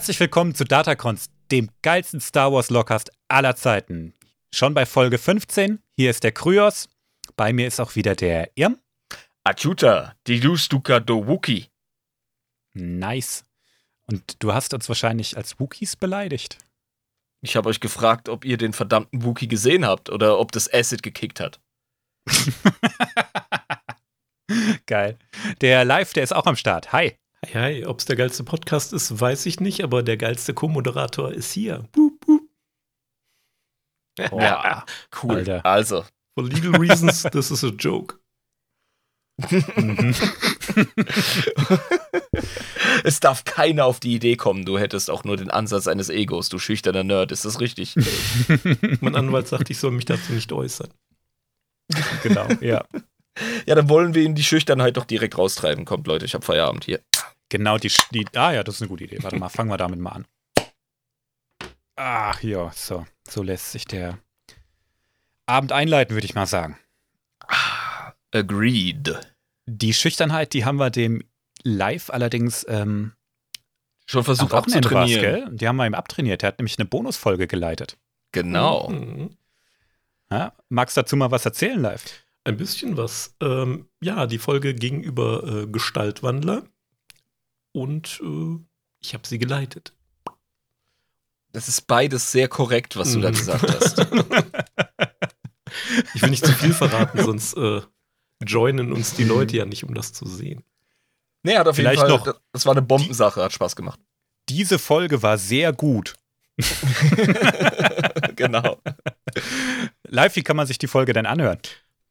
Herzlich 0.00 0.20
willkommen 0.20 0.54
zu 0.54 0.64
Datacons, 0.64 1.28
dem 1.50 1.68
geilsten 1.82 2.22
Star 2.22 2.50
Wars 2.54 2.70
Lockcast 2.70 3.12
aller 3.28 3.54
Zeiten. 3.54 4.14
Schon 4.50 4.72
bei 4.72 4.86
Folge 4.86 5.18
15. 5.18 5.78
Hier 5.94 6.08
ist 6.08 6.24
der 6.24 6.32
Kryos. 6.32 6.88
Bei 7.36 7.52
mir 7.52 7.66
ist 7.66 7.80
auch 7.80 7.96
wieder 7.96 8.14
der 8.14 8.50
Irm. 8.54 8.80
Achuta, 9.44 10.14
die 10.26 10.40
Lustuka 10.40 11.00
do 11.00 11.26
Wookie. 11.26 11.66
Nice. 12.72 13.44
Und 14.06 14.42
du 14.42 14.54
hast 14.54 14.72
uns 14.72 14.88
wahrscheinlich 14.88 15.36
als 15.36 15.60
Wookies 15.60 15.96
beleidigt. 15.96 16.56
Ich 17.42 17.54
habe 17.54 17.68
euch 17.68 17.80
gefragt, 17.80 18.30
ob 18.30 18.46
ihr 18.46 18.56
den 18.56 18.72
verdammten 18.72 19.22
Wookie 19.22 19.48
gesehen 19.48 19.84
habt 19.84 20.08
oder 20.08 20.38
ob 20.38 20.50
das 20.50 20.72
Acid 20.72 21.02
gekickt 21.02 21.40
hat. 21.40 21.60
Geil. 24.86 25.18
Der 25.60 25.84
Live, 25.84 26.14
der 26.14 26.22
ist 26.22 26.32
auch 26.32 26.46
am 26.46 26.56
Start. 26.56 26.90
Hi. 26.94 27.18
Hi, 27.46 27.52
hi. 27.54 27.86
Ob 27.86 28.00
es 28.00 28.04
der 28.04 28.16
geilste 28.16 28.44
Podcast 28.44 28.92
ist, 28.92 29.20
weiß 29.20 29.46
ich 29.46 29.60
nicht, 29.60 29.82
aber 29.82 30.02
der 30.02 30.16
geilste 30.16 30.54
Co-Moderator 30.54 31.32
ist 31.32 31.52
hier. 31.52 31.88
Boop, 31.92 32.20
boop. 32.20 32.42
Ja, 34.18 34.84
cool. 35.22 35.36
Alter. 35.36 35.64
Also, 35.64 36.04
For 36.34 36.44
legal 36.44 36.76
reasons, 36.76 37.22
this 37.22 37.50
is 37.50 37.64
a 37.64 37.68
joke. 37.68 38.18
Es 43.04 43.20
darf 43.20 43.44
keiner 43.44 43.86
auf 43.86 44.00
die 44.00 44.14
Idee 44.14 44.36
kommen, 44.36 44.64
du 44.64 44.78
hättest 44.78 45.10
auch 45.10 45.24
nur 45.24 45.36
den 45.36 45.50
Ansatz 45.50 45.86
eines 45.86 46.10
Egos, 46.10 46.48
du 46.48 46.58
schüchterner 46.58 47.04
Nerd. 47.04 47.32
Ist 47.32 47.44
das 47.44 47.60
richtig? 47.60 47.94
Mein 49.00 49.16
Anwalt 49.16 49.48
sagt, 49.48 49.70
ich 49.70 49.78
soll 49.78 49.92
mich 49.92 50.04
dazu 50.04 50.32
nicht 50.32 50.52
äußern. 50.52 50.88
genau, 52.22 52.46
ja. 52.60 52.84
ja, 53.66 53.74
dann 53.74 53.88
wollen 53.88 54.14
wir 54.14 54.22
ihn 54.22 54.34
die 54.34 54.44
Schüchternheit 54.44 54.96
doch 54.96 55.04
direkt 55.04 55.38
raustreiben. 55.38 55.84
Kommt, 55.84 56.06
Leute, 56.06 56.26
ich 56.26 56.34
habe 56.34 56.44
Feierabend 56.44 56.84
hier. 56.84 57.00
Genau, 57.50 57.76
die, 57.78 57.92
die. 58.12 58.26
Ah 58.34 58.52
ja, 58.52 58.64
das 58.64 58.76
ist 58.76 58.82
eine 58.82 58.88
gute 58.88 59.04
Idee. 59.04 59.22
Warte 59.22 59.36
mal, 59.36 59.48
fangen 59.48 59.70
wir 59.70 59.76
damit 59.76 59.98
mal 59.98 60.10
an. 60.12 60.26
Ach 61.96 62.42
ja, 62.42 62.70
so. 62.74 63.06
So 63.28 63.42
lässt 63.42 63.72
sich 63.72 63.84
der 63.84 64.18
Abend 65.46 65.72
einleiten, 65.72 66.14
würde 66.14 66.24
ich 66.24 66.34
mal 66.34 66.46
sagen. 66.46 66.78
Agreed. 68.32 69.18
Die 69.66 69.92
Schüchternheit, 69.92 70.52
die 70.54 70.64
haben 70.64 70.76
wir 70.78 70.90
dem 70.90 71.22
live 71.62 72.08
allerdings 72.10 72.64
ähm, 72.68 73.12
Schon 74.06 74.24
versucht 74.24 74.54
abzutrainieren. 74.54 75.20
gell? 75.20 75.48
Die 75.50 75.68
haben 75.68 75.76
wir 75.76 75.86
ihm 75.86 75.94
abtrainiert. 75.94 76.42
Er 76.42 76.48
hat 76.48 76.58
nämlich 76.58 76.78
eine 76.78 76.86
Bonusfolge 76.86 77.46
geleitet. 77.46 77.98
Genau. 78.32 78.88
Mhm. 78.88 79.36
Ja? 80.30 80.52
Magst 80.68 80.96
du 80.96 81.02
dazu 81.02 81.16
mal 81.16 81.30
was 81.30 81.44
erzählen, 81.44 81.80
live? 81.80 82.04
Ein 82.44 82.56
bisschen 82.56 82.96
was. 82.96 83.36
Ähm, 83.40 83.88
ja, 84.00 84.26
die 84.26 84.38
Folge 84.38 84.74
ging 84.74 85.02
über 85.02 85.44
äh, 85.44 85.66
Gestaltwandler 85.66 86.64
und 87.72 88.20
äh, 88.22 88.58
ich 89.00 89.14
habe 89.14 89.26
sie 89.26 89.38
geleitet. 89.38 89.92
Das 91.52 91.68
ist 91.68 91.86
beides 91.86 92.30
sehr 92.30 92.48
korrekt, 92.48 92.96
was 92.96 93.12
du 93.12 93.20
da 93.20 93.30
Mhm. 93.30 93.34
gesagt 93.34 93.70
hast. 93.74 94.06
Ich 96.14 96.20
will 96.22 96.30
nicht 96.30 96.44
zu 96.44 96.52
viel 96.52 96.72
verraten, 96.74 97.22
sonst 97.24 97.56
äh, 97.56 97.80
joinen 98.44 98.92
uns 98.92 99.14
die 99.14 99.22
Leute 99.24 99.56
ja 99.56 99.64
nicht, 99.64 99.84
um 99.84 99.94
das 99.94 100.12
zu 100.12 100.26
sehen. 100.26 100.64
Nee, 101.44 101.56
hat 101.56 101.68
auf 101.68 101.76
jeden 101.76 101.86
Vielleicht 101.90 102.00
Fall, 102.00 102.08
noch- 102.10 102.24
das- 102.24 102.40
das 102.52 102.66
war 102.66 102.72
eine 102.72 102.82
Bombensache, 102.82 103.40
hat 103.42 103.52
Spaß 103.52 103.76
gemacht. 103.76 104.00
Diese 104.48 104.78
Folge 104.80 105.22
war 105.22 105.38
sehr 105.38 105.72
gut. 105.72 106.14
genau. 108.36 108.80
Live, 110.08 110.36
wie 110.36 110.42
kann 110.42 110.56
man 110.56 110.66
sich 110.66 110.78
die 110.78 110.88
Folge 110.88 111.12
denn 111.12 111.26
anhören? 111.26 111.58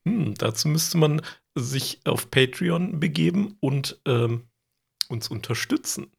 Hm, 0.05 0.35
dazu 0.35 0.67
müsste 0.69 0.97
man 0.97 1.21
sich 1.55 1.99
auf 2.05 2.31
Patreon 2.31 2.99
begeben 2.99 3.57
und 3.59 3.99
ähm, 4.05 4.43
uns 5.09 5.27
unterstützen. 5.27 6.11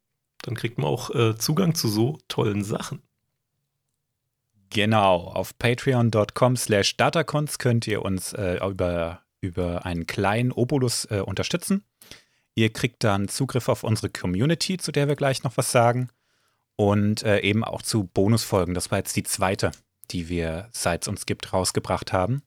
Dann 0.43 0.55
kriegt 0.55 0.79
man 0.79 0.87
auch 0.87 1.15
äh, 1.15 1.37
Zugang 1.37 1.75
zu 1.75 1.89
so 1.89 2.19
tollen 2.29 2.65
Sachen. 2.65 3.03
Genau, 4.71 5.25
auf 5.25 5.59
patreon.com 5.59 6.57
slash 6.57 6.97
datacons 6.97 7.59
könnt 7.59 7.87
ihr 7.87 8.03
uns 8.03 8.33
äh, 8.33 8.59
über, 8.65 9.23
über 9.41 9.85
einen 9.85 10.07
kleinen 10.07 10.53
Obolus 10.53 11.07
äh, 11.07 11.21
unterstützen. 11.21 11.85
Ihr 12.55 12.73
kriegt 12.73 13.03
dann 13.03 13.29
Zugriff 13.29 13.69
auf 13.69 13.83
unsere 13.83 14.11
Community, 14.11 14.77
zu 14.77 14.93
der 14.93 15.09
wir 15.09 15.17
gleich 15.17 15.43
noch 15.43 15.57
was 15.57 15.73
sagen. 15.73 16.09
Und 16.77 17.25
äh, 17.25 17.41
eben 17.41 17.65
auch 17.65 17.83
zu 17.83 18.05
Bonusfolgen. 18.05 18.75
Das 18.75 18.91
war 18.91 18.99
jetzt 18.99 19.17
die 19.17 19.23
zweite, 19.23 19.73
die 20.11 20.29
wir, 20.29 20.69
seit 20.73 21.03
es 21.03 21.09
uns 21.09 21.27
gibt, 21.27 21.53
rausgebracht 21.53 22.13
haben. 22.13 22.43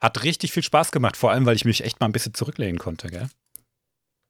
Hat 0.00 0.22
richtig 0.22 0.52
viel 0.52 0.62
Spaß 0.62 0.92
gemacht, 0.92 1.16
vor 1.16 1.30
allem, 1.30 1.46
weil 1.46 1.56
ich 1.56 1.64
mich 1.64 1.84
echt 1.84 2.00
mal 2.00 2.06
ein 2.06 2.12
bisschen 2.12 2.34
zurücklehnen 2.34 2.78
konnte, 2.78 3.08
gell? 3.08 3.28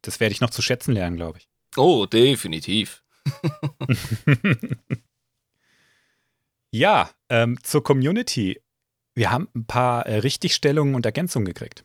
Das 0.05 0.21
werde 0.21 0.33
ich 0.33 0.41
noch 0.41 0.51
zu 0.51 0.63
schätzen 0.63 0.93
lernen, 0.93 1.17
glaube 1.17 1.39
ich. 1.39 1.49
Oh, 1.77 2.07
definitiv. 2.07 3.03
Ja, 6.71 7.11
ähm, 7.29 7.57
zur 7.63 7.85
Community. 7.85 8.61
Wir 9.15 9.31
haben 9.31 9.49
ein 9.55 9.65
paar 9.65 10.07
äh, 10.07 10.17
Richtigstellungen 10.19 10.97
und 10.97 11.07
Ergänzungen 11.07 11.47
gekriegt. 11.47 11.85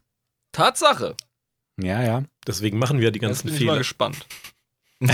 Tatsache. 0.51 1.15
Ja, 1.79 2.01
ja. 2.01 2.23
Deswegen 2.47 2.79
machen 2.79 2.99
wir 2.99 3.11
die 3.11 3.19
Jetzt 3.19 3.43
ganzen 3.43 3.47
bin 3.49 3.55
ich 3.55 3.61
mal 3.61 3.73
Fehler. 3.73 3.77
gespannt. 3.77 4.25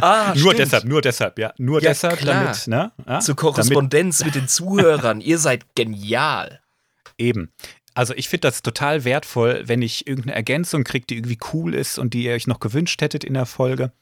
ah, 0.00 0.28
nur 0.28 0.52
stimmt. 0.52 0.58
deshalb, 0.60 0.84
nur 0.84 1.02
deshalb, 1.02 1.38
ja. 1.40 1.52
Nur 1.58 1.82
Ja, 1.82 1.90
deshalb, 1.90 2.20
klar. 2.20 2.44
damit, 2.44 2.68
ne? 2.68 2.92
Ja, 3.04 3.18
Zur 3.18 3.34
Korrespondenz 3.34 4.24
mit 4.24 4.36
den 4.36 4.46
Zuhörern. 4.46 5.20
Ihr 5.20 5.38
seid 5.38 5.74
genial. 5.74 6.60
damit, 7.04 7.14
eben. 7.18 7.52
Also 7.94 8.14
ich 8.14 8.28
finde 8.28 8.48
das 8.48 8.62
total 8.62 9.04
wertvoll, 9.04 9.62
wenn 9.66 9.82
ich 9.82 10.06
irgendeine 10.06 10.34
Ergänzung 10.34 10.84
kriege, 10.84 11.06
die 11.06 11.16
irgendwie 11.16 11.38
cool 11.52 11.74
ist 11.74 11.98
und 11.98 12.14
die 12.14 12.24
ihr 12.24 12.34
euch 12.34 12.46
noch 12.46 12.60
gewünscht 12.60 13.00
hättet 13.02 13.24
in 13.24 13.34
der 13.34 13.46
Folge. 13.46 13.92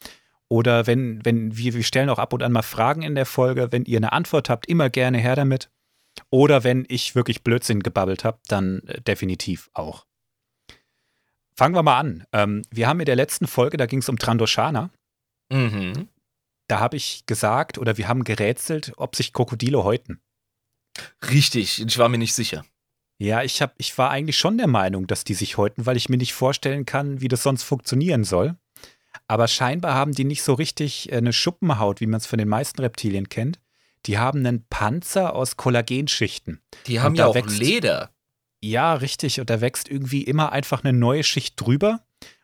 Oder 0.48 0.86
wenn, 0.86 1.24
wenn 1.24 1.56
wir, 1.56 1.74
wir 1.74 1.82
stellen 1.82 2.08
auch 2.08 2.18
ab 2.18 2.32
und 2.32 2.42
an 2.42 2.52
mal 2.52 2.62
Fragen 2.62 3.02
in 3.02 3.14
der 3.14 3.26
Folge, 3.26 3.70
wenn 3.70 3.84
ihr 3.84 3.98
eine 3.98 4.12
Antwort 4.12 4.50
habt, 4.50 4.66
immer 4.66 4.90
gerne 4.90 5.18
her 5.18 5.36
damit. 5.36 5.70
Oder 6.30 6.64
wenn 6.64 6.84
ich 6.88 7.14
wirklich 7.14 7.42
Blödsinn 7.42 7.82
gebabbelt 7.82 8.24
habe, 8.24 8.38
dann 8.48 8.80
äh, 8.86 9.00
definitiv 9.00 9.70
auch. 9.74 10.06
Fangen 11.54 11.74
wir 11.74 11.82
mal 11.82 11.98
an. 11.98 12.24
Ähm, 12.32 12.62
wir 12.70 12.88
haben 12.88 13.00
in 13.00 13.06
der 13.06 13.16
letzten 13.16 13.46
Folge, 13.46 13.76
da 13.76 13.86
ging 13.86 14.00
es 14.00 14.08
um 14.08 14.18
Trandoshana. 14.18 14.90
Mhm. 15.50 16.08
Da 16.68 16.80
habe 16.80 16.96
ich 16.96 17.26
gesagt 17.26 17.78
oder 17.78 17.96
wir 17.96 18.08
haben 18.08 18.24
gerätselt, 18.24 18.92
ob 18.96 19.16
sich 19.16 19.32
Krokodile 19.32 19.84
häuten. 19.84 20.20
Richtig, 21.30 21.84
ich 21.84 21.98
war 21.98 22.08
mir 22.08 22.18
nicht 22.18 22.34
sicher. 22.34 22.64
Ja, 23.22 23.42
ich, 23.42 23.60
hab, 23.60 23.74
ich 23.76 23.96
war 23.98 24.10
eigentlich 24.10 24.38
schon 24.38 24.56
der 24.56 24.66
Meinung, 24.66 25.06
dass 25.06 25.24
die 25.24 25.34
sich 25.34 25.58
häuten, 25.58 25.84
weil 25.84 25.96
ich 25.98 26.08
mir 26.08 26.16
nicht 26.16 26.32
vorstellen 26.32 26.86
kann, 26.86 27.20
wie 27.20 27.28
das 27.28 27.42
sonst 27.42 27.64
funktionieren 27.64 28.24
soll. 28.24 28.56
Aber 29.28 29.46
scheinbar 29.46 29.94
haben 29.94 30.12
die 30.12 30.24
nicht 30.24 30.42
so 30.42 30.54
richtig 30.54 31.12
äh, 31.12 31.16
eine 31.16 31.34
Schuppenhaut, 31.34 32.00
wie 32.00 32.06
man 32.06 32.18
es 32.18 32.26
von 32.26 32.38
den 32.38 32.48
meisten 32.48 32.80
Reptilien 32.80 33.28
kennt. 33.28 33.60
Die 34.06 34.16
haben 34.16 34.38
einen 34.40 34.64
Panzer 34.70 35.34
aus 35.34 35.58
Kollagenschichten. 35.58 36.62
Die 36.86 37.00
haben 37.00 37.14
ja 37.14 37.26
auch 37.26 37.34
wächst- 37.34 37.58
Leder. 37.58 38.10
Ja, 38.62 38.94
richtig. 38.94 39.38
Und 39.38 39.50
da 39.50 39.60
wächst 39.60 39.90
irgendwie 39.90 40.22
immer 40.22 40.52
einfach 40.52 40.82
eine 40.82 40.94
neue 40.94 41.22
Schicht 41.22 41.60
drüber. 41.60 42.00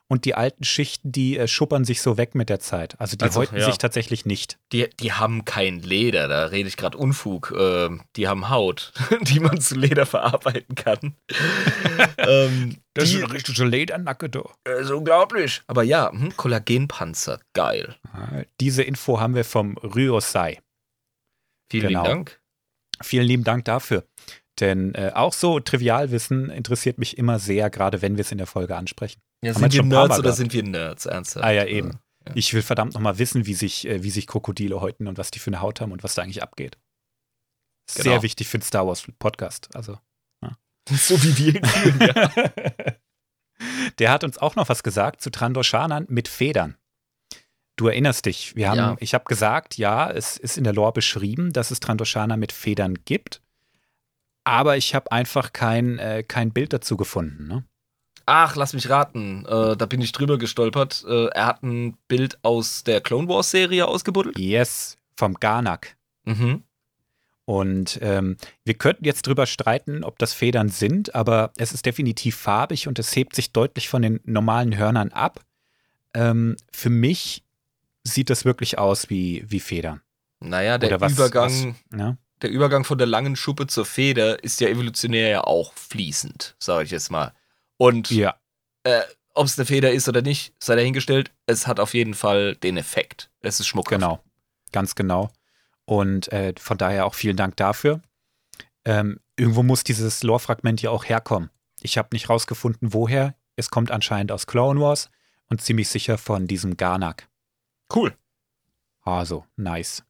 Und 0.08 0.24
die 0.24 0.34
alten 0.36 0.62
Schichten, 0.62 1.10
die 1.10 1.36
äh, 1.36 1.48
schuppern 1.48 1.84
sich 1.84 2.00
so 2.00 2.16
weg 2.16 2.36
mit 2.36 2.48
der 2.48 2.60
Zeit. 2.60 2.94
Also 3.00 3.16
die 3.16 3.24
Also, 3.24 3.40
häuten 3.40 3.56
ja. 3.56 3.64
sich 3.66 3.78
tatsächlich 3.78 4.24
nicht. 4.24 4.56
Die, 4.72 4.88
die 5.00 5.12
haben 5.12 5.44
kein 5.44 5.80
Leder, 5.80 6.28
da 6.28 6.46
rede 6.46 6.68
ich 6.68 6.76
gerade 6.76 6.96
Unfug. 6.96 7.52
Ähm, 7.58 8.02
die 8.14 8.28
haben 8.28 8.48
Haut, 8.48 8.92
die 9.22 9.40
man 9.40 9.60
zu 9.60 9.74
Leder 9.74 10.06
verarbeiten 10.06 10.76
kann. 10.76 11.16
ähm, 12.18 12.76
die, 12.96 13.16
richtige 13.22 13.64
Ledernacke 13.64 14.30
äh, 14.66 14.80
ist 14.80 14.90
unglaublich. 14.90 15.62
Aber 15.66 15.82
ja, 15.82 16.10
hm, 16.12 16.36
Kollagenpanzer, 16.36 17.40
geil. 17.52 17.96
Ah, 18.12 18.42
Diese 18.60 18.84
Info 18.84 19.18
haben 19.18 19.34
wir 19.34 19.44
vom 19.44 19.76
Ryosai. 19.78 20.60
Vielen 21.70 21.88
Genau. 21.88 22.02
lieben 22.02 22.14
Dank. 22.14 22.40
Vielen 23.02 23.26
lieben 23.26 23.44
Dank 23.44 23.64
dafür. 23.64 24.04
Denn 24.60 24.94
äh, 24.94 25.10
auch 25.14 25.32
so 25.32 25.60
Trivialwissen 25.60 26.48
interessiert 26.48 26.98
mich 26.98 27.18
immer 27.18 27.38
sehr, 27.38 27.68
gerade 27.70 28.00
wenn 28.02 28.16
wir 28.16 28.22
es 28.22 28.32
in 28.32 28.38
der 28.38 28.46
Folge 28.46 28.76
ansprechen. 28.76 29.20
Ja, 29.42 29.54
sind 29.54 29.72
wir 29.72 29.82
Nerds 29.82 30.18
oder 30.18 30.32
sind 30.32 30.52
wir 30.52 30.62
Nerds? 30.62 31.06
Ernsthaft? 31.06 31.44
Ah 31.44 31.50
ja, 31.50 31.64
eben. 31.66 31.98
Ja. 32.26 32.32
Ich 32.34 32.52
will 32.54 32.62
verdammt 32.62 32.94
nochmal 32.94 33.18
wissen, 33.18 33.46
wie 33.46 33.54
sich, 33.54 33.86
äh, 33.86 34.02
wie 34.02 34.10
sich 34.10 34.26
Krokodile 34.26 34.80
häuten 34.80 35.06
und 35.06 35.18
was 35.18 35.30
die 35.30 35.38
für 35.38 35.48
eine 35.50 35.60
Haut 35.60 35.80
haben 35.80 35.92
und 35.92 36.02
was 36.02 36.14
da 36.14 36.22
eigentlich 36.22 36.42
abgeht. 36.42 36.78
Sehr 37.88 38.04
Genau. 38.04 38.22
wichtig 38.22 38.48
für 38.48 38.58
den 38.58 38.62
Star 38.64 38.86
Wars 38.86 39.06
Podcast. 39.18 39.74
Also. 39.74 39.98
So 40.88 41.20
wie 41.22 41.36
wir 41.38 41.56
ihn 41.56 41.64
fühlen, 41.64 42.00
ja. 42.00 42.30
Der 43.98 44.10
hat 44.12 44.22
uns 44.22 44.38
auch 44.38 44.54
noch 44.54 44.68
was 44.68 44.82
gesagt 44.84 45.20
zu 45.20 45.30
Trandoshanern 45.30 46.06
mit 46.08 46.28
Federn. 46.28 46.76
Du 47.76 47.88
erinnerst 47.88 48.26
dich, 48.26 48.54
wir 48.54 48.68
haben, 48.70 48.78
Ja. 48.78 48.96
ich 49.00 49.12
habe 49.12 49.24
gesagt, 49.24 49.78
ja, 49.78 50.08
es 50.10 50.36
ist 50.36 50.56
in 50.56 50.62
der 50.64 50.72
Lore 50.74 50.92
beschrieben, 50.92 51.52
dass 51.52 51.70
es 51.72 51.80
Trandoshaner 51.80 52.36
mit 52.36 52.52
Federn 52.52 52.94
gibt, 53.04 53.42
aber 54.44 54.76
ich 54.76 54.94
habe 54.94 55.10
einfach 55.10 55.52
kein, 55.52 55.98
äh, 55.98 56.22
kein 56.22 56.52
Bild 56.52 56.72
dazu 56.72 56.96
gefunden. 56.96 57.48
Ne? 57.48 57.64
Ach, 58.26 58.56
lass 58.56 58.72
mich 58.74 58.90
raten. 58.90 59.44
Äh, 59.46 59.76
da 59.76 59.86
bin 59.86 60.00
ich 60.00 60.10
drüber 60.12 60.36
gestolpert. 60.36 61.04
Äh, 61.08 61.26
er 61.28 61.46
hat 61.46 61.62
ein 61.62 61.96
Bild 62.08 62.38
aus 62.42 62.82
der 62.84 63.00
Clone 63.00 63.28
Wars 63.28 63.50
Serie 63.52 63.86
ausgebuddelt. 63.86 64.38
Yes, 64.38 64.98
vom 65.16 65.34
Garnak. 65.34 65.96
Mhm. 66.24 66.64
Und 67.44 68.00
ähm, 68.02 68.36
wir 68.64 68.74
könnten 68.74 69.04
jetzt 69.04 69.26
drüber 69.28 69.46
streiten, 69.46 70.02
ob 70.02 70.18
das 70.18 70.32
Federn 70.32 70.68
sind, 70.68 71.14
aber 71.14 71.52
es 71.56 71.72
ist 71.72 71.86
definitiv 71.86 72.34
farbig 72.36 72.88
und 72.88 72.98
es 72.98 73.14
hebt 73.14 73.36
sich 73.36 73.52
deutlich 73.52 73.88
von 73.88 74.02
den 74.02 74.18
normalen 74.24 74.76
Hörnern 74.76 75.12
ab. 75.12 75.44
Ähm, 76.12 76.56
für 76.72 76.90
mich 76.90 77.44
sieht 78.02 78.30
das 78.30 78.44
wirklich 78.44 78.78
aus 78.78 79.08
wie, 79.10 79.44
wie 79.46 79.60
Federn? 79.60 80.00
Naja, 80.40 80.78
der 80.78 81.00
was- 81.00 81.12
Übergang, 81.12 81.74
was- 81.90 81.98
ja? 82.00 82.16
der 82.42 82.50
Übergang 82.50 82.82
von 82.82 82.98
der 82.98 83.06
langen 83.06 83.36
Schuppe 83.36 83.68
zur 83.68 83.84
Feder 83.86 84.42
ist 84.42 84.60
ja 84.60 84.66
evolutionär 84.68 85.28
ja 85.28 85.44
auch 85.44 85.72
fließend, 85.74 86.56
sage 86.58 86.84
ich 86.86 86.90
jetzt 86.90 87.12
mal. 87.12 87.32
Und 87.78 88.10
Ja, 88.10 88.36
ob 89.36 89.46
es 89.46 89.58
eine 89.58 89.66
Feder 89.66 89.92
ist 89.92 90.08
oder 90.08 90.22
nicht, 90.22 90.54
sei 90.62 90.76
dahingestellt. 90.76 91.30
Es 91.46 91.66
hat 91.66 91.78
auf 91.78 91.94
jeden 91.94 92.14
Fall 92.14 92.56
den 92.56 92.76
Effekt. 92.76 93.30
Es 93.40 93.60
ist 93.60 93.66
Schmuck. 93.66 93.88
genau. 93.88 94.20
Ganz 94.72 94.94
genau. 94.94 95.30
Und 95.84 96.32
äh, 96.32 96.54
von 96.58 96.78
daher 96.78 97.06
auch 97.06 97.14
vielen 97.14 97.36
Dank 97.36 97.56
dafür. 97.56 98.00
Ähm, 98.84 99.20
irgendwo 99.36 99.62
muss 99.62 99.84
dieses 99.84 100.22
Lore-Fragment 100.22 100.82
ja 100.82 100.90
auch 100.90 101.04
herkommen. 101.04 101.50
Ich 101.80 101.98
habe 101.98 102.08
nicht 102.12 102.28
rausgefunden, 102.28 102.92
woher. 102.92 103.34
Es 103.56 103.70
kommt 103.70 103.90
anscheinend 103.90 104.32
aus 104.32 104.46
Clone 104.46 104.80
Wars 104.80 105.10
und 105.48 105.60
ziemlich 105.60 105.88
sicher 105.88 106.18
von 106.18 106.46
diesem 106.46 106.76
Garnak. 106.76 107.28
Cool. 107.94 108.16
Also, 109.02 109.44
nice. 109.56 110.02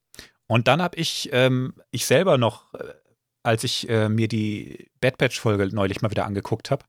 Und 0.46 0.68
dann 0.68 0.80
habe 0.80 0.96
ich, 0.96 1.28
ähm, 1.32 1.74
ich 1.90 2.06
selber 2.06 2.38
noch, 2.38 2.72
äh, 2.74 2.94
als 3.42 3.64
ich 3.64 3.88
äh, 3.88 4.08
mir 4.08 4.28
die 4.28 4.88
Bad 5.00 5.18
Batch-Folge 5.18 5.68
neulich 5.74 6.00
mal 6.00 6.10
wieder 6.10 6.24
angeguckt 6.24 6.70
habe, 6.70 6.84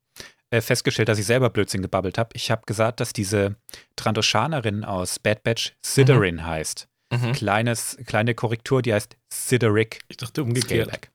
äh, 0.50 0.62
festgestellt, 0.62 1.10
dass 1.10 1.20
ich 1.20 1.26
selber 1.26 1.50
Blödsinn 1.50 1.82
gebabbelt 1.82 2.18
habe. 2.18 2.30
Ich 2.34 2.52
habe 2.52 2.64
gesagt, 2.66 3.00
dass 3.00 3.14
diese 3.14 3.56
Trandoshanerin 3.96 4.84
aus 4.84 5.20
Bad 5.20 5.44
Batch 5.44 5.74
Sidorin 5.82 6.46
heißt. 6.46 6.88
Mhm. 7.12 7.32
Kleines, 7.34 7.98
kleine 8.06 8.36
Korrektur, 8.36 8.82
die 8.82 8.94
heißt 8.94 9.18
Sideric 9.32 10.02
Ich 10.10 10.18
dachte 10.18 10.44
umgekehrt. 10.44 10.88
Scaleback. 10.90 11.12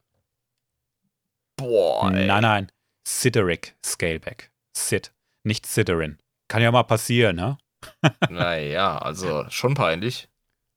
Boah, 1.56 2.12
ey. 2.12 2.26
Nein, 2.26 2.42
nein. 2.42 2.72
Sideric 3.06 3.74
Scaleback. 3.84 4.50
Sid, 4.76 5.12
nicht 5.44 5.66
Sidorin. 5.66 6.18
Kann 6.48 6.62
ja 6.62 6.70
mal 6.70 6.84
passieren, 6.84 7.36
ne? 7.36 7.58
Naja, 8.30 8.98
also 8.98 9.44
schon 9.50 9.74
peinlich. 9.74 10.28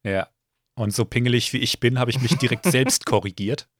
Ja. 0.04 0.28
Und 0.78 0.92
so 0.94 1.06
pingelig 1.06 1.54
wie 1.54 1.60
ich 1.60 1.80
bin, 1.80 2.00
habe 2.00 2.12
ich 2.12 2.20
mich 2.20 2.38
direkt 2.38 2.66
selbst 2.72 3.06
korrigiert. 3.06 3.70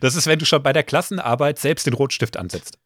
das 0.00 0.14
ist, 0.14 0.26
wenn 0.26 0.38
du 0.38 0.44
schon 0.44 0.62
bei 0.62 0.72
der 0.72 0.82
Klassenarbeit 0.82 1.58
selbst 1.58 1.86
den 1.86 1.94
Rotstift 1.94 2.36
ansetzt. 2.36 2.78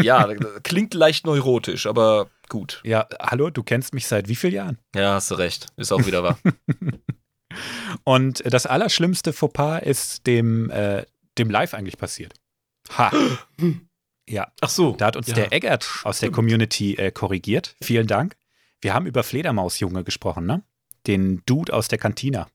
Ja, 0.00 0.28
klingt 0.62 0.94
leicht 0.94 1.26
neurotisch, 1.26 1.86
aber 1.86 2.30
gut. 2.48 2.80
Ja, 2.84 3.08
hallo, 3.20 3.50
du 3.50 3.62
kennst 3.62 3.94
mich 3.94 4.06
seit 4.06 4.28
wie 4.28 4.36
vielen 4.36 4.54
Jahren? 4.54 4.78
Ja, 4.94 5.14
hast 5.14 5.30
du 5.30 5.36
recht. 5.36 5.66
Ist 5.76 5.92
auch 5.92 6.04
wieder 6.06 6.22
wahr. 6.22 6.38
Und 8.04 8.42
das 8.44 8.66
allerschlimmste 8.66 9.32
Fauxpas 9.32 9.80
ist 9.80 10.26
dem, 10.26 10.70
äh, 10.70 11.04
dem 11.38 11.50
Live 11.50 11.74
eigentlich 11.74 11.98
passiert. 11.98 12.34
Ha. 12.96 13.12
Ja, 14.26 14.50
Ach 14.62 14.70
so. 14.70 14.92
da 14.96 15.04
hat 15.04 15.16
uns 15.16 15.26
ja. 15.26 15.34
der 15.34 15.52
Eggert 15.52 15.86
aus 16.04 16.20
der. 16.20 16.30
Community 16.30 16.94
äh, 16.94 17.10
korrigiert. 17.10 17.76
Vielen 17.82 18.06
Dank. 18.06 18.36
Wir 18.80 18.94
haben 18.94 19.04
über 19.04 19.22
Fledermausjunge 19.22 20.02
gesprochen, 20.02 20.46
ne? 20.46 20.62
Den 21.06 21.42
Dude 21.44 21.74
aus 21.74 21.88
der 21.88 21.98
Kantina. 21.98 22.48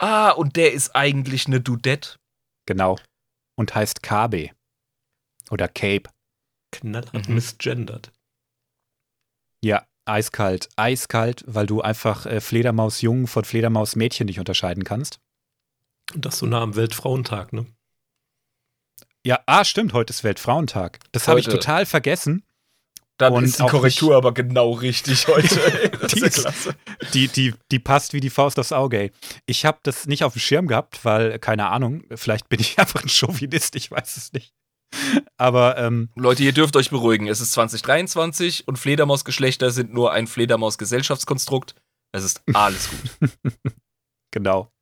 Ah, 0.00 0.30
und 0.30 0.56
der 0.56 0.72
ist 0.72 0.94
eigentlich 0.96 1.46
eine 1.46 1.60
Dudette. 1.60 2.16
Genau. 2.66 2.96
Und 3.56 3.74
heißt 3.74 4.02
KB. 4.02 4.50
Oder 5.50 5.68
Cape. 5.68 6.10
knallhart 6.72 7.28
Mhm. 7.28 7.34
misgendert. 7.34 8.12
Ja, 9.62 9.84
eiskalt. 10.04 10.68
Eiskalt, 10.76 11.42
weil 11.46 11.66
du 11.66 11.80
einfach 11.82 12.26
äh, 12.26 12.40
Fledermausjungen 12.40 13.26
von 13.26 13.44
Fledermausmädchen 13.44 14.26
nicht 14.26 14.38
unterscheiden 14.38 14.84
kannst. 14.84 15.18
Und 16.14 16.24
das 16.24 16.38
so 16.38 16.46
nah 16.46 16.62
am 16.62 16.76
Weltfrauentag, 16.76 17.52
ne? 17.52 17.66
Ja, 19.24 19.40
ah, 19.46 19.64
stimmt, 19.64 19.92
heute 19.92 20.12
ist 20.12 20.24
Weltfrauentag. 20.24 20.98
Das 21.12 21.28
habe 21.28 21.40
ich 21.40 21.46
total 21.46 21.84
vergessen. 21.86 22.44
Dann 23.20 23.34
Und 23.34 23.44
ist 23.44 23.58
die 23.58 23.66
Korrektur 23.66 24.16
aber 24.16 24.32
genau 24.32 24.72
richtig 24.72 25.28
heute. 25.28 25.60
Die 26.14 26.20
ist- 26.20 26.40
klasse. 26.40 26.74
Die, 27.12 27.28
die, 27.28 27.54
die 27.70 27.78
passt 27.78 28.12
wie 28.14 28.20
die 28.20 28.30
Faust 28.30 28.58
aufs 28.58 28.72
Auge. 28.72 28.98
Ey. 28.98 29.12
Ich 29.46 29.66
habe 29.66 29.78
das 29.82 30.06
nicht 30.06 30.24
auf 30.24 30.32
dem 30.32 30.40
Schirm 30.40 30.66
gehabt, 30.68 31.04
weil, 31.04 31.38
keine 31.38 31.68
Ahnung, 31.68 32.02
vielleicht 32.14 32.48
bin 32.48 32.60
ich 32.60 32.78
einfach 32.78 33.02
ein 33.02 33.08
Chauvinist, 33.10 33.76
ich 33.76 33.90
weiß 33.90 34.16
es 34.16 34.32
nicht. 34.32 34.54
Aber 35.36 35.76
ähm, 35.76 36.08
Leute, 36.16 36.42
ihr 36.42 36.52
dürft 36.52 36.76
euch 36.76 36.90
beruhigen. 36.90 37.28
Es 37.28 37.40
ist 37.40 37.52
2023 37.52 38.66
und 38.66 38.78
Fledermausgeschlechter 38.78 39.70
sind 39.70 39.92
nur 39.92 40.12
ein 40.12 40.26
Fledermausgesellschaftskonstrukt. 40.26 41.74
Es 42.12 42.24
ist 42.24 42.42
alles 42.54 42.88
gut. 42.90 43.30
genau. 44.30 44.72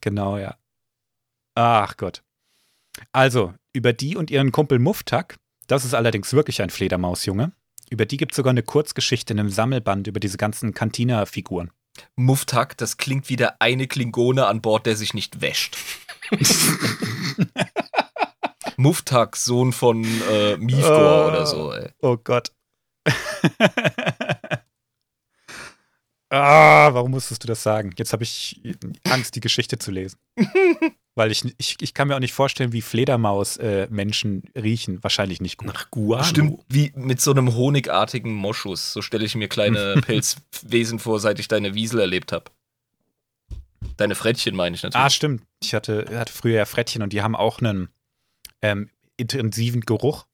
Genau, 0.00 0.38
ja. 0.38 0.56
Ach 1.54 1.96
Gott. 1.96 2.22
Also, 3.12 3.52
über 3.72 3.92
die 3.92 4.16
und 4.16 4.30
ihren 4.30 4.50
Kumpel 4.50 4.78
Muftak, 4.78 5.36
das 5.68 5.84
ist 5.84 5.94
allerdings 5.94 6.32
wirklich 6.32 6.62
ein 6.62 6.70
Fledermausjunge. 6.70 7.52
Über 7.90 8.04
die 8.06 8.16
gibt 8.16 8.32
es 8.32 8.36
sogar 8.36 8.50
eine 8.50 8.62
Kurzgeschichte 8.62 9.32
in 9.32 9.40
einem 9.40 9.50
Sammelband 9.50 10.06
über 10.06 10.20
diese 10.20 10.38
ganzen 10.38 10.74
Cantina-Figuren. 10.74 11.70
Muftak, 12.16 12.76
das 12.76 12.96
klingt 12.98 13.28
wie 13.28 13.36
der 13.36 13.60
eine 13.62 13.86
Klingone 13.86 14.46
an 14.46 14.60
Bord, 14.60 14.86
der 14.86 14.96
sich 14.96 15.14
nicht 15.14 15.40
wäscht. 15.40 15.76
Muftak, 18.76 19.36
Sohn 19.36 19.72
von 19.72 20.04
äh, 20.30 20.56
Mifgor 20.58 21.24
Oh. 21.24 21.28
oder 21.28 21.46
so, 21.46 21.72
ey. 21.72 21.90
Oh 22.02 22.18
Gott. 22.22 22.52
ah, 26.30 26.92
warum 26.92 27.12
musstest 27.12 27.42
du 27.44 27.48
das 27.48 27.62
sagen? 27.62 27.94
Jetzt 27.96 28.12
habe 28.12 28.24
ich 28.24 28.60
Angst, 29.04 29.34
die 29.36 29.40
Geschichte 29.40 29.78
zu 29.78 29.90
lesen. 29.90 30.18
Weil 31.18 31.32
ich, 31.32 31.42
ich, 31.58 31.76
ich 31.80 31.94
kann 31.94 32.08
mir 32.08 32.14
auch 32.14 32.20
nicht 32.20 32.34
vorstellen, 32.34 32.72
wie 32.72 32.82
Fledermaus-Menschen 32.82 34.42
riechen. 34.54 35.02
Wahrscheinlich 35.02 35.40
nicht 35.40 35.56
gut. 35.56 35.68
Nach 35.68 35.90
Guano. 35.90 36.22
Stimmt, 36.24 36.60
wie 36.68 36.92
mit 36.94 37.20
so 37.20 37.30
einem 37.30 37.54
honigartigen 37.54 38.34
Moschus. 38.34 38.92
So 38.92 39.00
stelle 39.02 39.24
ich 39.24 39.34
mir 39.34 39.48
kleine 39.48 39.94
Pelzwesen 40.02 40.98
vor, 40.98 41.18
seit 41.18 41.38
ich 41.40 41.48
deine 41.48 41.74
Wiesel 41.74 42.00
erlebt 42.00 42.32
habe. 42.32 42.44
Deine 43.96 44.14
Frettchen 44.14 44.54
meine 44.56 44.76
ich 44.76 44.84
Ah, 44.84 44.88
natürlich. 44.88 45.14
stimmt. 45.14 45.42
Ich 45.62 45.74
hatte, 45.74 46.04
hatte 46.12 46.32
früher 46.32 46.56
ja 46.56 46.64
Frettchen 46.66 47.02
und 47.02 47.12
die 47.12 47.22
haben 47.22 47.34
auch 47.34 47.60
einen 47.60 47.88
ähm, 48.62 48.90
intensiven 49.16 49.80
Geruch. 49.80 50.26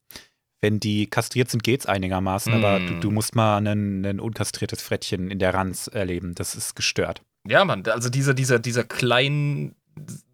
Wenn 0.60 0.80
die 0.80 1.06
kastriert 1.08 1.50
sind, 1.50 1.62
geht's 1.62 1.86
einigermaßen, 1.86 2.52
aber 2.54 2.78
Mm. 2.80 2.86
du, 2.86 2.94
du 3.00 3.10
musst 3.10 3.34
mal 3.34 3.58
ein, 3.58 4.04
ein 4.04 4.20
unkastriertes 4.20 4.80
Frettchen 4.82 5.30
in 5.30 5.38
der 5.38 5.54
Ranz 5.54 5.86
erleben. 5.88 6.34
Das 6.34 6.54
ist 6.54 6.74
gestört. 6.76 7.22
Ja, 7.46 7.64
Mann, 7.64 7.84
also 7.86 8.08
dieser, 8.08 8.34
dieser, 8.34 8.58
dieser 8.60 8.84
kleinen 8.84 9.74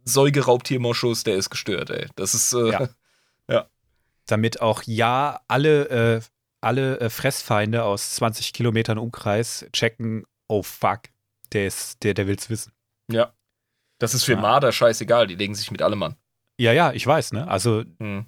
Säugeraubtiermoschus, 0.04 1.24
der 1.24 1.36
ist 1.36 1.50
gestört, 1.50 1.90
ey. 1.90 2.08
Das 2.16 2.34
ist, 2.34 2.52
äh, 2.52 2.88
Ja. 3.50 3.68
damit 4.26 4.60
auch 4.60 4.82
ja 4.84 5.40
alle, 5.48 5.88
äh, 6.16 6.20
alle 6.60 7.00
äh, 7.00 7.08
Fressfeinde 7.10 7.84
aus 7.84 8.14
20 8.16 8.52
Kilometern 8.52 8.98
Umkreis 8.98 9.66
checken, 9.72 10.24
oh 10.48 10.62
fuck, 10.62 11.02
der 11.52 11.66
ist, 11.66 12.02
der, 12.02 12.14
der 12.14 12.26
will's 12.26 12.50
wissen. 12.50 12.72
ja. 13.10 13.32
Das 14.00 14.14
ist 14.14 14.22
für 14.22 14.34
Ja. 14.34 14.40
Marder 14.40 14.70
scheißegal, 14.70 15.26
die 15.26 15.34
legen 15.34 15.56
sich 15.56 15.72
mit 15.72 15.82
allem 15.82 16.00
an. 16.04 16.14
Ja, 16.56 16.72
ja, 16.72 16.92
ich 16.92 17.04
weiß, 17.04 17.32
ne? 17.32 17.48
Also 17.48 17.82
Hm. 17.98 18.26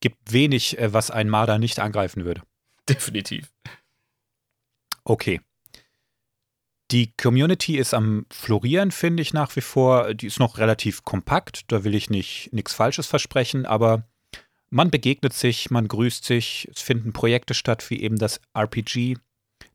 gibt 0.00 0.30
wenig, 0.30 0.78
äh, 0.78 0.92
was 0.92 1.10
ein 1.10 1.30
Marder 1.30 1.58
nicht 1.58 1.78
angreifen 1.78 2.26
würde. 2.26 2.42
Definitiv. 2.86 3.50
Okay. 5.04 5.40
Die 6.92 7.12
Community 7.16 7.78
ist 7.78 7.94
am 7.94 8.26
Florieren, 8.30 8.92
finde 8.92 9.20
ich 9.22 9.32
nach 9.32 9.54
wie 9.56 9.60
vor. 9.60 10.14
Die 10.14 10.26
ist 10.26 10.38
noch 10.38 10.58
relativ 10.58 11.04
kompakt. 11.04 11.64
Da 11.72 11.82
will 11.82 11.94
ich 11.94 12.10
nicht 12.10 12.50
nichts 12.52 12.74
Falsches 12.74 13.06
versprechen, 13.06 13.66
aber 13.66 14.04
man 14.70 14.90
begegnet 14.90 15.32
sich, 15.32 15.70
man 15.70 15.88
grüßt 15.88 16.24
sich. 16.24 16.68
Es 16.72 16.82
finden 16.82 17.12
Projekte 17.12 17.54
statt, 17.54 17.88
wie 17.90 18.00
eben 18.02 18.18
das 18.18 18.40
RPG. 18.54 19.16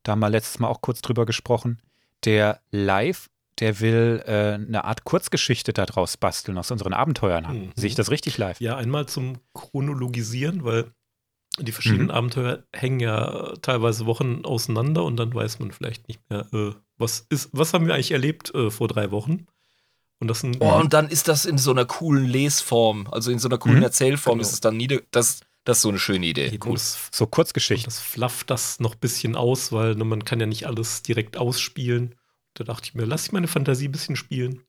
Da 0.03 0.13
haben 0.13 0.19
wir 0.19 0.29
letztes 0.29 0.59
Mal 0.59 0.69
auch 0.69 0.81
kurz 0.81 1.01
drüber 1.01 1.25
gesprochen. 1.25 1.81
Der 2.23 2.61
Live, 2.71 3.29
der 3.59 3.79
will 3.81 4.23
äh, 4.25 4.53
eine 4.53 4.85
Art 4.85 5.03
Kurzgeschichte 5.03 5.73
daraus 5.73 6.15
basteln 6.17 6.57
aus 6.57 6.71
unseren 6.71 6.93
Abenteuern. 6.93 7.65
Mhm. 7.65 7.71
Sehe 7.75 7.87
ich 7.89 7.95
das 7.95 8.09
richtig 8.09 8.37
live? 8.37 8.59
Ja, 8.61 8.77
einmal 8.77 9.07
zum 9.07 9.37
Chronologisieren, 9.53 10.63
weil 10.63 10.91
die 11.59 11.71
verschiedenen 11.73 12.05
Mhm. 12.05 12.11
Abenteuer 12.11 12.63
hängen 12.73 12.99
ja 13.01 13.53
teilweise 13.61 14.05
Wochen 14.05 14.45
auseinander 14.45 15.03
und 15.03 15.17
dann 15.17 15.33
weiß 15.33 15.59
man 15.59 15.71
vielleicht 15.71 16.07
nicht 16.07 16.21
mehr, 16.29 16.47
äh, 16.53 16.71
was 17.01 17.25
ist, 17.29 17.49
was 17.51 17.73
haben 17.73 17.85
wir 17.87 17.93
eigentlich 17.95 18.11
erlebt 18.11 18.53
äh, 18.55 18.69
vor 18.71 18.87
drei 18.87 19.11
Wochen? 19.11 19.47
Und 20.19 20.27
das 20.27 20.41
sind 20.41 20.57
Oh, 20.61 20.75
und 20.79 20.93
dann 20.93 21.09
ist 21.09 21.27
das 21.27 21.45
in 21.45 21.57
so 21.57 21.71
einer 21.71 21.85
coolen 21.85 22.25
Lesform, 22.25 23.07
also 23.11 23.31
in 23.31 23.39
so 23.39 23.47
einer 23.49 23.57
coolen 23.57 23.77
Mhm. 23.77 23.83
Erzählform 23.83 24.37
Genau. 24.37 24.47
ist 24.47 24.53
es 24.53 24.59
dann 24.61 24.77
nieder. 24.77 25.01
Das, 25.11 25.41
das 25.63 25.77
ist 25.79 25.81
so 25.81 25.89
eine 25.89 25.99
schöne 25.99 26.25
Idee. 26.27 26.47
eben 26.49 26.63
Cool. 26.67 26.73
das, 26.73 27.09
So 27.11 27.25
und 27.25 27.31
Kurzgeschichten. 27.31 27.85
das 27.85 27.99
flufft 27.99 28.49
das 28.51 28.79
noch 28.79 28.93
ein 28.93 28.99
bisschen 28.99 29.35
aus, 29.35 29.71
weil 29.71 29.95
ne, 29.95 30.03
man 30.05 30.23
kann 30.23 30.39
ja 30.39 30.45
nicht 30.45 30.67
alles 30.67 31.01
direkt 31.01 31.37
ausspielen. 31.37 32.15
Da 32.53 32.63
dachte 32.65 32.85
ich 32.89 32.93
mir, 32.93 33.05
lass 33.05 33.25
ich 33.25 33.31
meine 33.31 33.47
Fantasie 33.47 33.87
ein 33.87 33.91
bisschen 33.91 34.15
spielen. 34.15 34.63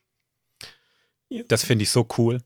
Ja. 1.29 1.43
Das 1.49 1.65
finde 1.65 1.83
ich 1.85 1.91
so 1.91 2.07
cool. 2.19 2.41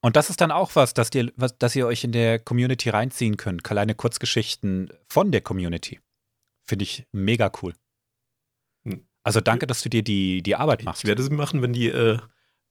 Und 0.00 0.16
das 0.16 0.30
ist 0.30 0.40
dann 0.40 0.50
auch 0.50 0.74
was, 0.74 0.94
dass 0.94 1.10
ihr, 1.14 1.32
was, 1.36 1.56
dass 1.58 1.76
ihr 1.76 1.86
euch 1.86 2.02
in 2.02 2.10
der 2.12 2.40
Community 2.40 2.88
reinziehen 2.90 3.36
könnt. 3.36 3.62
Kleine 3.62 3.94
Kurzgeschichten 3.94 4.90
von 5.08 5.30
der 5.30 5.42
Community. 5.42 6.00
Finde 6.66 6.82
ich 6.84 7.06
mega 7.12 7.52
cool. 7.62 7.74
Also 9.24 9.40
danke, 9.40 9.66
dass 9.66 9.82
du 9.82 9.88
dir 9.88 10.02
die, 10.02 10.42
die 10.42 10.56
Arbeit 10.56 10.84
machst. 10.84 11.04
Ich 11.04 11.08
werde 11.08 11.22
sie 11.22 11.30
machen, 11.30 11.62
wenn 11.62 11.72
die 11.72 11.88
äh, 11.88 12.18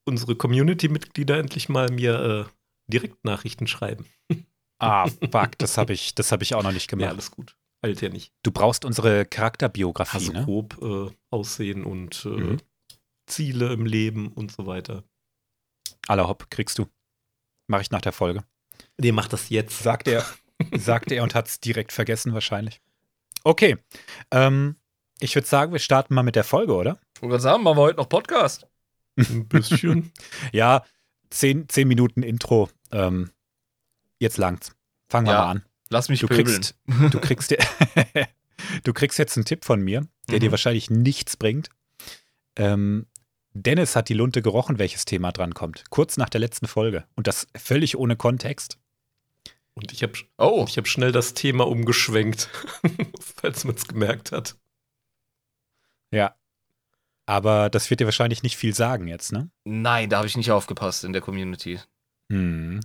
unsere 0.05 0.36
Community-Mitglieder 0.36 1.38
endlich 1.38 1.70
mal 1.70 1.89
mir 1.91 2.48
äh, 2.48 2.51
Direktnachrichten 2.91 3.67
schreiben. 3.67 4.05
Ah, 4.79 5.08
fuck, 5.08 5.58
das 5.60 5.77
habe 5.77 5.93
ich, 5.93 6.15
das 6.15 6.31
hab 6.31 6.41
ich 6.41 6.55
auch 6.55 6.63
noch 6.63 6.72
nicht 6.74 6.86
Ja, 6.91 6.98
gemacht. 6.98 7.12
alles 7.12 7.31
gut. 7.31 7.55
Eilt 7.84 8.01
ja 8.01 8.10
nicht. 8.10 8.34
Du 8.43 8.51
brauchst 8.51 8.84
unsere 8.86 9.25
Charakterbiografie, 9.25 10.17
Also 10.17 10.31
ne? 10.34 10.43
grob 10.43 10.77
äh, 10.81 11.15
Aussehen 11.29 11.84
und 11.84 12.25
äh, 12.25 12.29
Mhm. 12.29 12.58
Ziele 13.27 13.72
im 13.72 13.86
Leben 13.86 14.27
und 14.34 14.51
so 14.51 14.65
weiter. 14.65 15.03
Aller 16.08 16.27
Hopp, 16.27 16.50
kriegst 16.50 16.77
du. 16.79 16.88
Mache 17.67 17.84
ich 17.84 17.91
nach 17.91 18.01
der 18.01 18.12
Folge. 18.12 18.43
Nee, 18.98 19.13
mach 19.13 19.27
das 19.29 19.50
jetzt. 19.50 19.81
Sagt 19.81 20.08
er, 20.10 20.25
sagte 20.77 21.15
er 21.15 21.24
und 21.24 21.34
hat 21.34 21.48
es 21.48 21.60
direkt 21.62 21.93
vergessen 21.93 22.34
wahrscheinlich. 22.34 22.81
Okay. 23.43 23.77
Ähm, 24.31 24.75
ich 25.22 25.36
würde 25.36 25.48
sagen, 25.48 25.72
wir 25.72 25.80
starten 25.80 26.13
mal 26.13 26.24
mit 26.24 26.36
der 26.36 26.44
Folge, 26.44 26.74
oder? 26.74 27.00
Ich 27.16 27.22
gerade 27.22 27.40
sagen, 27.40 27.63
machen 27.63 27.78
wir 27.78 27.82
heute 27.82 27.98
noch 27.98 28.10
Podcast. 28.10 28.68
Ein 29.18 29.48
bisschen. 29.48 30.12
Ja, 30.51 30.84
zehn, 31.30 31.68
zehn 31.70 31.88
Minuten 31.88 32.24
Intro. 32.24 32.70
Ähm, 32.92 33.32
jetzt 34.20 34.38
langt's. 34.38 34.72
Fangen 35.10 35.28
wir 35.28 35.34
Ja, 35.34 35.40
mal 35.42 35.51
an. 35.51 35.66
Lass 35.90 36.10
mich 36.10 36.22
Du 36.22 36.28
pöbeln. 36.28 36.46
kriegst, 36.48 36.75
du 37.12 37.20
kriegst, 37.20 37.56
du 38.84 38.94
kriegst 38.94 39.20
jetzt 39.20 39.38
einen 39.38 39.46
Tipp 39.46 39.66
von 39.66 39.82
mir, 39.82 40.08
der 40.30 40.40
dir 40.40 40.48
Mhm. 40.50 40.51
wahrscheinlich 40.51 40.90
nichts 40.90 41.36
bringt. 41.38 41.70
Ähm, 42.56 43.08
Dennis 43.54 43.96
hat 43.98 44.08
die 44.08 44.13
Lunte 44.13 44.42
gerochen, 44.42 44.80
welches 44.80 45.04
Thema 45.06 45.32
drankommt. 45.34 45.84
Kurz 45.90 46.16
nach 46.16 46.30
der 46.30 46.40
letzten 46.40 46.68
Folge. 46.68 47.06
Und 47.16 47.28
das 47.28 47.48
völlig 47.58 47.98
ohne 47.98 48.16
Kontext. 48.16 48.78
Und 49.74 49.92
ich 49.92 50.04
habe 50.04 50.13
Oh, 50.38 50.66
ich 50.68 50.78
hab 50.78 50.88
schnell 50.88 51.12
das 51.12 51.34
Thema 51.34 51.68
umgeschwenkt, 51.68 52.50
falls 53.20 53.66
man 53.66 53.75
es 53.75 53.88
gemerkt 53.88 54.32
hat. 54.32 54.56
Ja. 56.12 56.36
Aber 57.25 57.70
das 57.70 57.89
wird 57.89 58.00
dir 58.00 58.06
wahrscheinlich 58.06 58.44
nicht 58.44 58.58
viel 58.58 58.75
sagen 58.75 59.08
jetzt, 59.08 59.32
ne? 59.32 59.50
nein, 59.63 60.10
da 60.10 60.18
habe 60.18 60.27
ich 60.27 60.38
nicht 60.38 60.51
aufgepasst 60.51 61.03
in 61.03 61.13
der 61.13 61.22
Community. 61.22 61.80
Hm. 62.30 62.82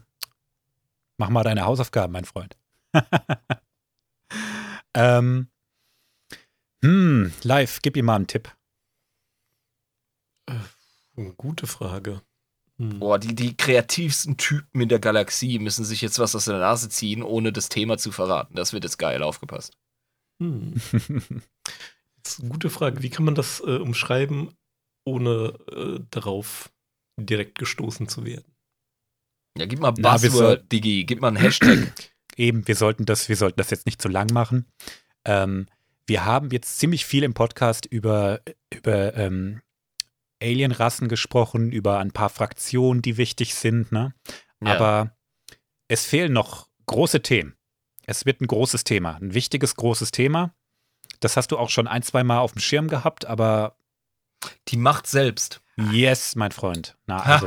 Mach 1.18 1.30
mal 1.30 1.42
deine 1.42 1.64
Hausaufgaben, 1.64 2.12
mein 2.12 2.24
Freund. 2.24 2.56
ähm. 4.94 5.48
Hm, 6.82 7.32
live, 7.42 7.80
gib 7.82 7.96
ihm 7.96 8.04
mal 8.04 8.16
einen 8.16 8.26
Tipp. 8.26 8.54
Eine 11.16 11.32
gute 11.32 11.66
Frage. 11.66 12.22
Hm. 12.78 13.00
Boah, 13.00 13.18
die, 13.18 13.34
die 13.34 13.56
kreativsten 13.56 14.36
Typen 14.36 14.82
in 14.82 14.88
der 14.88 14.98
Galaxie 14.98 15.58
müssen 15.58 15.84
sich 15.84 16.02
jetzt 16.02 16.18
was 16.18 16.36
aus 16.36 16.44
der 16.44 16.58
Nase 16.58 16.88
ziehen, 16.88 17.22
ohne 17.22 17.52
das 17.52 17.68
Thema 17.70 17.96
zu 17.96 18.12
verraten. 18.12 18.54
Das 18.54 18.72
wird 18.72 18.84
jetzt 18.84 18.98
geil 18.98 19.22
aufgepasst. 19.22 19.76
Hm. 20.40 20.74
Das 22.26 22.34
ist 22.34 22.40
eine 22.40 22.48
gute 22.48 22.70
Frage. 22.70 23.04
Wie 23.04 23.10
kann 23.10 23.24
man 23.24 23.36
das 23.36 23.60
äh, 23.60 23.76
umschreiben, 23.76 24.52
ohne 25.04 25.54
äh, 25.70 26.00
darauf 26.10 26.72
direkt 27.20 27.56
gestoßen 27.56 28.08
zu 28.08 28.24
werden? 28.24 28.52
Ja, 29.56 29.66
gib 29.66 29.78
mal 29.78 29.94
Na, 29.96 30.16
Buzzword, 30.16 30.70
Digi, 30.72 31.04
gib 31.04 31.20
mal 31.20 31.28
einen 31.28 31.36
Hashtag. 31.36 31.92
Eben, 32.36 32.66
wir 32.66 32.74
sollten 32.74 33.06
das, 33.06 33.28
wir 33.28 33.36
sollten 33.36 33.58
das 33.58 33.70
jetzt 33.70 33.86
nicht 33.86 34.02
zu 34.02 34.08
lang 34.08 34.32
machen. 34.32 34.66
Ähm, 35.24 35.68
wir 36.08 36.24
haben 36.24 36.50
jetzt 36.50 36.80
ziemlich 36.80 37.06
viel 37.06 37.22
im 37.22 37.32
Podcast 37.32 37.86
über, 37.86 38.40
über 38.74 39.14
ähm, 39.14 39.62
Alienrassen 40.42 41.06
gesprochen, 41.06 41.70
über 41.70 42.00
ein 42.00 42.10
paar 42.10 42.28
Fraktionen, 42.28 43.02
die 43.02 43.18
wichtig 43.18 43.54
sind, 43.54 43.92
ne? 43.92 44.14
Ja. 44.60 44.74
Aber 44.74 45.16
es 45.86 46.04
fehlen 46.04 46.32
noch 46.32 46.68
große 46.86 47.22
Themen. 47.22 47.54
Es 48.04 48.26
wird 48.26 48.40
ein 48.40 48.48
großes 48.48 48.82
Thema, 48.82 49.14
ein 49.14 49.32
wichtiges, 49.32 49.76
großes 49.76 50.10
Thema. 50.10 50.52
Das 51.20 51.36
hast 51.36 51.52
du 51.52 51.58
auch 51.58 51.70
schon 51.70 51.86
ein, 51.86 52.02
zwei 52.02 52.24
Mal 52.24 52.38
auf 52.38 52.52
dem 52.52 52.60
Schirm 52.60 52.88
gehabt, 52.88 53.26
aber 53.26 53.76
die 54.68 54.76
Macht 54.76 55.06
selbst. 55.06 55.60
yes, 55.92 56.36
mein 56.36 56.52
Freund. 56.52 56.96
Na, 57.06 57.18
also, 57.22 57.46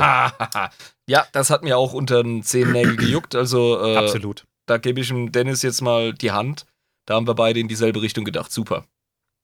ja, 1.07 1.25
das 1.31 1.49
hat 1.49 1.63
mir 1.63 1.77
auch 1.77 1.93
unter 1.93 2.23
den 2.23 2.43
Zehennägel 2.43 2.95
gejuckt. 2.95 3.35
Also 3.35 3.83
äh, 3.83 3.97
absolut. 3.97 4.45
da 4.65 4.77
gebe 4.77 5.01
ich 5.01 5.07
dem 5.07 5.31
Dennis 5.31 5.61
jetzt 5.61 5.81
mal 5.81 6.13
die 6.13 6.31
Hand. 6.31 6.65
Da 7.05 7.15
haben 7.15 7.27
wir 7.27 7.35
beide 7.35 7.59
in 7.59 7.67
dieselbe 7.67 8.01
Richtung 8.01 8.23
gedacht. 8.23 8.51
Super. 8.51 8.85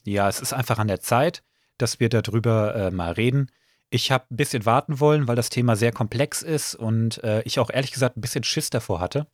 Ja, 0.04 0.30
es 0.30 0.40
ist 0.40 0.54
einfach 0.54 0.78
an 0.78 0.88
der 0.88 1.00
Zeit, 1.00 1.44
dass 1.78 2.00
wir 2.00 2.10
darüber 2.10 2.76
äh, 2.76 2.92
mal 2.92 3.14
reden. 3.14 3.52
Ich 3.90 4.12
habe 4.12 4.26
ein 4.30 4.38
bisschen 4.38 4.66
warten 4.66 5.00
wollen, 5.00 5.28
weil 5.28 5.36
das 5.36 5.50
Thema 5.50 5.76
sehr 5.76 5.92
komplex 5.92 6.42
ist 6.42 6.76
und 6.76 7.24
äh, 7.24 7.42
ich 7.44 7.60
auch 7.60 7.70
ehrlich 7.70 7.92
gesagt 7.92 8.18
ein 8.18 8.22
bisschen 8.22 8.44
Schiss 8.44 8.70
davor 8.70 9.00
hatte. 9.00 9.28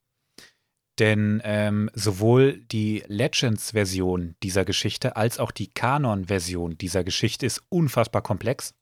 Denn 1.00 1.42
ähm, 1.44 1.90
sowohl 1.94 2.58
die 2.72 3.04
Legends-Version 3.08 4.36
dieser 4.44 4.66
Geschichte 4.66 5.16
als 5.16 5.40
auch 5.40 5.52
die 5.52 5.68
Kanon-Version 5.68 6.78
dieser 6.78 7.04
Geschichte 7.04 7.46
ist 7.46 7.64
unfassbar 7.70 8.22
komplex. 8.22 8.74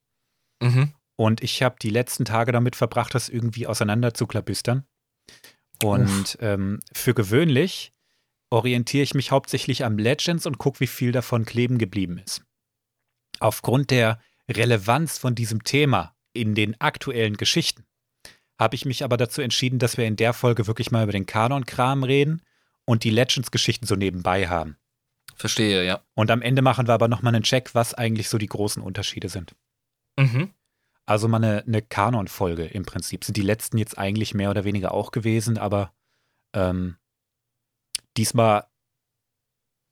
Mhm. 0.61 0.93
Und 1.15 1.43
ich 1.43 1.61
habe 1.61 1.75
die 1.81 1.89
letzten 1.89 2.25
Tage 2.25 2.51
damit 2.51 2.75
verbracht, 2.75 3.13
das 3.13 3.29
irgendwie 3.29 3.67
auseinander 3.67 4.13
zu 4.13 4.25
klabüstern. 4.25 4.85
Und 5.83 6.37
ähm, 6.41 6.79
für 6.91 7.13
gewöhnlich 7.13 7.93
orientiere 8.49 9.03
ich 9.03 9.13
mich 9.13 9.31
hauptsächlich 9.31 9.85
am 9.85 9.97
Legends 9.97 10.45
und 10.45 10.57
gucke, 10.57 10.79
wie 10.79 10.87
viel 10.87 11.11
davon 11.11 11.45
kleben 11.45 11.77
geblieben 11.77 12.17
ist. 12.17 12.43
Aufgrund 13.39 13.91
der 13.91 14.19
Relevanz 14.49 15.17
von 15.17 15.35
diesem 15.35 15.63
Thema 15.63 16.15
in 16.33 16.55
den 16.55 16.79
aktuellen 16.81 17.37
Geschichten 17.37 17.85
habe 18.59 18.75
ich 18.75 18.85
mich 18.85 19.03
aber 19.03 19.17
dazu 19.17 19.41
entschieden, 19.41 19.79
dass 19.79 19.97
wir 19.97 20.05
in 20.05 20.17
der 20.17 20.33
Folge 20.33 20.67
wirklich 20.67 20.91
mal 20.91 21.03
über 21.03 21.13
den 21.13 21.25
Kanon-Kram 21.25 22.03
reden 22.03 22.41
und 22.85 23.03
die 23.03 23.09
Legends-Geschichten 23.09 23.87
so 23.87 23.95
nebenbei 23.95 24.49
haben. 24.49 24.77
Verstehe, 25.35 25.85
ja. 25.85 26.03
Und 26.15 26.29
am 26.31 26.41
Ende 26.41 26.61
machen 26.61 26.87
wir 26.87 26.93
aber 26.93 27.07
nochmal 27.07 27.33
einen 27.33 27.43
Check, 27.43 27.73
was 27.73 27.93
eigentlich 27.93 28.27
so 28.27 28.37
die 28.37 28.47
großen 28.47 28.83
Unterschiede 28.83 29.29
sind. 29.29 29.55
Mhm. 30.19 30.53
Also 31.05 31.29
mal 31.29 31.37
eine, 31.37 31.63
eine 31.65 31.81
Kanon-Folge 31.81 32.65
im 32.65 32.83
Prinzip. 32.83 33.23
Sind 33.23 33.37
die 33.37 33.41
letzten 33.41 33.77
jetzt 33.77 33.97
eigentlich 33.97 34.33
mehr 34.33 34.49
oder 34.49 34.65
weniger 34.65 34.93
auch 34.93 35.11
gewesen, 35.11 35.57
aber 35.57 35.93
ähm, 36.53 36.97
diesmal 38.17 38.65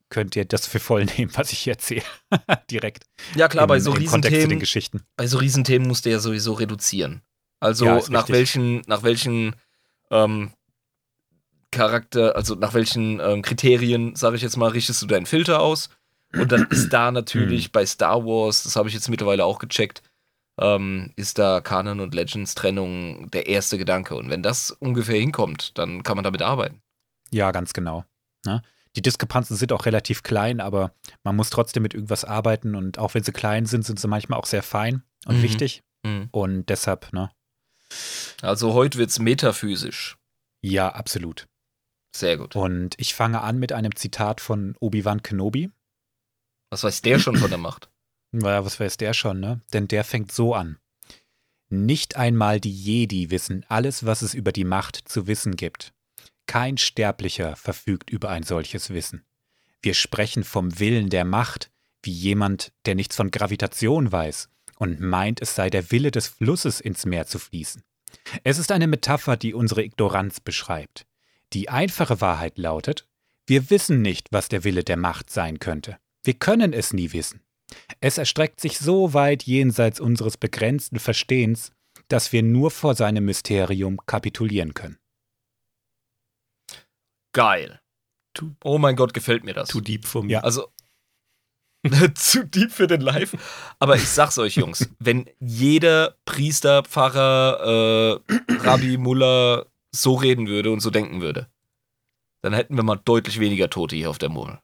könnt 0.09 0.35
ihr 0.35 0.45
das 0.45 0.67
für 0.67 0.79
voll 0.79 1.05
nehmen, 1.17 1.31
was 1.35 1.53
ich 1.53 1.59
hier 1.59 1.73
erzähle. 1.73 2.03
Direkt. 2.69 3.05
Ja, 3.35 3.47
klar, 3.47 3.63
im, 3.63 3.69
bei 3.69 3.79
so 3.79 3.91
Riesenthemen, 3.91 4.61
bei 5.15 5.27
so 5.27 5.37
Riesenthemen 5.37 5.87
musst 5.87 6.05
du 6.05 6.09
ja 6.09 6.19
sowieso 6.19 6.53
reduzieren. 6.53 7.21
Also 7.59 7.85
Ja, 7.85 7.95
nach 7.95 8.03
richtig. 8.29 8.29
welchen, 8.29 8.81
nach 8.87 9.03
welchen 9.03 9.55
ähm, 10.11 10.51
Charakter, 11.71 12.35
also 12.35 12.55
nach 12.55 12.73
welchen 12.73 13.19
ähm, 13.19 13.41
Kriterien, 13.41 14.15
sage 14.15 14.35
ich 14.37 14.41
jetzt 14.41 14.57
mal, 14.57 14.69
richtest 14.69 15.01
du 15.01 15.05
deinen 15.07 15.25
Filter 15.25 15.59
aus? 15.61 15.89
Und 16.33 16.51
dann 16.51 16.67
ist 16.69 16.93
da 16.93 17.07
Hm. 17.07 17.13
natürlich 17.13 17.71
bei 17.71 17.85
Star 17.85 18.25
Wars, 18.25 18.63
das 18.63 18.75
habe 18.75 18.87
ich 18.87 18.93
jetzt 18.93 19.09
mittlerweile 19.09 19.43
auch 19.45 19.59
gecheckt, 19.59 20.01
ähm, 20.59 21.11
ist 21.15 21.39
da 21.39 21.61
Kanon 21.61 21.99
und 21.99 22.13
Legends 22.15 22.55
Trennung 22.55 23.29
der 23.31 23.47
erste 23.47 23.77
Gedanke. 23.77 24.15
Und 24.15 24.29
wenn 24.29 24.43
das 24.43 24.71
ungefähr 24.71 25.19
hinkommt, 25.19 25.77
dann 25.77 26.03
kann 26.03 26.15
man 26.15 26.23
damit 26.23 26.41
arbeiten. 26.41 26.81
Ja, 27.31 27.51
ganz 27.51 27.73
genau. 27.73 28.05
Ne? 28.45 28.61
Die 28.95 29.01
Diskrepanzen 29.01 29.57
sind 29.57 29.71
auch 29.73 29.85
relativ 29.85 30.23
klein, 30.23 30.59
aber 30.59 30.93
man 31.23 31.35
muss 31.35 31.49
trotzdem 31.49 31.83
mit 31.83 31.93
irgendwas 31.93 32.23
arbeiten 32.25 32.73
und 32.75 32.97
auch 32.97 33.13
wenn 33.13 33.23
sie 33.23 33.33
klein 33.33 33.65
sind, 33.65 33.83
sind 33.85 33.99
sie 33.99 34.07
manchmal 34.07 34.39
auch 34.39 34.45
sehr 34.45 34.63
fein 34.63 35.03
und 35.25 35.37
Mhm. 35.37 35.43
wichtig. 35.43 35.83
Und 36.31 36.69
deshalb, 36.69 37.11
ne? 37.13 37.29
Also 38.41 38.73
heute 38.73 38.97
wird's 38.97 39.19
metaphysisch. 39.19 40.17
Ja, 40.61 40.89
absolut. 40.89 41.47
Sehr 42.15 42.37
gut. 42.37 42.55
Und 42.55 42.95
ich 42.97 43.13
fange 43.13 43.41
an 43.41 43.59
mit 43.59 43.71
einem 43.71 43.95
Zitat 43.95 44.41
von 44.41 44.75
Obi-Wan 44.79 45.23
Kenobi. 45.23 45.71
Was 46.69 46.83
weiß 46.83 47.01
der 47.01 47.19
schon 47.19 47.37
von 47.37 47.49
der 47.49 47.59
Macht? 47.59 47.89
Naja, 48.33 48.65
was 48.65 48.77
weiß 48.77 48.97
der 48.97 49.13
schon, 49.13 49.39
ne? 49.39 49.61
Denn 49.71 49.87
der 49.87 50.03
fängt 50.03 50.33
so 50.33 50.53
an. 50.53 50.77
Nicht 51.69 52.17
einmal 52.17 52.59
die 52.59 52.73
Jedi 52.73 53.31
wissen 53.31 53.65
alles, 53.69 54.05
was 54.05 54.21
es 54.21 54.33
über 54.33 54.51
die 54.51 54.65
Macht 54.65 54.97
zu 55.07 55.27
wissen 55.27 55.55
gibt. 55.55 55.93
Kein 56.45 56.77
Sterblicher 56.77 57.55
verfügt 57.55 58.09
über 58.09 58.29
ein 58.29 58.43
solches 58.43 58.89
Wissen. 58.89 59.25
Wir 59.81 59.93
sprechen 59.93 60.43
vom 60.43 60.77
Willen 60.77 61.09
der 61.09 61.23
Macht, 61.23 61.71
wie 62.03 62.11
jemand, 62.11 62.73
der 62.85 62.95
nichts 62.95 63.15
von 63.15 63.31
Gravitation 63.31 64.11
weiß 64.11 64.49
und 64.77 64.99
meint, 64.99 65.41
es 65.41 65.55
sei 65.55 65.69
der 65.69 65.91
Wille 65.91 66.11
des 66.11 66.27
Flusses 66.27 66.79
ins 66.79 67.05
Meer 67.05 67.25
zu 67.27 67.39
fließen. 67.39 67.83
Es 68.43 68.57
ist 68.57 68.71
eine 68.71 68.87
Metapher, 68.87 69.37
die 69.37 69.53
unsere 69.53 69.83
Ignoranz 69.83 70.39
beschreibt. 70.39 71.05
Die 71.53 71.69
einfache 71.69 72.21
Wahrheit 72.21 72.57
lautet, 72.57 73.07
wir 73.45 73.69
wissen 73.69 74.01
nicht, 74.01 74.27
was 74.31 74.49
der 74.49 74.63
Wille 74.63 74.83
der 74.83 74.97
Macht 74.97 75.29
sein 75.29 75.59
könnte. 75.59 75.97
Wir 76.23 76.33
können 76.33 76.73
es 76.73 76.93
nie 76.93 77.13
wissen. 77.13 77.41
Es 78.01 78.17
erstreckt 78.17 78.59
sich 78.59 78.77
so 78.77 79.13
weit 79.13 79.43
jenseits 79.43 79.99
unseres 79.99 80.37
begrenzten 80.37 80.99
Verstehens, 80.99 81.71
dass 82.09 82.31
wir 82.31 82.43
nur 82.43 82.71
vor 82.71 82.95
seinem 82.95 83.25
Mysterium 83.25 83.99
kapitulieren 84.05 84.73
können. 84.73 84.97
Geil. 87.33 87.81
Oh 88.63 88.77
mein 88.77 88.95
Gott, 88.95 89.13
gefällt 89.13 89.43
mir 89.43 89.53
das. 89.53 89.69
too 89.69 89.81
deep 89.81 90.05
for 90.05 90.23
me. 90.23 90.33
Ja. 90.33 90.41
Also 90.41 90.67
zu 92.15 92.45
deep 92.45 92.71
für 92.71 92.87
den 92.87 93.01
Live. 93.01 93.35
Aber 93.79 93.95
ich 93.95 94.07
sag's 94.07 94.37
euch, 94.37 94.55
Jungs, 94.55 94.89
wenn 94.99 95.29
jeder 95.39 96.15
Priester, 96.25 96.83
Pfarrer, 96.83 98.21
äh, 98.27 98.53
Rabbi, 98.63 98.97
Mullah 98.97 99.65
so 99.91 100.15
reden 100.15 100.47
würde 100.47 100.71
und 100.71 100.79
so 100.79 100.89
denken 100.89 101.21
würde, 101.21 101.47
dann 102.41 102.53
hätten 102.53 102.75
wir 102.75 102.83
mal 102.83 102.99
deutlich 103.03 103.39
weniger 103.39 103.69
Tote 103.69 103.95
hier 103.95 104.09
auf 104.09 104.17
der 104.17 104.29
Murmel. 104.29 104.59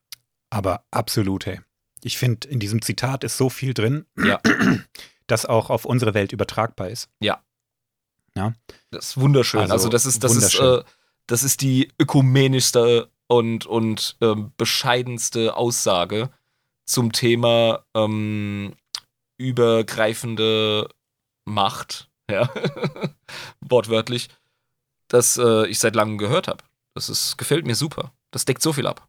Aber 0.49 0.85
absolut, 0.91 1.45
hey. 1.45 1.61
Ich 2.03 2.17
finde, 2.17 2.47
in 2.47 2.59
diesem 2.59 2.81
Zitat 2.81 3.23
ist 3.23 3.37
so 3.37 3.49
viel 3.49 3.73
drin, 3.73 4.05
Ja. 4.17 4.39
das 5.27 5.45
auch 5.45 5.69
auf 5.69 5.85
unsere 5.85 6.13
Welt 6.13 6.33
übertragbar 6.33 6.89
ist. 6.89 7.09
Das 8.91 9.09
ist 9.09 9.17
wunderschön. 9.17 9.61
Also, 9.61 9.73
Also, 9.73 9.89
das 9.89 10.05
ist, 10.05 10.23
das 10.23 10.35
ist, 10.35 10.59
äh, 10.59 10.83
das 11.27 11.43
ist 11.43 11.61
die 11.61 11.91
ökumenischste 11.99 13.09
und, 13.27 13.65
und 13.65 14.17
ähm, 14.21 14.51
bescheidenste 14.57 15.55
Aussage 15.55 16.29
zum 16.85 17.11
Thema 17.11 17.85
ähm, 17.95 18.73
übergreifende 19.37 20.89
Macht, 21.45 22.09
ja, 22.31 22.49
wortwörtlich, 23.61 24.29
das 25.07 25.37
äh, 25.37 25.67
ich 25.67 25.79
seit 25.79 25.95
langem 25.95 26.17
gehört 26.17 26.47
habe. 26.47 26.63
Das 26.95 27.09
ist, 27.09 27.37
gefällt 27.37 27.65
mir 27.65 27.75
super. 27.75 28.13
Das 28.31 28.45
deckt 28.45 28.61
so 28.61 28.73
viel 28.73 28.87
ab. 28.87 29.07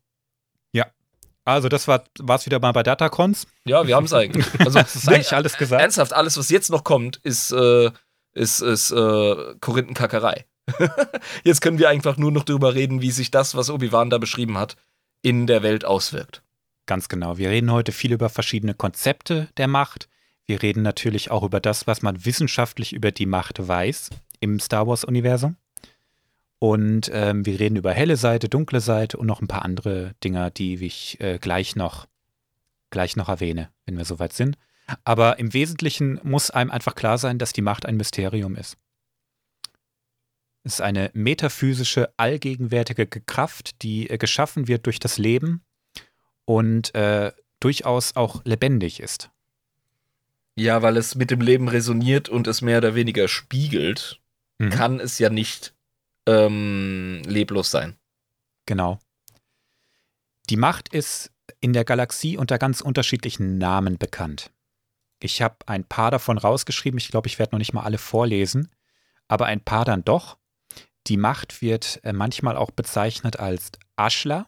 Also, 1.45 1.69
das 1.69 1.87
war 1.87 2.05
es 2.31 2.47
wieder 2.47 2.59
mal 2.59 2.73
bei 2.73 2.83
Datacons. 2.83 3.47
Ja, 3.67 3.87
wir 3.87 3.97
haben 3.97 4.05
es 4.05 4.13
eigentlich. 4.13 4.47
Also, 4.61 4.79
Das 4.79 4.97
ist 4.97 5.09
eigentlich 5.09 5.33
alles 5.33 5.57
gesagt. 5.57 5.83
ernsthaft, 5.83 6.13
alles, 6.13 6.39
was 6.39 6.49
jetzt 6.49 6.71
noch 6.71 6.85
kommt, 6.85 7.17
ist, 7.19 7.53
äh, 7.53 7.91
ist, 8.33 8.63
ist 8.63 8.91
äh, 8.93 9.55
Korinthenkackerei. 9.61 10.47
jetzt 11.45 11.61
können 11.61 11.79
wir 11.79 11.91
einfach 11.91 12.17
nur 12.17 12.33
noch 12.33 12.45
darüber 12.45 12.75
reden, 12.75 13.03
wie 13.03 13.11
sich 13.11 13.31
das, 13.31 13.55
was 13.55 13.69
Obi-Wan 13.69 14.09
da 14.09 14.17
beschrieben 14.17 14.57
hat, 14.57 14.77
in 15.21 15.47
der 15.47 15.63
Welt 15.63 15.85
auswirkt. 15.85 16.43
Ganz 16.87 17.09
genau. 17.09 17.39
Wir 17.39 17.51
reden 17.51 17.73
heute 17.73 17.93
viel 17.93 18.13
über 18.13 18.29
verschiedene 18.29 18.75
Konzepte 18.75 19.49
der 19.57 19.69
Macht. 19.69 20.09
Wir 20.47 20.63
reden 20.63 20.83
natürlich 20.83 21.31
auch 21.31 21.43
über 21.43 21.61
das, 21.61 21.87
was 21.87 22.03
man 22.03 22.25
wissenschaftlich 22.25 22.93
über 22.93 23.11
die 23.11 23.27
Macht 23.27 23.67
weiß 23.67 24.11
im 24.41 24.61
Star 24.61 24.87
Wars-Universum. 24.87 25.57
Und 26.59 27.11
ähm, 27.13 27.45
wir 27.47 27.59
reden 27.59 27.77
über 27.77 27.93
helle 27.93 28.17
Seite, 28.17 28.49
dunkle 28.49 28.81
Seite 28.81 29.17
und 29.17 29.27
noch 29.27 29.41
ein 29.41 29.49
paar 29.49 29.65
andere 29.65 30.15
Dinger, 30.23 30.51
die 30.51 30.75
ich 30.85 31.21
äh, 31.21 31.39
gleich 31.39 31.77
noch 31.77 32.07
gleich 32.91 33.17
noch 33.17 33.29
erwähne, 33.29 33.71
wenn 33.87 33.99
wir 33.99 34.05
soweit 34.05 34.33
sind. 34.33 34.57
Aber 35.03 35.39
im 35.39 35.53
Wesentlichen 35.53 36.21
muss 36.23 36.51
einem 36.51 36.71
einfach 36.71 36.95
klar 36.95 37.19
sein, 37.19 37.39
dass 37.39 37.53
die 37.53 37.63
Macht 37.63 37.87
ein 37.87 37.97
Mysterium 37.97 38.55
ist. 38.55 38.77
Es 40.63 40.75
ist 40.75 40.81
eine 40.81 41.11
metaphysische, 41.13 42.15
allgegenwärtige 42.17 43.07
Kraft, 43.07 43.83
die 43.83 44.09
äh, 44.09 44.17
geschaffen 44.17 44.69
wird 44.69 44.87
durch 44.87 44.99
das 44.99 45.19
Leben 45.19 45.63
und 46.45 46.95
äh, 46.95 47.33
durchaus 47.61 48.17
auch 48.17 48.45
lebendig 48.45 49.01
ist. 49.01 49.31
Ja, 50.57 50.83
weil 50.83 50.97
es 50.97 51.15
mit 51.15 51.31
dem 51.31 51.41
Leben 51.41 51.69
resoniert 51.69 52.29
und 52.29 52.47
es 52.47 52.63
mehr 52.63 52.79
oder 52.79 52.95
weniger 52.95 53.29
spiegelt, 53.29 54.21
Mhm. 54.59 54.71
kann 54.71 55.01
es 55.01 55.19
ja 55.19 55.31
nicht 55.31 55.75
ähm, 56.27 57.23
leblos 57.27 57.73
sein. 57.73 57.97
Genau. 58.67 59.01
Die 60.49 60.57
Macht 60.57 60.91
ist 60.95 61.33
in 61.61 61.73
der 61.73 61.85
Galaxie 61.85 62.37
unter 62.37 62.59
ganz 62.59 62.81
unterschiedlichen 62.81 63.59
Namen 63.59 63.99
bekannt. 63.99 64.53
Ich 65.21 65.43
habe 65.43 65.57
ein 65.67 65.85
paar 65.85 66.11
davon 66.11 66.39
rausgeschrieben. 66.39 66.99
Ich 66.99 67.09
glaube, 67.09 67.27
ich 67.29 67.39
werde 67.39 67.55
noch 67.55 67.59
nicht 67.59 67.73
mal 67.73 67.83
alle 67.83 67.99
vorlesen, 67.99 68.71
aber 69.27 69.47
ein 69.47 69.61
paar 69.61 69.85
dann 69.85 70.05
doch. 70.05 70.39
Die 71.07 71.17
Macht 71.17 71.61
wird 71.61 72.01
äh, 72.05 72.13
manchmal 72.13 72.57
auch 72.57 72.71
bezeichnet 72.71 73.39
als 73.39 73.73
Ashla. 73.97 74.47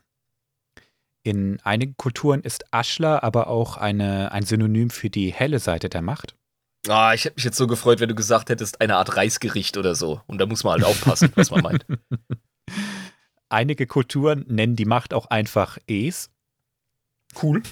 In 1.26 1.59
einigen 1.62 1.97
Kulturen 1.97 2.42
ist 2.42 2.66
Ashla 2.71 3.18
aber 3.21 3.49
auch 3.49 3.76
eine, 3.78 4.30
ein 4.30 4.45
Synonym 4.45 4.90
für 4.90 5.11
die 5.11 5.33
helle 5.33 5.59
Seite 5.59 5.88
der 5.88 6.00
Macht. 6.00 6.37
Ah, 6.87 7.14
ich 7.14 7.25
hätte 7.25 7.35
mich 7.35 7.45
jetzt 7.45 7.56
so 7.56 7.66
gefreut, 7.66 7.99
wenn 7.99 8.09
du 8.09 8.14
gesagt 8.14 8.49
hättest, 8.49 8.80
eine 8.80 8.97
Art 8.97 9.17
Reisgericht 9.17 9.76
oder 9.76 9.97
so. 9.97 10.21
Und 10.28 10.39
da 10.39 10.47
muss 10.47 10.62
man 10.62 10.75
halt 10.75 10.84
aufpassen, 10.84 11.32
was 11.34 11.50
man 11.50 11.62
meint. 11.62 11.86
Einige 13.49 13.89
Kulturen 13.89 14.45
nennen 14.47 14.76
die 14.76 14.84
Macht 14.84 15.12
auch 15.12 15.26
einfach 15.26 15.78
Es. 15.89 16.30
Cool. 17.43 17.65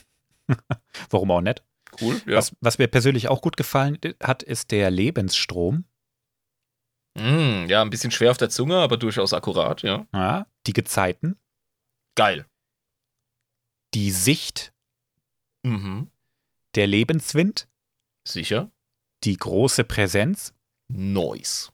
Warum 1.10 1.30
auch 1.30 1.40
nicht? 1.40 1.62
Cool, 2.00 2.20
ja. 2.26 2.38
Was, 2.38 2.56
was 2.60 2.78
mir 2.78 2.88
persönlich 2.88 3.28
auch 3.28 3.40
gut 3.40 3.56
gefallen 3.56 3.98
hat, 4.20 4.42
ist 4.42 4.72
der 4.72 4.90
Lebensstrom. 4.90 5.84
Mm, 7.16 7.66
ja, 7.68 7.82
ein 7.82 7.90
bisschen 7.90 8.10
schwer 8.10 8.32
auf 8.32 8.38
der 8.38 8.50
Zunge, 8.50 8.78
aber 8.78 8.96
durchaus 8.96 9.32
akkurat, 9.32 9.82
ja. 9.82 10.08
Ja, 10.12 10.48
die 10.66 10.72
Gezeiten, 10.72 11.38
Geil. 12.16 12.46
Die 13.94 14.10
Sicht, 14.10 14.72
Mhm. 15.62 16.10
der 16.74 16.86
Lebenswind, 16.86 17.68
Sicher. 18.24 18.70
die 19.24 19.36
große 19.36 19.84
Präsenz. 19.84 20.52
Noise. 20.88 21.70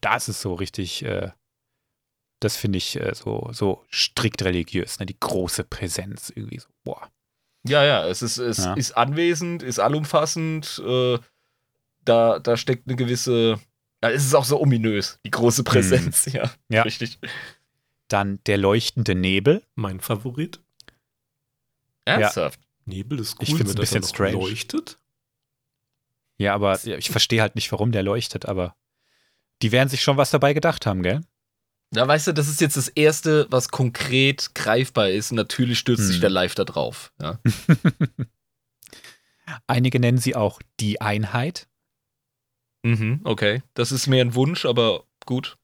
Das 0.00 0.28
ist 0.28 0.40
so 0.40 0.54
richtig, 0.54 1.02
äh, 1.04 1.30
das 2.40 2.56
finde 2.56 2.78
ich 2.78 2.96
äh, 3.00 3.14
so, 3.14 3.48
so 3.52 3.84
strikt 3.90 4.42
religiös, 4.42 4.98
ne? 5.00 5.06
die 5.06 5.18
große 5.18 5.64
Präsenz 5.64 6.30
irgendwie 6.34 6.58
so. 6.60 6.68
Boah. 6.84 7.10
Ja, 7.66 7.84
ja, 7.84 8.06
es 8.06 8.22
ist, 8.22 8.38
es 8.38 8.58
Ja. 8.58 8.74
ist 8.74 8.92
anwesend, 8.96 9.62
ist 9.62 9.78
allumfassend. 9.78 10.82
Äh, 10.84 11.18
da, 12.04 12.38
da 12.40 12.56
steckt 12.56 12.86
eine 12.88 12.96
gewisse. 12.96 13.60
Es 14.00 14.24
ist 14.24 14.34
auch 14.34 14.44
so 14.44 14.60
ominös, 14.60 15.20
die 15.24 15.30
große 15.30 15.62
Präsenz, 15.62 16.26
ja. 16.32 16.50
Ja. 16.68 16.82
Richtig. 16.82 17.18
Dann 18.08 18.40
der 18.46 18.58
leuchtende 18.58 19.14
Nebel. 19.14 19.62
Mein 19.76 20.00
Favorit. 20.00 20.60
Ernsthaft. 22.04 22.60
Nebel 22.84 23.20
ist 23.20 23.36
cool, 23.38 23.44
Ich 23.44 23.52
wenn 23.54 23.60
ein 23.60 23.66
das 23.66 23.76
bisschen 23.76 24.02
strange. 24.02 24.32
leuchtet. 24.32 24.98
Ja, 26.38 26.54
aber 26.54 26.80
ja, 26.84 26.96
ich 26.96 27.10
verstehe 27.10 27.40
halt 27.40 27.54
nicht, 27.54 27.70
warum 27.70 27.92
der 27.92 28.02
leuchtet, 28.02 28.46
aber 28.46 28.74
die 29.62 29.70
werden 29.70 29.88
sich 29.88 30.02
schon 30.02 30.16
was 30.16 30.30
dabei 30.30 30.54
gedacht 30.54 30.86
haben, 30.86 31.02
gell? 31.02 31.20
Ja, 31.94 32.08
weißt 32.08 32.28
du, 32.28 32.32
das 32.32 32.48
ist 32.48 32.60
jetzt 32.60 32.76
das 32.76 32.88
Erste, 32.88 33.46
was 33.50 33.68
konkret 33.68 34.54
greifbar 34.54 35.10
ist. 35.10 35.30
Und 35.30 35.36
natürlich 35.36 35.78
stürzt 35.78 36.04
sich 36.06 36.16
Hm. 36.16 36.20
der 36.22 36.30
Live 36.30 36.54
da 36.54 36.64
drauf. 36.64 37.12
Ja. 37.20 37.38
Einige 39.66 40.00
nennen 40.00 40.18
sie 40.18 40.34
auch 40.34 40.60
die 40.80 41.00
Einheit. 41.00 41.68
Mhm, 42.82 43.20
okay. 43.24 43.62
Das 43.74 43.92
ist 43.92 44.06
mehr 44.06 44.24
ein 44.24 44.34
Wunsch, 44.34 44.64
aber 44.64 45.04
gut. 45.26 45.58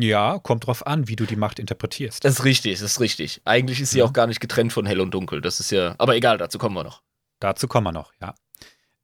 Ja, 0.00 0.38
kommt 0.38 0.66
drauf 0.66 0.86
an, 0.86 1.08
wie 1.08 1.16
du 1.16 1.26
die 1.26 1.36
Macht 1.36 1.58
interpretierst. 1.58 2.24
Das 2.24 2.34
ist 2.34 2.44
richtig, 2.44 2.74
das 2.80 2.82
ist 2.92 3.00
richtig. 3.00 3.40
Eigentlich 3.44 3.80
ist 3.80 3.90
sie 3.90 3.98
Ja. 3.98 4.04
auch 4.04 4.12
gar 4.12 4.26
nicht 4.26 4.40
getrennt 4.40 4.72
von 4.72 4.86
hell 4.86 5.00
und 5.00 5.12
dunkel. 5.12 5.40
Das 5.40 5.60
ist 5.60 5.70
ja. 5.70 5.94
Aber 5.98 6.16
egal, 6.16 6.38
dazu 6.38 6.58
kommen 6.58 6.74
wir 6.74 6.84
noch. 6.84 7.02
Dazu 7.40 7.68
kommen 7.68 7.86
wir 7.86 7.92
noch, 7.92 8.12
ja. 8.20 8.34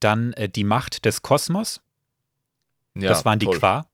Dann 0.00 0.32
äh, 0.34 0.48
die 0.48 0.64
Macht 0.64 1.04
des 1.04 1.22
Kosmos. 1.22 1.80
Ja, 2.94 3.08
das 3.08 3.24
waren 3.24 3.38
die 3.38 3.46
toll. 3.46 3.58
Qua. 3.58 3.86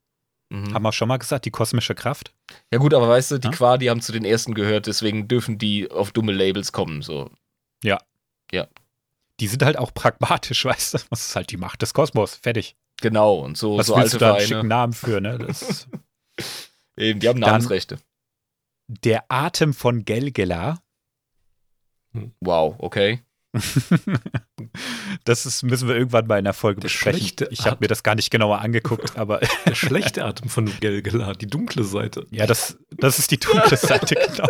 Mhm. 0.50 0.74
Haben 0.74 0.82
wir 0.82 0.92
schon 0.92 1.08
mal 1.08 1.16
gesagt, 1.16 1.44
die 1.44 1.50
kosmische 1.50 1.94
Kraft. 1.94 2.34
Ja, 2.72 2.78
gut, 2.78 2.92
aber 2.92 3.08
weißt 3.08 3.30
du, 3.32 3.38
die 3.38 3.48
Ja? 3.48 3.52
Qua, 3.52 3.78
die 3.78 3.88
haben 3.90 4.00
zu 4.02 4.12
den 4.12 4.24
ersten 4.24 4.54
gehört, 4.54 4.86
deswegen 4.86 5.26
dürfen 5.28 5.58
die 5.58 5.90
auf 5.90 6.12
dumme 6.12 6.32
Labels 6.32 6.72
kommen. 6.72 7.02
So. 7.02 7.30
Die 9.40 9.48
sind 9.48 9.62
halt 9.64 9.76
auch 9.78 9.92
pragmatisch, 9.92 10.64
weißt 10.66 10.94
du? 10.94 10.98
Das 11.10 11.26
ist 11.28 11.36
halt 11.36 11.50
die 11.50 11.56
Macht 11.56 11.82
des 11.82 11.94
Kosmos. 11.94 12.36
Fertig. 12.36 12.76
Genau, 13.00 13.36
und 13.40 13.56
so, 13.56 13.78
Was 13.78 13.86
so 13.88 13.96
willst 13.96 14.14
alte 14.14 14.18
du 14.18 14.24
da 14.24 14.34
einen 14.34 14.46
schicken. 14.46 14.68
Namen 14.68 14.92
für, 14.92 15.20
ne? 15.20 15.38
Das, 15.38 15.88
Eben, 16.96 17.20
die 17.20 17.28
haben 17.28 17.40
Dann- 17.40 17.50
Namensrechte. 17.50 17.98
der 18.86 19.24
Atem 19.28 19.72
von 19.74 20.04
Gelgela. 20.04 20.82
Wow, 22.40 22.76
okay. 22.78 23.22
Das 25.24 25.44
ist, 25.46 25.62
müssen 25.62 25.88
wir 25.88 25.94
irgendwann 25.96 26.26
mal 26.26 26.38
in 26.38 26.44
der 26.44 26.54
Folge 26.54 26.80
Der 26.80 26.86
besprechen. 26.88 27.46
Ich 27.50 27.66
habe 27.66 27.76
mir 27.80 27.86
das 27.88 28.02
gar 28.02 28.14
nicht 28.14 28.30
genauer 28.30 28.60
angeguckt, 28.60 29.16
aber 29.18 29.40
Der 29.66 29.74
schlechte 29.74 30.24
Atem 30.24 30.48
von 30.48 30.66
Gelgela, 30.80 31.34
die 31.34 31.46
dunkle 31.46 31.84
Seite. 31.84 32.26
ja, 32.30 32.46
das, 32.46 32.78
das 32.90 33.18
ist 33.18 33.30
die 33.30 33.38
dunkle 33.38 33.76
Seite, 33.76 34.14
genau. 34.34 34.48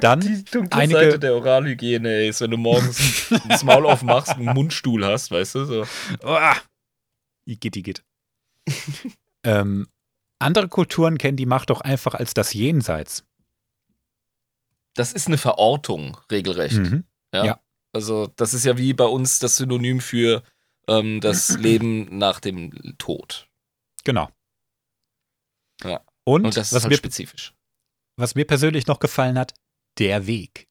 Dann 0.00 0.20
die 0.20 0.44
dunkle 0.44 0.78
einige- 0.80 1.00
Seite 1.00 1.18
der 1.18 1.34
Oralhygiene 1.34 2.08
ey, 2.08 2.28
ist, 2.28 2.40
wenn 2.42 2.50
du 2.50 2.56
morgens 2.58 3.28
das 3.48 3.64
Maul 3.64 3.86
aufmachst 3.86 4.36
und 4.36 4.46
einen 4.46 4.54
Mundstuhl 4.54 5.04
hast, 5.04 5.30
weißt 5.30 5.54
du? 5.56 5.64
So. 5.64 5.86
Oh, 6.22 6.38
Igitt, 7.46 7.76
igitt. 7.76 8.04
ähm, 9.42 9.86
andere 10.38 10.68
Kulturen 10.68 11.18
kennen 11.18 11.36
die 11.36 11.46
Macht 11.46 11.70
doch 11.70 11.80
einfach 11.80 12.14
als 12.14 12.34
das 12.34 12.52
Jenseits. 12.52 13.24
Das 14.94 15.12
ist 15.12 15.26
eine 15.26 15.38
Verortung, 15.38 16.16
regelrecht. 16.30 16.76
Mhm. 16.76 17.04
Also, 17.92 18.26
das 18.36 18.54
ist 18.54 18.64
ja 18.64 18.76
wie 18.76 18.92
bei 18.92 19.04
uns 19.04 19.38
das 19.38 19.56
Synonym 19.56 20.00
für 20.00 20.42
ähm, 20.88 21.20
das 21.20 21.48
Leben 21.58 22.18
nach 22.18 22.40
dem 22.40 22.96
Tod. 22.98 23.48
Genau. 24.04 24.28
Ja. 25.82 26.00
Und, 26.24 26.44
Und 26.44 26.56
das 26.56 26.68
ist 26.68 26.72
was, 26.74 26.82
halt 26.82 26.90
mir, 26.90 26.96
spezifisch. 26.96 27.54
was 28.16 28.34
mir 28.34 28.44
persönlich 28.46 28.86
noch 28.86 28.98
gefallen 28.98 29.38
hat, 29.38 29.54
der 29.98 30.26
Weg. 30.26 30.68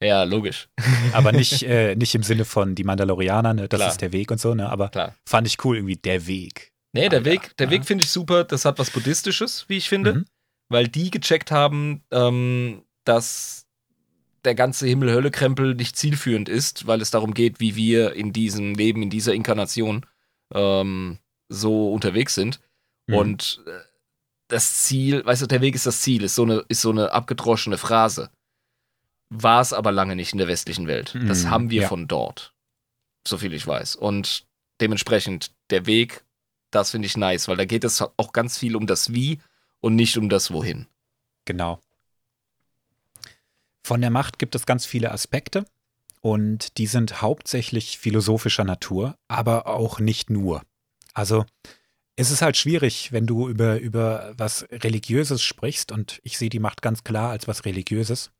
Ja, 0.00 0.24
logisch. 0.24 0.68
Aber 1.12 1.32
nicht, 1.32 1.62
äh, 1.64 1.94
nicht 1.94 2.14
im 2.14 2.22
Sinne 2.22 2.44
von 2.44 2.74
die 2.74 2.84
Mandalorianer, 2.84 3.54
ne? 3.54 3.68
das 3.68 3.78
Klar. 3.78 3.90
ist 3.90 4.00
der 4.00 4.12
Weg 4.12 4.30
und 4.30 4.40
so, 4.40 4.54
ne? 4.54 4.68
aber 4.68 4.88
Klar. 4.88 5.14
fand 5.26 5.46
ich 5.46 5.62
cool 5.64 5.76
irgendwie, 5.76 5.96
der 5.96 6.26
Weg. 6.26 6.72
Nee, 6.94 7.08
der 7.08 7.18
Alter, 7.18 7.30
Weg, 7.30 7.56
der 7.58 7.66
ja. 7.66 7.72
Weg 7.72 7.84
finde 7.84 8.04
ich 8.04 8.10
super. 8.10 8.44
Das 8.44 8.64
hat 8.64 8.78
was 8.78 8.90
Buddhistisches, 8.90 9.66
wie 9.68 9.76
ich 9.76 9.88
finde. 9.88 10.14
Mhm. 10.14 10.24
weil 10.70 10.88
die 10.88 11.10
gecheckt 11.10 11.50
haben, 11.50 12.02
ähm, 12.10 12.82
dass 13.04 13.66
der 14.44 14.54
ganze 14.54 14.86
Himmel-Hölle-Krempel 14.86 15.74
nicht 15.74 15.96
zielführend 15.96 16.48
ist, 16.48 16.86
weil 16.86 17.00
es 17.02 17.10
darum 17.10 17.34
geht, 17.34 17.60
wie 17.60 17.76
wir 17.76 18.14
in 18.14 18.32
diesem 18.32 18.74
Leben, 18.74 19.02
in 19.02 19.10
dieser 19.10 19.34
Inkarnation 19.34 20.06
ähm, 20.54 21.18
so 21.48 21.92
unterwegs 21.92 22.34
sind. 22.34 22.60
Mhm. 23.06 23.14
Und 23.14 23.62
äh, 23.66 23.70
das 24.48 24.82
Ziel, 24.84 25.24
weißt 25.24 25.42
du, 25.42 25.46
der 25.46 25.60
Weg 25.60 25.74
ist 25.74 25.86
das 25.86 26.00
Ziel, 26.00 26.24
ist 26.24 26.34
so 26.34 26.42
eine, 26.42 26.64
ist 26.68 26.80
so 26.80 26.90
eine 26.90 27.12
abgedroschene 27.12 27.78
Phrase. 27.78 28.30
War 29.30 29.60
es 29.60 29.72
aber 29.72 29.92
lange 29.92 30.16
nicht 30.16 30.32
in 30.32 30.38
der 30.38 30.48
westlichen 30.48 30.86
Welt. 30.86 31.16
Das 31.26 31.44
Mhm, 31.44 31.50
haben 31.50 31.70
wir 31.70 31.82
ja. 31.82 31.88
von 31.88 32.06
dort, 32.08 32.54
so 33.26 33.38
viel 33.38 33.52
ich 33.52 33.66
weiß. 33.66 33.96
Und 33.96 34.46
dementsprechend 34.80 35.52
der 35.70 35.86
Weg, 35.86 36.23
das 36.74 36.90
finde 36.90 37.06
ich 37.06 37.16
nice, 37.16 37.48
weil 37.48 37.56
da 37.56 37.64
geht 37.64 37.84
es 37.84 38.02
auch 38.02 38.32
ganz 38.32 38.58
viel 38.58 38.76
um 38.76 38.86
das 38.86 39.12
Wie 39.12 39.40
und 39.80 39.94
nicht 39.96 40.16
um 40.16 40.28
das 40.28 40.52
Wohin. 40.52 40.86
Genau. 41.44 41.80
Von 43.82 44.00
der 44.00 44.10
Macht 44.10 44.38
gibt 44.38 44.54
es 44.54 44.66
ganz 44.66 44.86
viele 44.86 45.12
Aspekte 45.12 45.66
und 46.20 46.78
die 46.78 46.86
sind 46.86 47.20
hauptsächlich 47.20 47.98
philosophischer 47.98 48.64
Natur, 48.64 49.16
aber 49.28 49.66
auch 49.66 50.00
nicht 50.00 50.30
nur. 50.30 50.62
Also 51.12 51.44
es 52.16 52.30
ist 52.30 52.42
halt 52.42 52.56
schwierig, 52.56 53.12
wenn 53.12 53.26
du 53.26 53.48
über, 53.48 53.78
über 53.78 54.32
was 54.36 54.66
Religiöses 54.70 55.42
sprichst 55.42 55.92
und 55.92 56.20
ich 56.22 56.38
sehe 56.38 56.48
die 56.48 56.60
Macht 56.60 56.80
ganz 56.80 57.04
klar 57.04 57.30
als 57.30 57.46
was 57.46 57.64
Religiöses. 57.64 58.30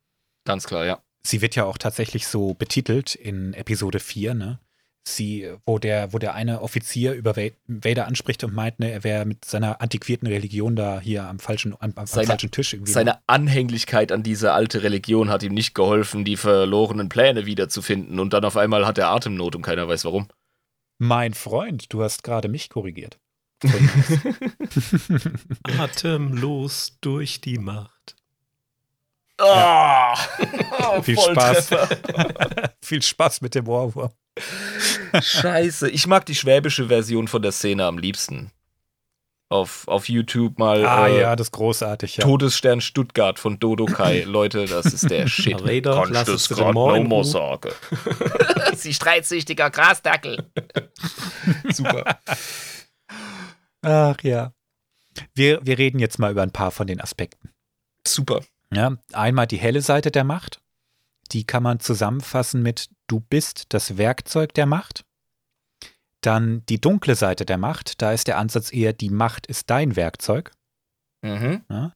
Ganz 0.44 0.64
klar, 0.64 0.87
ja. 0.87 1.03
Sie 1.23 1.40
wird 1.40 1.57
ja 1.57 1.64
auch 1.64 1.79
tatsächlich 1.79 2.27
so 2.27 2.55
betitelt 2.55 3.14
in 3.14 3.55
Episode 3.55 4.01
4, 4.01 4.35
ne? 4.35 4.61
Sie, 5.07 5.51
wo 5.67 5.79
der, 5.79 6.14
wo 6.14 6.19
der 6.19 6.35
eine 6.35 6.62
Offizier 6.62 7.12
über 7.12 7.37
Vader 7.37 8.07
anspricht 8.07 8.43
und 8.43 8.55
meint, 8.55 8.81
ne, 8.81 8.90
er 8.90 9.05
wäre 9.05 9.27
mit 9.27 9.45
seiner 9.45 9.83
antiquierten 9.83 10.27
Religion 10.27 10.77
da 10.77 10.99
hier 10.99 11.25
am 11.25 11.38
falschen, 11.38 11.75
am, 11.79 11.93
am 11.95 12.07
seine, 12.07 12.27
falschen 12.27 12.51
Tisch 12.51 12.73
irgendwie. 12.73 12.93
Seine 12.93 13.19
Anhänglichkeit 13.27 14.12
an 14.12 14.23
diese 14.23 14.53
alte 14.53 14.83
Religion 14.83 15.29
hat 15.29 15.43
ihm 15.43 15.53
nicht 15.53 15.75
geholfen, 15.75 16.25
die 16.25 16.38
verlorenen 16.38 17.11
Pläne 17.11 17.45
wiederzufinden 17.45 18.19
und 18.19 18.33
dann 18.33 18.47
auf 18.47 18.57
einmal 18.57 18.87
hat 18.87 18.97
er 18.97 19.09
Atemnot 19.09 19.55
und 19.55 19.62
keiner 19.62 19.87
weiß 19.87 20.07
warum. 20.07 20.29
Mein 20.99 21.35
Freund, 21.35 21.93
du 21.93 22.03
hast 22.03 22.25
gerade 22.25 22.49
mich 22.49 22.71
korrigiert. 22.71 23.19
Atemlos 25.79 26.97
durch 27.01 27.43
die 27.43 27.59
Macht. 27.59 28.17
Oh, 29.40 29.45
ja. 29.45 30.14
Viel 31.03 31.19
Spaß. 31.19 31.71
Viel 32.81 33.03
Spaß 33.03 33.40
mit 33.40 33.55
dem 33.55 33.69
Ohrwurm. 33.69 34.12
Scheiße. 35.20 35.90
Ich 35.90 36.07
mag 36.07 36.27
die 36.27 36.35
schwäbische 36.35 36.88
Version 36.88 37.29
von 37.29 37.42
der 37.42 37.53
Szene 37.53 37.85
am 37.85 37.99
liebsten. 37.99 38.51
Auf, 39.51 39.87
auf 39.87 40.09
YouTube 40.09 40.59
mal. 40.59 40.85
Ah 40.85 41.07
äh, 41.07 41.20
ja, 41.20 41.37
das 41.37 41.49
ist 41.49 41.53
großartig. 41.53 42.16
Ja. 42.16 42.25
Todesstern 42.25 42.81
Stuttgart 42.81 43.38
von 43.38 43.59
Dodo 43.59 43.85
Kai. 43.85 44.23
Leute, 44.27 44.64
das 44.64 44.87
ist 44.87 45.09
der 45.11 45.29
Shit. 45.29 45.62
Raider, 45.62 46.03
Kannst 46.03 46.29
es 46.29 46.49
gerade 46.49 46.73
no 46.73 47.03
more 47.05 47.25
sagen. 47.25 47.70
Sie 48.75 48.94
streitsüchtiger 48.94 49.70
Grasdackel. 49.70 50.51
Super. 51.73 52.18
Ach 53.83 54.16
ja. 54.23 54.53
Wir, 55.35 55.61
wir 55.62 55.79
reden 55.79 56.01
jetzt 56.01 56.18
mal 56.18 56.33
über 56.33 56.42
ein 56.42 56.51
paar 56.51 56.73
von 56.73 56.87
den 56.87 57.01
Aspekten. 57.01 57.51
Super. 58.07 58.40
Ja, 58.73 58.97
einmal 59.12 59.47
die 59.47 59.59
helle 59.59 59.83
Seite 59.83 60.11
der 60.11 60.25
Macht. 60.25 60.61
Die 61.33 61.45
kann 61.45 61.63
man 61.63 61.81
zusammenfassen 61.81 62.63
mit 62.63 62.89
Du 63.07 63.21
bist 63.21 63.67
das 63.69 63.99
Werkzeug 63.99 64.55
der 64.55 64.67
Macht. 64.67 65.05
Dann 66.21 66.65
die 66.69 66.81
dunkle 66.81 67.15
Seite 67.15 67.45
der 67.45 67.59
Macht. 67.59 68.01
Da 68.01 68.13
ist 68.13 68.29
der 68.29 68.39
Ansatz 68.39 68.73
eher 68.73 68.93
Die 68.93 69.11
Macht 69.11 69.47
ist 69.47 69.69
dein 69.69 69.97
Werkzeug. 69.97 70.53
Mhm. 71.23 71.63
Ja. 71.69 71.93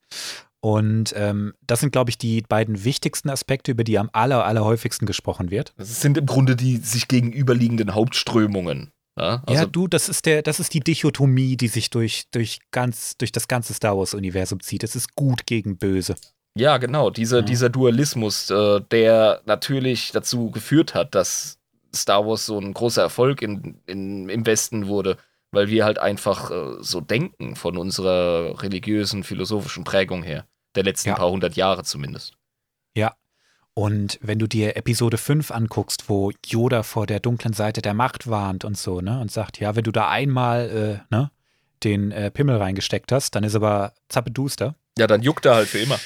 Und 0.61 1.15
ähm, 1.17 1.55
das 1.67 1.81
sind, 1.81 1.93
glaube 1.93 2.11
ich, 2.11 2.19
die 2.19 2.43
beiden 2.43 2.85
wichtigsten 2.85 3.31
Aspekte, 3.31 3.71
über 3.71 3.85
die 3.85 3.99
am 3.99 4.11
aller, 4.13 4.45
allerhäufigsten 4.45 5.07
gesprochen 5.07 5.51
wird. 5.51 5.73
Das 5.77 6.01
sind 6.01 6.19
im 6.19 6.27
Grunde 6.27 6.57
die 6.57 6.79
sich 6.79 7.09
gegenüberliegenden 7.09 7.95
Hauptströmungen. 7.95 8.91
Ja, 9.17 9.43
also 9.47 9.63
ja, 9.63 9.67
du, 9.67 9.89
das 9.89 10.09
ist 10.09 10.27
der, 10.27 10.43
das 10.43 10.61
ist 10.61 10.75
die 10.75 10.81
Dichotomie, 10.81 11.57
die 11.57 11.69
sich 11.69 11.91
durch, 11.91 12.25
durch, 12.31 12.61
ganz, 12.71 13.17
durch 13.17 13.33
das 13.33 13.49
ganze 13.49 13.75
Star 13.75 13.97
Wars-Universum 13.97 14.61
zieht. 14.61 14.85
Es 14.85 14.95
ist 14.97 15.15
gut 15.15 15.47
gegen 15.47 15.77
böse. 15.77 16.15
Ja, 16.59 16.79
genau, 16.79 17.11
diese, 17.11 17.37
ja. 17.37 17.43
dieser 17.43 17.69
Dualismus, 17.69 18.51
äh, 18.51 18.81
der 18.91 19.43
natürlich 19.47 20.11
dazu 20.13 20.51
geführt 20.51 20.95
hat, 20.95 21.15
dass 21.15 21.59
Star 21.95 22.27
Wars 22.27 22.47
so 22.47 22.59
ein 22.59 22.75
großer 22.75 23.03
Erfolg 23.03 23.43
in, 23.43 23.81
in, 23.87 24.29
im 24.29 24.45
Westen 24.45 24.89
wurde, 24.89 25.17
weil 25.53 25.69
wir 25.69 25.85
halt 25.85 25.99
einfach 25.99 26.51
äh, 26.51 26.77
so 26.81 27.01
denken 27.01 27.55
von 27.55 27.77
unserer 27.77 28.61
religiösen, 28.63 29.23
philosophischen 29.23 29.85
Prägung 29.85 30.23
her, 30.23 30.47
der 30.75 30.85
letzten 30.85 31.11
ja. 31.11 31.15
paar 31.15 31.31
hundert 31.31 31.55
Jahre 31.55 31.85
zumindest. 31.85 32.35
Ja, 32.95 33.15
und 33.75 34.19
wenn 34.21 34.41
du 34.41 34.49
dir 34.49 34.77
Episode 34.77 35.19
5 35.19 35.53
anguckst, 35.53 36.09
wo 36.09 36.33
Yoda 36.45 36.83
vor 36.83 37.07
der 37.07 37.21
dunklen 37.21 37.55
Seite 37.55 37.81
der 37.81 37.95
Macht 37.95 38.29
warnt 38.29 38.65
und 38.65 38.77
so, 38.77 39.01
ne, 39.01 39.21
und 39.21 39.31
sagt, 39.31 39.61
ja, 39.61 39.77
wenn 39.77 39.85
du 39.85 39.93
da 39.93 40.09
einmal, 40.09 41.01
äh, 41.11 41.15
ne, 41.15 41.31
den 41.85 42.11
äh, 42.11 42.33
Pimmel 42.33 42.57
reingesteckt 42.57 43.13
hast, 43.13 43.37
dann 43.37 43.45
ist 43.45 43.55
aber 43.55 43.93
zappeduster. 44.09 44.75
Ja, 44.99 45.07
dann 45.07 45.23
juckt 45.23 45.47
er 45.47 45.55
halt 45.55 45.69
für 45.69 45.79
immer. 45.79 46.01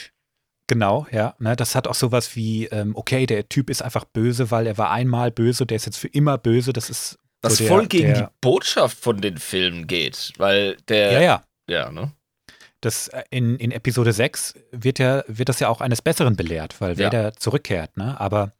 Genau, 0.72 1.06
ja. 1.10 1.34
Ne, 1.38 1.54
das 1.54 1.74
hat 1.74 1.86
auch 1.86 1.94
sowas 1.94 2.34
wie, 2.34 2.64
ähm, 2.68 2.96
okay, 2.96 3.26
der 3.26 3.46
Typ 3.46 3.68
ist 3.68 3.82
einfach 3.82 4.06
böse, 4.06 4.50
weil 4.50 4.66
er 4.66 4.78
war 4.78 4.90
einmal 4.90 5.30
böse, 5.30 5.66
der 5.66 5.76
ist 5.76 5.84
jetzt 5.84 5.98
für 5.98 6.08
immer 6.08 6.38
böse. 6.38 6.72
Das 6.72 6.88
ist. 6.88 7.18
Was 7.42 7.58
so 7.58 7.64
der, 7.64 7.68
voll 7.68 7.86
gegen 7.88 8.14
der, 8.14 8.22
die 8.22 8.32
Botschaft 8.40 8.98
von 8.98 9.20
den 9.20 9.36
Filmen 9.36 9.86
geht, 9.86 10.32
weil 10.38 10.78
der. 10.88 11.12
Ja, 11.12 11.20
ja. 11.20 11.42
Ja, 11.68 11.92
ne? 11.92 12.10
das 12.80 13.08
äh, 13.08 13.22
in, 13.28 13.56
in 13.58 13.70
Episode 13.70 14.14
6 14.14 14.54
wird 14.70 14.98
ja, 14.98 15.24
wird 15.26 15.50
das 15.50 15.60
ja 15.60 15.68
auch 15.68 15.82
eines 15.82 16.00
Besseren 16.00 16.36
belehrt, 16.36 16.80
weil 16.80 16.98
ja. 16.98 17.08
Vader 17.08 17.34
zurückkehrt, 17.34 17.98
ne? 17.98 18.18
Aber 18.18 18.54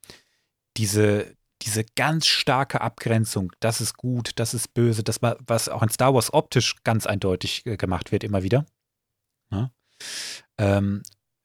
diese, 0.77 1.35
diese 1.63 1.85
ganz 1.97 2.27
starke 2.27 2.83
Abgrenzung, 2.83 3.53
das 3.61 3.81
ist 3.81 3.97
gut, 3.97 4.33
das 4.35 4.53
ist 4.53 4.75
böse, 4.75 5.03
das 5.03 5.21
was 5.23 5.71
auch 5.71 5.83
in 5.83 5.89
Star 5.89 6.13
Wars 6.13 6.31
optisch 6.35 6.77
ganz 6.85 7.07
eindeutig 7.07 7.65
äh, 7.65 7.79
gemacht 7.79 8.13
wird, 8.13 8.23
immer 8.23 8.43
wieder, 8.43 8.67
ne? 9.51 9.73
ähm, 10.59 11.03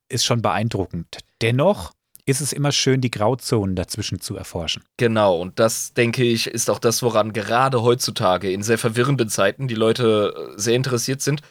ist 0.10 0.26
schon 0.26 0.42
beeindruckend. 0.42 1.20
Dennoch 1.42 1.94
ist 2.26 2.42
es 2.42 2.52
immer 2.52 2.74
schön, 2.74 3.00
die 3.00 3.10
Grauzonen 3.10 3.76
dazwischen 3.76 4.20
zu 4.20 4.36
erforschen. 4.36 4.84
Genau, 4.98 5.40
und 5.40 5.60
das, 5.60 5.94
denke 5.94 6.24
ich, 6.24 6.48
ist 6.48 6.70
auch 6.70 6.80
das, 6.80 7.02
woran 7.02 7.32
gerade 7.32 7.82
heutzutage 7.82 8.52
in 8.52 8.64
sehr 8.64 8.78
verwirrenden 8.78 9.30
Zeiten 9.30 9.68
die 9.70 9.76
Leute 9.76 10.52
äh, 10.56 10.60
sehr 10.60 10.76
interessiert 10.76 11.22
sind. 11.22 11.42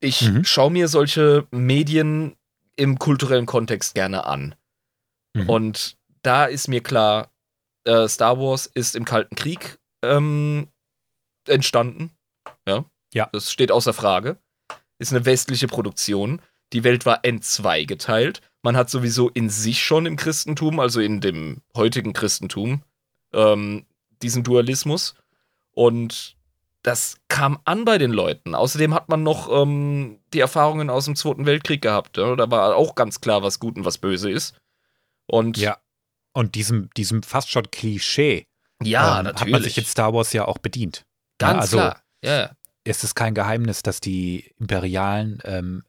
Ich 0.00 0.22
mhm. 0.22 0.44
schaue 0.44 0.72
mir 0.72 0.88
solche 0.88 1.46
Medien 1.52 2.34
im 2.74 2.98
kulturellen 2.98 3.46
Kontext 3.46 3.94
gerne 3.94 4.26
an. 4.26 4.56
Mhm. 5.34 5.48
Und 5.48 5.96
da 6.22 6.46
ist 6.46 6.66
mir 6.66 6.82
klar, 6.82 7.30
äh, 7.84 8.08
Star 8.08 8.38
Wars 8.38 8.66
ist 8.66 8.96
im 8.96 9.04
Kalten 9.04 9.36
Krieg 9.36 9.78
ähm, 10.04 10.68
entstanden. 11.46 12.10
Ja. 12.66 12.84
ja. 13.14 13.28
Das 13.32 13.52
steht 13.52 13.70
außer 13.70 13.92
Frage. 13.92 14.38
Ist 14.98 15.12
eine 15.12 15.24
westliche 15.24 15.68
Produktion. 15.68 16.42
Die 16.72 16.84
Welt 16.84 17.06
war 17.06 17.22
N2 17.22 17.86
geteilt. 17.86 18.40
Man 18.62 18.76
hat 18.76 18.90
sowieso 18.90 19.28
in 19.28 19.48
sich 19.50 19.84
schon 19.84 20.06
im 20.06 20.16
Christentum, 20.16 20.80
also 20.80 21.00
in 21.00 21.20
dem 21.20 21.62
heutigen 21.76 22.12
Christentum, 22.12 22.82
ähm, 23.32 23.86
diesen 24.22 24.42
Dualismus. 24.42 25.14
Und 25.70 26.36
das 26.82 27.18
kam 27.28 27.58
an 27.64 27.84
bei 27.84 27.98
den 27.98 28.12
Leuten. 28.12 28.54
Außerdem 28.54 28.94
hat 28.94 29.08
man 29.08 29.22
noch 29.22 29.50
ähm, 29.50 30.20
die 30.32 30.40
Erfahrungen 30.40 30.90
aus 30.90 31.04
dem 31.04 31.16
Zweiten 31.16 31.46
Weltkrieg 31.46 31.82
gehabt. 31.82 32.16
Ja? 32.16 32.34
Da 32.36 32.50
war 32.50 32.76
auch 32.76 32.94
ganz 32.94 33.20
klar, 33.20 33.42
was 33.42 33.58
gut 33.58 33.76
und 33.76 33.84
was 33.84 33.98
böse 33.98 34.30
ist. 34.30 34.56
Und 35.26 35.56
ja. 35.58 35.78
Und 36.32 36.54
diesem, 36.54 36.90
diesem 36.96 37.22
fast 37.22 37.50
schon 37.50 37.70
Klischee 37.70 38.46
ja, 38.82 39.18
ähm, 39.18 39.24
natürlich. 39.24 39.40
hat 39.40 39.48
man 39.48 39.62
sich 39.62 39.78
in 39.78 39.84
Star 39.84 40.12
Wars 40.12 40.32
ja 40.32 40.44
auch 40.44 40.58
bedient. 40.58 41.06
Ganz 41.38 41.54
ja, 41.54 41.60
also 41.60 41.76
klar. 41.76 42.02
Ja. 42.22 42.50
Es 42.84 43.02
ist 43.02 43.14
kein 43.14 43.34
Geheimnis, 43.34 43.82
dass 43.82 44.00
die 44.00 44.52
Imperialen 44.58 45.40
ähm, 45.44 45.82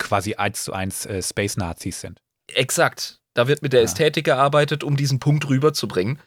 quasi 0.00 0.34
eins 0.34 0.64
zu 0.64 0.72
eins 0.72 1.06
äh, 1.06 1.22
Space-Nazis 1.22 2.00
sind. 2.00 2.20
Exakt. 2.48 3.20
Da 3.34 3.46
wird 3.46 3.62
mit 3.62 3.72
der 3.72 3.80
ja. 3.80 3.84
Ästhetik 3.84 4.24
gearbeitet, 4.24 4.82
um 4.82 4.96
diesen 4.96 5.20
Punkt 5.20 5.48
rüberzubringen. 5.48 6.18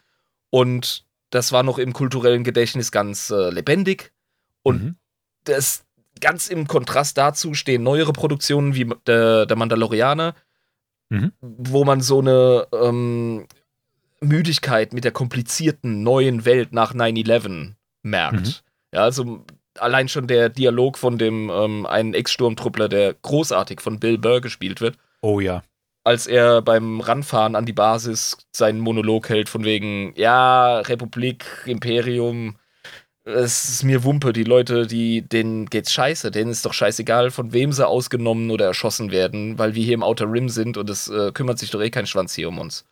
Und 0.50 1.04
das 1.30 1.52
war 1.52 1.62
noch 1.62 1.78
im 1.78 1.92
kulturellen 1.92 2.44
Gedächtnis 2.44 2.90
ganz 2.90 3.30
äh, 3.30 3.50
lebendig. 3.50 4.12
Und 4.62 4.82
mhm. 4.82 4.96
das 5.44 5.84
ganz 6.20 6.48
im 6.48 6.66
Kontrast 6.66 7.18
dazu 7.18 7.54
stehen 7.54 7.82
neuere 7.82 8.12
Produktionen 8.12 8.74
wie 8.74 8.90
der, 9.06 9.46
der 9.46 9.56
Mandalorianer, 9.56 10.34
mhm. 11.10 11.32
wo 11.40 11.84
man 11.84 12.00
so 12.00 12.20
eine 12.20 12.66
ähm, 12.72 13.46
Müdigkeit 14.20 14.92
mit 14.92 15.04
der 15.04 15.12
komplizierten 15.12 16.02
neuen 16.02 16.44
Welt 16.44 16.72
nach 16.72 16.94
9-11 16.94 17.74
merkt. 18.02 18.46
Mhm. 18.46 18.54
Ja, 18.94 19.02
also 19.02 19.44
allein 19.78 20.08
schon 20.08 20.26
der 20.26 20.48
Dialog 20.48 20.98
von 20.98 21.18
dem 21.18 21.50
ähm, 21.50 21.86
einen 21.86 22.14
Ex-Sturmtruppler, 22.14 22.88
der 22.88 23.14
großartig 23.14 23.80
von 23.80 24.00
Bill 24.00 24.18
Burr 24.18 24.40
gespielt 24.40 24.80
wird. 24.80 24.96
Oh 25.20 25.40
ja 25.40 25.62
als 26.04 26.26
er 26.26 26.60
beim 26.60 27.00
Ranfahren 27.00 27.56
an 27.56 27.64
die 27.64 27.72
Basis 27.72 28.36
seinen 28.52 28.78
Monolog 28.78 29.30
hält, 29.30 29.48
von 29.48 29.64
wegen, 29.64 30.12
ja, 30.16 30.80
Republik, 30.80 31.46
Imperium, 31.64 32.56
es 33.24 33.70
ist 33.70 33.84
mir 33.84 34.04
Wumpe, 34.04 34.34
die 34.34 34.44
Leute, 34.44 34.86
die, 34.86 35.22
denen 35.22 35.64
geht's 35.66 35.94
scheiße, 35.94 36.30
denen 36.30 36.50
ist 36.50 36.66
doch 36.66 36.74
scheißegal, 36.74 37.30
von 37.30 37.54
wem 37.54 37.72
sie 37.72 37.86
ausgenommen 37.88 38.50
oder 38.50 38.66
erschossen 38.66 39.10
werden, 39.10 39.58
weil 39.58 39.74
wir 39.74 39.82
hier 39.82 39.94
im 39.94 40.02
Outer 40.02 40.30
Rim 40.30 40.50
sind 40.50 40.76
und 40.76 40.90
es 40.90 41.08
äh, 41.08 41.32
kümmert 41.32 41.58
sich 41.58 41.70
doch 41.70 41.80
eh 41.80 41.90
kein 41.90 42.06
Schwanz 42.06 42.34
hier 42.34 42.48
um 42.48 42.58
uns. 42.58 42.84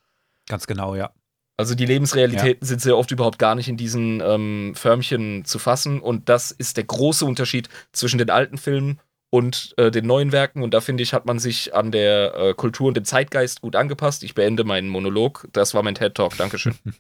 Ganz 0.49 0.66
genau, 0.66 0.95
ja. 0.95 1.12
Also 1.57 1.75
die 1.75 1.87
Lebensrealitäten 1.87 2.65
ja. 2.65 2.67
sind 2.67 2.81
sehr 2.81 2.97
oft 2.97 3.11
überhaupt 3.11 3.38
gar 3.38 3.55
nicht 3.55 3.69
in 3.69 3.77
diesen 3.77 4.23
ähm, 4.25 4.73
Förmchen 4.75 5.45
zu 5.45 5.59
fassen 5.59 6.01
und 6.01 6.29
das 6.29 6.51
ist 6.51 6.77
der 6.77 6.85
große 6.85 7.25
Unterschied 7.25 7.69
zwischen 7.93 8.19
den 8.19 8.31
alten 8.31 8.59
Filmen 8.59 9.01
und 9.33 9.73
äh, 9.79 9.91
den 9.91 10.07
neuen 10.07 10.31
Werken. 10.31 10.62
Und 10.62 10.75
da 10.75 10.83
finde 10.83 11.03
ich, 11.03 11.15
hat 11.15 11.25
man 11.25 11.38
sich 11.38 11.75
an 11.75 11.91
der 11.91 12.35
äh, 12.35 12.55
Kultur 12.55 12.88
und 12.88 12.97
dem 12.99 13.07
Zeitgeist 13.07 13.62
gut 13.62 13.77
angepasst. 13.77 14.25
Ich 14.25 14.35
beende 14.35 14.62
meinen 14.62 14.88
Monolog. 14.88 15.49
Das 15.53 15.73
war 15.73 15.83
mein 15.83 15.95
TED 15.95 16.15
Talk. 16.15 16.37
Dankeschön. 16.37 16.75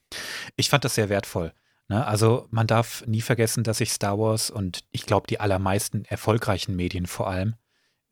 Ich 0.56 0.70
fand 0.70 0.84
das 0.84 0.94
sehr 0.94 1.10
wertvoll. 1.10 1.52
Ne? 1.88 2.06
Also 2.06 2.46
man 2.50 2.66
darf 2.66 3.04
nie 3.06 3.20
vergessen, 3.20 3.64
dass 3.64 3.78
sich 3.78 3.92
Star 3.92 4.18
Wars 4.18 4.50
und 4.50 4.80
ich 4.92 5.04
glaube 5.04 5.26
die 5.26 5.40
allermeisten 5.40 6.04
erfolgreichen 6.06 6.74
Medien 6.74 7.06
vor 7.06 7.28
allem 7.28 7.54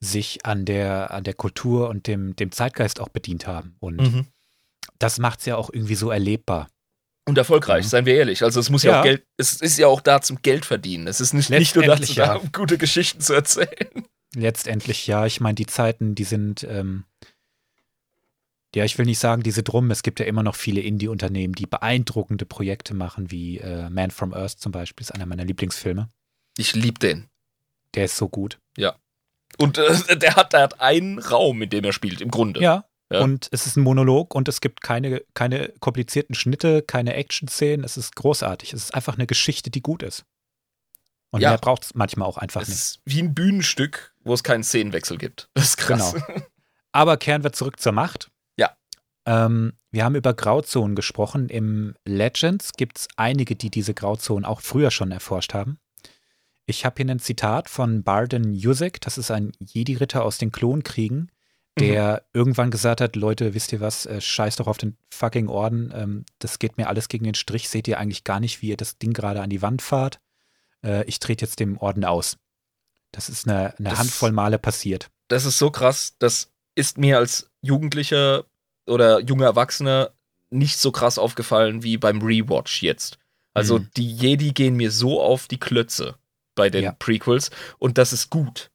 sich 0.00 0.44
an 0.44 0.64
der, 0.64 1.12
an 1.12 1.24
der 1.24 1.35
Kultur 1.35 1.88
und 1.88 2.07
dem, 2.07 2.37
dem 2.37 2.53
Zeitgeist 2.53 3.00
auch 3.00 3.09
bedient 3.09 3.46
haben. 3.46 3.76
Und 3.81 4.00
mhm. 4.00 4.26
Das 5.00 5.18
macht 5.18 5.40
es 5.40 5.46
ja 5.46 5.56
auch 5.56 5.70
irgendwie 5.72 5.96
so 5.96 6.10
erlebbar. 6.10 6.68
Und 7.26 7.36
erfolgreich, 7.36 7.84
Ja. 7.84 7.90
seien 7.90 8.06
wir 8.06 8.14
ehrlich. 8.14 8.42
Also 8.44 8.60
es 8.60 8.70
muss 8.70 8.82
ja, 8.84 8.92
Ja. 8.92 9.00
auch 9.00 9.04
Geld, 9.04 9.24
es 9.36 9.60
ist 9.60 9.78
ja 9.78 9.88
auch 9.88 10.00
da 10.00 10.20
zum 10.20 10.40
Geld 10.42 10.64
verdienen. 10.64 11.06
Es 11.08 11.20
ist 11.20 11.32
nicht, 11.32 11.50
nicht 11.50 11.74
nur 11.74 11.84
dazu 11.84 12.00
Letztendlich, 12.02 12.16
da, 12.16 12.24
ja. 12.26 12.34
um 12.36 12.52
gute 12.52 12.78
Geschichten 12.78 13.20
zu 13.20 13.34
erzählen. 13.34 14.04
Letztendlich 14.34 15.06
ja. 15.06 15.26
Ich 15.26 15.40
meine, 15.40 15.54
die 15.56 15.66
Zeiten, 15.66 16.14
die 16.14 16.24
sind, 16.24 16.64
ähm, 16.64 17.04
ja, 18.74 18.84
ich 18.84 18.96
will 18.98 19.06
nicht 19.06 19.18
sagen, 19.18 19.42
die 19.42 19.50
sind 19.50 19.72
rum. 19.72 19.90
Es 19.90 20.02
gibt 20.02 20.20
ja 20.20 20.26
immer 20.26 20.42
noch 20.42 20.54
viele 20.54 20.80
Indie-Unternehmen, 20.80 21.54
die 21.54 21.66
beeindruckende 21.66 22.46
Projekte 22.46 22.94
machen, 22.94 23.30
wie 23.30 23.58
äh, 23.58 23.90
Man 23.90 24.10
from 24.12 24.32
Earth 24.32 24.58
zum 24.60 24.70
Beispiel, 24.72 25.02
ist 25.04 25.10
einer 25.12 25.26
meiner 25.26 25.44
Lieblingsfilme. 25.44 26.08
Ich 26.56 26.74
liebe 26.74 26.98
den. 26.98 27.28
Der 27.94 28.04
ist 28.04 28.16
so 28.16 28.28
gut. 28.28 28.58
Und 29.58 29.78
äh, 29.78 30.16
der, 30.16 30.36
hat, 30.36 30.52
der 30.52 30.62
hat 30.62 30.80
einen 30.80 31.18
Raum, 31.18 31.62
in 31.62 31.70
dem 31.70 31.84
er 31.84 31.92
spielt, 31.92 32.20
im 32.20 32.30
Grunde. 32.30 32.60
Ja. 32.60 32.84
Ja. 33.12 33.23
Und 33.23 33.49
es 33.51 33.66
ist 33.66 33.77
ein 33.77 33.83
Monolog 33.83 34.35
und 34.35 34.49
es 34.49 34.61
gibt 34.61 34.83
keine, 34.83 35.23
keine 35.35 35.70
komplizierten 35.81 36.35
Schnitte, 36.35 36.83
keine 36.83 37.14
Action-Szenen. 37.14 37.85
Es 37.85 37.96
ist 37.96 38.14
großartig. 38.16 38.73
Es 38.73 38.85
ist 38.85 38.94
einfach 38.94 39.14
eine 39.16 39.27
Geschichte, 39.27 39.70
die 39.70 39.83
gut 39.83 40.03
ist. 40.03 40.25
Und 41.33 41.40
Ja. 41.40 41.51
mehr 41.51 41.59
braucht 41.59 41.85
es 41.85 41.94
manchmal 41.94 42.29
auch 42.29 42.38
einfach 42.38 42.62
Es 42.62 42.68
nicht. 42.68 42.79
ist 42.79 43.01
wie 43.05 43.20
ein 43.23 43.35
Bühnenstück, 43.35 44.14
wo 44.23 44.33
es 44.35 44.42
keinen 44.44 44.62
Szenenwechsel 44.62 45.18
gibt. 45.18 45.49
Das 45.55 45.64
ist 45.64 45.77
krass. 45.77 46.14
Aber 46.92 47.16
kehren 47.16 47.42
wir 47.44 47.53
zurück 47.53 47.81
zur 47.81 47.92
Macht. 47.92 48.31
Ja. 48.57 48.77
Ähm, 49.27 49.75
wir 49.90 50.05
haben 50.05 50.14
über 50.14 50.35
Grauzonen 50.35 50.94
gesprochen. 50.96 51.49
Im 51.49 51.94
Legends 52.05 52.73
gibt 52.75 52.99
es 52.99 53.09
einige, 53.16 53.57
die 53.57 53.70
diese 53.70 53.94
Grauzonen 53.94 54.44
auch 54.44 54.61
früher 54.61 54.90
schon 54.92 55.11
erforscht 55.12 55.53
haben. 55.55 55.79
Ich 56.66 56.85
habe 56.85 57.03
hier 57.03 57.11
ein 57.12 57.18
Zitat 57.18 57.68
von 57.68 58.05
Barden 58.05 58.53
Yusek, 58.55 59.01
das 59.01 59.18
ist 59.18 59.33
ein 59.33 59.51
Jedi-Ritter 59.59 60.25
aus 60.25 60.38
den 60.38 60.53
Klonkriegen, 60.53 61.33
der 61.80 62.24
irgendwann 62.32 62.70
gesagt 62.70 63.00
hat, 63.00 63.16
Leute, 63.16 63.54
wisst 63.54 63.72
ihr 63.72 63.80
was, 63.80 64.06
äh, 64.06 64.20
scheiß 64.20 64.56
doch 64.56 64.66
auf 64.66 64.78
den 64.78 64.96
fucking 65.10 65.48
Orden, 65.48 65.92
ähm, 65.94 66.24
das 66.38 66.58
geht 66.58 66.76
mir 66.76 66.88
alles 66.88 67.08
gegen 67.08 67.24
den 67.24 67.34
Strich, 67.34 67.68
seht 67.68 67.88
ihr 67.88 67.98
eigentlich 67.98 68.24
gar 68.24 68.40
nicht, 68.40 68.62
wie 68.62 68.68
ihr 68.68 68.76
das 68.76 68.98
Ding 68.98 69.12
gerade 69.12 69.40
an 69.42 69.50
die 69.50 69.62
Wand 69.62 69.82
fahrt. 69.82 70.20
Äh, 70.84 71.04
ich 71.04 71.18
trete 71.18 71.44
jetzt 71.44 71.60
dem 71.60 71.76
Orden 71.78 72.04
aus. 72.04 72.36
Das 73.12 73.28
ist 73.28 73.48
eine, 73.48 73.74
eine 73.78 73.90
Das- 73.90 73.98
Handvoll 73.98 74.32
Male 74.32 74.58
passiert. 74.58 75.10
Das 75.28 75.44
ist 75.44 75.58
so 75.58 75.70
krass. 75.70 76.14
Das 76.18 76.50
ist 76.74 76.98
mir 76.98 77.18
als 77.18 77.50
Jugendlicher 77.62 78.44
oder 78.86 79.20
junger 79.20 79.46
Erwachsener 79.46 80.10
nicht 80.50 80.78
so 80.78 80.90
krass 80.90 81.18
aufgefallen 81.18 81.82
wie 81.82 81.96
beim 81.96 82.20
Rewatch 82.22 82.82
jetzt. 82.82 83.18
Also 83.54 83.78
Mhm. 83.78 83.90
die 83.96 84.12
Jedi 84.12 84.52
gehen 84.52 84.76
mir 84.76 84.90
so 84.90 85.20
auf 85.20 85.46
die 85.48 85.58
Klötze 85.60 86.16
bei 86.56 86.70
den 86.70 86.84
Ja. 86.84 86.92
Prequels 86.98 87.50
und 87.78 87.98
das 87.98 88.12
ist 88.12 88.30
gut. 88.30 88.70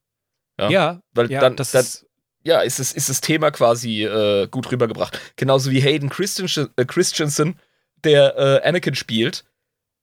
Ja. 0.58 0.70
Ja, 0.70 1.00
Weil 1.12 1.30
ja, 1.30 1.40
dann, 1.40 1.56
das 1.56 1.72
dann 1.72 1.82
ist, 1.82 2.05
ja, 2.46 2.60
ist, 2.60 2.78
es, 2.78 2.92
ist 2.92 3.08
das 3.08 3.20
Thema 3.20 3.50
quasi 3.50 4.04
äh, 4.04 4.46
gut 4.48 4.70
rübergebracht. 4.70 5.18
Genauso 5.36 5.70
wie 5.70 5.80
Hayden 5.80 6.08
Christensen, 6.08 6.68
äh, 6.76 6.84
Christensen 6.84 7.58
der 8.04 8.36
äh, 8.62 8.68
Anakin 8.68 8.94
spielt, 8.94 9.44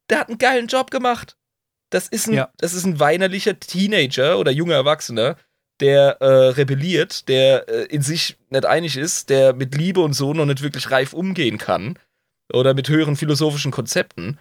der 0.10 0.19
hat 0.19 0.27
einen 0.29 0.38
geilen 0.38 0.67
Job 0.67 0.91
gemacht. 0.91 1.38
Das 1.89 2.08
ist 2.10 2.27
ein, 2.27 2.34
Ja. 2.34 2.49
das 2.58 2.73
ist 2.73 2.86
ein 2.86 2.99
weinerlicher 2.99 3.60
Teenager 3.60 4.38
oder 4.39 4.51
junger 4.51 4.75
Erwachsener, 4.75 5.38
der 5.79 6.17
äh, 6.21 6.25
rebelliert, 6.49 7.27
der 7.29 7.67
äh, 7.69 7.84
in 7.86 8.01
sich 8.01 8.38
nicht 8.49 8.65
einig 8.65 8.97
ist, 8.97 9.29
der 9.29 9.53
mit 9.53 9.73
Liebe 9.75 10.01
und 10.01 10.13
so 10.13 10.34
noch 10.34 10.45
nicht 10.45 10.62
wirklich 10.62 10.91
reif 10.91 11.13
umgehen 11.13 11.58
kann 11.58 11.97
oder 12.51 12.73
mit 12.73 12.89
höheren 12.89 13.15
philosophischen 13.15 13.71
Konzepten 13.71 14.39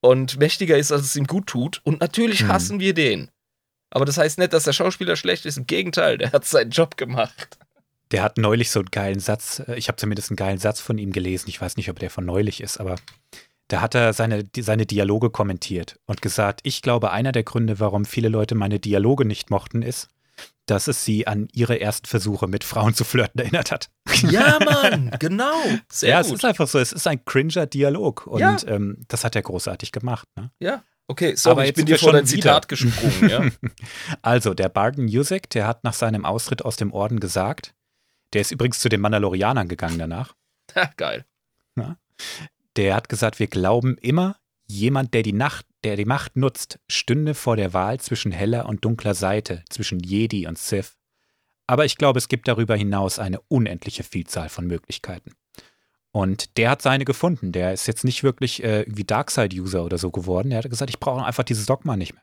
und 0.00 0.38
mächtiger 0.38 0.76
ist, 0.78 0.92
als 0.92 1.02
es 1.02 1.16
ihm 1.16 1.26
gut 1.26 1.46
tut. 1.48 1.80
Und 1.84 2.00
natürlich 2.00 2.42
Mhm. 2.44 2.48
hassen 2.48 2.80
wir 2.80 2.94
den. 2.94 3.30
Aber 3.96 4.04
das 4.04 4.18
heißt 4.18 4.36
nicht, 4.38 4.52
dass 4.52 4.64
der 4.64 4.74
Schauspieler 4.74 5.16
schlecht 5.16 5.46
ist. 5.46 5.56
Im 5.56 5.66
Gegenteil, 5.66 6.18
der 6.18 6.32
hat 6.32 6.44
seinen 6.44 6.70
Job 6.70 6.98
gemacht. 6.98 7.56
Der 8.10 8.22
hat 8.22 8.36
neulich 8.36 8.70
so 8.70 8.80
einen 8.80 8.90
geilen 8.90 9.20
Satz, 9.20 9.62
äh, 9.66 9.74
ich 9.76 9.88
habe 9.88 9.96
zumindest 9.96 10.30
einen 10.30 10.36
geilen 10.36 10.58
Satz 10.58 10.80
von 10.82 10.98
ihm 10.98 11.12
gelesen, 11.12 11.48
ich 11.48 11.58
weiß 11.62 11.78
nicht, 11.78 11.88
ob 11.88 11.98
der 11.98 12.10
von 12.10 12.26
neulich 12.26 12.60
ist, 12.60 12.78
aber 12.78 12.96
da 13.68 13.80
hat 13.80 13.94
er 13.94 14.12
seine, 14.12 14.44
seine 14.54 14.84
Dialoge 14.84 15.30
kommentiert 15.30 15.98
und 16.04 16.20
gesagt, 16.20 16.60
ich 16.62 16.82
glaube, 16.82 17.10
einer 17.10 17.32
der 17.32 17.42
Gründe, 17.42 17.80
warum 17.80 18.04
viele 18.04 18.28
Leute 18.28 18.54
meine 18.54 18.78
Dialoge 18.78 19.24
nicht 19.24 19.50
mochten, 19.50 19.80
ist, 19.80 20.08
dass 20.66 20.88
es 20.88 21.04
sie 21.06 21.26
an 21.26 21.48
ihre 21.54 21.80
ersten 21.80 22.06
Versuche 22.06 22.48
mit 22.48 22.64
Frauen 22.64 22.92
zu 22.92 23.04
flirten 23.04 23.40
erinnert 23.40 23.72
hat. 23.72 23.88
Ja, 24.28 24.58
Mann, 24.64 25.10
genau. 25.18 25.54
Sehr 25.90 26.10
ja, 26.10 26.20
es 26.20 26.28
gut. 26.28 26.36
ist 26.36 26.44
einfach 26.44 26.68
so, 26.68 26.78
es 26.78 26.92
ist 26.92 27.06
ein 27.06 27.24
cringer 27.24 27.64
Dialog 27.66 28.26
und 28.26 28.40
Ja. 28.40 28.56
ähm, 28.66 28.98
das 29.08 29.24
hat 29.24 29.34
er 29.36 29.42
großartig 29.42 29.90
gemacht. 29.90 30.28
Ne? 30.36 30.50
ja, 30.60 30.82
okay, 31.08 31.34
sorry, 31.36 31.52
Aber 31.52 31.62
ich 31.62 31.68
jetzt 31.68 31.76
bin 31.76 31.86
dir 31.86 31.98
vor 31.98 32.08
schon 32.08 32.16
dein 32.16 32.26
Zitat 32.26 32.68
gesprungen, 32.68 33.28
ja. 33.28 33.48
Also, 34.22 34.54
der 34.54 34.68
Barden 34.68 35.08
Yusek, 35.08 35.50
der 35.50 35.66
hat 35.66 35.84
nach 35.84 35.94
seinem 35.94 36.24
Austritt 36.24 36.64
aus 36.64 36.76
dem 36.76 36.92
Orden 36.92 37.20
gesagt, 37.20 37.74
der 38.32 38.40
ist 38.40 38.52
übrigens 38.52 38.80
zu 38.80 38.88
den 38.88 39.00
Mandalorianern 39.00 39.68
gegangen 39.68 39.98
danach. 39.98 40.34
Ha, 40.74 40.90
Geil. 40.96 41.24
Der 42.76 42.94
hat 42.94 43.08
gesagt, 43.08 43.38
wir 43.38 43.46
glauben 43.46 43.96
immer, 43.98 44.36
jemand, 44.66 45.14
der 45.14 45.22
die 45.22 45.32
Nacht, 45.32 45.64
der 45.84 45.96
die 45.96 46.04
Macht 46.04 46.36
nutzt, 46.36 46.78
stünde 46.88 47.34
vor 47.34 47.56
der 47.56 47.72
Wahl 47.72 48.00
zwischen 48.00 48.32
heller 48.32 48.66
und 48.66 48.84
dunkler 48.84 49.14
Seite, 49.14 49.64
zwischen 49.70 50.00
Jedi 50.00 50.46
und 50.46 50.58
Sith. 50.58 50.96
Aber 51.66 51.84
ich 51.84 51.96
glaube, 51.96 52.18
es 52.18 52.28
gibt 52.28 52.48
darüber 52.48 52.76
hinaus 52.76 53.18
eine 53.18 53.40
unendliche 53.48 54.02
Vielzahl 54.02 54.48
von 54.48 54.66
Möglichkeiten. 54.66 55.32
Und 56.16 56.56
der 56.56 56.70
hat 56.70 56.80
seine 56.80 57.04
gefunden. 57.04 57.52
Der 57.52 57.74
ist 57.74 57.86
jetzt 57.86 58.02
nicht 58.02 58.22
wirklich 58.22 58.64
äh, 58.64 58.86
wie 58.88 59.04
Darkseid-User 59.04 59.84
oder 59.84 59.98
so 59.98 60.10
geworden. 60.10 60.48
Der 60.48 60.60
hat 60.60 60.70
gesagt, 60.70 60.88
ich 60.88 60.98
brauche 60.98 61.22
einfach 61.22 61.44
dieses 61.44 61.66
Dogma 61.66 61.94
nicht 61.94 62.14
mehr. 62.14 62.22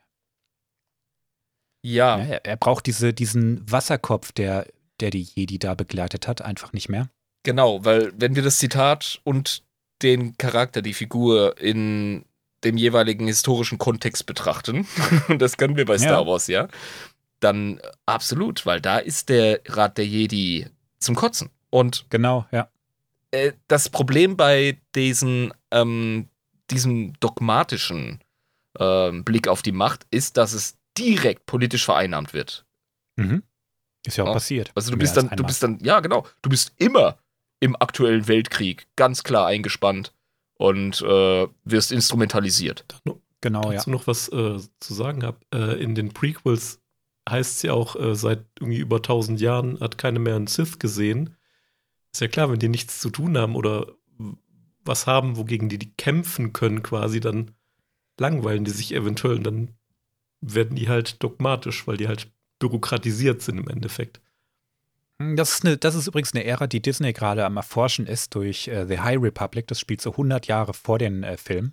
Ja, 1.80 2.18
Ja, 2.18 2.24
er, 2.24 2.44
er 2.44 2.56
braucht 2.56 2.86
diese, 2.86 3.14
diesen 3.14 3.70
Wasserkopf, 3.70 4.32
der, 4.32 4.66
der 4.98 5.10
die 5.10 5.22
Jedi 5.22 5.60
da 5.60 5.74
begleitet 5.74 6.26
hat, 6.26 6.42
einfach 6.42 6.72
nicht 6.72 6.88
mehr. 6.88 7.08
genau, 7.44 7.84
weil 7.84 8.12
wenn 8.16 8.34
wir 8.34 8.42
das 8.42 8.58
Zitat 8.58 9.20
und 9.22 9.62
den 10.02 10.36
Charakter, 10.38 10.82
die 10.82 10.94
Figur 10.94 11.56
in 11.60 12.24
dem 12.64 12.76
jeweiligen 12.76 13.28
historischen 13.28 13.78
Kontext 13.78 14.26
betrachten, 14.26 14.88
und 15.28 15.38
das 15.40 15.56
können 15.56 15.76
wir 15.76 15.84
bei 15.84 15.98
Star 15.98 16.22
Ja. 16.22 16.26
Wars, 16.26 16.48
ja, 16.48 16.66
dann 17.38 17.80
absolut, 18.06 18.66
weil 18.66 18.80
da 18.80 18.98
ist 18.98 19.28
der 19.28 19.60
Rat 19.66 19.98
der 19.98 20.06
Jedi 20.06 20.66
zum 20.98 21.14
Kotzen. 21.14 21.50
Und 21.70 22.06
Genau, 22.10 22.46
ja. 22.50 22.68
Äh, 23.34 23.52
das 23.68 23.88
Problem 23.88 24.36
bei 24.36 24.78
diesen, 24.94 25.52
ähm, 25.70 26.28
diesem 26.70 27.12
dogmatischen 27.20 28.20
ähm, 28.78 29.24
Blick 29.24 29.48
auf 29.48 29.62
die 29.62 29.72
Macht 29.72 30.06
ist, 30.10 30.36
dass 30.36 30.52
es 30.52 30.76
direkt 30.96 31.46
politisch 31.46 31.84
vereinnahmt 31.84 32.32
wird. 32.32 32.64
Mhm. 33.16 33.42
Ist 34.06 34.16
ja 34.16 34.24
auch 34.24 34.28
Ja. 34.28 34.34
passiert. 34.34 34.70
Also 34.74 34.90
du 34.90 34.98
bist 34.98 35.16
dann, 35.16 35.30
du 35.30 35.44
bist 35.44 35.62
dann, 35.62 35.78
ja 35.80 36.00
genau, 36.00 36.26
du 36.42 36.50
bist 36.50 36.72
immer 36.76 37.18
im 37.60 37.74
aktuellen 37.76 38.28
Weltkrieg 38.28 38.86
ganz 38.96 39.22
klar 39.22 39.46
eingespannt 39.46 40.12
und 40.54 41.00
äh, 41.02 41.46
wirst 41.64 41.92
instrumentalisiert. 41.92 42.84
Genau, 43.40 43.70
ja. 43.70 43.78
dazu 43.78 43.90
noch 43.90 44.06
was 44.06 44.28
äh, 44.28 44.58
zu 44.80 44.94
sagen 44.94 45.22
habe. 45.24 45.38
Äh, 45.52 45.82
in 45.82 45.94
den 45.94 46.12
Prequels 46.12 46.80
heißt 47.28 47.56
es 47.56 47.62
ja 47.62 47.72
auch, 47.72 47.96
äh, 47.96 48.14
seit 48.14 48.44
irgendwie 48.60 48.78
über 48.78 48.96
1000 48.96 49.40
Jahren 49.40 49.80
hat 49.80 49.98
keiner 49.98 50.20
mehr 50.20 50.36
einen 50.36 50.46
Sith 50.46 50.78
gesehen. 50.78 51.36
Ist 52.14 52.20
ja 52.20 52.28
klar, 52.28 52.48
wenn 52.48 52.60
die 52.60 52.68
nichts 52.68 53.00
zu 53.00 53.10
tun 53.10 53.36
haben 53.36 53.56
oder 53.56 53.88
was 54.84 55.08
haben, 55.08 55.36
wogegen 55.36 55.68
die, 55.68 55.80
die 55.80 55.92
kämpfen 55.94 56.52
können, 56.52 56.84
quasi, 56.84 57.18
dann 57.18 57.50
langweilen 58.20 58.64
die 58.64 58.70
sich 58.70 58.94
eventuell 58.94 59.38
und 59.38 59.44
dann 59.44 59.68
werden 60.40 60.76
die 60.76 60.88
halt 60.88 61.20
dogmatisch, 61.24 61.88
weil 61.88 61.96
die 61.96 62.06
halt 62.06 62.30
bürokratisiert 62.60 63.42
sind 63.42 63.58
im 63.58 63.68
Endeffekt. 63.68 64.20
Hm, 65.18 65.34
Das 65.34 65.54
ist, 65.54 65.64
eine, 65.64 65.76
das 65.76 65.96
ist 65.96 66.06
übrigens 66.06 66.32
eine 66.32 66.44
Ära, 66.44 66.68
die 66.68 66.80
Disney 66.80 67.12
gerade 67.12 67.44
am 67.44 67.56
Erforschen 67.56 68.06
ist 68.06 68.36
durch 68.36 68.68
äh, 68.68 68.86
The 68.86 69.00
High 69.00 69.20
Republic. 69.20 69.66
Das 69.66 69.80
spielt 69.80 70.00
so 70.00 70.12
100 70.12 70.46
Jahre 70.46 70.72
vor 70.72 71.00
den 71.00 71.24
äh, 71.24 71.36
Film. 71.36 71.72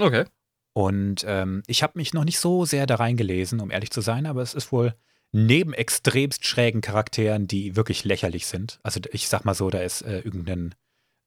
Okay. 0.00 0.24
Und 0.72 1.24
ähm, 1.28 1.62
ich 1.68 1.84
habe 1.84 1.92
mich 1.96 2.12
noch 2.12 2.24
nicht 2.24 2.40
so 2.40 2.64
sehr 2.64 2.86
da 2.86 2.96
reingelesen, 2.96 3.60
um 3.60 3.70
ehrlich 3.70 3.92
zu 3.92 4.00
sein, 4.00 4.26
aber 4.26 4.42
es 4.42 4.52
ist 4.52 4.72
wohl 4.72 4.96
neben 5.36 5.74
extremst 5.74 6.46
schrägen 6.46 6.80
Charakteren, 6.80 7.46
die 7.46 7.76
wirklich 7.76 8.04
lächerlich 8.04 8.46
sind. 8.46 8.80
Also 8.82 9.00
ich 9.12 9.28
sag 9.28 9.44
mal 9.44 9.54
so, 9.54 9.68
da 9.68 9.80
ist 9.80 10.00
äh, 10.02 10.20
irgendein 10.20 10.74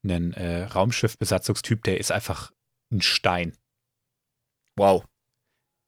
ein, 0.04 0.32
äh, 0.32 0.64
Raumschiffbesatzungstyp, 0.64 1.84
der 1.84 2.00
ist 2.00 2.10
einfach 2.10 2.50
ein 2.92 3.02
Stein. 3.02 3.56
Wow. 4.76 5.04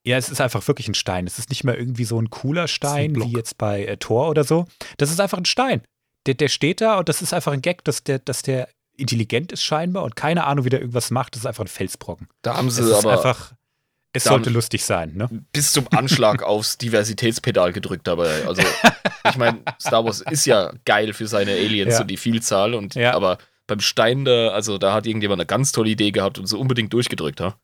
Ja, 0.05 0.17
es 0.17 0.29
ist 0.29 0.39
einfach 0.39 0.65
wirklich 0.67 0.87
ein 0.87 0.93
Stein. 0.93 1.27
Es 1.27 1.37
ist 1.37 1.49
nicht 1.49 1.63
mal 1.63 1.75
irgendwie 1.75 2.05
so 2.05 2.19
ein 2.19 2.29
cooler 2.29 2.67
Stein 2.67 3.13
Block. 3.13 3.29
wie 3.29 3.33
jetzt 3.35 3.57
bei 3.57 3.85
äh, 3.85 3.97
Thor 3.97 4.29
oder 4.29 4.43
so. 4.43 4.67
Das 4.97 5.11
ist 5.11 5.19
einfach 5.19 5.37
ein 5.37 5.45
Stein. 5.45 5.81
Der, 6.25 6.35
der 6.35 6.47
steht 6.47 6.79
da 6.79 6.99
und 6.99 7.09
das 7.09 7.21
ist 7.21 7.33
einfach 7.33 7.51
ein 7.51 7.61
Gag, 7.61 7.83
dass 7.83 8.03
der, 8.03 8.19
dass 8.19 8.41
der 8.41 8.69
intelligent 8.95 9.51
ist 9.51 9.63
scheinbar 9.63 10.03
und 10.03 10.15
keine 10.15 10.45
Ahnung, 10.45 10.63
wie 10.63 10.69
der 10.69 10.79
irgendwas 10.79 11.11
macht. 11.11 11.35
Das 11.35 11.41
ist 11.41 11.45
einfach 11.45 11.65
ein 11.65 11.67
Felsbrocken. 11.69 12.29
Da 12.41 12.55
haben 12.55 12.67
Es 12.67 12.75
sie 12.75 12.83
ist 12.83 12.93
aber 12.93 13.13
einfach, 13.13 13.53
es 14.13 14.23
sollte 14.25 14.49
lustig 14.49 14.85
sein, 14.85 15.15
ne? 15.15 15.27
bis 15.51 15.71
zum 15.73 15.87
Anschlag 15.91 16.43
aufs 16.43 16.77
Diversitätspedal 16.77 17.73
gedrückt 17.73 18.07
dabei. 18.07 18.45
Also, 18.47 18.61
ich 19.29 19.37
meine, 19.37 19.59
Star 19.81 20.05
Wars 20.05 20.21
ist 20.21 20.45
ja 20.45 20.71
geil 20.85 21.13
für 21.13 21.27
seine 21.27 21.51
Aliens 21.53 21.95
Ja. 21.95 22.01
und 22.01 22.07
die 22.11 22.17
Vielzahl. 22.17 22.73
Und, 22.75 22.95
Ja. 22.95 23.13
Aber 23.15 23.37
beim 23.67 23.79
Stein 23.79 24.25
da, 24.25 24.49
also 24.49 24.77
da 24.77 24.93
hat 24.93 25.07
irgendjemand 25.07 25.39
eine 25.41 25.47
ganz 25.47 25.71
tolle 25.71 25.89
Idee 25.89 26.11
gehabt 26.11 26.37
und 26.37 26.45
so 26.45 26.59
unbedingt 26.59 26.93
durchgedrückt, 26.93 27.41
ha? 27.41 27.57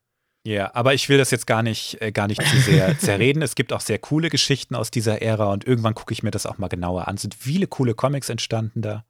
Ja, 0.46 0.74
aber 0.74 0.94
ich 0.94 1.10
will 1.10 1.18
das 1.18 1.32
jetzt 1.32 1.46
gar 1.48 1.62
nicht, 1.62 2.02
äh, 2.02 2.12
gar 2.14 2.28
nicht 2.28 2.42
zu 2.42 2.58
sehr 2.62 2.98
zerreden. 3.00 3.42
Es 3.42 3.56
gibt 3.56 3.74
auch 3.74 3.82
sehr 3.82 4.00
coole 4.00 4.30
Geschichten 4.30 4.74
aus 4.74 4.90
dieser 4.90 5.22
Ära 5.22 5.52
und 5.52 5.68
irgendwann 5.68 5.94
gucke 5.96 6.14
ich 6.14 6.24
mir 6.24 6.32
das 6.32 6.46
auch 6.46 6.58
mal 6.58 6.70
genauer 6.70 7.08
an. 7.10 7.16
Es 7.16 7.22
sind 7.24 7.36
viele 7.36 7.68
coole 7.68 7.94
Comics 7.94 8.30
entstanden 8.30 8.82
da. 8.82 9.04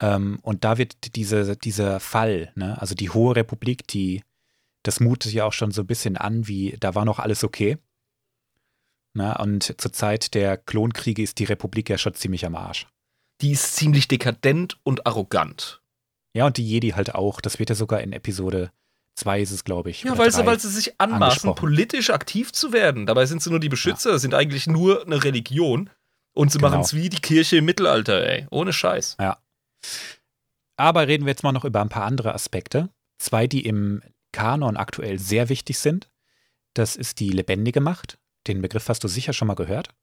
Ähm, 0.00 0.38
und 0.40 0.64
da 0.64 0.78
wird 0.78 1.14
diese, 1.14 1.56
dieser 1.56 2.00
Fall, 2.00 2.50
ne, 2.54 2.80
also 2.80 2.94
die 2.94 3.10
Hohe 3.10 3.36
Republik, 3.36 3.86
die, 3.86 4.22
das 4.86 5.00
mutet 5.00 5.32
ja 5.32 5.44
auch 5.44 5.52
schon 5.52 5.70
so 5.70 5.82
ein 5.82 5.86
bisschen 5.86 6.16
an, 6.16 6.46
wie 6.46 6.76
da 6.80 6.94
war 6.94 7.04
noch 7.04 7.18
alles 7.18 7.44
okay. 7.44 7.78
Na, 9.14 9.40
und 9.40 9.80
zur 9.80 9.92
Zeit 9.92 10.34
der 10.34 10.56
Klonkriege 10.58 11.22
ist 11.22 11.38
die 11.38 11.44
Republik 11.44 11.88
ja 11.88 11.96
schon 11.98 12.14
ziemlich 12.14 12.44
am 12.44 12.54
Arsch. 12.54 12.86
Die 13.40 13.52
ist 13.52 13.76
ziemlich 13.76 14.08
dekadent 14.08 14.78
und 14.82 15.06
arrogant. 15.06 15.82
Ja, 16.34 16.46
und 16.46 16.58
die 16.58 16.66
Jedi 16.68 16.90
halt 16.90 17.14
auch. 17.14 17.40
Das 17.40 17.58
wird 17.58 17.70
ja 17.70 17.74
sogar 17.74 18.02
in 18.02 18.12
Episode 18.12 18.70
2 19.14 19.40
ist 19.40 19.50
es, 19.50 19.64
glaube 19.64 19.88
ich. 19.90 20.02
Ja, 20.02 20.18
weil 20.18 20.30
sie, 20.30 20.44
weil 20.44 20.60
sie 20.60 20.68
sich 20.68 21.00
anmaßen, 21.00 21.54
politisch 21.54 22.10
aktiv 22.10 22.52
zu 22.52 22.72
werden. 22.74 23.06
Dabei 23.06 23.24
sind 23.24 23.42
sie 23.42 23.48
nur 23.48 23.60
die 23.60 23.70
Beschützer, 23.70 24.18
sind 24.18 24.34
eigentlich 24.34 24.66
nur 24.66 25.06
eine 25.06 25.24
Religion. 25.24 25.88
Und 26.34 26.52
sie 26.52 26.58
Genau. 26.58 26.68
machen 26.70 26.82
es 26.82 26.92
wie 26.92 27.08
die 27.08 27.20
Kirche 27.22 27.56
im 27.56 27.64
Mittelalter, 27.64 28.22
ey. 28.26 28.46
Ohne 28.50 28.74
Scheiß. 28.74 29.16
Aber 30.76 31.08
reden 31.08 31.24
wir 31.24 31.30
jetzt 31.30 31.42
mal 31.42 31.52
noch 31.52 31.64
über 31.64 31.80
ein 31.80 31.88
paar 31.88 32.04
andere 32.04 32.34
Aspekte. 32.34 32.90
Zwei, 33.18 33.46
die 33.46 33.64
im 33.64 34.02
Kanon 34.36 34.76
aktuell 34.76 35.18
sehr 35.18 35.48
wichtig 35.48 35.78
sind. 35.78 36.10
Das 36.74 36.94
ist 36.94 37.20
die 37.20 37.30
lebendige 37.30 37.80
Macht. 37.80 38.18
Den 38.46 38.60
Begriff 38.60 38.86
hast 38.90 39.02
du 39.02 39.08
sicher 39.08 39.32
schon 39.32 39.48
mal 39.48 39.54
gehört. 39.54 39.94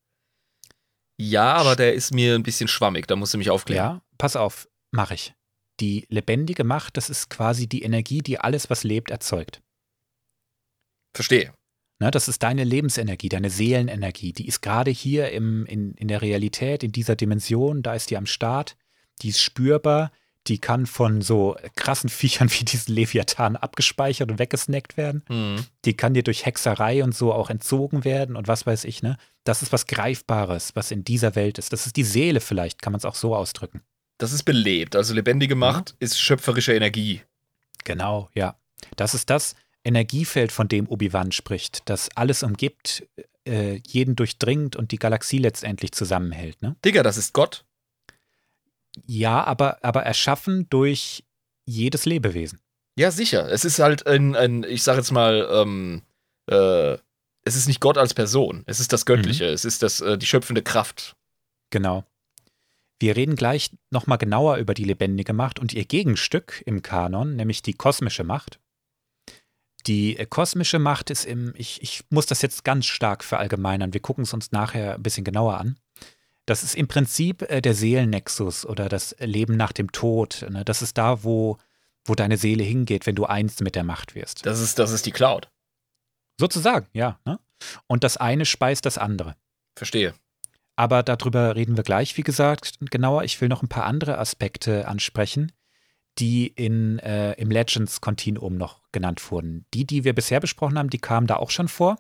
Ja, 1.17 1.53
aber 1.53 1.75
der 1.75 1.93
ist 1.93 2.15
mir 2.15 2.33
ein 2.33 2.41
bisschen 2.41 2.67
schwammig, 2.67 3.05
da 3.05 3.15
musst 3.15 3.35
du 3.35 3.37
mich 3.37 3.51
aufklären. 3.51 3.97
Ja, 3.97 4.01
pass 4.17 4.35
auf, 4.35 4.67
mache 4.89 5.13
ich. 5.13 5.35
Die 5.79 6.07
lebendige 6.09 6.63
Macht, 6.63 6.97
das 6.97 7.11
ist 7.11 7.29
quasi 7.29 7.67
die 7.67 7.83
Energie, 7.83 8.23
die 8.23 8.39
alles, 8.39 8.71
was 8.71 8.83
lebt, 8.83 9.11
erzeugt. 9.11 9.61
Verstehe. 11.13 11.53
Ne, 11.99 12.09
das 12.09 12.27
ist 12.27 12.41
deine 12.41 12.63
Lebensenergie, 12.63 13.29
deine 13.29 13.51
Seelenenergie. 13.51 14.33
Die 14.33 14.47
ist 14.47 14.61
gerade 14.61 14.89
hier 14.89 15.31
im, 15.31 15.67
in, 15.67 15.93
in 15.93 16.07
der 16.07 16.23
Realität, 16.23 16.83
in 16.83 16.91
dieser 16.91 17.15
Dimension, 17.15 17.83
da 17.83 17.93
ist 17.93 18.09
die 18.09 18.17
am 18.17 18.25
Start. 18.25 18.77
Die 19.21 19.29
ist 19.29 19.41
spürbar. 19.41 20.11
Die 20.47 20.59
kann 20.59 20.85
von 20.85 21.21
so 21.21 21.55
krassen 21.75 22.09
Viechern 22.09 22.49
wie 22.59 22.65
diesen 22.65 22.93
Leviathan 22.93 23.55
abgespeichert 23.55 24.29
und 24.29 24.39
weggesnackt 24.39 24.97
werden. 24.97 25.23
Hm. 25.27 25.65
Die 25.85 25.95
kann 25.95 26.13
dir 26.13 26.23
durch 26.23 26.45
Hexerei 26.45 27.03
und 27.03 27.15
so 27.15 27.33
auch 27.33 27.49
entzogen 27.49 28.03
werden 28.03 28.35
und 28.35 28.47
was 28.47 28.65
weiß 28.65 28.83
ich, 28.85 29.03
ne? 29.03 29.17
Das 29.43 29.61
ist 29.61 29.73
was 29.73 29.87
Greifbares, 29.87 30.75
was 30.75 30.91
in 30.91 31.03
dieser 31.03 31.35
Welt 31.35 31.57
ist. 31.57 31.73
Das 31.73 31.85
ist 31.85 31.97
die 31.97 32.03
Seele 32.03 32.39
vielleicht, 32.39 32.81
kann 32.81 32.93
man 32.93 32.99
es 32.99 33.05
auch 33.05 33.15
so 33.15 33.35
ausdrücken. 33.35 33.81
Das 34.17 34.31
ist 34.31 34.43
belebt. 34.43 34.95
Also 34.95 35.13
lebendige 35.13 35.55
Macht 35.55 35.95
ist 35.99 36.19
schöpferische 36.19 36.73
Energie. 36.73 37.21
Genau, 37.83 38.29
ja. 38.33 38.55
Das 38.95 39.13
ist 39.13 39.29
das 39.29 39.55
Energiefeld, 39.83 40.51
von 40.51 40.67
dem 40.67 40.87
Obi-Wan 40.87 41.31
spricht, 41.31 41.81
das 41.89 42.09
alles 42.15 42.43
umgibt, 42.43 43.05
äh, 43.45 43.81
jeden 43.85 44.15
durchdringt 44.15 44.75
und 44.75 44.91
die 44.91 44.99
Galaxie 44.99 45.39
letztendlich 45.39 45.91
zusammenhält, 45.91 46.61
ne? 46.61 46.75
Digga, 46.85 47.03
das 47.03 47.17
ist 47.17 47.33
Gott. 47.33 47.65
Ja, 49.05 49.43
aber, 49.43 49.83
aber 49.83 50.03
erschaffen 50.03 50.67
durch 50.69 51.23
jedes 51.65 52.05
Lebewesen. 52.05 52.59
Ja, 52.97 53.11
sicher. 53.11 53.49
Es 53.51 53.65
ist 53.65 53.79
halt 53.79 54.05
ein, 54.05 54.35
ein 54.35 54.63
ich 54.63 54.83
sag 54.83 54.97
jetzt 54.97 55.11
mal, 55.11 55.47
ähm, 55.51 56.03
äh, 56.47 56.97
es 57.45 57.55
ist 57.55 57.67
nicht 57.67 57.79
Gott 57.79 57.97
als 57.97 58.13
Person. 58.13 58.63
Es 58.67 58.79
ist 58.79 58.93
das 58.93 59.05
Göttliche. 59.05 59.45
Es 59.45 59.65
ist 59.65 59.83
das, 59.83 59.99
äh, 60.01 60.17
die 60.17 60.25
schöpfende 60.25 60.61
Kraft. 60.61 61.15
Genau. 61.71 62.05
Wir 62.99 63.15
reden 63.15 63.35
gleich 63.35 63.71
nochmal 63.89 64.17
genauer 64.17 64.57
über 64.57 64.73
die 64.73 64.85
lebendige 64.85 65.33
Macht 65.33 65.59
und 65.59 65.73
ihr 65.73 65.85
Gegenstück 65.85 66.63
im 66.65 66.81
Kanon, 66.81 67.35
nämlich 67.35 67.61
die 67.61 67.73
kosmische 67.73 68.23
Macht. 68.23 68.59
Die 69.87 70.17
äh, 70.17 70.25
kosmische 70.25 70.79
Macht 70.79 71.09
ist 71.09 71.25
im, 71.25 71.53
ich, 71.57 71.81
ich 71.81 72.03
muss 72.09 72.27
das 72.27 72.41
jetzt 72.41 72.63
ganz 72.63 72.85
stark 72.85 73.23
verallgemeinern, 73.23 73.93
wir 73.93 74.01
gucken 74.01 74.23
es 74.23 74.33
uns 74.33 74.51
nachher 74.51 74.95
ein 74.95 75.03
bisschen 75.03 75.25
genauer 75.25 75.57
an. 75.57 75.77
Das 76.45 76.63
ist 76.63 76.75
im 76.75 76.87
Prinzip 76.87 77.41
äh, 77.43 77.61
der 77.61 77.73
Seelennexus 77.73 78.65
oder 78.65 78.89
das 78.89 79.15
Leben 79.19 79.55
nach 79.55 79.71
dem 79.71 79.91
Tod. 79.91 80.45
Ne? 80.49 80.65
Das 80.65 80.81
ist 80.81 80.97
da, 80.97 81.23
wo, 81.23 81.57
wo 82.05 82.15
deine 82.15 82.37
Seele 82.37 82.63
hingeht, 82.63 83.05
wenn 83.05 83.15
du 83.15 83.25
eins 83.25 83.61
mit 83.61 83.75
der 83.75 83.83
Macht 83.83 84.15
wirst. 84.15 84.45
Das 84.45 84.59
ist, 84.59 84.79
das 84.79 84.91
ist 84.91 85.05
die 85.05 85.11
Cloud. 85.11 85.49
Sozusagen, 86.39 86.87
ja. 86.93 87.19
Ne? 87.25 87.39
Und 87.87 88.03
das 88.03 88.17
eine 88.17 88.45
speist 88.45 88.85
das 88.85 88.97
andere. 88.97 89.35
Verstehe. 89.75 90.13
Aber 90.75 91.03
darüber 91.03 91.55
reden 91.55 91.77
wir 91.77 91.83
gleich, 91.83 92.17
wie 92.17 92.23
gesagt, 92.23 92.79
genauer. 92.79 93.23
Ich 93.23 93.39
will 93.39 93.47
noch 93.47 93.61
ein 93.61 93.69
paar 93.69 93.85
andere 93.85 94.17
Aspekte 94.17 94.87
ansprechen, 94.87 95.51
die 96.17 96.47
in, 96.47 96.99
äh, 96.99 97.33
im 97.33 97.51
Legends-Kontinuum 97.51 98.57
noch 98.57 98.81
genannt 98.91 99.31
wurden. 99.31 99.65
Die, 99.73 99.85
die 99.85 100.03
wir 100.03 100.13
bisher 100.13 100.39
besprochen 100.39 100.77
haben, 100.77 100.89
die 100.89 100.99
kamen 100.99 101.27
da 101.27 101.35
auch 101.35 101.51
schon 101.51 101.67
vor. 101.67 101.97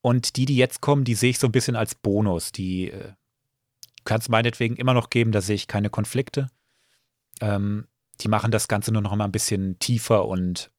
Und 0.00 0.36
die, 0.36 0.46
die 0.46 0.56
jetzt 0.56 0.80
kommen, 0.80 1.04
die 1.04 1.14
sehe 1.14 1.30
ich 1.30 1.38
so 1.38 1.48
ein 1.48 1.52
bisschen 1.52 1.76
als 1.76 1.94
Bonus. 1.94 2.52
Die 2.52 2.90
äh, 2.90 3.12
kann 4.06 4.20
es 4.20 4.30
meinetwegen 4.30 4.76
immer 4.76 4.94
noch 4.94 5.10
geben, 5.10 5.32
da 5.32 5.42
sehe 5.42 5.56
ich 5.56 5.68
keine 5.68 5.90
Konflikte. 5.90 6.48
Ähm, 7.42 7.86
die 8.20 8.28
machen 8.28 8.50
das 8.50 8.68
Ganze 8.68 8.92
nur 8.92 9.02
noch 9.02 9.14
mal 9.14 9.24
ein 9.24 9.32
bisschen 9.32 9.78
tiefer 9.78 10.26
und 10.26 10.70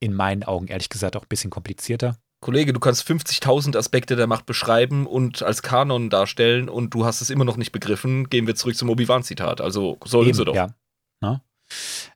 in 0.00 0.12
meinen 0.12 0.42
Augen 0.42 0.66
ehrlich 0.66 0.90
gesagt 0.90 1.16
auch 1.16 1.22
ein 1.22 1.28
bisschen 1.28 1.50
komplizierter. 1.50 2.18
Kollege, 2.40 2.72
du 2.72 2.80
kannst 2.80 3.08
50.000 3.08 3.78
Aspekte 3.78 4.16
der 4.16 4.26
Macht 4.26 4.46
beschreiben 4.46 5.06
und 5.06 5.42
als 5.42 5.62
Kanon 5.62 6.10
darstellen 6.10 6.68
und 6.68 6.92
du 6.92 7.06
hast 7.06 7.20
es 7.20 7.30
immer 7.30 7.44
noch 7.44 7.56
nicht 7.56 7.70
begriffen. 7.70 8.28
Gehen 8.28 8.48
wir 8.48 8.56
zurück 8.56 8.76
zum 8.76 8.90
Obi-Wan-Zitat. 8.90 9.60
Also 9.60 9.96
sollen 10.04 10.28
Eben, 10.28 10.36
sie 10.36 10.44
doch. 10.44 10.54
Ja. 10.54 10.74
Ne? 11.20 11.40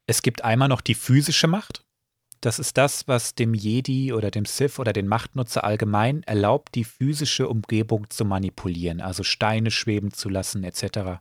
Es 0.07 0.23
gibt 0.23 0.43
einmal 0.43 0.69
noch 0.69 0.81
die 0.81 0.97
physische 0.97 1.47
Macht. 1.47 1.86
Das 2.41 2.59
ist 2.59 2.77
das, 2.77 3.09
was 3.09 3.35
dem 3.35 3.55
Jedi 3.55 4.13
oder 4.13 4.31
dem 4.31 4.45
Sith 4.45 4.79
oder 4.79 4.93
den 4.93 5.09
Machtnutzer 5.09 5.65
allgemein 5.65 6.23
erlaubt, 6.25 6.75
die 6.75 6.85
physische 6.85 7.49
Umgebung 7.49 8.11
zu 8.11 8.25
manipulieren, 8.25 9.01
also 9.01 9.23
Steine 9.23 9.71
schweben 9.71 10.13
zu 10.13 10.29
lassen, 10.29 10.63
etc. 10.65 11.21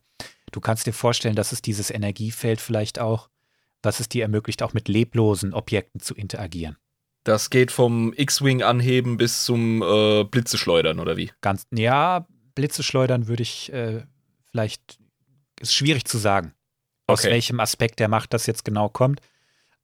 Du 0.51 0.59
kannst 0.59 0.85
dir 0.85 0.93
vorstellen, 0.93 1.35
das 1.35 1.51
ist 1.53 1.65
dieses 1.65 1.89
Energiefeld 1.89 2.61
vielleicht 2.61 2.99
auch, 2.99 3.29
was 3.81 3.99
es 3.99 4.09
dir 4.09 4.23
ermöglicht, 4.23 4.61
auch 4.61 4.73
mit 4.73 4.87
leblosen 4.87 5.53
Objekten 5.53 6.01
zu 6.01 6.15
interagieren. 6.15 6.77
Das 7.23 7.49
geht 7.49 7.71
vom 7.71 8.13
X-Wing 8.13 8.61
anheben 8.61 9.17
bis 9.17 9.45
zum 9.45 9.81
äh, 9.81 10.23
Blitze 10.25 10.57
schleudern, 10.57 10.99
oder 10.99 11.17
wie? 11.17 11.31
Ganz, 11.41 11.65
ja, 11.73 12.27
Blitze 12.53 12.83
schleudern 12.83 13.27
würde 13.27 13.41
ich 13.43 13.73
äh, 13.73 14.03
vielleicht, 14.51 14.99
ist 15.59 15.73
schwierig 15.73 16.05
zu 16.05 16.17
sagen, 16.17 16.53
aus 17.07 17.21
Okay. 17.21 17.31
welchem 17.31 17.59
Aspekt 17.59 17.99
der 17.99 18.09
Macht 18.09 18.33
das 18.33 18.45
jetzt 18.45 18.63
genau 18.65 18.89
kommt. 18.89 19.21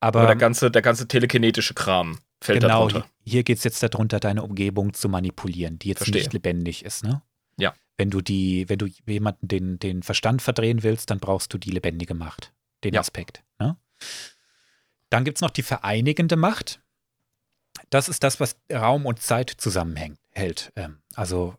Aber, 0.01 0.19
Aber 0.21 0.27
der 0.27 0.35
ganze, 0.35 0.69
der 0.71 0.81
ganze 0.81 1.07
telekinetische 1.07 1.73
Kram 1.73 2.19
fällt 2.41 2.61
genau, 2.61 2.87
da 2.87 2.91
drunter. 2.93 3.09
hier 3.23 3.43
geht 3.43 3.59
es 3.59 3.63
jetzt 3.63 3.81
darunter, 3.83 4.19
deine 4.19 4.43
Umgebung 4.43 4.93
zu 4.93 5.07
manipulieren, 5.07 5.79
die 5.79 5.89
jetzt 5.89 5.99
Verstehe. 5.99 6.21
nicht 6.23 6.33
lebendig 6.33 6.83
ist, 6.83 7.03
ne? 7.03 7.21
Ja. 7.57 7.73
Wenn 7.97 8.09
du 8.09 8.21
die, 8.21 8.67
wenn 8.67 8.79
du 8.79 8.87
jemanden 9.05 9.47
den, 9.47 9.77
den 9.79 10.01
Verstand 10.03 10.41
verdrehen 10.41 10.81
willst, 10.83 11.11
dann 11.11 11.19
brauchst 11.19 11.53
du 11.53 11.57
die 11.59 11.69
lebendige 11.71 12.15
Macht, 12.15 12.51
den 12.83 12.95
Ja. 12.95 12.99
Aspekt. 12.99 13.43
Ne? 13.59 13.77
Dann 15.09 15.23
gibt 15.23 15.37
es 15.37 15.41
noch 15.41 15.51
die 15.51 15.61
vereinigende 15.63 16.35
Macht. 16.35 16.81
Das 17.89 18.09
ist 18.09 18.23
das, 18.23 18.39
was 18.39 18.55
Raum 18.73 19.05
und 19.05 19.21
Zeit 19.21 19.49
zusammenhängt, 19.57 20.17
hält. 20.31 20.71
Ähm, 20.75 20.99
also 21.13 21.55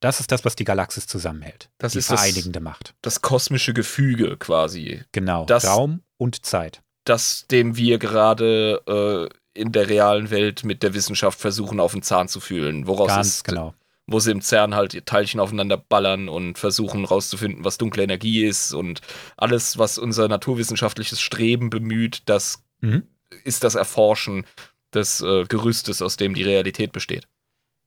das 0.00 0.20
ist 0.20 0.30
das, 0.30 0.44
was 0.44 0.54
die 0.54 0.64
Galaxis 0.64 1.06
zusammenhält. 1.06 1.70
Das 1.78 1.92
die 1.92 1.98
ist 1.98 2.10
das- 2.10 2.20
vereinigende 2.20 2.60
Macht. 2.60 2.94
Das 3.02 3.22
kosmische 3.22 3.74
Gefüge 3.74 4.36
quasi. 4.36 5.02
Genau. 5.12 5.46
das- 5.46 5.66
Raum 5.66 6.02
und 6.18 6.44
Zeit. 6.46 6.82
Das, 7.06 7.46
dem 7.50 7.76
wir 7.76 7.98
gerade 7.98 9.30
äh, 9.54 9.58
in 9.58 9.72
der 9.72 9.88
realen 9.88 10.30
Welt 10.30 10.64
mit 10.64 10.82
der 10.82 10.92
Wissenschaft 10.92 11.40
versuchen, 11.40 11.80
auf 11.80 11.92
den 11.92 12.02
Zahn 12.02 12.28
zu 12.28 12.40
fühlen. 12.40 12.86
Woraus 12.86 13.08
Ganz 13.08 13.26
ist, 13.28 13.44
genau. 13.44 13.72
wo 14.06 14.20
sie 14.20 14.30
im 14.32 14.42
CERN 14.42 14.74
halt 14.74 14.92
ihr 14.92 15.04
Teilchen 15.04 15.40
aufeinander 15.40 15.78
ballern 15.78 16.28
und 16.28 16.58
versuchen 16.58 17.04
rauszufinden, 17.06 17.64
was 17.64 17.78
dunkle 17.78 18.02
Energie 18.02 18.44
ist 18.44 18.74
und 18.74 19.00
alles, 19.38 19.78
was 19.78 19.96
unser 19.96 20.28
naturwissenschaftliches 20.28 21.20
Streben 21.20 21.70
bemüht, 21.70 22.22
das 22.26 22.62
Mhm. 22.82 23.04
ist 23.44 23.64
das 23.64 23.74
Erforschen 23.74 24.44
des 24.92 25.22
äh, 25.22 25.44
Gerüstes, 25.48 26.02
aus 26.02 26.16
dem 26.18 26.34
die 26.34 26.42
Realität 26.42 26.92
besteht. 26.92 27.26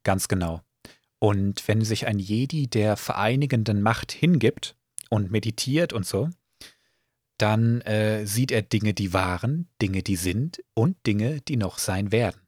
Ganz 0.04 0.28
genau. 0.28 0.62
Und 1.20 1.68
wenn 1.68 1.82
sich 1.84 2.08
ein 2.08 2.18
Jedi 2.18 2.68
der 2.68 2.96
vereinigenden 2.98 3.82
Macht 3.82 4.12
hingibt 4.12 4.76
und 5.10 5.30
meditiert 5.32 5.94
und 5.94 6.06
so, 6.06 6.30
dann 7.42 7.82
äh, 7.82 8.26
sieht 8.26 8.52
er 8.52 8.62
Dinge, 8.62 8.94
die 8.94 9.14
waren, 9.14 9.68
Dinge, 9.82 10.04
die 10.04 10.16
sind 10.16 10.62
und 10.74 10.96
Dinge, 11.08 11.42
die 11.42 11.58
noch 11.58 11.78
sein 11.80 12.12
werden. 12.12 12.40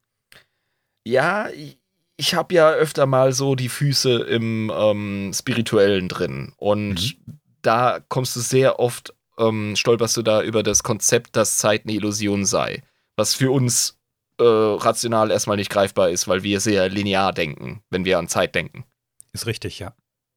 Ja, 1.06 1.50
ich- 1.50 1.80
ich 2.18 2.36
habe 2.36 2.54
ja 2.54 2.70
öfter 2.72 3.08
mal 3.08 3.34
so 3.34 3.56
die 3.56 3.70
Füße 3.70 4.20
im 4.24 4.72
ähm, 4.76 5.32
Spirituellen 5.34 6.08
drin. 6.08 6.54
Und 6.58 7.18
da 7.64 8.00
kommst 8.10 8.36
du 8.36 8.42
sehr 8.42 8.80
oft, 8.80 9.16
ähm, 9.40 9.76
stolperst 9.76 10.18
du 10.18 10.22
da 10.22 10.44
über 10.44 10.62
das 10.62 10.84
Konzept, 10.84 11.36
dass 11.36 11.58
Zeit 11.58 11.84
eine 11.86 11.94
Illusion 11.94 12.46
sei. 12.46 12.84
Was 13.16 13.34
für 13.34 13.50
uns 13.52 13.98
äh, 14.40 14.44
rational 14.44 15.32
erstmal 15.32 15.58
nicht 15.58 15.72
greifbar 15.72 16.12
ist, 16.12 16.28
weil 16.28 16.44
wir 16.44 16.60
sehr 16.60 16.90
linear 16.90 17.34
denken, 17.34 17.82
wenn 17.90 18.06
wir 18.06 18.20
an 18.20 18.28
Zeit 18.28 18.54
denken. 18.54 18.86
Ist 19.34 19.48
richtig, 19.48 19.80
ja. 19.80 19.96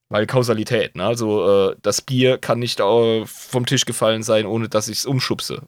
Weil 0.08 0.26
Kausalität, 0.26 0.96
ne? 0.96 1.04
Also 1.06 1.70
äh, 1.70 1.76
das 1.82 2.02
Bier 2.02 2.38
kann 2.38 2.58
nicht 2.58 2.80
äh, 2.80 3.26
vom 3.26 3.66
Tisch 3.66 3.84
gefallen 3.84 4.22
sein, 4.22 4.46
ohne 4.46 4.68
dass 4.68 4.88
ich 4.88 4.98
es 4.98 5.06
umschubse. 5.06 5.66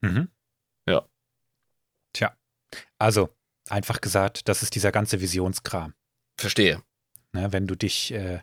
Mhm. 0.00 0.28
Ja. 0.86 1.06
Tja, 2.12 2.36
also 2.98 3.30
einfach 3.68 4.00
gesagt, 4.00 4.48
das 4.48 4.62
ist 4.62 4.74
dieser 4.74 4.92
ganze 4.92 5.20
Visionskram. 5.20 5.94
Verstehe. 6.36 6.82
Ne, 7.32 7.52
wenn 7.52 7.66
du 7.66 7.76
dich 7.76 8.12
äh, 8.12 8.40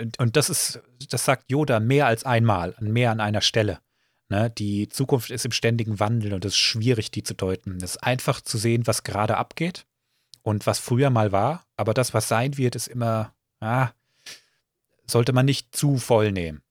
und, 0.00 0.18
und 0.18 0.36
das 0.36 0.50
ist, 0.50 0.80
das 1.10 1.24
sagt 1.24 1.50
Yoda 1.50 1.78
mehr 1.78 2.06
als 2.06 2.24
einmal, 2.24 2.74
mehr 2.80 3.10
an 3.10 3.20
einer 3.20 3.42
Stelle. 3.42 3.80
Ne, 4.28 4.50
die 4.50 4.88
Zukunft 4.88 5.30
ist 5.30 5.44
im 5.44 5.52
ständigen 5.52 6.00
Wandel 6.00 6.32
und 6.32 6.44
es 6.44 6.52
ist 6.52 6.58
schwierig, 6.58 7.10
die 7.10 7.22
zu 7.22 7.34
deuten. 7.34 7.76
Es 7.76 7.96
ist 7.96 8.04
einfach 8.04 8.40
zu 8.40 8.58
sehen, 8.58 8.86
was 8.86 9.02
gerade 9.02 9.36
abgeht 9.36 9.86
und 10.42 10.66
was 10.66 10.78
früher 10.78 11.10
mal 11.10 11.32
war, 11.32 11.66
aber 11.76 11.94
das, 11.94 12.14
was 12.14 12.28
sein 12.28 12.56
wird, 12.56 12.76
ist 12.76 12.86
immer, 12.86 13.34
ah, 13.60 13.90
sollte 15.10 15.32
man 15.32 15.46
nicht 15.46 15.74
zu 15.74 15.98
voll 15.98 16.32
nehmen. 16.32 16.62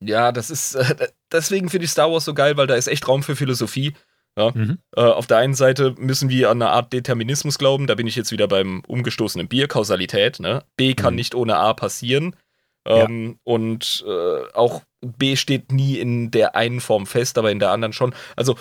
Ja, 0.00 0.32
das 0.32 0.50
ist, 0.50 0.74
äh, 0.74 1.08
deswegen 1.32 1.70
finde 1.70 1.86
ich 1.86 1.90
Star 1.90 2.10
Wars 2.10 2.24
so 2.24 2.34
geil, 2.34 2.56
weil 2.56 2.66
da 2.66 2.74
ist 2.74 2.86
echt 2.86 3.08
Raum 3.08 3.22
für 3.22 3.36
Philosophie. 3.36 3.94
Ja? 4.38 4.52
Mhm. 4.54 4.78
Äh, 4.94 5.00
auf 5.00 5.26
der 5.26 5.38
einen 5.38 5.54
Seite 5.54 5.94
müssen 5.98 6.28
wir 6.28 6.50
an 6.50 6.60
eine 6.60 6.70
Art 6.70 6.92
Determinismus 6.92 7.58
glauben, 7.58 7.86
da 7.86 7.94
bin 7.94 8.06
ich 8.06 8.16
jetzt 8.16 8.32
wieder 8.32 8.48
beim 8.48 8.82
umgestoßenen 8.86 9.48
Bier, 9.48 9.68
Kausalität. 9.68 10.40
Ne? 10.40 10.62
B 10.76 10.94
kann 10.94 11.14
mhm. 11.14 11.16
nicht 11.16 11.34
ohne 11.34 11.56
A 11.56 11.72
passieren. 11.72 12.36
Ähm, 12.84 13.28
ja. 13.28 13.34
Und 13.44 14.04
äh, 14.06 14.52
auch 14.52 14.82
B 15.00 15.36
steht 15.36 15.72
nie 15.72 15.98
in 15.98 16.30
der 16.30 16.54
einen 16.54 16.80
Form 16.80 17.06
fest, 17.06 17.38
aber 17.38 17.50
in 17.50 17.58
der 17.58 17.70
anderen 17.70 17.92
schon. 17.92 18.14
Also 18.36 18.56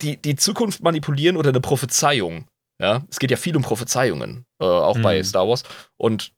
die, 0.00 0.16
die 0.20 0.36
Zukunft 0.36 0.82
manipulieren 0.82 1.36
oder 1.36 1.50
eine 1.50 1.60
Prophezeiung. 1.60 2.46
Ja, 2.78 3.04
es 3.10 3.18
geht 3.18 3.30
ja 3.30 3.38
viel 3.38 3.56
um 3.56 3.62
Prophezeiungen, 3.62 4.44
äh, 4.60 4.64
auch 4.64 4.98
mhm. 4.98 5.02
bei 5.02 5.22
Star 5.22 5.48
Wars. 5.48 5.62
Und 5.96 6.32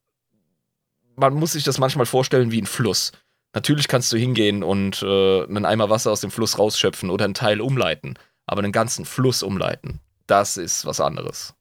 man 1.18 1.34
muss 1.34 1.52
sich 1.52 1.64
das 1.64 1.78
manchmal 1.78 2.06
vorstellen 2.06 2.50
wie 2.50 2.60
ein 2.60 2.66
Fluss. 2.66 3.12
Natürlich 3.54 3.88
kannst 3.88 4.12
du 4.12 4.16
hingehen 4.16 4.62
und 4.62 5.02
äh, 5.02 5.44
einen 5.44 5.64
Eimer 5.64 5.90
Wasser 5.90 6.12
aus 6.12 6.20
dem 6.20 6.30
Fluss 6.30 6.58
rausschöpfen 6.58 7.10
oder 7.10 7.24
einen 7.24 7.34
Teil 7.34 7.60
umleiten, 7.60 8.18
aber 8.46 8.62
einen 8.62 8.72
ganzen 8.72 9.04
Fluss 9.04 9.42
umleiten, 9.42 10.00
das 10.26 10.56
ist 10.56 10.84
was 10.84 11.00
anderes. 11.00 11.54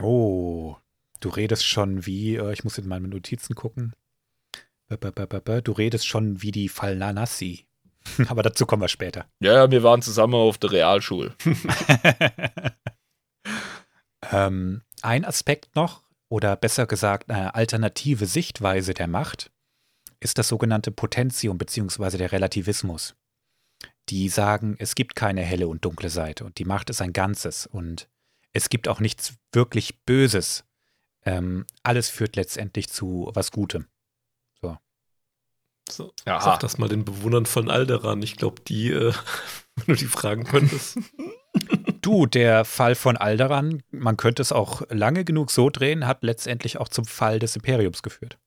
Oh, 0.00 0.76
du 1.20 1.28
redest 1.30 1.64
schon 1.64 2.06
wie, 2.06 2.36
äh, 2.36 2.52
ich 2.52 2.64
muss 2.64 2.78
in 2.78 2.86
meine 2.86 3.08
Notizen 3.08 3.54
gucken. 3.54 3.94
Du 4.88 5.72
redest 5.72 6.06
schon 6.06 6.42
wie 6.42 6.52
die 6.52 6.68
Falnanassi. 6.68 7.66
Aber 8.28 8.42
dazu 8.42 8.66
kommen 8.66 8.82
wir 8.82 8.88
später. 8.88 9.26
Ja, 9.40 9.70
wir 9.70 9.82
waren 9.82 10.02
zusammen 10.02 10.34
auf 10.34 10.58
der 10.58 10.70
Realschule. 10.70 11.34
ähm, 14.30 14.82
ein 15.02 15.24
Aspekt 15.24 15.74
noch, 15.74 16.02
oder 16.28 16.56
besser 16.56 16.86
gesagt 16.86 17.30
eine 17.30 17.54
alternative 17.54 18.26
Sichtweise 18.26 18.94
der 18.94 19.06
Macht, 19.06 19.50
ist 20.20 20.38
das 20.38 20.48
sogenannte 20.48 20.90
Potentium 20.90 21.58
bzw. 21.58 22.16
der 22.16 22.32
Relativismus. 22.32 23.14
Die 24.08 24.28
sagen, 24.28 24.76
es 24.78 24.94
gibt 24.94 25.14
keine 25.14 25.42
helle 25.42 25.68
und 25.68 25.84
dunkle 25.84 26.10
Seite 26.10 26.44
und 26.44 26.58
die 26.58 26.64
Macht 26.64 26.90
ist 26.90 27.02
ein 27.02 27.12
Ganzes 27.12 27.66
und 27.66 28.08
es 28.52 28.68
gibt 28.68 28.88
auch 28.88 29.00
nichts 29.00 29.34
wirklich 29.52 30.02
Böses. 30.04 30.64
Ähm, 31.24 31.66
alles 31.82 32.08
führt 32.08 32.36
letztendlich 32.36 32.88
zu 32.88 33.30
was 33.34 33.50
Gutem. 33.50 33.86
So, 35.88 36.12
sag 36.24 36.60
das 36.60 36.78
mal 36.78 36.88
den 36.88 37.04
Bewohnern 37.04 37.46
von 37.46 37.70
Alderan. 37.70 38.22
Ich 38.22 38.36
glaube, 38.36 38.60
die, 38.62 38.90
äh, 38.90 39.12
wenn 39.76 39.94
du 39.94 39.94
die 39.94 40.06
fragen 40.06 40.44
könntest. 40.44 40.98
Du, 42.02 42.26
der 42.26 42.64
Fall 42.64 42.94
von 42.94 43.16
Alderan, 43.16 43.82
man 43.90 44.16
könnte 44.16 44.40
es 44.40 44.52
auch 44.52 44.82
lange 44.90 45.24
genug 45.24 45.50
so 45.50 45.70
drehen, 45.70 46.06
hat 46.06 46.22
letztendlich 46.22 46.78
auch 46.78 46.88
zum 46.88 47.04
Fall 47.04 47.40
des 47.40 47.56
Imperiums 47.56 48.02
geführt. 48.02 48.38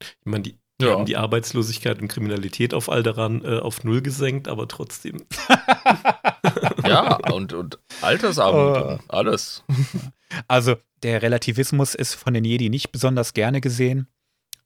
Ich 0.00 0.16
meine, 0.24 0.42
die, 0.42 0.58
die 0.80 0.84
ja. 0.84 0.92
haben 0.92 1.06
die 1.06 1.16
Arbeitslosigkeit 1.16 2.02
und 2.02 2.08
Kriminalität 2.08 2.74
auf 2.74 2.90
Alderan 2.90 3.42
äh, 3.44 3.60
auf 3.60 3.82
Null 3.82 4.02
gesenkt, 4.02 4.46
aber 4.46 4.68
trotzdem. 4.68 5.24
ja, 6.84 7.16
und, 7.32 7.54
und 7.54 7.78
Altersarmut 8.02 9.00
oh. 9.00 9.04
alles. 9.08 9.64
Also, 10.46 10.76
der 11.02 11.22
Relativismus 11.22 11.94
ist 11.94 12.12
von 12.12 12.34
den 12.34 12.44
Jedi 12.44 12.68
nicht 12.68 12.92
besonders 12.92 13.32
gerne 13.32 13.62
gesehen. 13.62 14.08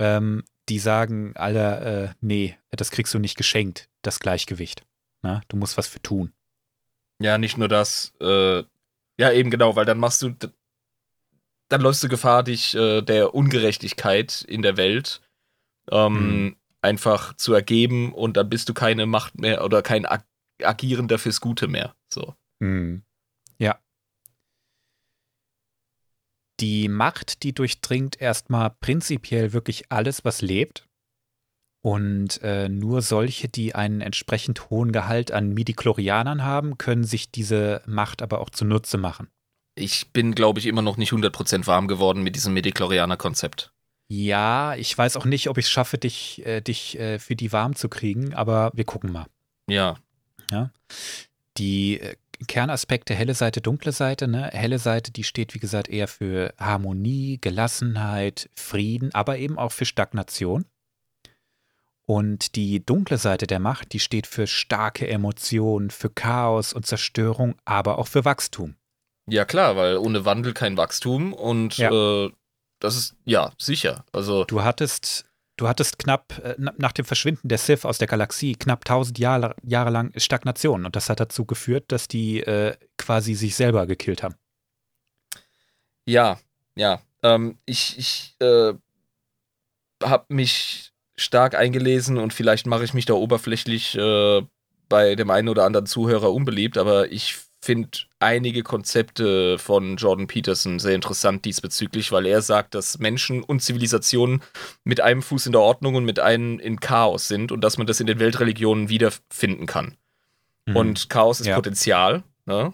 Ähm, 0.01 0.43
die 0.69 0.81
sagen 0.81 1.33
alle, 1.37 2.09
äh, 2.11 2.15
nee, 2.21 2.57
das 2.71 2.91
kriegst 2.91 3.15
du 3.15 3.21
nicht 3.21 3.37
geschenkt, 3.37 3.89
das 4.03 4.19
Gleichgewicht. 4.19 4.85
Na, 5.23 5.43
du 5.49 5.57
musst 5.57 5.79
was 5.79 5.87
für 5.87 6.03
tun. 6.03 6.33
Ja, 7.23 7.39
nicht 7.39 7.57
nur 7.57 7.69
das. 7.69 8.13
Äh, 8.21 8.63
ja, 9.19 9.33
eben 9.33 9.51
genau, 9.51 9.77
weil 9.77 9.85
dann 9.85 9.99
machst 9.99 10.23
du, 10.23 10.35
dann 11.69 11.81
läufst 11.81 12.03
du 12.03 12.09
Gefahr, 12.09 12.43
dich 12.43 12.75
äh, 12.75 13.03
der 13.03 13.35
Ungerechtigkeit 13.35 14.43
in 14.43 14.63
der 14.63 14.77
Welt 14.77 15.21
ähm, 15.91 16.13
mhm. 16.15 16.57
einfach 16.81 17.35
zu 17.35 17.55
ergeben 17.55 18.13
und 18.13 18.37
dann 18.37 18.49
bist 18.49 18.69
du 18.69 18.75
keine 18.75 19.07
Macht 19.07 19.39
mehr 19.39 19.65
oder 19.65 19.83
kein 19.83 20.07
Ag 20.07 20.25
Agierender 20.63 21.19
fürs 21.19 21.41
Gute 21.41 21.67
mehr. 21.67 21.97
So. 22.09 22.35
Mhm. 22.61 23.03
Ja. 23.59 23.81
Die 26.61 26.89
Macht, 26.89 27.43
die 27.43 27.53
durchdringt 27.53 28.21
erstmal 28.21 28.71
prinzipiell 28.71 29.53
wirklich 29.53 29.91
alles, 29.91 30.25
was 30.25 30.41
lebt. 30.41 30.89
Und 31.83 32.41
äh, 32.43 32.69
nur 32.69 33.03
solche, 33.03 33.49
die 33.49 33.75
einen 33.75 34.01
entsprechend 34.01 34.71
hohen 34.71 34.93
Gehalt 34.93 35.33
an 35.33 35.51
Midichlorianern 35.51 36.45
haben, 36.45 36.79
können 36.79 37.03
sich 37.03 37.33
diese 37.33 37.83
Macht 37.87 38.23
aber 38.23 38.41
auch 38.41 38.51
zunutze 38.51 38.99
machen. 38.99 39.29
Ich 39.75 40.13
bin, 40.13 40.35
glaube 40.35 40.61
ich, 40.61 40.67
immer 40.67 40.83
noch 40.83 40.97
nicht 40.97 41.13
100% 41.13 41.67
warm 41.67 41.89
geworden 41.89 42.23
mit 42.23 42.37
diesem 42.37 42.55
Midichlorianer-Konzept. 42.55 43.73
Ja, 44.09 44.77
ich 44.77 44.97
weiß 44.97 45.17
auch 45.17 45.25
nicht, 45.25 45.49
ob 45.49 45.59
ich 45.59 45.65
es 45.65 45.71
schaffe, 45.71 45.99
dich, 45.99 46.45
äh, 46.47 46.61
dich 46.61 46.99
äh, 47.01 47.19
für 47.19 47.35
die 47.35 47.51
warm 47.51 47.75
zu 47.75 47.89
kriegen, 47.89 48.35
aber 48.35 48.71
wir 48.75 48.85
gucken 48.85 49.11
mal. 49.11 49.27
Ja. 49.69 49.97
ja? 50.51 50.71
Die 51.57 51.99
äh, 51.99 52.15
Kernaspekte 52.47 53.15
helle 53.15 53.35
Seite, 53.35 53.61
dunkle 53.61 53.93
Seite. 53.93 54.29
Ne? 54.29 54.51
Helle 54.53 54.79
Seite, 54.79 55.13
die 55.13 55.25
steht, 55.25 55.55
wie 55.55 55.59
gesagt, 55.59 55.89
eher 55.89 56.09
für 56.09 56.55
Harmonie, 56.59 57.39
Gelassenheit, 57.41 58.51
Frieden, 58.55 59.15
aber 59.15 59.39
eben 59.39 59.59
auch 59.59 59.73
für 59.73 59.85
Stagnation. 59.85 60.65
Und 62.15 62.57
die 62.57 62.85
dunkle 62.85 63.17
Seite 63.17 63.47
der 63.47 63.59
Macht, 63.59 63.95
die 63.95 63.99
steht 63.99 64.27
für 64.27 64.47
starke 64.47 65.09
Emotionen, 65.09 65.89
für 65.89 66.11
Chaos 66.11 66.75
und 66.75 66.85
Zerstörung, 66.85 67.55
aber 67.65 67.97
auch 67.97 68.07
für 68.07 68.27
Wachstum. 68.27 68.77
Ja, 69.27 69.47
klar, 69.47 69.77
weil 69.77 69.97
ohne 69.97 70.27
Wandel 70.27 70.53
kein 70.53 70.77
Wachstum 70.77 71.33
und 71.33 71.79
ja. 71.79 71.91
äh, 71.91 72.31
das 72.81 72.97
ist, 72.97 73.17
ja, 73.25 73.53
sicher. 73.57 74.05
Also. 74.13 74.45
Du 74.45 74.63
hattest 74.63 75.25
Du 75.57 75.69
hattest 75.69 75.99
knapp 75.99 76.39
äh, 76.45 76.55
nach 76.59 76.93
dem 76.93 77.07
Verschwinden 77.07 77.49
der 77.49 77.57
Sith 77.57 77.87
aus 77.87 77.97
der 77.97 78.09
Galaxie 78.09 78.57
knapp 78.57 78.81
1000 78.81 79.19
Jahre, 79.19 79.55
Jahre 79.63 79.89
lang 79.89 80.13
Stagnation 80.17 80.85
und 80.85 80.95
das 80.97 81.09
hat 81.09 81.19
dazu 81.19 81.47
geführt, 81.47 81.93
dass 81.93 82.09
die 82.09 82.41
äh, 82.41 82.77
quasi 82.99 83.35
sich 83.35 83.57
selber 83.57 83.87
gekillt 83.87 84.23
haben. 84.23 84.35
Ja, 86.05 86.39
ja. 86.75 87.01
Ähm, 87.23 87.59
ich 87.65 87.99
ich 87.99 88.37
äh, 88.41 88.75
habe 90.03 90.25
mich 90.29 90.92
stark 91.17 91.55
eingelesen 91.55 92.19
und 92.19 92.33
vielleicht 92.33 92.67
mache 92.67 92.85
ich 92.85 92.95
mich 92.95 93.07
da 93.07 93.15
oberflächlich 93.15 93.97
äh, 93.97 94.43
bei 94.89 95.15
dem 95.15 95.31
einen 95.31 95.49
oder 95.49 95.65
anderen 95.65 95.87
Zuhörer 95.87 96.33
unbeliebt, 96.33 96.79
aber 96.79 97.11
ich 97.11 97.37
finde 97.63 97.91
einige 98.19 98.63
Konzepte 98.63 99.57
von 99.57 99.97
Jordan 99.97 100.27
Peterson 100.27 100.81
sehr 100.81 100.97
interessant 100.97 101.45
diesbezüglich, 101.45 102.11
weil 102.11 102.27
er 102.27 102.43
sagt, 102.43 102.75
dass 102.75 102.99
Menschen 102.99 103.43
und 103.43 103.61
Zivilisationen 103.61 104.43
mit 104.83 105.01
einem 105.01 105.23
Fuß 105.23 105.47
in 105.47 105.53
der 105.53 105.61
Ordnung 105.61 105.95
und 105.95 106.05
mit 106.05 106.19
einem 106.19 106.59
in 106.59 106.81
Chaos 106.81 107.29
sind 107.29 107.53
und 107.53 107.63
dass 107.63 107.79
man 107.79 107.87
das 107.87 108.01
in 108.01 108.09
den 108.09 108.19
Weltreligionen 108.19 108.89
wiederfinden 108.89 109.67
kann. 109.67 109.97
Mhm. 110.67 110.77
Und 110.77 111.09
Chaos 111.09 111.41
ist 111.41 111.47
ja. 111.47 111.55
Potenzial. 111.55 112.25
Ne? 112.47 112.73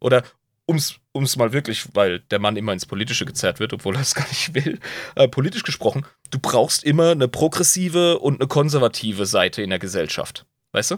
Oder 0.00 0.24
um 0.66 0.76
es 1.22 1.36
mal 1.36 1.52
wirklich, 1.52 1.88
weil 1.94 2.20
der 2.20 2.40
Mann 2.40 2.56
immer 2.56 2.72
ins 2.72 2.86
Politische 2.86 3.24
gezerrt 3.24 3.60
wird, 3.60 3.72
obwohl 3.72 3.94
er 3.94 4.02
es 4.02 4.14
gar 4.16 4.28
nicht 4.28 4.54
will, 4.54 4.80
äh, 5.14 5.28
politisch 5.28 5.62
gesprochen, 5.62 6.04
du 6.30 6.38
brauchst 6.38 6.84
immer 6.84 7.12
eine 7.12 7.28
progressive 7.28 8.18
und 8.18 8.40
eine 8.40 8.48
konservative 8.48 9.26
Seite 9.26 9.62
in 9.62 9.70
der 9.70 9.78
Gesellschaft. 9.78 10.44
Weißt 10.72 10.90
du? 10.90 10.96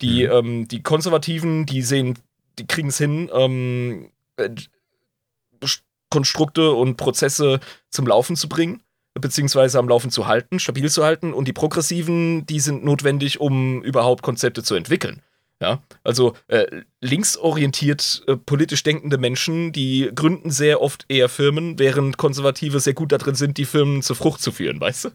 Die, 0.00 0.26
mhm. 0.26 0.32
ähm, 0.32 0.68
die 0.68 0.82
Konservativen, 0.82 1.66
die 1.66 1.82
sehen 1.82 2.18
die 2.58 2.66
kriegen 2.66 2.88
es 2.88 2.98
hin, 2.98 3.30
ähm, 3.32 4.10
äh, 4.36 4.50
Konstrukte 6.10 6.72
und 6.72 6.96
Prozesse 6.96 7.60
zum 7.90 8.06
Laufen 8.06 8.36
zu 8.36 8.48
bringen, 8.48 8.82
beziehungsweise 9.14 9.78
am 9.78 9.88
Laufen 9.88 10.10
zu 10.10 10.26
halten, 10.26 10.58
stabil 10.58 10.90
zu 10.90 11.04
halten. 11.04 11.34
Und 11.34 11.46
die 11.46 11.52
Progressiven, 11.52 12.46
die 12.46 12.60
sind 12.60 12.84
notwendig, 12.84 13.40
um 13.40 13.82
überhaupt 13.82 14.22
Konzepte 14.22 14.62
zu 14.62 14.74
entwickeln. 14.74 15.22
Ja, 15.60 15.82
also 16.04 16.34
äh, 16.46 16.82
linksorientiert 17.00 18.22
äh, 18.28 18.36
politisch 18.36 18.84
denkende 18.84 19.18
Menschen, 19.18 19.72
die 19.72 20.08
gründen 20.14 20.50
sehr 20.50 20.80
oft 20.80 21.04
eher 21.08 21.28
Firmen, 21.28 21.80
während 21.80 22.16
Konservative 22.16 22.78
sehr 22.78 22.94
gut 22.94 23.10
darin 23.10 23.34
sind, 23.34 23.58
die 23.58 23.64
Firmen 23.64 24.02
zur 24.02 24.14
Frucht 24.14 24.40
zu 24.40 24.52
führen, 24.52 24.80
weißt 24.80 25.06
du? 25.06 25.10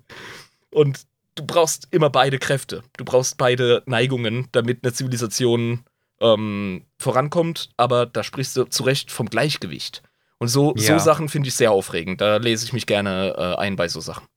Und 0.72 1.06
du 1.36 1.46
brauchst 1.46 1.88
immer 1.92 2.10
beide 2.10 2.40
Kräfte. 2.40 2.84
Du 2.98 3.06
brauchst 3.06 3.38
beide 3.38 3.84
Neigungen, 3.86 4.50
damit 4.52 4.84
eine 4.84 4.92
Zivilisation 4.92 5.86
ähm, 6.20 6.86
vorankommt, 6.98 7.70
aber 7.78 8.06
da 8.06 8.24
sprichst 8.24 8.58
du 8.58 8.66
zu 8.66 8.84
Recht 8.84 9.12
vom 9.12 9.30
Gleichgewicht. 9.30 10.04
Und 10.40 10.50
so, 10.50 10.74
ja. 10.76 11.00
so 11.00 11.04
Sachen 11.04 11.30
finde 11.30 11.48
ich 11.48 11.56
sehr 11.56 11.72
aufregend. 11.72 12.20
Da 12.20 12.38
lese 12.38 12.66
ich 12.66 12.74
mich 12.74 12.86
gerne 12.86 13.34
äh, 13.38 13.56
ein 13.62 13.78
bei 13.78 13.88
so 13.88 14.02
Sachen. 14.02 14.28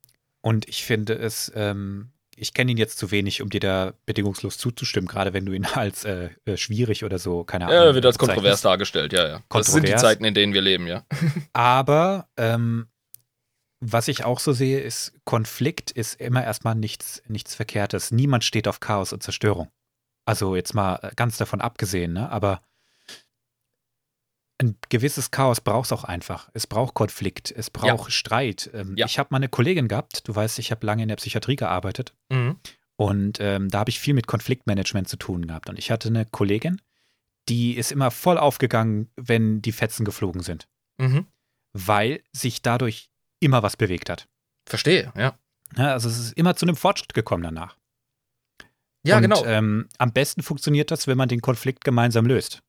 Und 0.40 0.68
ich 0.68 0.84
finde 0.84 1.14
es, 1.14 1.50
ähm, 1.56 2.10
ich 2.36 2.54
kenne 2.54 2.70
ihn 2.70 2.76
jetzt 2.76 2.98
zu 2.98 3.10
wenig, 3.10 3.42
um 3.42 3.50
dir 3.50 3.60
da 3.60 3.94
bedingungslos 4.04 4.58
zuzustimmen, 4.58 5.08
gerade 5.08 5.32
wenn 5.32 5.46
du 5.46 5.52
ihn 5.52 5.64
als 5.74 6.04
äh, 6.04 6.30
äh, 6.44 6.56
schwierig 6.56 7.04
oder 7.04 7.18
so, 7.18 7.44
keine 7.44 7.66
Ahnung. 7.66 7.86
Ja, 7.88 7.94
wird 7.94 8.06
als 8.06 8.18
kontrovers 8.18 8.60
dargestellt, 8.60 9.12
ja, 9.12 9.26
ja. 9.26 9.40
Das 9.48 9.66
sind 9.66 9.88
die 9.88 9.96
Zeiten, 9.96 10.24
in 10.24 10.34
denen 10.34 10.52
wir 10.52 10.60
leben, 10.60 10.86
ja. 10.86 11.04
Aber 11.52 12.28
ähm, 12.36 12.86
was 13.80 14.08
ich 14.08 14.24
auch 14.24 14.40
so 14.40 14.52
sehe, 14.52 14.80
ist, 14.80 15.12
Konflikt 15.24 15.90
ist 15.90 16.20
immer 16.20 16.44
erstmal 16.44 16.74
nichts, 16.74 17.22
nichts 17.26 17.54
Verkehrtes. 17.54 18.10
Niemand 18.10 18.44
steht 18.44 18.68
auf 18.68 18.80
Chaos 18.80 19.12
und 19.12 19.22
Zerstörung. 19.22 19.70
Also 20.24 20.56
jetzt 20.56 20.74
mal 20.74 20.96
äh, 21.02 21.10
ganz 21.14 21.36
davon 21.36 21.60
abgesehen, 21.60 22.12
ne? 22.12 22.30
aber 22.30 22.62
ein 24.58 24.76
gewisses 24.88 25.30
Chaos 25.30 25.60
braucht 25.60 25.86
es 25.86 25.92
auch 25.92 26.04
einfach. 26.04 26.48
Es 26.54 26.66
braucht 26.66 26.94
Konflikt, 26.94 27.50
es 27.50 27.70
braucht 27.70 28.08
ja. 28.08 28.10
Streit. 28.10 28.70
Ähm, 28.72 28.94
ja. 28.96 29.06
Ich 29.06 29.18
habe 29.18 29.28
mal 29.30 29.36
eine 29.36 29.48
Kollegin 29.48 29.88
gehabt, 29.88 30.26
du 30.26 30.34
weißt, 30.34 30.58
ich 30.58 30.70
habe 30.70 30.86
lange 30.86 31.02
in 31.02 31.08
der 31.08 31.16
Psychiatrie 31.16 31.56
gearbeitet 31.56 32.14
mhm. 32.30 32.56
und 32.96 33.38
ähm, 33.40 33.68
da 33.68 33.80
habe 33.80 33.90
ich 33.90 34.00
viel 34.00 34.14
mit 34.14 34.26
Konfliktmanagement 34.26 35.08
zu 35.08 35.16
tun 35.16 35.46
gehabt. 35.46 35.68
Und 35.68 35.78
ich 35.78 35.90
hatte 35.90 36.08
eine 36.08 36.24
Kollegin, 36.24 36.80
die 37.48 37.76
ist 37.76 37.92
immer 37.92 38.10
voll 38.10 38.38
aufgegangen, 38.38 39.10
wenn 39.16 39.60
die 39.62 39.72
Fetzen 39.72 40.04
geflogen 40.04 40.42
sind. 40.42 40.68
Mhm. 40.98 41.26
Weil 41.72 42.22
sich 42.32 42.62
dadurch 42.62 43.10
immer 43.40 43.62
was 43.62 43.76
bewegt 43.76 44.08
hat. 44.08 44.26
Verstehe, 44.66 45.12
ja. 45.16 45.38
ja. 45.76 45.92
Also 45.92 46.08
es 46.08 46.18
ist 46.18 46.32
immer 46.32 46.56
zu 46.56 46.64
einem 46.64 46.76
Fortschritt 46.76 47.12
gekommen 47.12 47.42
danach. 47.42 47.76
Ja, 49.04 49.16
und, 49.16 49.22
genau. 49.22 49.44
Ähm, 49.44 49.88
am 49.98 50.12
besten 50.12 50.42
funktioniert 50.42 50.90
das, 50.90 51.06
wenn 51.06 51.18
man 51.18 51.28
den 51.28 51.40
Konflikt 51.40 51.84
gemeinsam 51.84 52.26
löst. 52.26 52.62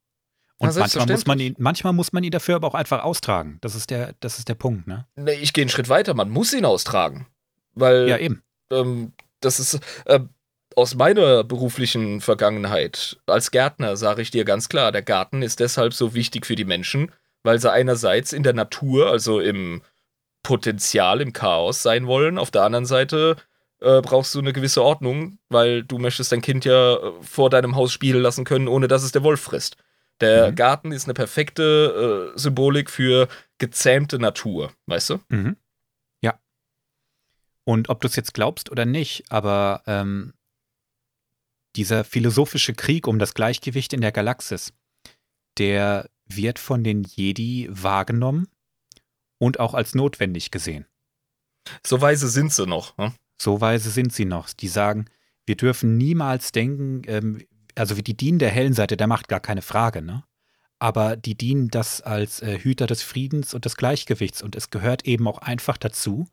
Und 0.60 0.74
Na, 0.74 0.80
manchmal, 0.80 1.06
muss 1.06 1.26
man 1.28 1.40
ihn, 1.40 1.56
manchmal 1.60 1.94
muss 1.94 2.14
man 2.14 2.24
ihn 2.24 2.32
dafür 2.32 2.56
aber 2.56 2.68
auch 2.68 2.74
einfach 2.74 3.04
austragen. 3.04 3.60
Das 3.62 3.76
ist 3.76 3.92
der, 3.92 4.16
das 4.20 4.40
ist 4.40 4.50
der 4.50 4.56
Punkt, 4.56 4.88
ne? 4.88 5.06
Nee, 5.16 5.34
ich 5.34 5.54
gehe 5.54 5.62
einen 5.62 5.70
Schritt 5.70 5.90
weiter, 5.90 6.14
man 6.16 6.30
muss 6.30 6.54
ihn 6.54 6.66
austragen. 6.66 7.28
Weil. 7.76 8.10
Ja, 8.10 8.18
eben. 8.18 8.42
Ähm, 8.72 9.14
das 9.40 9.60
ist. 9.60 9.80
Äh, 10.06 10.22
aus 10.76 10.94
meiner 10.94 11.44
beruflichen 11.44 12.22
Vergangenheit 12.22 13.18
als 13.26 13.50
Gärtner 13.50 13.98
sage 13.98 14.22
ich 14.22 14.30
dir 14.30 14.46
ganz 14.46 14.70
klar, 14.70 14.92
der 14.92 15.02
Garten 15.02 15.42
ist 15.42 15.60
deshalb 15.60 15.92
so 15.92 16.14
wichtig 16.14 16.46
für 16.46 16.56
die 16.56 16.66
Menschen, 16.66 17.12
weil 17.42 17.60
sie 17.60 17.72
einerseits 17.72 18.32
in 18.32 18.44
der 18.44 18.54
Natur, 18.54 19.10
also 19.10 19.40
im 19.40 19.82
Potenzial, 20.44 21.20
im 21.20 21.34
Chaos 21.34 21.82
sein 21.82 22.06
wollen, 22.06 22.38
auf 22.38 22.52
der 22.52 22.62
anderen 22.62 22.86
Seite 22.86 23.38
äh, 23.82 24.02
brauchst 24.02 24.36
du 24.36 24.40
eine 24.40 24.54
gewisse 24.54 24.84
Ordnung, 24.84 25.40
weil 25.50 25.84
du 25.84 25.98
möchtest 25.98 26.32
dein 26.32 26.44
Kind 26.44 26.64
ja 26.64 26.96
äh, 26.96 27.12
vor 27.22 27.50
deinem 27.50 27.76
Haus 27.76 27.92
spielen 27.92 28.22
lassen 28.22 28.46
können, 28.46 28.68
ohne 28.68 28.88
dass 28.88 29.04
es 29.04 29.12
der 29.12 29.24
Wolf 29.24 29.42
frisst. 29.42 29.78
Der 30.20 30.52
mhm. 30.52 30.56
Garten 30.56 30.92
ist 30.92 31.06
eine 31.06 31.14
perfekte 31.14 32.34
äh, 32.36 32.40
Symbolik 32.40 32.90
für 32.90 33.28
gezähmte 33.60 34.20
Natur, 34.20 34.74
weißt 34.88 35.12
du? 35.12 35.20
Mhm. 35.30 35.58
Ja. 36.22 36.40
Und 37.64 37.90
ob 37.90 38.02
du 38.02 38.08
es 38.08 38.16
jetzt 38.16 38.34
glaubst 38.34 38.72
oder 38.72 38.86
nicht, 38.86 39.32
aber 39.32 39.84
ähm, 39.86 40.34
dieser 41.76 42.04
philosophische 42.04 42.74
Krieg 42.74 43.08
um 43.08 43.20
das 43.20 43.34
Gleichgewicht 43.34 43.94
in 43.94 44.02
der 44.02 44.12
Galaxis, 44.12 44.74
der 45.58 46.10
wird 46.26 46.60
von 46.60 46.84
den 46.84 47.04
Jedi 47.04 47.68
wahrgenommen 47.70 48.48
und 49.40 49.60
auch 49.60 49.74
als 49.74 49.96
notwendig 49.96 50.52
gesehen. 50.52 50.86
So 51.86 52.02
weise 52.02 52.28
sind 52.28 52.52
sie 52.52 52.66
noch. 52.66 52.98
Hm? 52.98 53.14
So 53.40 53.62
weise 53.62 53.92
sind 53.92 54.14
sie 54.14 54.26
noch. 54.26 54.52
Die 54.54 54.68
sagen, 54.68 55.06
wir 55.46 55.56
dürfen 55.56 55.98
niemals 55.98 56.52
denken, 56.52 57.04
ähm, 57.08 57.46
also 57.78 57.96
die 57.96 58.18
dienen 58.18 58.40
der 58.40 58.50
hellen 58.50 58.74
Seite 58.74 58.98
der 58.98 59.08
Macht, 59.08 59.28
gar 59.28 59.40
keine 59.40 59.62
Frage, 59.62 60.02
ne? 60.02 60.24
Aber 60.80 61.16
die 61.16 61.36
dienen 61.36 61.70
das 61.70 62.02
als 62.02 62.42
äh, 62.42 62.60
Hüter 62.60 62.86
des 62.86 63.02
Friedens 63.02 63.54
und 63.56 63.66
des 63.66 63.78
Gleichgewichts. 63.78 64.44
Und 64.44 64.56
es 64.56 64.70
gehört 64.70 65.06
eben 65.06 65.28
auch 65.28 65.40
einfach 65.40 65.76
dazu, 65.78 66.28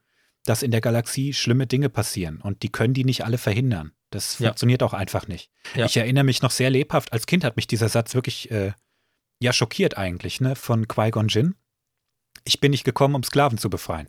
dass 0.45 0.63
in 0.63 0.71
der 0.71 0.83
Galaxie 0.83 1.33
schlimme 1.33 1.67
Dinge 1.67 1.89
passieren. 1.89 2.43
Und 2.43 2.63
die 2.63 2.71
können 2.71 2.93
die 2.93 3.05
nicht 3.05 3.25
alle 3.25 3.39
verhindern. 3.39 3.93
Das 4.11 4.39
ja. 4.39 4.49
funktioniert 4.49 4.83
auch 4.83 4.93
einfach 4.93 5.27
nicht. 5.29 5.51
Ja. 5.75 5.87
Ich 5.87 5.97
erinnere 5.97 6.25
mich 6.25 6.43
noch 6.43 6.51
sehr 6.51 6.69
lebhaft, 6.71 7.13
als 7.13 7.27
Kind 7.27 7.43
hat 7.43 7.57
mich 7.57 7.67
dieser 7.67 7.89
Satz 7.89 8.15
wirklich 8.15 8.51
äh, 8.51 8.73
ja 9.41 9.53
schockiert 9.53 9.97
eigentlich, 9.97 10.41
ne, 10.41 10.57
von 10.57 10.87
Qui-Gon 10.87 11.29
Jinn. 11.29 11.55
Ich 12.45 12.61
bin 12.61 12.71
nicht 12.71 12.85
gekommen, 12.85 13.15
um 13.15 13.23
Sklaven 13.23 13.59
zu 13.59 13.71
befreien. 13.71 14.09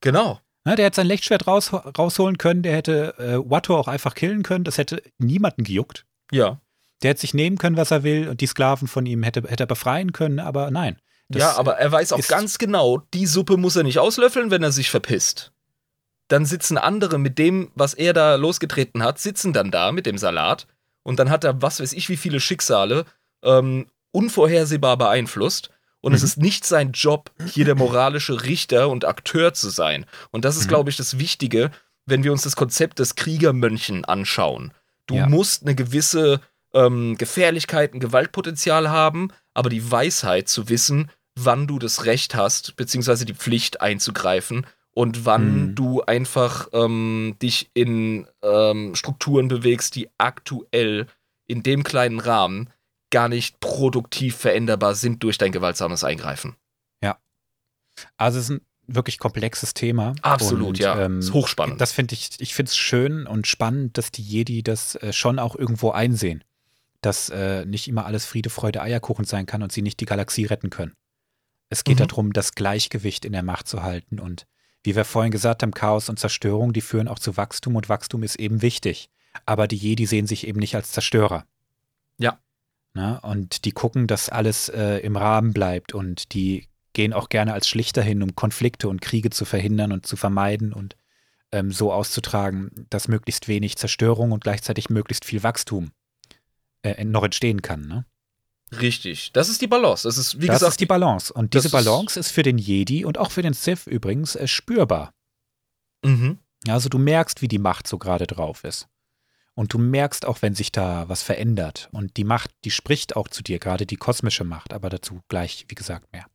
Genau. 0.00 0.40
Ne, 0.64 0.74
der 0.74 0.86
hätte 0.86 0.96
sein 0.96 1.06
Lichtschwert 1.06 1.46
raus, 1.46 1.72
rausholen 1.72 2.38
können, 2.38 2.62
der 2.62 2.74
hätte 2.74 3.18
äh, 3.18 3.50
Watto 3.50 3.76
auch 3.76 3.88
einfach 3.88 4.14
killen 4.14 4.42
können, 4.42 4.64
das 4.64 4.78
hätte 4.78 5.02
niemanden 5.18 5.64
gejuckt. 5.64 6.04
Ja. 6.30 6.60
Der 7.02 7.10
hätte 7.10 7.20
sich 7.20 7.34
nehmen 7.34 7.58
können, 7.58 7.76
was 7.76 7.90
er 7.90 8.02
will, 8.02 8.28
und 8.28 8.40
die 8.40 8.46
Sklaven 8.46 8.88
von 8.88 9.06
ihm 9.06 9.22
hätte, 9.22 9.42
hätte 9.42 9.64
er 9.64 9.68
befreien 9.68 10.12
können, 10.12 10.40
aber 10.40 10.70
nein. 10.70 10.96
ja, 11.28 11.56
aber 11.56 11.78
er 11.78 11.92
weiß 11.92 12.12
auch 12.12 12.26
ganz 12.26 12.58
genau, 12.58 13.02
die 13.14 13.26
Suppe 13.26 13.56
muss 13.56 13.76
er 13.76 13.84
nicht 13.84 13.98
auslöffeln, 13.98 14.50
wenn 14.50 14.62
er 14.62 14.72
sich 14.72 14.90
verpisst. 14.90 15.52
Dann 16.28 16.44
sitzen 16.44 16.76
andere 16.76 17.18
mit 17.18 17.38
dem, 17.38 17.70
was 17.74 17.94
er 17.94 18.12
da 18.12 18.34
losgetreten 18.34 19.02
hat, 19.02 19.18
sitzen 19.18 19.52
dann 19.52 19.70
da 19.70 19.92
mit 19.92 20.06
dem 20.06 20.18
Salat 20.18 20.66
und 21.02 21.18
dann 21.18 21.30
hat 21.30 21.44
er, 21.44 21.62
was 21.62 21.80
weiß 21.80 21.92
ich, 21.94 22.08
wie 22.08 22.16
viele 22.16 22.40
Schicksale 22.40 23.06
ähm, 23.42 23.86
unvorhersehbar 24.12 24.96
beeinflusst. 24.96 25.70
Und 26.00 26.12
mhm. 26.12 26.16
es 26.16 26.22
ist 26.22 26.36
nicht 26.36 26.64
sein 26.64 26.92
Job, 26.92 27.32
hier 27.46 27.64
der 27.64 27.74
moralische 27.74 28.44
Richter 28.44 28.88
und 28.88 29.04
Akteur 29.04 29.52
zu 29.54 29.68
sein. 29.68 30.06
Und 30.30 30.44
das 30.44 30.56
ist, 30.56 30.64
mhm. 30.64 30.68
glaube 30.68 30.90
ich, 30.90 30.96
das 30.96 31.18
Wichtige, 31.18 31.70
wenn 32.06 32.24
wir 32.24 32.32
uns 32.32 32.42
das 32.42 32.56
Konzept 32.56 32.98
des 32.98 33.14
Kriegermönchen 33.16 34.04
anschauen. 34.04 34.72
Du 35.08 35.16
ja. 35.16 35.26
musst 35.26 35.64
eine 35.64 35.74
gewisse 35.74 36.40
ähm, 36.72 37.16
Gefährlichkeit, 37.16 37.94
ein 37.94 38.00
Gewaltpotenzial 38.00 38.90
haben, 38.90 39.32
aber 39.54 39.70
die 39.70 39.90
Weisheit 39.90 40.48
zu 40.48 40.68
wissen, 40.68 41.10
wann 41.34 41.66
du 41.66 41.78
das 41.78 42.04
Recht 42.04 42.34
hast, 42.34 42.76
beziehungsweise 42.76 43.24
die 43.24 43.34
Pflicht 43.34 43.80
einzugreifen 43.80 44.66
und 44.92 45.24
wann 45.24 45.68
mhm. 45.68 45.74
du 45.74 46.02
einfach 46.02 46.68
ähm, 46.72 47.36
dich 47.40 47.70
in 47.74 48.26
ähm, 48.42 48.94
Strukturen 48.94 49.48
bewegst, 49.48 49.94
die 49.94 50.10
aktuell 50.18 51.06
in 51.46 51.62
dem 51.62 51.84
kleinen 51.84 52.20
Rahmen 52.20 52.70
gar 53.10 53.28
nicht 53.28 53.60
produktiv 53.60 54.36
veränderbar 54.36 54.94
sind 54.94 55.22
durch 55.22 55.38
dein 55.38 55.52
gewaltsames 55.52 56.04
Eingreifen. 56.04 56.56
Ja. 57.02 57.18
Also 58.16 58.38
es 58.38 58.50
ist 58.50 58.50
ein 58.50 58.66
wirklich 58.88 59.18
komplexes 59.18 59.74
Thema. 59.74 60.14
Absolut, 60.22 60.68
und, 60.68 60.78
ja. 60.78 61.04
Ähm, 61.04 61.20
ist 61.20 61.32
hochspannend. 61.32 61.80
Das 61.80 61.92
finde 61.92 62.14
ich, 62.14 62.30
ich 62.40 62.54
finde 62.54 62.70
es 62.70 62.76
schön 62.76 63.26
und 63.26 63.46
spannend, 63.46 63.98
dass 63.98 64.10
die 64.10 64.22
Jedi 64.22 64.62
das 64.62 64.96
äh, 64.96 65.12
schon 65.12 65.38
auch 65.38 65.54
irgendwo 65.54 65.90
einsehen. 65.90 66.42
Dass 67.00 67.28
äh, 67.28 67.64
nicht 67.64 67.86
immer 67.86 68.06
alles 68.06 68.26
Friede, 68.26 68.50
Freude, 68.50 68.82
Eierkuchen 68.82 69.24
sein 69.24 69.46
kann 69.46 69.62
und 69.62 69.70
sie 69.70 69.82
nicht 69.82 70.00
die 70.00 70.06
Galaxie 70.06 70.46
retten 70.46 70.70
können. 70.70 70.94
Es 71.68 71.84
geht 71.84 72.00
mhm. 72.00 72.08
darum, 72.08 72.32
das 72.32 72.54
Gleichgewicht 72.54 73.24
in 73.24 73.32
der 73.32 73.42
Macht 73.42 73.68
zu 73.68 73.82
halten. 73.82 74.18
Und 74.18 74.46
wie 74.82 74.96
wir 74.96 75.04
vorhin 75.04 75.30
gesagt 75.30 75.62
haben, 75.62 75.72
Chaos 75.72 76.08
und 76.08 76.18
Zerstörung, 76.18 76.72
die 76.72 76.80
führen 76.80 77.08
auch 77.08 77.18
zu 77.18 77.36
Wachstum 77.36 77.76
und 77.76 77.88
Wachstum 77.88 78.22
ist 78.22 78.36
eben 78.36 78.62
wichtig. 78.62 79.10
Aber 79.44 79.68
die 79.68 79.76
Jedi 79.76 80.06
sehen 80.06 80.26
sich 80.26 80.46
eben 80.46 80.58
nicht 80.58 80.74
als 80.74 80.90
Zerstörer. 80.92 81.44
Ja. 82.18 82.40
Na, 82.94 83.18
und 83.18 83.64
die 83.64 83.72
gucken, 83.72 84.06
dass 84.06 84.28
alles 84.30 84.70
äh, 84.70 84.98
im 84.98 85.16
Rahmen 85.16 85.52
bleibt 85.52 85.92
und 85.92 86.32
die 86.32 86.66
gehen 86.92 87.12
auch 87.12 87.28
gerne 87.28 87.52
als 87.52 87.68
Schlichter 87.68 88.02
hin, 88.02 88.22
um 88.22 88.34
Konflikte 88.34 88.88
und 88.88 89.00
Kriege 89.00 89.30
zu 89.30 89.44
verhindern 89.44 89.92
und 89.92 90.06
zu 90.06 90.16
vermeiden 90.16 90.72
und 90.72 90.96
ähm, 91.52 91.72
so 91.72 91.92
auszutragen, 91.92 92.86
dass 92.90 93.08
möglichst 93.08 93.48
wenig 93.48 93.76
Zerstörung 93.76 94.32
und 94.32 94.44
gleichzeitig 94.44 94.90
möglichst 94.90 95.24
viel 95.24 95.42
Wachstum 95.42 95.92
äh, 96.82 97.04
noch 97.04 97.24
entstehen 97.24 97.62
kann. 97.62 97.86
Ne? 97.86 98.04
Richtig. 98.80 99.32
Das 99.32 99.48
ist 99.48 99.62
die 99.62 99.66
Balance. 99.66 100.06
Das 100.06 100.18
ist, 100.18 100.40
wie 100.40 100.46
das 100.46 100.56
gesagt. 100.56 100.72
ist 100.72 100.80
die 100.80 100.86
Balance. 100.86 101.32
Und 101.32 101.54
diese 101.54 101.70
Balance 101.70 102.18
ist 102.18 102.30
für 102.30 102.42
den 102.42 102.58
Jedi 102.58 103.04
und 103.04 103.18
auch 103.18 103.30
für 103.30 103.42
den 103.42 103.54
Sith 103.54 103.86
übrigens 103.86 104.36
äh, 104.36 104.46
spürbar. 104.46 105.14
Mhm. 106.04 106.38
Also 106.66 106.88
du 106.88 106.98
merkst, 106.98 107.40
wie 107.40 107.48
die 107.48 107.58
Macht 107.58 107.86
so 107.86 107.98
gerade 107.98 108.26
drauf 108.26 108.64
ist. 108.64 108.88
Und 109.54 109.72
du 109.72 109.78
merkst 109.78 110.24
auch, 110.24 110.42
wenn 110.42 110.54
sich 110.54 110.70
da 110.70 111.08
was 111.08 111.22
verändert. 111.22 111.88
Und 111.92 112.16
die 112.16 112.24
Macht, 112.24 112.50
die 112.64 112.70
spricht 112.70 113.16
auch 113.16 113.26
zu 113.26 113.42
dir, 113.42 113.58
gerade 113.58 113.86
die 113.86 113.96
kosmische 113.96 114.44
Macht, 114.44 114.72
aber 114.72 114.88
dazu 114.88 115.20
gleich, 115.28 115.64
wie 115.68 115.74
gesagt, 115.74 116.12
mehr. 116.12 116.26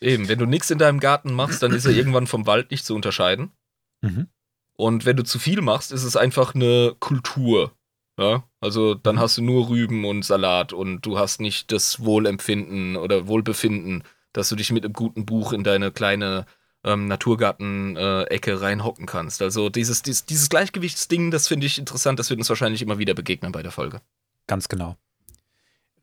Eben, 0.00 0.28
wenn 0.28 0.38
du 0.38 0.46
nichts 0.46 0.70
in 0.70 0.78
deinem 0.78 1.00
Garten 1.00 1.32
machst, 1.32 1.62
dann 1.62 1.72
ist 1.72 1.84
er 1.84 1.92
irgendwann 1.92 2.26
vom 2.26 2.46
Wald 2.46 2.70
nicht 2.70 2.86
zu 2.86 2.94
unterscheiden. 2.94 3.50
Mhm. 4.00 4.28
Und 4.74 5.04
wenn 5.04 5.16
du 5.16 5.24
zu 5.24 5.38
viel 5.38 5.60
machst, 5.60 5.90
ist 5.90 6.04
es 6.04 6.16
einfach 6.16 6.54
eine 6.54 6.94
Kultur. 7.00 7.72
Ja, 8.16 8.44
also 8.60 8.94
dann 8.94 9.16
mhm. 9.16 9.20
hast 9.20 9.38
du 9.38 9.42
nur 9.42 9.68
Rüben 9.68 10.04
und 10.04 10.24
Salat 10.24 10.72
und 10.72 11.02
du 11.02 11.18
hast 11.18 11.40
nicht 11.40 11.70
das 11.72 12.04
Wohlempfinden 12.04 12.96
oder 12.96 13.28
Wohlbefinden, 13.28 14.02
dass 14.32 14.48
du 14.48 14.56
dich 14.56 14.72
mit 14.72 14.84
einem 14.84 14.92
guten 14.92 15.24
Buch 15.24 15.52
in 15.52 15.64
deine 15.64 15.92
kleine 15.92 16.46
ähm, 16.84 17.06
Naturgarten-Ecke 17.06 18.60
reinhocken 18.60 19.06
kannst. 19.06 19.42
Also 19.42 19.68
dieses, 19.68 20.02
dieses, 20.02 20.26
dieses 20.26 20.48
Gleichgewichtsding, 20.48 21.30
das 21.30 21.48
finde 21.48 21.66
ich 21.66 21.78
interessant, 21.78 22.18
das 22.18 22.30
wird 22.30 22.38
uns 22.38 22.48
wahrscheinlich 22.48 22.82
immer 22.82 22.98
wieder 22.98 23.14
begegnen 23.14 23.52
bei 23.52 23.62
der 23.62 23.72
Folge. 23.72 24.00
Ganz 24.46 24.68
genau. 24.68 24.96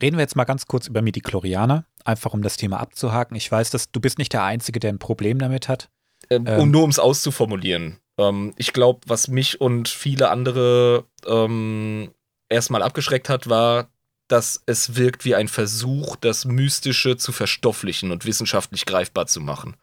Reden 0.02 0.18
wir 0.18 0.22
jetzt 0.22 0.36
mal 0.36 0.44
ganz 0.44 0.68
kurz 0.68 0.88
über 0.88 1.02
Midi-Chlorianer, 1.02 1.86
einfach 2.06 2.34
um 2.34 2.42
das 2.42 2.58
Thema 2.58 2.80
abzuhaken. 2.80 3.36
Ich 3.36 3.52
weiß, 3.52 3.72
dass 3.72 3.92
du 3.92 4.00
bist 4.00 4.18
nicht 4.18 4.34
der 4.34 4.44
Einzige, 4.44 4.80
der 4.80 4.94
ein 4.94 5.00
Problem 5.00 5.40
damit 5.40 5.68
hat. 5.68 5.90
Ähm, 6.30 6.46
ähm, 6.48 6.62
und 6.62 6.72
nur 6.72 6.84
um 6.84 6.90
es 6.90 7.00
auszuformulieren. 7.00 8.00
Ähm, 8.18 8.54
ich 8.58 8.74
glaube, 8.74 9.02
was 9.08 9.28
mich 9.28 9.60
und 9.60 9.90
viele 9.90 10.30
andere 10.30 11.06
ähm, 11.26 12.12
erstmal 12.50 12.82
abgeschreckt 12.82 13.30
hat, 13.30 13.50
war, 13.50 13.90
dass 14.28 14.64
es 14.66 14.96
wirkt 14.96 15.26
wie 15.26 15.36
ein 15.36 15.48
Versuch, 15.48 16.16
das 16.16 16.46
Mystische 16.46 17.18
zu 17.18 17.32
verstofflichen 17.32 18.12
und 18.12 18.26
wissenschaftlich 18.26 18.86
greifbar 18.86 19.28
zu 19.28 19.42
machen. 19.42 19.76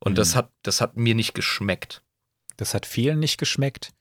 Und 0.00 0.12
mhm. 0.12 0.16
das, 0.16 0.34
hat, 0.34 0.50
das 0.62 0.80
hat 0.80 0.96
mir 0.96 1.14
nicht 1.14 1.34
geschmeckt. 1.34 2.02
Das 2.56 2.74
hat 2.74 2.86
vielen 2.86 3.18
nicht 3.18 3.38
geschmeckt. 3.38 3.92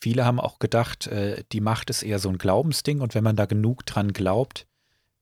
Viele 0.00 0.24
haben 0.24 0.40
auch 0.40 0.58
gedacht, 0.58 1.06
äh, 1.06 1.44
die 1.52 1.60
Macht 1.60 1.90
ist 1.90 2.02
eher 2.02 2.18
so 2.18 2.28
ein 2.28 2.38
Glaubensding 2.38 3.00
und 3.00 3.14
wenn 3.14 3.24
man 3.24 3.36
da 3.36 3.46
genug 3.46 3.86
dran 3.86 4.12
glaubt, 4.12 4.66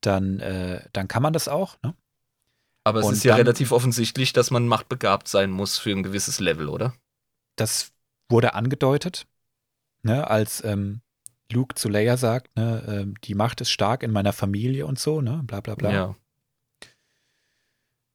dann, 0.07 0.41
äh, 0.41 0.87
dann 0.93 1.09
kann 1.09 1.23
man 1.23 1.33
das 1.33 1.49
auch. 1.49 1.77
Ne? 1.83 1.95
Aber 2.85 3.01
es 3.01 3.07
Und 3.07 3.13
ist 3.15 3.25
ja 3.25 3.33
dann- 3.37 3.47
relativ 3.47 3.73
offensichtlich, 3.73 4.33
dass 4.33 4.51
man 4.51 4.67
machtbegabt 4.69 5.29
sein 5.29 5.51
muss 5.51 5.79
für 5.79 5.91
ein 5.91 6.03
gewisses 6.03 6.41
Level, 6.41 6.69
oder? 6.69 6.95
Das 7.57 7.93
wurde 8.29 8.55
angedeutet, 8.55 9.27
ne, 10.03 10.29
als 10.29 10.63
ähm, 10.65 11.01
Luke 11.53 11.75
zu 11.77 11.89
Leia 11.89 12.17
sagt, 12.17 12.57
ne, 12.57 12.85
ähm, 12.89 13.15
die 13.25 13.35
Macht 13.35 13.61
ist 13.61 13.71
stark 13.71 14.03
in 14.03 14.11
meiner 14.11 14.33
Familie 14.33 14.87
und 14.87 14.99
so, 14.99 15.21
ne, 15.21 15.43
bla 15.45 15.61
bla 15.61 15.75
bla. 15.75 15.93
Ja. 15.93 16.15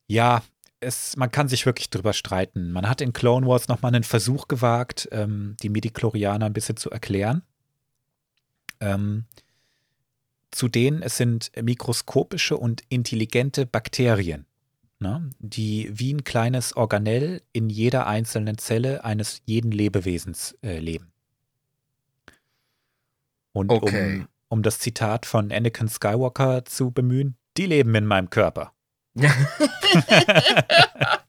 Ja, 0.08 0.44
es, 0.80 1.16
man 1.18 1.30
kann 1.32 1.48
sich 1.50 1.66
wirklich 1.66 1.90
drüber 1.90 2.14
streiten. 2.14 2.72
Man 2.72 2.90
hat 2.90 3.02
in 3.02 3.14
Clone 3.14 3.46
Wars 3.48 3.68
nochmal 3.68 3.94
einen 3.94 4.04
Versuch 4.04 4.48
gewagt, 4.48 5.08
ähm, 5.12 5.56
die 5.62 5.70
Midichlorianer 5.70 6.46
ein 6.46 6.54
bisschen 6.54 6.78
zu 6.78 6.90
erklären. 6.90 7.44
Ähm, 8.80 9.26
zu 10.52 10.68
denen 10.68 11.02
es 11.02 11.18
sind 11.18 11.52
mikroskopische 11.62 12.58
und 12.58 12.84
intelligente 12.90 13.66
Bakterien, 13.66 14.46
ne, 15.00 15.30
die 15.40 15.90
wie 15.92 16.14
ein 16.14 16.24
kleines 16.24 16.76
Organell 16.76 17.42
in 17.54 17.70
jeder 17.70 18.08
einzelnen 18.08 18.58
Zelle 18.58 19.04
eines 19.04 19.42
jeden 19.46 19.72
Lebewesens 19.72 20.58
äh, 20.62 20.80
leben. 20.80 21.12
Und 23.54 23.72
Okay. 23.72 24.20
um, 24.20 24.28
um 24.50 24.64
das 24.64 24.80
Zitat 24.80 25.26
von 25.26 25.52
Anakin 25.52 25.88
Skywalker 25.88 26.66
zu 26.66 26.92
bemühen, 26.92 27.36
die 27.58 27.66
leben 27.66 27.94
in 27.96 28.06
meinem 28.06 28.30
Körper. 28.30 28.74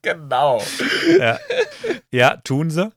genau. 0.01 0.61
ja. 1.19 1.39
ja, 2.11 2.37
tun 2.37 2.69
sie. 2.69 2.91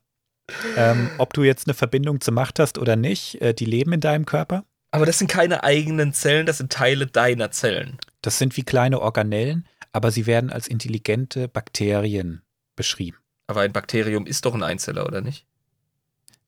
Ähm, 0.77 1.09
ob 1.17 1.33
du 1.33 1.43
jetzt 1.43 1.67
eine 1.67 1.73
Verbindung 1.73 2.21
zur 2.21 2.33
Macht 2.33 2.59
hast 2.59 2.77
oder 2.77 2.95
nicht, 2.95 3.41
äh, 3.41 3.53
die 3.53 3.65
leben 3.65 3.93
in 3.93 3.99
deinem 3.99 4.25
Körper. 4.25 4.63
Aber 4.95 5.05
das 5.05 5.19
sind 5.19 5.29
keine 5.29 5.63
eigenen 5.63 6.13
Zellen, 6.13 6.45
das 6.45 6.57
sind 6.57 6.71
Teile 6.71 7.07
deiner 7.07 7.51
Zellen. 7.51 7.97
Das 8.21 8.37
sind 8.37 8.57
wie 8.57 8.63
kleine 8.63 9.01
Organellen, 9.01 9.67
aber 9.91 10.11
sie 10.11 10.25
werden 10.25 10.49
als 10.49 10.67
intelligente 10.67 11.47
Bakterien 11.47 12.41
beschrieben. 12.75 13.17
Aber 13.47 13.61
ein 13.61 13.73
Bakterium 13.73 14.25
ist 14.25 14.45
doch 14.45 14.55
ein 14.55 14.63
Einzeller, 14.63 15.05
oder 15.05 15.21
nicht? 15.21 15.45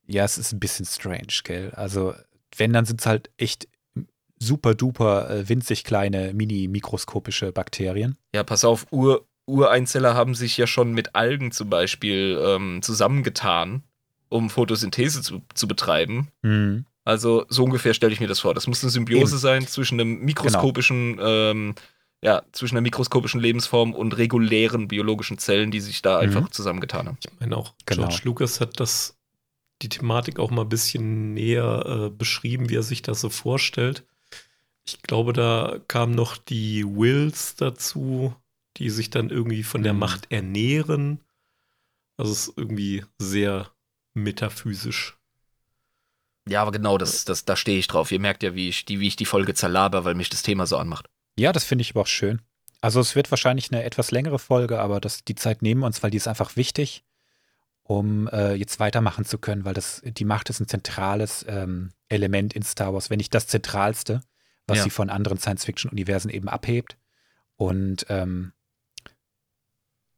Ja, 0.07 0.23
es 0.23 0.37
ist 0.37 0.53
ein 0.53 0.59
bisschen 0.59 0.85
strange, 0.85 1.27
gell? 1.43 1.71
Also, 1.75 2.13
wenn, 2.55 2.73
dann 2.73 2.85
sind 2.85 3.01
es 3.01 3.05
halt 3.05 3.29
echt 3.37 3.67
super 4.39 4.75
duper 4.75 5.29
äh, 5.29 5.49
winzig 5.49 5.83
kleine, 5.83 6.33
mini-mikroskopische 6.33 7.51
Bakterien. 7.51 8.17
Ja, 8.33 8.43
pass 8.43 8.63
auf, 8.63 8.87
Ur 8.91 9.27
Ureinzeller 9.47 10.13
haben 10.13 10.35
sich 10.35 10.57
ja 10.57 10.67
schon 10.67 10.91
mit 10.91 11.15
Algen 11.15 11.51
zum 11.51 11.69
Beispiel 11.69 12.37
ähm, 12.45 12.81
zusammengetan, 12.81 13.81
um 14.27 14.49
Photosynthese 14.49 15.21
zu, 15.21 15.41
zu 15.53 15.67
betreiben. 15.69 16.27
Mhm. 16.41 16.85
Also 17.07 17.45
so 17.47 17.63
ungefähr 17.63 17.93
stelle 17.93 18.11
ich 18.13 18.19
mir 18.19 18.27
das 18.27 18.39
vor. 18.41 18.53
Das 18.53 18.67
muss 18.67 18.83
eine 18.83 18.89
Symbiose 18.91 19.33
Eben. 19.35 19.39
sein 19.39 19.67
zwischen 19.67 19.99
einem 19.99 20.19
mikroskopischen, 20.25 21.17
ähm, 21.21 21.75
ja, 22.21 22.41
zwischen 22.51 22.75
einer 22.75 22.81
mikroskopischen 22.81 23.39
Lebensform 23.39 23.93
und 23.93 24.17
regulären 24.17 24.87
biologischen 24.87 25.37
Zellen, 25.37 25.71
die 25.71 25.79
sich 25.79 26.01
da 26.01 26.17
Mhm. 26.17 26.23
einfach 26.23 26.49
zusammengetan 26.49 27.07
haben. 27.07 27.17
Ich 27.23 27.29
meine 27.39 27.55
auch, 27.55 27.73
Genau. 27.85 28.07
George 28.07 28.21
Lucas 28.25 28.59
hat 28.59 28.79
das, 28.79 29.15
die 29.81 29.89
Thematik 29.89 30.37
auch 30.39 30.51
mal 30.51 30.63
ein 30.63 30.69
bisschen 30.69 31.33
näher 31.33 31.85
äh, 31.85 32.09
beschrieben, 32.09 32.69
wie 32.69 32.75
er 32.75 32.83
sich 32.83 33.03
das 33.03 33.21
so 33.21 33.29
vorstellt. 33.29 34.03
Ich 34.85 35.01
glaube, 35.01 35.31
da 35.33 35.79
kamen 35.87 36.13
noch 36.15 36.35
die 36.37 36.83
Wills 36.85 37.55
dazu, 37.55 38.35
die 38.77 38.89
sich 38.89 39.09
dann 39.09 39.29
irgendwie 39.29 39.63
von 39.63 39.83
der 39.83 39.93
Mhm. 39.93 39.99
Macht 39.99 40.31
ernähren. 40.31 41.19
Also 42.17 42.31
es 42.33 42.47
ist 42.47 42.57
irgendwie 42.57 43.05
sehr 43.17 43.71
metaphysisch. 44.13 45.16
Ja, 46.47 46.61
aber 46.61 46.71
genau, 46.71 46.97
das, 46.97 47.25
das, 47.25 47.45
da 47.45 47.55
stehe 47.55 47.79
ich 47.79 47.87
drauf. 47.87 48.11
Ihr 48.11 48.19
merkt 48.19 48.43
ja, 48.43 48.55
wie 48.55 48.69
ich, 48.69 48.85
die, 48.85 48.99
wie 48.99 49.07
ich 49.07 49.15
die 49.15 49.25
Folge 49.25 49.53
zerlaber, 49.53 50.05
weil 50.05 50.15
mich 50.15 50.29
das 50.29 50.43
Thema 50.43 50.65
so 50.65 50.77
anmacht. 50.77 51.09
Ja, 51.37 51.51
das 51.51 51.63
finde 51.63 51.81
ich 51.83 51.91
aber 51.91 52.01
auch 52.01 52.07
schön. 52.07 52.41
Also 52.81 52.99
es 52.99 53.15
wird 53.15 53.31
wahrscheinlich 53.31 53.71
eine 53.71 53.83
etwas 53.83 54.11
längere 54.11 54.39
Folge, 54.39 54.79
aber 54.79 55.01
das, 55.01 55.23
die 55.23 55.35
Zeit 55.35 55.61
nehmen 55.61 55.81
wir 55.81 55.87
uns, 55.87 56.01
weil 56.03 56.11
die 56.11 56.17
ist 56.17 56.27
einfach 56.27 56.55
wichtig, 56.55 57.03
um 57.83 58.27
äh, 58.27 58.53
jetzt 58.53 58.79
weitermachen 58.79 59.25
zu 59.25 59.37
können, 59.37 59.65
weil 59.65 59.73
das, 59.73 60.01
die 60.05 60.25
Macht 60.25 60.49
ist 60.49 60.59
ein 60.59 60.67
zentrales 60.67 61.45
ähm, 61.47 61.91
Element 62.09 62.53
in 62.53 62.61
Star 62.63 62.93
Wars, 62.93 63.09
wenn 63.09 63.17
nicht 63.17 63.33
das 63.33 63.47
zentralste, 63.47 64.21
was 64.67 64.77
Ja. 64.79 64.83
sie 64.83 64.89
von 64.89 65.09
anderen 65.09 65.37
Science-Fiction-Universen 65.39 66.29
eben 66.29 66.49
abhebt. 66.49 66.97
Und 67.55 68.05
ähm, 68.09 68.53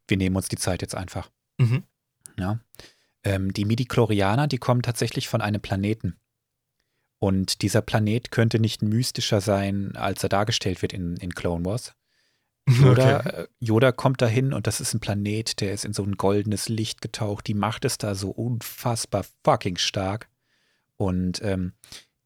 wir 0.08 0.18
nehmen 0.18 0.36
uns 0.36 0.50
die 0.50 0.58
Zeit 0.58 0.82
jetzt 0.82 0.96
einfach. 0.96 1.30
Mhm. 1.58 1.84
Ja. 2.38 2.60
Ähm, 3.24 3.54
die 3.54 3.66
Midichlorianer, 3.66 4.48
die 4.48 4.58
kommen 4.58 4.82
tatsächlich 4.82 5.28
von 5.28 5.42
einem 5.42 5.62
Planeten. 5.62 6.18
Und 7.20 7.62
dieser 7.62 7.82
Planet 7.82 8.32
könnte 8.32 8.60
nicht 8.60 8.82
mystischer 8.82 9.42
sein, 9.42 9.96
als 9.96 10.24
er 10.24 10.30
dargestellt 10.30 10.82
wird 10.82 10.94
in, 10.94 11.18
in 11.18 11.34
Clone 11.34 11.66
Wars. 11.66 11.94
Yoda, 12.70 13.20
äh, 13.22 13.48
Yoda 13.60 13.92
kommt 13.92 14.22
dahin 14.22 14.54
und 14.54 14.68
das 14.68 14.80
ist 14.80 14.94
ein 14.94 15.00
Planet, 15.00 15.60
der 15.60 15.74
ist 15.74 15.86
in 15.86 15.94
so 15.94 16.04
ein 16.04 16.16
goldenes 16.16 16.70
Licht 16.70 17.02
getaucht. 17.02 17.48
Die 17.48 17.54
Macht 17.54 17.84
ist 17.84 18.04
da 18.04 18.16
so 18.16 18.30
unfassbar 18.30 19.26
fucking 19.44 19.78
stark. 19.78 20.30
Und 20.96 21.42
ähm, 21.44 21.74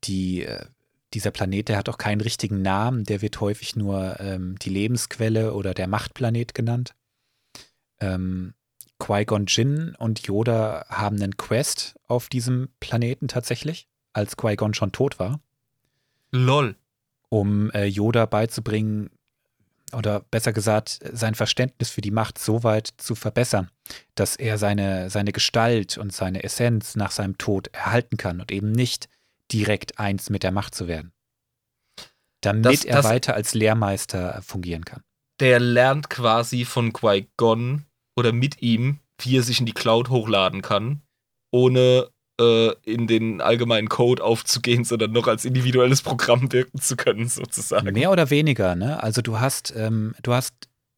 die, 0.03 0.43
äh, 0.43 0.65
dieser 1.13 1.31
Planet, 1.31 1.69
der 1.69 1.77
hat 1.77 1.89
auch 1.89 1.97
keinen 1.97 2.21
richtigen 2.21 2.61
Namen, 2.61 3.03
der 3.03 3.21
wird 3.21 3.39
häufig 3.39 3.75
nur 3.75 4.19
ähm, 4.19 4.57
die 4.59 4.69
Lebensquelle 4.69 5.53
oder 5.53 5.73
der 5.73 5.87
Machtplanet 5.87 6.53
genannt. 6.53 6.95
Ähm, 7.99 8.53
Qui-Gon 8.99 9.45
Jinn 9.47 9.95
und 9.97 10.25
Yoda 10.27 10.85
haben 10.89 11.17
einen 11.21 11.35
Quest 11.37 11.95
auf 12.07 12.29
diesem 12.29 12.69
Planeten 12.79 13.27
tatsächlich, 13.27 13.87
als 14.13 14.37
Qui-Gon 14.37 14.73
schon 14.73 14.91
tot 14.91 15.19
war 15.19 15.39
Lol. 16.31 16.75
um 17.29 17.69
äh, 17.71 17.85
Yoda 17.85 18.25
beizubringen, 18.25 19.09
oder 19.95 20.21
besser 20.21 20.53
gesagt, 20.53 20.99
sein 21.11 21.35
Verständnis 21.35 21.89
für 21.91 22.01
die 22.01 22.11
Macht 22.11 22.39
so 22.39 22.63
weit 22.63 22.89
zu 22.97 23.13
verbessern, 23.13 23.69
dass 24.15 24.35
er 24.35 24.57
seine, 24.57 25.09
seine 25.11 25.31
Gestalt 25.31 25.97
und 25.97 26.11
seine 26.13 26.43
Essenz 26.43 26.95
nach 26.95 27.11
seinem 27.11 27.37
Tod 27.37 27.67
erhalten 27.73 28.17
kann 28.17 28.41
und 28.41 28.51
eben 28.51 28.71
nicht 28.71 29.07
direkt 29.51 29.99
eins 29.99 30.29
mit 30.31 30.41
der 30.43 30.51
Macht 30.51 30.73
zu 30.73 30.87
werden. 30.87 31.11
Damit 32.41 32.65
Das- 32.65 32.85
er 32.85 32.95
das- 32.97 33.05
weiter 33.05 33.33
als 33.35 33.53
Lehrmeister 33.53 34.41
fungieren 34.41 34.85
kann. 34.85 35.03
Der 35.39 35.59
lernt 35.59 36.09
quasi 36.09 36.65
von 36.65 36.93
Qui-Gon 36.93 37.85
oder 38.16 38.32
mit 38.32 38.61
ihm, 38.61 38.99
wie 39.20 39.38
er 39.38 39.43
sich 39.43 39.59
in 39.59 39.66
die 39.66 39.74
Cloud 39.74 40.09
hochladen 40.09 40.61
kann, 40.61 41.01
ohne 41.51 42.09
äh, 42.39 42.72
in 42.84 43.07
den 43.07 43.41
allgemeinen 43.41 43.89
Code 43.89 44.24
aufzugehen, 44.24 44.84
sondern 44.84 45.11
noch 45.11 45.28
als 45.28 45.45
individuelles 45.45 46.01
Programm 46.01 46.51
wirken 46.51 46.80
zu 46.80 46.95
können, 46.95 47.28
sozusagen. 47.28 47.93
Mehr 47.93 48.11
oder 48.11 48.30
weniger, 48.30 48.76
ne? 48.76 49.01
Also 49.01 49.22
du 49.22 49.39
hast, 49.39 49.74
ähm, 49.76 50.16
du 50.24 50.34
hast 50.34 50.53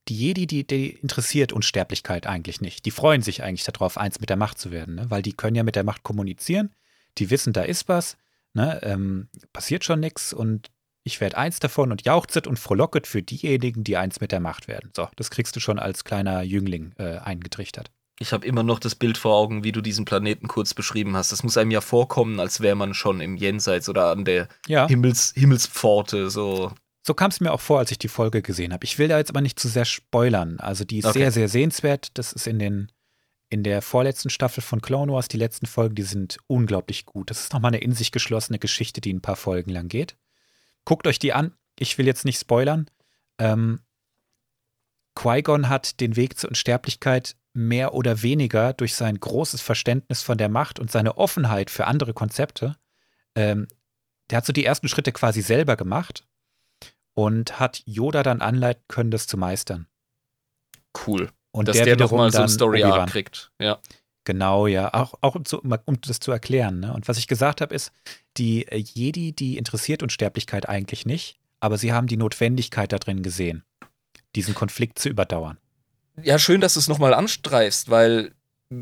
die 0.07 0.15
Jedi, 0.15 0.47
die, 0.47 0.65
die 0.65 0.89
interessiert 0.89 1.51
Unsterblichkeit 1.51 2.27
eigentlich 2.27 2.61
nicht. 2.61 2.85
Die 2.85 2.91
freuen 2.91 3.21
sich 3.21 3.43
eigentlich 3.43 3.63
darauf, 3.63 3.97
eins 3.97 4.19
mit 4.19 4.29
der 4.29 4.37
Macht 4.37 4.59
zu 4.59 4.71
werden, 4.71 4.95
ne? 4.95 5.05
Weil 5.09 5.21
die 5.21 5.33
können 5.33 5.55
ja 5.55 5.63
mit 5.63 5.75
der 5.75 5.83
Macht 5.83 6.03
kommunizieren, 6.03 6.73
die 7.17 7.29
wissen, 7.29 7.53
da 7.53 7.63
ist 7.63 7.89
was, 7.89 8.17
ne? 8.53 8.79
Ähm, 8.83 9.27
passiert 9.51 9.83
schon 9.83 9.99
nichts 9.99 10.31
und 10.33 10.69
ich 11.07 11.21
werde 11.21 11.37
eins 11.37 11.59
davon 11.59 11.91
und 11.91 12.03
jauchzet 12.03 12.47
und 12.47 12.57
frohlocket 12.59 13.05
für 13.07 13.21
diejenigen, 13.21 13.83
die 13.83 13.95
eins 13.95 14.19
mit 14.19 14.31
der 14.31 14.39
Macht 14.41 14.67
werden. 14.67 14.91
So, 14.95 15.07
das 15.15 15.29
kriegst 15.29 15.55
du 15.55 15.59
schon 15.59 15.79
als 15.79 16.03
kleiner 16.03 16.41
Jüngling 16.41 16.93
äh, 16.97 17.17
eingetrichtert. 17.19 17.91
Ich 18.19 18.31
habe 18.33 18.45
immer 18.47 18.63
noch 18.63 18.79
das 18.79 18.95
Bild 18.95 19.17
vor 19.17 19.35
Augen, 19.35 19.63
wie 19.63 19.71
du 19.71 19.81
diesen 19.81 20.05
Planeten 20.05 20.47
kurz 20.47 20.73
beschrieben 20.73 21.15
hast. 21.15 21.31
Das 21.31 21.43
muss 21.43 21.57
einem 21.57 21.71
ja 21.71 21.81
vorkommen, 21.81 22.39
als 22.39 22.59
wäre 22.61 22.75
man 22.75 22.93
schon 22.93 23.21
im 23.21 23.35
Jenseits 23.35 23.87
oder 23.87 24.07
an 24.09 24.25
der 24.25 24.47
Ja, 24.67 24.87
Himmels 24.87 25.33
Himmelspforte. 25.35 26.29
So. 26.29 26.71
so 27.05 27.13
kam 27.13 27.29
es 27.29 27.39
mir 27.39 27.51
auch 27.51 27.61
vor, 27.61 27.79
als 27.79 27.91
ich 27.91 27.99
die 27.99 28.07
Folge 28.07 28.41
gesehen 28.41 28.73
habe. 28.73 28.83
Ich 28.85 28.97
will 28.97 29.07
da 29.09 29.17
jetzt 29.17 29.29
aber 29.29 29.41
nicht 29.41 29.59
zu 29.59 29.67
sehr 29.67 29.85
spoilern. 29.85 30.59
Also 30.59 30.85
die 30.85 30.99
ist 30.99 31.05
Okay. 31.05 31.19
sehr, 31.19 31.31
sehr 31.31 31.49
sehenswert. 31.49 32.17
Das 32.17 32.33
ist 32.33 32.47
in 32.47 32.57
den 32.59 32.91
in 33.49 33.61
der 33.63 33.83
vorletzten 33.83 34.31
Staffel 34.31 34.61
von 34.63 34.81
Clone 34.81 35.11
Wars, 35.13 35.27
die 35.27 35.37
letzten 35.37 35.67
Folgen, 35.67 35.93
die 35.93 36.01
sind 36.01 36.39
unglaublich 36.47 37.05
gut. 37.05 37.29
Das 37.29 37.41
ist 37.41 37.53
nochmal 37.53 37.69
eine 37.69 37.77
in 37.77 37.91
sich 37.93 38.11
geschlossene 38.11 38.57
Geschichte, 38.57 39.01
die 39.01 39.13
ein 39.13 39.21
paar 39.21 39.35
Folgen 39.35 39.69
lang 39.69 39.87
geht. 39.87 40.15
Guckt 40.85 41.07
euch 41.07 41.19
die 41.19 41.33
an. 41.33 41.53
Ich 41.77 41.97
will 41.97 42.05
jetzt 42.05 42.25
nicht 42.25 42.39
spoilern. 42.39 42.89
Ähm, 43.39 43.81
Qui-Gon 45.15 45.69
hat 45.69 45.99
den 45.99 46.15
Weg 46.15 46.37
zur 46.37 46.49
Unsterblichkeit 46.49 47.35
mehr 47.53 47.93
oder 47.93 48.21
weniger 48.21 48.73
durch 48.73 48.95
sein 48.95 49.19
großes 49.19 49.61
Verständnis 49.61 50.21
von 50.21 50.37
der 50.37 50.49
Macht 50.49 50.79
und 50.79 50.91
seine 50.91 51.17
Offenheit 51.17 51.69
für 51.69 51.87
andere 51.87 52.13
Konzepte. 52.13 52.75
Ähm, 53.35 53.67
der 54.29 54.37
hat 54.37 54.45
so 54.45 54.53
die 54.53 54.65
ersten 54.65 54.87
Schritte 54.87 55.11
quasi 55.11 55.41
selber 55.41 55.75
gemacht 55.75 56.27
und 57.13 57.59
hat 57.59 57.81
Yoda 57.85 58.23
dann 58.23 58.41
anleiten 58.41 58.83
können, 58.87 59.11
das 59.11 59.27
zu 59.27 59.37
meistern. 59.37 59.87
Cool. 61.07 61.31
Und 61.51 61.69
Dass 61.69 61.77
der, 61.77 61.85
der, 61.85 61.95
wiederum 61.95 62.17
nochmal 62.17 62.31
so 62.31 62.41
ein 62.41 62.49
Story 62.49 62.83
Obi-Wan. 62.83 62.99
Arc 63.01 63.09
kriegt. 63.11 63.51
Ja. 63.59 63.79
Genau, 64.25 64.67
ja. 64.67 64.93
Auch, 64.93 65.13
auch 65.21 65.35
um, 65.35 65.45
zu, 65.45 65.59
um 65.59 66.01
das 66.01 66.19
zu 66.19 66.31
erklären. 66.31 66.79
Ne? 66.79 66.93
Und 66.93 67.07
was 67.07 67.17
ich 67.17 67.27
gesagt 67.27 67.61
habe, 67.61 67.73
ist, 67.73 67.91
die 68.37 68.67
äh, 68.67 68.77
Jedi, 68.77 69.31
die 69.31 69.57
interessiert 69.57 70.03
Unsterblichkeit 70.03 70.67
eigentlich 70.67 71.05
nicht, 71.05 71.37
aber 71.59 71.77
sie 71.77 71.93
haben 71.93 72.07
die 72.07 72.17
Notwendigkeit 72.17 72.91
da 72.91 72.97
drin 72.97 73.23
gesehen, 73.23 73.63
diesen 74.35 74.55
Konflikt 74.55 74.99
zu 74.99 75.09
überdauern. 75.09 75.57
Ja, 76.21 76.39
schön, 76.39 76.59
dass 76.59 76.73
du 76.73 76.79
es 76.79 76.87
nochmal 76.87 77.13
anstreifst, 77.13 77.89
weil 77.89 78.33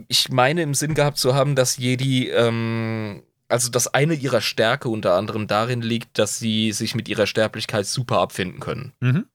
ich 0.07 0.29
meine 0.29 0.61
im 0.61 0.73
Sinn 0.73 0.93
gehabt 0.93 1.17
zu 1.17 1.35
haben, 1.35 1.55
dass 1.55 1.77
Jedi, 1.77 2.29
ähm, 2.29 3.23
also 3.49 3.69
dass 3.69 3.93
eine 3.93 4.13
ihrer 4.13 4.41
Stärke 4.41 4.89
unter 4.89 5.15
anderem 5.15 5.47
darin 5.47 5.81
liegt, 5.81 6.17
dass 6.19 6.39
sie 6.39 6.71
sich 6.71 6.95
mit 6.95 7.09
ihrer 7.09 7.27
Sterblichkeit 7.27 7.85
super 7.85 8.19
abfinden 8.19 8.59
können. 8.59 8.93
Mhm. 9.01 9.25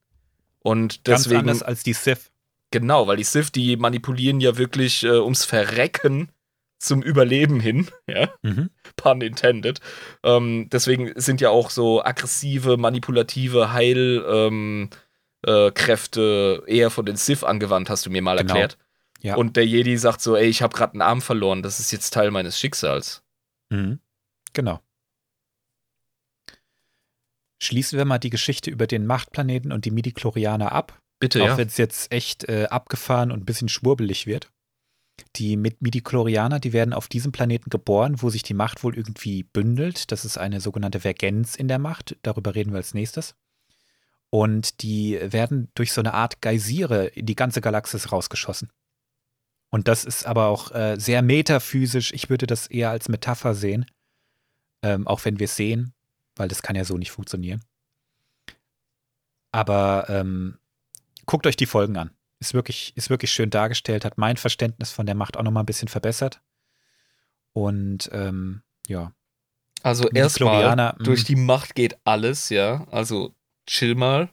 Und 0.61 1.03
Ganz 1.03 1.23
deswegen, 1.23 1.41
anders 1.41 1.63
als 1.63 1.83
die 1.83 1.93
Sith. 1.93 2.31
Genau, 2.71 3.07
weil 3.07 3.17
die 3.17 3.23
Sith, 3.23 3.51
die 3.51 3.77
manipulieren 3.77 4.39
ja 4.39 4.57
wirklich 4.57 5.03
äh, 5.03 5.17
ums 5.19 5.45
Verrecken 5.45 6.31
zum 6.79 7.01
Überleben 7.03 7.59
hin, 7.59 7.89
ja, 8.07 8.29
Mhm. 8.41 8.69
pun 8.95 9.21
intended. 9.21 9.79
Ähm, 10.23 10.69
deswegen 10.71 11.11
sind 11.19 11.41
ja 11.41 11.49
auch 11.49 11.69
so 11.71 12.03
aggressive, 12.03 12.77
manipulative 12.77 13.73
Heilkräfte 13.73 14.91
ähm, 16.21 16.63
äh, 16.67 16.77
eher 16.77 16.89
von 16.89 17.05
den 17.05 17.15
Sith 17.17 17.43
angewandt, 17.43 17.89
hast 17.89 18.05
du 18.05 18.09
mir 18.09 18.21
mal 18.21 18.37
Genau. 18.37 18.49
erklärt. 18.53 18.77
Ja. 19.21 19.35
Und 19.35 19.57
der 19.57 19.65
Jedi 19.65 19.97
sagt 19.97 20.21
so, 20.21 20.37
ey, 20.37 20.47
ich 20.47 20.61
habe 20.61 20.73
gerade 20.75 20.93
einen 20.93 21.01
Arm 21.01 21.21
verloren, 21.21 21.61
das 21.61 21.81
ist 21.81 21.91
jetzt 21.91 22.11
Teil 22.13 22.31
meines 22.31 22.57
Schicksals. 22.57 23.21
Mhm. 23.69 23.99
Genau. 24.53 24.79
Schließen 27.61 27.97
wir 27.97 28.05
mal 28.05 28.19
die 28.19 28.29
Geschichte 28.29 28.71
über 28.71 28.87
den 28.87 29.05
Machtplaneten 29.05 29.73
und 29.73 29.83
die 29.83 29.91
Midichlorianer 29.91 30.71
ab. 30.71 30.97
Bitte, 31.19 31.43
Auch 31.43 31.47
ja. 31.47 31.57
wenn 31.57 31.67
es 31.67 31.77
jetzt 31.77 32.11
echt 32.11 32.47
äh, 32.47 32.67
abgefahren 32.69 33.31
und 33.31 33.41
ein 33.41 33.45
bisschen 33.45 33.69
schwurbelig 33.69 34.25
wird. 34.25 34.51
Die 35.35 35.57
Mid- 35.57 35.77
Midichlorianer, 35.81 36.59
die 36.59 36.71
werden 36.71 36.93
auf 36.93 37.09
diesem 37.09 37.33
Planeten 37.33 37.69
geboren, 37.69 38.21
wo 38.21 38.29
sich 38.29 38.41
die 38.41 38.53
Macht 38.53 38.83
wohl 38.83 38.95
irgendwie 38.95 39.43
bündelt. 39.43 40.11
Das 40.13 40.23
ist 40.23 40.37
eine 40.37 40.61
sogenannte 40.61 41.01
Vergenz 41.01 41.55
in 41.55 41.67
der 41.67 41.79
Macht. 41.79 42.15
Darüber 42.21 42.55
reden 42.55 42.71
wir 42.71 42.77
als 42.77 42.93
nächstes. 42.93 43.35
Und 44.29 44.81
die 44.81 45.19
werden 45.21 45.69
durch 45.75 45.91
so 45.91 45.99
eine 46.01 46.13
Art 46.13 46.41
Geysire 46.41 47.07
in 47.07 47.25
die 47.25 47.35
ganze 47.35 47.59
Galaxis 47.59 48.11
rausgeschossen. 48.11 48.69
Und 49.69 49.87
das 49.87 50.05
ist 50.05 50.25
aber 50.25 50.47
auch 50.47 50.71
äh, 50.71 50.95
sehr 50.97 51.21
metaphysisch. 51.21 52.13
Ich 52.13 52.29
würde 52.29 52.47
das 52.47 52.67
eher 52.67 52.91
als 52.91 53.09
Metapher 53.09 53.55
sehen. 53.55 53.85
Ähm, 54.81 55.05
auch 55.05 55.25
wenn 55.25 55.39
wir 55.39 55.45
es 55.45 55.57
sehen, 55.57 55.93
weil 56.37 56.47
das 56.47 56.61
kann 56.61 56.77
ja 56.77 56.85
so 56.85 56.97
nicht 56.97 57.11
funktionieren. 57.11 57.61
Aber 59.51 60.05
ähm, 60.07 60.57
guckt 61.29 61.45
euch 61.45 61.55
die 61.55 61.67
Folgen 61.67 61.95
an. 61.95 62.09
Ist 62.39 62.55
wirklich, 62.55 62.91
ist 62.95 63.11
wirklich 63.11 63.31
schön 63.31 63.51
dargestellt, 63.51 64.03
hat 64.03 64.17
mein 64.17 64.35
Verständnis 64.35 64.91
von 64.91 65.05
der 65.05 65.13
Macht 65.13 65.37
auch 65.37 65.43
nochmal 65.43 65.61
ein 65.61 65.67
bisschen 65.67 65.87
verbessert. 65.87 66.41
Und 67.53 68.09
ähm, 68.11 68.63
ja, 68.87 69.13
Also 69.83 70.09
erstmal, 70.09 70.75
mm. 70.97 71.03
durch 71.03 71.25
die 71.25 71.35
Macht 71.35 71.75
geht 71.75 71.99
alles, 72.03 72.49
ja. 72.49 72.87
Also 72.89 73.35
chill 73.67 73.93
mal. 73.93 74.29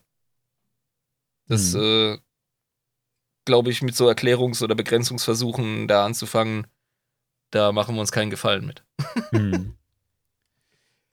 Das, 1.47 1.73
Mhm. 1.73 1.81
äh, 1.81 2.17
glaube 3.45 3.69
ich, 3.69 3.83
mit 3.83 3.95
so 3.95 4.09
Erklärungs- 4.09 4.63
oder 4.63 4.73
Begrenzungsversuchen 4.73 5.87
da 5.87 6.03
anzufangen, 6.03 6.65
da 7.51 7.71
machen 7.71 7.93
wir 7.95 8.01
uns 8.01 8.11
keinen 8.11 8.31
Gefallen 8.31 8.65
mit. 8.65 8.83
Hm. 9.31 9.77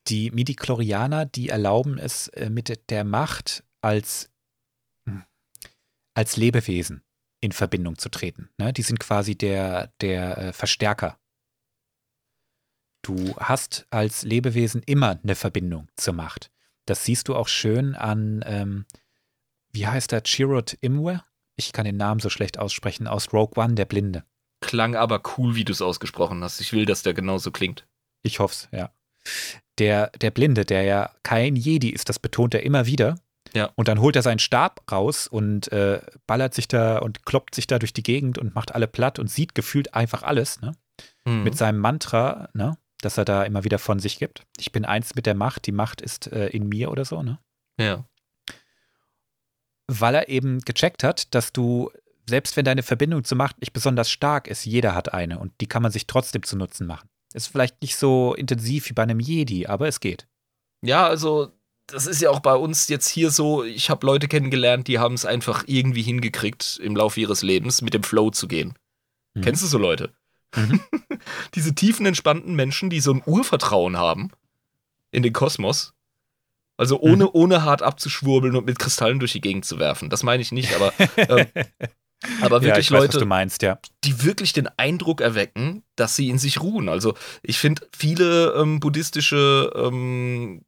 Die 0.09 0.31
Midichlorianer, 0.31 1.27
die 1.27 1.49
erlauben 1.51 1.99
es 1.99 2.29
äh, 2.29 2.49
mit 2.49 2.91
der 2.91 3.05
Macht 3.05 3.65
als, 3.81 4.25
hm, 4.25 4.34
als 6.15 6.37
Lebewesen 6.37 7.03
in 7.41 7.53
Verbindung 7.53 7.99
zu 7.99 8.09
treten. 8.09 8.49
Ne? 8.59 8.73
Die 8.73 8.83
sind 8.83 9.01
quasi 9.01 9.37
der, 9.37 9.93
der 10.01 10.39
äh, 10.39 10.53
Verstärker. 10.53 11.19
Du 13.03 13.37
hast 13.37 13.87
als 13.91 14.23
Lebewesen 14.23 14.83
immer 14.87 15.21
eine 15.23 15.35
Verbindung 15.35 15.89
zur 15.97 16.15
Macht. 16.15 16.51
Das 16.87 17.05
siehst 17.05 17.29
du 17.29 17.35
auch 17.35 17.49
schön 17.49 17.95
an, 17.95 18.43
ähm, 18.47 18.87
wie 19.73 19.87
heißt 19.87 20.13
der, 20.13 20.23
Chirrut 20.25 20.79
Imwe? 20.81 21.23
Ich 21.57 21.73
kann 21.73 21.85
den 21.85 21.97
Namen 21.97 22.21
so 22.21 22.31
schlecht 22.31 22.59
aussprechen, 22.59 23.07
aus 23.07 23.33
Rogue 23.33 23.63
One, 23.63 23.75
der 23.75 23.85
Blinde. 23.85 24.25
Klang 24.61 24.97
aber 24.97 25.23
cool, 25.37 25.55
wie 25.55 25.65
du 25.65 25.73
es 25.73 25.83
ausgesprochen 25.83 26.43
hast. 26.43 26.61
Ich 26.61 26.73
will, 26.73 26.87
dass 26.87 27.03
der 27.03 27.13
genauso 27.13 27.51
klingt. 27.51 27.87
Ich 28.23 28.39
hoff's, 28.39 28.69
ja. 28.73 28.91
Der, 29.79 30.09
der 30.11 30.31
Blinde, 30.31 30.65
der 30.65 30.83
ja 30.85 31.15
kein 31.23 31.57
Jedi 31.57 31.91
ist, 31.91 32.09
das 32.09 32.19
betont 32.19 32.55
er 32.55 32.63
immer 32.63 32.87
wieder. 32.87 33.17
Ja. 33.53 33.71
Und 33.75 33.89
dann 33.89 34.01
holt 34.01 34.17
er 34.17 34.23
seinen 34.23 34.39
Stab 34.39 34.91
raus 34.91 35.27
und 35.27 35.71
äh, 35.71 36.01
ballert 36.27 36.55
sich 36.55 36.69
da 36.69 36.99
und 36.99 37.25
kloppt 37.27 37.55
sich 37.55 37.67
da 37.67 37.79
durch 37.79 37.93
die 37.93 38.03
Gegend 38.03 38.39
und 38.39 38.55
macht 38.55 38.75
alle 38.75 38.89
platt 38.89 39.19
und 39.19 39.31
sieht 39.31 39.55
gefühlt 39.55 39.95
einfach 39.95 40.23
alles, 40.23 40.61
ne? 40.61 40.73
Mhm. 41.25 41.45
Mit 41.45 41.57
seinem 41.57 41.79
Mantra, 41.79 42.49
ne? 42.55 42.79
Das 43.01 43.19
er 43.19 43.25
da 43.25 43.43
immer 43.43 43.65
wieder 43.65 43.79
von 43.79 43.99
sich 43.99 44.19
gibt. 44.19 44.43
Ich 44.59 44.73
bin 44.73 44.85
eins 44.85 45.15
mit 45.15 45.27
der 45.27 45.35
Macht, 45.35 45.67
die 45.67 45.73
Macht 45.73 46.01
ist 46.01 46.33
äh, 46.33 46.49
in 46.49 46.69
mir 46.69 46.91
oder 46.91 47.05
so, 47.05 47.23
ne? 47.23 47.39
ja. 47.79 48.05
Weil 49.87 50.15
er 50.15 50.29
eben 50.31 50.61
gecheckt 50.61 51.05
hat, 51.05 51.35
dass 51.35 51.53
du, 51.53 51.91
selbst 52.27 52.57
wenn 52.57 52.65
deine 52.65 52.83
Verbindung 52.83 53.23
zur 53.23 53.37
Macht 53.37 53.61
nicht 53.61 53.75
besonders 53.75 54.11
stark 54.11 54.49
ist, 54.49 54.65
jeder 54.65 54.95
hat 54.95 55.13
eine 55.13 55.39
und 55.39 55.53
die 55.61 55.67
kann 55.67 55.83
man 55.83 55.93
sich 55.93 56.07
trotzdem 56.07 56.43
zu 56.43 56.57
Nutzen 56.57 56.87
machen. 56.87 57.11
Ist 57.35 57.49
vielleicht 57.49 57.83
nicht 57.83 57.97
so 57.97 58.33
intensiv 58.33 58.89
wie 58.89 58.95
bei 58.95 59.03
einem 59.03 59.21
Jedi, 59.21 59.67
aber 59.67 59.87
es 59.87 60.01
geht. 60.01 60.27
Ja, 60.83 61.07
also 61.07 61.53
das 61.87 62.07
ist 62.07 62.21
ja 62.21 62.31
auch 62.31 62.41
bei 62.41 62.55
uns 62.55 62.89
jetzt 62.89 63.09
hier 63.09 63.31
so, 63.31 63.65
ich 63.65 63.91
habe 63.91 64.07
Leute 64.07 64.29
kennengelernt, 64.29 64.89
die 64.89 64.99
haben 64.99 65.15
es 65.15 65.27
einfach 65.27 65.65
irgendwie 65.67 66.03
hingekriegt, 66.03 66.81
im 66.83 66.97
Laufe 66.97 67.21
ihres 67.21 67.43
Lebens 67.43 67.83
mit 67.83 67.95
dem 67.95 68.03
Flow 68.03 68.31
zu 68.31 68.49
gehen. 68.49 68.75
Mhm. 69.35 69.43
Kennst 69.43 69.63
du 69.63 69.67
so 69.67 69.79
Leute? 69.79 70.11
Mhm. 70.57 70.81
Diese 71.55 71.75
tiefen, 71.75 72.07
entspannten 72.07 72.55
Menschen, 72.55 72.91
die 72.91 73.01
so 73.01 73.13
ein 73.13 73.23
Urvertrauen 73.27 73.97
haben 73.97 74.31
in 75.11 75.23
den 75.23 75.33
Kosmos. 75.33 75.93
Also 76.77 76.99
ohne, 76.99 77.31
ohne 77.31 77.63
hart 77.63 77.83
abzuschwurbeln 77.83 78.57
und 78.57 78.67
mit 78.67 78.81
Kristallen 78.81 79.21
durch 79.21 79.33
die 79.33 79.41
Gegend 79.41 79.65
zu 79.65 79.79
werfen. 79.79 80.11
Das 80.11 80.25
meine 80.25 80.43
ich 80.43 80.51
nicht, 80.51 80.75
aber, 80.75 80.93
ähm, 81.17 81.47
aber 82.41 82.57
ja, 82.57 82.63
wirklich 82.63 82.87
ich 82.87 82.93
weiß, 82.93 83.01
Leute, 83.01 83.19
du 83.19 83.27
meinst, 83.27 83.63
ja. 83.63 83.79
die 84.03 84.25
wirklich 84.25 84.53
den 84.53 84.67
Eindruck 84.77 85.21
erwecken, 85.21 85.85
dass 85.95 86.17
sie 86.17 86.31
in 86.31 86.39
sich 86.39 86.61
ruhen. 86.61 86.89
Also 86.89 87.15
ich 87.43 87.59
finde, 87.59 87.87
viele 87.97 88.55
ähm, 88.55 88.81
buddhistische 88.81 89.73
ähm, 89.77 90.63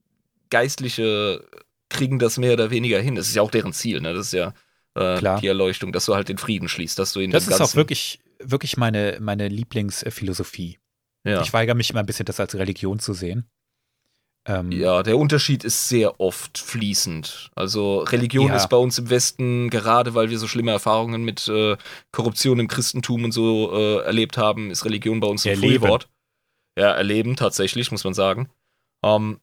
Geistliche 0.51 1.44
kriegen 1.88 2.18
das 2.18 2.38
mehr 2.38 2.53
oder 2.55 2.70
weniger 2.70 3.01
hin. 3.01 3.14
Das 3.14 3.28
ist 3.28 3.34
ja 3.34 3.42
auch 3.42 3.51
deren 3.51 3.72
Ziel, 3.72 4.01
ne? 4.01 4.12
Das 4.14 4.26
ist 4.26 4.32
ja 4.32 4.53
äh, 4.94 5.18
Klar. 5.18 5.40
die 5.40 5.47
Erleuchtung, 5.47 5.92
dass 5.92 6.07
du 6.07 6.14
halt 6.14 6.28
den 6.28 6.38
Frieden 6.38 6.68
schließt, 6.68 6.99
dass 6.99 7.12
du 7.12 7.20
in 7.20 7.30
Das 7.30 7.47
ist 7.49 7.61
auch 7.61 7.74
wirklich, 7.74 8.20
wirklich 8.40 8.76
meine, 8.76 9.18
meine 9.20 9.49
Lieblingsphilosophie. 9.49 10.78
ja. 11.24 11.42
Ich 11.42 11.53
weigere 11.53 11.74
mich 11.74 11.90
immer 11.90 12.01
ein 12.01 12.07
bisschen, 12.07 12.26
das 12.26 12.40
als 12.40 12.55
Religion 12.55 12.99
zu 12.99 13.12
sehen. 13.12 13.47
Ähm, 14.47 14.70
Ja, 14.72 15.03
der 15.03 15.18
Unterschied 15.18 15.64
ist 15.64 15.88
sehr 15.88 16.20
oft 16.20 16.59
fließend. 16.59 17.51
Also 17.55 17.99
Religion 18.01 18.49
Ja. 18.49 18.57
ist 18.57 18.68
bei 18.68 18.76
uns 18.76 18.99
im 18.99 19.11
Westen, 19.11 19.70
gerade 19.70 20.14
weil 20.14 20.30
wir 20.30 20.38
so 20.38 20.47
schlimme 20.49 20.70
Erfahrungen 20.70 21.24
mit 21.24 21.49
äh, 21.49 21.76
Korruption 22.12 22.59
im 22.61 22.68
Christentum 22.68 23.24
und 23.24 23.32
so 23.32 23.72
äh, 23.76 24.05
erlebt 24.05 24.38
haben, 24.38 24.70
ist 24.70 24.84
Religion 24.84 25.20
bei 25.20 25.26
uns 25.26 25.44
ein 25.44 25.51
Erleben. 25.51 25.99
Ja, 26.78 26.92
erleben 26.92 27.36
tatsächlich, 27.36 27.90
muss 27.90 28.05
man 28.05 28.14
sagen. 28.14 28.49
Ähm, 29.03 29.40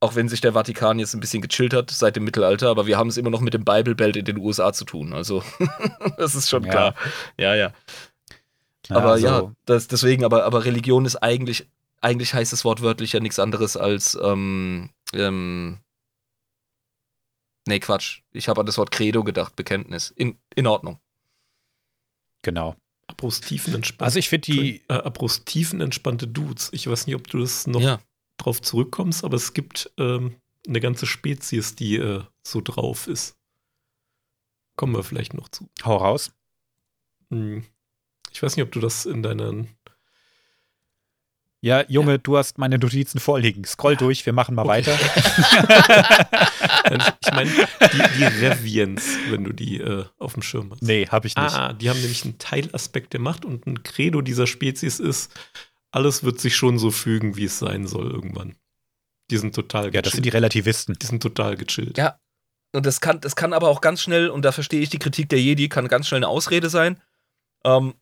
auch 0.00 0.14
wenn 0.14 0.28
sich 0.28 0.40
der 0.40 0.54
Vatikan 0.54 0.98
jetzt 0.98 1.14
ein 1.14 1.20
bisschen 1.20 1.42
gechillt 1.42 1.74
hat 1.74 1.90
seit 1.90 2.16
dem 2.16 2.24
Mittelalter, 2.24 2.68
aber 2.70 2.86
wir 2.86 2.96
haben 2.96 3.08
es 3.08 3.18
immer 3.18 3.30
noch 3.30 3.40
mit 3.42 3.52
dem 3.54 3.64
Bible 3.64 3.94
Belt 3.94 4.16
in 4.16 4.24
den 4.24 4.38
USA 4.38 4.72
zu 4.72 4.84
tun. 4.86 5.12
Also, 5.12 5.42
das 6.16 6.34
ist 6.34 6.48
schon 6.48 6.64
Ja. 6.64 6.70
klar. 6.70 6.94
Ja, 7.36 7.54
ja. 7.54 7.72
ja, 8.88 8.96
Aber 8.96 9.12
also, 9.12 9.26
ja, 9.26 9.52
das, 9.66 9.88
deswegen, 9.88 10.24
aber, 10.24 10.44
aber 10.44 10.64
Religion 10.64 11.04
ist 11.04 11.16
eigentlich, 11.16 11.68
eigentlich 12.00 12.32
heißt 12.32 12.52
es 12.54 12.64
wortwörtlich 12.64 13.12
ja 13.12 13.20
nichts 13.20 13.38
anderes 13.38 13.76
als, 13.76 14.18
ähm, 14.22 14.88
ähm, 15.12 15.78
nee, 17.66 17.78
Quatsch. 17.80 18.22
Ich 18.32 18.48
habe 18.48 18.60
an 18.60 18.66
das 18.66 18.78
Wort 18.78 18.90
Credo 18.90 19.22
gedacht, 19.22 19.54
Bekenntnis. 19.54 20.10
In, 20.16 20.38
in 20.54 20.66
Ordnung. 20.66 20.98
Genau. 22.42 22.74
Apros 23.06 23.40
tiefenentspannte, 23.40 24.04
Also 24.04 24.18
ich 24.18 24.28
finde 24.28 24.52
die, 24.52 24.82
äh, 24.88 24.94
Apros 24.94 25.44
tiefenentspannte 25.44 26.26
Dudes. 26.26 26.70
Ich 26.72 26.86
weiß 26.88 27.06
nicht, 27.06 27.16
ob 27.16 27.26
du 27.28 27.40
das 27.40 27.66
noch 27.66 27.80
Ja. 27.82 28.00
Drauf 28.44 28.60
zurückkommst, 28.62 29.24
aber 29.24 29.36
es 29.36 29.54
gibt 29.54 29.90
ähm, 29.98 30.36
eine 30.66 30.80
ganze 30.80 31.06
Spezies, 31.06 31.74
die 31.74 31.96
äh, 31.96 32.22
so 32.46 32.60
drauf 32.60 33.06
ist. 33.06 33.36
Kommen 34.76 34.94
wir 34.94 35.02
vielleicht 35.02 35.34
noch 35.34 35.48
zu. 35.48 35.68
hau 35.84 35.96
raus. 35.96 36.32
Hm. 37.30 37.64
Ich 38.32 38.42
weiß 38.42 38.56
nicht, 38.56 38.64
ob 38.64 38.72
du 38.72 38.80
das 38.80 39.06
in 39.06 39.22
deinen. 39.22 39.68
Ja, 41.62 41.84
Junge, 41.88 42.18
du 42.18 42.38
hast 42.38 42.56
meine 42.56 42.78
Notizen 42.78 43.20
vorliegen. 43.20 43.64
Scroll 43.64 43.94
durch, 43.96 44.24
wir 44.24 44.32
machen 44.32 44.54
mal 44.54 44.62
Okay. 44.62 44.86
weiter. 44.86 44.98
Ich 47.20 47.32
meine, 47.32 47.50
die, 47.50 48.18
die 48.18 48.24
Reviens, 48.24 49.04
wenn 49.28 49.44
du 49.44 49.52
die 49.52 49.78
äh, 49.78 50.06
auf 50.18 50.32
dem 50.34 50.42
Schirm 50.42 50.70
hast. 50.72 50.82
Nee, 50.82 51.06
habe 51.08 51.26
ich 51.26 51.36
nicht. 51.36 51.54
Ah, 51.54 51.72
die 51.74 51.90
haben 51.90 52.00
nämlich 52.00 52.24
einen 52.24 52.38
Teilaspekt 52.38 53.12
der 53.12 53.20
Macht 53.20 53.44
und 53.44 53.66
ein 53.66 53.82
Credo 53.82 54.22
dieser 54.22 54.46
Spezies 54.46 54.98
ist, 55.00 55.30
alles 55.92 56.22
wird 56.24 56.40
sich 56.40 56.56
schon 56.56 56.78
so 56.78 56.90
fügen, 56.90 57.36
wie 57.36 57.44
es 57.44 57.58
sein 57.58 57.86
soll 57.86 58.10
irgendwann. 58.10 58.56
Die 59.30 59.38
sind 59.38 59.54
total 59.54 59.92
ja, 59.94 60.02
das 60.02 60.12
sind 60.12 60.22
gechillt. 60.22 60.24
die 60.24 60.36
Relativisten. 60.36 60.94
die 61.00 61.06
sind 61.06 61.22
total 61.22 61.56
gechillt. 61.56 61.98
Ja. 61.98 62.18
Und 62.72 62.86
das 62.86 63.00
kann, 63.00 63.20
das 63.20 63.34
kann 63.34 63.52
aber 63.52 63.68
auch 63.68 63.80
ganz 63.80 64.00
schnell, 64.00 64.28
und 64.30 64.42
da 64.42 64.52
verstehe 64.52 64.80
ich 64.80 64.90
die 64.90 64.98
Kritik 65.00 65.28
der 65.28 65.40
Jedi, 65.40 65.68
kann 65.68 65.88
ganz 65.88 66.06
schnell 66.06 66.18
eine 66.20 66.28
Ausrede 66.28 66.70
sein. 66.70 67.00
Ähm, 67.64 67.94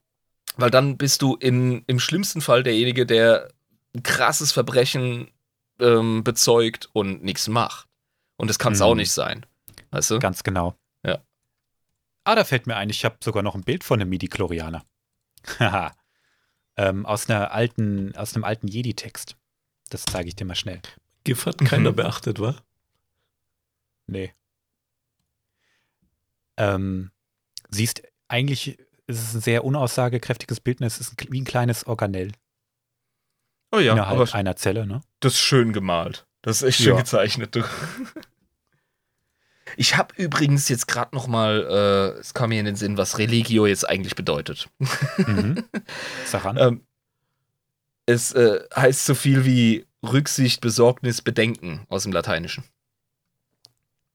weil 0.57 0.71
dann 0.71 0.99
bist 0.99 1.23
du 1.23 1.37
in, 1.37 1.85
im 1.87 1.99
schlimmsten 2.01 2.41
Fall 2.41 2.63
derjenige, 2.63 3.07
der 3.07 3.49
ein 3.95 4.03
krasses 4.03 4.53
Verbrechen 4.53 5.31
ähm, 5.81 6.23
bezeugt 6.25 6.89
und 6.93 7.23
nichts 7.23 7.49
macht. 7.49 7.89
Und 8.37 8.49
das 8.49 8.59
kann 8.59 8.73
es 8.75 8.81
Mhm. 8.81 8.85
auch 8.85 8.95
nicht 8.95 9.13
sein. 9.13 9.47
Weißt 9.91 10.11
du? 10.11 10.19
Ganz 10.19 10.43
genau. 10.43 10.75
Ja. 11.05 11.19
Ah, 12.25 12.35
da 12.35 12.45
fällt 12.45 12.67
mir 12.67 12.77
ein, 12.77 12.91
ich 12.91 13.05
habe 13.05 13.17
sogar 13.23 13.43
noch 13.43 13.55
ein 13.55 13.63
Bild 13.63 13.85
von 13.85 14.01
einem 14.01 14.11
Midi-Chlorianer. 14.11 14.85
Haha. 15.59 15.95
Ähm, 16.79 17.05
aus, 17.05 17.29
einer 17.29 17.53
alten, 17.53 18.17
aus 18.17 18.35
einem 18.35 18.45
alten 18.45 18.69
Jedi-Text. 18.69 19.37
Das 19.91 20.05
zeige 20.07 20.29
ich 20.29 20.37
dir 20.37 20.45
mal 20.47 20.55
schnell. 20.55 20.81
GIF 21.25 21.45
hat 21.45 21.59
keiner 21.59 21.91
Mhm. 21.93 21.97
beachtet, 21.97 22.41
wa? 22.41 22.55
Nee. 24.07 24.33
Ähm, 26.57 27.11
siehst, 27.69 28.03
eigentlich 28.29 28.79
ist 29.07 29.23
es 29.23 29.35
ein 29.35 29.41
sehr 29.41 29.65
unaussagekräftiges 29.65 30.61
Bildnis, 30.61 31.01
es 31.01 31.09
ist 31.11 31.31
wie 31.33 31.41
ein 31.41 31.45
kleines 31.45 31.87
Organell 31.87 32.33
Oh 33.71 33.79
ja, 33.79 33.93
innerhalb 33.93 34.19
aber 34.21 34.35
einer 34.35 34.57
Zelle, 34.57 34.87
ne? 34.87 35.03
das 35.21 35.35
ist 35.35 35.41
schön 35.41 35.73
gemalt. 35.75 36.27
Das 36.43 36.57
ist 36.63 36.63
echt 36.69 36.79
schön 36.79 36.95
Ja. 36.95 37.01
gezeichnet. 37.01 37.55
Du. 37.55 37.63
Ich 39.77 39.97
habe 39.97 40.15
übrigens 40.17 40.69
jetzt 40.69 40.89
gerade 40.89 41.15
noch 41.15 41.27
mal, 41.27 42.15
äh, 42.17 42.21
es 42.21 42.35
kam 42.35 42.51
mir 42.51 42.61
in 42.61 42.67
den 42.67 42.77
Sinn, 42.77 42.97
was 42.97 43.19
Religio 43.19 43.67
jetzt 43.67 43.89
eigentlich 43.89 44.15
bedeutet. 44.15 44.69
Mhm. 45.19 45.63
Sag 46.27 46.45
an. 46.45 46.57
Ähm, 46.59 46.81
es 48.07 48.33
äh, 48.33 48.61
heißt 48.75 49.05
so 49.05 49.15
viel 49.15 49.45
wie 49.45 49.87
Rücksicht, 50.03 50.61
Besorgnis, 50.61 51.23
Bedenken 51.23 51.85
aus 51.89 52.05
dem 52.05 52.13
Lateinischen. 52.13 52.65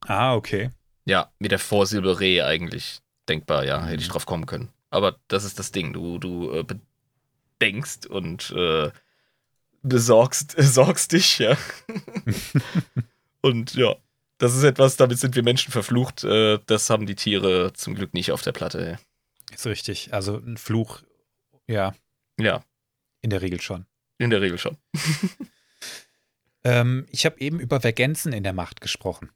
ah, 0.07 0.35
okay. 0.35 0.69
Ja, 1.05 1.31
mit 1.39 1.51
der 1.51 1.59
Vorsilbe 1.59 2.19
Re 2.19 2.45
eigentlich 2.45 3.01
denkbar, 3.27 3.65
ja, 3.65 3.83
hätte 3.85 4.01
ich 4.01 4.07
Mhm. 4.07 4.11
drauf 4.13 4.25
kommen 4.25 4.45
können. 4.45 4.69
Aber 4.89 5.17
das 5.27 5.43
ist 5.43 5.59
das 5.59 5.71
Ding, 5.71 5.91
du, 5.93 6.17
du 6.17 6.51
äh, 6.53 6.63
bedenkst 7.59 8.05
und 8.07 8.51
äh, 8.51 8.91
besorgst 9.81 10.55
sorgst 10.57 11.11
dich, 11.11 11.39
ja. 11.39 11.57
und 13.41 13.75
ja, 13.75 13.95
das 14.43 14.55
ist 14.55 14.63
etwas, 14.63 14.97
damit 14.97 15.17
sind 15.19 15.35
wir 15.35 15.43
Menschen 15.43 15.71
verflucht. 15.71 16.25
Äh, 16.25 16.59
das 16.65 16.89
haben 16.89 17.05
die 17.05 17.15
Tiere 17.15 17.71
zum 17.73 17.95
Glück 17.95 18.13
nicht 18.13 18.31
auf 18.33 18.41
der 18.41 18.51
Platte. 18.51 18.99
Ist 19.53 19.65
richtig. 19.65 20.13
Also 20.13 20.37
ein 20.37 20.57
Fluch, 20.57 21.01
ja, 21.65 21.95
Ja, 22.37 22.63
in 23.21 23.29
der 23.29 23.41
Regel 23.41 23.61
schon. 23.61 23.85
in 24.17 24.29
der 24.29 24.41
Regel 24.41 24.57
schon. 24.57 24.77
Ähm, 26.65 27.05
ich 27.09 27.25
habe 27.25 27.41
eben 27.41 27.59
über 27.59 27.81
Vergenzen 27.81 28.31
in 28.31 28.43
der 28.43 28.53
Macht 28.53 28.79
gesprochen. 28.79 29.31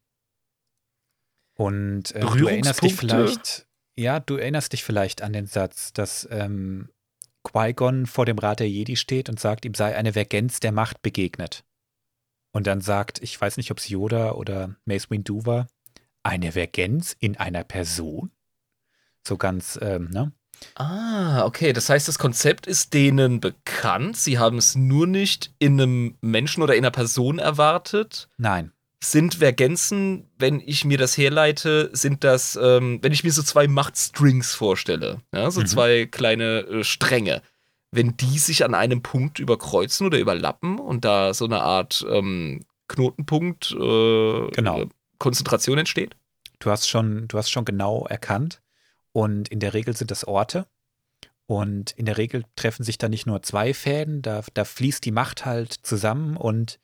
Und 1.57 2.15
äh, 2.15 2.21
du 2.21 2.47
erinnerst 2.47 2.81
dich 2.81 2.95
vielleicht, 2.95 3.67
ja, 3.97 4.21
du 4.21 4.37
erinnerst 4.37 4.71
dich 4.71 4.85
vielleicht 4.85 5.21
an 5.21 5.33
den 5.33 5.45
Satz, 5.45 5.91
dass 5.91 6.25
ähm, 6.31 6.87
Qui-Gon 7.43 8.05
vor 8.05 8.25
dem 8.25 8.37
Rat 8.39 8.61
der 8.61 8.69
Jedi 8.69 8.95
steht 8.95 9.27
und 9.27 9.41
sagt, 9.41 9.65
ihm 9.65 9.73
sei 9.73 9.93
eine 9.93 10.13
Vergenz 10.13 10.61
der 10.61 10.71
Macht 10.71 11.01
begegnet. 11.01 11.65
Und 12.51 12.67
dann 12.67 12.81
sagt, 12.81 13.21
ich 13.21 13.39
weiß 13.39 13.57
nicht, 13.57 13.71
ob 13.71 13.77
es 13.77 13.89
Yoda 13.89 14.31
oder 14.31 14.75
Mace 14.85 15.09
Windu 15.09 15.45
war, 15.45 15.67
eine 16.23 16.53
Vergenz 16.53 17.15
in 17.19 17.37
einer 17.37 17.63
Person? 17.63 18.31
So 19.25 19.37
ganz, 19.37 19.77
ähm, 19.81 20.09
ne? 20.11 20.31
Ah, 20.75 21.45
okay. 21.45 21.71
Das 21.73 21.89
heißt, 21.89 22.07
das 22.07 22.17
Konzept 22.17 22.65
ist 22.65 22.93
denen 22.93 23.39
bekannt. 23.39 24.17
Sie 24.17 24.39
haben 24.39 24.57
es 24.57 24.75
nur 24.75 25.05
nicht 25.05 25.53
in 25.59 25.79
einem 25.79 26.17
Menschen 26.21 26.63
oder 26.63 26.75
in 26.75 26.83
einer 26.83 26.91
Person 26.91 27.37
erwartet. 27.39 28.27
Nein. 28.37 28.71
Sind 29.03 29.35
Vergenzen, 29.35 30.27
wenn 30.39 30.59
ich 30.59 30.83
mir 30.83 30.97
das 30.97 31.15
herleite, 31.17 31.91
sind 31.93 32.23
das, 32.23 32.57
ähm, 32.59 32.97
wenn 33.03 33.11
ich 33.11 33.23
mir 33.23 33.31
so 33.31 33.43
zwei 33.43 33.67
Machtstrings 33.67 34.55
vorstelle, 34.55 35.21
ja, 35.31 35.51
so 35.51 35.61
Mhm. 35.61 35.67
zwei 35.67 36.05
kleine 36.07 36.61
äh, 36.61 36.83
Stränge, 36.83 37.43
wenn 37.91 38.17
die 38.17 38.37
sich 38.37 38.63
an 38.65 38.73
einem 38.73 39.01
Punkt 39.01 39.39
überkreuzen 39.39 40.07
oder 40.07 40.19
überlappen 40.19 40.79
und 40.79 41.05
da 41.05 41.33
so 41.33 41.45
eine 41.45 41.61
Art 41.61 42.05
ähm, 42.09 42.65
Knotenpunkt, 42.87 43.71
äh, 43.71 44.47
Genau. 44.51 44.85
Konzentration 45.19 45.77
entsteht? 45.77 46.15
Du 46.59 46.69
hast 46.69 46.87
schon, 46.87 47.27
du 47.27 47.37
hast 47.37 47.49
schon 47.49 47.65
genau 47.65 48.05
erkannt. 48.07 48.61
Und 49.13 49.47
in 49.49 49.59
der 49.59 49.73
Regel 49.73 49.95
sind 49.95 50.11
das 50.11 50.25
Orte. 50.25 50.67
Und 51.47 51.91
in 51.91 52.05
der 52.05 52.17
Regel 52.17 52.43
treffen 52.55 52.83
sich 52.83 52.97
da 52.97 53.07
nicht 53.07 53.25
nur 53.25 53.41
zwei 53.41 53.73
Fäden, 53.73 54.21
da, 54.21 54.43
da 54.53 54.65
fließt 54.65 55.03
die 55.05 55.11
Macht 55.11 55.45
halt 55.45 55.73
zusammen 55.73 56.35
und 56.35 56.79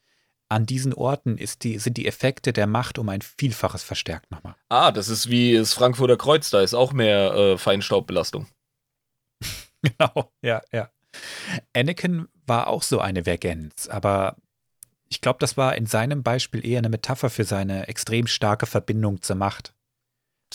an 0.47 0.65
diesen 0.65 0.93
Orten 0.93 1.37
ist 1.37 1.63
die, 1.63 1.79
sind 1.79 1.97
die 1.97 2.07
Effekte 2.07 2.53
der 2.53 2.67
Macht 2.67 2.97
um 2.97 3.09
ein 3.09 3.21
Vielfaches 3.21 3.83
verstärkt 3.83 4.31
nochmal. 4.31 4.55
Ah, 4.69 4.91
das 4.91 5.09
ist 5.09 5.29
wie 5.29 5.55
das 5.55 5.73
Frankfurter 5.73 6.15
Kreuz, 6.15 6.49
da 6.49 6.61
ist 6.61 6.75
auch 6.75 6.93
mehr 6.93 7.33
äh, 7.33 7.57
Feinstaubbelastung. 7.57 8.47
Genau, 9.97 10.31
ja, 10.41 10.61
ja. 10.71 10.89
Anakin 11.75 12.27
war 12.47 12.67
auch 12.67 12.83
so 12.83 12.99
eine 12.99 13.25
Vergenz, 13.25 13.87
aber 13.87 14.37
ich 15.09 15.21
glaube, 15.21 15.39
das 15.39 15.57
war 15.57 15.75
in 15.75 15.85
seinem 15.85 16.23
Beispiel 16.23 16.65
eher 16.65 16.79
eine 16.79 16.89
Metapher 16.89 17.29
für 17.29 17.43
seine 17.43 17.87
extrem 17.87 18.27
starke 18.27 18.65
Verbindung 18.65 19.21
zur 19.21 19.35
Macht. 19.35 19.73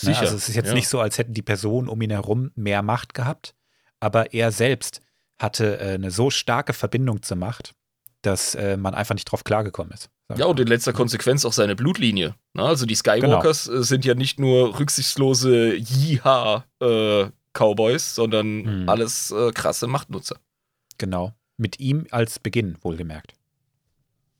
Ne, 0.01 0.07
Sicher. 0.07 0.21
Also 0.21 0.35
es 0.35 0.49
ist 0.49 0.55
jetzt 0.55 0.69
ja. 0.69 0.73
nicht 0.73 0.89
so, 0.89 0.99
als 0.99 1.17
hätten 1.17 1.33
die 1.33 1.41
Personen 1.41 1.87
um 1.87 2.01
ihn 2.01 2.09
herum 2.09 2.51
mehr 2.55 2.81
Macht 2.81 3.13
gehabt, 3.13 3.55
aber 3.99 4.33
er 4.33 4.51
selbst 4.51 5.01
hatte 5.39 5.79
äh, 5.79 5.93
eine 5.93 6.11
so 6.11 6.29
starke 6.29 6.73
Verbindung 6.73 7.21
zur 7.21 7.37
Macht, 7.37 7.73
dass 8.21 8.55
äh, 8.55 8.75
man 8.75 8.95
einfach 8.95 9.15
nicht 9.15 9.25
drauf 9.25 9.43
klargekommen 9.43 9.93
ist. 9.93 10.09
Ja, 10.35 10.45
und 10.45 10.59
in 10.59 10.67
letzter 10.67 10.93
Konsequenz 10.93 11.43
auch 11.45 11.53
seine 11.53 11.75
Blutlinie. 11.75 12.35
Na, 12.53 12.65
also 12.65 12.85
die 12.85 12.95
Skywalkers 12.95 13.65
Genau. 13.65 13.79
äh, 13.79 13.83
sind 13.83 14.05
ja 14.05 14.13
nicht 14.13 14.39
nur 14.39 14.77
rücksichtslose 14.77 15.73
Jiha-Cowboys, 17.53 18.15
sondern 18.15 18.81
Mhm. 18.83 18.89
alles 18.89 19.31
äh, 19.31 19.51
krasse 19.51 19.87
Machtnutzer. 19.87 20.37
Genau. 20.97 21.33
Mit 21.57 21.79
ihm 21.79 22.05
als 22.11 22.39
Beginn, 22.39 22.77
wohlgemerkt. 22.81 23.33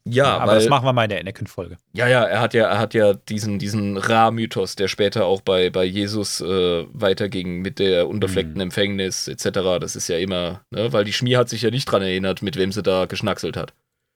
Ja, 0.06 0.38
aber 0.38 0.54
weil, 0.54 0.60
das 0.60 0.70
machen 0.70 0.86
wir 0.86 0.94
mal 0.94 1.04
in 1.04 1.10
der 1.10 1.20
Anakin-Folge. 1.20 1.78
ja, 1.94 2.08
ja, 2.08 2.24
er 2.24 2.40
hat 2.40 2.54
ja, 2.54 2.68
er 2.68 2.80
hat 2.80 2.94
ja 2.94 3.14
diesen, 3.14 3.60
diesen 3.60 3.98
Ra-Mythos, 3.98 4.76
der 4.76 4.88
später 4.88 5.26
auch 5.26 5.42
bei, 5.42 5.70
bei 5.70 5.84
Jesus 5.84 6.40
äh, 6.42 6.86
weiterging 6.94 7.62
mit 7.62 7.78
der 7.80 8.08
unbefleckten 8.08 8.56
Mhm. 8.56 8.62
Empfängnis 8.62 9.28
etc. 9.28 9.50
Das 9.80 9.96
ist 9.96 10.08
ja 10.08 10.18
immer, 10.18 10.62
ne, 10.72 10.92
weil 10.94 11.04
die 11.04 11.14
Schmier 11.14 11.38
hat 11.38 11.50
sich 11.50 11.62
ja 11.62 11.70
nicht 11.70 11.86
dran 11.86 12.02
erinnert, 12.02 12.42
mit 12.42 12.56
wem 12.56 12.72
sie 12.72 12.82
da 12.82 13.06
geschnackselt 13.06 13.56
hat. 13.58 13.74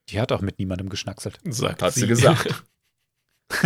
Die 0.10 0.20
hat 0.20 0.32
auch 0.32 0.42
mit 0.42 0.58
niemandem 0.58 0.90
geschnackselt. 0.90 1.40
Sagt 1.46 1.82
Hat 1.84 1.94
sie 1.94 2.08
gesagt. 2.08 2.64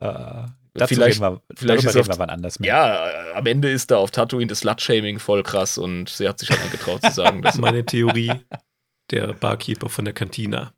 äh, 0.00 0.42
dazu 0.76 0.94
Vielleicht- 0.94 1.20
reden 1.20 1.34
wir, 1.34 1.42
vielleicht 1.56 1.84
ist 1.84 1.94
reden 1.94 2.08
wir 2.08 2.18
wann 2.18 2.30
anders 2.30 2.58
mehr. 2.58 2.68
Ja, 2.68 3.34
am 3.34 3.46
Ende 3.46 3.70
ist 3.70 3.90
da 3.90 3.96
auf 3.98 4.10
Tatooine 4.10 4.46
das 4.48 4.60
Slut-Shaming 4.60 5.18
voll 5.18 5.42
krass 5.42 5.78
und 5.78 6.08
sie 6.08 6.28
hat 6.28 6.38
sich 6.38 6.50
halt 6.50 6.70
getraut 6.70 7.02
zu 7.02 7.10
sagen, 7.12 7.42
dass 7.42 7.56
Meine 7.58 7.84
Theorie, 7.84 8.32
der 9.10 9.32
Barkeeper 9.34 9.88
von 9.88 10.04
der 10.04 10.14
Kantina. 10.14 10.72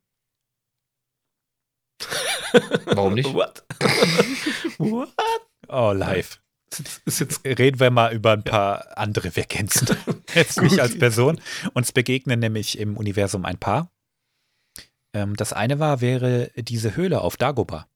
Warum 2.86 3.14
nicht? 3.14 3.32
What? 3.32 3.64
What? 4.78 5.08
Oh, 5.68 5.92
live. 5.92 6.40
Jetzt 7.04 7.44
Reden 7.44 7.80
wir 7.80 7.90
mal 7.90 8.12
über 8.14 8.32
ein 8.32 8.42
paar 8.42 8.96
andere 8.96 9.30
Vergenzen. 9.30 9.88
Jetzt 10.34 10.60
nicht 10.62 10.80
als 10.80 10.98
Person. 10.98 11.40
Uns 11.74 11.92
begegnen 11.92 12.40
nämlich 12.40 12.78
im 12.78 12.96
Universum 12.96 13.44
ein 13.44 13.58
paar. 13.58 13.90
Ähm, 15.14 15.34
das 15.36 15.52
eine 15.52 15.78
war, 15.78 16.00
wäre 16.00 16.50
diese 16.56 16.94
Höhle 16.94 17.20
auf 17.22 17.36
Dagobah. 17.36 17.88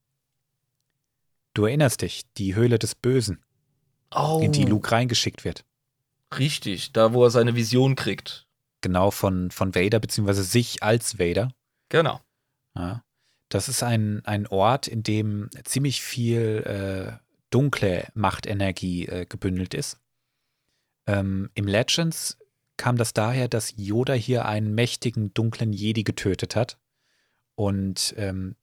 Du 1.54 1.66
erinnerst 1.66 2.02
dich, 2.02 2.22
die 2.38 2.54
Höhle 2.54 2.78
des 2.78 2.94
Bösen, 2.94 3.42
Oh, 4.14 4.40
in 4.42 4.52
die 4.52 4.64
Luke 4.64 4.90
reingeschickt 4.92 5.44
wird. 5.44 5.64
richtig, 6.38 6.92
da 6.92 7.12
wo 7.12 7.24
er 7.24 7.30
seine 7.30 7.54
Vision 7.54 7.94
kriegt. 7.96 8.46
Genau 8.80 9.10
von, 9.10 9.50
von 9.50 9.74
Vader, 9.74 10.00
beziehungsweise 10.00 10.42
sich 10.42 10.82
als 10.82 11.18
Vader. 11.18 11.54
Genau. 11.88 12.20
Ja. 12.74 13.04
Das 13.48 13.68
ist 13.68 13.82
ein, 13.82 14.22
ein 14.24 14.46
Ort, 14.46 14.88
in 14.88 15.02
dem 15.02 15.50
ziemlich 15.64 16.02
viel 16.02 16.62
äh, 16.66 17.18
dunkle 17.50 18.08
Machtenergie 18.14 19.06
äh, 19.06 19.26
gebündelt 19.26 19.74
ist. 19.74 19.98
Ähm, 21.06 21.50
Im 21.54 21.66
Legends 21.66 22.38
kam 22.78 22.96
das 22.96 23.12
daher, 23.12 23.48
dass 23.48 23.74
Yoda 23.76 24.14
hier 24.14 24.46
einen 24.46 24.74
mächtigen 24.74 25.34
dunklen 25.34 25.72
Jedi 25.74 26.02
getötet 26.02 26.56
hat 26.56 26.78
und 27.54 28.14
ähm, 28.16 28.56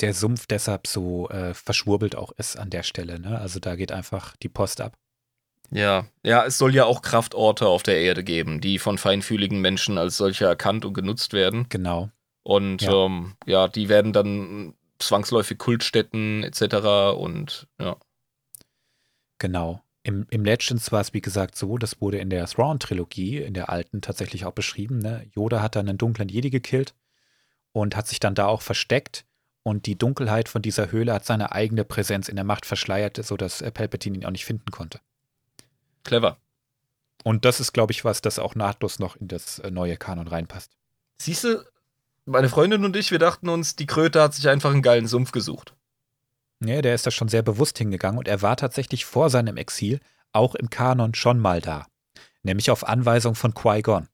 der 0.00 0.14
Sumpf 0.14 0.46
deshalb 0.46 0.86
so 0.86 1.28
äh, 1.30 1.54
verschwurbelt 1.54 2.16
auch 2.16 2.32
ist 2.32 2.58
an 2.58 2.70
der 2.70 2.82
Stelle. 2.82 3.18
Ne? 3.18 3.38
Also 3.38 3.60
da 3.60 3.76
geht 3.76 3.92
einfach 3.92 4.36
die 4.36 4.48
Post 4.48 4.80
ab. 4.80 4.96
Ja, 5.70 6.06
ja, 6.22 6.44
es 6.44 6.58
soll 6.58 6.74
ja 6.74 6.84
auch 6.84 7.02
Kraftorte 7.02 7.66
auf 7.66 7.82
der 7.82 8.00
Erde 8.00 8.22
geben, 8.22 8.60
die 8.60 8.78
von 8.78 8.98
feinfühligen 8.98 9.60
Menschen 9.60 9.98
als 9.98 10.16
solche 10.16 10.44
erkannt 10.44 10.84
und 10.84 10.94
genutzt 10.94 11.32
werden. 11.32 11.66
Genau. 11.68 12.10
Und 12.42 12.82
Ja. 12.82 13.06
ähm, 13.06 13.36
ja 13.46 13.68
die 13.68 13.88
werden 13.88 14.12
dann 14.12 14.74
zwangsläufig 14.98 15.58
Kultstätten 15.58 16.44
etc. 16.44 17.16
Und 17.16 17.66
ja. 17.80 17.96
Genau. 19.38 19.82
Im, 20.02 20.26
Im 20.30 20.44
Legends 20.44 20.92
war 20.92 21.00
es, 21.00 21.12
wie 21.14 21.20
gesagt, 21.20 21.56
so, 21.56 21.78
das 21.78 22.00
wurde 22.00 22.18
in 22.18 22.30
der 22.30 22.46
Thrawn-Trilogie, 22.46 23.38
in 23.38 23.54
der 23.54 23.70
alten, 23.70 24.02
tatsächlich 24.02 24.44
auch 24.44 24.52
beschrieben. 24.52 24.98
Ne? 24.98 25.28
Yoda 25.34 25.60
hat 25.60 25.74
dann 25.74 25.88
einen 25.88 25.98
dunklen 25.98 26.28
Jedi 26.28 26.50
gekillt 26.50 26.94
und 27.72 27.96
hat 27.96 28.06
sich 28.06 28.20
dann 28.20 28.36
da 28.36 28.46
auch 28.46 28.62
versteckt. 28.62 29.24
Und 29.66 29.86
die 29.86 29.98
Dunkelheit 29.98 30.48
von 30.48 30.62
dieser 30.62 30.92
Höhle 30.92 31.12
hat 31.12 31.24
seine 31.24 31.50
eigene 31.50 31.84
Präsenz 31.84 32.28
in 32.28 32.36
der 32.36 32.44
Macht 32.44 32.66
verschleiert, 32.66 33.16
sodass 33.16 33.62
äh, 33.62 33.72
Palpatine 33.72 34.16
ihn 34.16 34.24
auch 34.24 34.30
nicht 34.30 34.44
finden 34.44 34.70
konnte. 34.70 35.00
Clever. 36.04 36.36
Und 37.24 37.44
das 37.44 37.58
ist, 37.58 37.72
glaube 37.72 37.90
ich, 37.90 38.04
was, 38.04 38.22
das 38.22 38.38
auch 38.38 38.54
nahtlos 38.54 39.00
noch 39.00 39.16
in 39.16 39.26
das 39.26 39.58
äh, 39.58 39.72
neue 39.72 39.96
Kanon 39.96 40.28
reinpasst. 40.28 40.70
Siehst 41.20 41.42
du, 41.42 41.64
meine 42.26 42.48
Freundin 42.48 42.84
und 42.84 42.94
ich, 42.94 43.10
wir 43.10 43.18
dachten 43.18 43.48
uns, 43.48 43.74
die 43.74 43.86
Kröte 43.86 44.22
hat 44.22 44.34
sich 44.34 44.48
einfach 44.48 44.70
einen 44.70 44.82
geilen 44.82 45.08
Sumpf 45.08 45.32
gesucht. 45.32 45.74
Ja, 46.64 46.80
der 46.80 46.94
ist 46.94 47.04
da 47.04 47.10
schon 47.10 47.26
sehr 47.26 47.42
bewusst 47.42 47.76
hingegangen 47.76 48.20
und 48.20 48.28
er 48.28 48.42
war 48.42 48.56
tatsächlich 48.56 49.04
vor 49.04 49.30
seinem 49.30 49.56
Exil 49.56 49.98
auch 50.30 50.54
im 50.54 50.70
Kanon 50.70 51.16
schon 51.16 51.40
mal 51.40 51.60
da. 51.60 51.88
Nämlich 52.44 52.70
auf 52.70 52.86
Anweisung 52.86 53.34
von 53.34 53.52
Qui-Gon. 53.52 54.06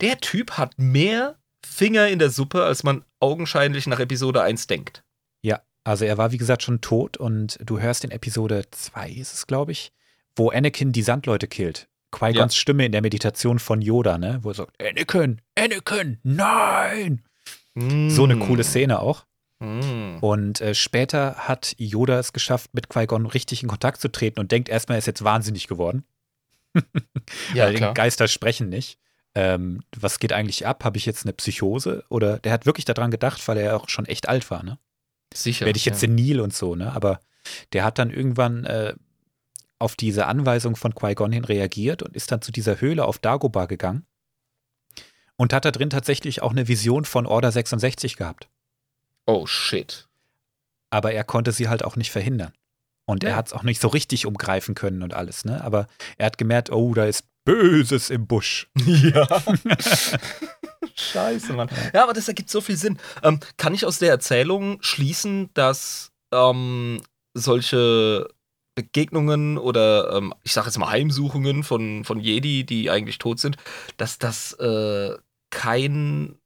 Der 0.00 0.18
Typ 0.18 0.58
hat 0.58 0.76
mehr 0.76 1.38
Finger 1.64 2.08
in 2.08 2.18
der 2.18 2.30
Suppe, 2.30 2.64
als 2.64 2.82
man 2.82 3.04
augenscheinlich 3.20 3.86
nach 3.86 4.00
Episode 4.00 4.42
1 4.42 4.66
denkt. 4.66 5.02
Also 5.88 6.04
er 6.04 6.18
war, 6.18 6.32
wie 6.32 6.36
gesagt, 6.36 6.62
schon 6.62 6.82
tot 6.82 7.16
und 7.16 7.58
du 7.64 7.80
hörst 7.80 8.04
in 8.04 8.10
Episode 8.10 8.64
2, 8.70 9.08
ist 9.08 9.32
es, 9.32 9.46
glaube 9.46 9.72
ich, 9.72 9.90
wo 10.36 10.50
Anakin 10.50 10.92
die 10.92 11.00
Sandleute 11.00 11.48
killt. 11.48 11.88
Qui-Gons 12.10 12.54
Ja. 12.54 12.60
Stimme 12.60 12.84
in 12.84 12.92
der 12.92 13.00
Meditation 13.00 13.58
von 13.58 13.80
Yoda, 13.80 14.18
ne? 14.18 14.38
Wo 14.42 14.50
er 14.50 14.54
sagt, 14.54 14.82
Anakin, 14.82 15.40
Anakin, 15.54 16.18
nein! 16.22 17.22
So 17.74 18.24
eine 18.24 18.38
coole 18.38 18.64
Szene 18.64 19.00
auch. 19.00 19.24
Mm. 19.60 20.18
Und 20.20 20.60
äh, 20.60 20.74
später 20.74 21.36
hat 21.36 21.74
Yoda 21.78 22.18
es 22.18 22.34
geschafft, 22.34 22.74
mit 22.74 22.90
Qui-Gon 22.90 23.24
richtig 23.24 23.62
in 23.62 23.70
Kontakt 23.70 24.02
zu 24.02 24.08
treten 24.08 24.40
und 24.40 24.52
denkt 24.52 24.68
erstmal, 24.68 24.96
er 24.96 24.98
ist 24.98 25.06
jetzt 25.06 25.24
wahnsinnig 25.24 25.68
geworden. 25.68 26.04
Ja, 26.74 26.82
Weil 27.64 27.74
klar. 27.76 27.94
Geister 27.94 28.28
sprechen 28.28 28.68
nicht. 28.68 28.98
Ähm, 29.34 29.82
was 29.96 30.18
geht 30.18 30.32
eigentlich 30.32 30.66
ab? 30.66 30.84
Habe 30.84 30.96
ich 30.96 31.06
jetzt 31.06 31.24
eine 31.24 31.32
Psychose? 31.32 32.04
Oder 32.08 32.38
der 32.38 32.52
hat 32.52 32.66
wirklich 32.66 32.84
daran 32.84 33.10
gedacht, 33.10 33.46
weil 33.46 33.58
er 33.58 33.76
auch 33.76 33.88
schon 33.88 34.06
echt 34.06 34.28
alt 34.28 34.50
war, 34.50 34.62
ne? 34.62 34.78
Sicher. 35.34 35.66
Werde 35.66 35.76
ich 35.76 35.84
jetzt 35.84 36.02
ja. 36.02 36.08
senil 36.08 36.40
und 36.40 36.54
so, 36.54 36.74
ne? 36.74 36.92
Aber 36.92 37.20
der 37.72 37.84
hat 37.84 37.98
dann 37.98 38.10
irgendwann 38.10 38.64
äh, 38.64 38.94
auf 39.78 39.94
diese 39.94 40.26
Anweisung 40.26 40.76
von 40.76 40.94
Qui-Gon 40.94 41.32
hin 41.32 41.44
reagiert 41.44 42.02
und 42.02 42.16
ist 42.16 42.32
dann 42.32 42.42
zu 42.42 42.52
dieser 42.52 42.80
Höhle 42.80 43.04
auf 43.04 43.18
Dagobah 43.18 43.66
gegangen 43.66 44.06
und 45.36 45.52
hat 45.52 45.64
da 45.64 45.70
drin 45.70 45.90
tatsächlich 45.90 46.42
auch 46.42 46.50
eine 46.50 46.68
Vision 46.68 47.04
von 47.04 47.26
Order 47.26 47.52
66 47.52 48.16
gehabt. 48.16 48.48
Oh, 49.26 49.46
shit. 49.46 50.08
aber 50.90 51.12
er 51.12 51.24
konnte 51.24 51.52
sie 51.52 51.68
halt 51.68 51.84
auch 51.84 51.96
nicht 51.96 52.10
verhindern. 52.10 52.52
Und 53.08 53.24
er 53.24 53.30
Ja. 53.30 53.36
hat 53.36 53.46
es 53.46 53.52
auch 53.54 53.62
nicht 53.62 53.80
so 53.80 53.88
richtig 53.88 54.26
umgreifen 54.26 54.74
können 54.74 55.02
und 55.02 55.14
alles, 55.14 55.46
ne? 55.46 55.64
Aber 55.64 55.86
er 56.18 56.26
hat 56.26 56.36
gemerkt, 56.36 56.70
oh, 56.70 56.92
da 56.92 57.06
ist 57.06 57.24
Böses 57.44 58.10
im 58.10 58.26
Busch. 58.26 58.68
Ja. 58.86 59.26
Scheiße, 60.94 61.54
Mann. 61.54 61.70
Ja, 61.94 62.02
aber 62.02 62.12
das 62.12 62.28
ergibt 62.28 62.50
so 62.50 62.60
viel 62.60 62.76
Sinn. 62.76 62.98
Ähm, 63.22 63.40
kann 63.56 63.72
ich 63.72 63.86
aus 63.86 63.98
der 63.98 64.10
Erzählung 64.10 64.76
schließen, 64.82 65.48
dass 65.54 66.12
ähm, 66.32 67.00
solche 67.32 68.28
Begegnungen 68.74 69.56
oder 69.56 70.12
ähm, 70.14 70.34
ich 70.44 70.52
sage 70.52 70.66
jetzt 70.66 70.78
mal 70.78 70.90
Heimsuchungen 70.90 71.64
von, 71.64 72.04
von 72.04 72.20
Jedi, 72.20 72.64
die 72.64 72.90
eigentlich 72.90 73.18
tot 73.18 73.40
sind, 73.40 73.56
dass 73.96 74.18
das 74.18 74.52
äh, 74.54 75.16
kein 75.50 76.36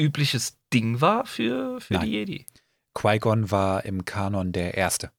übliches 0.00 0.56
Ding 0.72 1.00
war 1.02 1.26
für, 1.26 1.78
für 1.80 1.94
Nein. 1.94 2.04
die 2.06 2.10
Jedi? 2.12 2.46
Qui-Gon 2.94 3.50
war 3.50 3.84
im 3.84 4.04
Kanon 4.04 4.52
der 4.52 4.74
Erste. 4.76 5.10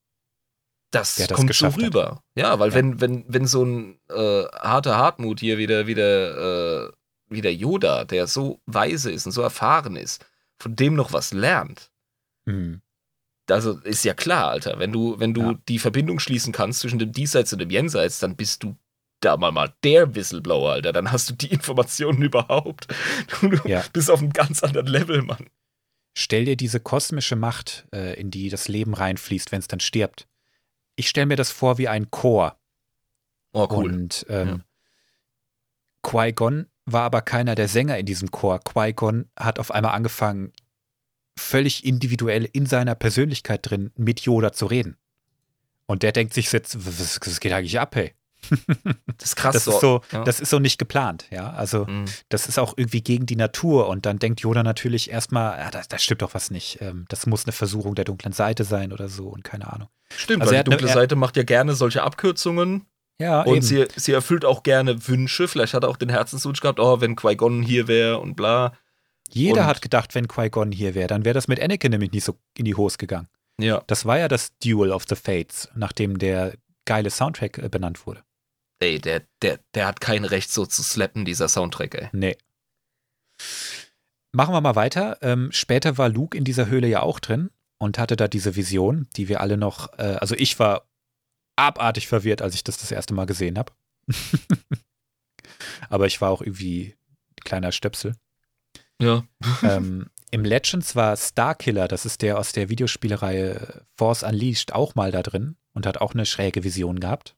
Das 0.96 1.16
das 1.16 1.28
kommt 1.30 1.40
so 1.42 1.48
geschafft 1.48 1.78
hat. 1.78 1.84
rüber. 1.84 2.24
Ja, 2.36 2.58
weil 2.60 2.70
Ja. 2.70 2.76
wenn, 2.76 3.02
wenn, 3.02 3.26
wenn 3.28 3.46
so 3.48 3.64
ein 3.64 4.00
äh, 4.10 4.44
harter 4.54 4.98
Hartmut 4.98 5.40
hier 5.40 5.58
wieder, 5.58 5.88
wieder, 5.88 6.88
äh, 6.88 6.92
wieder 7.30 7.50
Yoda, 7.52 8.06
der 8.06 8.28
so 8.28 8.62
weise 8.66 9.12
ist 9.12 9.26
und 9.26 9.32
so 9.32 9.42
erfahren 9.42 9.96
ist, 9.96 10.26
von 10.60 10.76
dem 10.76 10.96
noch 10.96 11.12
was 11.14 11.34
lernt, 11.34 11.92
Hm. 12.48 12.82
also 13.50 13.80
ist 13.80 14.04
ja 14.06 14.14
klar, 14.14 14.50
Alter, 14.52 14.78
wenn 14.80 14.92
du, 14.92 15.20
wenn 15.20 15.34
du 15.34 15.42
Ja. 15.42 15.60
die 15.68 15.80
Verbindung 15.80 16.20
schließen 16.20 16.54
kannst 16.54 16.80
zwischen 16.82 17.00
dem 17.00 17.12
Diesseits 17.12 17.52
und 17.54 17.60
dem 17.60 17.70
Jenseits, 17.72 18.20
dann 18.20 18.36
bist 18.36 18.64
du 18.64 18.76
da 19.22 19.38
mal 19.38 19.52
mal 19.52 19.74
der 19.84 20.14
Whistleblower, 20.14 20.74
Alter. 20.74 20.94
Dann 20.94 21.12
hast 21.12 21.30
du 21.30 21.34
die 21.34 21.48
Informationen 21.52 22.22
überhaupt. 22.22 22.88
Du, 23.42 23.50
du 23.50 23.68
Ja. 23.68 23.84
bist 23.94 24.12
auf 24.12 24.20
einem 24.20 24.34
ganz 24.34 24.62
anderen 24.64 24.88
Level, 24.88 25.22
Mann. 25.24 25.48
Stell 26.18 26.46
dir 26.46 26.56
diese 26.56 26.80
kosmische 26.80 27.36
Macht, 27.36 27.88
äh, 27.94 28.20
in 28.20 28.30
die 28.32 28.50
das 28.50 28.68
Leben 28.68 28.94
reinfließt, 28.94 29.52
wenn 29.52 29.60
es 29.60 29.68
dann 29.68 29.80
stirbt. 29.80 30.28
Ich 30.96 31.10
stelle 31.10 31.26
mir 31.26 31.36
das 31.36 31.52
vor 31.52 31.78
wie 31.78 31.88
ein 31.88 32.10
Chor. 32.12 32.58
Oh, 33.54 33.68
cool. 33.72 33.92
Und 33.92 34.26
ähm, 34.30 34.64
Qui-Gon 36.04 36.68
war 36.86 37.04
aber 37.04 37.22
keiner 37.22 37.56
der 37.56 37.68
Sänger 37.68 37.98
in 37.98 38.06
diesem 38.06 38.32
Chor. 38.32 38.60
Qui-Gon 38.60 39.30
hat 39.38 39.60
auf 39.60 39.72
einmal 39.72 39.94
angefangen, 39.94 40.54
völlig 41.38 41.86
individuell 41.86 42.48
in 42.52 42.66
seiner 42.66 42.96
Persönlichkeit 42.96 43.70
drin 43.70 43.92
mit 43.96 44.22
Yoda 44.22 44.54
zu 44.54 44.68
reden. 44.68 44.98
Und 45.86 46.04
der 46.04 46.12
denkt 46.12 46.34
sich 46.34 46.52
jetzt, 46.52 46.86
was, 46.86 47.20
was 47.22 47.40
geht 47.40 47.52
eigentlich 47.52 47.80
ab, 47.80 47.96
hey? 47.96 48.14
Das 49.18 49.30
ist 49.30 49.36
krass. 49.36 49.54
Das 49.54 49.68
ist 49.68 49.80
so, 49.82 50.02
ja. 50.12 50.24
das 50.24 50.40
ist 50.40 50.50
so 50.50 50.60
nicht 50.60 50.78
geplant, 50.78 51.26
ja. 51.32 51.52
Also 51.52 51.86
Mhm. 51.86 52.06
das 52.30 52.48
ist 52.48 52.60
auch 52.60 52.74
irgendwie 52.78 53.02
gegen 53.02 53.26
die 53.26 53.36
Natur 53.36 53.88
und 53.88 54.06
dann 54.06 54.20
denkt 54.20 54.42
Yoda 54.42 54.64
natürlich 54.64 55.10
erstmal, 55.12 55.58
ja, 55.60 55.72
da, 55.72 55.82
da 55.88 55.98
stimmt 55.98 56.22
doch 56.22 56.34
was 56.34 56.52
nicht. 56.52 56.80
Ähm, 56.82 57.06
das 57.10 57.26
muss 57.26 57.46
eine 57.46 57.52
Versuchung 57.54 57.96
der 57.96 58.06
dunklen 58.06 58.34
Seite 58.34 58.64
sein 58.64 58.94
oder 58.94 59.10
so 59.10 59.28
und 59.28 59.44
keine 59.44 59.72
Ahnung. 59.72 59.90
Stimmt, 60.16 60.42
Also 60.42 60.54
weil 60.54 60.64
die 60.64 60.70
dunkle 60.70 60.88
er- 60.88 60.94
Seite 60.94 61.16
macht 61.16 61.38
ja 61.38 61.44
gerne 61.44 61.74
solche 61.76 62.04
Abkürzungen 62.04 62.86
Ja, 63.20 63.42
und 63.42 63.56
eben. 63.58 63.62
sie, 63.66 63.86
sie 63.96 64.12
erfüllt 64.12 64.46
auch 64.46 64.62
gerne 64.64 65.08
Wünsche. 65.08 65.48
Vielleicht 65.48 65.74
hat 65.74 65.84
er 65.84 65.90
auch 65.90 65.98
den 65.98 66.10
Herzenswunsch 66.10 66.60
gehabt, 66.62 66.80
oh, 66.80 67.02
wenn 67.02 67.16
Qui-Gon 67.16 67.64
hier 67.64 67.88
wäre 67.88 68.20
und 68.20 68.36
bla. 68.36 68.74
Jeder 69.30 69.62
und- 69.62 69.68
hat 69.68 69.82
gedacht, 69.82 70.14
wenn 70.14 70.28
Qui-Gon 70.28 70.72
hier 70.72 70.94
wäre, 70.94 71.08
dann 71.08 71.26
wäre 71.26 71.34
das 71.34 71.48
mit 71.48 71.60
Anakin 71.60 71.92
nämlich 71.92 72.12
nicht 72.12 72.24
so 72.26 72.38
in 72.58 72.66
die 72.66 72.76
Hose 72.76 72.98
gegangen. 72.98 73.28
Ja. 73.60 73.82
Das 73.88 74.06
war 74.06 74.20
ja 74.20 74.28
das 74.28 74.52
Duel 74.60 74.92
of 74.92 75.06
the 75.10 75.16
Fates, 75.16 75.70
nachdem 75.76 76.20
der 76.20 76.54
geile 76.84 77.10
Soundtrack 77.10 77.58
äh, 77.58 77.70
benannt 77.70 78.06
wurde. 78.06 78.22
Ey, 78.80 79.00
der, 79.00 79.24
der, 79.42 79.60
der 79.74 79.88
hat 79.88 80.02
kein 80.02 80.26
Recht, 80.26 80.52
so 80.52 80.66
zu 80.66 80.84
slappen, 80.84 81.26
dieser 81.26 81.48
Soundtrack, 81.48 81.96
ey. 81.96 82.10
Nee. 82.12 82.38
Machen 84.32 84.54
wir 84.54 84.62
mal 84.62 84.76
weiter. 84.76 85.18
Ähm, 85.22 85.50
später 85.52 85.98
war 85.98 86.10
Luke 86.10 86.38
in 86.38 86.44
dieser 86.44 86.68
Höhle 86.68 86.88
ja 86.88 87.02
auch 87.02 87.20
drin 87.20 87.52
und 87.78 87.98
hatte 87.98 88.16
da 88.16 88.28
diese 88.28 88.56
Vision, 88.56 89.08
die 89.16 89.30
wir 89.30 89.42
alle 89.42 89.58
noch, 89.58 89.98
äh, 89.98 90.18
also 90.20 90.36
ich 90.36 90.60
war 90.60 90.90
abartig 91.56 92.08
verwirrt, 92.08 92.42
als 92.42 92.56
ich 92.56 92.64
das 92.64 92.78
das 92.78 92.92
erste 92.92 93.14
Mal 93.14 93.26
gesehen 93.26 93.58
habe. 93.58 93.72
Aber 95.90 96.06
ich 96.06 96.20
war 96.20 96.32
auch 96.32 96.42
irgendwie 96.42 96.96
ein 97.32 97.44
kleiner 97.44 97.72
Stöpsel. 97.72 98.16
Ja. 99.02 99.24
ähm, 99.64 100.10
Im 100.32 100.44
Legends 100.44 100.98
war 100.98 101.16
Starkiller, 101.16 101.88
das 101.88 102.06
ist 102.06 102.22
der 102.22 102.38
aus 102.38 102.52
der 102.52 102.68
Videospielereihe 102.68 103.86
Force 103.96 104.24
Unleashed, 104.24 104.74
auch 104.74 104.96
mal 104.96 105.12
da 105.12 105.24
drin 105.24 105.56
und 105.74 105.86
hat 105.86 106.00
auch 106.00 106.14
eine 106.14 106.26
schräge 106.26 106.66
Vision 106.66 107.00
gehabt. 107.00 107.38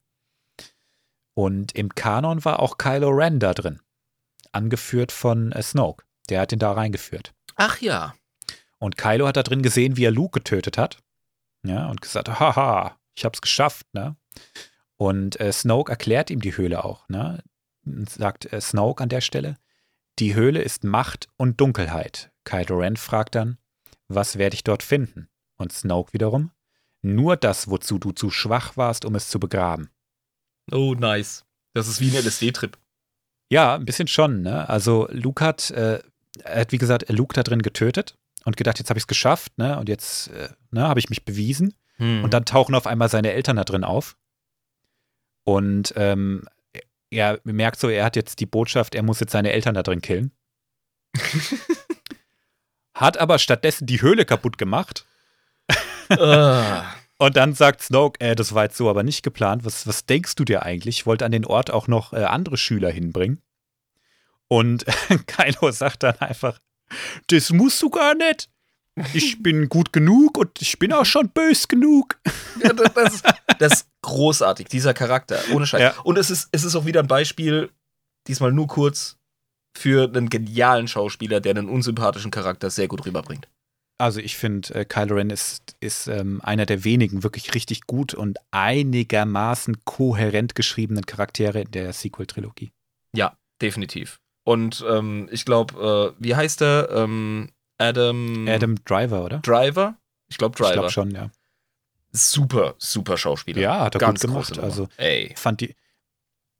Und 1.37 1.75
im 1.75 1.93
Kanon 1.93 2.43
war 2.45 2.59
auch 2.63 2.79
Kylo 2.79 3.09
Ren 3.09 3.39
da 3.39 3.53
drin, 3.53 3.79
angeführt 4.53 5.11
von 5.11 5.51
äh, 5.51 5.61
Snoke. 5.61 6.03
Der 6.29 6.41
hat 6.41 6.51
ihn 6.51 6.57
da 6.57 6.71
reingeführt. 6.71 7.35
Ach 7.55 7.79
ja. 7.79 8.15
Und 8.79 8.97
Kylo 8.97 9.27
hat 9.27 9.37
da 9.37 9.43
drin 9.43 9.61
gesehen, 9.61 9.97
wie 9.97 10.05
er 10.05 10.11
Luke 10.11 10.39
getötet 10.39 10.79
hat. 10.79 10.97
Ja, 11.61 11.91
und 11.91 12.01
gesagt, 12.01 12.27
haha, 12.39 12.97
ich 13.13 13.23
hab's 13.23 13.41
geschafft, 13.41 13.85
ne? 13.93 14.15
Und 14.95 15.39
äh, 15.39 15.53
Snoke 15.53 15.91
erklärt 15.91 16.31
ihm 16.31 16.41
die 16.41 16.57
Höhle 16.57 16.83
auch, 16.83 17.07
ne? 17.07 17.43
Sagt 17.83 18.51
äh, 18.51 18.59
Snoke 18.59 19.03
an 19.03 19.09
der 19.09 19.21
Stelle, 19.21 19.59
die 20.17 20.33
Höhle 20.33 20.63
ist 20.63 20.85
Macht 20.85 21.29
und 21.37 21.61
Dunkelheit. 21.61 22.31
Kylo 22.45 22.79
Ren 22.79 22.97
fragt 22.97 23.35
dann, 23.35 23.59
was 24.07 24.39
werde 24.39 24.55
ich 24.55 24.63
dort 24.63 24.81
finden? 24.81 25.29
Und 25.57 25.71
Snoke 25.71 26.13
wiederum, 26.13 26.49
nur 27.03 27.37
das, 27.37 27.69
wozu 27.69 27.99
du 27.99 28.11
zu 28.11 28.31
schwach 28.31 28.75
warst, 28.75 29.05
um 29.05 29.13
es 29.13 29.29
zu 29.29 29.39
begraben. 29.39 29.91
Oh, 30.71 30.93
nice. 30.93 31.45
Das 31.73 31.87
ist 31.87 32.01
wie 32.01 32.09
ein 32.09 32.23
LSD-Trip. 32.23 32.77
Ja, 33.49 33.75
ein 33.75 33.85
bisschen 33.85 34.07
schon, 34.07 34.41
ne? 34.41 34.67
Also 34.67 35.07
Luke 35.11 35.43
hat, 35.43 35.71
äh, 35.71 36.01
er 36.43 36.61
hat 36.61 36.71
wie 36.71 36.77
gesagt, 36.77 37.09
Luke 37.09 37.33
da 37.33 37.43
drin 37.43 37.61
getötet 37.61 38.17
und 38.45 38.57
gedacht, 38.57 38.79
jetzt 38.79 38.89
habe 38.89 38.97
ich 38.97 39.03
es 39.03 39.07
geschafft, 39.07 39.57
ne? 39.57 39.79
Und 39.79 39.89
jetzt, 39.89 40.29
äh, 40.29 40.49
ne, 40.71 40.87
habe 40.87 40.99
ich 40.99 41.09
mich 41.09 41.23
bewiesen. 41.23 41.73
Hm. 41.97 42.23
Und 42.23 42.33
dann 42.33 42.45
tauchen 42.45 42.75
auf 42.75 42.87
einmal 42.87 43.09
seine 43.09 43.31
Eltern 43.31 43.55
da 43.55 43.63
drin 43.63 43.83
auf. 43.83 44.17
Und 45.43 45.93
ähm, 45.95 46.43
er 47.09 47.39
merkt 47.43 47.79
so, 47.79 47.89
er 47.89 48.03
hat 48.03 48.15
jetzt 48.15 48.39
die 48.39 48.45
Botschaft, 48.45 48.95
er 48.95 49.03
muss 49.03 49.19
jetzt 49.19 49.31
seine 49.31 49.51
Eltern 49.51 49.75
da 49.75 49.83
drin 49.83 50.01
killen. 50.01 50.31
hat 52.93 53.17
aber 53.17 53.39
stattdessen 53.39 53.85
die 53.85 54.01
Höhle 54.01 54.25
kaputt 54.25 54.57
gemacht. 54.57 55.05
Ah. 56.09 56.85
Und 57.17 57.35
dann 57.35 57.53
sagt 57.53 57.81
Snoke, 57.81 58.19
äh, 58.21 58.35
das 58.35 58.53
war 58.53 58.65
jetzt 58.65 58.77
so 58.77 58.89
aber 58.89 59.03
nicht 59.03 59.23
geplant. 59.23 59.65
Was, 59.65 59.87
was 59.87 60.05
denkst 60.05 60.35
du 60.35 60.45
dir 60.45 60.63
eigentlich? 60.63 60.99
Ich 60.99 61.05
wollte 61.05 61.25
an 61.25 61.31
den 61.31 61.45
Ort 61.45 61.71
auch 61.71 61.87
noch 61.87 62.13
äh, 62.13 62.23
andere 62.23 62.57
Schüler 62.57 62.91
hinbringen. 62.91 63.41
Und 64.47 64.85
Kylo 65.27 65.71
sagt 65.71 66.03
dann 66.03 66.17
einfach, 66.19 66.59
das 67.27 67.51
musst 67.51 67.81
du 67.81 67.89
gar 67.89 68.15
nicht. 68.15 68.49
Ich 69.13 69.43
bin 69.43 69.69
gut 69.69 69.93
genug 69.93 70.37
und 70.37 70.59
ich 70.59 70.79
bin 70.79 70.91
auch 70.91 71.05
schon 71.05 71.29
bös 71.29 71.67
genug. 71.67 72.19
Ja, 72.63 72.73
das, 72.73 73.21
das, 73.59 73.73
ist, 73.73 73.87
großartig, 74.01 74.67
dieser 74.67 74.95
Charakter. 74.95 75.37
Ohne 75.53 75.67
Scheiß. 75.67 75.79
Ja. 75.79 75.93
Und 76.01 76.17
es 76.17 76.31
ist, 76.31 76.49
es 76.51 76.63
ist 76.63 76.75
auch 76.75 76.85
wieder 76.85 77.01
ein 77.01 77.07
Beispiel, 77.07 77.69
diesmal 78.27 78.51
nur 78.51 78.65
kurz, 78.65 79.17
für 79.77 80.05
einen 80.07 80.29
genialen 80.31 80.87
Schauspieler, 80.87 81.39
der 81.39 81.51
einen 81.51 81.69
unsympathischen 81.69 82.31
Charakter 82.31 82.71
sehr 82.71 82.87
gut 82.87 83.05
rüberbringt. 83.05 83.47
Also 83.99 84.19
ich 84.19 84.37
finde, 84.37 84.73
äh, 84.75 84.85
Kylo 84.85 85.15
Ren 85.15 85.31
ist, 85.31 85.75
ist 85.79 86.07
ähm, 86.07 86.39
einer 86.43 86.65
der 86.67 86.83
wenigen 86.83 87.23
wirklich 87.23 87.55
richtig 87.55 87.87
gut 87.87 88.13
und 88.13 88.37
einigermaßen 88.51 89.83
kohärent 89.85 90.53
geschriebenen 90.53 91.05
Charaktere 91.05 91.61
in 91.61 91.71
der 91.71 91.93
Sequel-Trilogie. 91.93 92.71
Ja, 93.15 93.35
definitiv. 93.61 94.19
Und 94.43 94.85
ähm, 94.87 95.27
ich 95.31 95.45
glaube, 95.45 96.13
äh, 96.17 96.23
wie 96.23 96.35
heißt 96.35 96.61
er? 96.61 96.89
Ähm, 96.91 97.49
Adam, 97.79 98.47
Adam 98.47 98.75
Driver, 98.85 99.25
oder? 99.25 99.39
Driver? 99.39 99.97
Ich 100.29 100.37
glaube 100.37 100.53
Ich 100.53 100.59
Driver. 100.59 100.73
glaube 100.73 100.91
schon, 100.91 101.11
ja. 101.11 101.31
Super, 102.11 102.75
super 102.77 103.17
Schauspieler. 103.17 103.61
Ja, 103.61 103.81
hat 103.81 103.95
er 103.95 103.99
Ganz 103.99 104.21
gut 104.21 104.29
gemacht. 104.29 104.59
Also 104.59 104.87
Ey. 104.97 105.33
fand 105.35 105.61
die, 105.61 105.75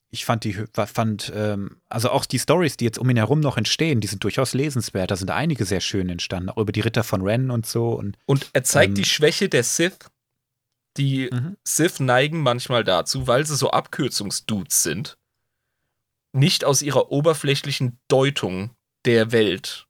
ich 0.10 0.24
fand 0.26 0.44
die, 0.46 0.54
fand, 0.74 1.32
ähm, 1.36 1.82
also 1.90 2.10
auch 2.12 2.26
die 2.26 2.40
Stories, 2.40 2.78
die 2.78 2.86
jetzt 2.86 2.98
um 2.98 3.10
ihn 3.10 3.18
herum 3.18 3.40
noch 3.42 3.58
entstehen, 3.58 4.00
die 4.00 4.08
sind 4.08 4.24
durchaus 4.24 4.54
lesenswert. 4.54 5.12
Da 5.12 5.16
sind 5.16 5.32
einige 5.32 5.66
sehr 5.66 5.82
schön 5.82 6.10
entstanden, 6.10 6.50
auch 6.50 6.58
über 6.58 6.72
die 6.72 6.82
Ritter 6.82 7.04
von 7.04 7.22
Ren 7.22 7.52
und 7.52 7.66
so. 7.66 7.90
Und, 7.90 8.18
Und 8.26 8.50
er 8.54 8.64
zeigt 8.64 8.92
Ähm, 8.92 8.96
die 8.96 9.06
Schwäche 9.06 9.50
der 9.50 9.64
Sith. 9.64 9.98
Die 10.96 11.30
Mhm. 11.32 11.58
Sith 11.64 12.00
neigen 12.00 12.42
manchmal 12.42 12.84
dazu, 12.84 13.28
weil 13.28 13.46
sie 13.46 13.56
so 13.56 13.70
Abkürzungsdudes 13.72 14.82
sind, 14.82 15.18
nicht 16.34 16.64
aus 16.66 16.82
ihrer 16.82 17.12
oberflächlichen 17.12 18.00
Deutung 18.08 18.72
der 19.06 19.32
Welt 19.32 19.88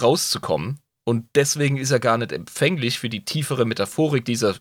rauszukommen. 0.00 0.80
Und 1.04 1.28
deswegen 1.34 1.76
ist 1.76 1.90
er 1.90 2.00
gar 2.00 2.18
nicht 2.18 2.32
empfänglich 2.32 2.98
für 2.98 3.08
die 3.08 3.24
tiefere 3.24 3.64
Metaphorik 3.64 4.24
dieser, 4.24 4.56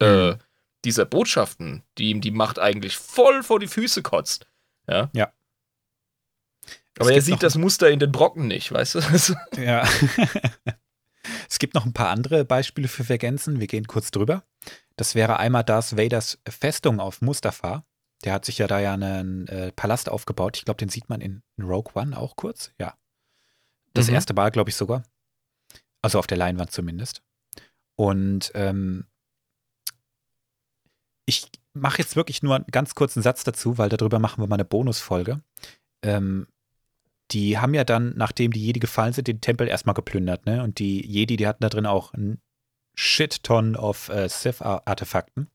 äh, 0.00 0.32
Mhm. 0.32 0.38
Dieser 0.84 1.04
Botschaften, 1.04 1.82
die 1.98 2.10
ihm 2.10 2.20
die 2.20 2.30
Macht 2.30 2.58
eigentlich 2.58 2.96
voll 2.96 3.42
vor 3.42 3.58
die 3.60 3.66
Füße 3.68 4.02
kotzt. 4.02 4.46
Ja. 4.88 5.10
Ja. 5.14 5.32
Aber 6.98 7.12
er 7.12 7.22
sieht 7.22 7.42
das 7.42 7.56
Muster 7.56 7.90
in 7.90 8.00
den 8.00 8.10
Brocken 8.10 8.46
nicht, 8.48 8.72
weißt 8.72 8.96
du? 8.96 9.00
Ja. 9.60 9.88
es 11.48 11.58
gibt 11.58 11.74
noch 11.74 11.84
ein 11.86 11.92
paar 11.92 12.08
andere 12.10 12.44
Beispiele 12.44 12.88
für 12.88 13.04
Vergänzen. 13.04 13.60
Wir 13.60 13.66
gehen 13.66 13.86
kurz 13.86 14.10
drüber. 14.10 14.44
Das 14.96 15.14
wäre 15.14 15.38
einmal 15.38 15.62
Darth 15.64 15.96
Vaders 15.96 16.38
Festung 16.48 16.98
auf 17.00 17.20
Mustafa. 17.22 17.84
Der 18.24 18.32
hat 18.32 18.44
sich 18.44 18.58
ja 18.58 18.66
da 18.66 18.80
ja 18.80 18.94
einen 18.94 19.46
äh, 19.46 19.70
Palast 19.72 20.08
aufgebaut. 20.08 20.56
Ich 20.56 20.64
glaube, 20.64 20.78
den 20.78 20.88
sieht 20.88 21.08
man 21.08 21.20
in, 21.20 21.42
in 21.56 21.64
Rogue 21.64 21.92
One 21.94 22.18
auch 22.18 22.34
kurz. 22.34 22.72
Ja. 22.80 22.96
Das 23.94 24.08
Mhm. 24.08 24.14
erste 24.14 24.34
Mal, 24.34 24.50
glaube 24.50 24.70
ich, 24.70 24.76
sogar. 24.76 25.04
Also 26.02 26.18
auf 26.18 26.26
der 26.26 26.38
Leinwand 26.38 26.72
zumindest. 26.72 27.22
Und 27.94 28.50
ähm, 28.54 29.06
ich 31.28 31.46
mache 31.74 31.98
jetzt 31.98 32.16
wirklich 32.16 32.42
nur 32.42 32.56
einen 32.56 32.64
ganz 32.70 32.94
kurzen 32.94 33.22
Satz 33.22 33.44
dazu, 33.44 33.76
weil 33.76 33.90
darüber 33.90 34.18
machen 34.18 34.42
wir 34.42 34.46
mal 34.48 34.54
eine 34.56 34.64
Bonusfolge. 34.64 35.42
Ähm, 36.02 36.46
die 37.30 37.58
haben 37.58 37.74
ja 37.74 37.84
dann, 37.84 38.14
nachdem 38.16 38.52
die 38.52 38.64
Jedi 38.64 38.80
gefallen 38.80 39.12
sind, 39.12 39.28
den 39.28 39.42
Tempel 39.42 39.68
erstmal 39.68 39.94
geplündert, 39.94 40.46
ne? 40.46 40.62
Und 40.62 40.78
die 40.78 41.04
Jedi, 41.06 41.36
die 41.36 41.46
hatten 41.46 41.62
da 41.62 41.68
drin 41.68 41.84
auch 41.84 42.14
ein 42.14 42.40
Shit-Ton 42.94 43.76
of 43.76 44.08
äh, 44.08 44.28
Sith-Artefakten. 44.28 45.48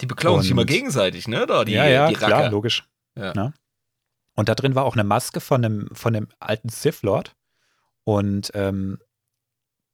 die 0.00 0.06
beklauen 0.06 0.40
sich 0.40 0.50
Und- 0.50 0.58
immer 0.58 0.64
gegenseitig, 0.64 1.28
ne? 1.28 1.46
Da, 1.46 1.64
die, 1.64 1.72
ja, 1.72 1.86
ja, 1.86 2.08
die 2.08 2.14
klar, 2.14 2.48
logisch. 2.48 2.88
Ja. 3.16 3.34
Ne? 3.34 3.52
Und 4.34 4.48
da 4.48 4.54
drin 4.54 4.74
war 4.74 4.84
auch 4.84 4.94
eine 4.94 5.04
Maske 5.04 5.40
von 5.40 5.62
einem, 5.64 5.88
von 5.92 6.16
einem 6.16 6.28
alten 6.40 6.70
Sith-Lord. 6.70 7.36
Und 8.04 8.50
ähm, 8.54 8.98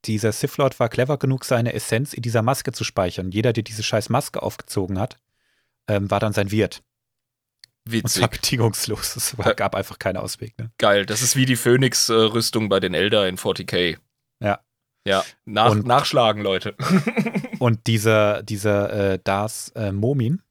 dieser 0.05 0.31
Sith-Lord 0.31 0.79
war 0.79 0.89
clever 0.89 1.17
genug, 1.17 1.45
seine 1.45 1.73
Essenz 1.73 2.13
in 2.13 2.21
dieser 2.21 2.41
Maske 2.41 2.71
zu 2.71 2.83
speichern. 2.83 3.31
Jeder, 3.31 3.53
der 3.53 3.63
diese 3.63 3.83
scheiß 3.83 4.09
Maske 4.09 4.41
aufgezogen 4.41 4.99
hat, 4.99 5.17
ähm, 5.87 6.09
war 6.09 6.19
dann 6.19 6.33
sein 6.33 6.51
Wirt. 6.51 6.81
Und 7.85 7.93
Witzig. 7.93 8.19
zwar 8.21 8.27
bedingungslos. 8.29 9.15
Es 9.15 9.37
war, 9.37 9.47
Ja. 9.47 9.53
gab 9.53 9.75
einfach 9.75 9.99
keinen 9.99 10.17
Ausweg. 10.17 10.57
Ne? 10.57 10.71
Geil, 10.77 11.05
das 11.05 11.21
ist 11.21 11.35
wie 11.35 11.45
die 11.45 11.55
Phoenix-Rüstung 11.55 12.69
bei 12.69 12.79
den 12.79 12.93
Elder 12.93 13.27
in 13.27 13.37
40k. 13.37 13.97
Ja. 14.41 14.59
Ja, 15.07 15.23
nach, 15.45 15.71
Und- 15.71 15.85
nachschlagen, 15.87 16.43
Leute. 16.43 16.75
Und 17.59 17.87
dieser, 17.87 18.43
dieser 18.43 19.13
äh, 19.13 19.19
Darth 19.23 19.71
äh, 19.75 19.91
Momin, 19.91 20.41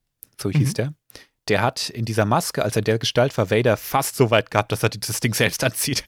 so 0.41 0.51
hieß 0.51 0.71
Mhm. 0.71 0.75
der, 0.75 0.95
der 1.49 1.63
hat 1.63 1.89
in 1.91 2.05
dieser 2.05 2.25
Maske, 2.25 2.63
als 2.63 2.75
er 2.77 2.83
der 2.83 2.99
Gestalt 2.99 3.37
war, 3.39 3.51
Vader 3.51 3.77
fast 3.77 4.17
so 4.17 4.31
weit 4.31 4.51
gehabt, 4.51 4.73
dass 4.73 4.83
er 4.83 4.89
das 4.91 5.21
Ding 5.21 5.33
selbst 5.35 5.63
anzieht. 5.65 6.05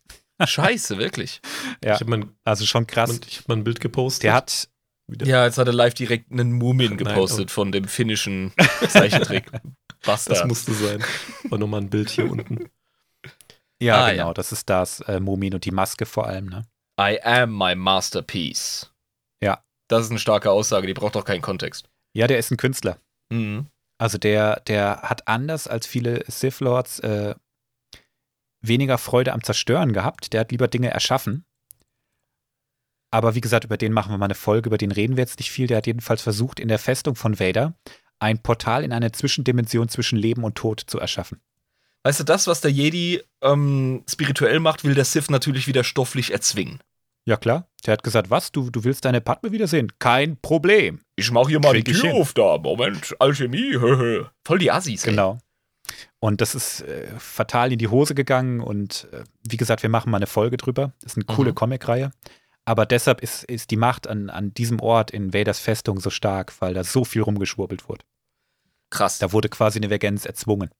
Scheiße, 0.46 0.98
wirklich. 0.98 1.40
Ja. 1.84 1.94
Ich 1.94 2.00
habe 2.00 2.10
mein, 2.10 2.30
Also 2.44 2.66
schon 2.66 2.86
krass. 2.86 3.18
ich 3.26 3.38
hab 3.38 3.48
mal 3.48 3.56
ein 3.56 3.64
Bild 3.64 3.80
gepostet. 3.80 4.24
Der 4.24 4.34
hat, 4.34 4.68
Wieder. 5.06 5.26
Ja, 5.26 5.44
jetzt 5.46 5.58
hat 5.58 5.66
er 5.66 5.72
live 5.72 5.94
direkt 5.94 6.30
einen 6.30 6.52
Mumin 6.52 6.90
Nein, 6.90 6.96
gepostet 6.98 7.50
von 7.50 7.72
dem 7.72 7.84
finnischen 7.88 8.52
Zeichentrick. 8.88 9.50
das 9.50 10.26
Bastard. 10.26 10.46
musste 10.48 10.72
sein. 10.72 11.02
Und 11.50 11.60
nochmal 11.60 11.80
ein 11.80 11.90
Bild 11.90 12.10
hier 12.10 12.30
unten. 12.30 12.68
ja 13.80 14.04
Ah, 14.04 14.10
genau, 14.12 14.28
ja. 14.28 14.34
das 14.34 14.52
ist 14.52 14.68
das 14.70 15.00
äh, 15.00 15.18
Momin 15.20 15.54
und 15.54 15.64
die 15.64 15.70
Maske 15.72 16.06
vor 16.06 16.26
allem. 16.26 16.46
Ne? 16.46 16.62
I 17.00 17.18
am 17.22 17.56
my 17.56 17.74
masterpiece. 17.74 18.92
Ja. 19.42 19.64
Das 19.88 20.04
ist 20.04 20.10
eine 20.10 20.20
starke 20.20 20.50
Aussage, 20.50 20.86
die 20.86 20.94
braucht 20.94 21.14
doch 21.16 21.24
keinen 21.24 21.42
Kontext. 21.42 21.88
Ja, 22.12 22.26
der 22.26 22.38
ist 22.38 22.50
ein 22.50 22.56
Künstler. 22.56 22.98
Mhm. 23.30 23.66
Also 23.98 24.16
der, 24.18 24.60
der 24.60 25.02
hat 25.02 25.26
anders 25.28 25.66
als 25.66 25.86
viele 25.86 26.24
Sith 26.28 26.60
Lords 26.60 27.00
äh, 27.00 27.34
weniger 28.62 28.98
Freude 28.98 29.32
am 29.32 29.42
Zerstören 29.42 29.92
gehabt. 29.92 30.32
Der 30.32 30.40
hat 30.40 30.50
lieber 30.52 30.68
Dinge 30.68 30.90
erschaffen. 30.90 31.44
Aber 33.10 33.34
wie 33.34 33.40
gesagt, 33.40 33.64
über 33.64 33.76
den 33.76 33.92
machen 33.92 34.12
wir 34.12 34.18
mal 34.18 34.26
eine 34.26 34.34
Folge, 34.34 34.68
über 34.68 34.78
den 34.78 34.92
reden 34.92 35.16
wir 35.16 35.22
jetzt 35.22 35.38
nicht 35.38 35.50
viel. 35.50 35.66
Der 35.66 35.78
hat 35.78 35.86
jedenfalls 35.86 36.22
versucht, 36.22 36.60
in 36.60 36.68
der 36.68 36.78
Festung 36.78 37.16
von 37.16 37.40
Vader 37.40 37.74
ein 38.20 38.42
Portal 38.42 38.84
in 38.84 38.92
eine 38.92 39.12
Zwischendimension 39.12 39.88
zwischen 39.88 40.18
Leben 40.18 40.44
und 40.44 40.54
Tod 40.54 40.80
zu 40.86 40.98
erschaffen. 41.00 41.40
Weißt 42.04 42.20
du, 42.20 42.24
das, 42.24 42.46
was 42.46 42.60
der 42.60 42.70
Jedi 42.70 43.22
ähm, 43.42 44.04
spirituell 44.08 44.60
macht, 44.60 44.84
will 44.84 44.94
der 44.94 45.04
Sith 45.04 45.28
natürlich 45.28 45.66
wieder 45.66 45.84
stofflich 45.84 46.32
erzwingen. 46.32 46.80
Ja, 47.26 47.36
klar. 47.36 47.68
Der 47.84 47.92
hat 47.92 48.02
gesagt, 48.02 48.30
was? 48.30 48.52
Du, 48.52 48.70
du 48.70 48.84
willst 48.84 49.04
deine 49.04 49.20
Padme 49.20 49.52
wiedersehen? 49.52 49.92
Kein 49.98 50.38
Problem. 50.40 51.00
Ich 51.16 51.30
mach 51.30 51.48
hier 51.48 51.60
mal 51.60 51.72
Krieg 51.72 51.84
die 51.84 51.92
Tür 51.92 52.12
hin. 52.12 52.20
auf 52.20 52.32
da. 52.32 52.58
Moment, 52.58 53.14
Alchemie. 53.18 53.74
Voll 54.44 54.58
die 54.58 54.70
Assis. 54.70 55.06
ey. 55.06 55.14
Und 56.22 56.40
das 56.42 56.54
ist 56.54 56.82
äh, 56.82 57.08
fatal 57.18 57.72
in 57.72 57.78
die 57.78 57.88
Hose 57.88 58.14
gegangen. 58.14 58.60
Und 58.60 59.08
äh, 59.12 59.24
wie 59.48 59.56
gesagt, 59.56 59.82
wir 59.82 59.88
machen 59.90 60.10
mal 60.10 60.18
eine 60.18 60.26
Folge 60.26 60.56
drüber. 60.58 60.92
Das 61.00 61.12
ist 61.12 61.16
eine 61.16 61.24
coole 61.24 61.50
Mhm. 61.50 61.54
Comicreihe. 61.56 62.10
Aber 62.66 62.84
deshalb 62.86 63.22
ist, 63.22 63.42
ist 63.44 63.70
die 63.70 63.76
Macht 63.78 64.06
an, 64.06 64.28
an 64.28 64.52
diesem 64.52 64.80
Ort 64.80 65.10
in 65.10 65.32
Vaders 65.32 65.58
Festung 65.58 65.98
so 65.98 66.10
stark, 66.10 66.52
weil 66.60 66.74
da 66.74 66.84
so 66.84 67.04
viel 67.04 67.22
rumgeschwurbelt 67.22 67.88
wurde. 67.88 68.04
Krass. 68.90 69.18
Da 69.18 69.32
wurde 69.32 69.48
quasi 69.48 69.78
eine 69.78 69.88
Vergenz 69.88 70.26
erzwungen. 70.26 70.70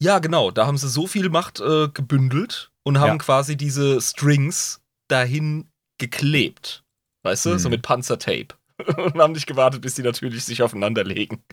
Ja, 0.00 0.18
genau. 0.18 0.50
Da 0.50 0.66
haben 0.66 0.78
sie 0.78 0.88
so 0.88 1.06
viel 1.06 1.28
Macht 1.28 1.60
äh, 1.60 1.88
gebündelt 1.88 2.72
und 2.84 2.98
haben 3.00 3.08
Ja. 3.12 3.18
quasi 3.18 3.56
diese 3.56 4.00
Strings 4.00 4.80
dahin 5.08 5.68
geklebt. 5.98 6.84
Weißt 7.22 7.46
du? 7.46 7.58
So 7.58 7.68
Mhm. 7.68 7.74
mit 7.74 7.82
Panzertape. 7.82 8.48
und 8.96 9.14
haben 9.20 9.32
nicht 9.34 9.46
gewartet, 9.46 9.82
bis 9.82 9.94
die 9.94 10.02
natürlich 10.02 10.44
sich 10.44 10.62
aufeinander 10.62 11.04
legen. 11.04 11.44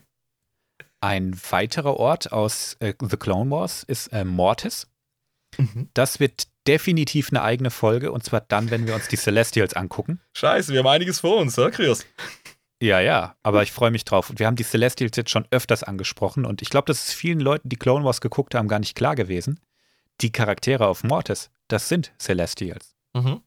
Ein 1.01 1.35
weiterer 1.49 1.97
Ort 1.97 2.32
aus 2.32 2.78
äh, 2.79 2.93
The 3.01 3.17
Clone 3.17 3.49
Wars 3.49 3.83
ist 3.83 4.07
äh, 4.07 4.23
Mortis. 4.23 4.87
Das 5.93 6.19
wird 6.19 6.47
definitiv 6.67 7.29
eine 7.29 7.41
eigene 7.41 7.71
Folge 7.71 8.11
und 8.11 8.23
zwar 8.23 8.41
dann, 8.41 8.69
wenn 8.71 8.87
wir 8.87 8.95
uns 8.95 9.07
die 9.07 9.17
Celestials 9.17 9.73
angucken. 9.73 10.21
Scheiße, 10.33 10.71
wir 10.71 10.79
haben 10.79 10.87
einiges 10.87 11.19
vor 11.19 11.37
uns, 11.37 11.57
ne, 11.57 11.71
Krios? 11.71 12.05
Ja, 12.82 12.99
ja, 12.99 13.36
aber 13.43 13.61
ich 13.63 13.71
freue 13.71 13.91
mich 13.91 14.05
drauf. 14.05 14.29
Und 14.29 14.39
wir 14.39 14.47
haben 14.47 14.55
die 14.55 14.63
Celestials 14.63 15.17
jetzt 15.17 15.29
schon 15.29 15.45
öfters 15.51 15.83
angesprochen 15.83 16.45
und 16.45 16.61
ich 16.61 16.69
glaube, 16.69 16.86
das 16.86 17.05
ist 17.09 17.13
vielen 17.13 17.39
Leuten, 17.39 17.69
die 17.69 17.75
Clone 17.75 18.05
Wars 18.05 18.21
geguckt 18.21 18.55
haben, 18.55 18.67
gar 18.67 18.79
nicht 18.79 18.95
klar 18.95 19.15
gewesen. 19.15 19.59
Die 20.21 20.32
Charaktere 20.32 20.87
auf 20.87 21.03
Mortis, 21.03 21.49
das 21.67 21.89
sind 21.89 22.13
Celestials. 22.19 22.95
Mhm. 23.13 23.41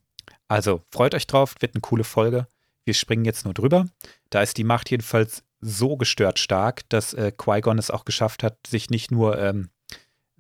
Also 0.49 0.83
freut 0.91 1.15
euch 1.15 1.27
drauf, 1.27 1.55
wird 1.61 1.75
eine 1.75 1.81
coole 1.81 2.05
Folge. 2.05 2.49
Wir 2.85 2.95
springen 2.95 3.25
jetzt 3.25 3.45
nur 3.45 3.55
drüber. 3.55 3.87
Da 4.31 4.43
ist 4.43 4.57
die 4.57 4.65
Macht 4.65 4.91
jedenfalls 4.91 5.43
so 5.67 5.97
gestört 5.97 6.39
stark, 6.39 6.89
dass 6.91 7.15
äh, 7.15 7.33
Qui-Gon 7.37 7.79
es 7.79 7.91
auch 7.91 8.05
geschafft 8.05 8.43
hat, 8.43 8.59
sich 8.67 8.91
nicht 8.91 9.11
nur 9.11 9.39
ähm, 9.39 9.71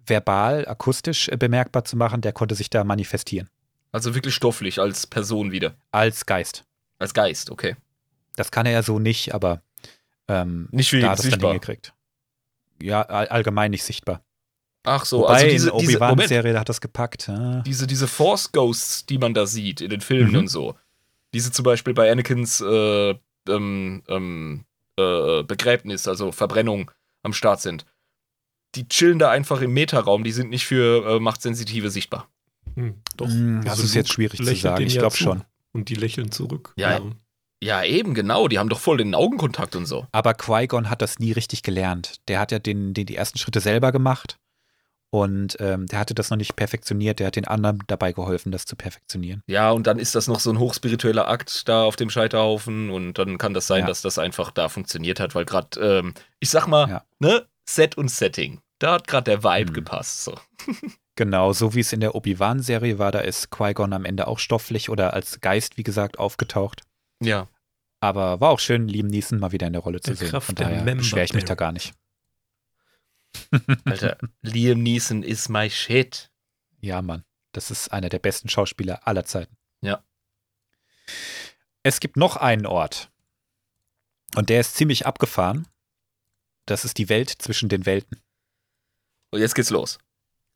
verbal, 0.07 0.67
akustisch 0.69 1.29
äh, 1.29 1.37
bemerkbar 1.37 1.85
zu 1.85 1.97
machen, 1.97 2.21
der 2.21 2.33
konnte 2.33 2.55
sich 2.55 2.69
da 2.71 2.85
manifestieren. 2.85 3.49
Also 3.91 4.15
wirklich 4.15 4.35
stofflich 4.35 4.81
als 4.81 5.07
Person 5.07 5.51
wieder. 5.53 5.75
Als 5.93 6.27
Geist. 6.27 6.65
Als 6.99 7.15
Geist, 7.15 7.51
okay. 7.51 7.77
Das 8.37 8.51
kann 8.51 8.67
er 8.67 8.73
ja 8.73 8.83
so 8.83 8.99
nicht, 8.99 9.35
aber 9.35 9.63
ähm, 10.29 10.69
Nicht 10.73 10.93
wie 10.93 11.01
da 11.01 11.11
hat 11.11 11.21
es 11.21 11.31
dann 11.31 11.41
hingekriegt. 11.41 11.95
Ja, 12.83 13.03
all, 13.03 13.29
allgemein 13.29 13.71
nicht 13.71 13.85
sichtbar. 13.85 14.23
Ach 14.83 15.05
so, 15.07 15.21
Wobei 15.21 15.35
also 15.35 15.47
diese, 15.47 15.69
in 15.71 15.75
Obi-Wan-Serie, 15.75 16.59
hat 16.59 16.69
das 16.69 16.81
gepackt. 16.81 17.29
Ja. 17.29 17.63
diese, 17.63 17.87
diese 17.87 18.09
Force 18.09 18.53
Ghosts, 18.53 19.07
die 19.07 19.17
man 19.19 19.33
da 19.33 19.47
sieht 19.47 19.81
in 19.81 19.89
den 19.91 20.01
Filmen 20.03 20.33
Mhm. 20.33 20.39
und 20.41 20.49
so, 20.49 20.75
diese 21.33 21.53
zum 21.53 21.63
Beispiel 21.63 21.95
bei 21.95 22.11
Anakins 22.13 22.61
äh, 22.61 23.15
ähm, 23.49 24.03
ähm, 24.09 24.65
äh, 24.99 25.43
Begräbnis, 25.43 26.09
also 26.09 26.33
Verbrennung 26.33 26.91
am 27.23 27.33
Start 27.33 27.61
sind, 27.61 27.87
die 28.75 28.89
chillen 28.89 29.19
da 29.19 29.31
einfach 29.31 29.61
im 29.61 29.73
Metaraum, 29.73 30.25
die 30.25 30.33
sind 30.33 30.51
nicht 30.51 30.66
für 30.66 31.16
äh, 31.16 31.21
Machtsensitive 31.21 31.91
sichtbar. 31.91 32.29
Hm, 32.75 33.01
doch. 33.16 33.29
Hm, 33.29 33.62
das 33.65 33.79
ist 33.79 33.95
jetzt 33.95 34.12
schwierig 34.12 34.39
zu 34.45 34.55
sagen. 34.57 34.85
Ich 34.85 34.95
ja 34.95 35.01
glaube 35.01 35.16
schon. 35.16 35.45
Und 35.73 35.89
die 35.89 35.95
lächeln 35.95 36.31
zurück. 36.31 36.73
Ja, 36.77 37.01
Ja, 37.62 37.85
eben, 37.85 38.15
genau, 38.15 38.49
die 38.49 38.59
haben 38.59 38.69
doch 38.69 38.81
voll 38.81 38.99
den 38.99 39.15
Augenkontakt 39.15 39.77
und 39.77 39.87
so. 39.87 40.07
Aber 40.12 40.35
Qui-Gon 40.35 40.91
hat 40.91 41.03
das 41.03 41.19
nie 41.19 41.33
richtig 41.33 41.62
gelernt. 41.62 42.16
Der 42.29 42.39
hat 42.39 42.53
ja 42.53 42.59
den, 42.59 42.95
den, 42.95 43.07
die 43.07 43.16
ersten 43.16 43.39
Schritte 43.39 43.61
selber 43.61 43.91
gemacht 43.91 44.39
und 45.15 45.57
ähm, 45.61 45.86
der 45.86 46.01
hatte 46.01 46.12
das 46.12 46.31
noch 46.31 46.36
nicht 46.36 46.57
perfektioniert. 46.57 47.20
Der 47.20 47.28
hat 47.28 47.36
den 47.36 47.47
anderen 47.47 47.78
dabei 47.86 48.12
geholfen, 48.12 48.51
das 48.51 48.65
zu 48.65 48.74
perfektionieren. 48.74 49.43
Ja, 49.47 49.70
und 49.70 49.86
dann 49.86 50.01
ist 50.01 50.16
das 50.16 50.27
noch 50.27 50.41
so 50.41 50.51
ein 50.51 50.59
hochspiritueller 50.59 51.28
Akt 51.28 51.69
da 51.69 51.85
auf 51.85 51.95
dem 51.95 52.11
Scheiterhaufen 52.11 52.91
und 52.91 53.16
dann 53.16 53.39
kann 53.39 53.55
das 53.55 53.69
sein, 53.69 53.82
Ja. 53.82 53.86
dass 53.86 54.03
das 54.03 54.19
einfach 54.19 54.51
da 54.51 54.69
funktioniert 54.69 55.20
hat, 55.20 55.36
weil 55.36 55.45
gerade, 55.45 55.78
ähm, 55.81 56.15
ich 56.41 56.51
sag 56.51 56.66
mal, 56.66 56.89
Ja. 56.89 57.05
ne, 57.20 57.47
Set 57.70 57.97
und 57.97 58.11
Setting, 58.11 58.59
da 58.81 58.95
hat 58.95 59.07
gerade 59.07 59.31
der 59.31 59.45
Vibe 59.45 59.69
Hm. 59.69 59.74
gepasst. 59.74 60.24
So. 60.24 60.35
Genau, 61.16 61.53
so 61.53 61.74
wie 61.77 61.81
es 61.81 61.93
in 61.93 62.01
der 62.01 62.16
Obi-Wan-Serie 62.16 62.99
war, 62.99 63.12
da 63.12 63.20
ist 63.20 63.53
Qui-Gon 63.53 63.93
am 63.93 64.05
Ende 64.05 64.27
auch 64.27 64.41
stofflich 64.41 64.91
oder 64.91 65.15
als 65.15 65.41
Geist, 65.41 65.77
wie 65.77 65.85
gesagt, 65.85 66.19
aufgetaucht. 66.19 66.82
Ja. 67.23 67.47
Aber 68.01 68.41
war 68.41 68.51
auch 68.51 68.59
schön, 68.59 68.89
Liam 68.89 69.07
Neeson 69.07 69.39
mal 69.39 69.53
wieder 69.53 69.69
in 69.69 69.74
der 69.74 69.82
Rolle 69.82 70.01
zu 70.01 70.11
Der 70.11 70.16
sehen. 70.16 70.28
Kraft 70.31 70.47
Von 70.47 70.57
daher 70.57 70.82
beschwere 70.97 71.24
ich 71.24 71.32
mich 71.32 71.45
da 71.45 71.55
gar 71.55 71.70
nicht. 71.70 71.95
Alter, 73.85 74.19
Liam 74.43 74.82
Neeson 74.82 75.23
is 75.23 75.48
my 75.48 75.69
shit. 75.70 76.31
Ja, 76.81 77.02
Mann. 77.02 77.24
Das 77.52 77.70
ist 77.70 77.93
einer 77.93 78.09
der 78.09 78.19
besten 78.19 78.48
Schauspieler 78.48 79.06
aller 79.06 79.24
Zeiten. 79.24 79.56
Ja. 79.81 80.02
Es 81.82 82.01
gibt 82.01 82.16
noch 82.16 82.36
einen 82.36 82.66
Ort. 82.66 83.11
Und 84.35 84.48
der 84.51 84.61
ist 84.61 84.74
ziemlich 84.77 85.06
abgefahren. 85.06 85.66
Das 86.66 86.85
ist 86.85 86.98
die 86.98 87.09
Welt 87.09 87.31
zwischen 87.31 87.69
den 87.69 87.86
Welten. 87.86 88.20
Und 89.31 89.40
jetzt 89.40 89.55
geht's 89.55 89.70
los. 89.70 89.98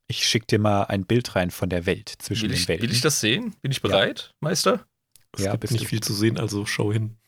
Ich 0.06 0.26
schicke 0.26 0.46
dir 0.46 0.58
mal 0.58 0.84
ein 0.84 1.04
Bild 1.04 1.36
rein 1.36 1.50
von 1.50 1.68
der 1.68 1.84
Welt 1.86 2.08
zwischen 2.18 2.44
Will 2.44 2.48
den 2.50 2.56
ich, 2.58 2.68
Welten. 2.68 2.82
will 2.88 2.92
ich 2.94 3.02
das 3.02 3.20
sehen? 3.20 3.54
Bin 3.60 3.70
ich 3.70 3.82
bereit, 3.82 4.34
Meister? 4.40 4.86
Es 5.32 5.44
Ja, 5.44 5.52
gibt 5.54 5.70
nicht 5.70 5.86
viel 5.86 6.00
zu 6.00 6.14
sehen, 6.14 6.38
also 6.38 6.64
schau 6.64 6.92
hin. 6.92 7.18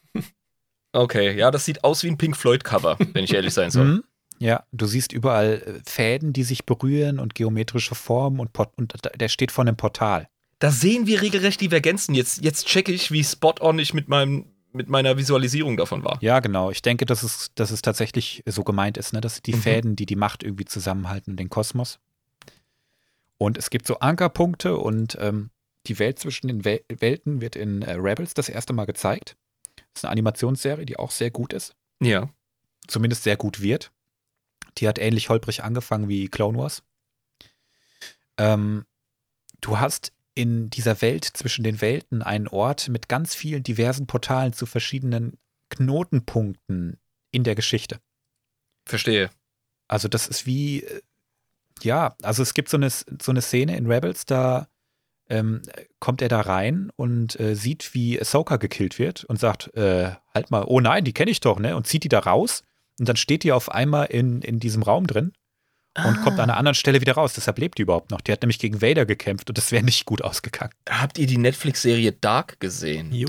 Okay, 0.92 1.36
ja, 1.36 1.50
das 1.50 1.66
sieht 1.66 1.84
aus 1.84 2.02
wie 2.02 2.08
ein 2.08 2.18
Pink 2.18 2.36
Floyd-Cover, 2.36 2.96
wenn 3.12 3.22
ich 3.22 3.32
ehrlich 3.34 3.54
sein 3.54 3.70
soll. 3.70 4.02
Ja, 4.40 4.64
du 4.72 4.86
siehst 4.86 5.12
überall 5.12 5.62
äh, 5.84 5.88
Fäden, 5.88 6.32
die 6.32 6.44
sich 6.44 6.64
berühren 6.64 7.18
und 7.18 7.34
geometrische 7.34 7.94
Formen 7.94 8.40
und, 8.40 8.52
Port 8.54 8.72
und 8.78 8.94
der 9.20 9.28
steht 9.28 9.52
vor 9.52 9.62
einem 9.62 9.76
Portal. 9.76 10.28
Da 10.58 10.70
sehen 10.70 11.06
wir 11.06 11.20
regelrecht 11.22 11.60
Divergenzen. 11.60 12.14
Jetzt, 12.14 12.42
jetzt 12.42 12.66
checke 12.66 12.90
ich, 12.90 13.10
wie 13.10 13.22
spot-on 13.22 13.78
ich 13.78 13.92
mit, 13.94 14.08
meinem, 14.08 14.46
mit 14.72 14.88
meiner 14.88 15.16
Visualisierung 15.18 15.76
davon 15.76 16.04
war. 16.04 16.18
Ja, 16.22 16.40
genau. 16.40 16.70
Ich 16.70 16.80
denke, 16.82 17.04
dass 17.06 17.22
es, 17.22 17.50
dass 17.54 17.70
es 17.70 17.82
tatsächlich 17.82 18.42
so 18.46 18.64
gemeint 18.64 18.96
ist, 18.96 19.12
ne? 19.12 19.20
Das 19.20 19.34
sind 19.36 19.46
die 19.46 19.54
Mhm. 19.54 19.60
Fäden, 19.62 19.96
die 19.96 20.06
die 20.06 20.16
Macht 20.16 20.42
irgendwie 20.42 20.64
zusammenhalten 20.64 21.32
und 21.32 21.36
den 21.36 21.50
Kosmos. 21.50 21.98
Und 23.38 23.56
es 23.58 23.70
gibt 23.70 23.86
so 23.86 23.98
Ankerpunkte 24.00 24.76
und 24.76 25.16
ähm, 25.20 25.50
die 25.86 25.98
Welt 25.98 26.18
zwischen 26.18 26.48
den 26.48 26.64
Wel 26.64 26.82
Welten 26.88 27.40
wird 27.40 27.56
in 27.56 27.82
äh, 27.82 27.92
Rebels 27.92 28.34
das 28.34 28.48
erste 28.48 28.72
Mal 28.72 28.84
gezeigt. 28.84 29.36
Das 29.76 30.00
ist 30.00 30.04
eine 30.04 30.12
Animationsserie, 30.12 30.84
die 30.86 30.98
auch 30.98 31.10
sehr 31.10 31.30
gut 31.30 31.52
ist. 31.52 31.74
Ja. 32.02 32.28
Zumindest 32.86 33.22
sehr 33.22 33.36
gut 33.36 33.60
wird. 33.62 33.92
Die 34.78 34.88
hat 34.88 34.98
ähnlich 34.98 35.28
holprig 35.28 35.62
angefangen 35.62 36.08
wie 36.08 36.28
Clone 36.28 36.58
Wars. 36.58 36.82
Ähm, 38.38 38.86
du 39.60 39.78
hast 39.78 40.12
in 40.34 40.70
dieser 40.70 41.02
Welt 41.02 41.24
zwischen 41.24 41.64
den 41.64 41.80
Welten 41.80 42.22
einen 42.22 42.48
Ort 42.48 42.88
mit 42.88 43.08
ganz 43.08 43.34
vielen 43.34 43.62
diversen 43.62 44.06
Portalen 44.06 44.52
zu 44.52 44.64
verschiedenen 44.66 45.38
Knotenpunkten 45.70 46.98
in 47.30 47.44
der 47.44 47.54
Geschichte. 47.54 48.00
Verstehe. 48.86 49.30
Also 49.88 50.08
das 50.08 50.28
ist 50.28 50.46
wie, 50.46 50.82
äh, 50.82 51.00
ja, 51.82 52.14
also 52.22 52.42
es 52.42 52.54
gibt 52.54 52.68
so 52.68 52.76
eine, 52.76 52.90
so 52.90 53.06
eine 53.28 53.42
Szene 53.42 53.76
in 53.76 53.86
Rebels, 53.86 54.24
da 54.24 54.68
ähm, 55.28 55.62
kommt 56.00 56.22
er 56.22 56.28
da 56.28 56.40
rein 56.40 56.90
und 56.96 57.38
äh, 57.38 57.54
sieht, 57.54 57.94
wie 57.94 58.20
Ahsoka 58.20 58.56
gekillt 58.56 58.98
wird 58.98 59.24
und 59.24 59.38
sagt, 59.38 59.74
äh, 59.76 60.12
halt 60.34 60.50
mal, 60.50 60.64
oh 60.66 60.80
nein, 60.80 61.04
die 61.04 61.12
kenne 61.12 61.30
ich 61.30 61.40
doch, 61.40 61.58
ne? 61.58 61.76
Und 61.76 61.86
zieht 61.86 62.04
die 62.04 62.08
da 62.08 62.18
raus 62.18 62.64
und 63.00 63.08
dann 63.08 63.16
steht 63.16 63.42
die 63.42 63.50
auf 63.52 63.72
einmal 63.72 64.06
in, 64.06 64.42
in 64.42 64.60
diesem 64.60 64.82
Raum 64.84 65.06
drin 65.08 65.32
und 66.04 66.20
kommt 66.22 66.38
an 66.38 66.50
einer 66.50 66.56
anderen 66.56 66.76
Stelle 66.76 67.00
wieder 67.00 67.14
raus. 67.14 67.32
Deshalb 67.32 67.58
lebt 67.58 67.78
die 67.78 67.82
überhaupt 67.82 68.12
noch. 68.12 68.20
Die 68.20 68.30
hat 68.30 68.42
nämlich 68.42 68.60
gegen 68.60 68.80
Vader 68.80 69.06
gekämpft 69.06 69.48
und 69.48 69.58
das 69.58 69.72
wäre 69.72 69.82
nicht 69.82 70.04
gut 70.04 70.22
ausgegangen. 70.22 70.72
Habt 70.88 71.18
ihr 71.18 71.26
die 71.26 71.38
Netflix-Serie 71.38 72.12
Dark 72.12 72.60
gesehen? 72.60 73.12
Jo. 73.12 73.26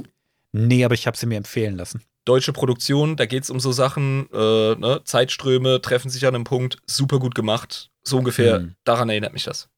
Nee, 0.52 0.86
aber 0.86 0.94
ich 0.94 1.08
habe 1.08 1.18
sie 1.18 1.26
mir 1.26 1.38
empfehlen 1.38 1.76
lassen. 1.76 2.04
Deutsche 2.26 2.54
Produktion, 2.54 3.16
da 3.16 3.26
geht 3.26 3.44
es 3.44 3.50
um 3.50 3.60
so 3.60 3.72
Sachen, 3.72 4.30
äh, 4.32 4.76
ne? 4.76 5.02
Zeitströme 5.06 5.82
treffen 5.82 6.12
sich 6.12 6.28
an 6.28 6.36
einem 6.36 6.44
Punkt, 6.44 6.78
super 6.86 7.18
gut 7.18 7.34
gemacht. 7.34 7.90
So 8.04 8.20
ungefähr, 8.20 8.60
Mhm. 8.60 8.76
daran 8.84 9.10
erinnert 9.10 9.34
mich 9.34 9.46
das. 9.46 9.70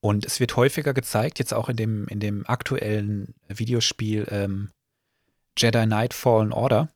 Und 0.00 0.24
es 0.24 0.38
wird 0.38 0.54
häufiger 0.54 0.94
gezeigt, 0.94 1.40
jetzt 1.40 1.52
auch 1.54 1.68
in 1.68 1.76
dem, 1.76 2.06
in 2.06 2.20
dem 2.20 2.46
aktuellen 2.46 3.34
Videospiel 3.48 4.26
ähm, 4.30 4.70
Jedi 5.58 5.86
Knight 5.86 6.14
Fallen 6.14 6.52
Order. 6.52 6.90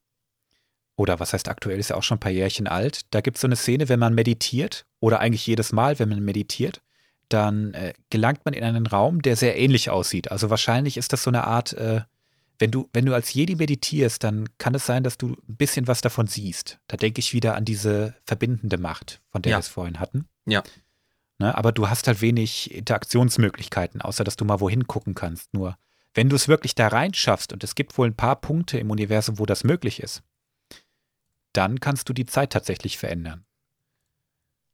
Oder 1.01 1.19
was 1.19 1.33
heißt 1.33 1.49
aktuell, 1.49 1.79
ist 1.79 1.89
ja 1.89 1.97
auch 1.97 2.03
schon 2.03 2.17
ein 2.19 2.21
paar 2.21 2.31
Jährchen 2.31 2.67
alt. 2.67 3.07
Da 3.09 3.23
gibt 3.23 3.39
es 3.39 3.41
so 3.41 3.49
eine 3.49 3.57
Szene, 3.57 3.89
wenn 3.89 3.99
man 3.99 4.15
meditiert, 4.15 4.85
oder 5.01 5.19
eigentlich 5.21 5.47
jedes 5.47 5.73
Mal, 5.73 5.99
wenn 5.99 6.11
man 6.11 6.23
meditiert, 6.23 6.83
dann 7.31 7.73
äh, 7.73 7.95
gelangt 8.11 8.45
man 8.45 8.53
in 8.53 8.63
einen 8.65 8.87
Raum, 8.87 9.23
der 9.23 9.35
sehr 9.37 9.57
ähnlich 9.57 9.89
aussieht. 9.89 10.31
Also 10.31 10.51
wahrscheinlich 10.51 10.99
ist 10.99 11.15
das 11.15 11.23
so 11.23 11.31
eine 11.31 11.45
Art, 11.45 11.73
äh, 11.73 12.03
wenn 12.59 12.71
du, 12.71 12.91
wenn 12.93 13.07
du 13.07 13.15
als 13.15 13.33
Jedi 13.33 13.55
meditierst, 13.57 14.23
dann 14.23 14.51
kann 14.59 14.75
es 14.75 14.85
sein, 14.85 15.03
dass 15.03 15.17
du 15.17 15.29
ein 15.49 15.57
bisschen 15.57 15.87
was 15.87 16.03
davon 16.03 16.27
siehst. 16.27 16.79
Da 16.87 16.99
denke 16.99 17.21
ich 17.21 17.33
wieder 17.33 17.55
an 17.55 17.65
diese 17.65 18.15
verbindende 18.27 18.77
Macht, 18.77 19.23
von 19.31 19.41
der 19.41 19.53
Ja. 19.53 19.57
wir 19.57 19.61
es 19.61 19.69
vorhin 19.69 20.01
hatten. 20.01 20.29
Ja. 20.45 20.63
Ne, 21.39 21.57
aber 21.57 21.73
du 21.73 21.89
hast 21.89 22.09
halt 22.09 22.21
wenig 22.21 22.75
Interaktionsmöglichkeiten, 22.75 24.03
außer 24.03 24.23
dass 24.23 24.37
du 24.37 24.45
mal 24.45 24.61
wohin 24.61 24.87
gucken 24.87 25.15
kannst. 25.15 25.55
Nur, 25.55 25.79
wenn 26.13 26.29
du 26.29 26.37
es 26.37 26.47
wirklich 26.47 26.75
da 26.75 26.89
reinschaffst, 26.89 27.55
und 27.55 27.65
es 27.65 27.75
gibt 27.75 27.97
wohl 27.97 28.09
ein 28.09 28.17
paar 28.17 28.37
Punkte 28.37 28.79
im 28.79 28.91
Universum, 28.91 29.39
wo 29.39 29.47
das 29.47 29.65
möglich 29.65 30.03
ist, 30.03 30.23
dann 31.53 31.81
kannst 31.81 32.09
du 32.09 32.13
die 32.13 32.27
Zeit 32.27 32.53
tatsächlich 32.53 32.99
verändern. 32.99 33.45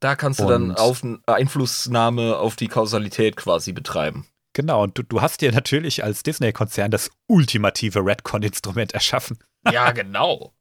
Da 0.00 0.14
kannst 0.14 0.40
du 0.40 0.46
dann 0.46 0.70
Und- 0.70 0.78
auf, 0.78 1.02
Einflussnahme 1.26 2.36
auf 2.36 2.56
die 2.56 2.68
Kausalität 2.68 3.36
quasi 3.36 3.72
betreiben. 3.72 4.26
Genau, 4.52 4.82
und 4.82 4.96
du, 4.96 5.02
du 5.02 5.20
hast 5.20 5.42
dir 5.42 5.52
natürlich 5.52 6.02
als 6.02 6.22
Disney-Konzern 6.22 6.90
das 6.90 7.10
ultimative 7.26 8.00
Redcon-Instrument 8.04 8.92
erschaffen. 8.92 9.38
Ja, 9.72 9.90
genau. 9.90 10.52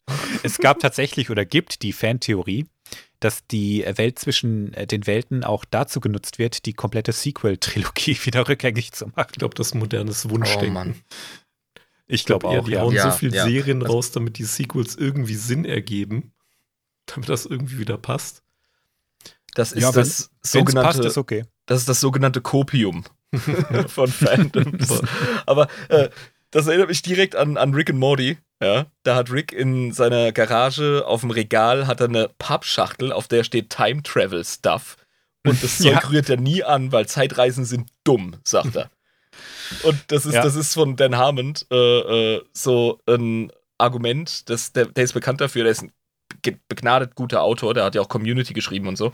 Es 0.41 0.57
gab 0.57 0.79
tatsächlich 0.79 1.29
oder 1.29 1.45
gibt 1.45 1.83
die 1.83 1.93
Fantheorie, 1.93 2.65
dass 3.19 3.45
die 3.45 3.85
Welt 3.97 4.17
zwischen 4.17 4.73
äh, 4.73 4.87
den 4.87 5.05
Welten 5.05 5.43
auch 5.43 5.63
dazu 5.63 5.99
genutzt 5.99 6.39
wird, 6.39 6.65
die 6.65 6.73
komplette 6.73 7.11
Sequel-Trilogie 7.11 8.17
wieder 8.25 8.47
rückgängig 8.49 8.93
zu 8.93 9.05
machen. 9.09 9.27
Ich 9.33 9.37
glaube, 9.37 9.53
das 9.53 9.67
ist 9.67 9.75
modernes 9.75 10.27
Wunschdenken. 10.27 10.69
Oh 10.69 10.73
Mann. 10.73 10.95
Ich 12.07 12.26
glaube 12.26 12.48
eher, 12.48 12.60
auch, 12.61 12.65
die 12.65 12.72
ja. 12.73 12.82
hauen 12.82 12.94
Ja, 12.94 13.11
so 13.11 13.18
viel 13.18 13.34
ja. 13.34 13.45
Serien 13.45 13.82
Also- 13.82 13.94
raus, 13.94 14.11
damit 14.11 14.38
die 14.38 14.44
Sequels 14.44 14.95
irgendwie 14.95 15.36
Sinn 15.36 15.65
ergeben, 15.65 16.34
damit 17.07 17.30
das 17.30 17.45
irgendwie 17.45 17.77
wieder 17.80 17.98
passt. 17.98 18.44
Das 19.56 19.72
ist 19.72 19.95
das 19.95 20.30
sogenannte, 20.41 20.88
passt, 20.88 21.06
ist 21.06 21.18
okay. 21.18 21.45
das 21.65 21.80
ist 21.80 21.90
das 21.90 22.02
sogenannte 22.02 22.41
Kopium 22.41 23.06
von 23.88 24.07
Fandoms. 24.11 25.02
Aber 25.45 25.68
äh, 25.88 26.10
das 26.52 26.68
erinnert 26.68 26.90
mich 26.90 27.02
direkt 27.02 27.36
an, 27.36 27.56
an 27.57 27.73
Rick 27.73 27.90
and 27.90 27.99
Morty. 27.99 28.38
Ja, 28.61 28.86
da 29.03 29.15
hat 29.15 29.32
Rick 29.32 29.52
in 29.52 29.91
seiner 29.91 30.32
Garage 30.32 31.03
auf 31.06 31.22
dem 31.22 31.32
Regal 31.32 31.88
hat 31.88 31.99
er 32.02 32.07
eine 32.07 32.30
Pappschachtel, 32.38 33.11
auf 33.11 33.27
der 33.27 33.44
steht 33.44 33.69
Time 33.69 34.02
Travel 34.03 34.44
Stuff. 34.45 34.98
Und 35.45 35.61
das 35.64 35.77
Zeug 35.77 35.91
Ja. 36.03 36.10
rührt 36.10 36.30
er 36.30 36.38
nie 36.38 36.64
an, 36.64 36.91
weil 36.91 37.06
Zeitreisen 37.07 37.65
sind 37.65 37.90
dumm, 38.03 38.36
sagt 38.44 38.76
er. 38.76 38.90
Und 39.83 39.99
das 40.07 40.25
ist, 40.25 40.33
Ja. 40.35 40.43
das 40.43 40.55
ist 40.55 40.73
von 40.73 40.95
Dan 40.95 41.17
Harmon 41.17 41.53
äh, 41.71 41.75
äh, 42.35 42.41
so 42.53 42.99
ein 43.07 43.51
Argument, 43.77 44.49
das, 44.49 44.71
der, 44.73 44.85
der 44.85 45.03
ist 45.03 45.13
bekannt 45.13 45.41
dafür, 45.41 45.63
der 45.63 45.71
ist 45.71 45.83
ein 45.83 45.91
begnadet 46.69 47.15
guter 47.15 47.41
Autor, 47.41 47.73
der 47.73 47.83
hat 47.85 47.95
ja 47.95 48.01
auch 48.01 48.09
Community 48.09 48.53
geschrieben 48.53 48.87
und 48.87 48.97
so. 48.97 49.11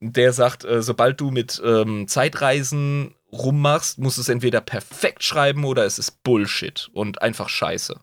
Der 0.00 0.32
sagt, 0.32 0.64
äh, 0.64 0.82
sobald 0.82 1.20
du 1.20 1.30
mit 1.30 1.60
ähm, 1.64 2.06
Zeitreisen 2.08 3.14
rummachst, 3.32 3.98
musst 3.98 4.18
du 4.18 4.20
es 4.22 4.28
entweder 4.28 4.60
perfekt 4.60 5.24
schreiben 5.24 5.64
oder 5.64 5.84
es 5.84 5.98
ist 5.98 6.22
Bullshit 6.22 6.90
und 6.92 7.22
einfach 7.22 7.48
scheiße. 7.48 7.98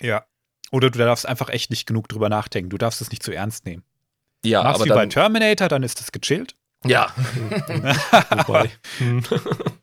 Ja. 0.00 0.24
Oder 0.70 0.90
du 0.90 0.98
darfst 0.98 1.26
einfach 1.26 1.50
echt 1.50 1.70
nicht 1.70 1.86
genug 1.86 2.08
drüber 2.08 2.28
nachdenken. 2.30 2.70
Du 2.70 2.78
darfst 2.78 3.02
es 3.02 3.10
nicht 3.10 3.22
zu 3.22 3.32
ernst 3.32 3.66
nehmen. 3.66 3.82
Ja, 4.44 4.62
Machst 4.62 4.76
aber 4.76 4.84
wie 4.86 4.88
bei 4.88 4.94
dann, 4.96 5.10
Terminator, 5.10 5.68
dann 5.68 5.82
ist 5.82 6.00
es 6.00 6.12
gechillt. 6.12 6.56
ja, 6.84 7.12
Wobei. 8.46 8.70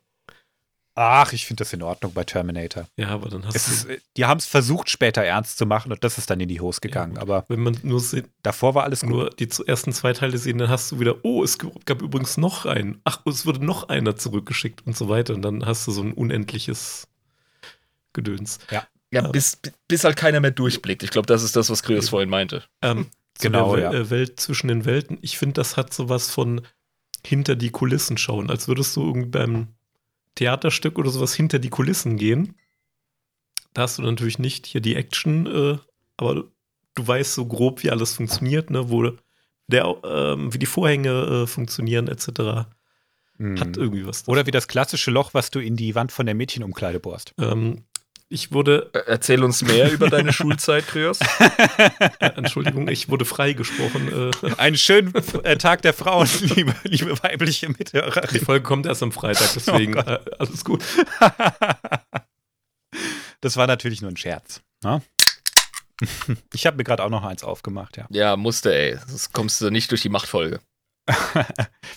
hm. 1.00 1.06
Ach, 1.06 1.32
ich 1.32 1.46
finde 1.46 1.62
das 1.62 1.72
in 1.72 1.82
Ordnung 1.82 2.12
bei 2.12 2.24
Terminator. 2.24 2.86
ja, 2.96 3.08
aber 3.08 3.28
dann 3.30 3.46
hast 3.46 3.56
Es 3.56 3.66
du, 3.66 3.72
ist, 3.72 3.84
äh, 3.86 4.00
die 4.16 4.24
haben 4.26 4.38
es 4.38 4.46
versucht, 4.46 4.90
später 4.90 5.22
ernst 5.22 5.58
zu 5.58 5.66
machen 5.66 5.92
und 5.92 6.04
das 6.04 6.18
ist 6.18 6.28
dann 6.30 6.40
in 6.40 6.48
die 6.48 6.60
Hose 6.60 6.80
gegangen. 6.80 7.16
Ja, 7.16 7.22
aber 7.22 7.44
wenn 7.48 7.60
man 7.60 7.78
nur, 7.82 8.00
se- 8.00 8.24
davor 8.42 8.74
war 8.74 8.84
alles 8.84 9.00
gut. 9.00 9.10
nur 9.10 9.30
die 9.30 9.48
ersten 9.66 9.92
zwei 9.92 10.12
Teile 10.12 10.36
sehen, 10.38 10.58
dann 10.58 10.68
hast 10.68 10.92
du 10.92 11.00
wieder, 11.00 11.16
oh, 11.24 11.42
es 11.42 11.58
gab 11.84 12.02
übrigens 12.02 12.36
noch 12.36 12.66
einen. 12.66 13.00
Ach, 13.04 13.20
es 13.26 13.46
wurde 13.46 13.64
noch 13.64 13.88
einer 13.88 14.16
zurückgeschickt 14.16 14.86
und 14.86 14.96
so 14.96 15.08
weiter. 15.08 15.34
Und 15.34 15.42
dann 15.42 15.64
hast 15.66 15.86
du 15.86 15.92
so 15.92 16.02
ein 16.02 16.12
unendliches 16.12 17.06
Gedöns. 18.12 18.58
ja 19.10 19.28
bis, 19.28 19.58
bis 19.88 20.04
halt 20.04 20.16
keiner 20.16 20.40
mehr 20.40 20.50
durchblickt. 20.50 21.02
Ich 21.02 21.10
glaube, 21.10 21.26
das 21.26 21.42
ist 21.42 21.56
das, 21.56 21.70
was 21.70 21.82
Krios 21.82 22.04
Eben. 22.04 22.10
vorhin 22.10 22.28
meinte. 22.30 22.64
Ähm, 22.82 23.06
zu 23.34 23.46
Genau, 23.48 23.74
der 23.76 23.92
ja. 23.92 23.98
Äh, 24.00 24.10
Welt 24.10 24.38
zwischen 24.40 24.68
den 24.68 24.84
Welten. 24.84 25.18
Ich 25.22 25.38
finde, 25.38 25.54
das 25.54 25.76
hat 25.76 25.94
sowas 25.94 26.30
von 26.30 26.60
hinter 27.26 27.56
die 27.56 27.70
Kulissen 27.70 28.18
schauen, 28.18 28.50
als 28.50 28.68
würdest 28.68 28.94
du 28.96 29.06
irgendwie 29.06 29.28
beim 29.28 29.68
Theaterstück 30.34 30.98
oder 30.98 31.10
sowas 31.10 31.34
hinter 31.34 31.58
die 31.58 31.70
Kulissen 31.70 32.16
gehen. 32.16 32.54
Da 33.74 33.82
hast 33.82 33.98
du 33.98 34.02
natürlich 34.02 34.38
nicht 34.38 34.66
hier 34.66 34.80
die 34.80 34.96
Action, 34.96 35.46
äh, 35.46 35.78
aber 36.16 36.34
du, 36.34 36.50
du 36.94 37.06
weißt 37.06 37.34
so 37.34 37.46
grob, 37.46 37.82
wie 37.82 37.90
alles 37.90 38.14
funktioniert, 38.14 38.70
ne, 38.70 38.90
wo 38.90 39.12
der, 39.68 39.96
ähm, 40.04 40.52
wie 40.52 40.58
die 40.58 40.66
Vorhänge 40.66 41.42
äh, 41.42 41.46
funktionieren, 41.46 42.08
etc. 42.08 42.68
Mhm. 43.38 43.60
Hat 43.60 43.76
irgendwie 43.76 44.06
was. 44.06 44.26
Oder 44.28 44.46
wie 44.46 44.50
das 44.50 44.68
klassische 44.68 45.10
Loch, 45.10 45.34
was 45.34 45.50
du 45.50 45.60
in 45.60 45.76
die 45.76 45.94
Wand 45.94 46.12
von 46.12 46.26
der 46.26 46.34
Mädchenumkleide 46.34 47.00
bohrst. 47.00 47.34
ähm, 47.38 47.84
ich 48.32 48.52
wurde, 48.52 48.88
Äh, 48.94 49.00
Erzähl 49.06 49.44
uns 49.44 49.60
mehr 49.62 49.90
über 49.92 50.08
deine 50.08 50.32
Schulzeit, 50.32 50.86
Krios. 50.86 51.18
äh, 51.20 52.26
Entschuldigung, 52.36 52.88
ich 52.88 53.08
wurde 53.08 53.24
freigesprochen. 53.24 54.30
Äh, 54.42 54.54
Einen 54.56 54.76
schönen 54.78 55.12
äh, 55.14 55.58
Tag 55.58 55.82
der 55.82 55.92
Frauen, 55.92 56.28
liebe, 56.40 56.74
liebe 56.84 57.22
weibliche 57.22 57.66
die 57.66 57.72
Mithörerin. 57.78 58.40
Folge 58.40 58.62
kommt 58.62 58.86
erst 58.86 59.02
am 59.02 59.12
Freitag, 59.12 59.50
deswegen 59.54 59.96
Oh 59.98 60.00
äh, 60.00 60.20
alles 60.38 60.64
gut. 60.64 60.82
Das 63.42 63.56
war 63.56 63.66
natürlich 63.66 64.02
nur 64.02 64.10
ein 64.10 64.18
Scherz. 64.18 64.60
Ne? 64.84 65.00
Ich 66.52 66.66
habe 66.66 66.76
mir 66.76 66.84
gerade 66.84 67.02
auch 67.02 67.08
noch 67.08 67.24
eins 67.24 67.42
aufgemacht, 67.42 67.96
ja. 67.96 68.06
Ja, 68.10 68.36
musste, 68.36 68.74
ey. 68.74 68.98
Sonst 69.06 69.32
kommst 69.32 69.60
du 69.62 69.70
nicht 69.70 69.90
durch 69.90 70.02
die 70.02 70.10
Machtfolge. 70.10 70.60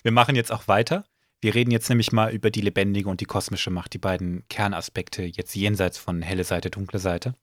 wir 0.04 0.12
machen 0.14 0.36
jetzt 0.38 0.52
auch 0.54 0.70
weiter. 0.70 1.04
Wir 1.44 1.56
reden 1.56 1.72
jetzt 1.72 1.90
nämlich 1.90 2.14
mal 2.14 2.34
über 2.34 2.50
die 2.50 2.62
lebendige 2.62 3.10
und 3.10 3.20
die 3.20 3.26
kosmische 3.26 3.70
Macht, 3.70 3.94
die 3.94 3.98
beiden 3.98 4.48
Kernaspekte 4.48 5.24
jetzt 5.24 5.54
jenseits 5.54 5.98
von 5.98 6.22
helle 6.22 6.46
Seite, 6.46 6.70
dunkle 6.70 7.00
Seite. 7.00 7.36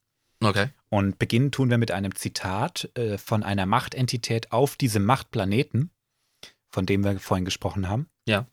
Okay. 0.42 0.68
Und 0.88 1.18
beginnen 1.18 1.52
tun 1.52 1.68
wir 1.68 1.76
mit 1.76 1.90
einem 1.90 2.14
Zitat 2.14 2.90
äh, 2.94 3.18
von 3.18 3.42
einer 3.42 3.66
Machtentität 3.66 4.52
auf 4.52 4.76
diesem 4.76 5.04
Machtplaneten, 5.04 5.90
von 6.70 6.86
dem 6.86 7.04
wir 7.04 7.20
vorhin 7.20 7.44
gesprochen 7.44 7.90
haben. 7.90 8.08
Ja. 8.26 8.46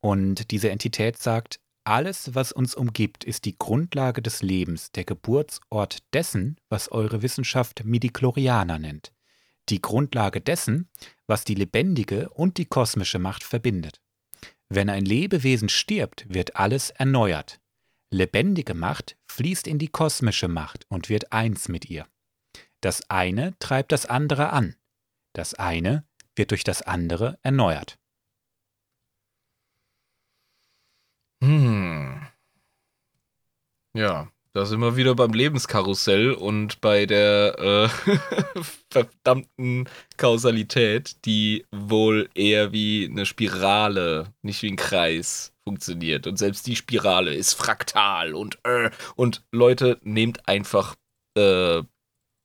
Und 0.00 0.50
diese 0.50 0.68
Entität 0.68 1.16
sagt, 1.16 1.60
alles, 1.84 2.34
was 2.34 2.52
uns 2.52 2.74
umgibt, 2.74 3.24
ist 3.24 3.46
die 3.46 3.56
Grundlage 3.56 4.20
des 4.20 4.42
Lebens, 4.42 4.92
der 4.92 5.04
Geburtsort 5.04 6.02
dessen, 6.12 6.58
was 6.68 6.92
eure 6.92 7.22
Wissenschaft 7.22 7.86
Midichlorianer 7.86 8.78
nennt. 8.78 9.14
Die 9.70 9.80
Grundlage 9.80 10.42
dessen, 10.42 10.90
was 11.26 11.44
die 11.44 11.54
lebendige 11.54 12.28
und 12.28 12.58
die 12.58 12.66
kosmische 12.66 13.18
Macht 13.18 13.44
verbindet. 13.44 14.03
Wenn 14.74 14.90
ein 14.90 15.04
Lebewesen 15.04 15.68
stirbt, 15.68 16.26
wird 16.28 16.56
alles 16.56 16.90
erneuert. 16.90 17.60
Lebendige 18.10 18.74
Macht 18.74 19.16
fließt 19.28 19.68
in 19.68 19.78
die 19.78 19.86
kosmische 19.86 20.48
Macht 20.48 20.84
und 20.88 21.08
wird 21.08 21.32
eins 21.32 21.68
mit 21.68 21.88
ihr. 21.88 22.08
Das 22.80 23.08
eine 23.08 23.56
treibt 23.60 23.92
das 23.92 24.04
andere 24.04 24.50
an. 24.50 24.74
Das 25.32 25.54
eine 25.54 26.04
wird 26.34 26.50
durch 26.50 26.64
das 26.64 26.82
andere 26.82 27.38
erneuert. 27.44 28.00
Hm. 31.40 32.26
Ja, 33.92 34.28
da 34.54 34.64
sind 34.66 34.78
wir 34.78 34.96
wieder 34.96 35.16
beim 35.16 35.32
Lebenskarussell 35.32 36.30
und 36.32 36.80
bei 36.80 37.06
der 37.06 37.58
äh, 37.58 38.62
verdammten 38.92 39.88
Kausalität, 40.16 41.24
die 41.24 41.66
wohl 41.72 42.30
eher 42.36 42.72
wie 42.72 43.08
eine 43.10 43.26
Spirale, 43.26 44.32
nicht 44.42 44.62
wie 44.62 44.70
ein 44.70 44.76
Kreis 44.76 45.52
funktioniert. 45.64 46.28
Und 46.28 46.38
selbst 46.38 46.68
die 46.68 46.76
Spirale 46.76 47.34
ist 47.34 47.54
fraktal 47.54 48.34
und 48.34 48.58
äh, 48.62 48.90
und 49.16 49.42
Leute, 49.50 49.98
nehmt 50.02 50.48
einfach, 50.48 50.94
äh, 51.36 51.82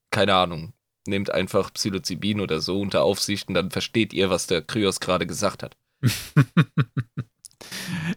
keine 0.10 0.34
Ahnung, 0.34 0.74
nehmt 1.08 1.30
einfach 1.30 1.72
Psilocybin 1.72 2.42
oder 2.42 2.60
so 2.60 2.82
unter 2.82 3.04
Aufsicht 3.04 3.50
und 3.50 3.54
dann 3.54 3.70
versteht 3.70 4.14
ihr, 4.14 4.32
was 4.32 4.48
der 4.48 4.64
Kryos 4.64 5.00
gerade 5.00 5.28
gesagt 5.28 5.62
hat. 5.62 5.78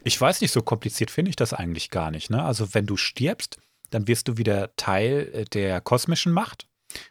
Ich 0.03 0.19
weiß 0.19 0.41
nicht, 0.41 0.51
so 0.51 0.61
kompliziert 0.61 1.11
finde 1.11 1.29
ich 1.29 1.35
das 1.35 1.53
eigentlich 1.53 1.89
gar 1.89 2.11
nicht. 2.11 2.29
Ne? 2.29 2.43
Also 2.43 2.73
wenn 2.73 2.85
du 2.85 2.97
stirbst, 2.97 3.57
dann 3.93 4.07
wirst 4.07 4.27
du 4.27 4.37
wieder 4.37 4.75
Teil 4.75 5.29
äh, 5.33 5.45
der 5.45 5.81
kosmischen 5.81 6.31
Macht. 6.31 6.67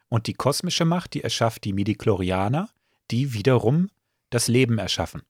Und 0.08 0.26
die 0.26 0.34
kosmische 0.34 0.84
Macht, 0.84 1.14
die 1.14 1.22
erschafft 1.24 1.64
die 1.64 1.72
Midichlorianer, 1.72 2.68
die 3.10 3.32
wiederum 3.32 3.90
das 4.30 4.48
Leben 4.48 4.78
erschaffen. 4.78 5.22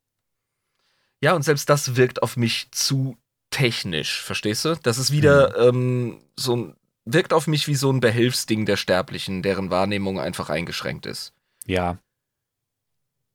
Ja, 1.21 1.35
und 1.35 1.43
selbst 1.43 1.69
das 1.71 1.97
wirkt 1.97 2.23
auf 2.23 2.37
mich 2.37 2.69
zu 2.73 3.17
technisch, 3.51 4.21
verstehst 4.23 4.65
du? 4.65 4.77
Das 4.83 4.99
ist 4.99 5.11
wieder 5.13 5.57
ähm, 5.69 6.21
so 6.37 6.57
ein, 6.57 6.77
wirkt 7.05 7.33
auf 7.33 7.47
mich 7.47 7.69
wie 7.69 7.75
so 7.75 7.91
ein 7.93 8.01
Behelfsding 8.01 8.67
der 8.67 8.77
Sterblichen, 8.77 9.43
deren 9.43 9.71
Wahrnehmung 9.71 10.21
einfach 10.21 10.51
eingeschränkt 10.51 11.07
ist. 11.07 11.33
Ja. 11.67 11.99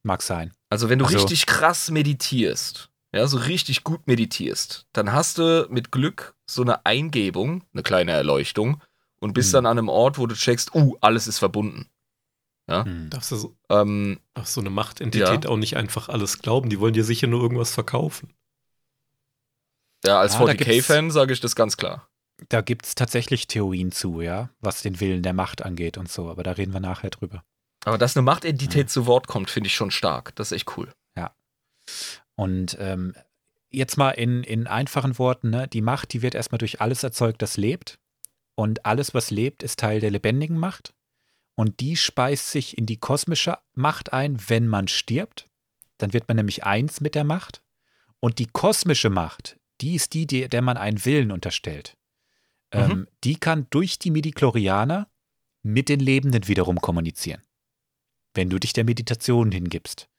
Mag 0.03 0.22
sein. 0.22 0.53
Also 0.69 0.89
wenn 0.89 0.99
du 0.99 1.06
Also- 1.06 1.18
richtig 1.18 1.45
krass 1.45 1.89
meditierst, 1.91 2.89
ja, 3.13 3.27
so 3.27 3.38
richtig 3.38 3.84
gut 3.84 4.07
meditierst, 4.07 4.88
dann 4.93 5.11
hast 5.13 5.38
du 5.38 5.67
mit 5.69 5.91
Glück 5.91 6.35
so 6.45 6.61
eine 6.61 6.85
Eingebung, 6.85 7.63
eine 7.73 7.84
kleine 7.84 8.11
Erleuchtung 8.11 8.81
und 9.19 9.34
bist 9.34 9.49
Hm. 9.49 9.53
dann 9.53 9.65
an 9.65 9.77
einem 9.79 9.89
Ort, 9.89 10.17
wo 10.17 10.27
du 10.27 10.35
checkst, 10.35 10.75
uh, 10.75 10.95
alles 11.01 11.27
ist 11.27 11.39
verbunden. 11.39 11.89
Hm. 12.69 13.09
Darfst 13.09 13.31
du 13.31 13.35
so, 13.38 13.55
Ähm, 13.69 14.19
ach, 14.34 14.45
so 14.45 14.59
eine 14.61 14.69
Machtentität 14.69 15.45
auch 15.47 15.57
nicht 15.57 15.77
einfach 15.77 16.09
alles 16.09 16.39
glauben. 16.39 16.69
Die 16.69 16.79
wollen 16.79 16.93
dir 16.93 17.05
sicher 17.05 17.27
nur 17.27 17.41
irgendwas 17.41 17.71
verkaufen. 17.73 18.34
ja, 20.05 20.19
als 20.19 20.34
Ja, 20.34 20.39
da 20.39 20.51
40k-Fan 20.51 21.11
sage 21.11 21.34
ich 21.34 21.39
das 21.39 21.55
ganz 21.55 21.77
klar. 21.77 22.09
Da 22.49 22.61
gibt 22.61 22.85
es 22.85 22.93
tatsächlich 22.93 23.47
Theorien 23.47 23.91
zu, 23.91 24.21
ja, 24.21 24.49
was 24.59 24.81
den 24.84 24.99
Willen 24.99 25.23
der 25.23 25.34
Macht 25.34 25.63
angeht 25.63 25.97
und 25.97 26.11
so, 26.11 26.29
aber 26.29 26.43
da 26.43 26.51
reden 26.51 26.71
wir 26.73 26.79
nachher 26.79 27.09
drüber. 27.09 27.43
Aber 27.84 27.97
dass 27.97 28.15
eine 28.15 28.23
Machtentität 28.23 28.89
zu 28.89 29.05
Wort 29.07 29.27
kommt, 29.27 29.49
finde 29.49 29.67
ich 29.67 29.75
schon 29.75 29.91
stark. 29.91 30.35
Das 30.35 30.51
ist 30.51 30.57
echt 30.57 30.77
cool. 30.77 30.93
Und 32.38 32.77
ähm, 32.80 33.14
jetzt 33.69 33.97
mal 33.97 34.11
in, 34.11 34.43
in 34.43 34.68
einfachen 34.68 35.18
Worten, 35.18 35.49
ne, 35.49 35.68
die 35.68 35.81
Macht, 35.81 36.14
die 36.14 36.22
wird 36.22 36.35
erstmal 36.35 36.59
durch 36.59 36.80
alles 36.80 37.03
erzeugt, 37.03 37.41
das 37.41 37.57
lebt. 37.57 37.99
Und 38.55 38.85
alles, 38.85 39.14
was 39.14 39.31
lebt, 39.31 39.64
ist 39.64 39.80
Teil 39.80 39.99
der 39.99 40.11
lebendigen 40.11 40.57
Macht. 40.57 40.93
Und 41.55 41.80
die 41.80 41.97
speist 41.97 42.51
sich 42.51 42.77
in 42.77 42.85
die 42.85 42.97
kosmische 42.97 43.57
Macht 43.73 44.14
ein, 44.14 44.38
wenn 44.47 44.68
man 44.68 44.88
stirbt. 44.88 45.49
Dann 45.97 46.14
wird 46.14 46.27
man 46.27 46.38
nämlich 46.38 46.64
eins 46.64 47.01
mit 47.01 47.15
der 47.15 47.23
Macht. 47.23 47.64
Und 48.19 48.39
die 48.39 48.45
kosmische 48.45 49.09
Macht, 49.09 49.57
die 49.81 49.95
ist 49.95 50.14
die, 50.14 50.27
die 50.27 50.47
der 50.47 50.61
man 50.61 50.77
einen 50.77 51.03
Willen 51.03 51.31
unterstellt. 51.31 51.97
Ähm, 52.72 53.07
die 53.23 53.35
kann 53.35 53.68
durch 53.69 53.97
die 53.97 54.11
Midichlorianer 54.11 55.09
mit 55.64 55.89
den 55.89 55.99
Lebenden 55.99 56.47
wiederum 56.47 56.80
kommunizieren. 56.80 57.41
Wenn 58.34 58.49
du 58.49 58.59
dich 58.59 58.73
der 58.73 58.84
Meditation 58.84 59.51
hingibst. 59.51 60.09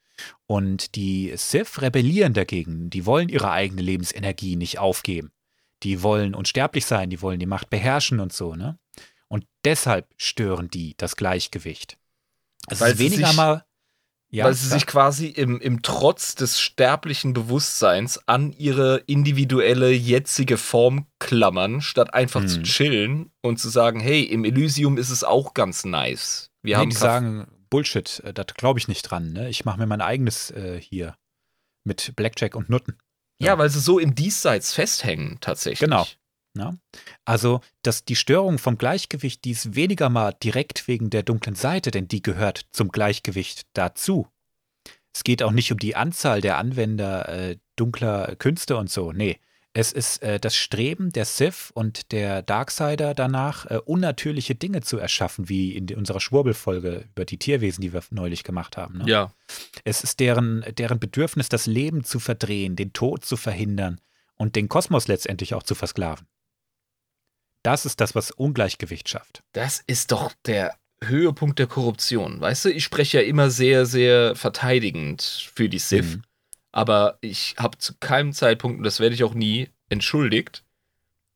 Und 0.47 0.95
die 0.95 1.33
Sith 1.37 1.81
rebellieren 1.83 2.33
dagegen. 2.35 2.91
Die 2.91 3.07
wollen 3.07 3.29
ihre 3.29 3.51
eigene 3.51 3.83
Lebensenergie 3.83 4.57
nicht 4.57 4.79
aufgeben. 4.79 5.31
Die 5.83 6.03
wollen 6.03 6.35
unsterblich 6.35 6.87
sein, 6.87 7.11
die 7.11 7.23
wollen 7.23 7.39
die 7.39 7.47
Macht 7.47 7.71
beherrschen 7.71 8.19
und 8.21 8.33
so, 8.33 8.55
ne? 8.57 8.79
Und 9.29 9.47
deshalb 9.65 10.07
stören 10.17 10.69
die 10.71 10.95
das 10.97 11.15
Gleichgewicht. 11.17 11.99
Es 12.69 12.81
Weil 12.81 12.93
ist 12.93 12.99
sie 12.99 13.05
weniger 13.13 13.29
sich- 13.29 13.37
mal. 13.37 13.65
Ja, 14.31 14.45
weil 14.45 14.53
sie 14.53 14.69
sich 14.69 14.87
quasi 14.87 15.29
im, 15.29 15.59
im 15.59 15.81
Trotz 15.81 16.35
des 16.35 16.61
sterblichen 16.61 17.33
Bewusstseins 17.33 18.21
an 18.29 18.53
ihre 18.53 18.99
individuelle 19.07 19.91
jetzige 19.91 20.59
Form 20.59 21.07
klammern, 21.19 21.81
statt 21.81 22.13
einfach 22.13 22.43
Hm. 22.43 22.49
zu 22.49 22.63
chillen 22.63 23.31
und 23.41 23.59
zu 23.59 23.71
sagen, 23.71 24.01
hey, 24.01 24.23
im 24.25 24.45
Elysium 24.45 24.99
ist 24.99 25.09
es 25.09 25.25
auch 25.25 25.55
ganz 25.55 25.87
nice. 25.87 26.51
Wir 26.61 26.77
nee, 26.77 26.81
haben 26.83 26.91
die 26.91 26.97
sagen, 26.97 27.47
Bullshit, 27.71 28.21
äh, 28.25 28.33
da 28.33 28.43
glaube 28.43 28.79
ich 28.79 28.89
nicht 28.89 29.03
dran. 29.03 29.33
Ne? 29.33 29.49
Ich 29.49 29.65
mache 29.65 29.79
mir 29.79 29.87
mein 29.87 30.01
eigenes 30.01 30.51
äh, 30.51 30.81
hier 30.81 31.17
mit 31.85 32.15
Blackjack 32.17 32.55
und 32.55 32.69
Nutten. 32.69 32.99
ja, 33.41 33.57
weil 33.59 33.71
sie 33.71 33.81
so 33.81 33.99
im 33.99 34.15
Diesseits 34.15 34.75
festhängen, 34.75 35.39
tatsächlich. 35.41 35.81
Genau. 35.81 36.07
Ja? 36.57 36.75
Also, 37.25 37.61
dass 37.83 38.05
die 38.05 38.17
Störung 38.17 38.59
vom 38.59 38.79
Gleichgewicht, 38.79 39.45
die 39.45 39.53
ist 39.53 39.75
weniger 39.75 40.09
mal 40.09 40.33
direkt 40.33 40.89
wegen 40.89 41.11
der 41.11 41.23
dunklen 41.23 41.55
Seite, 41.55 41.91
denn 41.91 42.09
die 42.09 42.23
gehört 42.23 42.67
zum 42.73 42.91
Gleichgewicht 42.91 43.67
dazu. 43.75 44.29
Es 45.15 45.25
geht 45.25 45.43
auch 45.43 45.53
nicht 45.53 45.73
um 45.73 45.79
die 45.79 45.97
Anzahl 45.97 46.41
der 46.41 46.59
Anwender 46.59 47.29
äh, 47.29 47.57
dunkler 47.77 48.37
Künste 48.37 48.77
und 48.77 48.91
so. 48.91 49.13
Nee. 49.13 49.39
Es 49.79 49.93
ist 49.93 50.25
äh, 50.25 50.41
das 50.41 50.57
Streben 50.57 51.13
der 51.13 51.25
Sith 51.25 51.71
und 51.73 52.11
der 52.11 52.43
Darksider 52.43 53.15
danach, 53.15 53.65
äh, 53.67 53.79
unnatürliche 53.85 54.57
Dinge 54.57 54.81
zu 54.81 54.99
erschaffen, 54.99 55.49
wie 55.49 55.77
in 55.77 55.95
unserer 55.95 56.19
Schwurbelfolge 56.19 57.05
über 57.11 57.25
die 57.25 57.39
Tierwesen, 57.39 57.83
die 57.83 57.93
wir 57.93 58.03
neulich 58.11 58.43
gemacht 58.43 58.77
haben. 58.77 58.99
Ne? 58.99 59.05
Ja. 59.07 59.33
Es 59.85 60.03
ist 60.03 60.19
deren, 60.19 60.65
deren 60.77 60.99
Bedürfnis, 60.99 61.49
das 61.49 61.67
Leben 61.67 62.03
zu 62.03 62.19
verdrehen, 62.19 62.75
den 62.75 62.93
Tod 62.93 63.25
zu 63.25 63.37
verhindern 63.37 64.01
und 64.35 64.57
den 64.57 64.69
Kosmos 64.69 65.07
letztendlich 65.07 65.55
auch 65.55 65.63
zu 65.63 65.77
versklaven. 65.77 66.27
Das 67.63 67.87
ist 67.87 68.01
das, 68.01 68.17
was 68.17 68.33
Ungleichgewicht 68.33 69.09
schafft. 69.09 69.45
Das 69.53 69.85
ist 69.87 70.11
doch 70.11 70.33
der 70.45 70.75
Höhepunkt 71.05 71.61
der 71.61 71.69
Korruption. 71.69 72.41
Weißt 72.41 72.65
du, 72.65 72.71
ich 72.71 72.83
spreche 72.83 73.19
ja 73.19 73.25
immer 73.25 73.49
sehr, 73.49 73.87
sehr 73.87 74.35
verteidigend 74.35 75.23
für 75.55 75.69
die 75.69 75.79
Sith. 75.79 76.17
Mhm. 76.17 76.23
Aber 76.73 77.19
ich 77.21 77.55
habe 77.59 77.79
zu 77.79 77.95
keinem 77.99 78.33
Zeitpunkt, 78.33 78.79
und 78.79 78.85
das 78.85 79.01
werde 79.01 79.15
ich 79.15 79.25
auch 79.25 79.35
nie, 79.35 79.71
entschuldigt, 79.89 80.65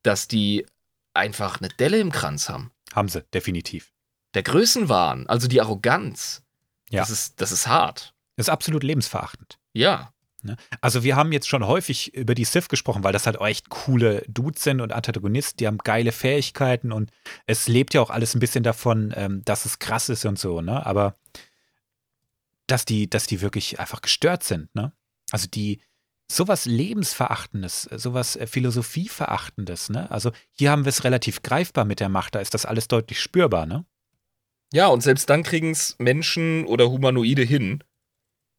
dass 0.03 0.29
die 0.29 0.67
einfach 1.15 1.61
eine 1.61 1.69
Delle 1.69 1.99
im 1.99 2.13
Kranz 2.13 2.49
haben. 2.49 2.71
Haben 2.95 3.09
sie, 3.09 3.23
definitiv. 3.35 3.93
Der 4.35 4.43
Größenwahn, 4.43 5.27
also 5.27 5.49
die 5.49 5.61
Arroganz, 5.61 6.43
Ja. 6.91 7.01
das, 7.03 7.11
ist, 7.11 7.41
das 7.41 7.53
ist 7.53 7.67
hart. 7.67 8.15
Ist 8.37 8.51
absolut 8.51 8.83
lebensverachtend. 8.83 9.59
Ja, 9.75 10.13
Also 10.81 11.05
wir 11.05 11.15
haben 11.17 11.31
jetzt 11.33 11.49
schon 11.49 11.65
häufig 11.67 12.15
über 12.15 12.35
die 12.35 12.45
Sith 12.45 12.69
gesprochen, 12.69 13.05
weil 13.05 13.13
das 13.13 13.27
halt 13.27 13.39
auch 13.39 13.47
echt 13.47 13.69
coole 13.69 14.25
Dudes 14.27 14.65
sind 14.65 14.81
und 14.81 14.93
Antagonisten, 14.93 15.59
die 15.59 15.67
haben 15.69 15.79
geile 15.79 16.11
Fähigkeiten 16.13 16.91
und 16.91 17.11
es 17.47 17.69
lebt 17.69 17.95
ja 17.95 18.01
auch 18.01 18.11
alles 18.11 18.35
ein 18.35 18.41
bisschen 18.41 18.65
davon, 18.65 19.13
ähm, 19.17 19.43
dass 19.45 19.67
es 19.67 19.79
krass 19.79 20.09
ist 20.09 20.25
und 20.25 20.39
so, 20.39 20.61
ne? 20.61 20.85
Aber 20.85 21.15
dass 22.67 22.85
die, 22.85 23.09
dass 23.09 23.27
die 23.27 23.41
wirklich 23.41 23.79
einfach 23.79 24.03
gestört 24.03 24.43
sind, 24.43 24.75
ne? 24.75 24.93
Also 25.33 25.49
die 25.49 25.81
sowas 26.31 26.65
Lebensverachtendes, 26.67 27.83
sowas 27.97 28.37
äh, 28.37 28.47
Philosophieverachtendes, 28.47 29.91
ne? 29.91 30.11
Also 30.11 30.31
hier 30.53 30.71
haben 30.71 30.85
wir 30.85 30.91
es 30.91 31.05
relativ 31.05 31.43
greifbar 31.43 31.85
mit 31.85 32.01
der 32.01 32.09
Macht, 32.09 32.35
da 32.35 32.41
ist 32.41 32.55
das 32.55 32.65
alles 32.65 32.89
deutlich 32.89 33.21
spürbar, 33.21 33.67
ne? 33.67 33.85
Ja, 34.73 34.87
und 34.87 35.03
selbst 35.03 35.29
dann 35.29 35.43
kriegen 35.43 35.71
es 35.73 35.97
Menschen 35.99 36.65
oder 36.65 36.89
Humanoide 36.91 37.43
hin, 37.43 37.83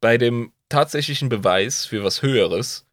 bei 0.01 0.17
dem 0.17 0.51
tatsächlichen 0.69 1.29
Beweis 1.29 1.85
für 1.85 2.03
was 2.03 2.21
Höheres 2.21 2.85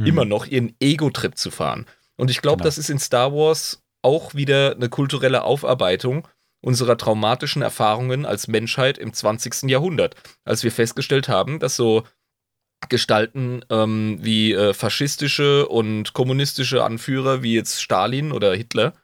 Hm. 0.00 0.06
immer 0.06 0.24
noch 0.24 0.46
ihren 0.46 0.74
Ego-Trip 0.80 1.36
zu 1.36 1.50
fahren. 1.50 1.86
Und 2.16 2.30
ich 2.30 2.40
glaube, 2.42 2.58
Genau. 2.58 2.68
das 2.68 2.78
ist 2.78 2.90
in 2.90 2.98
Star 2.98 3.32
Wars 3.32 3.82
auch 4.02 4.34
wieder 4.34 4.74
eine 4.76 4.88
kulturelle 4.88 5.42
Aufarbeitung 5.42 6.26
unserer 6.62 6.96
traumatischen 6.96 7.62
Erfahrungen 7.62 8.24
als 8.26 8.46
Menschheit 8.48 8.98
im 8.98 9.12
20. 9.12 9.68
Jahrhundert, 9.70 10.14
als 10.44 10.62
wir 10.62 10.70
festgestellt 10.72 11.28
haben, 11.28 11.58
dass 11.58 11.76
so 11.76 12.04
Gestalten 12.88 13.64
ähm, 13.70 14.18
wie 14.20 14.52
äh, 14.52 14.72
faschistische 14.74 15.68
und 15.68 16.12
kommunistische 16.12 16.82
Anführer 16.82 17.42
wie 17.42 17.54
jetzt 17.54 17.80
Stalin 17.82 18.32
oder 18.32 18.54
Hitler 18.54 18.94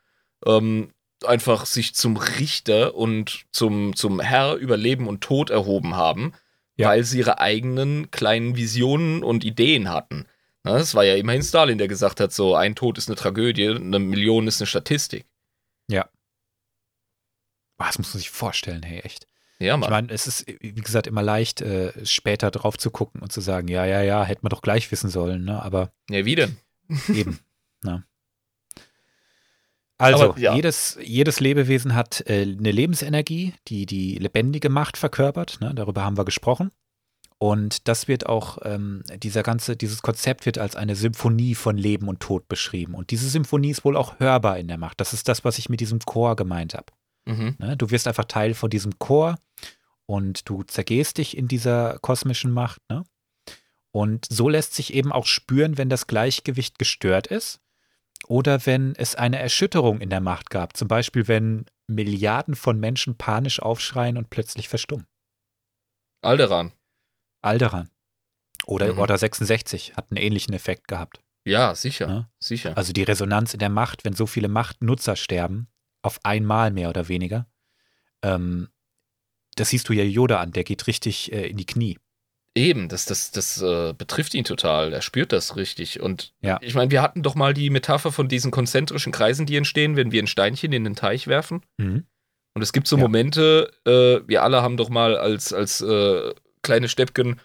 ähm, 0.45 0.93
einfach 1.25 1.67
sich 1.67 1.95
zum 1.95 2.17
Richter 2.17 2.95
und 2.95 3.45
zum, 3.53 3.95
zum 3.97 4.21
Herr 4.21 4.55
über 4.57 4.77
Leben 4.77 5.07
und 5.09 5.21
Tod 5.23 5.51
erhoben 5.51 5.95
haben, 5.97 6.33
Ja. 6.77 6.89
weil 6.89 7.05
sie 7.05 7.19
ihre 7.19 7.39
eigenen 7.39 8.11
kleinen 8.11 8.57
Visionen 8.57 9.23
und 9.23 9.45
Ideen 9.45 9.89
hatten. 9.91 10.27
Na, 10.63 10.73
Das 10.79 10.95
war 10.95 11.05
ja 11.05 11.15
immerhin 11.17 11.43
Stalin, 11.43 11.79
der 11.79 11.89
gesagt 11.89 12.21
hat, 12.21 12.33
so 12.33 12.55
ein 12.55 12.75
Tod 12.75 12.99
ist 12.99 13.09
eine 13.09 13.17
Tragödie, 13.17 13.69
eine 13.69 13.99
Million 13.99 14.47
ist 14.49 14.61
eine 14.61 14.67
Statistik. 14.67 15.27
Boah, 17.79 17.87
das 17.89 17.99
muss 17.99 18.15
man 18.15 18.19
sich 18.21 18.31
vorstellen, 18.31 18.83
hey, 18.83 19.01
echt. 19.01 19.27
Ja, 19.59 19.75
Ich 19.75 19.81
Mann. 19.81 19.91
meine, 19.91 20.13
es 20.13 20.27
ist, 20.27 20.47
wie 20.47 20.73
gesagt, 20.75 21.07
immer 21.07 21.23
leicht, 21.23 21.63
äh, 21.63 21.93
später 22.05 22.51
drauf 22.51 22.77
zu 22.77 22.91
gucken 22.91 23.23
und 23.23 23.33
zu 23.33 23.41
sagen, 23.41 23.69
ja, 23.69 23.87
ja, 23.87 24.03
ja, 24.03 24.23
hätte 24.25 24.43
man 24.43 24.51
doch 24.51 24.61
gleich 24.63 24.91
wissen 24.93 25.09
sollen, 25.09 25.45
ne? 25.45 25.63
Aber 25.63 25.93
Ja, 26.11 26.25
wie 26.25 26.35
denn? 26.35 26.57
eben. 27.09 27.39
ne? 27.83 28.05
Also, 29.99 30.31
Aber, 30.33 30.39
ja. 30.39 30.55
jedes, 30.55 30.99
jedes 31.03 31.41
Lebewesen 31.41 31.95
hat 31.95 32.23
äh, 32.27 32.43
eine 32.43 32.71
Lebensenergie, 32.71 33.55
die 33.69 33.87
die 33.87 34.17
lebendige 34.17 34.69
Macht 34.69 34.99
verkörpert. 34.99 35.59
Ne? 35.61 35.73
Darüber 35.75 36.05
haben 36.05 36.19
wir 36.19 36.27
gesprochen. 36.27 36.71
Und 37.39 37.89
das 37.89 38.07
wird 38.09 38.27
auch, 38.27 38.59
ähm, 38.63 39.03
dieser 39.23 39.43
ganze, 39.43 39.77
dieses 39.77 40.03
Konzept 40.03 40.45
wird 40.47 40.59
als 40.59 40.77
eine 40.77 40.97
Symphonie 40.97 41.55
von 41.55 41.77
Leben 41.79 42.09
und 42.09 42.21
Tod 42.21 42.47
beschrieben. 42.49 42.95
Und 42.95 43.11
diese 43.11 43.29
Symphonie 43.29 43.71
ist 43.71 43.85
wohl 43.85 43.97
auch 43.97 44.21
hörbar 44.21 44.59
in 44.59 44.69
der 44.69 44.79
Macht. 44.79 45.01
Das 45.01 45.13
ist 45.15 45.29
das, 45.29 45.45
was 45.45 45.59
ich 45.59 45.69
mit 45.71 45.81
diesem 45.81 46.01
Chor 46.01 46.37
gemeint 46.37 46.75
habe. 46.75 46.87
Mhm. 47.27 47.57
Ne? 47.59 47.77
Du 47.77 47.91
wirst 47.91 48.07
einfach 48.09 48.25
Teil 48.25 48.55
von 48.55 48.71
diesem 48.71 48.99
Chor 48.99 49.37
und 50.07 50.49
du 50.49 50.63
zergehst 50.63 51.19
dich 51.19 51.37
in 51.37 51.49
dieser 51.49 51.99
kosmischen 52.01 52.51
Macht. 52.53 52.81
Ne? 52.89 53.05
Und 53.91 54.27
so 54.31 54.49
lässt 54.49 54.75
sich 54.75 54.95
eben 54.95 55.13
auch 55.13 55.27
spüren, 55.27 55.79
wenn 55.79 55.89
das 55.89 56.07
Gleichgewicht 56.07 56.79
gestört 56.79 57.27
ist 57.27 57.61
oder 58.29 58.65
wenn 58.67 58.95
es 58.97 59.15
eine 59.15 59.39
Erschütterung 59.39 60.01
in 60.01 60.11
der 60.11 60.21
Macht 60.21 60.51
gab. 60.51 60.77
Zum 60.77 60.89
Beispiel, 60.89 61.29
wenn 61.29 61.67
Milliarden 61.89 62.55
von 62.55 62.79
Menschen 62.81 63.17
panisch 63.17 63.61
aufschreien 63.61 64.17
und 64.17 64.31
plötzlich 64.31 64.69
verstummen. 64.69 65.07
Alderan. 66.23 66.73
Alderan. 67.43 67.91
Oder 68.67 68.93
Mhm. 68.93 68.99
Order 68.99 69.19
66 69.19 69.97
hat 69.97 70.11
einen 70.11 70.17
ähnlichen 70.19 70.55
Effekt 70.55 70.89
gehabt. 70.89 71.21
Ja, 71.45 71.75
sicher. 71.77 72.09
Ja. 72.09 72.31
Sicher. 72.41 72.77
Also 72.77 72.93
die 72.93 73.05
Resonanz 73.05 73.55
in 73.55 73.61
der 73.61 73.69
Macht, 73.69 74.05
wenn 74.05 74.15
so 74.15 74.27
viele 74.27 74.49
Machtnutzer 74.49 75.15
sterben, 75.15 75.69
auf 76.07 76.21
einmal 76.25 76.71
mehr 76.71 76.89
oder 76.89 77.09
weniger. 77.09 77.47
Ähm, 78.23 78.69
das 79.57 79.71
siehst 79.71 79.89
du 79.89 79.93
ja 79.93 80.05
Yoda 80.05 80.41
an, 80.41 80.53
der 80.53 80.65
geht 80.65 80.87
richtig 80.87 81.33
äh, 81.33 81.47
in 81.49 81.57
die 81.57 81.67
Knie. 81.67 81.99
Eben, 82.55 82.89
das, 82.89 83.05
das, 83.05 83.31
das 83.33 83.61
äh, 83.61 83.93
betrifft 83.93 84.33
ihn 84.35 84.45
total. 84.45 84.93
Er 84.95 85.03
spürt 85.03 85.33
das 85.33 85.57
richtig. 85.57 86.01
Und 86.01 86.33
Ja. 86.41 86.59
ich 86.63 86.75
meine, 86.75 86.91
wir 86.91 87.03
hatten 87.03 87.23
doch 87.23 87.35
mal 87.35 87.53
die 87.53 87.69
Metapher 87.69 88.13
von 88.13 88.29
diesen 88.29 88.51
konzentrischen 88.51 89.13
Kreisen, 89.13 89.45
die 89.45 89.57
entstehen, 89.57 89.97
wenn 89.97 90.11
wir 90.11 90.23
ein 90.23 90.27
Steinchen 90.27 90.73
in 90.73 90.85
den 90.85 90.97
Teich 90.97 91.27
werfen. 91.27 91.63
Mhm. 91.77 92.07
Und 92.55 92.63
es 92.63 92.73
gibt 92.73 92.87
so 92.89 92.97
Ja. 92.97 93.03
Momente, 93.03 93.71
äh, 93.85 94.27
wir 94.27 94.43
alle 94.43 94.63
haben 94.63 94.79
doch 94.79 94.89
mal 94.89 95.17
als, 95.19 95.53
als 95.53 95.83
äh, 95.83 96.33
kleine 96.63 96.89
Steppken 96.89 97.41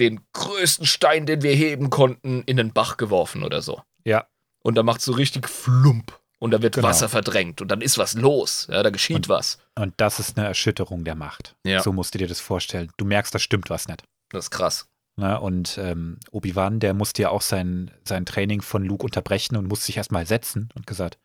den 0.00 0.20
größten 0.32 0.86
Stein, 0.86 1.26
den 1.26 1.42
wir 1.42 1.54
heben 1.54 1.90
konnten, 1.90 2.42
in 2.46 2.56
den 2.56 2.72
Bach 2.72 2.96
geworfen 2.96 3.44
oder 3.44 3.62
so. 3.62 3.82
Ja. 4.04 4.26
Und 4.60 4.74
da 4.76 4.82
macht 4.82 5.00
so 5.00 5.12
richtig 5.12 5.48
Flump. 5.48 6.17
Und 6.40 6.52
da 6.52 6.62
wird 6.62 6.76
Genau. 6.76 6.88
Wasser 6.88 7.08
verdrängt. 7.08 7.60
Und 7.60 7.68
dann 7.68 7.80
ist 7.80 7.98
was 7.98 8.14
los. 8.14 8.68
Ja, 8.70 8.82
da 8.82 8.90
geschieht 8.90 9.16
Und- 9.16 9.28
was. 9.28 9.58
Und 9.74 9.94
das 9.96 10.20
ist 10.20 10.38
eine 10.38 10.46
Erschütterung 10.46 11.04
der 11.04 11.14
Macht. 11.16 11.56
Ja. 11.64 11.82
So 11.82 11.92
musst 11.92 12.14
du 12.14 12.18
dir 12.18 12.28
das 12.28 12.40
vorstellen. 12.40 12.90
Du 12.96 13.04
merkst, 13.04 13.34
da 13.34 13.38
stimmt 13.38 13.70
was 13.70 13.88
nicht. 13.88 14.04
Das 14.30 14.44
ist 14.46 14.50
krass. 14.50 14.86
Ne? 15.16 15.40
Und 15.40 15.78
ähm, 15.78 16.18
Obi-Wan, 16.30 16.78
der 16.78 16.94
musste 16.94 17.22
ja 17.22 17.30
auch 17.30 17.42
sein, 17.42 17.90
sein 18.04 18.24
Training 18.24 18.62
von 18.62 18.84
Luke 18.84 19.04
unterbrechen 19.04 19.56
und 19.56 19.66
musste 19.66 19.86
sich 19.86 19.96
erstmal 19.96 20.26
setzen 20.26 20.68
und 20.76 20.86
gesagt, 20.86 21.18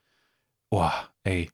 oh, 0.72 0.90
ey, 1.24 1.52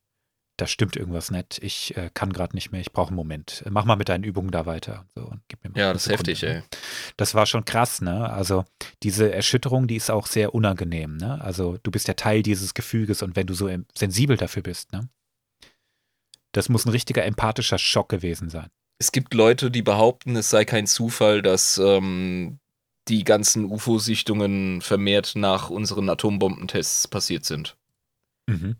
da 0.62 0.68
stimmt 0.68 0.96
irgendwas 0.96 1.32
nicht. 1.32 1.60
Ich 1.64 1.96
äh, 1.98 2.10
kann 2.14 2.34
gerade 2.34 2.56
nicht 2.56 2.72
mehr, 2.72 2.82
ich 2.82 2.92
brauche 2.92 3.10
einen 3.10 3.16
Moment. 3.16 3.64
Mach 3.70 3.86
mal 3.86 3.96
mit 3.96 4.10
deinen 4.10 4.24
Übungen 4.24 4.52
da 4.52 4.66
weiter. 4.66 5.06
So, 5.16 5.22
und 5.22 5.42
gib 5.48 5.64
mir 5.64 5.72
mal 5.72 5.80
Ja, 5.80 5.94
das 5.94 6.08
ist 6.08 6.12
heftig, 6.12 6.42
ne? 6.42 6.56
ey. 6.56 6.64
Das 7.18 7.34
war 7.36 7.46
schon 7.46 7.66
krass, 7.66 8.02
ne? 8.02 8.30
Also 8.30 8.66
diese 9.04 9.32
Erschütterung, 9.32 9.88
die 9.88 9.96
ist 9.96 10.12
auch 10.12 10.28
sehr 10.28 10.54
unangenehm, 10.54 11.18
ne? 11.18 11.42
Also 11.42 11.78
du 11.82 11.92
bist 11.92 12.08
ja 12.08 12.14
Teil 12.14 12.44
dieses 12.44 12.74
Gefüges 12.74 13.22
und 13.22 13.36
wenn 13.36 13.48
du 13.48 13.54
so 13.54 13.70
sensibel 13.98 14.38
dafür 14.38 14.64
bist, 14.64 14.92
ne? 14.92 15.08
Das 16.52 16.68
muss 16.68 16.86
ein 16.86 16.90
richtiger 16.92 17.24
empathischer 17.24 17.78
Schock 17.78 18.10
gewesen 18.10 18.50
sein. 18.50 18.68
Es 18.98 19.12
gibt 19.12 19.34
Leute, 19.34 19.72
die 19.72 19.82
behaupten, 19.82 20.36
es 20.36 20.50
sei 20.50 20.66
kein 20.66 20.88
Zufall, 20.88 21.42
dass 21.42 21.78
ähm, 21.78 22.60
die 23.08 23.24
ganzen 23.24 23.66
UFO-Sichtungen 23.66 24.82
vermehrt 24.82 25.34
nach 25.36 25.70
unseren 25.70 26.10
Atombombentests 26.10 27.08
passiert 27.08 27.46
sind. 27.46 27.78
Mhm. 28.48 28.76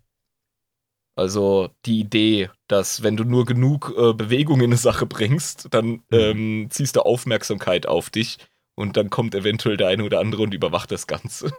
Also 1.16 1.70
die 1.86 2.00
Idee, 2.00 2.50
dass 2.66 3.02
wenn 3.02 3.16
du 3.16 3.24
nur 3.24 3.44
genug 3.44 3.92
äh, 3.96 4.12
Bewegung 4.14 4.60
in 4.60 4.66
eine 4.66 4.76
Sache 4.76 5.06
bringst, 5.06 5.68
dann 5.70 6.02
ähm, 6.10 6.68
ziehst 6.70 6.96
du 6.96 7.00
Aufmerksamkeit 7.00 7.86
auf 7.86 8.10
dich 8.10 8.38
und 8.74 8.96
dann 8.96 9.10
kommt 9.10 9.34
eventuell 9.34 9.76
der 9.76 9.88
eine 9.88 10.04
oder 10.04 10.20
andere 10.20 10.42
und 10.42 10.54
überwacht 10.54 10.90
das 10.90 11.06
Ganze. 11.06 11.52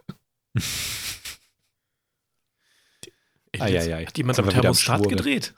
Eieiei. 3.60 4.06
Hat 4.06 4.18
jemand 4.18 4.38
Jetzt 4.38 4.40
am 4.40 4.46
sind 4.46 4.56
wir 4.56 4.64
wieder 4.64 4.70
am 4.70 4.76
Thermostat 4.76 5.10
gedreht? 5.10 5.54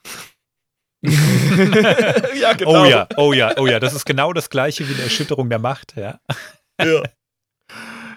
ja, 2.39 2.53
genau. 2.53 2.83
Oh 2.83 2.85
ja, 2.85 3.07
oh 3.17 3.33
ja, 3.33 3.57
oh 3.57 3.67
ja, 3.67 3.79
das 3.79 3.93
ist 3.93 4.05
genau 4.05 4.31
das 4.31 4.49
gleiche 4.49 4.87
wie 4.87 4.93
eine 4.93 5.03
Erschütterung 5.03 5.49
der 5.49 5.59
Macht, 5.59 5.95
ja. 5.95 6.19
ja. 6.81 7.03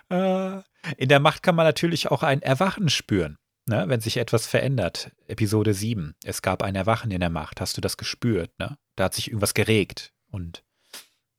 Äh, 0.09 0.63
In 0.99 1.09
der 1.09 1.19
Macht 1.19 1.43
kann 1.43 1.57
man 1.57 1.67
natürlich 1.67 2.13
auch 2.13 2.23
ein 2.23 2.41
Erwachen 2.41 2.89
spüren, 2.89 3.39
ne? 3.67 3.85
wenn 3.89 4.01
sich 4.01 4.17
etwas 4.17 4.47
verändert. 4.47 5.13
Episode 5.27 5.75
7, 5.75 6.15
es 6.25 6.43
gab 6.43 6.63
ein 6.63 6.75
Erwachen 6.75 7.11
in 7.11 7.21
der 7.21 7.31
Macht. 7.31 7.61
Hast 7.61 7.77
du 7.77 7.81
das 7.81 7.97
gespürt? 7.97 8.51
Ne? 8.59 8.79
Da 8.97 9.05
hat 9.05 9.15
sich 9.15 9.29
irgendwas 9.29 9.55
geregt. 9.55 10.13
Und 10.31 10.65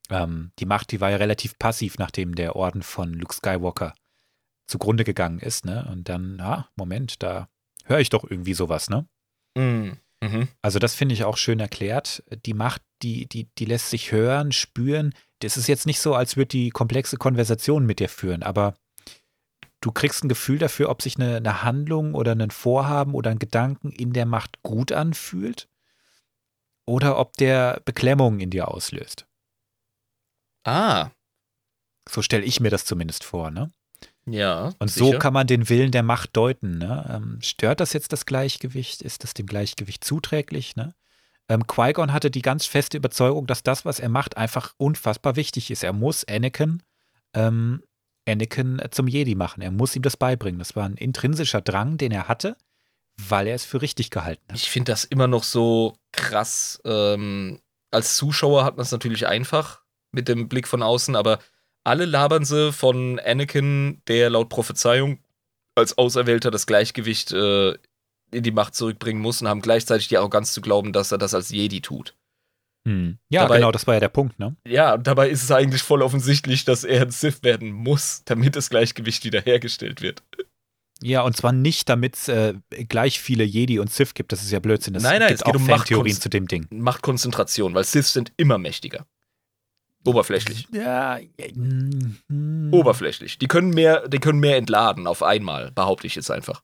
ähm, 0.09 0.51
die 0.59 0.65
Macht, 0.65 0.91
die 0.91 1.01
war 1.01 1.09
ja 1.09 1.17
relativ 1.17 1.57
passiv, 1.57 1.97
nachdem 1.97 2.35
der 2.35 2.55
Orden 2.55 2.83
von 2.83 3.13
Luke 3.13 3.33
Skywalker 3.33 3.93
zugrunde 4.67 5.03
gegangen 5.03 5.39
ist. 5.39 5.65
Ne? 5.65 5.87
Und 5.91 6.09
dann, 6.09 6.39
ah, 6.41 6.69
Moment, 6.75 7.23
da 7.23 7.49
höre 7.85 7.99
ich 7.99 8.09
doch 8.09 8.29
irgendwie 8.29 8.53
sowas. 8.53 8.89
Ne? 8.89 9.07
Mhm. 9.55 9.97
Mhm. 10.21 10.47
Also 10.61 10.79
das 10.79 10.95
finde 10.95 11.13
ich 11.13 11.23
auch 11.23 11.37
schön 11.37 11.59
erklärt. 11.59 12.23
Die 12.45 12.53
Macht, 12.53 12.81
die, 13.01 13.27
die, 13.27 13.49
die 13.57 13.65
lässt 13.65 13.89
sich 13.89 14.11
hören, 14.11 14.51
spüren. 14.51 15.13
Das 15.39 15.57
ist 15.57 15.67
jetzt 15.67 15.85
nicht 15.85 15.99
so, 15.99 16.15
als 16.15 16.37
würde 16.37 16.49
die 16.49 16.69
komplexe 16.69 17.17
Konversation 17.17 17.85
mit 17.85 17.99
dir 17.99 18.09
führen, 18.09 18.43
aber 18.43 18.73
du 19.81 19.91
kriegst 19.91 20.23
ein 20.23 20.29
Gefühl 20.29 20.57
dafür, 20.59 20.89
ob 20.89 21.01
sich 21.01 21.17
eine, 21.17 21.37
eine 21.37 21.63
Handlung 21.63 22.13
oder 22.15 22.33
ein 22.33 22.51
Vorhaben 22.51 23.13
oder 23.13 23.31
ein 23.31 23.39
Gedanken 23.39 23.91
in 23.91 24.13
der 24.13 24.25
Macht 24.25 24.61
gut 24.63 24.91
anfühlt 24.91 25.67
oder 26.85 27.17
ob 27.19 27.33
der 27.37 27.81
Beklemmungen 27.85 28.39
in 28.39 28.49
dir 28.49 28.67
auslöst. 28.69 29.25
Ah, 30.65 31.09
So 32.09 32.21
stelle 32.21 32.43
ich 32.43 32.59
mir 32.59 32.69
das 32.69 32.85
zumindest 32.85 33.23
vor, 33.23 33.51
ne? 33.51 33.71
ja. 34.25 34.73
Und 34.79 34.89
sicher. 34.89 35.05
so 35.13 35.19
kann 35.19 35.33
man 35.33 35.47
den 35.47 35.69
Willen 35.69 35.91
der 35.91 36.03
Macht 36.03 36.35
deuten. 36.35 36.77
Ne? 36.77 37.05
Ähm, 37.09 37.39
stört 37.41 37.79
das 37.79 37.93
jetzt 37.93 38.11
das 38.13 38.25
Gleichgewicht? 38.25 39.01
Ist 39.01 39.23
das 39.23 39.33
dem 39.33 39.45
Gleichgewicht 39.45 40.03
zuträglich? 40.03 40.75
Ne? 40.75 40.93
Ähm, 41.49 41.65
Qui-Gon 41.67 42.11
hatte 42.11 42.29
die 42.31 42.41
ganz 42.41 42.65
feste 42.65 42.97
Überzeugung, 42.97 43.47
dass 43.47 43.63
das, 43.63 43.85
was 43.85 43.99
er 43.99 44.09
macht, 44.09 44.35
einfach 44.35 44.73
unfassbar 44.77 45.35
wichtig 45.37 45.71
ist. 45.71 45.83
Er 45.83 45.93
muss 45.93 46.25
Anakin, 46.25 46.83
ähm, 47.33 47.83
Anakin 48.27 48.79
äh, 48.79 48.89
zum 48.89 49.07
Jedi 49.07 49.35
machen. 49.35 49.61
Er 49.61 49.71
muss 49.71 49.95
ihm 49.95 50.01
das 50.01 50.17
beibringen. 50.17 50.59
Das 50.59 50.75
war 50.75 50.85
ein 50.85 50.95
intrinsischer 50.95 51.61
Drang, 51.61 51.97
den 51.97 52.11
er 52.11 52.27
hatte, 52.27 52.57
weil 53.17 53.47
er 53.47 53.55
es 53.55 53.65
für 53.65 53.81
richtig 53.81 54.11
gehalten 54.11 54.43
hat. 54.49 54.57
Ich 54.57 54.69
finde 54.69 54.91
das 54.91 55.03
immer 55.05 55.27
noch 55.27 55.43
so 55.43 55.97
krass. 56.11 56.81
Ähm, 56.85 57.59
als 57.91 58.17
Zuschauer 58.17 58.63
hat 58.65 58.77
man 58.77 58.83
es 58.83 58.91
natürlich 58.91 59.27
einfach 59.27 59.81
mit 60.11 60.27
dem 60.27 60.49
Blick 60.49 60.67
von 60.67 60.83
außen, 60.83 61.15
aber 61.15 61.39
alle 61.83 62.05
labern 62.05 62.43
sie 62.43 62.73
von 62.73 63.19
Anakin, 63.19 64.01
der 64.07 64.29
laut 64.29 64.49
Prophezeiung 64.49 65.19
als 65.75 65.97
Auserwählter 65.97 66.51
das 66.51 66.67
Gleichgewicht 66.67 67.31
äh, 67.31 67.77
in 68.31 68.43
die 68.43 68.51
Macht 68.51 68.75
zurückbringen 68.75 69.21
muss 69.21 69.41
und 69.41 69.47
haben 69.47 69.61
gleichzeitig 69.61 70.09
die 70.09 70.17
Arroganz 70.17 70.51
zu 70.51 70.59
glauben, 70.59 70.91
dass 70.91 71.11
er 71.11 71.17
das 71.17 71.33
als 71.33 71.49
Jedi 71.49 71.79
tut. 71.79 72.16
Hm. 72.87 73.17
Ja, 73.29 73.41
Dabei- 73.43 73.57
genau, 73.57 73.71
das 73.71 73.85
war 73.85 73.95
ja 73.95 73.99
der 73.99 74.07
Punkt. 74.09 74.39
Ne? 74.39 74.55
Ja, 74.65 74.93
und 74.93 75.05
dabei 75.05 75.29
ist 75.29 75.43
es 75.43 75.51
eigentlich 75.51 75.81
voll 75.81 76.01
offensichtlich, 76.01 76.63
dass 76.63 76.83
er 76.85 77.01
ein 77.01 77.11
Sith 77.11 77.43
werden 77.43 77.71
muss, 77.71 78.23
damit 78.25 78.55
das 78.55 78.69
Gleichgewicht 78.69 79.25
wiederhergestellt 79.25 80.01
wird. 80.01 80.23
Ja, 81.01 81.21
und 81.21 81.35
zwar 81.35 81.51
nicht, 81.51 81.89
damit 81.89 82.15
es 82.15 82.27
äh, 82.27 82.55
gleich 82.87 83.19
viele 83.19 83.43
Jedi 83.43 83.77
und 83.79 83.91
Sith 83.91 84.13
gibt. 84.13 84.31
Das 84.31 84.41
ist 84.41 84.51
ja 84.51 84.59
Blödsinn. 84.59 84.95
Es 84.95 85.03
Nein, 85.03 85.19
nein, 85.19 85.27
gibt 85.27 85.41
es 85.41 85.43
geht 85.45 85.53
auch 85.55 85.59
um 85.59 85.67
Machtkunst. 85.67 86.21
zu 86.21 86.29
dem 86.29 86.47
Ding. 86.47 86.65
Machtkonzentration, 86.71 87.75
weil 87.75 87.83
Siths 87.83 88.13
sind 88.13 88.31
immer 88.37 88.57
mächtiger. 88.57 89.05
Oberflächlich. 90.05 90.67
Ja, 90.71 91.17
ja, 91.17 91.27
mm. 91.53 92.69
Oberflächlich. 92.73 93.37
Die 93.37 93.47
können 93.47 93.71
mehr, 93.71 94.07
die 94.07 94.19
können 94.19 94.39
mehr 94.39 94.55
entladen 94.57 95.05
auf 95.05 95.21
einmal, 95.21 95.71
behaupte 95.71 96.07
ich 96.07 96.15
jetzt 96.15 96.31
einfach. 96.31 96.63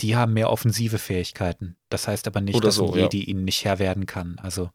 die 0.00 0.16
haben 0.16 0.32
mehr 0.32 0.50
offensive 0.50 0.98
Fähigkeiten. 0.98 1.76
Das 1.90 2.08
heißt 2.08 2.26
aber 2.26 2.40
nicht, 2.40 2.56
Oder 2.56 2.68
dass 2.68 2.76
so, 2.76 2.90
ein 2.90 2.98
ja. 2.98 3.02
Jedi 3.04 3.24
ihnen 3.24 3.44
nicht 3.44 3.64
Herr 3.64 3.78
werden 3.78 4.06
kann. 4.06 4.36
Also 4.40 4.70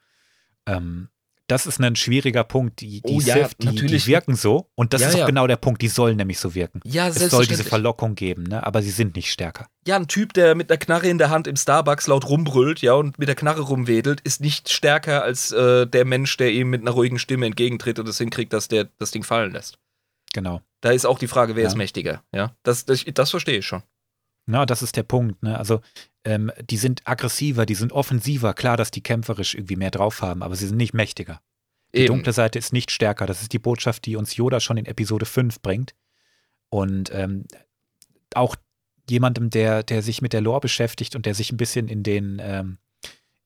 ähm, 0.67 1.09
das 1.47 1.65
ist 1.65 1.79
ein 1.79 1.95
schwieriger 1.95 2.43
Punkt. 2.43 2.81
Die, 2.81 3.01
die 3.01 3.13
Oh 3.15 3.21
ja, 3.21 3.35
Sith, 3.35 3.55
die, 3.57 3.87
die 3.87 4.05
wirken 4.05 4.35
so. 4.35 4.69
Und 4.75 4.91
das 4.93 5.01
Ja, 5.01 5.07
ist 5.07 5.15
auch 5.15 5.19
ja. 5.19 5.25
genau 5.25 5.47
der 5.47 5.55
Punkt. 5.55 5.81
Die 5.81 5.87
sollen 5.87 6.17
nämlich 6.17 6.39
so 6.39 6.53
wirken. 6.53 6.81
Ja, 6.83 7.07
Es 7.07 7.15
soll 7.29 7.45
diese. 7.45 7.63
Verlockung 7.63 8.15
geben, 8.15 8.43
ne? 8.43 8.65
aber 8.65 8.81
sie 8.81 8.89
sind 8.89 9.15
nicht 9.15 9.31
stärker. 9.31 9.67
Ja, 9.85 9.95
ein 9.95 10.07
Typ, 10.09 10.33
der 10.33 10.55
mit 10.55 10.69
einer 10.69 10.77
Knarre 10.77 11.07
in 11.07 11.17
der 11.17 11.29
Hand 11.29 11.47
im 11.47 11.55
Starbucks 11.55 12.07
laut 12.07 12.27
rumbrüllt, 12.27 12.81
ja, 12.81 12.93
und 12.93 13.17
mit 13.17 13.29
der 13.29 13.35
Knarre 13.35 13.61
rumwedelt, 13.61 14.19
ist 14.21 14.41
nicht 14.41 14.69
stärker 14.69 15.23
als 15.23 15.53
äh, 15.53 15.87
der 15.87 16.03
Mensch, 16.03 16.35
der 16.35 16.51
ihm 16.51 16.69
mit 16.69 16.81
einer 16.81 16.91
ruhigen 16.91 17.17
Stimme 17.17 17.45
entgegentritt 17.45 17.97
und 17.99 18.09
es 18.09 18.17
hinkriegt, 18.17 18.51
dass 18.51 18.67
der 18.67 18.89
das 18.99 19.11
Ding 19.11 19.23
fallen 19.23 19.53
lässt. 19.53 19.79
Genau. 20.33 20.61
Da 20.81 20.91
ist 20.91 21.05
auch 21.05 21.17
die 21.17 21.27
Frage, 21.27 21.55
wer 21.55 21.65
ist 21.65 21.77
mächtiger, 21.77 22.23
ja. 22.33 22.55
Das, 22.63 22.85
das, 22.85 23.05
das 23.05 23.31
verstehe 23.31 23.59
ich 23.59 23.65
schon. 23.65 23.83
Na, 24.47 24.65
das 24.65 24.81
ist 24.81 24.95
der 24.95 25.03
Punkt. 25.03 25.43
Ne? 25.43 25.57
Also, 25.57 25.81
ähm, 26.23 26.51
die 26.69 26.77
sind 26.77 27.01
aggressiver, 27.05 27.65
die 27.65 27.75
sind 27.75 27.91
offensiver. 27.91 28.53
Klar, 28.53 28.77
dass 28.77 28.91
die 28.91 29.03
kämpferisch 29.03 29.53
irgendwie 29.53 29.75
mehr 29.75 29.91
drauf 29.91 30.21
haben, 30.21 30.41
aber 30.41 30.55
sie 30.55 30.67
sind 30.67 30.77
nicht 30.77 30.93
mächtiger. 30.93 31.41
Die 31.93 31.99
Eben. 31.99 32.07
dunkle 32.07 32.33
Seite 32.33 32.57
ist 32.57 32.73
nicht 32.73 32.91
stärker. 32.91 33.25
Das 33.25 33.41
ist 33.41 33.53
die 33.53 33.59
Botschaft, 33.59 34.05
die 34.05 34.15
uns 34.15 34.35
Yoda 34.35 34.59
schon 34.59 34.77
in 34.77 34.85
Episode 34.85 35.25
5 35.25 35.61
bringt. 35.61 35.95
Und 36.69 37.11
ähm, 37.13 37.45
auch 38.33 38.55
jemandem, 39.09 39.49
der, 39.49 39.83
der 39.83 40.01
sich 40.01 40.21
mit 40.21 40.33
der 40.33 40.41
Lore 40.41 40.61
beschäftigt 40.61 41.15
und 41.15 41.25
der 41.25 41.33
sich 41.33 41.51
ein 41.51 41.57
bisschen 41.57 41.87
in 41.87 42.03
den 42.03 42.41
ähm, 42.41 42.77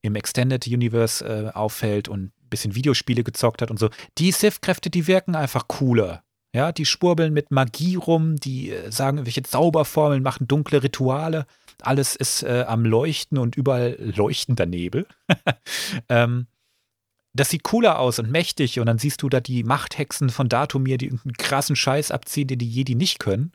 im 0.02 0.16
Extended 0.16 0.66
Universe 0.68 1.24
äh, 1.24 1.52
auffällt 1.52 2.08
und 2.08 2.24
ein 2.24 2.50
bisschen 2.50 2.76
Videospiele 2.76 3.24
gezockt 3.24 3.62
hat 3.62 3.70
und 3.70 3.78
so. 3.78 3.90
Die 4.18 4.32
Sith-Kräfte, 4.32 4.90
die 4.90 5.08
wirken 5.08 5.36
einfach 5.36 5.68
cooler. 5.68 6.24
Ja, 6.54 6.72
die 6.74 6.86
spurbeln 6.86 7.34
mit 7.34 7.50
Magie 7.50 7.96
rum, 7.96 8.36
die 8.36 8.72
äh, 8.72 8.92
sagen 8.92 9.18
irgendwelche 9.18 9.44
Zauberformeln, 9.44 10.22
machen 10.22 10.48
dunkle 10.48 10.84
Rituale. 10.84 11.46
Alles 11.82 12.16
ist 12.16 12.44
äh, 12.44 12.66
am 12.68 12.84
Leuchten 12.86 13.38
und 13.38 13.56
überall 13.56 13.98
leuchtender 14.00 14.66
Nebel. 14.66 15.08
ähm, 16.10 16.48
das 17.34 17.50
sieht 17.50 17.64
cooler 17.64 18.00
aus 18.00 18.20
und 18.20 18.30
mächtig 18.30 18.80
und 18.80 18.88
dann 18.88 18.98
siehst 18.98 19.22
du 19.22 19.30
da 19.30 19.40
die 19.40 19.64
Machthexen 19.64 20.30
von 20.30 20.50
Datumir, 20.50 20.98
die 20.98 21.06
irgendeinen 21.06 21.38
krassen 21.38 21.78
Scheiß 21.78 22.12
abziehen, 22.12 22.48
den 22.48 22.60
die 22.60 22.70
Jedi 22.70 22.96
nicht 22.96 23.20
können. 23.20 23.54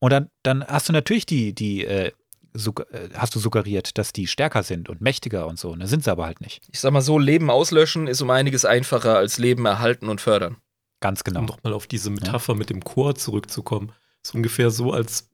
Und 0.00 0.10
dann, 0.12 0.28
dann 0.42 0.64
hast 0.64 0.88
du 0.88 0.92
natürlich 0.92 1.26
die, 1.26 1.54
die, 1.54 1.84
äh, 1.84 2.08
äh, 2.08 3.08
hast 3.14 3.36
du 3.36 3.38
suggeriert, 3.38 3.96
dass 3.98 4.12
die 4.12 4.26
stärker 4.26 4.64
sind 4.64 4.88
und 4.88 5.00
mächtiger 5.00 5.46
und 5.46 5.60
so. 5.60 5.76
Da 5.76 5.86
sind 5.86 6.02
sie 6.02 6.10
aber 6.10 6.26
halt 6.26 6.40
nicht. 6.40 6.60
Ich 6.72 6.80
sag 6.80 6.92
mal 6.92 7.00
so, 7.00 7.20
Leben 7.20 7.50
auslöschen 7.50 8.08
ist 8.08 8.20
um 8.20 8.30
einiges 8.30 8.64
einfacher 8.64 9.16
als 9.16 9.38
Leben 9.38 9.64
erhalten 9.64 10.08
und 10.08 10.20
fördern. 10.20 10.56
Ganz 11.02 11.22
genau. 11.24 11.40
Um 11.40 11.46
nochmal 11.46 11.74
auf 11.74 11.86
diese 11.86 12.08
Metapher 12.08 12.54
mit 12.54 12.70
dem 12.70 12.82
Chor 12.82 13.14
zurückzukommen. 13.14 13.92
Ist 14.22 14.34
ungefähr 14.34 14.70
so, 14.70 14.92
als 14.92 15.28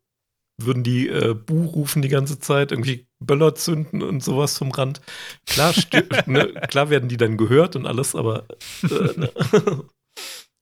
würden 0.61 0.83
die 0.83 1.07
äh, 1.09 1.35
Bu 1.35 1.67
rufen 1.67 2.03
die 2.03 2.09
ganze 2.09 2.41
Zeit, 2.41 2.73
irgendwie 2.73 3.07
Böller 3.21 3.55
zünden 3.55 4.03
und 4.03 4.25
sowas 4.25 4.59
vom 4.59 4.73
Rand. 4.73 5.01
Klar, 5.47 5.73
ne, 6.27 6.53
klar 6.69 6.91
werden 6.91 7.09
die 7.09 7.17
dann 7.17 7.37
gehört 7.37 7.77
und 7.77 7.87
alles, 7.87 8.17
aber 8.17 8.47
äh, 8.83 9.21
ne. 9.21 9.85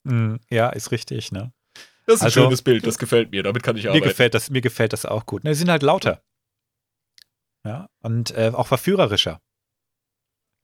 Mm, 0.03 0.35
ja, 0.49 0.69
ist 0.69 0.91
richtig, 0.91 1.31
ne? 1.31 1.51
Das 2.05 2.17
ist 2.17 2.21
Also- 2.23 2.41
ein 2.41 2.43
schönes 2.45 2.61
Bild, 2.61 2.85
das 2.85 2.97
gefällt 2.99 3.31
mir, 3.31 3.43
damit 3.43 3.63
kann 3.63 3.75
ich 3.75 3.83
Mir 3.85 3.89
arbeiten. 3.89 4.07
gefällt, 4.07 4.33
das, 4.35 4.49
mir 4.49 4.61
gefällt 4.61 4.93
das 4.93 5.05
auch 5.05 5.25
gut. 5.25 5.43
Ne, 5.43 5.53
sie 5.55 5.59
sind 5.59 5.69
halt 5.71 5.83
lauter. 5.83 6.21
Ja, 7.65 7.89
und 8.03 8.31
äh, 8.31 8.51
auch 8.53 8.67
verführerischer. 8.67 9.41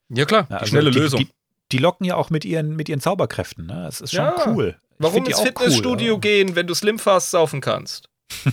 Ja 0.10 0.26
klar, 0.26 0.42
Ja, 0.44 0.48
die 0.48 0.54
also 0.62 0.66
schnelle 0.68 0.92
die, 0.92 1.00
Lösung. 1.00 1.20
Die, 1.22 1.30
die 1.74 1.80
locken 1.80 2.06
ja 2.06 2.16
auch 2.16 2.30
mit 2.30 2.46
ihren, 2.46 2.76
mit 2.76 2.88
ihren 2.88 3.02
Zauberkräften. 3.02 3.66
Ne? 3.66 3.84
Das 3.84 4.00
ist 4.00 4.12
schon 4.12 4.24
Ja. 4.26 4.48
cool. 4.48 4.78
Ich 4.80 4.96
Warum 5.00 5.26
ins 5.26 5.40
Fitnessstudio 5.42 6.14
cool, 6.16 6.20
gehen, 6.22 6.56
wenn 6.56 6.68
du 6.68 6.74
Slimfast 6.74 7.32
saufen 7.32 7.60
kannst? 7.62 8.10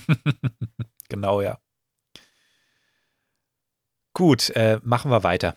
Genau, 1.09 1.40
ja. 1.40 1.59
Gut, 4.14 4.51
äh, 4.51 4.78
machen 4.82 5.10
wir 5.10 5.22
weiter. 5.24 5.56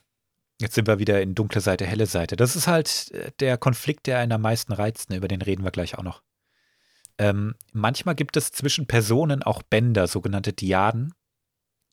Jetzt 0.60 0.76
sind 0.76 0.88
wir 0.88 1.00
wieder 1.00 1.22
in 1.22 1.36
dunkle 1.36 1.62
Seite, 1.62 1.86
helle 1.86 2.06
Seite. 2.06 2.36
Das 2.36 2.56
ist 2.56 2.68
halt 2.68 3.12
äh, 3.12 3.32
der 3.40 3.58
Konflikt, 3.58 4.08
der 4.08 4.20
einen 4.20 4.32
am 4.32 4.42
meisten 4.42 4.74
reizt. 4.74 5.10
Ne? 5.10 5.18
Über 5.18 5.28
den 5.28 5.42
reden 5.42 5.64
wir 5.64 5.72
gleich 5.72 5.98
auch 5.98 6.04
noch. 6.04 6.24
Ähm, 7.18 7.56
manchmal 7.72 8.16
gibt 8.16 8.38
es 8.38 8.52
zwischen 8.52 8.88
Personen 8.88 9.44
auch 9.44 9.62
Bänder, 9.64 10.08
sogenannte 10.08 10.54
Diaden, 10.54 11.14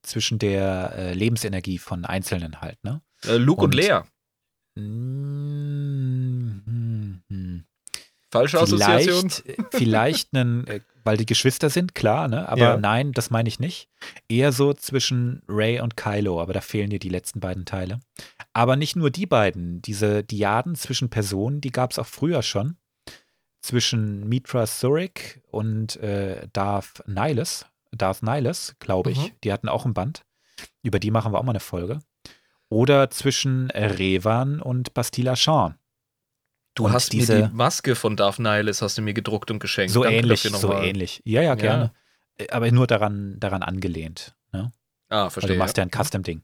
zwischen 0.03 0.39
der 0.39 0.93
äh, 0.97 1.13
Lebensenergie 1.13 1.79
von 1.79 2.05
Einzelnen 2.05 2.61
halt. 2.63 2.83
Ne? 2.85 3.03
Äh, 3.25 3.37
Luke 3.37 3.61
und, 3.63 3.75
Und- 3.75 3.75
Lea. 3.75 4.01
Mm, 4.81 6.63
hm, 6.67 7.23
hm. 7.29 7.65
Falsche 8.31 8.61
Assoziation? 8.61 9.29
Vielleicht, 9.29 9.59
äh, 9.59 9.65
vielleicht 9.73 10.35
einen, 10.35 10.67
äh, 10.67 10.81
weil 11.03 11.17
die 11.17 11.27
Geschwister 11.27 11.69
sind, 11.69 11.95
klar, 11.97 12.29
ne? 12.29 12.49
Aber 12.49 12.61
Ja. 12.61 12.77
nein, 12.77 13.13
das 13.13 13.31
meine 13.31 13.49
ich 13.49 13.59
nicht. 13.59 13.89
Eher 14.29 14.53
so 14.53 14.73
zwischen 14.73 15.43
Ray 15.49 15.81
und 15.81 15.97
Kylo, 15.97 16.41
aber 16.41 16.53
da 16.53 16.61
fehlen 16.61 16.91
dir 16.91 17.01
die 17.01 17.09
letzten 17.09 17.41
beiden 17.41 17.65
Teile. 17.65 17.99
Aber 18.53 18.77
nicht 18.77 18.95
nur 18.95 19.11
die 19.11 19.27
beiden, 19.27 19.83
diese 19.83 20.23
Diaden 20.23 20.77
zwischen 20.77 21.11
Personen, 21.11 21.61
die 21.61 21.73
gab 21.73 21.91
es 21.91 21.99
auch 21.99 22.07
früher 22.07 22.43
schon. 22.43 22.77
Zwischen 23.63 24.29
Mitra 24.29 24.67
Surik 24.67 25.43
und 25.51 25.97
äh, 25.97 26.47
Darth 26.53 27.03
Nihilus, 27.07 27.67
Darth 27.91 28.23
Nihilus, 28.23 28.77
glaube 28.79 29.11
ich. 29.11 29.19
Mhm. 29.19 29.31
Die 29.45 29.53
hatten 29.53 29.69
auch 29.69 29.85
ein 29.85 29.93
Band. 29.95 30.25
Über 30.83 30.99
die 30.99 31.11
machen 31.11 31.33
wir 31.33 31.39
auch 31.39 31.43
mal 31.43 31.53
eine 31.53 31.61
Folge. 31.61 31.99
Oder 32.71 33.11
zwischen 33.11 33.71
Revan 33.73 34.61
und 34.63 34.95
Bastila 34.95 35.37
Shan. 35.37 35.75
Du 36.75 36.87
Und 36.87 36.93
hast 36.93 37.13
diese- 37.13 37.35
mir 37.41 37.49
die 37.49 37.55
Maske 37.55 37.95
von 37.97 38.17
Darth 38.17 38.39
Nihilus 38.39 38.81
hast 38.81 38.97
du 38.97 39.03
mir 39.03 39.13
gedruckt 39.13 39.51
und 39.51 39.59
geschenkt. 39.59 39.93
So 39.93 40.03
Danke 40.05 40.19
ähnlich, 40.19 40.41
so 40.43 40.73
ähnlich. 40.73 41.21
Ja, 41.25 41.43
ja, 41.43 41.55
gerne. 41.57 41.93
Äh, 42.39 42.49
Aber 42.51 42.71
nur 42.71 42.87
daran, 42.87 43.39
daran 43.41 43.63
angelehnt. 43.63 44.35
Ne? 44.53 44.73
Ah, 45.09 45.25
Weil 45.25 45.31
verstehe. 45.31 45.53
du 45.55 45.59
machst 45.59 45.77
ja 45.77 45.83
ein 45.85 45.91
Custom-Ding. 45.91 46.43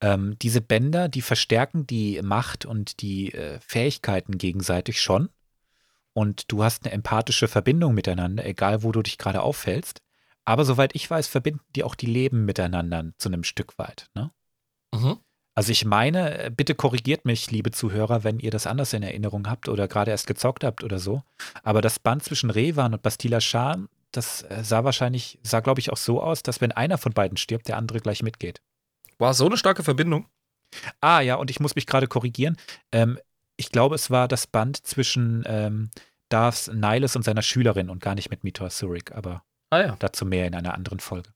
Ähm, 0.00 0.36
diese 0.40 0.60
Bänder, 0.60 1.08
die 1.08 1.22
verstärken 1.22 1.86
die 1.86 2.20
Macht 2.22 2.64
und 2.64 3.02
die 3.02 3.32
äh, 3.34 3.58
Fähigkeiten 3.60 4.38
gegenseitig 4.38 5.00
schon. 5.00 5.28
Und 6.12 6.50
du 6.52 6.62
hast 6.62 6.84
eine 6.84 6.92
empathische 6.92 7.48
Verbindung 7.48 7.94
miteinander, 7.94 8.44
egal 8.44 8.82
wo 8.82 8.92
du 8.92 9.02
dich 9.02 9.18
gerade 9.18 9.42
auffällst. 9.42 10.00
Aber 10.44 10.64
soweit 10.64 10.94
ich 10.94 11.08
weiß, 11.10 11.28
verbinden 11.28 11.64
die 11.74 11.84
auch 11.84 11.94
die 11.94 12.06
Leben 12.06 12.44
miteinander 12.44 13.12
zu 13.18 13.28
einem 13.28 13.44
Stück 13.44 13.78
weit. 13.78 14.08
Ne? 14.14 14.30
Also 15.54 15.70
ich 15.70 15.84
meine, 15.84 16.50
bitte 16.56 16.74
korrigiert 16.74 17.24
mich, 17.24 17.50
liebe 17.50 17.70
Zuhörer, 17.70 18.24
wenn 18.24 18.38
ihr 18.38 18.50
das 18.50 18.66
anders 18.66 18.92
in 18.92 19.02
Erinnerung 19.02 19.48
habt 19.48 19.68
oder 19.68 19.86
gerade 19.86 20.10
erst 20.10 20.26
gezockt 20.26 20.64
habt 20.64 20.82
oder 20.82 20.98
so. 20.98 21.22
Aber 21.62 21.82
das 21.82 21.98
Band 21.98 22.22
zwischen 22.22 22.50
Revan 22.50 22.94
und 22.94 23.02
Bastila 23.02 23.40
Shah, 23.40 23.76
das 24.12 24.42
äh, 24.42 24.62
sah 24.62 24.84
wahrscheinlich, 24.84 25.38
sah 25.42 25.60
glaube 25.60 25.80
ich 25.80 25.92
auch 25.92 25.96
so 25.96 26.22
aus, 26.22 26.42
dass 26.42 26.60
wenn 26.60 26.72
einer 26.72 26.96
von 26.96 27.12
beiden 27.12 27.36
stirbt, 27.36 27.68
der 27.68 27.76
andere 27.76 28.00
gleich 28.00 28.22
mitgeht. 28.22 28.62
War 29.18 29.34
so 29.34 29.46
eine 29.46 29.56
starke 29.56 29.82
Verbindung. 29.82 30.26
Ah 31.00 31.20
ja, 31.20 31.34
und 31.34 31.50
ich 31.50 31.60
muss 31.60 31.74
mich 31.74 31.86
gerade 31.86 32.06
korrigieren. 32.06 32.56
Ähm, 32.92 33.18
ich 33.56 33.70
glaube, 33.70 33.94
es 33.94 34.10
war 34.10 34.28
das 34.28 34.46
Band 34.46 34.78
zwischen 34.86 35.44
ähm, 35.46 35.90
Darth 36.30 36.70
Nihilus 36.72 37.14
und 37.14 37.24
seiner 37.24 37.42
Schülerin 37.42 37.90
und 37.90 38.02
gar 38.02 38.14
nicht 38.14 38.30
mit 38.30 38.42
Mitor 38.42 38.70
Surik, 38.70 39.12
aber 39.12 39.44
Ah 39.72 39.80
ja. 39.80 39.96
Dazu 39.98 40.26
mehr 40.26 40.46
in 40.46 40.54
einer 40.54 40.74
anderen 40.74 41.00
Folge. 41.00 41.30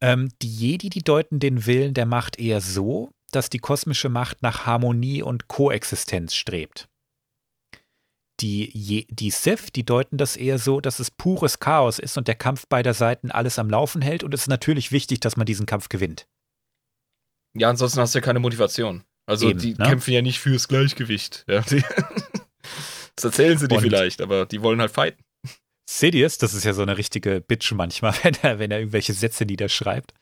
Ähm, 0.00 0.28
die 0.42 0.52
Jedi, 0.54 0.90
die 0.90 1.02
deuten 1.02 1.40
den 1.40 1.66
Willen 1.66 1.94
der 1.94 2.06
Macht 2.06 2.38
eher 2.38 2.60
so, 2.60 3.10
dass 3.32 3.50
die 3.50 3.58
kosmische 3.58 4.08
Macht 4.08 4.42
nach 4.42 4.64
Harmonie 4.66 5.22
und 5.22 5.48
Koexistenz 5.48 6.34
strebt. 6.34 6.88
Die, 8.40 8.70
Je 8.72 9.06
die 9.10 9.30
Sith, 9.32 9.72
die 9.74 9.84
deuten 9.84 10.16
das 10.16 10.36
eher 10.36 10.58
so, 10.58 10.80
dass 10.80 11.00
es 11.00 11.10
pures 11.10 11.58
Chaos 11.58 11.98
ist 11.98 12.16
und 12.16 12.28
der 12.28 12.36
Kampf 12.36 12.68
beider 12.68 12.94
Seiten 12.94 13.32
alles 13.32 13.58
am 13.58 13.68
Laufen 13.68 14.00
hält 14.00 14.22
und 14.22 14.32
es 14.32 14.42
ist 14.42 14.48
natürlich 14.48 14.92
wichtig, 14.92 15.18
dass 15.18 15.36
man 15.36 15.46
diesen 15.46 15.66
Kampf 15.66 15.88
gewinnt. 15.88 16.28
Ja, 17.56 17.68
ansonsten 17.68 18.00
hast 18.00 18.14
du 18.14 18.18
ja 18.20 18.24
keine 18.24 18.38
Motivation. 18.38 19.02
Also 19.26 19.50
Eben, 19.50 19.58
die 19.58 19.74
ne? 19.74 19.84
kämpfen 19.88 20.12
ja 20.14 20.22
nicht 20.22 20.38
fürs 20.38 20.68
Gleichgewicht. 20.68 21.44
Ja, 21.48 21.62
das 23.16 23.24
erzählen 23.24 23.58
sie 23.58 23.66
dir 23.66 23.76
Und- 23.76 23.82
vielleicht, 23.82 24.20
aber 24.20 24.46
die 24.46 24.62
wollen 24.62 24.80
halt 24.80 24.92
fighten. 24.92 25.24
Sidious, 25.90 26.36
das 26.36 26.52
ist 26.52 26.64
ja 26.64 26.74
so 26.74 26.82
eine 26.82 26.98
richtige 26.98 27.40
Bitch 27.40 27.72
manchmal, 27.72 28.12
wenn 28.22 28.34
er, 28.42 28.58
wenn 28.58 28.70
er 28.70 28.78
irgendwelche 28.78 29.14
Sätze 29.14 29.46
niederschreibt. 29.46 30.12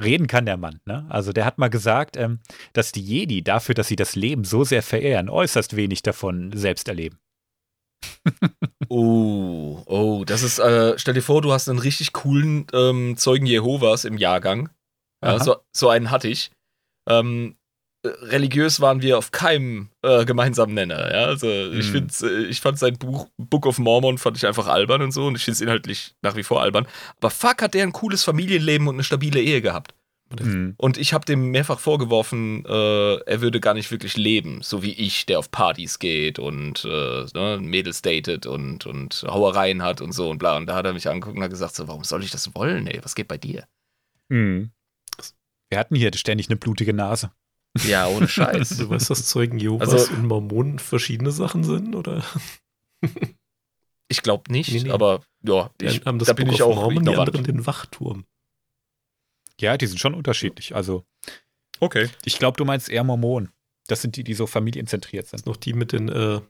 Reden 0.00 0.28
kann 0.28 0.46
der 0.46 0.56
Mann, 0.56 0.80
ne? 0.86 1.04
Also 1.10 1.32
der 1.32 1.44
hat 1.44 1.58
mal 1.58 1.68
gesagt, 1.68 2.16
ähm, 2.16 2.38
dass 2.72 2.92
die 2.92 3.02
Jedi 3.02 3.42
dafür, 3.42 3.74
dass 3.74 3.88
sie 3.88 3.96
das 3.96 4.14
Leben 4.14 4.44
so 4.44 4.62
sehr 4.62 4.82
verehren, 4.82 5.28
äußerst 5.28 5.74
wenig 5.74 6.02
davon 6.02 6.52
selbst 6.54 6.88
erleben. 6.88 7.18
Oh, 8.88 9.82
oh, 9.86 10.24
das 10.24 10.44
ist, 10.44 10.60
äh, 10.60 10.96
stell 10.96 11.14
dir 11.14 11.22
vor, 11.22 11.42
du 11.42 11.52
hast 11.52 11.68
einen 11.68 11.80
richtig 11.80 12.12
coolen 12.12 12.68
ähm, 12.72 13.16
Zeugen 13.16 13.46
Jehovas 13.46 14.04
im 14.04 14.16
Jahrgang. 14.16 14.68
Ja, 15.24 15.40
so, 15.42 15.56
so 15.72 15.88
einen 15.88 16.12
hatte 16.12 16.28
ich. 16.28 16.52
Ähm, 17.08 17.56
äh, 17.56 17.65
religiös 18.22 18.80
waren 18.80 19.02
wir 19.02 19.18
auf 19.18 19.30
keinem 19.32 19.88
äh, 20.02 20.24
gemeinsamen 20.24 20.74
Nenner. 20.74 21.12
Ja? 21.12 21.26
Also 21.26 21.48
ich, 21.48 21.86
Hm. 21.86 21.92
find's, 21.92 22.22
äh, 22.22 22.44
ich 22.44 22.60
fand 22.60 22.78
sein 22.78 22.98
Buch 22.98 23.28
Book 23.36 23.66
of 23.66 23.78
Mormon 23.78 24.18
fand 24.18 24.36
ich 24.36 24.46
einfach 24.46 24.66
albern 24.66 25.02
und 25.02 25.12
so 25.12 25.26
und 25.26 25.36
ich 25.36 25.44
finde 25.44 25.56
es 25.56 25.60
inhaltlich 25.60 26.14
nach 26.22 26.36
wie 26.36 26.42
vor 26.42 26.62
albern. 26.62 26.86
Aber 27.18 27.30
fuck, 27.30 27.62
hat 27.62 27.74
der 27.74 27.82
ein 27.82 27.92
cooles 27.92 28.24
Familienleben 28.24 28.88
und 28.88 28.96
eine 28.96 29.04
stabile 29.04 29.40
Ehe 29.40 29.62
gehabt. 29.62 29.94
Mhm. 30.40 30.74
Und 30.76 30.98
ich 30.98 31.12
habe 31.12 31.24
dem 31.24 31.52
mehrfach 31.52 31.78
vorgeworfen, 31.78 32.64
äh, 32.66 33.14
er 33.20 33.40
würde 33.42 33.60
gar 33.60 33.74
nicht 33.74 33.92
wirklich 33.92 34.16
leben, 34.16 34.60
so 34.60 34.82
wie 34.82 34.92
ich, 34.92 35.24
der 35.26 35.38
auf 35.38 35.52
Partys 35.52 36.00
geht 36.00 36.40
und 36.40 36.84
äh, 36.84 37.26
ne, 37.32 37.58
Mädels 37.60 38.02
datet 38.02 38.44
und, 38.44 38.86
und 38.86 39.24
Hauereien 39.28 39.82
hat 39.84 40.00
und 40.00 40.10
so 40.10 40.28
und 40.28 40.38
bla. 40.38 40.56
Und 40.56 40.66
da 40.66 40.74
hat 40.74 40.84
er 40.84 40.94
mich 40.94 41.08
angeguckt 41.08 41.36
und 41.36 41.44
hat 41.44 41.50
gesagt, 41.50 41.76
so, 41.76 41.86
warum 41.86 42.02
soll 42.02 42.24
ich 42.24 42.32
das 42.32 42.54
wollen, 42.56 42.88
ey? 42.88 42.98
Was 43.04 43.14
geht 43.14 43.28
bei 43.28 43.38
dir? 43.38 43.68
Mhm. 44.28 44.72
Wir 45.68 45.78
hatten 45.78 45.94
hier 45.94 46.10
ständig 46.14 46.48
eine 46.48 46.56
blutige 46.56 46.92
Nase. 46.92 47.30
Ja, 47.84 48.06
ohne 48.08 48.28
Scheiß. 48.28 48.76
Du 48.78 48.88
weißt, 48.90 49.10
dass 49.10 49.26
Zeugen 49.26 49.58
Jehovas 49.58 49.88
Also- 49.92 50.12
und 50.14 50.26
Mormonen 50.26 50.78
verschiedene 50.78 51.30
Sachen 51.30 51.64
sind, 51.64 51.94
oder? 51.94 52.22
Ich 54.08 54.22
glaube 54.22 54.52
nicht, 54.52 54.72
Nee, 54.72 54.84
nee. 54.84 54.90
aber 54.90 55.22
ja, 55.42 55.70
Die 55.80 55.86
ich, 55.86 56.00
das 56.00 56.18
da 56.26 56.32
bin 56.32 56.46
Book 56.46 56.54
ich 56.54 56.62
of 56.62 56.72
auch 56.72 56.76
Mormon, 56.82 57.04
die 57.04 57.14
anderen 57.16 57.44
den 57.44 57.66
Wachturm. 57.66 58.24
Ja, 59.60 59.76
die 59.76 59.86
sind 59.86 59.98
schon 59.98 60.14
unterschiedlich. 60.14 60.74
Also, 60.76 61.04
Okay. 61.80 62.08
ich 62.24 62.38
glaube, 62.38 62.56
du 62.56 62.64
meinst 62.64 62.88
eher 62.88 63.04
Mormonen. 63.04 63.50
Das 63.88 64.02
sind 64.02 64.16
die, 64.16 64.24
die 64.24 64.34
so 64.34 64.46
familienzentriert 64.46 65.26
sind. 65.28 65.46
Noch 65.46 65.56
die 65.56 65.72
mit 65.72 65.92
den 65.92 66.08
äh, 66.08 66.40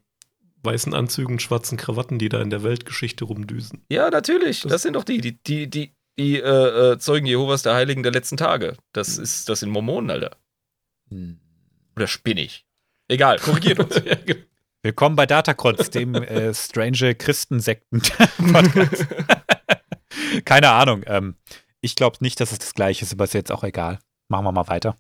weißen 0.63 0.93
Anzügen, 0.95 1.39
schwarzen 1.39 1.79
Krawatten, 1.79 2.19
die 2.19 2.29
da 2.29 2.41
in 2.43 2.51
der 2.51 2.63
Weltgeschichte 2.63 3.25
rumdüsen. 3.25 3.85
Ja, 3.91 4.11
natürlich. 4.11 4.61
Das, 4.63 4.73
Das- 4.73 4.83
sind 4.83 4.95
doch 4.95 5.05
die, 5.05 5.21
die, 5.21 5.39
die, 5.43 5.69
die, 5.69 5.93
die 6.19 6.37
äh, 6.41 6.93
äh, 6.93 6.99
Zeugen 6.99 7.27
Jehovas 7.27 7.63
der 7.63 7.75
Heiligen 7.75 8.03
der 8.03 8.13
letzten 8.13 8.37
Tage. 8.37 8.77
Das 8.93 9.19
ist, 9.19 9.49
das 9.49 9.61
sind 9.61 9.71
Mormonen, 9.71 10.11
Alter. 10.11 10.37
Oder 11.11 12.07
spinnig. 12.07 12.67
Egal, 13.09 13.39
korrigiert 13.39 13.79
uns. 13.79 13.95
Genau. 14.27 14.41
Willkommen 14.83 15.17
bei 15.17 15.27
Datacrotz, 15.27 15.91
dem 15.91 16.15
äh, 16.15 16.55
strange 16.55 17.17
Christensekten-Podcast. 17.17 19.07
Keine 20.45 20.71
Ahnung. 20.71 21.03
Ähm, 21.07 21.35
ich 21.81 21.97
glaube 21.97 22.19
nicht, 22.21 22.39
dass 22.39 22.53
es 22.53 22.61
das 22.61 22.75
gleiche 22.75 23.05
ist, 23.05 23.13
aber 23.13 23.25
ist 23.25 23.35
jetzt 23.35 23.51
auch 23.51 23.65
egal. 23.65 23.99
Machen 24.29 24.45
wir 24.45 24.53
mal 24.53 24.69
weiter. 24.69 24.97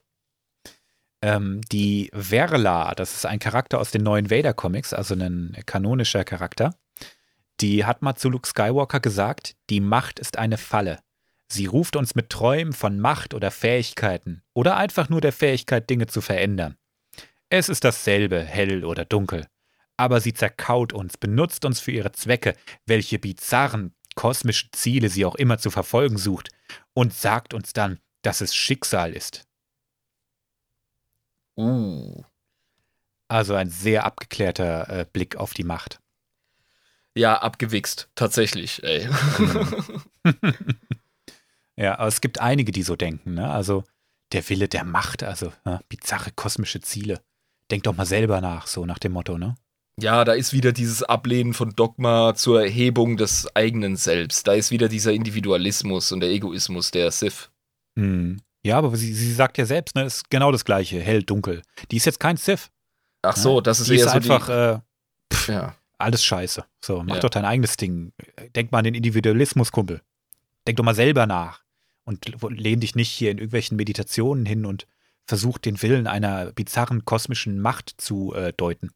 Ähm, 1.22 1.60
die 1.70 2.10
Verla, 2.12 2.96
das 2.96 3.14
ist 3.14 3.26
ein 3.26 3.38
Charakter 3.38 3.78
aus 3.78 3.92
den 3.92 4.02
neuen 4.02 4.28
Vader-Comics, 4.28 4.92
also 4.92 5.14
ein 5.14 5.56
kanonischer 5.66 6.24
Charakter. 6.24 6.74
Die 7.60 7.84
hat 7.84 8.02
mal 8.02 8.16
zu 8.16 8.28
Luke 8.28 8.48
Skywalker 8.48 8.98
gesagt, 8.98 9.54
die 9.70 9.80
Macht 9.80 10.18
ist 10.18 10.36
eine 10.36 10.58
Falle. 10.58 10.98
Sie 11.48 11.66
ruft 11.66 11.96
uns 11.96 12.14
mit 12.14 12.30
Träumen 12.30 12.72
von 12.72 12.98
Macht 12.98 13.34
oder 13.34 13.50
Fähigkeiten 13.50 14.42
oder 14.52 14.76
einfach 14.76 15.08
nur 15.08 15.20
der 15.20 15.32
Fähigkeit, 15.32 15.88
Dinge 15.88 16.06
zu 16.06 16.20
verändern. 16.20 16.76
Es 17.48 17.68
ist 17.68 17.84
dasselbe, 17.84 18.42
hell 18.42 18.84
oder 18.84 19.04
dunkel 19.04 19.46
aber 19.96 20.20
sie 20.20 20.34
zerkaut 20.34 20.92
uns, 20.92 21.16
benutzt 21.16 21.64
uns 21.64 21.80
für 21.80 21.90
ihre 21.90 22.12
Zwecke, 22.12 22.54
welche 22.84 23.18
bizarren, 23.18 23.94
kosmischen 24.14 24.70
Ziele 24.72 25.08
sie 25.08 25.24
auch 25.24 25.34
immer 25.34 25.58
zu 25.58 25.70
verfolgen 25.70 26.18
sucht, 26.18 26.50
und 26.94 27.14
sagt 27.14 27.54
uns 27.54 27.72
dann, 27.72 27.98
dass 28.22 28.40
es 28.40 28.54
Schicksal 28.54 29.12
ist. 29.12 29.44
Uh. 31.56 32.22
Also 33.28 33.54
ein 33.54 33.70
sehr 33.70 34.04
abgeklärter 34.04 34.88
äh, 34.88 35.06
Blick 35.10 35.36
auf 35.36 35.54
die 35.54 35.64
Macht. 35.64 36.00
Ja, 37.14 37.38
abgewichst. 37.38 38.10
Tatsächlich, 38.14 38.82
ey. 38.84 39.08
Ja, 41.78 41.98
aber 41.98 42.08
es 42.08 42.20
gibt 42.20 42.40
einige, 42.40 42.72
die 42.72 42.82
so 42.82 42.96
denken, 42.96 43.34
ne? 43.34 43.50
Also 43.50 43.84
der 44.32 44.48
Wille 44.48 44.68
der 44.68 44.84
Macht, 44.84 45.22
also 45.22 45.52
ne? 45.64 45.80
bizarre 45.88 46.30
kosmische 46.34 46.80
Ziele. 46.80 47.20
Denk 47.70 47.82
doch 47.84 47.96
mal 47.96 48.06
selber 48.06 48.40
nach, 48.40 48.66
so 48.66 48.86
nach 48.86 48.98
dem 48.98 49.12
Motto, 49.12 49.38
ne? 49.38 49.56
ja, 49.98 50.24
da 50.24 50.34
ist 50.34 50.52
wieder 50.52 50.72
dieses 50.72 51.02
Ablehnen 51.02 51.54
von 51.54 51.70
Dogma 51.74 52.34
zur 52.34 52.62
Erhebung 52.62 53.16
des 53.16 53.48
eigenen 53.56 53.96
Selbst. 53.96 54.46
Da 54.46 54.52
ist 54.52 54.70
wieder 54.70 54.88
dieser 54.88 55.12
Individualismus 55.12 56.12
und 56.12 56.20
der 56.20 56.28
Egoismus 56.30 56.90
der 56.90 57.10
Sith. 57.10 57.50
Hm. 57.98 58.40
Ja, 58.64 58.78
aber 58.78 58.94
sie, 58.96 59.14
sie 59.14 59.32
sagt 59.32 59.58
ja 59.58 59.64
selbst, 59.64 59.94
ne, 59.94 60.04
ist 60.04 60.28
genau 60.28 60.52
das 60.52 60.64
gleiche, 60.64 61.00
hell, 61.00 61.22
dunkel. 61.22 61.62
Die 61.90 61.96
ist 61.96 62.04
jetzt 62.04 62.20
kein 62.20 62.36
Sith. 62.36 62.70
Ach 63.22 63.36
so, 63.36 63.60
das 63.60 63.80
ist 63.80 63.88
die 63.88 63.94
eher 63.94 64.06
ist 64.06 64.10
so 64.10 64.16
einfach 64.16 64.48
äh, 64.48 64.80
die, 65.32 65.52
ja. 65.52 65.74
alles 65.98 66.22
scheiße. 66.24 66.64
So, 66.84 67.02
mach 67.02 67.14
Ja. 67.16 67.20
doch 67.22 67.30
dein 67.30 67.44
eigenes 67.44 67.76
Ding. 67.76 68.12
Denk 68.54 68.72
mal 68.72 68.78
an 68.78 68.84
den 68.84 68.94
Individualismus, 68.94 69.72
Kumpel. 69.72 70.02
Denk 70.66 70.76
doch 70.76 70.84
mal 70.84 70.94
selber 70.94 71.26
nach. 71.26 71.62
Und 72.06 72.24
lehn 72.48 72.80
dich 72.80 72.94
nicht 72.94 73.10
hier 73.10 73.32
in 73.32 73.38
irgendwelchen 73.38 73.76
Meditationen 73.76 74.46
hin 74.46 74.64
und 74.64 74.86
versuch 75.26 75.58
den 75.58 75.82
Willen 75.82 76.06
einer 76.06 76.52
bizarren 76.52 77.04
kosmischen 77.04 77.60
Macht 77.60 77.94
zu 77.98 78.32
äh, 78.32 78.52
deuten. 78.56 78.92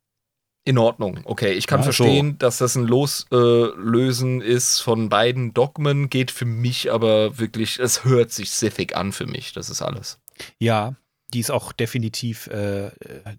In 0.64 0.78
Ordnung, 0.78 1.20
okay. 1.24 1.52
Ich 1.54 1.66
kann 1.66 1.80
Ja, 1.80 1.84
so. 1.90 1.92
verstehen, 1.92 2.38
dass 2.38 2.58
das 2.58 2.76
ein 2.76 2.86
Loslösen 2.86 4.40
ist 4.40 4.80
von 4.80 5.08
beiden 5.08 5.54
Dogmen, 5.54 6.10
geht 6.10 6.30
für 6.30 6.44
mich 6.44 6.92
aber 6.92 7.38
wirklich, 7.38 7.78
es 7.78 8.04
hört 8.04 8.30
sich 8.30 8.50
Sithig 8.50 8.94
an 8.94 9.12
für 9.12 9.26
mich, 9.26 9.52
das 9.52 9.70
ist 9.70 9.82
alles. 9.82 10.20
Ja, 10.58 10.94
die 11.32 11.40
ist 11.40 11.50
auch 11.50 11.72
definitiv 11.72 12.46
äh, 12.48 12.86
äh, 12.88 12.92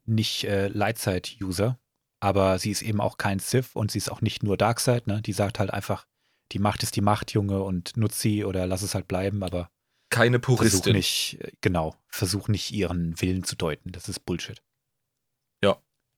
nicht 0.06 0.45
äh, 0.45 0.68
Lightside-User, 0.69 1.77
aber 2.19 2.57
sie 2.60 2.72
ist 2.72 2.81
eben 2.81 2.99
auch 2.99 3.18
kein 3.18 3.39
Sith 3.39 3.69
und 3.73 3.91
sie 3.91 3.99
ist 3.99 4.11
auch 4.11 4.22
nicht 4.22 4.43
nur 4.43 4.57
Darkseid, 4.57 5.07
ne? 5.07 5.22
Die 5.22 5.34
sagt 5.34 5.60
halt 5.60 5.72
einfach, 5.72 6.06
die 6.51 6.59
Macht 6.59 6.83
ist 6.83 6.95
die 6.95 7.01
Macht, 7.01 7.31
Junge, 7.33 7.61
und 7.63 7.95
nutz 7.97 8.19
sie 8.21 8.43
oder 8.45 8.65
lass 8.67 8.81
es 8.81 8.93
halt 8.95 9.07
bleiben, 9.07 9.43
aber 9.43 9.69
Keine 10.09 10.39
versuch 10.39 10.57
Puristin. 10.57 10.93
nicht, 10.95 11.37
äh, 11.41 11.51
genau, 11.61 11.95
versuch 12.07 12.47
nicht 12.47 12.71
ihren 12.71 13.19
Willen 13.21 13.43
zu 13.43 13.55
deuten. 13.55 13.91
Das 13.91 14.09
ist 14.09 14.19
Bullshit. 14.25 14.61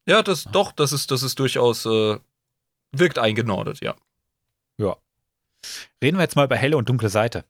Ja, 0.05 0.21
das 0.21 0.43
doch, 0.51 0.73
das 0.73 0.91
ist, 0.91 1.11
das 1.11 1.23
ist 1.23 1.39
durchaus, 1.39 1.85
äh, 1.85 2.19
wirkt 2.91 3.17
eingenordet, 3.19 3.79
ja. 3.81 3.95
Reden 6.03 6.17
wir 6.17 6.23
jetzt 6.23 6.35
mal 6.35 6.43
über 6.43 6.57
helle 6.57 6.75
und 6.75 6.89
dunkle 6.89 7.07
Seite. 7.07 7.45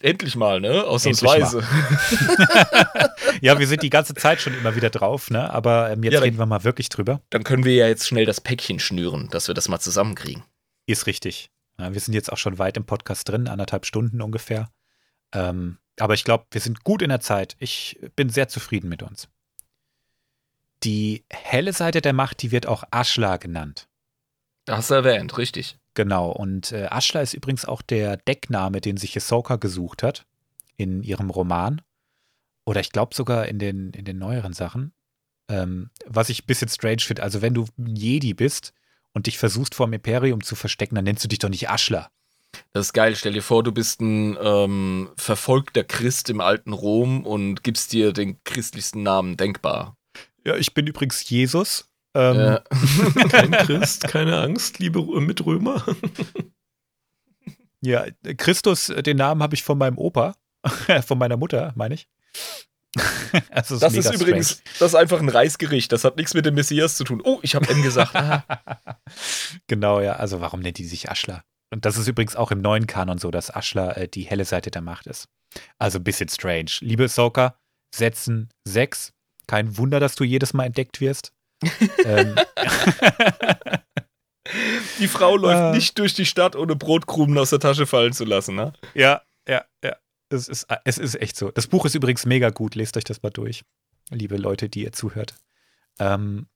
Endlich 0.00 0.36
mal, 0.36 0.58
ne? 0.58 0.84
Ausnahmsweise. 0.84 1.58
ja, 3.42 3.58
wir 3.58 3.66
sind 3.66 3.82
die 3.82 3.90
ganze 3.90 4.14
Zeit 4.14 4.40
schon 4.40 4.54
immer 4.54 4.74
wieder 4.74 4.88
drauf, 4.88 5.30
ne? 5.30 5.50
Aber 5.52 5.90
ähm, 5.90 6.02
jetzt 6.02 6.14
Ja, 6.14 6.20
dann- 6.20 6.24
reden 6.24 6.38
wir 6.38 6.46
mal 6.46 6.64
wirklich 6.64 6.88
drüber. 6.88 7.20
Dann 7.28 7.44
können 7.44 7.64
wir 7.64 7.74
ja 7.74 7.86
jetzt 7.88 8.08
schnell 8.08 8.24
das 8.24 8.40
Päckchen 8.40 8.78
schnüren, 8.78 9.28
dass 9.30 9.48
wir 9.48 9.54
das 9.54 9.68
mal 9.68 9.80
zusammenkriegen. 9.80 10.42
Ist 10.86 11.06
richtig. 11.06 11.50
Ja, 11.82 11.92
wir 11.92 12.00
sind 12.00 12.14
jetzt 12.14 12.32
auch 12.32 12.38
schon 12.38 12.58
weit 12.58 12.76
im 12.76 12.84
Podcast 12.84 13.28
drin, 13.28 13.48
anderthalb 13.48 13.86
Stunden 13.86 14.22
ungefähr. 14.22 14.70
Ähm, 15.32 15.78
aber 15.98 16.14
ich 16.14 16.24
glaube, 16.24 16.46
wir 16.50 16.60
sind 16.60 16.84
gut 16.84 17.02
in 17.02 17.08
der 17.08 17.20
Zeit. 17.20 17.56
Ich 17.58 18.00
bin 18.16 18.28
sehr 18.28 18.48
zufrieden 18.48 18.88
mit 18.88 19.02
uns. 19.02 19.28
Die 20.84 21.24
helle 21.30 21.72
Seite 21.72 22.00
der 22.00 22.12
Macht, 22.12 22.42
die 22.42 22.50
wird 22.50 22.66
auch 22.66 22.84
Ashla 22.90 23.36
genannt. 23.36 23.88
Hast 24.68 24.90
du 24.90 24.94
erwähnt, 24.94 25.36
richtig. 25.38 25.78
Genau. 25.94 26.30
Und 26.30 26.72
äh, 26.72 26.88
Ashla 26.90 27.20
ist 27.20 27.34
übrigens 27.34 27.64
auch 27.64 27.82
der 27.82 28.16
Deckname, 28.16 28.80
den 28.80 28.96
sich 28.96 29.16
Ahsoka 29.16 29.56
gesucht 29.56 30.02
hat 30.02 30.26
in 30.76 31.02
ihrem 31.02 31.30
Roman. 31.30 31.82
Oder 32.64 32.80
ich 32.80 32.90
glaube 32.90 33.14
sogar 33.14 33.46
in 33.46 33.58
den, 33.58 33.90
in 33.90 34.04
den 34.04 34.18
neueren 34.18 34.52
Sachen. 34.52 34.92
Ähm, 35.48 35.90
was 36.06 36.28
ich 36.28 36.44
ein 36.44 36.46
bisschen 36.46 36.68
strange 36.68 37.00
finde. 37.00 37.22
Also, 37.22 37.42
wenn 37.42 37.54
du 37.54 37.66
ein 37.76 37.96
Jedi 37.96 38.34
bist 38.34 38.72
und 39.14 39.26
dich 39.26 39.38
versuchst 39.38 39.74
vor 39.74 39.86
dem 39.86 39.94
Imperium 39.94 40.42
zu 40.42 40.54
verstecken, 40.56 40.94
dann 40.94 41.04
nennst 41.04 41.24
du 41.24 41.28
dich 41.28 41.38
doch 41.38 41.48
nicht 41.48 41.68
Ashla. 41.68 42.10
Das 42.72 42.86
ist 42.86 42.92
geil. 42.92 43.16
Stell 43.16 43.32
dir 43.32 43.42
vor, 43.42 43.62
du 43.62 43.72
bist 43.72 44.00
ein 44.00 44.36
ähm, 44.42 45.10
verfolgter 45.16 45.84
Christ 45.84 46.28
im 46.30 46.40
alten 46.40 46.72
Rom 46.74 47.24
und 47.24 47.62
gibst 47.64 47.92
dir 47.92 48.12
den 48.12 48.42
christlichsten 48.44 49.02
Namen 49.02 49.36
denkbar. 49.36 49.96
Ja, 50.44 50.56
ich 50.56 50.74
bin 50.74 50.86
übrigens 50.86 51.28
Jesus. 51.28 51.88
Ähm, 52.14 52.36
Äh, 52.38 52.60
Kein 53.30 53.50
Christ, 53.66 54.06
keine 54.06 54.38
Angst, 54.38 54.78
liebe 54.80 54.98
Rö- 54.98 55.20
Mitrömer. 55.20 55.82
Ja, 57.80 58.04
Christus, 58.36 58.90
äh, 58.90 59.02
den 59.02 59.16
Namen 59.16 59.42
habe 59.42 59.54
ich 59.54 59.62
von 59.62 59.78
meinem 59.78 59.96
Opa, 59.98 60.34
von 61.06 61.18
meiner 61.18 61.36
Mutter, 61.36 61.72
meine 61.74 61.94
ich. 61.94 62.06
das 63.54 63.70
mega 63.70 63.86
ist 64.10 64.20
übrigens, 64.20 64.62
das 64.78 64.90
ist 64.92 64.94
einfach 64.94 65.18
ein 65.20 65.28
Reisgericht. 65.28 65.90
Das 65.92 66.04
hat 66.04 66.16
nichts 66.16 66.34
mit 66.34 66.44
dem 66.44 66.54
Messias 66.54 66.96
zu 66.96 67.04
tun. 67.04 67.22
Oh, 67.24 67.38
ich 67.42 67.54
habe 67.54 67.68
M 67.68 67.82
gesagt. 67.82 68.12
Genau, 69.66 70.00
ja. 70.00 70.16
Also 70.16 70.40
warum 70.40 70.60
nennt 70.60 70.78
die 70.78 70.84
sich 70.84 71.10
Aschler? 71.10 71.42
Und 71.72 71.84
das 71.84 71.96
ist 71.96 72.06
übrigens 72.08 72.36
auch 72.36 72.50
im 72.50 72.60
neuen 72.60 72.86
Kanon 72.86 73.18
so, 73.18 73.30
dass 73.30 73.54
Aschler 73.54 73.96
äh, 73.96 74.08
die 74.08 74.22
helle 74.22 74.44
Seite 74.44 74.70
der 74.70 74.82
Macht 74.82 75.06
ist. 75.06 75.28
Also 75.78 75.98
ein 75.98 76.04
bisschen 76.04 76.28
strange. 76.28 76.70
Liebe 76.80 77.08
Soka, 77.08 77.56
Setzen 77.94 78.50
6. 78.66 79.12
Kein 79.46 79.76
Wunder, 79.78 80.00
dass 80.00 80.14
du 80.14 80.24
jedes 80.24 80.52
Mal 80.54 80.66
entdeckt 80.66 81.00
wirst. 81.00 81.32
ähm, 82.04 82.34
Die 84.98 85.08
Frau 85.08 85.36
läuft 85.36 85.58
Äh. 85.58 85.72
nicht 85.72 85.98
durch 85.98 86.14
die 86.14 86.26
Stadt, 86.26 86.56
ohne 86.56 86.76
Brotkrumen 86.76 87.38
aus 87.38 87.50
der 87.50 87.60
Tasche 87.60 87.86
fallen 87.86 88.12
zu 88.12 88.24
lassen. 88.24 88.54
Ne? 88.56 88.72
Ja, 88.94 89.22
ja, 89.48 89.64
ja. 89.84 89.96
Es 90.32 90.48
ist, 90.48 90.66
es 90.84 90.98
ist 90.98 91.20
echt 91.20 91.36
so. 91.36 91.50
Das 91.50 91.66
Buch 91.66 91.84
ist 91.84 91.94
übrigens 91.94 92.26
mega 92.26 92.50
gut. 92.50 92.74
Lest 92.74 92.96
euch 92.96 93.04
das 93.04 93.22
mal 93.22 93.30
durch, 93.30 93.62
liebe 94.10 94.36
Leute, 94.36 94.68
die 94.68 94.84
ihr 94.84 94.92
zuhört. 94.92 95.34
Ähm, 95.98 96.46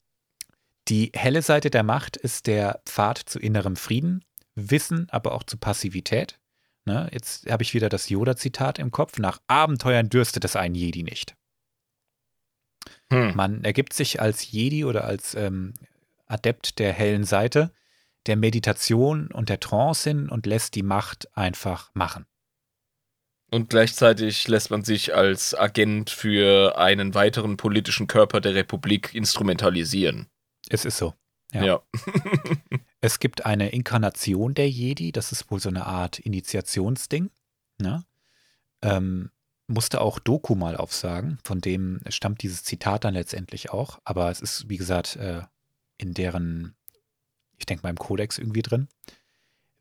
die 0.88 1.10
helle 1.14 1.42
Seite 1.42 1.70
der 1.70 1.82
Macht 1.82 2.16
ist 2.16 2.46
der 2.46 2.80
Pfad 2.86 3.18
zu 3.18 3.38
innerem 3.38 3.76
Frieden, 3.76 4.24
Wissen, 4.54 5.08
aber 5.10 5.32
auch 5.32 5.42
zu 5.42 5.58
Passivität. 5.58 6.38
Ne? 6.84 7.08
Jetzt 7.12 7.50
habe 7.50 7.62
ich 7.62 7.74
wieder 7.74 7.88
das 7.88 8.08
Yoda-Zitat 8.08 8.78
im 8.78 8.90
Kopf. 8.90 9.18
Nach 9.18 9.40
Abenteuern 9.48 10.08
dürstet 10.08 10.44
es 10.44 10.56
ein 10.56 10.74
Jedi 10.74 11.02
nicht. 11.02 11.36
Hm. 13.10 13.34
Man 13.34 13.64
ergibt 13.64 13.92
sich 13.92 14.20
als 14.20 14.50
Jedi 14.50 14.84
oder 14.84 15.04
als 15.04 15.34
ähm, 15.34 15.74
Adept 16.26 16.78
der 16.78 16.92
hellen 16.92 17.24
Seite 17.24 17.72
der 18.26 18.36
Meditation 18.36 19.28
und 19.28 19.48
der 19.48 19.60
Trance 19.60 20.08
hin 20.08 20.28
und 20.28 20.46
lässt 20.46 20.74
die 20.74 20.82
Macht 20.82 21.36
einfach 21.36 21.90
machen. 21.94 22.26
Und 23.56 23.70
gleichzeitig 23.70 24.48
lässt 24.48 24.70
man 24.70 24.84
sich 24.84 25.14
als 25.14 25.54
Agent 25.54 26.10
für 26.10 26.76
einen 26.76 27.14
weiteren 27.14 27.56
politischen 27.56 28.06
Körper 28.06 28.42
der 28.42 28.54
Republik 28.54 29.14
instrumentalisieren. 29.14 30.26
Es 30.68 30.84
ist 30.84 30.98
so. 30.98 31.14
Ja. 31.54 31.64
Ja. 31.64 31.82
Es 33.00 33.18
gibt 33.18 33.46
eine 33.46 33.70
Inkarnation 33.70 34.52
der 34.52 34.68
Jedi, 34.68 35.10
das 35.10 35.32
ist 35.32 35.50
wohl 35.50 35.58
so 35.58 35.70
eine 35.70 35.86
Art 35.86 36.18
Initiationsding. 36.18 37.30
Ne? 37.78 38.04
Ähm, 38.82 39.30
musste 39.68 40.02
auch 40.02 40.18
Doku 40.18 40.54
mal 40.54 40.76
aufsagen, 40.76 41.38
von 41.42 41.62
dem 41.62 42.00
stammt 42.10 42.42
dieses 42.42 42.62
Zitat 42.62 43.04
dann 43.04 43.14
letztendlich 43.14 43.70
auch, 43.70 44.00
aber 44.04 44.30
es 44.30 44.42
ist, 44.42 44.68
wie 44.68 44.76
gesagt, 44.76 45.16
äh, 45.16 45.40
in 45.96 46.12
deren, 46.12 46.74
ich 47.56 47.64
denke 47.64 47.84
mal 47.84 47.90
im 47.90 47.96
Kodex 47.96 48.36
irgendwie 48.36 48.62
drin. 48.62 48.88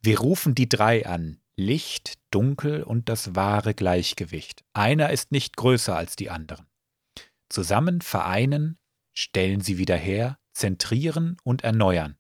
Wir 0.02 0.20
rufen 0.20 0.56
die 0.56 0.70
drei 0.70 1.06
an. 1.06 1.42
Licht, 1.58 2.16
Dunkel 2.32 2.84
und 2.84 3.08
das 3.08 3.36
wahre 3.36 3.74
Gleichgewicht. 3.74 4.64
Einer 4.74 5.12
ist 5.12 5.32
nicht 5.32 5.56
größer 5.56 5.96
als 5.96 6.16
die 6.16 6.30
anderen. 6.30 6.68
Zusammen 7.50 8.02
vereinen, 8.02 8.78
stellen 9.14 9.62
sie 9.62 9.78
wieder 9.78 9.96
her, 9.96 10.38
zentrieren 10.54 11.38
und 11.44 11.64
erneuern. 11.64 12.18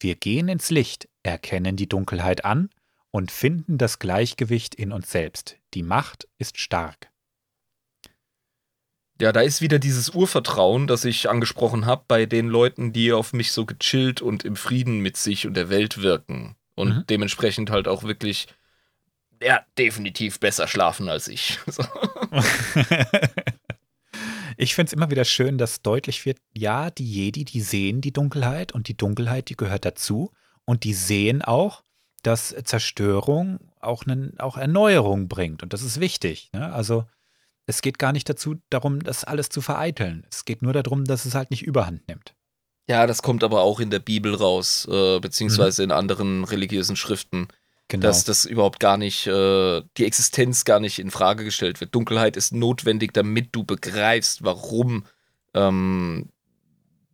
Wir 0.00 0.16
gehen 0.16 0.48
ins 0.48 0.70
Licht, 0.70 1.08
erkennen 1.22 1.76
die 1.76 1.88
Dunkelheit 1.88 2.44
an 2.44 2.68
und 3.10 3.30
finden 3.30 3.78
das 3.78 3.98
Gleichgewicht 3.98 4.74
in 4.74 4.92
uns 4.92 5.10
selbst. 5.10 5.56
Die 5.72 5.82
Macht 5.82 6.28
ist 6.36 6.58
stark. 6.58 7.10
Ja, 9.20 9.32
da 9.32 9.40
ist 9.40 9.60
wieder 9.60 9.78
dieses 9.78 10.10
Urvertrauen, 10.10 10.88
das 10.88 11.04
ich 11.04 11.30
angesprochen 11.30 11.86
habe, 11.86 12.04
bei 12.08 12.26
den 12.26 12.48
Leuten, 12.48 12.92
die 12.92 13.12
auf 13.12 13.32
mich 13.32 13.52
so 13.52 13.64
gechillt 13.64 14.20
und 14.20 14.44
im 14.44 14.56
Frieden 14.56 14.98
mit 14.98 15.16
sich 15.16 15.46
und 15.46 15.54
der 15.54 15.70
Welt 15.70 16.02
wirken. 16.02 16.56
Und 16.74 16.88
mhm. 16.88 17.04
dementsprechend 17.08 17.70
halt 17.70 17.86
auch 17.86 18.02
wirklich, 18.02 18.48
ja, 19.44 19.64
definitiv 19.78 20.40
besser 20.40 20.66
schlafen 20.66 21.08
als 21.08 21.28
ich. 21.28 21.58
So. 21.66 21.82
ich 24.56 24.74
finde 24.74 24.88
es 24.88 24.92
immer 24.92 25.10
wieder 25.10 25.24
schön, 25.24 25.58
dass 25.58 25.82
deutlich 25.82 26.24
wird, 26.24 26.38
ja, 26.52 26.90
die 26.90 27.10
Jedi, 27.10 27.44
die 27.44 27.60
sehen 27.60 28.00
die 28.00 28.12
Dunkelheit 28.12 28.72
und 28.72 28.88
die 28.88 28.96
Dunkelheit, 28.96 29.48
die 29.48 29.56
gehört 29.56 29.84
dazu. 29.84 30.32
Und 30.64 30.84
die 30.84 30.94
sehen 30.94 31.42
auch, 31.42 31.84
dass 32.22 32.54
Zerstörung 32.64 33.58
auch, 33.80 34.04
eine, 34.06 34.32
auch 34.38 34.56
Erneuerung 34.56 35.28
bringt. 35.28 35.62
Und 35.62 35.72
das 35.72 35.82
ist 35.82 36.00
wichtig. 36.00 36.50
Ne? 36.52 36.72
Also 36.72 37.04
es 37.66 37.82
geht 37.82 37.98
gar 37.98 38.12
nicht 38.12 38.28
dazu, 38.28 38.56
darum, 38.70 39.02
das 39.02 39.24
alles 39.24 39.48
zu 39.50 39.60
vereiteln. 39.60 40.26
Es 40.30 40.44
geht 40.44 40.62
nur 40.62 40.72
darum, 40.72 41.04
dass 41.04 41.24
es 41.24 41.34
halt 41.34 41.50
nicht 41.50 41.62
überhand 41.62 42.06
nimmt. 42.08 42.34
Ja, 42.88 43.06
das 43.06 43.22
kommt 43.22 43.42
aber 43.42 43.62
auch 43.62 43.80
in 43.80 43.90
der 43.90 43.98
Bibel 43.98 44.34
raus, 44.34 44.86
äh, 44.90 45.18
beziehungsweise 45.18 45.82
mhm. 45.82 45.90
in 45.90 45.96
anderen 45.96 46.44
religiösen 46.44 46.96
Schriften, 46.96 47.48
genau. 47.88 48.02
dass 48.02 48.24
das 48.24 48.44
überhaupt 48.44 48.80
gar 48.80 48.96
nicht, 48.96 49.26
äh, 49.26 49.82
die 49.96 50.04
Existenz 50.04 50.64
gar 50.64 50.80
nicht 50.80 50.98
in 50.98 51.10
Frage 51.10 51.44
gestellt 51.44 51.80
wird. 51.80 51.94
Dunkelheit 51.94 52.36
ist 52.36 52.52
notwendig, 52.52 53.12
damit 53.12 53.50
du 53.52 53.64
begreifst, 53.64 54.44
warum 54.44 55.06
ähm, 55.54 56.28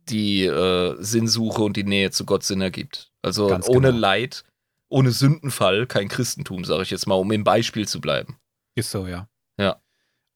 die 0.09 0.45
äh, 0.45 0.95
Sinnsuche 0.99 1.61
und 1.63 1.77
die 1.77 1.83
Nähe 1.83 2.11
zu 2.11 2.25
Gott 2.25 2.43
Sinn 2.43 2.61
ergibt. 2.61 3.11
Also 3.21 3.47
Ganz 3.47 3.67
ohne 3.67 3.89
genau. 3.89 3.99
Leid, 3.99 4.43
ohne 4.89 5.11
Sündenfall 5.11 5.87
kein 5.87 6.09
Christentum, 6.09 6.65
sage 6.65 6.83
ich 6.83 6.91
jetzt 6.91 7.07
mal, 7.07 7.15
um 7.15 7.31
im 7.31 7.43
Beispiel 7.43 7.87
zu 7.87 8.01
bleiben. 8.01 8.37
Ist 8.75 8.91
so, 8.91 9.07
ja. 9.07 9.27
Ja. 9.57 9.81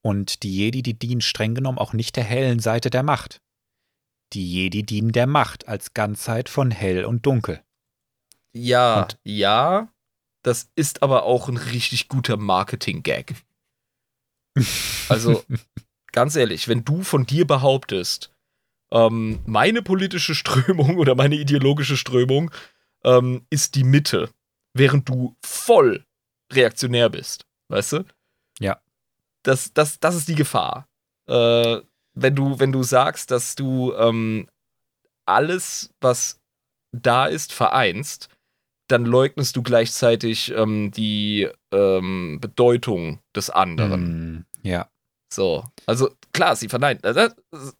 Und 0.01 0.43
die 0.43 0.55
Jedi, 0.55 0.83
die 0.83 0.97
dienen 0.97 1.21
streng 1.21 1.55
genommen 1.55 1.77
auch 1.77 1.93
nicht 1.93 2.15
der 2.15 2.23
hellen 2.23 2.59
Seite 2.59 2.89
der 2.89 3.03
Macht. 3.03 3.41
Die 4.33 4.49
Jedi 4.49 4.83
dienen 4.83 5.11
der 5.11 5.27
Macht 5.27 5.67
als 5.67 5.93
Ganzheit 5.93 6.49
von 6.49 6.71
hell 6.71 7.05
und 7.05 7.25
dunkel. 7.25 7.61
Ja, 8.53 9.01
und 9.01 9.17
ja, 9.23 9.89
das 10.45 10.69
ist 10.75 11.03
aber 11.03 11.23
auch 11.23 11.49
ein 11.49 11.57
richtig 11.57 12.07
guter 12.07 12.37
Marketing-Gag. 12.37 13.35
also, 15.09 15.43
ganz 16.11 16.35
ehrlich, 16.35 16.67
wenn 16.67 16.85
du 16.85 17.03
von 17.03 17.25
dir 17.25 17.45
behauptest, 17.45 18.31
ähm, 18.91 19.39
meine 19.45 19.81
politische 19.81 20.35
Strömung 20.35 20.97
oder 20.97 21.15
meine 21.15 21.35
ideologische 21.35 21.97
Strömung 21.97 22.51
ähm, 23.03 23.45
ist 23.49 23.75
die 23.75 23.83
Mitte, 23.83 24.29
während 24.73 25.09
du 25.09 25.35
voll 25.43 26.05
reaktionär 26.51 27.09
bist, 27.09 27.45
weißt 27.69 27.93
du? 27.93 28.05
Ja 28.59 28.79
das, 29.45 29.73
das, 29.73 29.99
das 29.99 30.15
ist 30.15 30.27
die 30.27 30.35
Gefahr. 30.35 30.87
Äh, 31.27 31.81
wenn, 32.13 32.35
du, 32.35 32.59
wenn 32.59 32.71
du 32.71 32.83
sagst, 32.83 33.31
dass 33.31 33.55
du 33.55 33.93
ähm, 33.93 34.49
alles, 35.25 35.93
was 36.01 36.39
da 36.91 37.25
ist, 37.25 37.53
vereinst, 37.53 38.29
dann 38.87 39.05
leugnest 39.05 39.55
du 39.55 39.63
gleichzeitig 39.63 40.51
ähm, 40.51 40.91
die 40.91 41.49
ähm, 41.71 42.39
Bedeutung 42.39 43.19
des 43.35 43.49
anderen. 43.49 44.37
Mm, 44.37 44.45
ja. 44.63 44.89
So, 45.31 45.65
also 45.85 46.15
klar, 46.33 46.55
sie 46.55 46.69
verneinen. 46.69 47.03
Äh, 47.03 47.29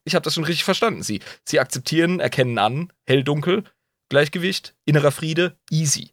ich 0.04 0.16
habe 0.16 0.24
das 0.24 0.34
schon 0.34 0.44
richtig 0.44 0.64
verstanden. 0.64 1.04
Sie, 1.04 1.22
sie 1.46 1.60
akzeptieren, 1.60 2.20
erkennen 2.20 2.58
an, 2.58 2.92
hell, 3.06 3.24
dunkel, 3.24 3.64
Gleichgewicht, 4.10 4.76
innerer 4.86 5.12
Friede, 5.12 5.58
easy. 5.70 6.12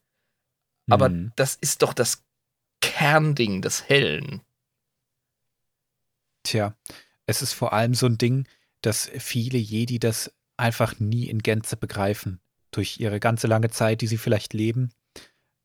Aber 0.90 1.08
mm. 1.08 1.32
das 1.36 1.56
ist 1.56 1.82
doch 1.82 1.94
das 1.94 2.24
Kernding 2.80 3.62
des 3.62 3.88
Hellen. 3.88 4.42
Tja, 6.42 6.76
es 7.26 7.40
ist 7.40 7.52
vor 7.52 7.72
allem 7.72 7.94
so 7.94 8.06
ein 8.06 8.18
Ding, 8.18 8.46
dass 8.82 9.08
viele 9.18 9.58
Jedi 9.58 9.98
das 9.98 10.34
einfach 10.56 10.98
nie 10.98 11.28
in 11.28 11.38
Gänze 11.38 11.76
begreifen. 11.76 12.41
Durch 12.72 12.98
ihre 12.98 13.20
ganze 13.20 13.46
lange 13.46 13.70
Zeit, 13.70 14.00
die 14.00 14.06
sie 14.06 14.18
vielleicht 14.18 14.52
leben. 14.52 14.90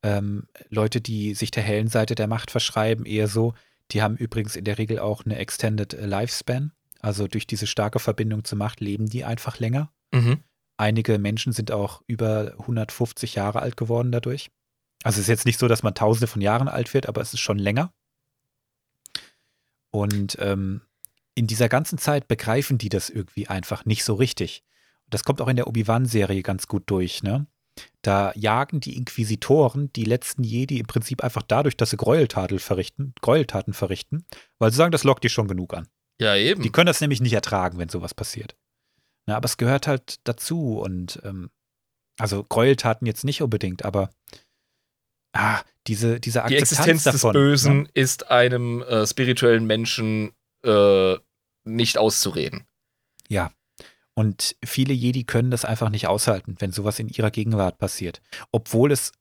Ähm, 0.04 0.48
Leute, 0.70 1.02
die 1.02 1.34
sich 1.34 1.50
der 1.50 1.64
hellen 1.64 1.88
Seite 1.88 2.14
der 2.14 2.28
Macht 2.28 2.52
verschreiben, 2.52 3.06
eher 3.06 3.28
so, 3.28 3.56
die 3.92 4.02
haben 4.02 4.16
übrigens 4.16 4.56
in 4.56 4.66
der 4.66 4.78
Regel 4.78 5.00
auch 5.00 5.26
eine 5.26 5.38
Extended 5.38 5.94
Lifespan. 6.00 6.72
Also 7.00 7.28
durch 7.28 7.48
diese 7.48 7.68
starke 7.68 8.00
Verbindung 8.00 8.44
zur 8.44 8.58
Macht 8.58 8.82
leben 8.82 9.08
die 9.08 9.24
einfach 9.24 9.60
länger. 9.60 9.92
Mhm. 10.12 10.44
Einige 10.78 11.18
Menschen 11.18 11.54
sind 11.54 11.72
auch 11.72 12.04
über 12.06 12.54
150 12.60 13.36
Jahre 13.36 13.62
alt 13.62 13.78
geworden 13.78 14.12
dadurch. 14.12 14.52
Also 15.04 15.18
es 15.18 15.24
ist 15.24 15.30
jetzt 15.30 15.46
nicht 15.46 15.60
so, 15.60 15.68
dass 15.68 15.84
man 15.84 15.96
tausende 15.96 16.28
von 16.28 16.42
Jahren 16.42 16.68
alt 16.68 16.94
wird, 16.94 17.08
aber 17.08 17.22
es 17.22 17.34
ist 17.34 17.40
schon 17.40 17.60
länger. 17.60 17.94
Und 19.92 20.38
ähm, 20.40 20.82
in 21.34 21.48
dieser 21.48 21.70
ganzen 21.70 21.98
Zeit 21.98 22.28
begreifen 22.28 22.78
die 22.78 22.90
das 22.90 23.10
irgendwie 23.10 23.48
einfach 23.48 23.86
nicht 23.86 24.04
so 24.04 24.16
richtig. 24.16 24.64
Das 25.10 25.24
kommt 25.24 25.42
auch 25.42 25.48
in 25.48 25.56
der 25.56 25.68
Obi-Wan-Serie 25.68 26.44
ganz 26.44 26.68
gut 26.68 26.84
durch, 26.88 27.24
ne? 27.24 27.48
Da 28.02 28.32
jagen 28.36 28.80
die 28.80 28.96
Inquisitoren 28.96 29.92
die 29.94 30.04
letzten 30.04 30.44
Jedi 30.44 30.80
im 30.80 30.88
Prinzip 30.88 31.24
einfach 31.24 31.44
dadurch, 31.44 31.78
dass 31.78 31.92
sie 31.92 31.98
Gräueltaten 31.98 32.60
verrichten, 32.60 33.14
Gräueltaten 33.22 33.74
verrichten, 33.74 34.26
weil 34.58 34.72
sie 34.72 34.78
sagen, 34.78 34.92
das 34.92 35.04
lockt 35.04 35.24
die 35.24 35.30
schon 35.30 35.48
genug 35.48 35.74
an. 35.74 35.88
Ja, 36.20 36.36
eben. 36.36 36.64
Die 36.64 36.72
können 36.72 36.88
das 36.88 37.02
nämlich 37.02 37.22
nicht 37.22 37.34
ertragen, 37.34 37.78
wenn 37.78 37.90
sowas 37.90 38.14
passiert. 38.14 38.56
Ja, 39.28 39.38
aber 39.38 39.46
es 39.46 39.58
gehört 39.58 39.88
halt 39.88 40.20
dazu 40.24 40.80
und 40.80 41.20
ähm, 41.24 41.52
also 42.18 42.44
Gräueltaten 42.44 43.06
jetzt 43.06 43.24
nicht 43.24 43.42
unbedingt, 43.42 43.86
aber 43.86 44.10
ah, 45.34 45.62
diese, 45.86 46.20
diese 46.20 46.44
Akzeptanz 46.44 46.70
Die 46.70 46.76
Existenz 46.76 47.04
davon, 47.04 47.34
des 47.34 47.42
Bösen 47.42 47.82
ne? 47.84 47.90
ist 47.94 48.32
einem 48.32 48.82
äh, 48.82 49.06
spirituellen 49.06 49.66
Menschen 49.66 50.32
äh, 50.64 51.16
nicht 51.64 51.98
auszureden. 51.98 52.66
Ja. 53.28 53.52
Und 54.18 54.56
viele 54.66 54.96
Jedi 54.96 55.26
können 55.26 55.52
das 55.52 55.64
einfach 55.64 55.92
nicht 55.92 56.08
aushalten, 56.08 56.56
wenn 56.58 56.72
sowas 56.72 56.98
in 56.98 57.08
ihrer 57.08 57.30
Gegenwart 57.30 57.78
passiert. 57.78 58.20
Obwohl 58.52 58.92
es 58.92 59.12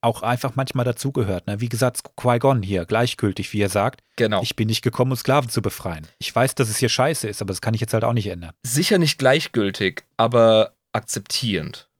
auch 0.00 0.22
einfach 0.22 0.56
manchmal 0.56 0.86
dazugehört. 0.86 1.46
Ne? 1.46 1.60
Wie 1.60 1.68
gesagt, 1.68 2.00
Qui-Gon 2.16 2.62
hier, 2.62 2.86
gleichgültig, 2.86 3.52
wie 3.52 3.60
er 3.60 3.68
sagt. 3.68 4.00
Genau. 4.16 4.40
Ich 4.40 4.56
bin 4.56 4.68
nicht 4.68 4.80
gekommen, 4.80 5.10
um 5.12 5.16
Sklaven 5.18 5.50
zu 5.50 5.60
befreien. 5.60 6.06
Ich 6.18 6.34
weiß, 6.34 6.54
dass 6.54 6.70
es 6.70 6.78
hier 6.78 6.88
scheiße 6.88 7.28
ist, 7.28 7.42
aber 7.42 7.48
das 7.48 7.60
kann 7.60 7.74
ich 7.74 7.82
jetzt 7.82 7.92
halt 7.92 8.02
auch 8.02 8.14
nicht 8.14 8.28
ändern. 8.28 8.52
Sicher 8.62 8.96
nicht 8.96 9.18
gleichgültig, 9.18 10.04
aber 10.16 10.72
akzeptierend. 10.92 11.90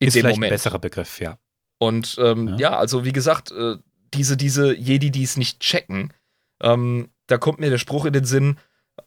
In 0.00 0.08
ist 0.08 0.18
vielleicht 0.18 0.36
Moment. 0.36 0.52
ein 0.52 0.54
besserer 0.54 0.78
Begriff, 0.78 1.18
ja. 1.18 1.38
Und 1.78 2.18
ähm, 2.20 2.48
ja. 2.48 2.72
ja. 2.72 2.78
also 2.78 3.06
wie 3.06 3.12
gesagt, 3.12 3.52
äh, 3.52 3.76
diese, 4.12 4.36
diese 4.36 4.76
Jedi, 4.76 5.10
die 5.10 5.22
es 5.22 5.38
nicht 5.38 5.60
checken, 5.60 6.12
ähm, 6.60 7.08
da 7.26 7.38
kommt 7.38 7.58
mir 7.58 7.70
der 7.70 7.78
Spruch 7.78 8.04
in 8.04 8.12
den 8.12 8.26
Sinn, 8.26 8.58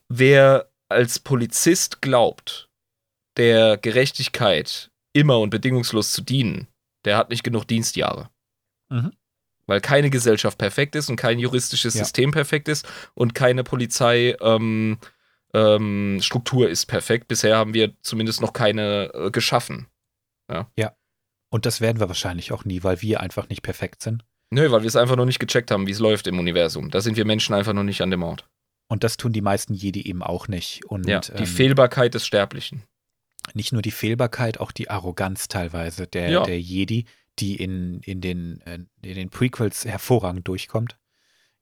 wer 0.08 0.71
als 0.92 1.18
Polizist 1.18 2.00
glaubt, 2.00 2.68
der 3.36 3.76
Gerechtigkeit 3.76 4.90
immer 5.12 5.40
und 5.40 5.50
bedingungslos 5.50 6.12
zu 6.12 6.22
dienen, 6.22 6.68
der 7.04 7.16
hat 7.16 7.30
nicht 7.30 7.42
genug 7.42 7.66
Dienstjahre. 7.66 8.30
Mhm. 8.88 9.12
Weil 9.66 9.80
keine 9.80 10.10
Gesellschaft 10.10 10.58
perfekt 10.58 10.94
ist 10.96 11.08
und 11.08 11.16
kein 11.16 11.38
juristisches 11.38 11.94
ja. 11.94 12.04
System 12.04 12.30
perfekt 12.30 12.68
ist 12.68 12.86
und 13.14 13.34
keine 13.34 13.64
Polizeistruktur 13.64 14.66
ähm, 14.66 14.98
ähm, 15.54 16.18
ist 16.68 16.86
perfekt. 16.86 17.28
Bisher 17.28 17.56
haben 17.56 17.74
wir 17.74 17.92
zumindest 18.02 18.40
noch 18.40 18.52
keine 18.52 19.12
äh, 19.14 19.30
geschaffen. 19.30 19.86
Ja. 20.50 20.70
ja. 20.76 20.92
Und 21.50 21.66
das 21.66 21.80
werden 21.80 22.00
wir 22.00 22.08
wahrscheinlich 22.08 22.52
auch 22.52 22.64
nie, 22.64 22.82
weil 22.82 23.02
wir 23.02 23.20
einfach 23.20 23.48
nicht 23.48 23.62
perfekt 23.62 24.02
sind. 24.02 24.24
Nö, 24.50 24.70
weil 24.70 24.82
wir 24.82 24.88
es 24.88 24.96
einfach 24.96 25.16
noch 25.16 25.24
nicht 25.24 25.38
gecheckt 25.38 25.70
haben, 25.70 25.86
wie 25.86 25.92
es 25.92 25.98
läuft 25.98 26.26
im 26.26 26.38
Universum. 26.38 26.90
Da 26.90 27.00
sind 27.00 27.16
wir 27.16 27.24
Menschen 27.24 27.54
einfach 27.54 27.72
noch 27.72 27.84
nicht 27.84 28.02
an 28.02 28.10
dem 28.10 28.22
Ort. 28.22 28.46
Und 28.92 29.04
das 29.04 29.16
tun 29.16 29.32
die 29.32 29.40
meisten 29.40 29.72
Jedi 29.72 30.06
eben 30.06 30.22
auch 30.22 30.48
nicht. 30.48 30.84
Und, 30.84 31.08
ja, 31.08 31.20
die 31.20 31.32
ähm, 31.32 31.46
Fehlbarkeit 31.46 32.12
des 32.12 32.26
Sterblichen. 32.26 32.82
Nicht 33.54 33.72
nur 33.72 33.80
die 33.80 33.90
Fehlbarkeit, 33.90 34.60
auch 34.60 34.70
die 34.70 34.90
Arroganz 34.90 35.48
teilweise 35.48 36.06
der, 36.06 36.28
ja. 36.28 36.42
der 36.42 36.60
Jedi, 36.60 37.06
die 37.38 37.56
in, 37.56 38.00
in, 38.00 38.20
den, 38.20 38.60
äh, 38.66 38.80
in 39.00 39.14
den 39.14 39.30
Prequels 39.30 39.86
hervorragend 39.86 40.46
durchkommt. 40.46 40.98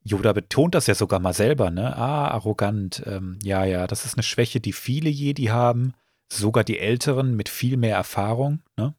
Yoda 0.02 0.32
betont 0.32 0.74
das 0.74 0.88
ja 0.88 0.96
sogar 0.96 1.20
mal 1.20 1.32
selber, 1.32 1.70
ne? 1.70 1.96
Ah, 1.96 2.26
arrogant. 2.32 3.04
Ähm, 3.06 3.38
ja, 3.44 3.64
ja, 3.64 3.86
das 3.86 4.06
ist 4.06 4.14
eine 4.14 4.24
Schwäche, 4.24 4.58
die 4.58 4.72
viele 4.72 5.08
Jedi 5.08 5.44
haben, 5.44 5.92
sogar 6.26 6.64
die 6.64 6.80
Älteren 6.80 7.36
mit 7.36 7.48
viel 7.48 7.76
mehr 7.76 7.94
Erfahrung, 7.94 8.64
ne? 8.76 8.96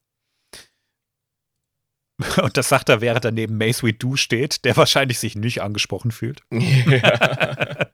Und 2.42 2.56
das 2.56 2.68
sagt 2.68 2.88
er, 2.88 3.00
während 3.00 3.24
er 3.24 3.32
neben 3.32 3.56
Mace 3.58 3.82
Windu 3.82 4.16
steht, 4.16 4.64
der 4.64 4.76
wahrscheinlich 4.76 5.18
sich 5.18 5.36
nicht 5.36 5.62
angesprochen 5.62 6.10
fühlt. 6.10 6.42
Ja. 6.52 7.86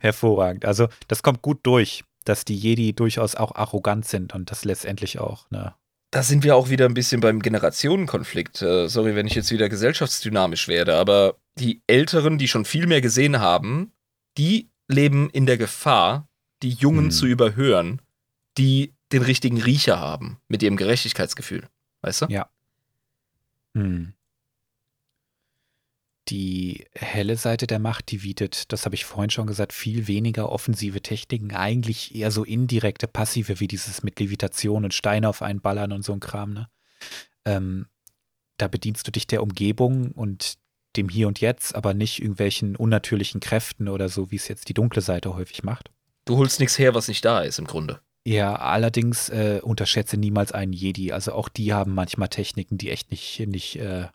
Hervorragend. 0.00 0.64
Also, 0.64 0.88
das 1.08 1.22
kommt 1.22 1.42
gut 1.42 1.60
durch, 1.64 2.04
dass 2.24 2.44
die 2.44 2.56
Jedi 2.56 2.92
durchaus 2.92 3.34
auch 3.34 3.54
arrogant 3.54 4.06
sind 4.06 4.34
und 4.34 4.50
das 4.50 4.64
letztendlich 4.64 5.18
auch, 5.18 5.50
ne? 5.50 5.74
Da 6.10 6.22
sind 6.22 6.42
wir 6.42 6.56
auch 6.56 6.70
wieder 6.70 6.86
ein 6.86 6.94
bisschen 6.94 7.20
beim 7.20 7.40
Generationenkonflikt. 7.42 8.62
Äh, 8.62 8.88
sorry, 8.88 9.14
wenn 9.14 9.26
ich 9.26 9.34
jetzt 9.34 9.50
wieder 9.50 9.68
gesellschaftsdynamisch 9.68 10.66
werde, 10.66 10.94
aber 10.96 11.36
die 11.58 11.82
Älteren, 11.86 12.38
die 12.38 12.48
schon 12.48 12.64
viel 12.64 12.86
mehr 12.86 13.02
gesehen 13.02 13.40
haben, 13.40 13.92
die 14.38 14.70
leben 14.88 15.28
in 15.30 15.44
der 15.44 15.58
Gefahr, 15.58 16.26
die 16.62 16.70
Jungen 16.70 17.06
Hm. 17.06 17.10
zu 17.10 17.26
überhören, 17.26 18.00
die 18.56 18.94
den 19.12 19.22
richtigen 19.22 19.60
Riecher 19.60 20.00
haben 20.00 20.38
mit 20.48 20.62
ihrem 20.62 20.76
Gerechtigkeitsgefühl. 20.76 21.68
Weißt 22.02 22.22
du? 22.22 22.26
Ja. 22.26 22.50
Hm. 23.74 24.14
Die 26.28 26.84
helle 26.94 27.36
Seite 27.36 27.66
der 27.66 27.78
Macht, 27.78 28.10
die 28.10 28.18
bietet, 28.18 28.70
das 28.72 28.84
habe 28.84 28.94
ich 28.94 29.06
vorhin 29.06 29.30
schon 29.30 29.46
gesagt, 29.46 29.72
viel 29.72 30.08
weniger 30.08 30.52
offensive 30.52 31.00
Techniken, 31.00 31.54
eigentlich 31.54 32.14
eher 32.14 32.30
so 32.30 32.44
indirekte, 32.44 33.08
passive, 33.08 33.60
wie 33.60 33.68
dieses 33.68 34.02
mit 34.02 34.20
Levitation 34.20 34.84
und 34.84 34.92
Steine 34.92 35.28
auf 35.28 35.40
einen 35.40 35.62
ballern 35.62 35.92
und 35.92 36.02
so 36.02 36.12
ein 36.12 36.20
Kram, 36.20 36.52
ne? 36.52 36.68
Ähm, 37.46 37.86
da 38.58 38.68
bedienst 38.68 39.06
du 39.06 39.10
dich 39.10 39.26
der 39.26 39.42
Umgebung 39.42 40.12
und 40.12 40.58
dem 40.96 41.08
Hier 41.08 41.28
und 41.28 41.40
Jetzt, 41.40 41.74
aber 41.74 41.94
nicht 41.94 42.20
irgendwelchen 42.20 42.76
unnatürlichen 42.76 43.40
Kräften 43.40 43.88
oder 43.88 44.08
so, 44.08 44.30
wie 44.30 44.36
es 44.36 44.48
jetzt 44.48 44.68
die 44.68 44.74
dunkle 44.74 45.00
Seite 45.00 45.34
häufig 45.34 45.62
macht. 45.62 45.90
Du 46.24 46.36
holst 46.36 46.60
nichts 46.60 46.78
her, 46.78 46.94
was 46.94 47.08
nicht 47.08 47.24
da 47.24 47.40
ist, 47.40 47.58
im 47.58 47.66
Grunde. 47.66 48.00
Ja, 48.26 48.56
allerdings 48.56 49.30
äh, 49.30 49.60
unterschätze 49.62 50.16
niemals 50.16 50.52
einen 50.52 50.72
Jedi. 50.72 51.12
Also 51.12 51.32
auch 51.32 51.48
die 51.48 51.72
haben 51.72 51.94
manchmal 51.94 52.28
Techniken, 52.28 52.76
die 52.76 52.90
echt 52.90 53.10
nicht, 53.10 53.40
nicht, 53.40 53.76
äh, 53.76 54.08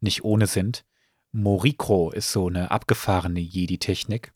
nicht 0.00 0.24
ohne 0.24 0.46
sind. 0.46 0.84
Morikro 1.32 2.12
ist 2.12 2.30
so 2.30 2.46
eine 2.46 2.70
abgefahrene 2.70 3.40
Jedi-Technik. 3.40 4.32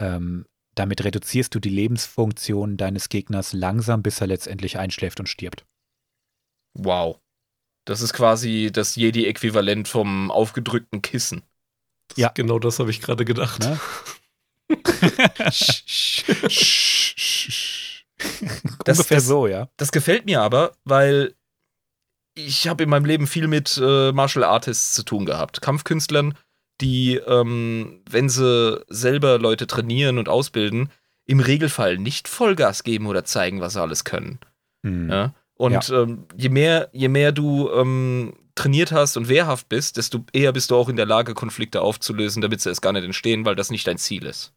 Ähm, 0.00 0.46
damit 0.74 1.04
reduzierst 1.04 1.54
du 1.54 1.60
die 1.60 1.68
Lebensfunktion 1.68 2.76
deines 2.76 3.08
Gegners 3.08 3.52
langsam, 3.52 4.02
bis 4.02 4.20
er 4.20 4.26
letztendlich 4.26 4.78
einschläft 4.78 5.20
und 5.20 5.28
stirbt. 5.28 5.64
Wow. 6.74 7.20
Das 7.84 8.00
ist 8.00 8.14
quasi 8.14 8.70
das 8.72 8.96
Jedi-Äquivalent 8.96 9.86
vom 9.86 10.30
aufgedrückten 10.30 11.02
Kissen. 11.02 11.42
Das 12.08 12.18
Ja. 12.18 12.32
Genau 12.34 12.58
das 12.58 12.80
habe 12.80 12.90
ich 12.90 13.00
gerade 13.00 13.24
gedacht. 13.24 13.60
Ne? 13.60 13.78
Das- 18.84 18.98
Ungefähr 18.98 19.18
das- 19.18 19.26
so, 19.26 19.46
ja. 19.46 19.68
Das 19.76 19.92
gefällt 19.92 20.26
mir 20.26 20.40
aber, 20.40 20.72
weil 20.84 21.34
ich 22.34 22.66
habe 22.68 22.84
in 22.84 22.88
meinem 22.90 23.04
Leben 23.04 23.26
viel 23.26 23.46
mit 23.46 23.78
äh, 23.82 24.12
Martial 24.12 24.44
Artists 24.44 24.94
zu 24.94 25.02
tun 25.02 25.26
gehabt. 25.26 25.60
Kampfkünstlern, 25.60 26.34
die, 26.80 27.16
ähm, 27.16 28.02
wenn 28.08 28.28
sie 28.28 28.82
selber 28.88 29.38
Leute 29.38 29.66
trainieren 29.66 30.18
und 30.18 30.28
ausbilden, 30.28 30.90
im 31.26 31.40
Regelfall 31.40 31.98
nicht 31.98 32.28
Vollgas 32.28 32.82
geben 32.84 33.06
oder 33.06 33.24
zeigen, 33.24 33.60
was 33.60 33.74
sie 33.74 33.80
alles 33.82 34.04
können. 34.04 34.40
Hm. 34.84 35.10
Ja? 35.10 35.34
Und 35.54 35.90
ähm, 35.90 36.24
je, 36.36 36.48
mehr, 36.48 36.88
je 36.92 37.08
mehr 37.08 37.30
du 37.32 37.70
ähm, 37.70 38.34
trainiert 38.54 38.90
hast 38.92 39.16
und 39.16 39.28
wehrhaft 39.28 39.68
bist, 39.68 39.96
desto 39.96 40.24
eher 40.32 40.52
bist 40.52 40.70
du 40.70 40.76
auch 40.76 40.88
in 40.88 40.96
der 40.96 41.06
Lage, 41.06 41.34
Konflikte 41.34 41.82
aufzulösen, 41.82 42.42
damit 42.42 42.60
sie 42.60 42.70
erst 42.70 42.82
gar 42.82 42.92
nicht 42.92 43.04
entstehen, 43.04 43.44
weil 43.44 43.54
das 43.54 43.70
nicht 43.70 43.86
dein 43.86 43.98
Ziel 43.98 44.24
ist. 44.26 44.52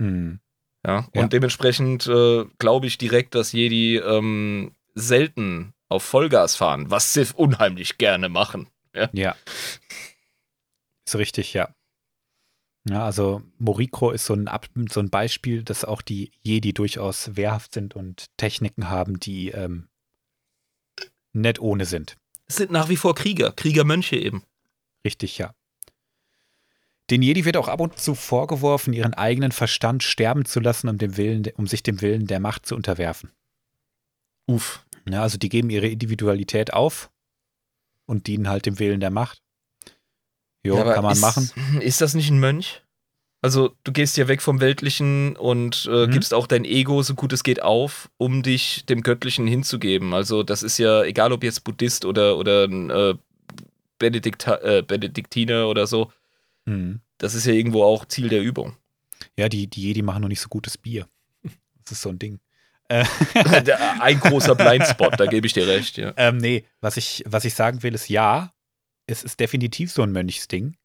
Hm. 0.00 0.40
Ja, 0.86 1.08
Ja. 1.14 1.22
und 1.22 1.32
dementsprechend 1.32 2.06
äh, 2.06 2.44
glaube 2.58 2.86
ich 2.86 2.98
direkt, 2.98 3.34
dass 3.34 3.52
Jedi 3.52 3.96
ähm, 3.98 4.74
selten 4.94 5.74
auf 5.88 6.02
Vollgas 6.02 6.56
fahren, 6.56 6.90
was 6.90 7.12
sie 7.12 7.26
unheimlich 7.34 7.98
gerne 7.98 8.28
machen. 8.28 8.68
Ja. 9.12 9.36
Ist 11.06 11.16
richtig, 11.16 11.52
ja. 11.54 11.74
Ja, 12.88 13.04
also 13.04 13.42
Morikro 13.58 14.10
ist 14.10 14.24
so 14.26 14.34
ein, 14.34 14.48
so 14.90 15.00
ein 15.00 15.08
Beispiel, 15.10 15.62
dass 15.62 15.84
auch 15.84 16.02
die 16.02 16.32
Jedi 16.42 16.72
durchaus 16.72 17.36
wehrhaft 17.36 17.72
sind 17.74 17.94
und 17.94 18.26
Techniken 18.36 18.88
haben, 18.90 19.20
die 19.20 19.50
ähm, 19.50 19.88
nicht 21.32 21.60
ohne 21.60 21.84
sind. 21.86 22.16
Es 22.46 22.56
sind 22.56 22.70
nach 22.72 22.88
wie 22.88 22.96
vor 22.96 23.14
Krieger, 23.14 23.52
Kriegermönche 23.52 24.16
eben. 24.16 24.42
Richtig, 25.04 25.38
ja. 25.38 25.54
Den 27.12 27.20
Jedi 27.22 27.44
wird 27.44 27.58
auch 27.58 27.68
ab 27.68 27.80
und 27.80 27.98
zu 27.98 28.14
vorgeworfen, 28.14 28.94
ihren 28.94 29.12
eigenen 29.12 29.52
Verstand 29.52 30.02
sterben 30.02 30.46
zu 30.46 30.60
lassen, 30.60 30.88
um, 30.88 30.96
dem 30.96 31.18
Willen, 31.18 31.44
um 31.56 31.66
sich 31.66 31.82
dem 31.82 32.00
Willen 32.00 32.26
der 32.26 32.40
Macht 32.40 32.64
zu 32.64 32.74
unterwerfen. 32.74 33.30
Uff. 34.50 34.84
Ja, 35.06 35.22
also 35.22 35.36
die 35.36 35.50
geben 35.50 35.68
ihre 35.68 35.88
Individualität 35.88 36.72
auf 36.72 37.10
und 38.06 38.26
dienen 38.28 38.48
halt 38.48 38.64
dem 38.64 38.78
Willen 38.78 39.00
der 39.00 39.10
Macht. 39.10 39.42
Jo, 40.64 40.76
Ja, 40.78 40.94
kann 40.94 41.02
man 41.04 41.12
ist, 41.12 41.20
machen. 41.20 41.50
Ist 41.80 42.00
das 42.00 42.14
nicht 42.14 42.30
ein 42.30 42.40
Mönch? 42.40 42.82
Also, 43.44 43.74
du 43.84 43.92
gehst 43.92 44.16
ja 44.16 44.28
weg 44.28 44.40
vom 44.40 44.60
Weltlichen 44.60 45.36
und 45.36 45.86
äh, 45.92 46.06
Mhm. 46.06 46.12
gibst 46.12 46.32
auch 46.32 46.46
dein 46.46 46.64
Ego 46.64 47.02
so 47.02 47.14
gut 47.14 47.32
es 47.32 47.42
geht 47.42 47.60
auf, 47.60 48.08
um 48.16 48.42
dich 48.44 48.86
dem 48.86 49.02
Göttlichen 49.02 49.46
hinzugeben. 49.48 50.14
Also, 50.14 50.44
das 50.44 50.62
ist 50.62 50.78
ja, 50.78 51.02
egal 51.02 51.32
ob 51.32 51.42
jetzt 51.44 51.64
Buddhist 51.64 52.04
oder, 52.04 52.38
oder 52.38 52.64
ein 52.64 52.88
äh, 52.90 53.14
Benedikta 53.98 54.56
äh, 54.62 54.82
Benediktiner 54.82 55.66
oder 55.68 55.86
so, 55.88 56.12
Hm. 56.66 57.00
das 57.18 57.34
ist 57.34 57.46
ja 57.46 57.52
irgendwo 57.52 57.82
auch 57.82 58.04
Ziel 58.06 58.28
der 58.28 58.42
Übung. 58.42 58.76
Ja, 59.36 59.48
die, 59.48 59.66
die 59.68 59.82
Jedi 59.82 60.02
machen 60.02 60.22
noch 60.22 60.28
nicht 60.28 60.40
so 60.40 60.48
gutes 60.48 60.78
Bier. 60.78 61.08
Das 61.84 61.92
ist 61.92 62.02
so 62.02 62.08
ein 62.10 62.18
Ding. 62.18 62.40
Ein 64.00 64.20
großer 64.20 64.54
Blindspot, 64.54 65.18
da 65.18 65.24
gebe 65.26 65.46
ich 65.46 65.54
dir 65.54 65.66
recht, 65.66 65.96
ja. 65.96 66.12
ähm, 66.16 66.36
nee, 66.36 66.66
was 66.82 66.98
ich, 66.98 67.24
was 67.26 67.44
ich 67.46 67.54
sagen 67.54 67.82
will, 67.82 67.94
ist 67.94 68.08
ja, 68.10 68.52
es 69.06 69.24
ist 69.24 69.40
definitiv 69.40 69.90
so 69.90 70.02
ein 70.02 70.12
Mönchsding. 70.12 70.76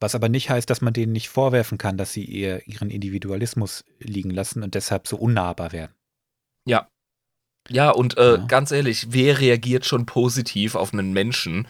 Was 0.00 0.16
aber 0.16 0.28
nicht 0.28 0.50
heißt, 0.50 0.68
dass 0.68 0.80
man 0.80 0.92
denen 0.92 1.12
nicht 1.12 1.28
vorwerfen 1.28 1.78
kann, 1.78 1.96
dass 1.96 2.12
sie 2.12 2.24
ihr, 2.24 2.66
ihren 2.66 2.90
Individualismus 2.90 3.84
liegen 4.00 4.30
lassen 4.30 4.62
und 4.64 4.74
deshalb 4.74 5.06
so 5.06 5.16
unnahbar 5.16 5.70
werden. 5.72 5.94
Ja. 6.66 6.88
Ja, 7.68 7.90
und 7.90 8.18
äh, 8.18 8.32
Ja. 8.34 8.46
ganz 8.46 8.72
ehrlich, 8.72 9.06
wer 9.12 9.38
reagiert 9.40 9.86
schon 9.86 10.06
positiv 10.06 10.74
auf 10.74 10.92
einen 10.92 11.12
Menschen, 11.12 11.68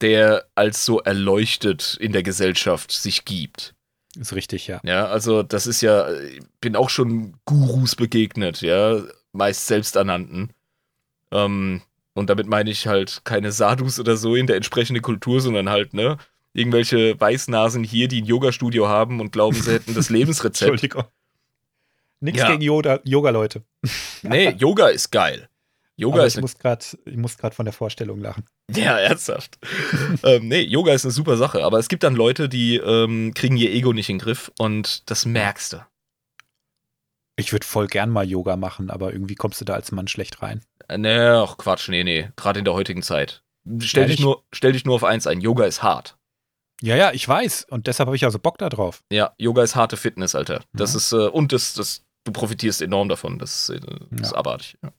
der 0.00 0.46
als 0.54 0.84
so 0.84 1.00
erleuchtet 1.00 1.96
in 2.00 2.12
der 2.12 2.22
Gesellschaft 2.22 2.92
sich 2.92 3.24
gibt? 3.24 3.74
Ist 4.18 4.34
richtig, 4.34 4.66
ja. 4.66 4.80
Ja, 4.84 5.06
also 5.06 5.42
das 5.42 5.66
ist 5.66 5.80
ja, 5.80 6.10
ich 6.12 6.40
bin 6.60 6.76
auch 6.76 6.90
schon 6.90 7.34
Gurus 7.44 7.94
begegnet, 7.96 8.60
ja, 8.62 9.02
meist 9.32 9.66
selbsternannten. 9.66 10.52
Ähm, 11.30 11.82
und 12.14 12.30
damit 12.30 12.46
meine 12.48 12.70
ich 12.70 12.86
halt 12.86 13.20
keine 13.24 13.52
Sadhus 13.52 14.00
oder 14.00 14.16
so 14.16 14.34
in 14.34 14.46
der 14.46 14.56
entsprechenden 14.56 15.02
Kultur, 15.02 15.40
sondern 15.40 15.68
halt, 15.68 15.94
ne, 15.94 16.16
irgendwelche 16.52 17.20
Weißnasen 17.20 17.84
hier, 17.84 18.08
die 18.08 18.22
ein 18.22 18.24
Yoga-Studio 18.24 18.88
haben 18.88 19.20
und 19.20 19.30
glauben, 19.30 19.60
sie 19.60 19.72
hätten 19.72 19.94
das 19.94 20.10
Lebensrezept. 20.10 20.70
Entschuldigung. 20.70 21.04
Nichts 22.20 22.40
Ja. 22.40 22.48
gegen 22.50 22.62
Yoga- 22.62 23.00
Yoga-Leute. 23.04 23.62
nee, 24.22 24.50
Yoga 24.58 24.88
ist 24.88 25.10
geil. 25.12 25.48
Yoga 25.98 26.18
aber 26.18 26.26
ist 26.26 26.36
ich 26.36 26.40
muss 26.40 26.56
gerade 26.58 26.84
ich 27.04 27.16
muss 27.16 27.36
gerade 27.36 27.54
von 27.54 27.64
der 27.66 27.72
Vorstellung 27.74 28.20
lachen. 28.20 28.44
Ja, 28.74 28.98
ernsthaft. 28.98 29.58
ähm, 30.24 30.48
nee, 30.48 30.60
Yoga 30.60 30.92
ist 30.92 31.04
eine 31.04 31.12
super 31.12 31.36
Sache, 31.38 31.64
aber 31.64 31.78
es 31.78 31.88
gibt 31.88 32.02
dann 32.02 32.14
Leute, 32.14 32.48
die 32.50 32.76
ähm, 32.76 33.32
kriegen 33.34 33.56
ihr 33.56 33.70
Ego 33.72 33.92
nicht 33.94 34.08
in 34.10 34.16
den 34.18 34.22
Griff 34.24 34.52
und 34.58 35.08
das 35.10 35.24
merkst 35.26 35.72
du. 35.74 35.86
Ich 37.36 37.52
würde 37.52 37.66
voll 37.66 37.86
gern 37.86 38.10
mal 38.10 38.28
Yoga 38.28 38.56
machen, 38.56 38.90
aber 38.90 39.12
irgendwie 39.12 39.36
kommst 39.36 39.60
du 39.60 39.64
da 39.64 39.74
als 39.74 39.92
Mann 39.92 40.08
schlecht 40.08 40.42
rein. 40.42 40.60
Äh, 40.88 40.98
Nee, 40.98 41.18
ach 41.18 41.56
Quatsch, 41.56 41.88
nee, 41.88 42.04
nee, 42.04 42.30
gerade 42.36 42.58
in 42.58 42.64
der 42.64 42.74
heutigen 42.74 43.02
Zeit. 43.02 43.42
Stell 43.80 44.06
dich, 44.06 44.20
nur, 44.20 44.44
stell 44.52 44.72
dich 44.72 44.84
nur 44.84 44.94
auf 44.94 45.04
eins 45.04 45.26
ein, 45.26 45.40
Yoga 45.40 45.64
ist 45.66 45.82
hart. 45.82 46.16
Ja, 46.80 46.94
ja, 46.96 47.12
ich 47.12 47.26
weiß. 47.28 47.66
Und 47.70 47.86
deshalb 47.86 48.06
habe 48.06 48.16
ich 48.16 48.24
also 48.24 48.38
Bock 48.38 48.58
da 48.58 48.68
drauf. 48.68 49.02
Ja, 49.12 49.34
Yoga 49.38 49.62
ist 49.62 49.76
harte 49.76 49.96
Fitness, 49.96 50.34
Alter. 50.34 50.62
Das 50.72 50.92
Ja. 50.92 50.96
ist, 50.98 51.12
äh, 51.12 51.28
und 51.28 51.52
das, 51.52 51.74
das, 51.74 52.04
du 52.24 52.32
profitierst 52.32 52.82
enorm 52.82 53.08
davon, 53.08 53.38
das, 53.38 53.68
äh, 53.70 53.80
das 54.10 54.20
ist 54.28 54.32
Ja. 54.32 54.38
abartig. 54.38 54.78
Ja. 54.82 54.92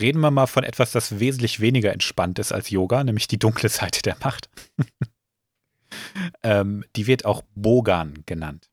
Reden 0.00 0.20
wir 0.20 0.30
mal 0.30 0.46
von 0.46 0.64
etwas, 0.64 0.92
das 0.92 1.18
wesentlich 1.20 1.60
weniger 1.60 1.92
entspannt 1.92 2.38
ist 2.38 2.52
als 2.52 2.70
Yoga, 2.70 3.02
nämlich 3.04 3.28
die 3.28 3.38
dunkle 3.38 3.68
Seite 3.68 4.02
der 4.02 4.16
Macht. 4.22 4.48
ähm, 6.42 6.84
die 6.96 7.06
wird 7.06 7.24
auch 7.24 7.42
Bogan 7.54 8.22
genannt. 8.26 8.68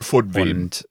Von 0.00 0.34
Und 0.34 0.88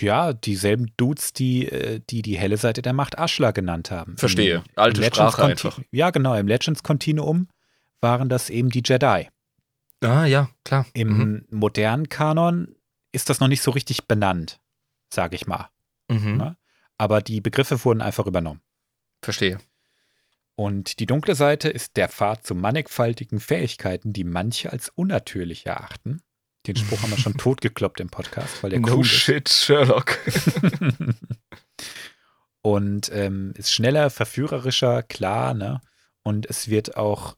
ja, 0.00 0.32
dieselben 0.32 0.92
Dudes, 0.96 1.32
die, 1.32 1.66
äh, 1.68 2.00
die 2.10 2.22
die 2.22 2.38
helle 2.38 2.56
Seite 2.56 2.82
der 2.82 2.92
Macht 2.92 3.16
Ashla 3.18 3.50
genannt 3.50 3.90
haben. 3.90 4.16
Verstehe. 4.16 4.56
Im- 4.56 4.62
Alte 4.76 5.00
im 5.00 5.06
Sprache 5.06 5.40
Conti- 5.42 5.50
einfach. 5.52 5.80
Ja, 5.90 6.10
genau. 6.10 6.34
Im 6.34 6.46
Legends-Kontinuum 6.46 7.48
waren 8.00 8.28
das 8.28 8.50
eben 8.50 8.68
die 8.70 8.82
Jedi. 8.84 9.28
Ah, 10.02 10.26
ja, 10.26 10.50
klar. 10.64 10.86
Im 10.92 11.08
Mhm. 11.18 11.46
modernen 11.50 12.08
Kanon 12.10 12.74
ist 13.12 13.30
das 13.30 13.40
noch 13.40 13.48
nicht 13.48 13.62
so 13.62 13.70
richtig 13.70 14.06
benannt, 14.06 14.60
sage 15.12 15.36
ich 15.36 15.46
mal. 15.46 15.70
Mhm. 16.10 16.54
Aber 16.98 17.20
die 17.22 17.40
Begriffe 17.40 17.84
wurden 17.84 18.00
einfach 18.00 18.26
übernommen. 18.26 18.60
Verstehe. 19.22 19.58
Und 20.56 21.00
die 21.00 21.06
dunkle 21.06 21.34
Seite 21.34 21.68
ist 21.68 21.96
der 21.96 22.08
Pfad 22.08 22.46
zu 22.46 22.54
mannigfaltigen 22.54 23.40
Fähigkeiten, 23.40 24.12
die 24.12 24.24
manche 24.24 24.70
als 24.72 24.88
unnatürlich 24.88 25.66
erachten. 25.66 26.22
Den 26.66 26.76
Spruch 26.76 27.02
haben 27.02 27.10
wir 27.10 27.18
schon 27.18 27.34
totgekloppt 27.38 28.00
im 28.00 28.08
Podcast, 28.08 28.62
weil 28.62 28.70
der 28.70 28.80
no 28.80 28.94
cool 28.94 29.00
ist. 29.00 29.08
shit, 29.08 29.48
Sherlock. 29.48 30.18
und 32.62 33.10
ähm, 33.12 33.52
ist 33.56 33.72
schneller, 33.72 34.10
verführerischer, 34.10 35.02
klar, 35.02 35.54
ne? 35.54 35.80
Und 36.22 36.46
es 36.46 36.68
wird 36.68 36.96
auch 36.96 37.36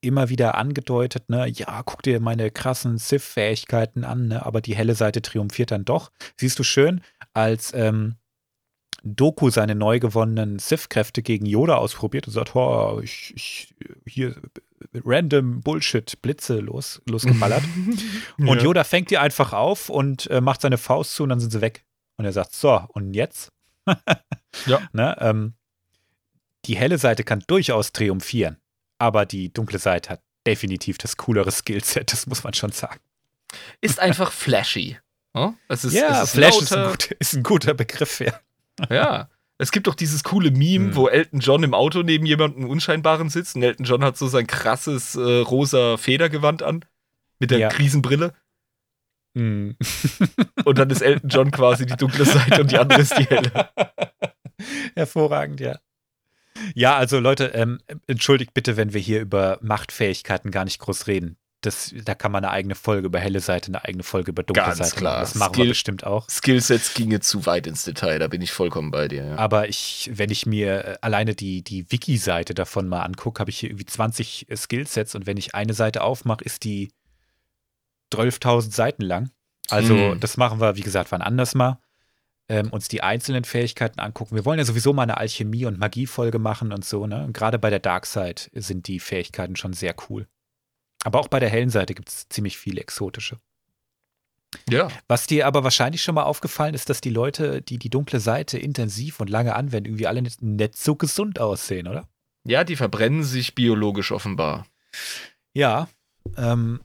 immer 0.00 0.28
wieder 0.28 0.54
angedeutet, 0.54 1.28
ne, 1.28 1.46
ja, 1.48 1.82
guck 1.82 2.02
dir 2.02 2.20
meine 2.20 2.50
krassen 2.50 2.98
Sith-Fähigkeiten 2.98 4.04
an, 4.04 4.28
ne, 4.28 4.46
aber 4.46 4.60
die 4.60 4.74
helle 4.74 4.94
Seite 4.94 5.22
triumphiert 5.22 5.72
dann 5.72 5.84
doch. 5.84 6.10
Siehst 6.36 6.58
du 6.58 6.62
schön, 6.62 7.02
als 7.34 7.74
ähm, 7.74 8.16
Doku 9.02 9.50
seine 9.50 9.74
neu 9.74 10.00
gewonnenen 10.00 10.58
Sith-Kräfte 10.58 11.22
gegen 11.22 11.46
Yoda 11.46 11.76
ausprobiert 11.76 12.26
und 12.26 12.32
sagt, 12.32 12.54
oh, 12.54 13.00
ich, 13.02 13.32
ich 13.34 13.74
hier 14.06 14.36
random 14.94 15.60
Bullshit, 15.60 16.20
Blitze 16.22 16.60
los, 16.60 17.00
losgeballert. 17.08 17.62
und 18.38 18.46
Ja. 18.58 18.62
Yoda 18.62 18.84
fängt 18.84 19.10
die 19.10 19.18
einfach 19.18 19.52
auf 19.52 19.88
und 19.88 20.28
äh, 20.30 20.40
macht 20.40 20.60
seine 20.60 20.78
Faust 20.78 21.14
zu 21.14 21.22
und 21.22 21.28
dann 21.30 21.40
sind 21.40 21.50
sie 21.50 21.60
weg. 21.60 21.84
Und 22.16 22.24
er 22.24 22.32
sagt, 22.32 22.54
so, 22.54 22.84
und 22.88 23.14
jetzt? 23.14 23.52
Ja. 24.66 24.80
Ne, 24.92 25.16
ähm, 25.20 25.54
die 26.64 26.76
helle 26.76 26.98
Seite 26.98 27.22
kann 27.22 27.44
durchaus 27.46 27.92
triumphieren, 27.92 28.56
aber 28.98 29.24
die 29.24 29.52
dunkle 29.52 29.78
Seite 29.78 30.10
hat 30.10 30.22
definitiv 30.44 30.98
das 30.98 31.16
coolere 31.16 31.52
Skillset, 31.52 32.12
das 32.12 32.26
muss 32.26 32.42
man 32.42 32.52
schon 32.52 32.72
sagen. 32.72 32.98
Ist 33.80 34.00
einfach 34.00 34.32
flashy. 34.32 34.98
Ja, 35.34 35.54
es 35.68 35.84
ist, 35.84 35.94
ja, 35.94 36.22
es 36.22 36.24
ist 36.24 36.30
Flash 36.32 36.60
ist 36.60 36.72
ein, 36.72 36.88
gut, 36.90 37.10
ist 37.12 37.34
ein 37.34 37.42
guter 37.44 37.74
Begriff, 37.74 38.18
ja. 38.18 38.32
Ja. 38.88 39.28
Es 39.58 39.72
gibt 39.72 39.86
doch 39.88 39.94
dieses 39.94 40.24
coole 40.24 40.50
Meme, 40.50 40.86
Hm. 40.86 40.96
wo 40.96 41.08
Elton 41.08 41.40
John 41.40 41.62
im 41.62 41.74
Auto 41.74 42.02
neben 42.02 42.24
jemandem 42.24 42.64
Unscheinbaren 42.64 43.28
sitzt 43.28 43.56
und 43.56 43.62
Elton 43.62 43.84
John 43.84 44.02
hat 44.02 44.16
so 44.16 44.26
sein 44.26 44.46
krasses 44.46 45.16
äh, 45.16 45.20
rosa 45.20 45.98
Federgewand 45.98 46.62
an 46.62 46.84
mit 47.38 47.50
der 47.50 47.58
Ja. 47.58 47.68
Krisenbrille 47.68 48.32
Hm. 49.36 49.76
und 50.64 50.78
dann 50.78 50.90
ist 50.90 51.02
Elton 51.02 51.28
John 51.28 51.50
quasi 51.50 51.86
die 51.86 51.96
dunkle 51.96 52.24
Seite 52.24 52.62
und 52.62 52.72
die 52.72 52.78
andere 52.78 53.00
ist 53.02 53.16
die 53.18 53.24
helle. 53.26 53.68
Hervorragend, 54.94 55.60
ja. 55.60 55.78
Ja, 56.74 56.96
also 56.96 57.20
Leute, 57.20 57.46
ähm, 57.54 57.80
entschuldigt 58.06 58.52
bitte, 58.54 58.76
wenn 58.76 58.92
wir 58.92 59.00
hier 59.00 59.20
über 59.20 59.58
Machtfähigkeiten 59.62 60.50
gar 60.50 60.64
nicht 60.64 60.78
groß 60.80 61.06
reden. 61.06 61.36
Das, 61.62 61.94
da 62.04 62.14
kann 62.14 62.32
man 62.32 62.42
eine 62.42 62.52
eigene 62.52 62.74
Folge 62.74 63.06
über 63.06 63.18
helle 63.18 63.40
Seite, 63.40 63.68
eine 63.68 63.84
eigene 63.84 64.02
Folge 64.02 64.30
über 64.30 64.42
dunkle 64.42 64.64
Ganz 64.64 64.78
Seite 64.78 64.96
klar. 64.96 65.12
machen. 65.14 65.20
Das 65.22 65.34
machen 65.34 65.52
Skill- 65.52 65.64
wir 65.66 65.70
bestimmt 65.72 66.04
auch. 66.04 66.26
Skillsets 66.30 66.94
ginge 66.94 67.20
zu 67.20 67.44
weit 67.44 67.66
ins 67.66 67.84
Detail, 67.84 68.18
da 68.18 68.28
bin 68.28 68.40
ich 68.40 68.50
vollkommen 68.52 68.90
bei 68.90 69.08
dir. 69.08 69.24
Ja. 69.24 69.36
Aber 69.36 69.68
ich, 69.68 70.10
wenn 70.14 70.30
ich 70.30 70.46
mir 70.46 70.84
äh, 70.84 70.98
alleine 71.02 71.34
die, 71.34 71.62
die 71.62 71.90
Wiki-Seite 71.92 72.54
davon 72.54 72.88
mal 72.88 73.02
angucke, 73.02 73.40
habe 73.40 73.50
ich 73.50 73.58
hier 73.58 73.68
irgendwie 73.68 73.84
20 73.84 74.46
Skillsets 74.56 75.14
und 75.14 75.26
wenn 75.26 75.36
ich 75.36 75.54
eine 75.54 75.74
Seite 75.74 76.00
aufmache, 76.02 76.42
ist 76.44 76.64
die 76.64 76.92
12.000 78.12 78.72
Seiten 78.72 79.02
lang. 79.02 79.30
Also 79.68 79.94
Mhm. 79.94 80.20
das 80.20 80.36
machen 80.36 80.60
wir, 80.60 80.76
wie 80.76 80.80
gesagt, 80.80 81.12
wann 81.12 81.22
anders 81.22 81.54
mal. 81.54 81.78
Ähm, 82.48 82.70
uns 82.70 82.88
die 82.88 83.02
einzelnen 83.04 83.44
Fähigkeiten 83.44 84.00
angucken. 84.00 84.34
Wir 84.34 84.44
wollen 84.44 84.58
ja 84.58 84.64
sowieso 84.64 84.92
mal 84.92 85.04
eine 85.04 85.18
Alchemie- 85.18 85.66
und 85.66 85.78
Magiefolge 85.78 86.40
machen 86.40 86.72
und 86.72 86.84
so. 86.84 87.06
Ne? 87.06 87.22
Und 87.24 87.32
gerade 87.32 87.60
bei 87.60 87.70
der 87.70 87.78
Dark 87.78 88.06
Side 88.06 88.42
sind 88.54 88.88
die 88.88 88.98
Fähigkeiten 88.98 89.54
schon 89.54 89.72
sehr 89.72 89.94
cool. 90.08 90.26
Aber 91.04 91.20
auch 91.20 91.28
bei 91.28 91.40
der 91.40 91.48
hellen 91.48 91.70
Seite 91.70 91.94
gibt 91.94 92.08
es 92.08 92.28
ziemlich 92.28 92.58
viele 92.58 92.80
exotische. 92.80 93.38
ja. 94.68 94.88
Was 95.08 95.26
dir 95.26 95.46
aber 95.46 95.64
wahrscheinlich 95.64 96.02
schon 96.02 96.14
mal 96.14 96.24
aufgefallen 96.24 96.74
ist, 96.74 96.90
dass 96.90 97.00
die 97.00 97.10
Leute, 97.10 97.62
die 97.62 97.78
die 97.78 97.90
dunkle 97.90 98.20
Seite 98.20 98.58
intensiv 98.58 99.20
und 99.20 99.30
lange 99.30 99.54
anwenden, 99.54 99.90
irgendwie 99.90 100.06
alle 100.06 100.22
nicht, 100.22 100.42
nicht 100.42 100.76
so 100.76 100.96
gesund 100.96 101.38
aussehen, 101.38 101.88
oder? 101.88 102.08
Ja, 102.44 102.64
die 102.64 102.76
verbrennen 102.76 103.22
sich 103.22 103.54
biologisch 103.54 104.12
offenbar. 104.12 104.66
Ja. 105.54 105.88
Ähm, 106.36 106.80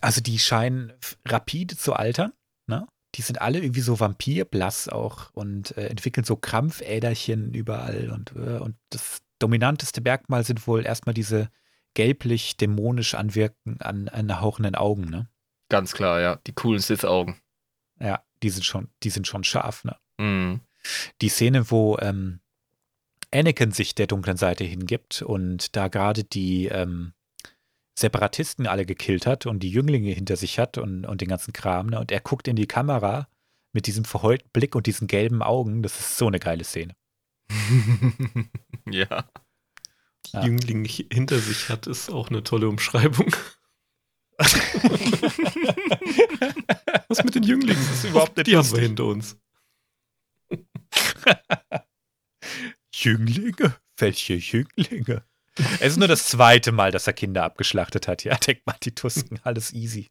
also 0.00 0.20
die 0.20 0.38
scheinen 0.38 0.92
rapide 1.24 1.76
zu 1.76 1.94
altern. 1.94 2.32
Ne? 2.66 2.86
Die 3.14 3.22
sind 3.22 3.40
alle 3.40 3.60
irgendwie 3.60 3.80
so 3.80 3.98
vampirblass 3.98 4.88
auch 4.88 5.32
und 5.32 5.76
äh, 5.76 5.86
entwickeln 5.86 6.24
so 6.24 6.36
Krampfäderchen 6.36 7.54
überall. 7.54 8.10
Und, 8.10 8.32
äh, 8.36 8.58
und 8.58 8.76
das 8.90 9.18
dominanteste 9.38 10.00
Merkmal 10.00 10.44
sind 10.44 10.66
wohl 10.66 10.84
erstmal 10.84 11.14
diese 11.14 11.48
gelblich-dämonisch 11.96 13.14
anwirken, 13.14 13.80
an, 13.80 14.08
anhauchenden 14.08 14.76
Augen. 14.76 15.06
Ne? 15.06 15.28
Ganz 15.68 15.94
klar, 15.94 16.20
ja. 16.20 16.36
Die 16.46 16.52
coolen 16.52 16.80
Sith-Augen. 16.80 17.40
Ja, 17.98 18.22
die 18.42 18.50
sind 18.50 18.64
schon, 18.64 18.88
die 19.02 19.10
sind 19.10 19.26
schon 19.26 19.42
scharf. 19.42 19.82
Ne? 19.82 19.96
Mhm. 20.18 20.60
die 21.20 21.28
Szene, 21.28 21.70
wo 21.70 21.98
ähm, 21.98 22.40
Anakin 23.32 23.72
sich 23.72 23.94
der 23.94 24.06
dunklen 24.06 24.36
Seite 24.36 24.64
hingibt 24.64 25.22
und 25.22 25.74
da 25.74 25.88
gerade 25.88 26.24
die 26.24 26.66
ähm, 26.66 27.12
Separatisten 27.98 28.66
alle 28.66 28.86
gekillt 28.86 29.26
hat 29.26 29.46
und 29.46 29.60
die 29.60 29.70
Jünglinge 29.70 30.10
hinter 30.10 30.36
sich 30.36 30.58
hat 30.58 30.78
und, 30.78 31.06
und 31.06 31.22
den 31.22 31.28
ganzen 31.28 31.52
Kram. 31.52 31.88
Ne? 31.88 31.98
Und 31.98 32.12
er 32.12 32.20
guckt 32.20 32.46
in 32.46 32.56
die 32.56 32.66
Kamera 32.66 33.28
mit 33.72 33.86
diesem 33.86 34.04
verheulten 34.04 34.50
Blick 34.52 34.74
und 34.74 34.86
diesen 34.86 35.06
gelben 35.06 35.42
Augen. 35.42 35.82
Das 35.82 35.98
ist 35.98 36.18
so 36.18 36.26
eine 36.26 36.38
geile 36.38 36.64
Szene. 36.64 36.94
ja. 38.90 39.28
Ja. 40.32 40.44
Jüngling 40.44 40.84
hinter 40.84 41.38
sich 41.38 41.68
hat, 41.68 41.86
ist 41.86 42.10
auch 42.10 42.28
eine 42.30 42.42
tolle 42.42 42.68
Umschreibung. 42.68 43.34
Was 47.08 47.24
mit 47.24 47.34
den 47.34 47.42
Jünglingen? 47.42 47.82
Das 47.86 47.98
ist 47.98 48.04
überhaupt 48.04 48.36
nicht 48.36 48.46
Die 48.48 48.56
haben 48.56 48.64
wir 48.66 48.70
lustig. 48.70 48.86
hinter 48.86 49.04
uns. 49.04 49.36
Jünglinge? 52.92 53.76
Welche 53.96 54.34
Jünglinge? 54.34 55.24
Es 55.80 55.92
ist 55.92 55.96
nur 55.98 56.08
das 56.08 56.26
zweite 56.26 56.70
Mal, 56.72 56.90
dass 56.90 57.06
er 57.06 57.14
Kinder 57.14 57.44
abgeschlachtet 57.44 58.08
hat. 58.08 58.24
Ja, 58.24 58.36
denkt 58.36 58.66
mal, 58.66 58.76
die 58.82 58.94
Tusken, 58.94 59.40
alles 59.44 59.72
easy. 59.72 60.08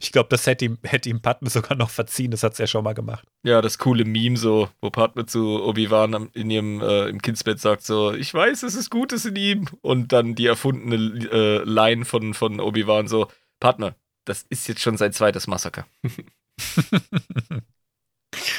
Ich 0.00 0.12
glaube, 0.12 0.28
das 0.30 0.46
hätte 0.46 0.64
ihm, 0.64 0.78
hätte 0.82 1.08
ihm 1.08 1.20
Padme 1.20 1.50
sogar 1.50 1.76
noch 1.76 1.90
verziehen. 1.90 2.30
Das 2.30 2.42
hat 2.42 2.52
es 2.52 2.58
ja 2.58 2.66
schon 2.66 2.84
mal 2.84 2.94
gemacht. 2.94 3.26
Ja, 3.42 3.60
das 3.62 3.78
coole 3.78 4.04
Meme 4.04 4.36
so, 4.36 4.68
wo 4.80 4.90
Padme 4.90 5.26
zu 5.26 5.62
Obi-Wan 5.62 6.30
in 6.32 6.50
ihrem 6.50 6.80
äh, 6.80 7.08
im 7.08 7.22
Kindsbett 7.22 7.60
sagt 7.60 7.84
so, 7.84 8.12
ich 8.12 8.32
weiß, 8.32 8.62
es 8.62 8.74
ist 8.74 8.90
Gutes 8.90 9.24
in 9.24 9.36
ihm. 9.36 9.66
Und 9.80 10.12
dann 10.12 10.34
die 10.34 10.46
erfundene 10.46 10.96
äh, 11.30 11.62
Line 11.64 12.04
von, 12.04 12.34
von 12.34 12.60
Obi-Wan 12.60 13.08
so, 13.08 13.28
Padme, 13.60 13.94
das 14.24 14.44
ist 14.48 14.68
jetzt 14.68 14.80
schon 14.80 14.96
sein 14.96 15.12
zweites 15.12 15.46
Massaker. 15.46 15.86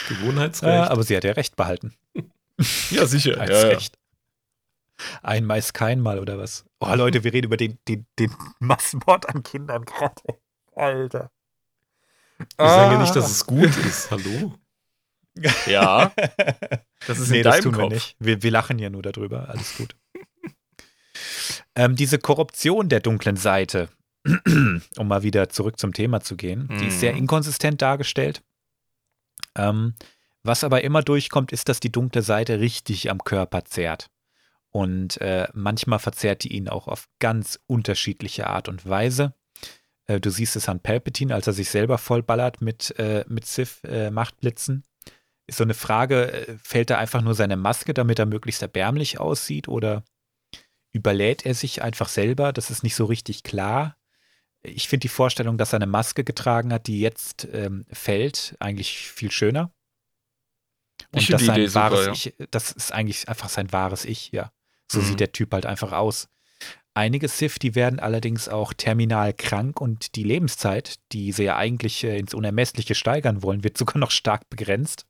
Gewohnheitsrecht. 0.10 0.74
Ja, 0.74 0.90
aber 0.90 1.04
sie 1.04 1.16
hat 1.16 1.24
ja 1.24 1.32
recht 1.34 1.56
behalten. 1.56 1.94
Ja, 2.92 3.06
sicher. 3.06 3.40
Als 3.40 3.52
Ja, 3.52 3.62
ja. 3.62 3.68
recht. 3.70 3.98
Einmal 5.22 5.60
ist 5.60 5.74
kein 5.74 6.02
Mal, 6.02 6.20
oder 6.20 6.38
was? 6.38 6.66
Oh, 6.82 6.94
Leute, 6.94 7.24
wir 7.24 7.32
reden 7.32 7.46
über 7.48 7.56
den, 7.56 7.78
den, 7.88 8.06
den 8.20 8.34
Massenmord 8.60 9.30
an 9.30 9.44
Kindern 9.44 9.86
gerade. 9.86 10.22
Alter. 10.76 11.32
Wir 12.38 12.48
sagen 12.70 12.92
ja 12.94 12.98
Ah. 12.98 13.02
nicht, 13.02 13.16
dass 13.16 13.30
es 13.30 13.46
gut 13.46 13.76
ist. 13.78 14.12
Hallo? 14.12 14.54
Ja, 15.68 16.12
das 17.08 17.18
ist 17.20 17.30
nee, 17.30 17.38
in 17.38 17.44
das 17.44 17.56
deinem 17.58 17.64
tun 17.64 17.76
wir 17.78 17.84
Kopf. 17.84 17.94
nicht. 17.94 18.16
Wir, 18.20 18.44
wir 18.44 18.52
lachen 18.52 18.78
ja 18.78 18.90
nur 18.90 19.02
darüber. 19.04 19.48
Alles 19.48 19.78
gut. 19.78 19.96
ähm, 21.76 21.96
diese 21.96 22.20
Korruption 22.20 22.90
der 22.90 23.00
dunklen 23.00 23.38
Seite, 23.38 23.88
um 24.26 25.08
mal 25.08 25.24
wieder 25.24 25.48
zurück 25.48 25.80
zum 25.80 25.94
Thema 25.94 26.20
zu 26.20 26.36
gehen, 26.36 26.68
die 26.82 26.88
ist 26.88 27.00
sehr 27.00 27.14
Mhm. 27.14 27.20
inkonsistent 27.20 27.82
dargestellt. 27.82 28.42
Ähm, 29.56 29.94
was 30.44 30.66
aber 30.66 30.84
immer 30.84 31.04
durchkommt, 31.04 31.54
ist, 31.54 31.70
dass 31.70 31.80
die 31.80 31.92
dunkle 31.92 32.22
Seite 32.22 32.60
richtig 32.60 33.10
am 33.10 33.24
Körper 33.24 33.64
zehrt. 33.64 34.10
Und 34.72 35.22
äh, 35.22 35.48
manchmal 35.54 36.00
verzehrt 36.00 36.44
die 36.44 36.54
ihn 36.54 36.68
auch 36.68 36.88
auf 36.90 37.08
ganz 37.20 37.60
unterschiedliche 37.66 38.48
Art 38.48 38.68
und 38.68 38.86
Weise. 38.88 39.34
Äh, 40.10 40.20
du 40.20 40.32
siehst 40.32 40.56
es 40.56 40.68
an 40.68 40.80
Palpatine, 40.80 41.34
als 41.34 41.46
er 41.48 41.54
sich 41.54 41.70
selber 41.70 41.98
vollballert 42.00 42.62
mit, 42.62 42.98
äh, 42.98 43.24
mit 43.28 43.46
Sith-Machtblitzen. 43.46 44.84
ist 45.46 45.58
so 45.58 45.64
eine 45.64 45.76
Frage, 45.76 46.32
äh, 46.32 46.58
fällt 46.62 46.90
da 46.90 46.98
einfach 46.98 47.22
nur 47.22 47.36
seine 47.36 47.58
Maske, 47.58 47.94
damit 47.94 48.18
er 48.20 48.26
möglichst 48.26 48.62
erbärmlich 48.62 49.20
aussieht 49.20 49.68
oder 49.68 50.04
überlädt 50.92 51.46
er 51.46 51.54
sich 51.54 51.84
einfach 51.84 52.10
selber? 52.10 52.52
Das 52.54 52.72
ist 52.72 52.84
nicht 52.84 52.96
so 52.96 53.06
richtig 53.06 53.44
klar. 53.44 53.96
Ich 54.64 54.90
finde 54.90 55.04
die 55.04 55.10
Vorstellung, 55.10 55.58
dass 55.58 55.74
er 55.74 55.78
eine 55.78 55.88
Maske 55.88 56.24
getragen 56.24 56.74
hat, 56.74 56.88
die 56.88 57.00
jetzt 57.00 57.48
ähm, 57.54 57.86
fällt, 57.92 58.56
eigentlich 58.60 59.12
viel 59.12 59.32
schöner. 59.32 59.72
Und 61.12 61.22
Ich 61.22 61.28
die 61.28 61.38
sein 61.38 61.56
Idee 61.56 61.68
super, 61.68 61.92
wahres 61.92 62.06
ja. 62.06 62.12
Ich, 62.14 62.34
das 62.52 62.72
ist 62.72 62.92
eigentlich 62.92 63.30
einfach 63.30 63.50
sein 63.50 63.72
wahres 63.72 64.06
Ich, 64.06 64.32
ja. 64.32 64.52
So 64.92 65.00
Mhm. 65.00 65.06
sieht 65.06 65.20
der 65.20 65.32
Typ 65.32 65.54
halt 65.54 65.66
einfach 65.66 65.92
aus. 65.92 66.30
Einige 66.94 67.28
Sith, 67.28 67.60
die 67.60 67.76
werden 67.76 68.00
allerdings 68.00 68.50
auch 68.50 68.74
terminal 68.74 69.34
krank 69.34 69.80
und 69.80 70.16
die 70.16 70.24
Lebenszeit, 70.24 70.96
die 71.12 71.32
sie 71.32 71.44
ja 71.44 71.56
eigentlich 71.56 72.04
äh, 72.04 72.18
ins 72.18 72.34
Unermessliche 72.34 72.96
steigern 72.96 73.42
wollen, 73.44 73.64
wird 73.64 73.78
sogar 73.78 73.98
noch 73.98 74.12
stark 74.12 74.50
begrenzt. 74.50 75.06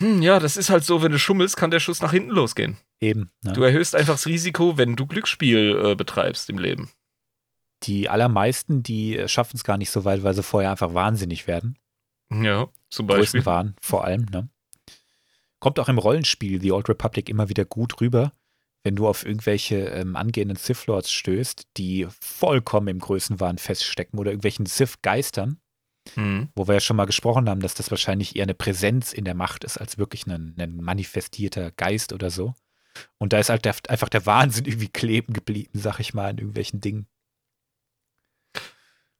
Hm, 0.00 0.22
ja, 0.22 0.40
das 0.40 0.56
ist 0.56 0.70
halt 0.70 0.84
so, 0.84 1.02
wenn 1.02 1.12
du 1.12 1.18
schummelst, 1.18 1.56
kann 1.56 1.70
der 1.70 1.80
Schuss 1.80 2.00
nach 2.00 2.12
hinten 2.12 2.30
losgehen. 2.30 2.78
Eben. 3.00 3.30
Ne? 3.42 3.52
Du 3.52 3.62
erhöhst 3.62 3.94
einfach 3.94 4.14
das 4.14 4.26
Risiko, 4.26 4.76
wenn 4.76 4.96
du 4.96 5.06
Glücksspiel 5.06 5.80
äh, 5.84 5.94
betreibst 5.94 6.50
im 6.50 6.58
Leben. 6.58 6.90
Die 7.84 8.08
allermeisten, 8.08 8.82
die 8.82 9.22
schaffen 9.26 9.56
es 9.56 9.64
gar 9.64 9.78
nicht 9.78 9.90
so 9.90 10.04
weit, 10.04 10.22
weil 10.22 10.34
sie 10.34 10.42
vorher 10.42 10.70
einfach 10.70 10.92
wahnsinnig 10.94 11.46
werden. 11.46 11.78
Ja, 12.30 12.68
zum 12.90 13.06
Beispiel. 13.06 13.40
Größenwahn 13.40 13.74
vor 13.80 14.04
allem. 14.04 14.26
Ne? 14.30 14.48
Kommt 15.60 15.78
auch 15.78 15.88
im 15.88 15.98
Rollenspiel 15.98 16.60
The 16.60 16.72
Old 16.72 16.88
Republic 16.88 17.28
immer 17.28 17.48
wieder 17.48 17.64
gut 17.64 18.00
rüber, 18.00 18.32
wenn 18.82 18.96
du 18.96 19.06
auf 19.08 19.24
irgendwelche 19.26 19.76
ähm, 19.90 20.16
angehenden 20.16 20.56
Sith 20.56 20.86
Lords 20.86 21.10
stößt, 21.12 21.68
die 21.76 22.06
vollkommen 22.20 22.88
im 22.88 22.98
Größenwahn 22.98 23.58
feststecken 23.58 24.18
oder 24.18 24.30
irgendwelchen 24.30 24.66
Sith 24.66 25.02
Geistern. 25.02 25.58
Mhm. 26.16 26.48
wo 26.56 26.66
wir 26.66 26.74
ja 26.74 26.80
schon 26.80 26.96
mal 26.96 27.04
gesprochen 27.04 27.48
haben, 27.48 27.60
dass 27.60 27.74
das 27.74 27.90
wahrscheinlich 27.90 28.34
eher 28.34 28.44
eine 28.44 28.54
Präsenz 28.54 29.12
in 29.12 29.26
der 29.26 29.34
Macht 29.34 29.64
ist, 29.64 29.76
als 29.76 29.98
wirklich 29.98 30.26
ein, 30.26 30.56
ein 30.58 30.76
manifestierter 30.76 31.72
Geist 31.72 32.14
oder 32.14 32.30
so. 32.30 32.54
Und 33.18 33.34
da 33.34 33.38
ist 33.38 33.50
halt 33.50 33.66
der, 33.66 33.76
einfach 33.88 34.08
der 34.08 34.24
Wahnsinn 34.24 34.64
irgendwie 34.64 34.88
kleben 34.88 35.34
geblieben, 35.34 35.78
sag 35.78 36.00
ich 36.00 36.14
mal, 36.14 36.30
in 36.30 36.38
irgendwelchen 36.38 36.80
Dingen. 36.80 37.06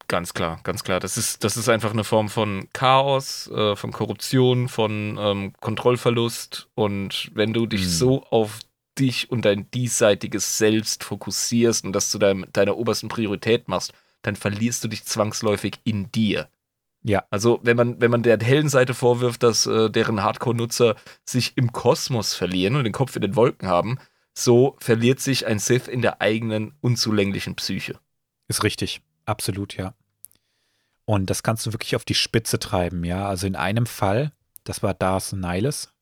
Ganz 0.09 0.35
klar, 0.35 0.59
ganz 0.65 0.83
klar. 0.83 0.99
Das 0.99 1.17
ist, 1.17 1.45
das 1.45 1.57
ist 1.57 1.69
einfach 1.69 1.93
eine 1.93 2.03
Form 2.03 2.29
von 2.29 2.67
Chaos, 2.73 3.49
äh, 3.49 3.77
von 3.77 3.93
Korruption, 3.93 4.69
von 4.69 5.17
ähm, 5.21 5.53
Kontrollverlust. 5.61 6.69
Und 6.75 7.31
wenn 7.35 7.53
du 7.53 7.67
dich 7.67 7.83
Mhm. 7.83 7.89
so 7.89 8.23
auf 8.25 8.59
dich 9.01 9.31
und 9.31 9.45
dein 9.45 9.71
diesseitiges 9.71 10.59
Selbst 10.59 11.05
fokussierst 11.05 11.85
und 11.85 11.93
das 11.93 12.11
zu 12.11 12.19
deinem, 12.19 12.47
deiner 12.53 12.77
obersten 12.77 13.09
Priorität 13.09 13.69
machst, 13.69 13.93
dann 14.23 14.37
verlierst 14.37 14.85
du 14.85 14.89
dich 14.89 15.05
zwangsläufig 15.05 15.81
in 15.85 16.13
dir. 16.13 16.49
Ja. 17.03 17.25
Also 17.31 17.61
wenn 17.63 17.77
man, 17.77 18.01
wenn 18.01 18.11
man 18.11 18.23
der 18.23 18.39
hellen 18.39 18.69
Seite 18.69 18.95
vorwirft, 18.95 19.43
dass 19.43 19.67
äh, 19.67 19.91
deren 19.91 20.23
Hardcore-Nutzer 20.23 20.97
sich 21.25 21.57
im 21.57 21.73
Kosmos 21.73 22.35
verlieren 22.35 22.77
und 22.77 22.85
den 22.85 22.93
Kopf 22.93 23.17
in 23.17 23.23
den 23.23 23.37
Wolken 23.37 23.69
haben, 23.69 23.99
so 24.35 24.77
verliert 24.81 25.21
sich 25.21 25.47
ein 25.47 25.59
Sith 25.59 25.89
in 25.89 26.03
der 26.03 26.21
eigenen 26.21 26.75
unzulänglichen 26.81 27.57
Psyche. 27.57 27.99
Ist 28.49 28.65
richtig. 28.65 29.01
Absolut, 29.25 29.77
ja. 29.77 29.95
Und 31.05 31.31
das 31.31 31.43
kannst 31.43 31.67
du 31.67 31.73
wirklich 31.73 31.97
auf 31.97 32.05
die 32.05 32.15
Spitze 32.15 32.59
treiben, 32.59 33.05
ja. 33.05 33.27
Also 33.27 33.47
in 33.47 33.57
einem 33.57 33.87
Fall, 33.87 34.33
das 34.65 34.83
war 34.83 34.95
Darth 34.95 35.33
Nihilus, 35.33 35.93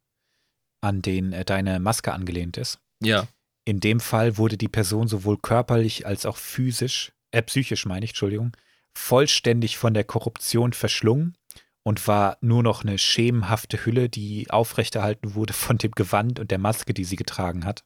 an 0.80 1.02
den 1.02 1.32
äh, 1.32 1.44
deine 1.44 1.80
Maske 1.80 2.12
angelehnt 2.12 2.56
ist. 2.56 2.80
Ja. 3.02 3.26
In 3.64 3.80
dem 3.80 4.00
Fall 4.00 4.38
wurde 4.38 4.56
die 4.56 4.68
Person 4.68 5.08
sowohl 5.08 5.36
körperlich 5.38 6.06
als 6.06 6.26
auch 6.26 6.36
physisch, 6.36 7.12
äh, 7.30 7.42
psychisch 7.42 7.84
meine 7.86 8.04
ich, 8.04 8.12
Entschuldigung, 8.12 8.56
vollständig 8.94 9.76
von 9.76 9.94
der 9.94 10.04
Korruption 10.04 10.72
verschlungen 10.72 11.36
und 11.82 12.06
war 12.08 12.38
nur 12.40 12.62
noch 12.62 12.82
eine 12.82 12.98
schemenhafte 12.98 13.84
Hülle, 13.84 14.08
die 14.08 14.50
aufrechterhalten 14.50 15.34
wurde 15.34 15.52
von 15.52 15.78
dem 15.78 15.92
Gewand 15.92 16.40
und 16.40 16.50
der 16.50 16.58
Maske, 16.58 16.94
die 16.94 17.04
sie 17.04 17.16
getragen 17.16 17.64
hat. 17.64 17.84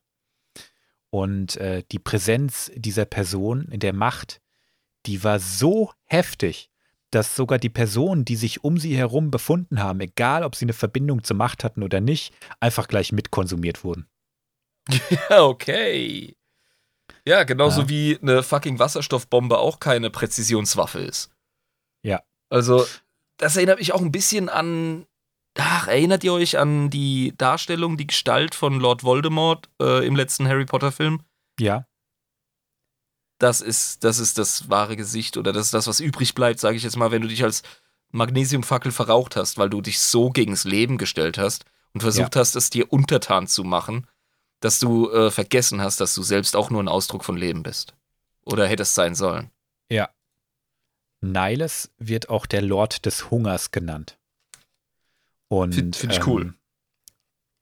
Und 1.10 1.56
äh, 1.56 1.82
die 1.93 1.98
Präsenz 1.98 2.70
dieser 2.74 3.05
Person 3.05 3.66
in 3.70 3.80
der 3.80 3.93
Macht, 3.93 4.40
die 5.06 5.22
war 5.22 5.40
so 5.40 5.93
heftig, 6.05 6.70
dass 7.10 7.36
sogar 7.36 7.59
die 7.59 7.68
Personen, 7.68 8.24
die 8.24 8.36
sich 8.36 8.64
um 8.64 8.78
sie 8.78 8.97
herum 8.97 9.30
befunden 9.30 9.80
haben, 9.80 10.01
egal 10.01 10.43
ob 10.44 10.56
sie 10.56 10.64
eine 10.64 10.72
Verbindung 10.72 11.22
zur 11.22 11.36
Macht 11.36 11.62
hatten 11.62 11.82
oder 11.82 12.01
nicht, 12.01 12.32
einfach 12.59 12.89
gleich 12.89 13.12
mitkonsumiert 13.12 13.84
wurden. 13.84 14.06
Ja, 15.30 15.44
okay. 15.44 16.36
Ja, 17.24 17.44
genauso 17.44 17.82
Ja. 17.82 17.88
wie 17.88 18.18
eine 18.20 18.42
fucking 18.42 18.78
Wasserstoffbombe 18.78 19.59
auch 19.59 19.78
keine 19.80 20.10
Präzisionswaffe 20.10 20.98
ist. 21.00 21.30
Ja. 22.02 22.22
Also, 22.50 22.86
das 23.36 23.56
erinnert 23.56 23.78
mich 23.78 23.92
auch 23.92 24.00
ein 24.00 24.12
bisschen 24.12 24.48
an. 24.48 25.06
Ach, 25.59 25.86
erinnert 25.86 26.24
ihr 26.24 26.32
euch 26.32 26.59
an 26.59 26.90
die 26.90 27.34
Darstellung, 27.36 27.96
die 27.96 28.06
Gestalt 28.06 28.54
von 28.54 28.80
Lord 28.80 29.04
Voldemort 29.04 29.68
äh, 29.80 30.06
im 30.06 30.16
letzten 30.16 30.48
Harry 30.48 30.64
Potter-Film? 30.64 31.20
Ja, 31.60 31.86
Das 33.38 33.60
ist, 33.60 34.02
das 34.04 34.18
ist 34.18 34.38
das 34.38 34.70
wahre 34.70 34.96
Gesicht 34.96 35.36
oder 35.36 35.52
das 35.52 35.66
ist 35.66 35.74
das, 35.74 35.86
was 35.86 36.00
übrig 36.00 36.34
bleibt, 36.34 36.59
sage 36.60 36.76
ich 36.76 36.82
jetzt 36.82 36.96
mal, 36.96 37.10
wenn 37.10 37.22
du 37.22 37.28
dich 37.28 37.42
als 37.44 37.62
Magnesiumfackel 38.10 38.92
verraucht 38.92 39.36
hast, 39.36 39.59
weil 39.59 39.68
du 39.70 39.80
dich 39.80 40.00
so 40.00 40.30
gegens 40.30 40.64
Leben 40.64 40.96
gestellt 40.98 41.38
hast 41.38 41.64
und 41.92 42.00
versucht 42.02 42.34
hast, 42.36 42.56
es 42.56 42.70
dir 42.70 42.92
untertan 42.92 43.46
zu 43.46 43.64
machen, 43.64 44.06
dass 44.62 44.78
du 44.78 45.10
äh, 45.10 45.30
vergessen 45.30 45.80
hast, 45.82 46.01
dass 46.01 46.14
du 46.14 46.22
selbst 46.22 46.56
auch 46.56 46.70
nur 46.70 46.82
ein 46.82 46.89
Ausdruck 46.89 47.24
von 47.24 47.36
Leben 47.36 47.62
bist. 47.62 47.94
Oder 48.44 48.66
hättest 48.66 48.94
sein 48.94 49.14
sollen. 49.14 49.51
ja. 49.90 50.09
Nihilus 51.24 51.89
wird 51.98 52.30
auch 52.30 52.47
der 52.47 52.62
Lord 52.62 53.06
des 53.06 53.30
Hungers 53.30 53.70
genannt. 53.70 54.18
Und 55.47 55.72
Find- 55.74 55.94
find 55.94 56.12
ich 56.12 56.18
ähm, 56.18 56.24
cool. 56.26 56.55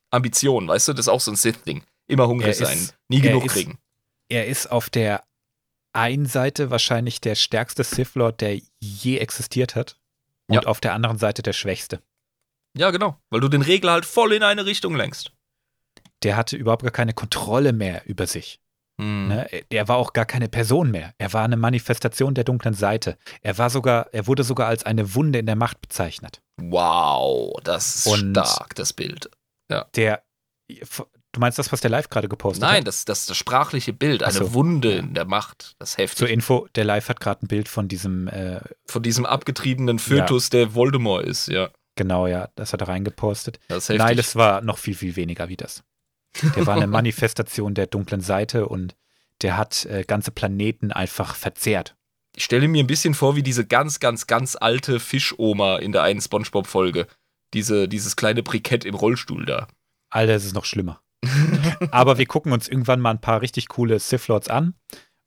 Ambition, 0.09 0.67
weißt 0.67 0.87
du, 0.87 0.93
das 0.93 1.05
ist 1.05 1.09
auch 1.09 1.21
so 1.21 1.31
ein 1.31 1.35
Sith-Ding. 1.35 1.83
Immer 2.07 2.27
hungrig 2.27 2.57
sein, 2.57 2.75
ist- 2.77 2.95
nie 3.07 3.21
genug 3.21 3.45
ist- 3.45 3.53
kriegen. 3.53 3.77
Er 4.29 4.47
ist 4.47 4.71
auf 4.71 4.89
der 4.89 5.23
einen 5.93 6.25
Seite 6.25 6.71
wahrscheinlich 6.71 7.21
der 7.21 7.35
stärkste 7.35 7.83
Sith 7.83 8.15
Lord, 8.15 8.41
der 8.41 8.59
je 8.79 9.17
existiert 9.19 9.75
hat. 9.75 9.99
Und 10.47 10.55
Ja. 10.55 10.61
auf 10.63 10.79
der 10.81 10.93
anderen 10.93 11.17
Seite 11.19 11.41
der 11.43 11.53
schwächste. 11.53 12.01
Ja, 12.75 12.89
genau, 12.91 13.17
weil 13.29 13.41
du 13.41 13.47
den 13.47 13.61
Regler 13.61 13.91
halt 13.93 14.05
voll 14.05 14.33
in 14.33 14.41
eine 14.43 14.65
Richtung 14.65 14.95
lenkst. 14.95 15.31
Der 16.23 16.35
hatte 16.37 16.55
überhaupt 16.57 16.83
gar 16.83 16.91
keine 16.91 17.13
Kontrolle 17.13 17.73
mehr 17.73 18.03
über 18.05 18.27
sich. 18.27 18.59
Hm. 18.99 19.29
Ne? 19.29 19.47
Er 19.69 19.87
war 19.87 19.97
auch 19.97 20.13
gar 20.13 20.25
keine 20.25 20.47
Person 20.49 20.91
mehr. 20.91 21.13
Er 21.17 21.33
war 21.33 21.43
eine 21.43 21.57
Manifestation 21.57 22.33
der 22.35 22.43
dunklen 22.43 22.73
Seite. 22.75 23.17
Er 23.41 23.57
war 23.57 23.69
sogar, 23.69 24.07
er 24.11 24.27
wurde 24.27 24.43
sogar 24.43 24.67
als 24.67 24.83
eine 24.85 25.15
Wunde 25.15 25.39
in 25.39 25.45
der 25.47 25.55
Macht 25.55 25.81
bezeichnet. 25.81 26.41
Wow, 26.61 27.59
das 27.63 27.95
ist 27.95 28.07
Und- 28.07 28.31
stark, 28.37 28.75
das 28.75 28.93
Bild. 28.93 29.29
Der, 29.95 30.21
du 30.67 31.39
meinst 31.39 31.57
das, 31.57 31.71
was 31.71 31.79
der 31.79 31.89
Live 31.89 32.09
gerade 32.09 32.27
gepostet 32.27 32.61
Nein, 32.61 32.79
hat? 32.81 32.87
das, 32.87 33.05
das 33.05 33.25
das 33.25 33.37
sprachliche 33.37 33.93
Bild, 33.93 34.21
eine 34.21 34.33
so. 34.33 34.53
Wunde 34.53 34.91
Ja. 34.93 34.99
in 34.99 35.13
der 35.13 35.23
Macht, 35.25 35.75
das 35.79 35.91
ist 35.91 35.95
Zur 35.95 36.03
heftig. 36.03 36.29
Info, 36.31 36.67
der 36.75 36.83
Live 36.83 37.07
hat 37.07 37.21
gerade 37.21 37.45
ein 37.45 37.47
Bild 37.47 37.69
von 37.69 37.87
diesem, 37.87 38.27
äh, 38.27 38.59
Von 38.85 39.01
diesem 39.01 39.25
abgetriebenen 39.25 39.97
Fötus, 39.97 40.49
der 40.49 40.75
Voldemort 40.75 41.23
ist, 41.25 41.47
ja. 41.47 41.69
genau, 41.95 42.27
ja, 42.27 42.49
das 42.55 42.73
hat 42.73 42.81
er 42.81 42.89
reingepostet. 42.89 43.59
Das 43.69 43.83
ist 43.85 43.89
heftig. 43.89 44.05
Nein, 44.05 44.19
es 44.19 44.35
war 44.35 44.59
noch 44.61 44.77
viel, 44.77 44.95
viel 44.95 45.15
weniger 45.15 45.47
wie 45.47 45.57
das. 45.57 45.83
Der 46.55 46.65
war 46.65 46.75
eine 46.75 46.87
Manifestation 46.87 47.73
der 47.73 47.87
dunklen 47.87 48.21
Seite 48.21 48.67
und 48.67 48.95
der 49.41 49.57
hat 49.57 49.85
äh, 49.85 50.03
ganze 50.05 50.31
Planeten 50.31 50.91
einfach 50.91 51.35
verzehrt. 51.35 51.95
ich 52.35 52.43
stelle 52.43 52.67
mir 52.67 52.83
ein 52.83 52.87
bisschen 52.87 53.13
vor, 53.13 53.35
wie 53.35 53.43
diese 53.43 53.65
ganz, 53.65 53.99
ganz, 53.99 54.27
ganz 54.27 54.55
alte 54.59 54.99
Fischoma 54.99 55.77
in 55.77 55.91
der 55.91 56.03
einen 56.03 56.21
Spongebob-Folge. 56.21 57.07
Diese, 57.53 57.89
dieses 57.89 58.15
kleine 58.15 58.43
Brikett 58.43 58.85
im 58.85 58.95
Rollstuhl 58.95 59.45
da. 59.45 59.67
Alter, 60.09 60.35
es 60.35 60.45
ist 60.45 60.55
noch 60.55 60.65
schlimmer. 60.65 61.01
Aber 61.91 62.17
wir 62.17 62.25
gucken 62.25 62.53
uns 62.53 62.67
irgendwann 62.67 63.01
mal 63.01 63.11
ein 63.11 63.21
paar 63.21 63.41
richtig 63.41 63.67
coole 63.67 63.99
Sith 63.99 64.27
Lords 64.27 64.47
an. 64.47 64.75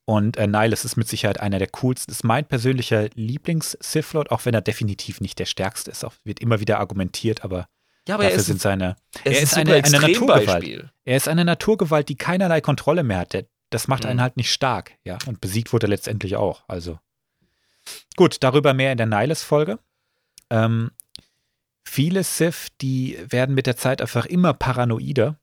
Und 0.06 0.36
äh, 0.36 0.46
Nihilus 0.46 0.84
ist 0.84 0.96
mit 0.96 1.08
Sicherheit 1.08 1.40
einer 1.40 1.58
der 1.58 1.68
coolsten. 1.68 2.12
Ist 2.12 2.24
mein 2.24 2.46
persönlicher 2.46 3.08
Lieblings-Sith 3.14 4.12
Lord, 4.12 4.30
auch 4.30 4.44
wenn 4.44 4.54
er 4.54 4.60
definitiv 4.60 5.20
nicht 5.20 5.38
der 5.38 5.46
stärkste 5.46 5.90
ist. 5.90 6.04
Auch, 6.04 6.14
wird 6.24 6.40
immer 6.40 6.60
wieder 6.60 6.78
argumentiert, 6.78 7.44
aber 7.44 7.68
Ja, 8.06 8.14
aber 8.16 8.24
dafür 8.24 8.34
er 8.34 8.40
ist, 8.40 8.46
sind 8.46 8.60
seine. 8.60 8.96
er 9.24 9.32
ist, 9.32 9.42
ist 9.42 9.54
ein 9.54 9.60
eine- 9.68 9.82
eine 9.82 10.06
Extrembeispiel. 10.08 10.90
Er 11.04 11.16
ist 11.16 11.28
eine 11.28 11.44
Naturgewalt, 11.44 12.08
die 12.08 12.16
keinerlei 12.16 12.60
Kontrolle 12.60 13.02
mehr 13.02 13.18
hat. 13.18 13.32
Der, 13.32 13.46
das 13.70 13.88
macht 13.88 14.04
einen 14.06 14.18
Mhm. 14.18 14.22
halt 14.22 14.36
nicht 14.36 14.52
stark, 14.52 14.92
ja. 15.04 15.18
Und 15.26 15.40
besiegt 15.40 15.72
wurde 15.72 15.86
er 15.86 15.90
letztendlich 15.90 16.36
auch. 16.36 16.64
Also. 16.68 16.98
Gut, 18.16 18.36
darüber 18.42 18.74
mehr 18.74 18.92
in 18.92 18.98
der 18.98 19.06
Nihilus-Folge. 19.06 19.78
Ähm, 20.50 20.90
viele 21.84 22.24
Sith, 22.24 22.68
die 22.80 23.18
werden 23.28 23.54
mit 23.54 23.66
der 23.66 23.76
Zeit 23.76 24.00
einfach 24.00 24.26
immer 24.26 24.52
paranoider 24.54 25.38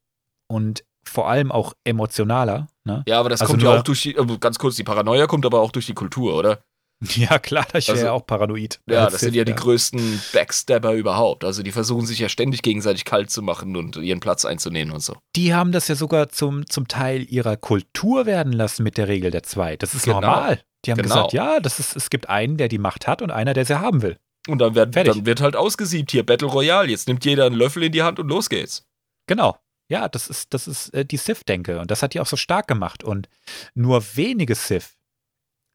und 0.48 0.84
vor 1.04 1.30
allem 1.30 1.52
auch 1.52 1.74
emotionaler. 1.84 2.68
Ne? 2.84 3.04
Ja, 3.08 3.20
aber 3.20 3.30
das 3.30 3.42
Also 3.42 3.54
kommt 3.54 3.64
ja 3.64 3.78
auch 3.80 3.84
durch 3.84 4.02
die, 4.02 4.16
äh, 4.16 4.38
ganz 4.40 4.60
kurz, 4.60 4.76
die 4.76 4.84
Paranoia 4.84 5.28
kommt 5.28 5.46
aber 5.46 5.60
auch 5.62 5.72
durch 5.72 5.88
die 5.88 5.94
Kultur, 5.94 6.36
oder? 6.36 6.64
Ja, 7.16 7.40
klar, 7.40 7.66
ich 7.74 7.88
wäre 7.88 7.98
Also- 7.98 8.06
ja 8.06 8.12
auch 8.12 8.26
paranoid. 8.26 8.80
Ja, 8.88 9.06
als 9.06 9.14
das 9.14 9.22
sind 9.22 9.34
ja 9.36 9.44
die 9.44 9.56
größten 9.56 10.22
Backstabber 10.34 10.94
überhaupt. 10.94 11.44
Also 11.44 11.64
die 11.64 11.72
versuchen 11.72 12.06
sich 12.06 12.20
ja 12.20 12.30
ständig 12.30 12.62
gegenseitig 12.62 13.06
kalt 13.06 13.30
zu 13.32 13.42
machen 13.42 13.76
und 13.76 13.96
ihren 13.98 14.20
Platz 14.20 14.46
einzunehmen 14.46 14.94
und 14.94 15.02
so. 15.02 15.16
Die 15.36 15.54
haben 15.54 15.72
das 15.72 15.88
ja 15.88 15.96
sogar 15.96 16.30
zum, 16.30 16.68
zum 16.70 16.88
Teil 16.88 17.26
ihrer 17.28 17.58
Kultur 17.58 18.26
werden 18.26 18.54
lassen 18.54 18.84
mit 18.84 18.98
der 18.98 19.08
Regel 19.08 19.32
der 19.32 19.44
zwei. 19.44 19.78
Das 19.78 19.94
ist 19.96 20.04
Genau. 20.04 20.22
normal. 20.22 20.62
Die 20.86 20.92
haben 20.92 20.98
Genau. 21.02 21.16
gesagt, 21.16 21.34
ja, 21.34 21.60
das 21.60 21.80
ist, 21.80 21.96
es 21.96 22.10
gibt 22.10 22.30
einen, 22.30 22.58
der 22.58 22.68
die 22.68 22.78
Macht 22.78 23.08
hat 23.08 23.22
und 23.22 23.32
einer, 23.32 23.54
der 23.54 23.66
sie 23.66 23.80
haben 23.80 24.02
will. 24.02 24.18
Und 24.48 24.60
dann 24.60 24.74
wird, 24.76 24.94
Fertig. 24.94 25.14
dann 25.14 25.26
wird 25.26 25.42
halt 25.42 25.56
ausgesiebt 25.56 26.12
hier, 26.12 26.26
Battle 26.26 26.48
Royale. 26.48 26.90
Jetzt 26.90 27.08
nimmt 27.08 27.24
jeder 27.26 27.46
einen 27.46 27.56
Löffel 27.56 27.84
in 27.84 27.92
die 27.92 28.02
Hand 28.04 28.20
und 28.20 28.28
los 28.28 28.50
geht's. 28.50 28.86
Genau. 29.28 29.58
Ja, 29.90 30.08
das 30.08 30.28
ist, 30.30 30.54
das 30.54 30.68
ist 30.68 30.90
äh, 30.94 31.04
die 31.06 31.18
Sith-Denke 31.18 31.80
und 31.80 31.92
das 31.92 32.02
hat 32.02 32.14
die 32.14 32.20
auch 32.20 32.26
so 32.26 32.38
stark 32.38 32.68
gemacht. 32.68 33.04
Und 33.04 33.28
nur 33.76 34.04
wenige 34.16 34.56
Sith 34.56 34.96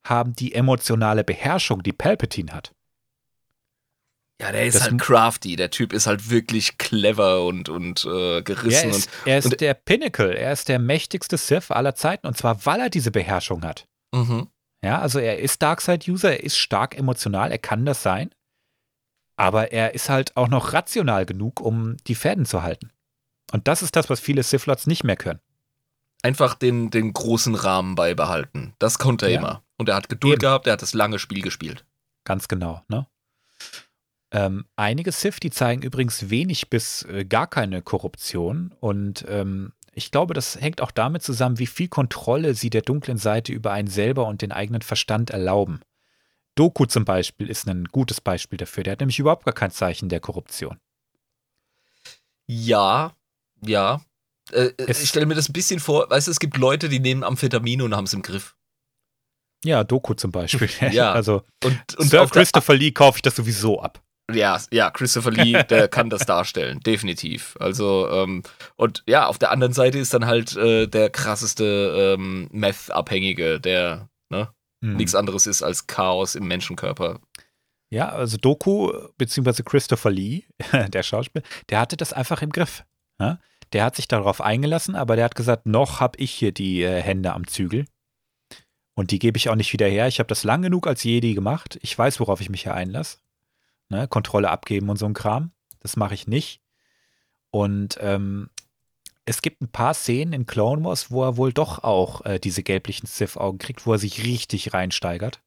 haben 0.08 0.34
die 0.34 0.54
emotionale 0.54 1.24
Beherrschung, 1.24 1.82
die 1.82 1.92
Palpatine 1.92 2.52
hat. 2.52 2.72
Ja, 4.40 4.52
der 4.52 4.66
ist 4.66 4.74
Das 4.74 4.82
halt 4.84 5.00
crafty. 5.00 5.56
Der 5.56 5.70
Typ 5.70 5.92
ist 5.94 6.06
halt 6.06 6.28
wirklich 6.28 6.76
clever 6.76 7.44
und, 7.44 7.68
und 7.70 8.04
äh, 8.04 8.36
Er 8.36 8.42
gerissen. 8.42 8.90
ist, 8.90 9.06
und, 9.06 9.26
er 9.26 9.38
ist 9.38 9.44
und- 9.46 9.60
der 9.60 9.72
Pinnacle, 9.74 10.34
er 10.36 10.52
ist 10.52 10.68
der 10.68 10.78
mächtigste 10.78 11.38
Sith 11.38 11.70
aller 11.70 11.94
Zeiten 11.94 12.26
und 12.26 12.36
zwar, 12.36 12.64
weil 12.66 12.80
er 12.80 12.90
diese 12.90 13.10
Beherrschung 13.10 13.62
hat. 13.64 13.86
mhm. 14.14 14.48
Ja, 14.84 15.00
also 15.00 15.18
er 15.18 15.38
ist 15.40 15.62
Darkseid-User, 15.62 16.32
er 16.32 16.44
ist 16.44 16.58
stark 16.58 16.96
emotional, 16.96 17.50
er 17.50 17.58
kann 17.58 17.84
das 17.86 18.02
sein. 18.02 18.30
Aber 19.34 19.72
er 19.72 19.94
ist 19.94 20.10
halt 20.10 20.36
auch 20.36 20.48
noch 20.48 20.74
rational 20.74 21.26
genug, 21.26 21.60
um 21.60 21.96
die 22.06 22.14
Fäden 22.14 22.44
zu 22.46 22.62
halten. 22.62 22.92
Und 23.52 23.66
das 23.68 23.82
ist 23.82 23.96
das, 23.96 24.10
was 24.10 24.20
viele 24.20 24.42
Sith-Lords 24.42 24.86
nicht 24.86 25.02
mehr 25.02 25.16
können. 25.16 25.40
Einfach 26.22 26.54
den, 26.54 26.90
den 26.90 27.12
großen 27.14 27.54
Rahmen 27.54 27.94
beibehalten. 27.96 28.74
Das 28.78 28.98
konnte 28.98 29.26
er 29.26 29.32
Ja. 29.32 29.38
immer. 29.40 29.62
Und 29.78 29.88
er 29.88 29.96
hat 29.96 30.08
Geduld 30.08 30.34
Eben. 30.34 30.40
gehabt, 30.40 30.66
er 30.66 30.74
hat 30.74 30.82
das 30.82 30.94
lange 30.94 31.18
Spiel 31.18 31.42
gespielt. 31.42 31.84
Ganz 32.24 32.48
genau, 32.48 32.82
ne? 32.88 33.06
Ähm, 34.32 34.66
einige 34.74 35.12
Sith, 35.12 35.38
die 35.40 35.50
zeigen 35.50 35.82
übrigens 35.82 36.30
wenig 36.30 36.68
bis 36.68 37.02
äh, 37.04 37.24
gar 37.24 37.46
keine 37.46 37.80
Korruption 37.82 38.74
und 38.80 39.24
ähm, 39.28 39.72
ich 39.92 40.10
glaube, 40.10 40.34
das 40.34 40.60
hängt 40.60 40.82
auch 40.82 40.90
damit 40.90 41.22
zusammen, 41.22 41.58
wie 41.58 41.66
viel 41.66 41.88
Kontrolle 41.88 42.54
sie 42.54 42.68
der 42.68 42.82
dunklen 42.82 43.16
Seite 43.16 43.52
über 43.52 43.72
einen 43.72 43.88
selber 43.88 44.26
und 44.26 44.42
den 44.42 44.52
eigenen 44.52 44.82
Verstand 44.82 45.30
erlauben. 45.30 45.80
Doku 46.54 46.84
zum 46.86 47.04
Beispiel 47.06 47.48
ist 47.48 47.66
ein 47.66 47.84
gutes 47.86 48.20
Beispiel 48.20 48.58
dafür. 48.58 48.82
Der 48.82 48.92
hat 48.92 49.00
nämlich 49.00 49.18
überhaupt 49.18 49.44
gar 49.46 49.54
kein 49.54 49.70
Zeichen 49.70 50.08
der 50.10 50.20
Korruption. 50.20 50.78
Ja, 52.46 53.14
ja. 53.64 54.00
Äh, 54.52 54.70
Es- 54.76 55.02
ich 55.02 55.08
stelle 55.08 55.26
mir 55.26 55.34
das 55.34 55.48
ein 55.48 55.52
bisschen 55.54 55.80
vor, 55.80 56.08
weißt 56.10 56.26
du, 56.26 56.30
es 56.30 56.40
gibt 56.40 56.56
Leute, 56.56 56.88
die 56.88 57.00
nehmen 57.00 57.24
Amphetamine 57.24 57.84
und 57.84 57.94
haben 57.94 58.04
es 58.04 58.12
im 58.12 58.22
Griff. 58.22 58.54
Ja, 59.64 59.84
Doku 59.84 60.14
zum 60.14 60.30
Beispiel. 60.32 60.68
Ja. 60.92 61.12
Also 61.12 61.42
Und, 61.64 61.78
und 61.98 62.08
Sir 62.08 62.26
Christopher 62.26 62.74
Lee 62.74 62.92
kaufe 62.92 63.18
ich 63.18 63.22
das 63.22 63.36
sowieso 63.36 63.80
ab. 63.80 64.02
ja, 64.32 64.60
ja, 64.72 64.90
Christopher 64.90 65.30
Lee, 65.30 65.62
der 65.70 65.88
kann 65.88 66.10
das 66.10 66.26
darstellen, 66.26 66.80
definitiv. 66.80 67.56
Also, 67.60 68.08
ähm, 68.10 68.42
und 68.76 69.02
ja, 69.06 69.26
auf 69.26 69.38
der 69.38 69.50
anderen 69.50 69.72
Seite 69.72 69.98
ist 69.98 70.14
dann 70.14 70.26
halt 70.26 70.56
äh, 70.56 70.86
der 70.88 71.10
krasseste 71.10 72.16
ähm, 72.18 72.48
Meth-Abhängige, 72.52 73.60
der 73.60 74.08
ne, 74.30 74.48
Hm. 74.84 74.96
nichts 74.96 75.14
anderes 75.14 75.46
ist 75.46 75.62
als 75.62 75.86
Chaos 75.86 76.34
im 76.34 76.46
Menschenkörper. 76.48 77.20
Ja, 77.90 78.10
also 78.10 78.36
Doku, 78.36 78.92
beziehungsweise 79.16 79.62
Christopher 79.64 80.10
Lee, 80.10 80.42
der 80.88 81.02
Schauspieler, 81.02 81.44
der 81.70 81.80
hatte 81.80 81.96
das 81.96 82.12
einfach 82.12 82.42
im 82.42 82.50
Griff. 82.50 82.84
Ja? 83.20 83.38
Der 83.72 83.84
hat 83.84 83.96
sich 83.96 84.06
darauf 84.06 84.40
eingelassen, 84.42 84.94
aber 84.94 85.16
der 85.16 85.24
hat 85.24 85.34
gesagt, 85.34 85.66
noch 85.66 86.00
habe 86.00 86.18
ich 86.18 86.30
hier 86.32 86.52
die 86.52 86.82
äh, 86.82 87.00
Hände 87.00 87.32
am 87.32 87.46
Zügel. 87.46 87.86
Und 88.96 89.10
die 89.10 89.18
gebe 89.18 89.36
ich 89.36 89.50
auch 89.50 89.54
nicht 89.54 89.72
wieder 89.74 89.86
her. 89.86 90.08
Ich 90.08 90.18
habe 90.18 90.26
das 90.26 90.42
lang 90.42 90.62
genug 90.62 90.86
als 90.86 91.04
Jedi 91.04 91.34
gemacht. 91.34 91.78
Ich 91.82 91.96
weiß, 91.96 92.18
worauf 92.18 92.40
ich 92.40 92.48
mich 92.48 92.62
hier 92.62 92.74
einlasse. 92.74 93.18
Ne? 93.90 94.08
Kontrolle 94.08 94.50
abgeben 94.50 94.88
und 94.88 94.96
so 94.96 95.04
ein 95.04 95.14
Kram. 95.14 95.52
Das 95.80 95.96
mache 95.96 96.14
ich 96.14 96.26
nicht. 96.26 96.62
Und 97.50 97.98
ähm, 98.00 98.48
es 99.26 99.42
gibt 99.42 99.60
ein 99.60 99.68
paar 99.68 99.92
Szenen 99.92 100.32
in 100.32 100.46
Clone 100.46 100.82
Wars, 100.82 101.10
wo 101.10 101.24
er 101.24 101.36
wohl 101.36 101.52
doch 101.52 101.84
auch 101.84 102.24
äh, 102.24 102.38
diese 102.38 102.62
gelblichen 102.62 103.06
Sith-Augen 103.06 103.58
kriegt, 103.58 103.84
wo 103.84 103.92
er 103.92 103.98
sich 103.98 104.24
richtig 104.24 104.72
reinsteigert. 104.72 105.42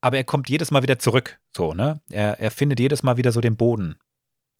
Aber 0.00 0.16
er 0.16 0.24
kommt 0.24 0.48
jedes 0.48 0.70
Mal 0.70 0.82
wieder 0.82 0.98
zurück. 0.98 1.38
So, 1.54 1.74
ne? 1.74 2.00
Er, 2.08 2.40
er 2.40 2.50
findet 2.50 2.80
jedes 2.80 3.02
Mal 3.02 3.18
wieder 3.18 3.30
so 3.30 3.42
den 3.42 3.56
Boden 3.56 3.98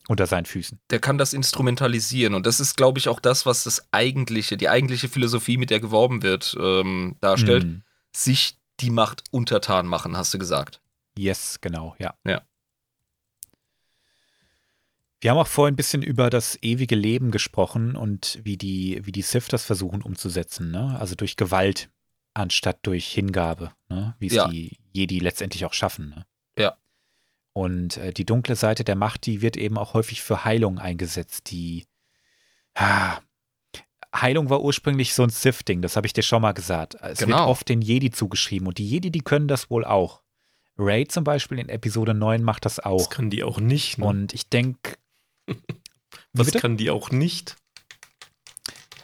unter 0.08 0.26
seinen 0.26 0.44
Füßen. 0.44 0.78
Der 0.90 0.98
kann 0.98 1.16
das 1.16 1.32
instrumentalisieren 1.32 2.34
und 2.34 2.46
das 2.46 2.60
ist, 2.60 2.76
glaube 2.76 2.98
ich, 2.98 3.08
auch 3.08 3.18
das, 3.18 3.46
was 3.46 3.64
das 3.64 3.88
eigentliche, 3.92 4.56
die 4.56 4.68
eigentliche 4.68 5.08
Philosophie, 5.08 5.56
mit 5.56 5.70
der 5.70 5.80
geworben 5.80 6.22
wird, 6.22 6.56
ähm, 6.60 7.16
darstellt. 7.20 7.64
Hm. 7.64 7.82
Sich 8.16 8.56
die 8.80 8.88
Macht 8.88 9.24
untertan 9.30 9.86
machen, 9.86 10.16
hast 10.16 10.32
du 10.32 10.38
gesagt. 10.38 10.80
Yes, 11.18 11.58
genau, 11.60 11.94
ja. 11.98 12.14
Ja. 12.26 12.40
Wir 15.20 15.30
haben 15.30 15.36
auch 15.38 15.46
vorhin 15.46 15.74
ein 15.74 15.76
bisschen 15.76 16.02
über 16.02 16.30
das 16.30 16.58
ewige 16.62 16.96
Leben 16.96 17.30
gesprochen 17.30 17.94
und 17.94 18.38
wie 18.42 18.56
die, 18.56 19.04
wie 19.04 19.12
die 19.12 19.20
Sith 19.20 19.48
das 19.48 19.64
versuchen 19.64 20.00
umzusetzen, 20.00 20.70
ne? 20.70 20.98
Also 20.98 21.14
durch 21.14 21.36
Gewalt 21.36 21.90
anstatt 22.32 22.78
durch 22.84 23.06
Hingabe, 23.06 23.72
ne? 23.90 24.16
Wie 24.18 24.28
es 24.28 24.32
Ja. 24.32 24.48
die 24.48 24.78
Jedi 24.94 25.18
letztendlich 25.18 25.66
auch 25.66 25.74
schaffen, 25.74 26.08
ne? 26.08 26.26
Ja. 26.58 26.78
Und 27.52 27.98
äh, 27.98 28.14
die 28.14 28.24
dunkle 28.24 28.56
Seite 28.56 28.82
der 28.82 28.96
Macht, 28.96 29.26
die 29.26 29.42
wird 29.42 29.58
eben 29.58 29.76
auch 29.76 29.92
häufig 29.92 30.22
für 30.22 30.46
Heilung 30.46 30.78
eingesetzt, 30.78 31.50
die 31.50 31.84
ah, 32.74 33.18
Heilung 34.22 34.50
war 34.50 34.62
ursprünglich 34.62 35.14
so 35.14 35.22
ein 35.22 35.30
Sith-Ding, 35.30 35.82
das 35.82 35.96
habe 35.96 36.06
ich 36.06 36.12
dir 36.12 36.22
schon 36.22 36.42
mal 36.42 36.52
gesagt. 36.52 36.94
Es 36.96 37.20
wird 37.20 37.30
Genau. 37.30 37.48
oft 37.48 37.68
den 37.68 37.80
Jedi 37.82 38.10
zugeschrieben 38.10 38.68
und 38.68 38.78
die 38.78 38.86
Jedi, 38.88 39.10
die 39.10 39.20
können 39.20 39.48
das 39.48 39.70
wohl 39.70 39.84
auch. 39.84 40.22
Ray 40.78 41.06
zum 41.08 41.24
Beispiel 41.24 41.58
in 41.58 41.68
Episode 41.68 42.12
9 42.14 42.42
macht 42.42 42.64
das 42.66 42.76
Das 42.76 42.84
auch. 42.84 43.08
kann 43.10 43.30
die 43.30 43.42
auch 43.44 43.58
nicht. 43.60 43.98
Ne? 43.98 44.04
Und 44.06 44.34
ich 44.34 44.48
denke, 44.48 44.96
Was 46.32 46.46
bitte? 46.46 46.60
kann 46.60 46.76
die 46.76 46.90
auch 46.90 47.10
nicht? 47.10 47.56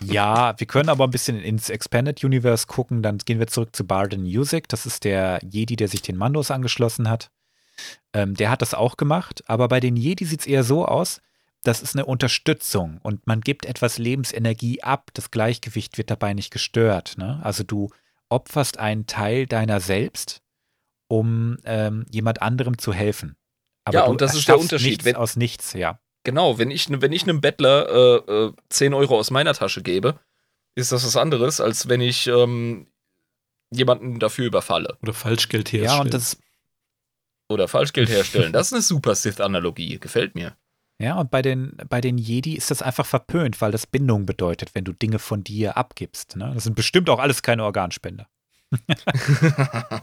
ja, 0.05 0.59
wir 0.59 0.67
können 0.67 0.89
aber 0.89 1.05
ein 1.05 1.11
bisschen 1.13 1.39
ins 1.41 1.71
Expanded 1.71 2.25
Universe 2.25 2.67
gucken. 2.67 3.03
Dann 3.03 3.19
gehen 3.19 3.39
wir 3.39 3.47
zurück 3.47 3.75
zu 3.75 3.87
Barden 3.87 4.23
Music. 4.23 4.69
Das 4.69 4.85
ist 4.85 5.05
der 5.05 5.39
Jedi, 5.49 5.77
der 5.77 5.87
sich 5.89 6.03
den 6.03 6.17
Mandos 6.17 6.51
angeschlossen 6.51 7.09
hat. 7.09 7.31
Ähm, 8.13 8.35
der 8.35 8.51
hat 8.51 8.63
das 8.63 8.75
auch 8.75 8.97
gemacht. 8.97 9.45
Aber 9.47 9.69
bei 9.69 9.79
den 9.81 9.97
Jedi 9.97 10.25
sieht 10.25 10.41
es 10.41 10.47
eher 10.47 10.65
so 10.65 10.85
aus, 10.87 11.21
das 11.65 11.81
ist 11.83 11.95
eine 11.95 12.07
Unterstützung 12.07 12.99
und 13.03 13.27
man 13.27 13.41
gibt 13.41 13.67
etwas 13.67 13.99
Lebensenergie 13.99 14.83
ab. 14.83 15.11
Das 15.15 15.31
Gleichgewicht 15.31 15.97
wird 15.99 16.11
dabei 16.11 16.35
nicht 16.35 16.51
gestört. 16.51 17.17
Ne? 17.19 17.41
Also 17.43 17.63
du 17.63 17.91
opferst 18.29 18.79
einen 18.79 19.07
Teil 19.07 19.47
deiner 19.47 19.81
selbst, 19.81 20.43
um 21.09 21.59
ähm, 21.65 22.05
jemand 22.11 22.43
anderem 22.43 22.79
zu 22.79 22.93
helfen. 22.93 23.37
Aber 23.85 23.99
Ja, 23.99 24.05
du 24.07 24.11
und 24.13 24.21
das 24.21 24.35
ist 24.35 24.49
der 24.49 24.59
Unterschied. 24.59 24.91
Nichts 24.91 25.05
Wenn- 25.05 25.17
aus 25.17 25.37
nichts, 25.37 25.73
ja. 25.75 26.01
Genau, 26.25 26.57
wenn 26.59 26.71
ich, 26.71 26.89
wenn 26.89 27.13
ich 27.13 27.25
einem 27.25 27.41
Bettler 27.41 27.89
äh, 28.29 28.33
äh, 28.47 28.53
10 28.71 28.95
Euro 28.95 29.19
aus 29.19 29.31
meiner 29.33 29.55
Tasche 29.55 29.83
gebe, 29.83 30.21
ist 30.77 30.93
das 30.93 31.05
was 31.05 31.17
anderes, 31.17 31.61
als 31.61 31.89
wenn 31.89 32.01
ich 32.01 32.29
ähm, 32.29 32.87
jemanden 33.71 34.21
dafür 34.21 34.47
überfalle 34.47 34.97
Oder 35.03 35.15
Falschgeld 35.15 35.73
herstellen. 35.73 35.97
Ja, 35.97 36.01
und 36.03 36.15
das, 36.15 36.39
oder 37.49 37.67
Falschgeld 37.67 38.09
herstellen. 38.09 38.53
Das 38.53 38.69
ist 38.69 38.73
eine 38.73 38.83
super 38.83 39.15
Sith-Analogie, 39.17 39.99
gefällt 39.99 40.35
mir. 40.37 40.57
Ja, 41.03 41.19
und 41.19 41.33
bei 41.33 41.43
den, 41.43 41.77
bei 41.89 42.01
den 42.01 42.17
Jedi 42.17 42.55
ist 42.55 42.71
das 42.71 42.81
einfach 42.81 43.05
verpönt, 43.05 43.61
weil 43.61 43.73
das 43.73 43.89
Bindung 43.89 44.25
bedeutet, 44.25 44.73
wenn 44.77 44.85
du 44.85 44.93
Dinge 44.93 45.19
von 45.19 45.43
dir 45.43 45.77
abgibst. 45.77 46.37
Ne? 46.37 46.53
Das 46.55 46.63
sind 46.63 46.77
bestimmt 46.77 47.11
auch 47.11 47.19
alles 47.19 47.43
keine 47.43 47.65
Organspender. 47.65 48.29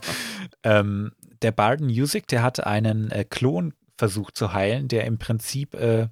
ähm, 0.62 1.12
der 1.40 1.52
Barden 1.52 1.86
Music, 1.86 2.26
der 2.26 2.42
hatte 2.42 2.66
einen 2.66 3.10
äh, 3.10 3.24
Klon 3.24 3.72
versucht 3.96 4.36
zu 4.36 4.52
heilen, 4.52 4.88
der 4.88 5.06
im 5.06 5.16
Prinzip, 5.16 5.74
äh, 5.74 6.08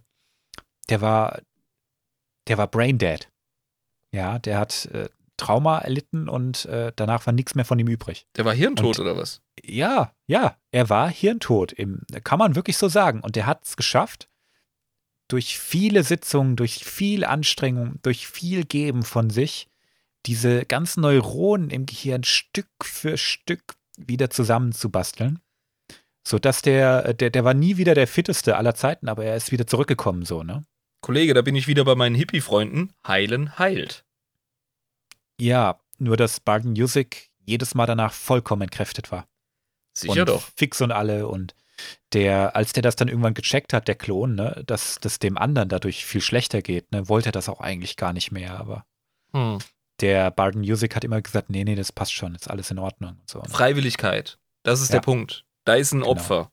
der 0.88 1.00
war, 1.02 1.42
der 2.48 2.56
war 2.56 2.66
brain 2.66 2.96
dead. 2.96 3.30
Ja, 4.14 4.38
der 4.38 4.58
hat 4.58 4.86
äh, 4.86 5.10
Trauma 5.36 5.80
erlitten 5.80 6.30
und 6.30 6.64
äh, 6.64 6.92
danach 6.96 7.26
war 7.26 7.34
nichts 7.34 7.54
mehr 7.54 7.66
von 7.66 7.78
ihm 7.78 7.88
übrig. 7.88 8.26
Der 8.36 8.46
war 8.46 8.54
hirntot 8.54 8.98
Und- 8.98 9.04
oder 9.04 9.18
was? 9.18 9.42
Ja, 9.62 10.12
ja, 10.26 10.56
er 10.72 10.88
war 10.88 11.10
hirntot, 11.10 11.72
im, 11.72 12.04
kann 12.24 12.38
man 12.38 12.54
wirklich 12.54 12.78
so 12.78 12.88
sagen. 12.88 13.20
Und 13.20 13.36
er 13.36 13.44
hat 13.44 13.66
es 13.66 13.76
geschafft, 13.76 14.27
durch 15.28 15.58
viele 15.58 16.02
Sitzungen, 16.02 16.56
durch 16.56 16.84
viel 16.84 17.24
Anstrengung, 17.24 17.98
durch 18.02 18.26
viel 18.26 18.64
Geben 18.64 19.02
von 19.02 19.30
sich, 19.30 19.68
diese 20.26 20.64
ganzen 20.64 21.02
Neuronen 21.02 21.70
im 21.70 21.86
Gehirn 21.86 22.24
Stück 22.24 22.68
für 22.82 23.16
Stück 23.16 23.76
wieder 23.96 24.30
zusammenzubasteln. 24.30 25.40
Sodass 26.26 26.62
der, 26.62 27.14
der, 27.14 27.30
der 27.30 27.44
war 27.44 27.54
nie 27.54 27.76
wieder 27.76 27.94
der 27.94 28.06
fitteste 28.06 28.56
aller 28.56 28.74
Zeiten, 28.74 29.08
aber 29.08 29.24
er 29.24 29.36
ist 29.36 29.52
wieder 29.52 29.66
zurückgekommen, 29.66 30.24
so, 30.24 30.42
ne? 30.42 30.62
Kollege, 31.00 31.32
da 31.32 31.42
bin 31.42 31.54
ich 31.54 31.68
wieder 31.68 31.84
bei 31.84 31.94
meinen 31.94 32.16
Hippie-Freunden. 32.16 32.92
Heilen 33.06 33.58
heilt. 33.58 34.04
Ja, 35.40 35.80
nur 35.98 36.16
dass 36.16 36.40
Barton 36.40 36.72
Music 36.72 37.30
jedes 37.38 37.74
Mal 37.74 37.86
danach 37.86 38.12
vollkommen 38.12 38.62
entkräftet 38.62 39.10
war. 39.12 39.26
Sicher 39.94 40.22
und 40.22 40.28
doch. 40.28 40.48
fix 40.56 40.80
und 40.80 40.92
alle 40.92 41.28
und 41.28 41.54
der, 42.12 42.56
als 42.56 42.72
der 42.72 42.82
das 42.82 42.96
dann 42.96 43.08
irgendwann 43.08 43.34
gecheckt 43.34 43.72
hat, 43.72 43.88
der 43.88 43.94
Klon, 43.94 44.34
ne, 44.34 44.62
dass 44.66 44.98
das 45.00 45.18
dem 45.18 45.36
anderen 45.38 45.68
dadurch 45.68 46.04
viel 46.06 46.20
schlechter 46.20 46.62
geht, 46.62 46.90
ne, 46.92 47.08
wollte 47.08 47.28
er 47.30 47.32
das 47.32 47.48
auch 47.48 47.60
eigentlich 47.60 47.96
gar 47.96 48.12
nicht 48.12 48.32
mehr, 48.32 48.58
aber 48.58 48.84
Hm. 49.34 49.58
der 50.00 50.30
Barden 50.30 50.60
Music 50.60 50.94
hat 50.96 51.04
immer 51.04 51.20
gesagt, 51.20 51.50
nee, 51.50 51.64
nee, 51.64 51.74
das 51.74 51.92
passt 51.92 52.12
schon, 52.14 52.34
ist 52.34 52.48
alles 52.50 52.70
in 52.70 52.78
Ordnung 52.78 53.18
so. 53.26 53.42
Freiwilligkeit. 53.44 54.38
Das 54.62 54.80
ist 54.80 54.88
Ja. 54.88 54.94
der 54.96 55.00
Punkt. 55.02 55.44
Da 55.64 55.74
ist 55.74 55.92
ein 55.92 56.00
Genau. 56.00 56.12
Opfer. 56.12 56.50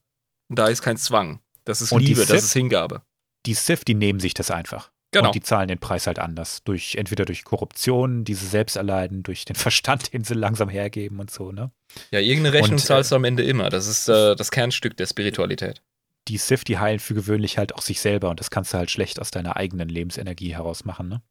Da 0.49 0.68
ist 0.68 0.81
kein 0.81 0.97
Zwang. 0.97 1.39
Das 1.64 1.81
ist 1.81 1.91
Und 1.91 2.02
Liebe, 2.02 2.19
das 2.22 2.30
Sith- 2.30 2.38
ist 2.38 2.53
Hingabe. 2.53 3.02
Die 3.45 3.53
Sith, 3.53 3.85
die 3.85 3.95
nehmen 3.95 4.19
sich 4.19 4.34
das 4.34 4.52
einfach. 4.52 4.91
Genau. 5.16 5.30
Und 5.30 5.36
die 5.36 5.42
zahlen 5.42 5.70
den 5.70 5.80
Preis 5.80 6.08
halt 6.08 6.20
anders. 6.20 6.62
Durch, 6.66 6.96
entweder 6.96 7.24
durch 7.24 7.46
Korruption, 7.46 8.26
die 8.26 8.34
sie 8.34 8.48
selbst 8.48 8.76
erleiden, 8.76 9.24
durch 9.24 9.46
den 9.46 9.56
Verstand, 9.56 10.12
den 10.14 10.26
sie 10.26 10.34
langsam 10.34 10.68
hergeben 10.68 11.22
und 11.22 11.32
so, 11.32 11.54
ne? 11.54 11.72
Ja, 12.12 12.20
irgendeine 12.20 12.54
Rechnung 12.54 12.74
Und, 12.74 12.84
äh, 12.84 12.86
zahlst 12.86 13.12
du 13.12 13.16
am 13.16 13.24
Ende 13.24 13.44
immer. 13.44 13.70
Das 13.70 13.88
ist 13.88 14.10
äh, 14.10 14.36
das 14.36 14.52
Kernstück 14.52 14.98
der 14.98 15.08
Spiritualität. 15.08 15.82
Die 16.28 16.38
Sith, 16.38 16.66
die 16.66 16.80
heilen 16.80 17.00
für 17.00 17.14
gewöhnlich 17.14 17.58
halt 17.58 17.76
auch 17.76 17.82
sich 17.82 18.02
selber 18.02 18.30
und 18.30 18.42
das 18.42 18.50
kannst 18.50 18.74
du 18.74 18.78
halt 18.78 18.92
schlecht 18.92 19.22
aus 19.22 19.32
deiner 19.32 19.56
eigenen 19.56 19.88
Lebensenergie 19.88 20.54
heraus 20.54 20.84
machen, 20.84 21.08
ne? 21.08 21.22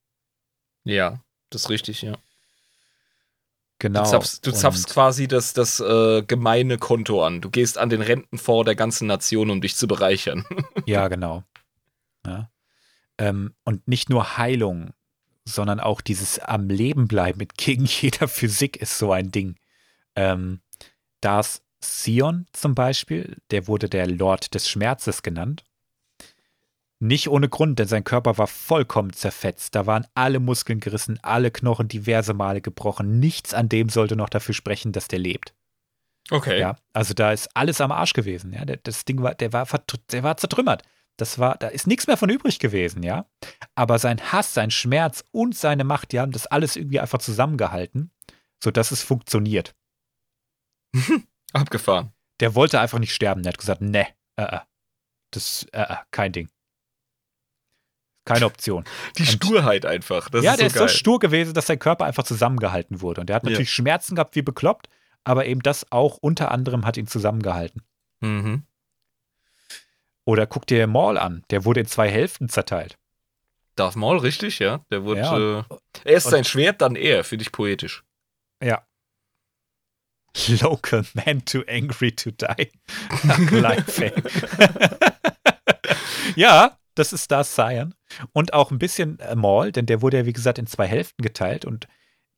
Ja, 0.85 1.20
das 1.51 1.62
ist 1.62 1.70
richtig, 1.70 2.01
ja. 2.02 2.16
Genau. 3.81 4.05
Du 4.05 4.09
zapfst, 4.09 4.47
du 4.47 4.52
zapfst 4.52 4.86
quasi 4.89 5.28
das, 5.28 5.52
das 5.52 5.81
äh, 5.81 6.23
gemeine 6.23 6.78
Konto 6.78 7.23
an. 7.23 7.43
Du 7.43 7.51
gehst 7.51 7.77
an 7.77 7.90
den 7.90 8.01
Rentenfonds 8.01 8.65
der 8.65 8.77
ganzen 8.77 9.06
Nation, 9.09 9.51
um 9.51 9.61
dich 9.61 9.77
zu 9.77 9.86
bereichern. 9.86 10.47
Ja, 10.86 11.09
genau. 11.09 11.43
Ja. 12.27 12.48
Ähm, 13.18 13.54
und 13.64 13.86
nicht 13.86 14.10
nur 14.10 14.36
Heilung, 14.38 14.92
sondern 15.44 15.80
auch 15.80 16.00
dieses 16.00 16.38
am 16.38 16.68
Leben 16.68 17.06
bleiben 17.06 17.38
mit 17.38 17.56
gegen 17.56 17.84
jeder 17.86 18.28
Physik 18.28 18.76
ist 18.76 18.98
so 18.98 19.12
ein 19.12 19.30
Ding. 19.30 19.56
Ähm, 20.16 20.60
das 21.20 21.62
Sion 21.82 22.46
zum 22.52 22.74
Beispiel, 22.74 23.36
der 23.50 23.66
wurde 23.66 23.88
der 23.88 24.06
Lord 24.06 24.54
des 24.54 24.68
Schmerzes 24.68 25.22
genannt. 25.22 25.64
Nicht 27.00 27.28
ohne 27.28 27.48
Grund, 27.48 27.78
denn 27.78 27.88
sein 27.88 28.04
Körper 28.04 28.38
war 28.38 28.46
vollkommen 28.46 29.12
zerfetzt. 29.12 29.74
Da 29.74 29.84
waren 29.86 30.06
alle 30.14 30.40
Muskeln 30.40 30.80
gerissen, 30.80 31.18
alle 31.22 31.50
Knochen 31.50 31.88
diverse 31.88 32.32
Male 32.32 32.62
gebrochen. 32.62 33.20
Nichts 33.20 33.52
an 33.52 33.68
dem 33.68 33.90
sollte 33.90 34.16
noch 34.16 34.30
dafür 34.30 34.54
sprechen, 34.54 34.92
dass 34.92 35.08
der 35.08 35.18
lebt. 35.18 35.54
Okay. 36.30 36.58
Ja, 36.58 36.76
also 36.94 37.12
da 37.12 37.32
ist 37.32 37.54
alles 37.54 37.80
am 37.80 37.92
Arsch 37.92 38.14
gewesen. 38.14 38.52
Ja, 38.52 38.64
das 38.64 39.04
Ding 39.04 39.22
war, 39.22 39.34
der 39.34 39.52
war, 39.52 39.66
der 40.10 40.22
war 40.22 40.36
zertrümmert. 40.38 40.82
Das 41.16 41.38
war, 41.38 41.56
da 41.56 41.68
ist 41.68 41.86
nichts 41.86 42.06
mehr 42.08 42.16
von 42.16 42.28
übrig 42.30 42.58
gewesen, 42.58 43.02
ja. 43.04 43.26
Aber 43.76 43.98
sein 43.98 44.20
Hass, 44.32 44.52
sein 44.54 44.70
Schmerz 44.72 45.24
und 45.30 45.56
seine 45.56 45.84
Macht, 45.84 46.10
die 46.12 46.18
haben 46.20 46.32
das 46.32 46.46
alles 46.46 46.74
irgendwie 46.76 46.98
einfach 47.00 47.18
zusammengehalten, 47.20 48.10
sodass 48.62 48.90
es 48.90 49.02
funktioniert. 49.02 49.74
Abgefahren. 51.52 52.12
der 52.40 52.54
wollte 52.56 52.80
einfach 52.80 52.98
nicht 52.98 53.14
sterben. 53.14 53.42
Der 53.44 53.52
hat 53.52 53.58
gesagt, 53.58 53.80
ne, 53.80 54.08
äh, 54.36 54.42
äh, 54.56 54.60
das, 55.30 55.64
äh, 55.72 55.82
äh, 55.82 55.96
kein 56.10 56.32
Ding. 56.32 56.48
Keine 58.26 58.46
Option. 58.46 58.84
Die 59.18 59.22
Und- 59.22 59.28
Sturheit 59.28 59.86
einfach. 59.86 60.28
Das 60.30 60.42
ja, 60.44 60.52
ist 60.52 60.60
der 60.60 60.70
so 60.70 60.84
ist 60.86 60.92
so 60.92 60.98
stur 60.98 61.18
gewesen, 61.20 61.54
dass 61.54 61.66
sein 61.66 61.78
Körper 61.78 62.06
einfach 62.06 62.24
zusammengehalten 62.24 63.00
wurde. 63.02 63.20
Und 63.20 63.28
der 63.28 63.36
hat 63.36 63.44
Ja. 63.44 63.50
natürlich 63.50 63.72
Schmerzen 63.72 64.14
gehabt 64.16 64.34
wie 64.34 64.42
bekloppt, 64.42 64.88
aber 65.24 65.46
eben 65.46 65.60
das 65.62 65.90
auch 65.92 66.16
unter 66.18 66.50
anderem 66.50 66.84
hat 66.86 66.96
ihn 66.96 67.06
zusammengehalten. 67.06 67.82
mhm. 68.20 68.66
Oder 70.24 70.46
guck 70.46 70.66
dir 70.66 70.86
Maul 70.86 71.18
an, 71.18 71.44
der 71.51 71.64
wurde 71.64 71.80
in 71.80 71.86
zwei 71.86 72.10
Hälften 72.10 72.48
zerteilt. 72.48 72.98
Darth 73.76 73.96
Maul, 73.96 74.18
richtig, 74.18 74.59
ja. 74.59 74.84
Der 74.90 75.05
wurde. 75.05 75.20
Ja, 75.20 75.60
äh, 75.60 75.64
erst 76.05 76.26
und- 76.26 76.32
sein 76.32 76.44
Schwert, 76.44 76.80
dann 76.80 76.96
er. 76.96 77.24
Finde 77.24 77.42
ich 77.42 77.52
poetisch. 77.52 78.05
Ja. 78.62 78.82
Local 80.60 81.05
man 81.14 81.44
too 81.44 81.62
angry 81.68 82.12
to 82.12 82.30
die. 82.30 82.70
Ja, 86.36 86.78
das 86.94 87.12
ist 87.12 87.24
Star 87.24 87.44
Cyan. 87.44 87.94
Und 88.32 88.55
auch 88.55 88.70
ein 88.70 88.78
bisschen 88.78 89.18
äh, 89.20 89.34
Maul, 89.36 89.72
denn 89.72 89.86
der 89.86 90.02
wurde 90.02 90.18
ja, 90.18 90.26
wie 90.26 90.32
gesagt, 90.32 90.59
in 90.59 90.66
zwei 90.66 90.86
Hälften 90.86 91.22
geteilt. 91.22 91.64
Und 91.64 91.88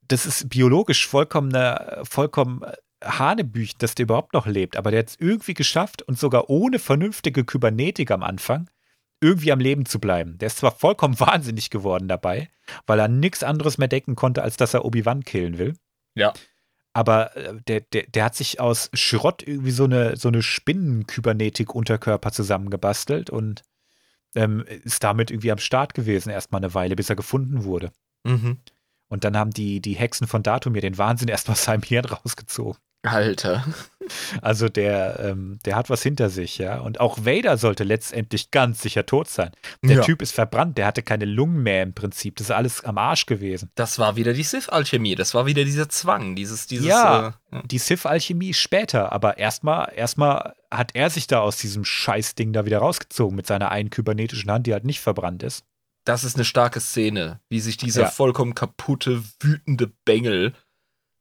das 0.09 0.27
ist 0.27 0.49
biologisch 0.49 1.07
vollkommen, 1.07 1.55
äh, 1.55 2.05
vollkommen 2.05 2.63
Hanebüch, 3.07 3.77
dass 3.77 3.95
der 3.95 4.05
überhaupt 4.05 4.33
noch 4.33 4.47
lebt. 4.47 4.77
Aber 4.77 4.91
der 4.91 5.01
hat 5.01 5.09
es 5.09 5.17
irgendwie 5.19 5.55
geschafft 5.55 6.03
und 6.03 6.19
sogar 6.19 6.51
ohne 6.51 6.79
vernünftige 6.79 7.45
Kybernetik 7.45 8.11
am 8.11 8.23
Anfang 8.23 8.69
irgendwie 9.21 9.53
am 9.53 9.61
Leben 9.61 9.87
zu 9.87 9.99
bleiben. 9.99 10.39
Der 10.39 10.49
ist 10.49 10.59
zwar 10.59 10.73
vollkommen 10.73 11.19
wahnsinnig 11.21 11.71
geworden 11.71 12.09
dabei, 12.09 12.51
weil 12.87 12.99
er 12.99 13.09
nichts 13.09 13.43
anderes 13.43 13.79
mehr 13.79 13.89
denken 13.89 14.15
konnte, 14.15 14.43
als 14.43 14.57
dass 14.57 14.75
er 14.75 14.85
Obi-Wan 14.85 15.25
killen 15.25 15.59
will. 15.59 15.75
Ja. 16.15 16.33
Aber 16.93 17.37
äh, 17.37 17.55
der, 17.67 17.81
der, 17.81 18.05
der 18.05 18.25
hat 18.25 18.35
sich 18.35 18.61
aus 18.61 18.91
Schrott 18.95 19.43
irgendwie 19.47 19.71
so 19.71 19.85
eine, 19.85 20.17
so 20.17 20.29
eine 20.29 20.43
Spinnen-Kybernetik-Unterkörper 20.43 22.33
zusammengebastelt 22.33 23.31
und 23.31 23.63
ähm, 24.35 24.65
ist 24.67 25.05
damit 25.05 25.31
irgendwie 25.31 25.53
am 25.53 25.59
Start 25.59 25.95
gewesen, 25.95 26.31
erstmal 26.31 26.61
eine 26.61 26.75
Weile, 26.75 26.97
bis 26.97 27.11
er 27.11 27.17
gefunden 27.17 27.65
wurde. 27.65 27.91
Mhm. 28.25 28.59
Und 29.09 29.25
dann 29.25 29.37
haben 29.37 29.51
die, 29.51 29.81
die 29.81 29.95
Hexen 29.95 30.27
von 30.27 30.43
Datumir 30.43 30.81
den 30.81 30.99
Wahnsinn 30.99 31.29
erstmal 31.29 31.53
aus 31.53 31.65
seinem 31.65 31.83
Hirn 31.83 32.05
rausgezogen. 32.05 32.81
Alter. 33.07 33.65
Also 34.41 34.69
der, 34.69 35.19
ähm, 35.21 35.59
der 35.65 35.75
hat 35.75 35.91
was 35.91 36.03
hinter 36.03 36.31
sich, 36.31 36.59
ja. 36.59 36.79
Und 36.79 37.01
auch 37.01 37.19
Vader 37.25 37.57
sollte 37.57 37.83
letztendlich 37.83 38.51
ganz 38.53 38.81
sicher 38.81 39.05
tot 39.05 39.29
sein. 39.29 39.51
Der 39.83 39.97
Ja. 39.97 40.03
Typ 40.03 40.23
ist 40.23 40.33
verbrannt, 40.33 40.79
der 40.79 40.87
hatte 40.87 41.03
keine 41.03 41.25
Lungen 41.25 41.63
mehr 41.65 41.83
im 41.83 41.93
Prinzip. 41.93 42.37
Das 42.37 42.47
ist 42.49 42.51
alles 42.53 42.85
am 42.85 42.99
Arsch 42.99 43.27
gewesen. 43.27 43.71
Das 43.75 43.99
war 43.99 44.15
wieder 44.17 44.33
die 44.33 44.45
Sith-Alchemie. 44.45 45.17
Das 45.17 45.35
war 45.35 45.47
wieder 45.47 45.65
dieser 45.65 45.89
Zwang. 45.89 46.37
Dieses, 46.37 46.67
dieses. 46.69 46.87
Ja. 46.87 47.35
Äh, 47.51 47.63
Die 47.65 47.79
Sith-Alchemie 47.79 48.55
später, 48.55 49.11
aber 49.13 49.39
erstmal, 49.39 49.93
erstmal 49.97 50.55
hat 50.71 50.91
er 50.95 51.11
sich 51.11 51.27
da 51.27 51.41
aus 51.41 51.57
diesem 51.57 51.85
Scheißding 51.85 52.53
da 52.53 52.65
wieder 52.65 52.79
rausgezogen 52.79 53.35
mit 53.35 53.47
seiner 53.47 53.71
einen 53.71 53.91
kybernetischen 53.91 54.51
Hand, 54.51 54.67
die 54.69 54.73
halt 54.73 54.85
nicht 54.85 55.01
verbrannt 55.01 55.43
ist. 55.43 55.65
das 56.05 56.23
ist 56.23 56.37
eine 56.37 56.45
starke 56.45 56.79
Szene, 56.79 57.41
wie 57.49 57.59
sich 57.59 57.77
dieser 57.79 58.03
Ja. 58.03 58.09
vollkommen 58.09 58.55
kaputte, 58.55 59.25
wütende 59.41 59.89
Bengel 60.05 60.53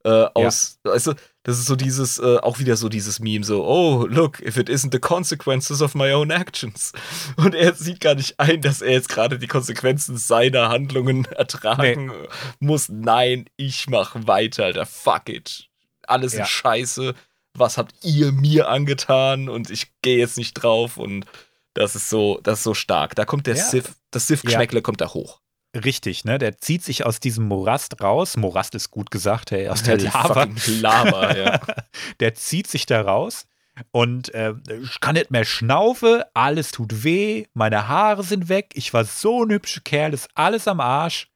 äh, 0.06 0.28
aus, 0.36 0.80
also 0.84 1.14
das 1.44 1.60
ist 1.60 1.66
so 1.66 1.76
dieses, 1.76 2.20
äh, 2.20 2.38
auch 2.38 2.60
wieder 2.60 2.76
so 2.78 2.90
dieses 2.90 3.20
Meme, 3.20 3.44
so, 3.44 3.66
oh, 3.66 4.06
look, 4.08 4.40
if 4.42 4.56
it 4.58 4.70
isn't 4.70 4.92
the 4.92 5.00
consequences 5.00 5.82
of 5.82 5.96
my 5.96 6.12
own 6.14 6.30
actions. 6.32 6.92
Und 7.38 7.56
er 7.56 7.74
sieht 7.74 8.02
gar 8.02 8.16
nicht 8.16 8.40
ein, 8.40 8.62
dass 8.62 8.82
er 8.82 8.92
jetzt 8.94 9.10
gerade 9.10 9.38
die 9.40 9.48
Konsequenzen 9.48 10.18
seiner 10.18 10.70
Handlungen 10.70 11.26
ertragen 11.32 12.12
muss. 12.60 12.88
Nein, 12.90 13.46
ich 13.58 13.88
mach 13.90 14.16
weiter, 14.28 14.66
Alter, 14.66 14.86
fuck 14.86 15.28
it. 15.30 15.68
Alles 16.08 16.34
Ja. 16.34 16.44
ist 16.44 16.50
scheiße. 16.52 17.14
Was 17.58 17.78
habt 17.78 17.94
ihr 18.04 18.32
mir 18.32 18.68
angetan? 18.70 19.50
Und 19.50 19.70
ich 19.72 19.92
gehe 20.02 20.18
jetzt 20.20 20.38
nicht 20.38 20.54
drauf 20.54 20.98
und 20.98 21.26
das 21.74 21.96
ist 21.96 22.10
so, 22.10 22.40
das 22.44 22.60
ist 22.60 22.64
so 22.64 22.74
stark. 22.74 23.16
Da 23.16 23.26
kommt 23.26 23.48
der 23.48 23.56
Ja. 23.56 23.64
Sith, 23.64 23.92
das 24.12 24.28
Sith-Geschmäckle 24.28 24.82
kommt 24.82 25.02
da 25.02 25.14
hoch. 25.14 25.42
Richtig, 25.76 26.24
ne? 26.24 26.38
Der 26.38 26.58
zieht 26.58 26.84
sich 26.84 27.06
aus 27.06 27.20
diesem 27.20 27.48
Morast 27.48 28.02
raus. 28.02 28.38
Morast 28.38 28.76
ist 28.76 28.92
gut 28.92 29.12
gesagt, 29.12 29.52
hey, 29.52 29.68
aus 29.68 29.84
der 29.84 29.98
Lava. 30.00 30.48
Lava, 30.80 31.36
ja. 31.36 31.60
Der 32.20 32.34
zieht 32.34 32.68
sich 32.68 32.86
da 32.86 33.02
raus 33.02 33.46
und 33.92 34.34
äh, 34.34 34.54
ich 34.82 35.00
kann 35.02 35.16
nicht 35.16 35.32
mehr 35.32 35.46
schnaufe, 35.46 36.26
alles 36.34 36.72
tut 36.72 37.04
weh, 37.04 37.46
meine 37.54 37.88
Haare 37.88 38.24
sind 38.24 38.48
weg, 38.48 38.72
ich 38.74 38.94
war 38.94 39.04
so 39.04 39.44
ein 39.44 39.52
hübscher 39.52 39.82
Kerl, 39.82 40.14
ist 40.14 40.30
alles 40.34 40.68
am 40.68 40.80
Arsch. 40.80 41.28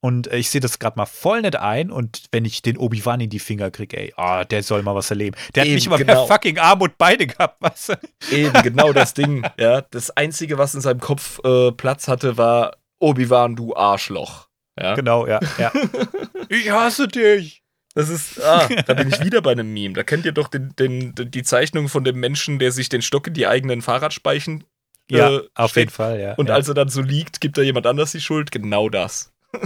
Und 0.00 0.28
äh, 0.28 0.36
ich 0.36 0.50
sehe 0.50 0.60
das 0.60 0.78
gerade 0.78 0.96
mal 0.96 1.06
voll 1.06 1.42
nicht 1.42 1.56
ein. 1.56 1.90
Und 1.90 2.26
wenn 2.30 2.44
ich 2.44 2.62
den 2.62 2.76
Obi-Wan 2.76 3.18
in 3.18 3.30
die 3.30 3.40
Finger 3.40 3.72
kriege, 3.72 3.96
ey, 3.96 4.14
ah, 4.16 4.44
der 4.44 4.62
soll 4.62 4.82
mal 4.82 4.94
was 4.94 5.10
erleben. 5.10 5.36
Der 5.56 5.62
hat 5.62 5.66
Eben, 5.66 5.74
nicht 5.74 5.90
mal 5.90 5.96
genau. 5.96 6.14
mehr 6.14 6.26
fucking 6.26 6.58
Arm 6.58 6.82
und 6.82 6.96
Beine 6.98 7.26
gehabt, 7.26 7.60
weißt 7.60 7.88
du? 7.88 7.94
Eben, 8.30 8.62
genau 8.62 8.92
das 8.92 9.12
Ding. 9.14 9.44
Ja, 9.58 9.80
das 9.80 10.10
Einzige, 10.10 10.56
was 10.56 10.76
in 10.76 10.82
seinem 10.82 11.00
Kopf 11.00 11.40
äh, 11.42 11.72
Platz 11.72 12.06
hatte, 12.06 12.36
war 12.36 12.76
Obi-Wan, 12.98 13.56
du 13.56 13.74
Arschloch. 13.76 14.48
Ja, 14.80 14.94
Genau, 14.94 15.26
ja, 15.26 15.40
ja. 15.58 15.72
ich 16.48 16.70
hasse 16.70 17.08
dich. 17.08 17.62
das 17.94 18.08
ist, 18.08 18.40
ah, 18.42 18.68
da 18.86 18.94
bin 18.94 19.08
ich 19.08 19.20
wieder 19.24 19.42
bei 19.42 19.52
einem 19.52 19.72
Meme. 19.72 19.94
Da 19.94 20.02
kennt 20.04 20.24
ihr 20.24 20.32
doch 20.32 20.48
den, 20.48 20.74
den, 20.76 21.14
die 21.16 21.42
Zeichnung 21.42 21.88
von 21.88 22.04
dem 22.04 22.20
Menschen, 22.20 22.58
der 22.58 22.70
sich 22.72 22.88
den 22.88 23.02
Stock 23.02 23.26
in 23.26 23.34
die 23.34 23.46
eigenen 23.46 23.82
Fahrradspeichen 23.82 24.64
Ja, 25.10 25.30
äh, 25.30 25.48
auf 25.54 25.70
steckt. 25.72 25.76
jeden 25.86 25.90
Fall, 25.94 26.20
ja. 26.20 26.34
Und 26.34 26.48
ja. 26.48 26.54
als 26.54 26.68
er 26.68 26.74
dann 26.74 26.88
so 26.88 27.02
liegt, 27.02 27.40
gibt 27.40 27.58
da 27.58 27.62
jemand 27.62 27.86
anders 27.86 28.12
die 28.12 28.20
Schuld. 28.20 28.52
Genau 28.52 28.88
das. 28.88 29.32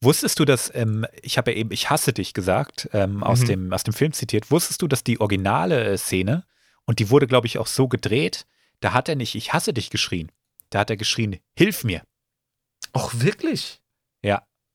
Wusstest 0.00 0.38
du, 0.38 0.44
dass, 0.44 0.72
ähm, 0.74 1.06
ich 1.22 1.38
habe 1.38 1.50
ja 1.52 1.56
eben 1.56 1.70
Ich 1.72 1.88
hasse 1.90 2.12
dich 2.12 2.34
gesagt, 2.34 2.88
ähm, 2.92 3.22
aus, 3.24 3.40
Mhm. 3.40 3.46
dem, 3.46 3.72
aus 3.72 3.82
dem 3.82 3.94
Film 3.94 4.12
zitiert, 4.12 4.50
wusstest 4.50 4.82
du, 4.82 4.86
dass 4.88 5.02
die 5.02 5.20
originale 5.20 5.82
äh, 5.84 5.96
Szene, 5.98 6.44
und 6.84 7.00
die 7.00 7.10
wurde, 7.10 7.26
glaube 7.26 7.46
ich, 7.48 7.58
auch 7.58 7.66
so 7.66 7.88
gedreht, 7.88 8.46
da 8.80 8.92
hat 8.92 9.08
er 9.08 9.16
nicht 9.16 9.34
Ich 9.34 9.52
hasse 9.52 9.72
dich 9.72 9.90
geschrien. 9.90 10.30
Da 10.70 10.80
hat 10.80 10.90
er 10.90 10.96
geschrien, 10.96 11.38
Hilf 11.56 11.82
mir. 11.82 12.02
Auch 12.92 13.12
wirklich? 13.14 13.80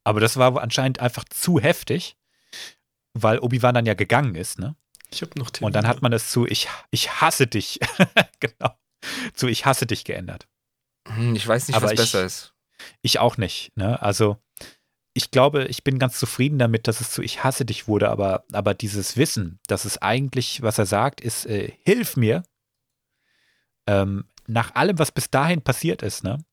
Aber 0.04 0.20
das 0.20 0.36
war 0.38 0.60
anscheinend 0.60 1.00
einfach 1.00 1.26
zu 1.26 1.60
heftig, 1.60 2.18
weil 3.14 3.38
Obi-Wan 3.38 3.76
dann 3.76 3.86
ja 3.86 3.94
gegangen 3.94 4.34
ist, 4.34 4.58
ne? 4.58 4.76
Ich 5.12 5.22
habe 5.22 5.38
noch 5.38 5.52
Und 5.62 5.76
dann 5.76 5.86
hat 5.88 6.02
man 6.02 6.12
es 6.12 6.32
zu 6.32 6.48
Ich, 6.48 6.70
ich 6.90 7.22
hasse 7.22 7.46
dich, 7.46 7.80
genau, 8.40 8.76
zu 9.36 9.48
Ich 9.48 9.68
hasse 9.68 9.86
dich 9.86 10.04
geändert. 10.04 10.48
Hm, 11.08 11.36
ich 11.36 11.48
weiß 11.48 11.68
nicht, 11.68 11.76
Aber 11.78 11.86
was 11.86 11.92
ich- 11.92 12.00
besser 12.00 12.26
ist. 12.26 12.56
Ich 13.04 13.20
auch 13.20 13.38
nicht, 13.38 13.78
ne? 13.78 14.02
Also, 14.02 14.38
ich 15.14 15.30
glaube, 15.30 15.66
ich 15.66 15.84
bin 15.84 16.00
ganz 16.00 16.18
zufrieden 16.18 16.58
damit, 16.58 16.88
dass 16.88 17.00
es 17.00 17.12
zu 17.12 17.22
Ich 17.22 17.44
hasse 17.44 17.64
dich 17.64 17.88
wurde, 17.88 18.10
aber, 18.10 18.44
aber 18.52 18.74
dieses 18.74 19.18
Wissen, 19.18 19.60
dass 19.68 19.86
es 19.86 20.00
eigentlich, 20.00 20.64
was 20.64 20.80
er 20.80 20.88
sagt, 20.88 21.22
ist, 21.22 21.46
äh, 21.46 21.74
hilf 21.84 22.18
mir, 22.18 22.42
ähm, 23.88 24.26
nach 24.48 24.74
allem, 24.74 24.98
was 24.98 25.12
bis 25.12 25.30
dahin 25.30 25.62
passiert 25.62 26.02
ist, 26.02 26.24
ne? 26.24 26.44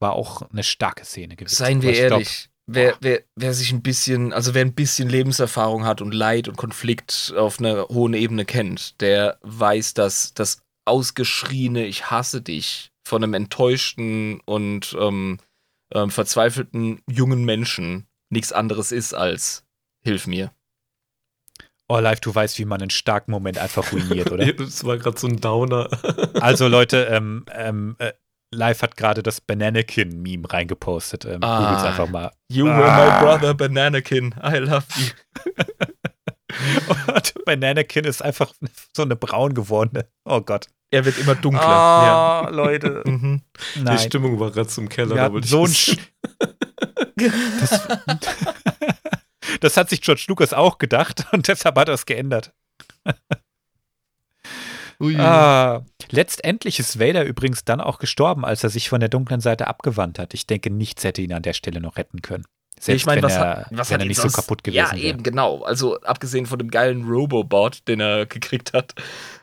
War 0.00 0.12
auch 0.12 0.42
eine 0.50 0.62
starke 0.62 1.04
Szene 1.04 1.36
gewesen. 1.36 1.54
Seien 1.54 1.82
wir 1.82 1.92
glaub, 1.92 2.10
ehrlich, 2.12 2.50
wer, 2.66 2.96
wer, 3.00 3.22
wer 3.34 3.54
sich 3.54 3.72
ein 3.72 3.82
bisschen, 3.82 4.32
also 4.32 4.54
wer 4.54 4.64
ein 4.64 4.74
bisschen 4.74 5.08
Lebenserfahrung 5.08 5.84
hat 5.84 6.00
und 6.00 6.12
Leid 6.12 6.48
und 6.48 6.56
Konflikt 6.56 7.32
auf 7.36 7.58
einer 7.58 7.88
hohen 7.88 8.14
Ebene 8.14 8.44
kennt, 8.44 9.00
der 9.00 9.38
weiß, 9.42 9.94
dass 9.94 10.34
das 10.34 10.62
ausgeschrieene 10.84 11.86
Ich 11.86 12.10
hasse 12.10 12.42
dich 12.42 12.92
von 13.06 13.22
einem 13.22 13.34
enttäuschten 13.34 14.40
und 14.44 14.96
ähm, 14.98 15.38
ähm, 15.92 16.10
verzweifelten 16.10 17.00
jungen 17.08 17.44
Menschen 17.44 18.06
nichts 18.30 18.52
anderes 18.52 18.92
ist 18.92 19.14
als 19.14 19.64
Hilf 20.04 20.26
mir. 20.26 20.52
Oh, 21.88 21.98
live, 21.98 22.20
du 22.20 22.34
weißt, 22.34 22.58
wie 22.58 22.64
man 22.64 22.80
einen 22.80 22.90
starken 22.90 23.30
Moment 23.30 23.58
einfach 23.58 23.92
ruiniert, 23.92 24.30
oder? 24.32 24.52
Das 24.52 24.84
war 24.84 24.98
gerade 24.98 25.18
so 25.18 25.28
ein 25.28 25.40
Downer. 25.40 25.88
Also, 26.40 26.66
Leute, 26.66 27.04
ähm, 27.10 27.46
ähm, 27.52 27.94
äh, 27.98 28.12
live 28.56 28.82
hat 28.82 28.96
gerade 28.96 29.22
das 29.22 29.40
Bananakin-Meme 29.40 30.52
reingepostet. 30.52 31.24
Ähm, 31.24 31.42
Ah. 31.42 31.60
Googelt's 31.60 31.84
einfach 31.84 32.08
mal. 32.08 32.32
You 32.48 32.66
were 32.66 32.74
my 32.76 33.20
brother 33.24 33.54
Bananakin, 33.54 34.34
I 34.42 34.56
love 34.58 34.84
you. 34.96 35.06
Und 37.14 37.44
Bananakin 37.44 38.04
ist 38.04 38.22
einfach 38.22 38.52
so 38.96 39.02
eine 39.02 39.16
braun 39.16 39.52
gewordene. 39.54 40.08
Oh 40.24 40.40
Gott. 40.40 40.68
Er 40.90 41.04
wird 41.04 41.18
immer 41.18 41.34
dunkler. 41.34 41.66
Ah, 41.66 42.48
Leute. 42.50 43.02
ja. 43.04 43.10
mhm. 43.10 43.42
Die. 43.74 43.98
Stimmung 43.98 44.38
war 44.40 44.50
gerade 44.52 44.68
zum 44.68 44.88
Keller. 44.88 45.30
Ich 45.36 45.46
so 45.50 45.64
ein 45.64 45.64
das- 45.64 45.76
Sch 45.76 45.96
das, 47.60 47.88
das 49.60 49.76
hat 49.76 49.90
sich 49.90 50.00
George 50.00 50.24
Lucas 50.28 50.52
auch 50.52 50.78
gedacht 50.78 51.26
und 51.32 51.48
deshalb 51.48 51.76
hat 51.76 51.88
er 51.88 51.94
es 51.94 52.06
geändert. 52.06 52.52
Ah, 55.00 55.82
letztendlich 56.10 56.78
ist 56.78 56.98
Vader 56.98 57.24
übrigens 57.24 57.64
dann 57.64 57.80
auch 57.80 57.98
gestorben, 57.98 58.44
als 58.44 58.64
er 58.64 58.70
sich 58.70 58.88
von 58.88 59.00
der 59.00 59.08
dunklen 59.08 59.40
Seite 59.40 59.66
abgewandt 59.66 60.18
hat. 60.18 60.34
Ich 60.34 60.46
denke, 60.46 60.70
nichts 60.70 61.04
hätte 61.04 61.22
ihn 61.22 61.32
an 61.32 61.42
der 61.42 61.52
Stelle 61.52 61.80
noch 61.80 61.96
retten 61.96 62.22
können. 62.22 62.44
Selbst 62.78 63.02
ich 63.02 63.06
meine, 63.06 63.22
was 63.22 63.34
er, 63.34 63.40
hat, 63.40 63.66
was 63.70 63.90
wenn 63.90 64.00
er 64.00 64.06
nicht 64.06 64.20
sonst, 64.20 64.34
so 64.36 64.42
kaputt 64.42 64.62
gewesen 64.62 64.76
Ja, 64.78 64.92
wäre. 64.92 65.00
eben, 65.00 65.22
genau. 65.22 65.62
Also 65.62 65.98
abgesehen 66.02 66.44
von 66.46 66.58
dem 66.58 66.70
geilen 66.70 67.08
Robobot, 67.08 67.88
den 67.88 68.00
er 68.00 68.26
gekriegt 68.26 68.72
hat, 68.74 68.94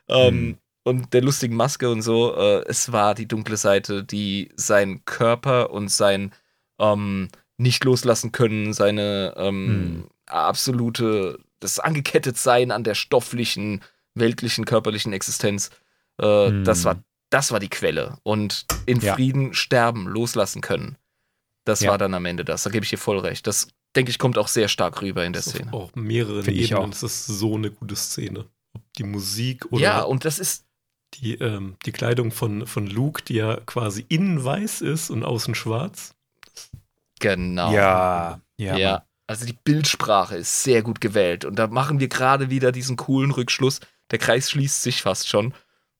ähm, 0.07 0.27
Hm. 0.27 0.57
und 0.83 1.13
der 1.13 1.21
lustigen 1.23 1.55
Maske 1.55 1.89
und 1.89 2.01
so, 2.03 2.35
äh, 2.35 2.63
es 2.67 2.91
war 2.91 3.15
die 3.15 3.27
dunkle 3.27 3.57
Seite, 3.57 4.03
die 4.03 4.51
seinen 4.55 5.03
Körper 5.05 5.71
und 5.71 5.89
sein 5.89 6.31
ähm, 6.79 7.29
nicht 7.57 7.83
loslassen 7.83 8.31
können, 8.31 8.73
seine 8.73 9.33
ähm, 9.37 9.67
Hm. 9.67 10.09
absolute, 10.27 11.39
das 11.59 11.79
Angekettetsein 11.79 12.71
an 12.71 12.83
der 12.83 12.93
stofflichen 12.95 13.81
weltlichen, 14.15 14.65
körperlichen 14.65 15.13
Existenz. 15.13 15.69
Äh, 16.19 16.47
Hm. 16.47 16.63
Das 16.63 16.83
war 16.85 17.03
das 17.29 17.51
war 17.51 17.59
die 17.59 17.69
Quelle. 17.69 18.17
Und 18.21 18.67
in 18.85 18.99
Ja. 18.99 19.15
Frieden 19.15 19.55
sterben, 19.55 20.07
loslassen 20.07 20.61
können. 20.61 20.97
Das 21.65 21.79
Ja. 21.79 21.89
war 21.89 21.97
dann 21.97 22.13
am 22.13 22.25
Ende 22.25 22.45
das. 22.45 22.61
Da 22.63 22.69
gebe 22.69 22.83
ich 22.83 22.91
dir 22.91 22.97
voll 22.99 23.17
recht. 23.17 23.47
Das, 23.47 23.69
denke 23.95 24.11
ich, 24.11 24.19
kommt 24.19 24.37
auch 24.37 24.47
sehr 24.47 24.67
stark 24.67 25.01
rüber 25.01 25.25
in 25.25 25.33
der 25.33 25.41
Szene. 25.41 25.73
auf 25.73 25.89
auch 25.89 25.95
mehreren 25.95 26.47
Ebenen. 26.47 26.75
auch. 26.75 26.89
Das 26.89 27.01
ist 27.01 27.25
so 27.25 27.55
eine 27.55 27.71
gute 27.71 27.95
Szene. 27.95 28.45
Ob 28.75 28.81
die 28.97 29.03
Musik 29.03 29.65
oder 29.71 29.81
Ja, 29.81 30.01
und 30.03 30.25
das 30.25 30.37
ist, 30.37 30.65
die, 31.15 31.33
ähm, 31.35 31.75
die 31.87 31.91
Kleidung 31.91 32.31
von, 32.31 32.67
von 32.67 32.85
Luke, 32.85 33.23
die 33.23 33.35
ja 33.35 33.57
quasi 33.65 34.05
innen 34.09 34.43
weiß 34.43 34.81
ist 34.81 35.09
und 35.09 35.23
außen 35.23 35.55
schwarz. 35.55 36.13
genau. 37.19 37.71
Ja, 37.73 38.41
ja. 38.57 38.77
Ja, 38.77 39.05
also 39.27 39.45
die 39.45 39.53
Bildsprache 39.63 40.35
ist 40.37 40.63
sehr 40.63 40.81
gut 40.83 41.01
gewählt. 41.01 41.45
Und 41.45 41.55
da 41.57 41.67
machen 41.67 41.99
wir 41.99 42.07
gerade 42.09 42.49
wieder 42.49 42.71
diesen 42.71 42.95
coolen 42.97 43.31
Rückschluss. 43.31 43.79
Der 44.11 44.19
Kreis 44.19 44.51
schließt 44.51 44.83
sich 44.83 45.01
fast 45.01 45.27
schon. 45.27 45.53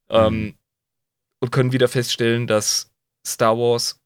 Ähm, 0.09 0.57
und 1.39 1.51
können 1.51 1.71
wieder 1.71 1.87
feststellen, 1.87 2.47
dass 2.47 2.91
Star 3.25 3.57
Wars 3.57 4.01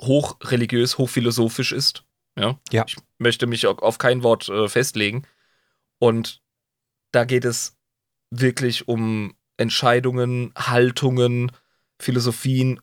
hochreligiös, 0.00 0.98
hochphilosophisch 0.98 1.72
ist. 1.72 2.04
Ja. 2.36 2.58
Ja. 2.70 2.84
Ich 2.86 2.96
möchte 3.18 3.46
mich 3.46 3.66
au- 3.66 3.76
auf 3.76 3.98
kein 3.98 4.22
Wort 4.22 4.48
äh, 4.48 4.68
festlegen. 4.68 5.26
Und 5.98 6.42
da 7.12 7.24
geht 7.24 7.44
es 7.44 7.76
wirklich 8.30 8.88
um 8.88 9.36
Entscheidungen, 9.56 10.52
Haltungen, 10.56 11.52
Philosophien 12.00 12.80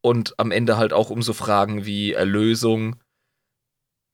und 0.00 0.38
am 0.38 0.50
Ende 0.50 0.76
halt 0.76 0.92
auch 0.92 1.10
um 1.10 1.22
so 1.22 1.32
Fragen 1.32 1.84
wie 1.84 2.12
Erlösung. 2.12 3.01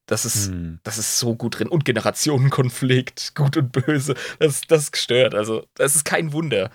Das 0.08 0.24
ist, 0.24 0.48
Hm. 0.48 0.80
das 0.82 0.98
ist 0.98 1.18
so 1.20 1.36
gut 1.36 1.58
drin. 1.58 1.68
Und 1.68 1.84
Generationenkonflikt, 1.84 3.34
gut 3.36 3.56
und 3.56 3.70
böse. 3.72 4.14
Das, 4.40 4.62
das 4.62 4.84
ist 4.84 4.92
gestört. 4.92 5.34
Also, 5.34 5.66
das 5.74 5.94
ist 5.94 6.04
kein 6.04 6.32
Wunder, 6.32 6.70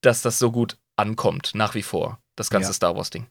dass 0.00 0.22
das 0.22 0.38
so 0.38 0.50
gut 0.52 0.78
ankommt, 0.96 1.50
nach 1.54 1.74
wie 1.74 1.82
vor. 1.82 2.22
Das 2.36 2.48
ganze 2.48 2.70
Ja. 2.70 2.74
Star 2.74 2.96
Wars-Ding. 2.96 3.26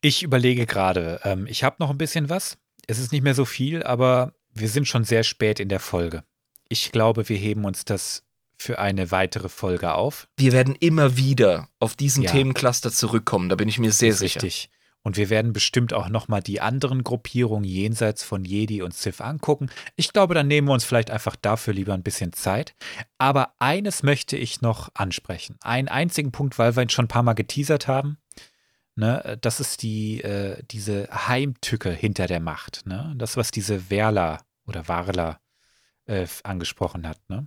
Ich 0.00 0.22
überlege 0.22 0.66
gerade, 0.66 1.20
ähm, 1.24 1.46
ich 1.46 1.64
habe 1.64 1.76
noch 1.80 1.90
ein 1.90 1.98
bisschen 1.98 2.28
was. 2.28 2.56
Es 2.86 2.98
ist 2.98 3.12
nicht 3.12 3.22
mehr 3.22 3.34
so 3.34 3.44
viel, 3.44 3.82
aber 3.82 4.32
wir 4.54 4.68
sind 4.68 4.86
schon 4.88 5.04
sehr 5.04 5.24
spät 5.24 5.60
in 5.60 5.68
der 5.68 5.80
Folge. 5.80 6.24
Ich 6.68 6.92
glaube, 6.92 7.28
wir 7.28 7.36
heben 7.36 7.64
uns 7.64 7.84
das 7.84 8.24
für 8.56 8.78
eine 8.78 9.10
weitere 9.10 9.48
Folge 9.48 9.92
auf. 9.94 10.28
Wir 10.36 10.52
werden 10.52 10.74
immer 10.76 11.16
wieder 11.16 11.68
auf 11.78 11.94
diesen 11.96 12.22
Ja. 12.22 12.30
Themencluster 12.30 12.90
zurückkommen, 12.90 13.48
da 13.48 13.56
bin 13.56 13.68
ich 13.68 13.78
mir 13.78 13.92
sehr 13.92 14.14
sicher. 14.14 14.42
Richtig. 14.42 14.70
Und 15.02 15.16
wir 15.16 15.30
werden 15.30 15.52
bestimmt 15.52 15.92
auch 15.94 16.08
nochmal 16.08 16.42
die 16.42 16.60
anderen 16.60 17.04
Gruppierungen 17.04 17.64
jenseits 17.64 18.22
von 18.24 18.44
Jedi 18.44 18.82
und 18.82 18.94
Sith 18.94 19.20
angucken. 19.20 19.70
Ich 19.96 20.12
glaube, 20.12 20.34
dann 20.34 20.48
nehmen 20.48 20.68
wir 20.68 20.74
uns 20.74 20.84
vielleicht 20.84 21.10
einfach 21.10 21.36
dafür 21.36 21.72
lieber 21.72 21.94
ein 21.94 22.02
bisschen 22.02 22.32
Zeit. 22.32 22.74
Aber 23.16 23.54
eines 23.58 24.02
möchte 24.02 24.36
ich 24.36 24.60
noch 24.60 24.90
ansprechen. 24.94 25.56
Einen 25.62 25.88
einzigen 25.88 26.32
Punkt, 26.32 26.58
weil 26.58 26.76
wir 26.76 26.82
ihn 26.82 26.90
schon 26.90 27.06
ein 27.06 27.08
paar 27.08 27.22
Mal 27.22 27.34
geteasert 27.34 27.88
haben. 27.88 28.18
Ne, 28.96 29.38
das 29.40 29.60
ist 29.60 29.82
die, 29.82 30.20
äh, 30.22 30.60
diese 30.72 31.08
Heimtücke 31.12 31.92
hinter 31.92 32.26
der 32.26 32.40
Macht. 32.40 32.84
Ne? 32.84 33.14
Das, 33.16 33.36
was 33.36 33.52
diese 33.52 33.78
Verla 33.78 34.38
oder 34.66 34.88
Warla 34.88 35.40
äh, 36.06 36.26
angesprochen 36.42 37.06
hat. 37.06 37.20
Ne? 37.28 37.46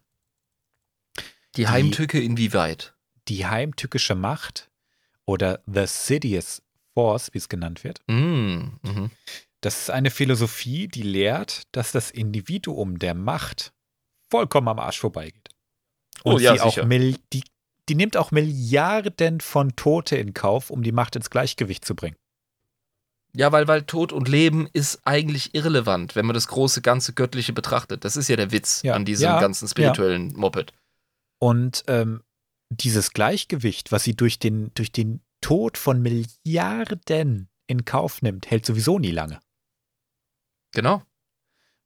Die 1.57 1.67
Heimtücke 1.67 2.21
inwieweit? 2.21 2.95
Die 3.27 3.45
heimtückische 3.45 4.15
Macht 4.15 4.71
oder 5.25 5.61
The 5.65 5.85
Sidious 5.87 6.61
Force, 6.93 7.33
wie 7.33 7.37
es 7.37 7.49
genannt 7.49 7.83
wird. 7.83 8.01
Mm, 8.07 8.77
mhm. 8.81 9.11
Das 9.61 9.81
ist 9.81 9.89
eine 9.91 10.09
Philosophie, 10.09 10.87
die 10.87 11.03
lehrt, 11.03 11.63
dass 11.71 11.91
das 11.91 12.09
Individuum 12.09 12.99
der 12.99 13.13
Macht 13.13 13.73
vollkommen 14.29 14.67
am 14.67 14.79
Arsch 14.79 14.99
vorbeigeht. 14.99 15.49
Oh, 16.23 16.33
Und 16.33 16.41
ja, 16.41 16.53
sie 16.53 16.61
auch 16.61 16.73
sicher. 16.73 16.85
Mil 16.85 17.17
die, 17.33 17.43
die 17.89 17.95
nimmt 17.95 18.17
auch 18.17 18.31
Milliarden 18.31 19.41
von 19.41 19.75
Tote 19.75 20.17
in 20.17 20.33
Kauf, 20.33 20.69
um 20.69 20.83
die 20.83 20.91
Macht 20.91 21.15
ins 21.15 21.29
Gleichgewicht 21.29 21.85
zu 21.85 21.95
bringen. 21.95 22.15
Ja, 23.33 23.51
weil, 23.51 23.67
weil 23.67 23.83
Tod 23.83 24.11
und 24.11 24.27
Leben 24.27 24.67
ist 24.73 25.01
eigentlich 25.05 25.55
irrelevant, 25.55 26.15
wenn 26.15 26.25
man 26.25 26.33
das 26.33 26.47
große, 26.47 26.81
ganze 26.81 27.13
Göttliche 27.13 27.53
betrachtet. 27.53 28.03
Das 28.03 28.17
ist 28.17 28.27
ja 28.27 28.35
der 28.35 28.51
Witz 28.51 28.81
Ja, 28.83 28.93
an 28.93 29.05
diesem 29.05 29.25
ja, 29.25 29.39
ganzen 29.39 29.67
spirituellen 29.67 30.33
Moped. 30.33 30.73
Und 31.39 31.83
ähm, 31.87 32.23
dieses 32.69 33.11
Gleichgewicht, 33.11 33.91
was 33.91 34.03
sie 34.03 34.15
durch 34.15 34.37
den, 34.37 34.71
durch 34.73 34.91
den 34.91 35.21
Tod 35.41 35.77
von 35.77 36.01
Milliarden 36.01 37.49
in 37.67 37.85
Kauf 37.85 38.21
nimmt, 38.21 38.49
hält 38.49 38.65
sowieso 38.65 38.99
nie 38.99 39.11
lange. 39.11 39.39
Genau. 40.73 41.01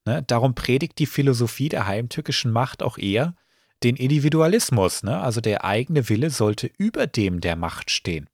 Ne? 0.06 0.24
Darum 0.24 0.54
predigt 0.56 1.00
die 1.00 1.06
Philosophie 1.06 1.70
der 1.70 1.88
heimtückischen 1.88 2.52
Macht 2.52 2.84
auch 2.84 2.98
eher 2.98 3.36
den 3.84 3.96
Individualismus. 3.96 5.04
Ne? 5.04 5.20
Also 5.20 5.42
der 5.42 5.66
eigene 5.66 6.08
Wille 6.10 6.30
sollte 6.30 6.70
über 6.78 7.08
dem 7.08 7.42
der 7.42 7.56
Macht 7.56 7.92
stehen. 7.92 8.30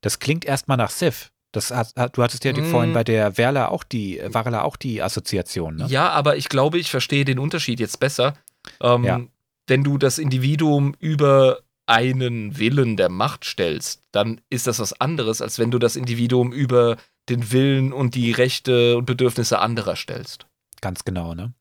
Das 0.00 0.18
klingt 0.18 0.44
erstmal 0.44 0.76
nach 0.76 0.90
Sith. 0.90 1.30
Das 1.52 1.70
hat, 1.70 2.16
du 2.16 2.22
hattest 2.22 2.44
ja 2.44 2.52
die, 2.52 2.60
Mm. 2.60 2.70
vorhin 2.70 2.92
bei 2.92 3.04
der 3.04 3.32
Verla 3.32 3.68
auch 3.68 3.82
die, 3.82 4.20
Varla 4.22 4.62
auch 4.62 4.76
die 4.76 5.02
Assoziation. 5.02 5.76
Ne? 5.76 5.86
Ja, 5.88 6.10
aber 6.10 6.36
ich 6.36 6.48
glaube, 6.48 6.78
ich 6.78 6.90
verstehe 6.90 7.24
den 7.24 7.38
Unterschied 7.38 7.80
jetzt 7.80 7.98
besser. 8.00 8.34
Ähm, 8.80 9.04
Ja. 9.04 9.20
Wenn 9.66 9.84
du 9.84 9.98
das 9.98 10.18
Individuum 10.18 10.94
über 10.98 11.60
einen 11.88 12.58
Willen 12.58 12.96
der 12.96 13.08
Macht 13.08 13.44
stellst, 13.44 14.02
dann 14.12 14.40
ist 14.50 14.66
das 14.66 14.78
was 14.78 15.00
anderes, 15.00 15.40
als 15.40 15.58
wenn 15.58 15.70
du 15.70 15.78
das 15.78 15.96
Individuum 15.96 16.52
über 16.52 16.96
den 17.28 17.50
Willen 17.50 17.92
und 17.92 18.14
die 18.14 18.32
Rechte 18.32 18.96
und 18.98 19.06
Bedürfnisse 19.06 19.58
anderer 19.58 19.96
stellst. 19.96 20.46
Ganz 20.80 21.04
genau, 21.04 21.34
ne? 21.34 21.52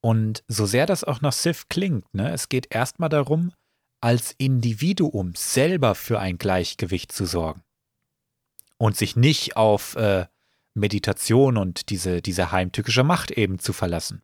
Und 0.00 0.42
so 0.48 0.66
sehr 0.66 0.86
das 0.86 1.04
auch 1.04 1.20
nach 1.20 1.32
Sith 1.32 1.68
klingt, 1.68 2.12
ne, 2.12 2.32
es 2.32 2.48
geht 2.48 2.74
erstmal 2.74 3.08
darum, 3.08 3.52
als 4.00 4.34
Individuum 4.36 5.34
selber 5.36 5.94
für 5.94 6.18
ein 6.18 6.38
Gleichgewicht 6.38 7.12
zu 7.12 7.24
sorgen. 7.24 7.62
Und 8.78 8.96
sich 8.96 9.14
nicht 9.14 9.56
auf 9.56 9.94
äh, 9.94 10.26
Meditation 10.74 11.56
und 11.56 11.88
diese, 11.90 12.20
diese 12.20 12.50
heimtückische 12.50 13.04
Macht 13.04 13.30
eben 13.30 13.60
zu 13.60 13.72
verlassen. 13.72 14.22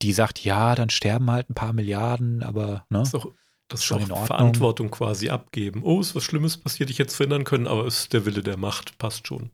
Die 0.00 0.14
sagt, 0.14 0.42
ja, 0.42 0.74
dann 0.74 0.88
sterben 0.88 1.30
halt 1.30 1.50
ein 1.50 1.54
paar 1.54 1.74
Milliarden, 1.74 2.42
aber 2.42 2.86
ne? 2.88 3.02
Ist 3.02 3.14
auch, 3.14 3.26
das 3.68 3.80
ist 3.80 3.86
Schon 3.86 3.98
auch 3.98 4.06
in 4.06 4.12
Ordnung. 4.12 4.26
Verantwortung 4.26 4.90
quasi 4.90 5.28
abgeben. 5.28 5.82
Oh, 5.84 6.00
ist 6.00 6.14
was 6.14 6.24
Schlimmes 6.24 6.56
passiert, 6.56 6.90
ich 6.90 6.98
hätte 6.98 7.10
es 7.10 7.16
verhindern 7.16 7.44
können, 7.44 7.66
aber 7.66 7.86
es 7.86 8.00
ist 8.00 8.12
der 8.12 8.24
Wille 8.24 8.42
der 8.42 8.56
Macht, 8.56 8.98
passt 8.98 9.26
schon. 9.26 9.50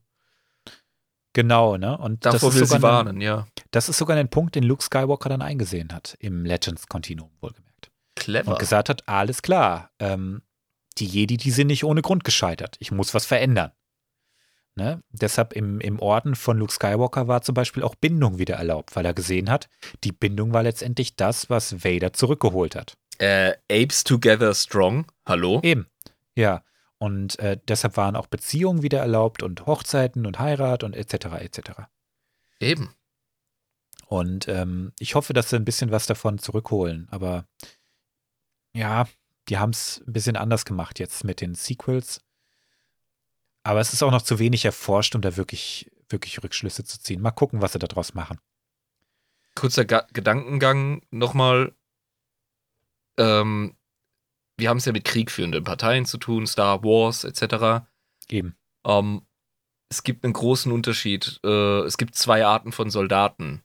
Genau, 1.32 1.76
ne? 1.76 1.98
Und 1.98 2.24
das 2.24 2.34
Davor 2.34 2.50
ist, 2.50 2.54
will 2.54 2.66
sogar 2.66 2.80
sie 2.80 2.86
ein, 2.86 3.06
warnen, 3.06 3.20
ja. 3.20 3.46
das 3.72 3.88
ist 3.88 3.98
sogar 3.98 4.16
ein 4.16 4.28
Punkt, 4.28 4.54
den 4.54 4.62
Luke 4.62 4.84
Skywalker 4.84 5.28
dann 5.28 5.42
eingesehen 5.42 5.92
hat, 5.92 6.16
im 6.20 6.44
Legends-Kontinuum 6.44 7.30
wohlgemerkt. 7.40 7.90
Clever. 8.14 8.52
und 8.52 8.58
gesagt 8.60 8.88
hat, 8.88 9.08
alles 9.08 9.42
klar, 9.42 9.90
ähm, 9.98 10.42
die 10.98 11.06
Jedi, 11.06 11.36
die 11.36 11.50
sind 11.50 11.66
nicht 11.66 11.84
ohne 11.84 12.02
Grund 12.02 12.22
gescheitert. 12.22 12.76
Ich 12.78 12.92
muss 12.92 13.12
was 13.12 13.26
verändern. 13.26 13.72
Ne? 14.76 15.02
Deshalb 15.10 15.52
im, 15.52 15.80
im 15.80 16.00
Orden 16.00 16.34
von 16.34 16.58
Luke 16.58 16.72
Skywalker 16.72 17.28
war 17.28 17.42
zum 17.42 17.54
Beispiel 17.54 17.82
auch 17.82 17.94
Bindung 17.94 18.38
wieder 18.38 18.56
erlaubt, 18.56 18.96
weil 18.96 19.04
er 19.04 19.14
gesehen 19.14 19.48
hat, 19.48 19.68
die 20.02 20.10
Bindung 20.10 20.52
war 20.52 20.64
letztendlich 20.64 21.14
das, 21.14 21.48
was 21.48 21.84
Vader 21.84 22.12
zurückgeholt 22.12 22.74
hat. 22.74 22.96
Äh, 23.18 23.54
Apes 23.70 24.04
Together 24.04 24.54
Strong. 24.54 25.06
Hallo? 25.26 25.60
Eben. 25.62 25.86
Ja. 26.34 26.62
Und 26.98 27.38
äh, 27.38 27.58
deshalb 27.68 27.96
waren 27.96 28.16
auch 28.16 28.26
Beziehungen 28.26 28.82
wieder 28.82 29.00
erlaubt 29.00 29.42
und 29.42 29.66
Hochzeiten 29.66 30.26
und 30.26 30.38
Heirat 30.38 30.84
und 30.84 30.96
etc. 30.96 31.26
etc. 31.40 31.60
Eben. 32.60 32.94
Und 34.06 34.48
ähm, 34.48 34.92
ich 34.98 35.14
hoffe, 35.14 35.32
dass 35.32 35.50
sie 35.50 35.56
ein 35.56 35.64
bisschen 35.64 35.90
was 35.90 36.06
davon 36.06 36.38
zurückholen. 36.38 37.08
Aber 37.10 37.46
ja, 38.72 39.06
die 39.48 39.58
haben 39.58 39.70
es 39.70 40.02
ein 40.06 40.12
bisschen 40.12 40.36
anders 40.36 40.64
gemacht 40.64 40.98
jetzt 40.98 41.24
mit 41.24 41.40
den 41.40 41.54
Sequels. 41.54 42.20
Aber 43.62 43.80
es 43.80 43.92
ist 43.92 44.02
auch 44.02 44.10
noch 44.10 44.22
zu 44.22 44.38
wenig 44.38 44.64
erforscht, 44.64 45.14
um 45.14 45.22
da 45.22 45.36
wirklich, 45.36 45.90
wirklich 46.08 46.42
Rückschlüsse 46.42 46.84
zu 46.84 47.00
ziehen. 47.00 47.20
Mal 47.20 47.30
gucken, 47.30 47.60
was 47.60 47.72
sie 47.72 47.78
daraus 47.78 48.14
machen. 48.14 48.38
Kurzer 49.54 49.84
Ga 49.84 50.06
Gedankengang 50.12 51.02
nochmal. 51.10 51.74
Ähm, 53.18 53.74
wir 54.56 54.68
haben 54.68 54.76
es 54.78 54.84
ja 54.84 54.92
mit 54.92 55.04
kriegführenden 55.04 55.64
Parteien 55.64 56.04
zu 56.06 56.18
tun, 56.18 56.46
Star 56.46 56.82
Wars 56.84 57.24
etc. 57.24 57.84
Eben. 58.28 58.54
Ähm, 58.86 59.22
es 59.88 60.02
gibt 60.02 60.24
einen 60.24 60.32
großen 60.32 60.70
Unterschied. 60.72 61.40
Äh, 61.44 61.80
es 61.80 61.96
gibt 61.98 62.14
zwei 62.14 62.44
Arten 62.44 62.72
von 62.72 62.90
Soldaten, 62.90 63.62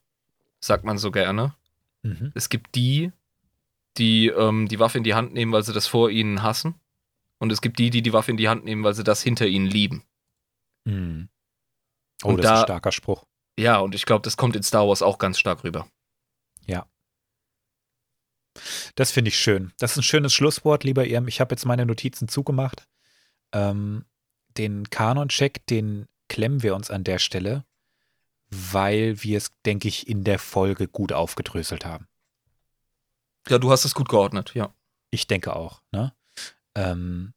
sagt 0.60 0.84
man 0.84 0.98
so 0.98 1.12
gerne. 1.12 1.56
Mhm. 2.04 2.32
Es 2.36 2.50
gibt 2.50 2.76
die, 2.76 3.12
die 3.98 4.28
ähm, 4.28 4.68
die 4.68 4.80
Waffe 4.80 4.98
in 4.98 5.04
die 5.04 5.14
Hand 5.16 5.34
nehmen, 5.34 5.52
weil 5.52 5.64
sie 5.64 5.74
das 5.74 5.88
vor 5.88 6.10
ihnen 6.10 6.42
hassen. 6.44 6.76
Und 7.40 7.52
es 7.52 7.62
gibt 7.62 7.80
die, 7.80 7.90
die 7.90 8.02
die 8.02 8.14
Waffe 8.14 8.32
in 8.32 8.38
die 8.38 8.50
Hand 8.50 8.66
nehmen, 8.66 8.84
weil 8.84 8.94
sie 8.94 9.04
das 9.04 9.22
hinter 9.22 9.48
ihnen 9.48 9.66
lieben. 9.68 10.04
Mhm. 10.86 11.30
Oh, 12.24 12.30
Und 12.30 12.38
das 12.38 12.46
ist 12.46 12.52
ein 12.52 12.56
da- 12.58 12.64
starker 12.64 12.92
Spruch. 12.92 13.26
Ja, 13.58 13.78
und 13.80 13.94
ich 13.96 14.06
glaube, 14.06 14.22
das 14.24 14.38
kommt 14.38 14.56
in 14.56 14.64
Star 14.64 14.88
Wars 14.88 15.02
auch 15.02 15.18
ganz 15.18 15.38
stark 15.38 15.64
rüber. 15.64 15.88
Das 18.95 19.11
finde 19.11 19.30
ich 19.30 19.38
schön. 19.38 19.73
Das 19.80 19.91
ist 19.91 19.98
ein 19.98 20.03
schönes 20.03 20.34
Schlusswort, 20.34 20.84
lieber 20.84 21.06
Irm. 21.06 21.27
Ich 21.27 21.40
habe 21.40 21.53
jetzt 21.53 21.65
meine 21.65 21.86
Notizen 21.86 22.27
zugemacht. 22.27 22.88
Ähm, 23.52 24.06
den 24.57 24.90
Kanon-Check, 24.90 25.65
den 25.68 26.07
klemmen 26.27 26.64
wir 26.64 26.76
uns 26.76 26.91
an 26.91 27.03
der 27.03 27.19
Stelle, 27.19 27.65
weil 28.49 29.22
wir 29.23 29.38
es, 29.38 29.52
denke 29.65 29.88
ich, 29.88 30.07
in 30.07 30.23
der 30.23 30.40
Folge 30.40 30.88
gut 30.88 31.14
aufgedröselt 31.14 31.86
haben. 31.86 32.07
Ja, 33.48 33.57
du 33.57 33.72
hast 33.72 33.86
es 33.86 33.95
gut 33.95 34.10
geordnet, 34.10 34.52
ja. 34.53 34.73
Ich 35.11 35.27
denke 35.27 35.56
auch. 35.56 35.81
Ne? 35.91 36.14
Ähm, 36.76 37.34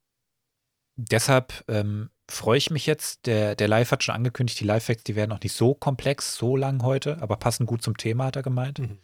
deshalb 0.96 1.64
ähm, 1.68 2.10
freue 2.28 2.58
ich 2.58 2.70
mich 2.70 2.86
jetzt. 2.86 3.26
Der, 3.26 3.54
der 3.54 3.68
Live 3.68 3.90
hat 3.92 4.02
schon 4.02 4.14
angekündigt, 4.14 4.60
die 4.60 4.64
Live-Facts, 4.64 5.04
die 5.04 5.16
werden 5.16 5.30
noch 5.30 5.40
nicht 5.40 5.54
so 5.54 5.74
komplex, 5.74 6.36
so 6.36 6.56
lang 6.56 6.82
heute, 6.82 7.20
aber 7.22 7.36
passen 7.36 7.66
gut 7.66 7.82
zum 7.82 7.96
Thema, 7.96 8.26
hat 8.26 8.36
er 8.36 8.42
gemeint. 8.42 8.78
Mhm. 8.78 8.98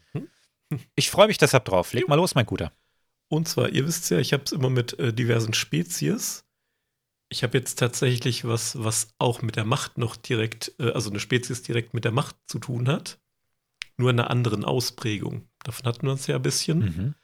Ich 0.95 1.11
freue 1.11 1.28
mich 1.28 1.39
deshalb 1.39 1.65
drauf. 1.65 1.93
Leg 1.93 2.09
mal 2.09 2.16
los, 2.16 2.35
mein 2.35 2.47
Guter. 2.47 2.73
Und 3.28 3.49
zwar, 3.49 3.70
ihr 3.70 3.86
wisst 3.86 4.11
ja, 4.11 4.19
ich 4.19 4.32
habe 4.32 4.45
es 4.45 4.53
immer 4.53 4.70
mit 4.70 4.99
äh, 4.99 5.12
diversen 5.12 5.55
Spezies. 5.55 6.45
Ich 7.31 7.43
habe 7.43 7.59
jetzt 7.59 7.78
tatsächlich 7.78 8.47
was, 8.47 8.82
was 8.82 9.09
auch 9.19 9.43
mit 9.43 9.57
der 9.57 9.65
Macht 9.65 9.99
noch 9.99 10.16
direkt, 10.16 10.74
äh, 10.78 10.90
also 10.93 11.11
eine 11.11 11.20
Spezies 11.20 11.62
direkt 11.62 11.93
mit 11.95 12.05
der 12.05 12.12
Macht 12.12 12.36
zu 12.47 12.59
tun 12.59 12.89
hat. 12.89 13.19
Nur 13.99 14.11
in 14.11 14.19
einer 14.19 14.31
anderen 14.31 14.65
Ausprägung. 14.65 15.49
Davon 15.65 15.86
hatten 15.86 16.07
wir 16.07 16.12
uns 16.12 16.27
ja 16.27 16.36
ein 16.36 16.43
bisschen. 16.43 16.78
Mhm. 16.78 17.15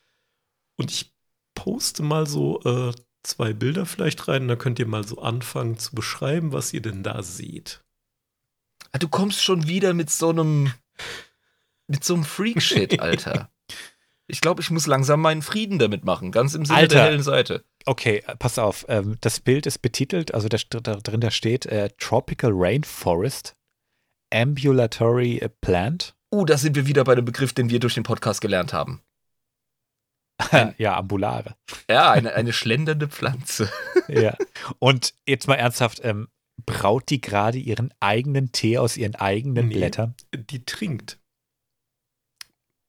Und 0.77 0.91
ich 0.91 1.15
poste 1.55 2.03
mal 2.03 2.27
so 2.27 2.61
äh, 2.63 2.93
zwei 3.23 3.53
Bilder 3.53 3.87
vielleicht 3.87 4.29
rein. 4.29 4.49
Da 4.49 4.57
könnt 4.57 4.79
ihr 4.79 4.87
mal 4.87 5.07
so 5.07 5.23
anfangen 5.23 5.79
zu 5.79 5.95
beschreiben, 5.95 6.53
was 6.53 6.73
ihr 6.73 6.83
denn 6.83 7.03
da 7.03 7.23
seht. 7.23 7.83
Ah, 8.93 8.99
Du 8.99 9.09
kommst 9.09 9.43
schon 9.43 9.69
wieder 9.69 9.95
mit 9.95 10.11
so 10.11 10.31
einem 10.31 10.73
mit 11.87 12.05
so 12.05 12.15
einem 12.15 12.25
Freak-Shit, 12.25 13.01
Alter. 13.01 13.51
Ich 14.27 14.41
glaube, 14.41 14.63
ich 14.63 14.71
muss 14.71 14.87
langsam 14.87 15.21
meinen 15.21 15.43
Frieden 15.43 15.79
damit 15.79 16.05
machen, 16.05 16.33
ganz 16.33 16.55
im 16.55 16.65
Sinne 16.65 16.79
Alter. 16.79 16.95
der 16.95 17.05
hellen 17.05 17.23
Seite. 17.23 17.65
Okay, 17.85 18.23
äh, 18.27 18.37
pass 18.37 18.59
auf. 18.59 18.87
Ähm, 18.89 19.17
das 19.21 19.41
Bild 19.41 19.67
ist 19.67 19.79
betitelt, 19.81 20.33
also 20.33 20.49
da, 20.49 20.57
da 20.81 20.97
drin 20.97 21.21
da 21.21 21.31
steht 21.31 21.67
äh, 21.67 21.91
Tropical 21.99 22.53
Rainforest 22.55 23.55
Ambulatory 24.33 25.39
äh, 25.39 25.49
Plant. 25.49 26.15
Uh, 26.33 26.45
da 26.45 26.57
sind 26.57 26.75
wir 26.75 26.87
wieder 26.87 27.05
bei 27.05 27.15
dem 27.15 27.25
Begriff, 27.25 27.53
den 27.53 27.71
wir 27.71 27.81
durch 27.81 27.95
den 27.95 28.03
Podcast 28.03 28.41
gelernt 28.41 28.73
haben. 28.73 29.03
ja, 30.79 30.97
ambulare. 30.97 31.55
Ja, 31.89 32.11
eine, 32.11 32.33
eine 32.35 32.53
schlendernde 32.53 33.09
Pflanze. 33.09 33.71
ja. 34.09 34.37
Und 34.79 35.15
jetzt 35.29 35.47
mal 35.47 35.55
ernsthaft, 35.55 36.01
ähm, 36.03 36.29
braut 36.67 37.11
die 37.11 37.21
gerade 37.21 37.59
ihren 37.59 37.93
eigenen 38.01 38.51
Tee 38.53 38.79
aus 38.79 38.97
ihren 38.97 39.15
eigenen 39.15 39.69
Nee. 39.69 39.75
Blättern? 39.75 40.15
Die 40.35 40.65
trinkt. 40.65 41.19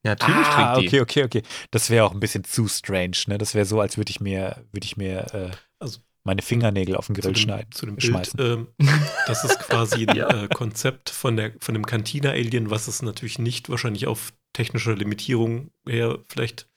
Ja, 0.05 0.11
natürlich 0.11 0.45
ah, 0.47 0.75
trinkt 0.75 0.93
die. 0.93 1.01
okay, 1.01 1.23
okay, 1.23 1.23
okay. 1.41 1.43
Das 1.71 1.89
wäre 1.89 2.05
auch 2.05 2.13
ein 2.13 2.19
bisschen 2.19 2.43
zu 2.43 2.67
strange, 2.67 3.17
ne? 3.27 3.37
Das 3.37 3.55
wäre 3.55 3.65
so, 3.65 3.79
als 3.81 3.97
würde 3.97 4.09
ich 4.11 4.19
mir, 4.21 4.63
würde 4.71 4.85
ich 4.85 4.97
mir 4.97 5.33
äh, 5.33 5.51
Also, 5.79 5.99
meine 6.23 6.41
Fingernägel 6.41 6.95
auf 6.95 7.07
den 7.07 7.15
Zu 7.15 7.21
Grill 7.21 7.33
dem, 7.33 7.35
schneiden, 7.35 7.71
zu 7.71 7.85
dem 7.85 7.99
schmeißen. 7.99 8.37
Bild, 8.37 8.67
ähm, 8.79 8.89
das 9.27 9.43
ist 9.43 9.59
quasi 9.59 10.05
ein 10.07 10.15
Ja. 10.15 10.43
äh, 10.43 10.47
Konzept 10.47 11.09
von, 11.09 11.35
der, 11.37 11.53
von 11.59 11.73
dem 11.73 11.85
Cantina-Alien, 11.85 12.69
was 12.69 12.87
es 12.87 13.01
natürlich 13.01 13.39
nicht 13.39 13.69
wahrscheinlich 13.69 14.07
auf 14.07 14.33
technischer 14.53 14.95
Limitierung 14.95 15.71
her 15.87 16.19
vielleicht 16.29 16.67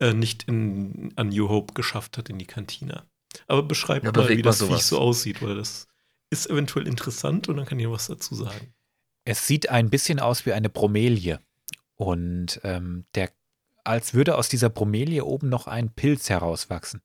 äh, 0.00 0.12
nicht 0.12 0.44
in, 0.44 1.12
an 1.16 1.28
New 1.28 1.48
Hope 1.48 1.74
geschafft 1.74 2.18
hat 2.18 2.28
in 2.28 2.38
die 2.38 2.46
Kantina. 2.46 3.04
Aber 3.46 3.62
beschreibt 3.62 4.04
Ja, 4.04 4.12
mal, 4.12 4.28
wie 4.28 4.36
mal 4.36 4.42
das 4.42 4.58
Viech 4.58 4.68
sowas. 4.68 4.88
so 4.88 4.98
aussieht, 4.98 5.42
weil 5.42 5.54
das 5.56 5.88
ist 6.30 6.50
eventuell 6.50 6.86
interessant 6.88 7.48
und 7.48 7.56
dann 7.56 7.66
kann 7.66 7.78
ich 7.78 7.88
was 7.88 8.06
dazu 8.08 8.34
sagen. 8.34 8.74
Es 9.24 9.46
sieht 9.46 9.70
ein 9.70 9.90
bisschen 9.90 10.20
aus 10.20 10.44
wie 10.46 10.52
eine 10.52 10.68
Bromelie. 10.68 11.38
Und 11.96 12.60
ähm, 12.64 13.06
der, 13.14 13.30
als 13.84 14.14
würde 14.14 14.36
aus 14.36 14.48
dieser 14.48 14.70
Bromelie 14.70 15.22
oben 15.22 15.48
noch 15.48 15.66
ein 15.66 15.90
Pilz 15.90 16.28
herauswachsen. 16.28 17.02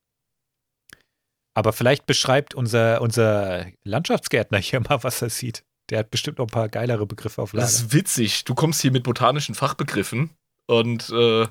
Aber 1.53 1.73
vielleicht 1.73 2.05
beschreibt 2.05 2.55
unser, 2.55 3.01
unser 3.01 3.67
Landschaftsgärtner 3.83 4.59
hier 4.59 4.79
mal, 4.89 5.03
was 5.03 5.21
er 5.21 5.29
sieht. 5.29 5.63
Der 5.89 5.99
hat 5.99 6.11
bestimmt 6.11 6.37
noch 6.37 6.45
ein 6.45 6.51
paar 6.51 6.69
geilere 6.69 7.05
Begriffe 7.05 7.41
auf 7.41 7.51
Das 7.51 7.57
Lager. 7.57 7.85
ist 7.85 7.93
witzig. 7.93 8.45
Du 8.45 8.55
kommst 8.55 8.81
hier 8.81 8.91
mit 8.91 9.03
botanischen 9.03 9.55
Fachbegriffen 9.55 10.29
und 10.67 11.09
äh, 11.09 11.47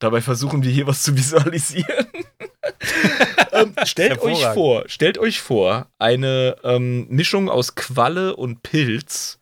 dabei 0.00 0.20
versuchen 0.20 0.62
wir 0.62 0.70
hier 0.70 0.86
was 0.86 1.02
zu 1.02 1.16
visualisieren. 1.16 2.06
ähm, 3.52 3.74
stellt 3.84 4.20
euch 4.20 4.44
vor, 4.44 4.84
stellt 4.86 5.16
euch 5.18 5.40
vor, 5.40 5.90
eine 5.98 6.56
ähm, 6.62 7.08
Mischung 7.08 7.48
aus 7.48 7.74
Qualle 7.74 8.36
und 8.36 8.62
Pilz 8.62 9.40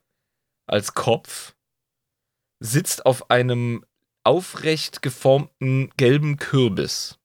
als 0.66 0.94
Kopf 0.94 1.54
sitzt 2.60 3.06
auf 3.06 3.30
einem 3.30 3.84
aufrecht 4.24 5.02
geformten 5.02 5.90
gelben 5.96 6.36
Kürbis. 6.36 7.18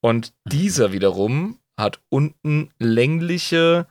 Und 0.00 0.32
dieser 0.44 0.92
wiederum 0.92 1.58
hat 1.78 2.00
unten 2.08 2.70
längliche, 2.78 3.86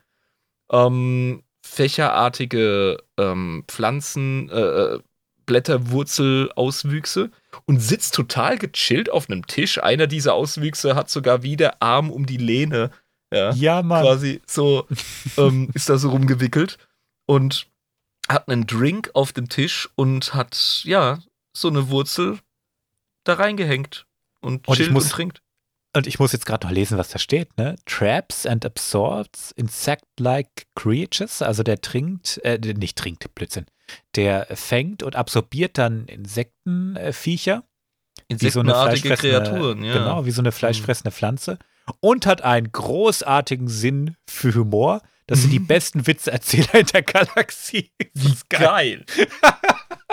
ähm, 0.71 1.43
fächerartige 1.63 2.97
ähm, 3.17 3.63
Pflanzen, 3.67 4.49
äh, 4.49 4.59
äh, 4.95 4.99
Blätterwurzelauswüchse 5.45 7.31
und 7.65 7.79
sitzt 7.79 8.13
total 8.13 8.57
gechillt 8.57 9.09
auf 9.09 9.29
einem 9.29 9.47
Tisch. 9.47 9.81
Einer 9.81 10.07
dieser 10.07 10.33
Auswüchse 10.33 10.95
hat 10.95 11.09
sogar 11.09 11.43
wie 11.43 11.57
der 11.57 11.81
Arm 11.81 12.09
um 12.09 12.25
die 12.25 12.37
Lehne. 12.37 12.91
Ja, 13.33 13.51
Ja, 13.53 13.81
Mann. 13.81 14.03
quasi 14.03 14.41
so 14.45 14.87
ähm, 15.37 15.69
ist 15.73 15.89
da 15.89 15.97
so 15.97 16.09
rumgewickelt 16.09 16.77
und 17.25 17.67
hat 18.33 18.47
einen 18.49 18.65
Drink 18.67 19.11
auf 19.13 19.33
dem 19.33 19.49
Tisch 19.49 19.89
und 19.95 20.33
hat 20.33 20.81
ja 20.83 21.19
so 21.53 21.67
eine 21.67 21.89
Wurzel 21.89 22.39
da 23.23 23.33
reingehängt 23.35 24.05
und 24.41 24.67
Und 24.67 24.73
ich 24.73 24.77
chillt 24.77 24.87
und, 24.89 24.93
muss- 24.93 25.09
trinkt. 25.09 25.41
Und 25.93 26.07
ich 26.07 26.19
muss 26.19 26.31
jetzt 26.31 26.45
gerade 26.45 26.65
noch 26.65 26.71
lesen, 26.73 26.97
was 26.97 27.09
da 27.09 27.19
steht, 27.19 27.57
ne? 27.57 27.75
Traps 27.85 28.45
and 28.45 28.65
absorbs 28.65 29.51
insect-like 29.51 30.67
creatures. 30.73 31.41
Also 31.41 31.63
der 31.63 31.81
trinkt, 31.81 32.39
äh, 32.45 32.57
nicht 32.57 32.97
trinkt, 32.97 33.35
Blödsinn. 33.35 33.65
Der 34.15 34.47
fängt 34.55 35.03
und 35.03 35.17
absorbiert 35.17 35.77
dann 35.77 36.05
Insektenviecher. 36.05 37.63
so 37.63 38.61
eine 38.61 38.71
Insektenartige 38.71 39.07
fleischfressende, 39.17 39.49
Kreaturen, 39.49 39.83
ja. 39.83 39.93
Genau, 39.93 40.25
wie 40.25 40.31
so 40.31 40.41
eine 40.41 40.53
fleischfressende 40.53 41.11
Pflanze. 41.11 41.59
Und 41.99 42.25
hat 42.25 42.41
einen 42.41 42.71
großartigen 42.71 43.67
Sinn 43.67 44.15
für 44.29 44.53
Humor. 44.55 45.01
Das 45.31 45.41
sind 45.41 45.51
die 45.51 45.59
besten 45.59 46.05
Witzeerzähler 46.07 46.75
in 46.75 46.85
der 46.87 47.03
Galaxie. 47.03 47.89
Wie 48.13 48.35
geil. 48.49 49.05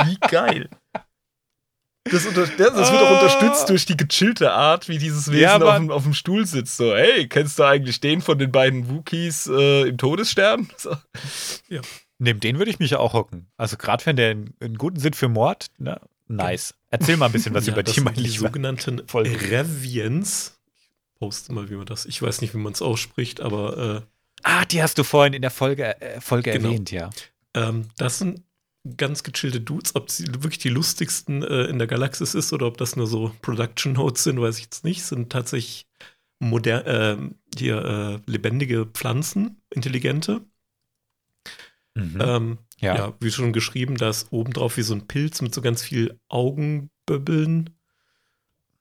Wie 0.05 0.16
geil. 0.31 0.69
Das, 2.05 2.23
das, 2.32 2.51
das 2.57 2.57
wird 2.57 3.03
auch 3.03 3.11
Ah. 3.11 3.15
unterstützt 3.20 3.69
durch 3.69 3.85
die 3.85 3.97
gechillte 3.97 4.53
Art, 4.53 4.89
wie 4.89 4.97
dieses 4.99 5.27
Wesen 5.31 5.40
Ja, 5.43 5.57
auf, 5.61 5.77
dem, 5.77 5.90
auf 5.90 6.05
dem 6.05 6.15
Stuhl 6.15 6.47
sitzt. 6.47 6.77
So, 6.77 6.95
hey, 6.97 7.28
kennst 7.28 7.59
du 7.59 7.65
eigentlich 7.65 8.01
den 8.01 8.23
von 8.23 8.39
den 8.39 8.51
beiden 8.53 8.89
Wookies 8.89 9.47
äh, 9.49 9.89
im 9.89 9.99
Todesstern? 9.99 10.69
So. 10.78 10.97
Neben 12.19 12.40
den 12.40 12.59
würde 12.59 12.70
ich 12.70 12.78
mich 12.78 12.93
ja 12.93 12.99
auch 12.99 13.12
hocken. 13.12 13.51
Also 13.57 13.77
gerade 13.77 14.07
wenn 14.07 14.16
der 14.16 14.31
einen, 14.31 14.55
einen 14.61 14.78
guten 14.78 14.99
Sinn 15.01 15.12
für 15.15 15.28
Mord, 15.28 15.66
ne? 15.78 16.01
Nice. 16.28 16.74
Erzähl 16.90 17.16
mal 17.16 17.27
ein 17.27 17.32
bisschen 17.32 17.55
was 17.55 17.66
Ja, 17.66 17.73
über 17.73 17.82
die, 17.82 18.01
mein 18.01 18.15
die 18.15 18.20
Lieber. 18.23 18.47
sogenannten. 18.47 19.01
Reviens. 19.12 20.59
Ich 20.77 21.19
poste 21.19 21.53
mal, 21.53 21.69
wie 21.70 21.74
man 21.74 21.86
das, 21.86 22.07
ich 22.07 22.23
weiß 22.23 22.40
nicht, 22.40 22.55
wie 22.55 22.59
man 22.59 22.73
es 22.73 22.82
ausspricht, 22.82 23.40
aber 23.40 24.05
äh, 24.07 24.18
Ah, 24.43 24.65
die 24.65 24.82
hast 24.82 24.98
du 24.98 25.05
vorhin 25.05 25.32
in 25.32 25.43
der 25.43 25.51
Folge, 25.51 26.01
äh, 26.01 26.20
Folge 26.20 26.52
Genau. 26.52 26.69
erwähnt, 26.69 26.90
ja. 26.90 27.10
Ähm, 27.55 27.86
das 27.97 28.19
sind 28.19 28.43
ganz 28.97 29.23
gechillte 29.23 29.60
Dudes. 29.60 29.94
Ob 29.94 30.10
sie 30.10 30.27
wirklich 30.28 30.59
die 30.59 30.69
lustigsten 30.69 31.43
äh, 31.43 31.65
in 31.65 31.78
der 31.78 31.86
Galaxis 31.89 32.35
ist 32.35 32.52
oder 32.52 32.66
ob 32.66 32.77
das 32.78 32.97
nur 32.97 33.06
so 33.06 33.32
Production 33.43 33.94
Notes 33.94 34.24
sind, 34.24 34.40
weiß 34.40 34.59
ich 34.59 34.65
jetzt 34.65 34.85
nicht. 34.85 35.02
Sind 35.02 35.31
tatsächlich 35.31 35.86
moder 36.40 36.86
ähm, 36.86 37.35
hier 37.56 37.85
äh, 38.27 38.31
lebendige 38.31 38.86
Pflanzen, 38.86 39.60
intelligente. 39.70 40.43
Mhm. 41.94 42.19
Ähm, 42.20 42.59
ja. 42.81 42.97
ja. 42.97 43.15
wie 43.20 43.31
schon 43.32 43.52
geschrieben, 43.52 43.97
da 43.97 44.10
ist 44.10 44.28
obendrauf 44.31 44.77
wie 44.77 44.82
so 44.82 44.94
ein 44.94 45.09
Pilz 45.09 45.43
mit 45.43 45.52
so 45.55 45.60
ganz 45.60 45.82
viel 45.82 46.19
Augenböbbeln. 46.28 47.70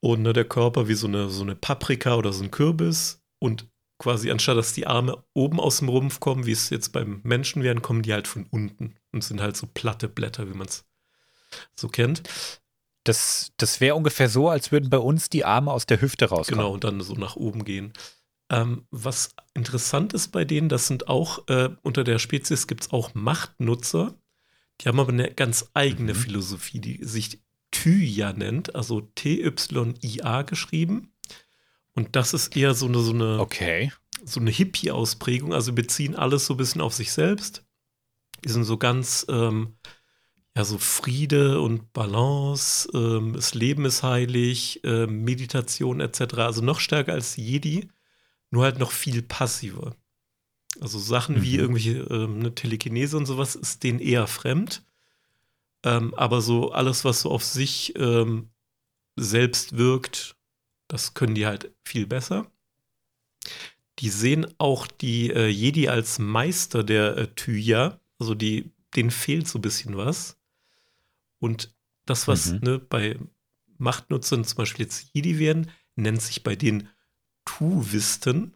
Und 0.00 0.22
ne, 0.22 0.32
der 0.32 0.44
Körper 0.44 0.86
wie 0.86 0.94
so 0.94 1.08
eine, 1.08 1.28
so 1.28 1.42
eine 1.42 1.56
Paprika 1.56 2.14
oder 2.14 2.32
so 2.32 2.44
ein 2.44 2.52
Kürbis. 2.52 3.20
Und 3.40 3.66
quasi 3.98 4.30
anstatt 4.30 4.56
dass 4.56 4.72
die 4.72 4.86
Arme 4.86 5.22
oben 5.34 5.60
aus 5.60 5.78
dem 5.78 5.88
Rumpf 5.88 6.20
kommen, 6.20 6.46
wie 6.46 6.52
es 6.52 6.70
jetzt 6.70 6.92
beim 6.92 7.20
Menschen 7.24 7.62
wären, 7.62 7.82
kommen 7.82 8.02
die 8.02 8.12
halt 8.12 8.28
von 8.28 8.46
unten 8.50 8.94
und 9.12 9.24
sind 9.24 9.40
halt 9.40 9.56
so 9.56 9.66
platte 9.66 10.08
Blätter, 10.08 10.48
wie 10.48 10.56
man 10.56 10.68
es 10.68 10.84
so 11.74 11.88
kennt. 11.88 12.22
Das, 13.04 13.52
das 13.56 13.80
wäre 13.80 13.94
ungefähr 13.94 14.28
so, 14.28 14.48
als 14.48 14.70
würden 14.70 14.90
bei 14.90 14.98
uns 14.98 15.30
die 15.30 15.44
Arme 15.44 15.72
aus 15.72 15.86
der 15.86 16.00
Hüfte 16.00 16.26
rauskommen. 16.26 16.60
Genau, 16.60 16.74
und 16.74 16.84
dann 16.84 17.00
so 17.00 17.14
nach 17.14 17.36
oben 17.36 17.64
gehen. 17.64 17.92
Ähm, 18.50 18.86
was 18.90 19.30
interessant 19.54 20.12
ist 20.12 20.28
bei 20.28 20.44
denen, 20.44 20.68
das 20.68 20.86
sind 20.86 21.08
auch, 21.08 21.46
äh, 21.48 21.70
unter 21.82 22.04
der 22.04 22.18
Spezies 22.18 22.66
gibt 22.66 22.84
es 22.84 22.90
auch 22.92 23.14
Machtnutzer. 23.14 24.14
Die 24.80 24.88
haben 24.88 25.00
aber 25.00 25.12
eine 25.12 25.32
ganz 25.32 25.70
eigene 25.74 26.12
Mhm. 26.14 26.18
Philosophie, 26.18 26.80
die 26.80 27.02
sich 27.02 27.42
Tya 27.70 28.32
nennt, 28.32 28.74
also 28.74 29.00
T-Y-I-A 29.00 30.42
geschrieben. 30.42 31.12
Und 31.98 32.14
das 32.14 32.32
ist 32.32 32.56
eher 32.56 32.74
so 32.74 32.86
eine, 32.86 33.00
so 33.00 33.12
eine, 33.12 33.40
Okay. 33.40 33.90
so 34.24 34.38
eine 34.38 34.52
Hippie-Ausprägung, 34.52 35.52
also 35.52 35.72
beziehen 35.72 36.14
alles 36.14 36.46
so 36.46 36.54
ein 36.54 36.56
bisschen 36.56 36.80
auf 36.80 36.94
sich 36.94 37.10
selbst. 37.10 37.64
Die 38.44 38.50
sind 38.50 38.62
so 38.62 38.76
ganz, 38.76 39.26
ähm, 39.28 39.74
ja, 40.56 40.64
so 40.64 40.78
Friede 40.78 41.60
und 41.60 41.92
Balance, 41.92 42.88
ähm, 42.94 43.32
das 43.32 43.54
Leben 43.54 43.84
ist 43.84 44.04
heilig, 44.04 44.80
ähm, 44.84 45.24
Meditation 45.24 45.98
etc. 45.98 46.34
Also 46.38 46.62
noch 46.62 46.78
stärker 46.78 47.14
als 47.14 47.34
Jedi, 47.36 47.88
nur 48.52 48.62
halt 48.62 48.78
noch 48.78 48.92
viel 48.92 49.22
passiver. 49.22 49.96
Also 50.80 51.00
Sachen 51.00 51.42
wie 51.42 51.54
Mhm. 51.54 51.60
irgendwelche 51.60 51.98
ähm, 52.14 52.38
eine 52.38 52.54
Telekinese 52.54 53.16
und 53.16 53.26
sowas 53.26 53.56
ist 53.56 53.82
denen 53.82 53.98
eher 53.98 54.28
fremd. 54.28 54.84
Ähm, 55.82 56.14
aber 56.14 56.42
so 56.42 56.70
alles, 56.70 57.04
was 57.04 57.22
so 57.22 57.30
auf 57.32 57.42
sich 57.42 57.94
ähm, 57.96 58.50
selbst 59.16 59.76
wirkt. 59.76 60.36
Das 60.88 61.14
können 61.14 61.34
die 61.34 61.46
halt 61.46 61.72
viel 61.84 62.06
besser. 62.06 62.50
Die 63.98 64.08
sehen 64.10 64.46
auch 64.58 64.86
die 64.86 65.30
äh, 65.30 65.48
Jedi 65.48 65.88
als 65.88 66.18
Meister 66.18 66.84
der 66.84 67.16
äh, 67.16 67.28
Thyja. 67.34 68.00
Also 68.18 68.34
die, 68.34 68.70
denen 68.96 69.10
fehlt 69.10 69.48
so 69.48 69.58
ein 69.58 69.62
bisschen 69.62 69.96
was. 69.96 70.36
Und 71.40 71.74
das, 72.06 72.26
was 72.28 72.52
Mhm. 72.52 72.60
ne, 72.62 72.78
bei 72.78 73.18
Machtnutzern 73.78 74.44
zum 74.44 74.56
Beispiel 74.56 74.86
jetzt 74.86 75.10
Jedi 75.12 75.38
werden, 75.38 75.70
nennt 75.94 76.22
sich 76.22 76.42
bei 76.42 76.56
den 76.56 76.88
Tuwisten. 77.44 78.54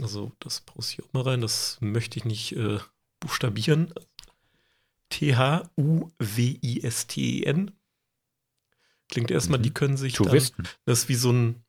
Also 0.00 0.32
das 0.40 0.60
brauchst 0.60 0.92
ich 0.94 1.04
auch 1.04 1.12
mal 1.12 1.22
rein, 1.22 1.40
das 1.40 1.78
möchte 1.80 2.18
ich 2.18 2.24
nicht 2.24 2.52
äh, 2.56 2.78
buchstabieren. 3.20 3.92
T-H-U-W-I-S-T-E-N. 6.28 7.70
Klingt 9.10 9.30
erstmal, 9.30 9.58
Mhm. 9.58 9.62
die 9.64 9.74
können 9.74 9.96
sich 9.96 10.14
dann, 10.14 10.26
Touristen. 10.26 10.64
das 10.84 11.00
ist 11.00 11.08
wie 11.08 11.14
so 11.14 11.32
ein 11.32 11.64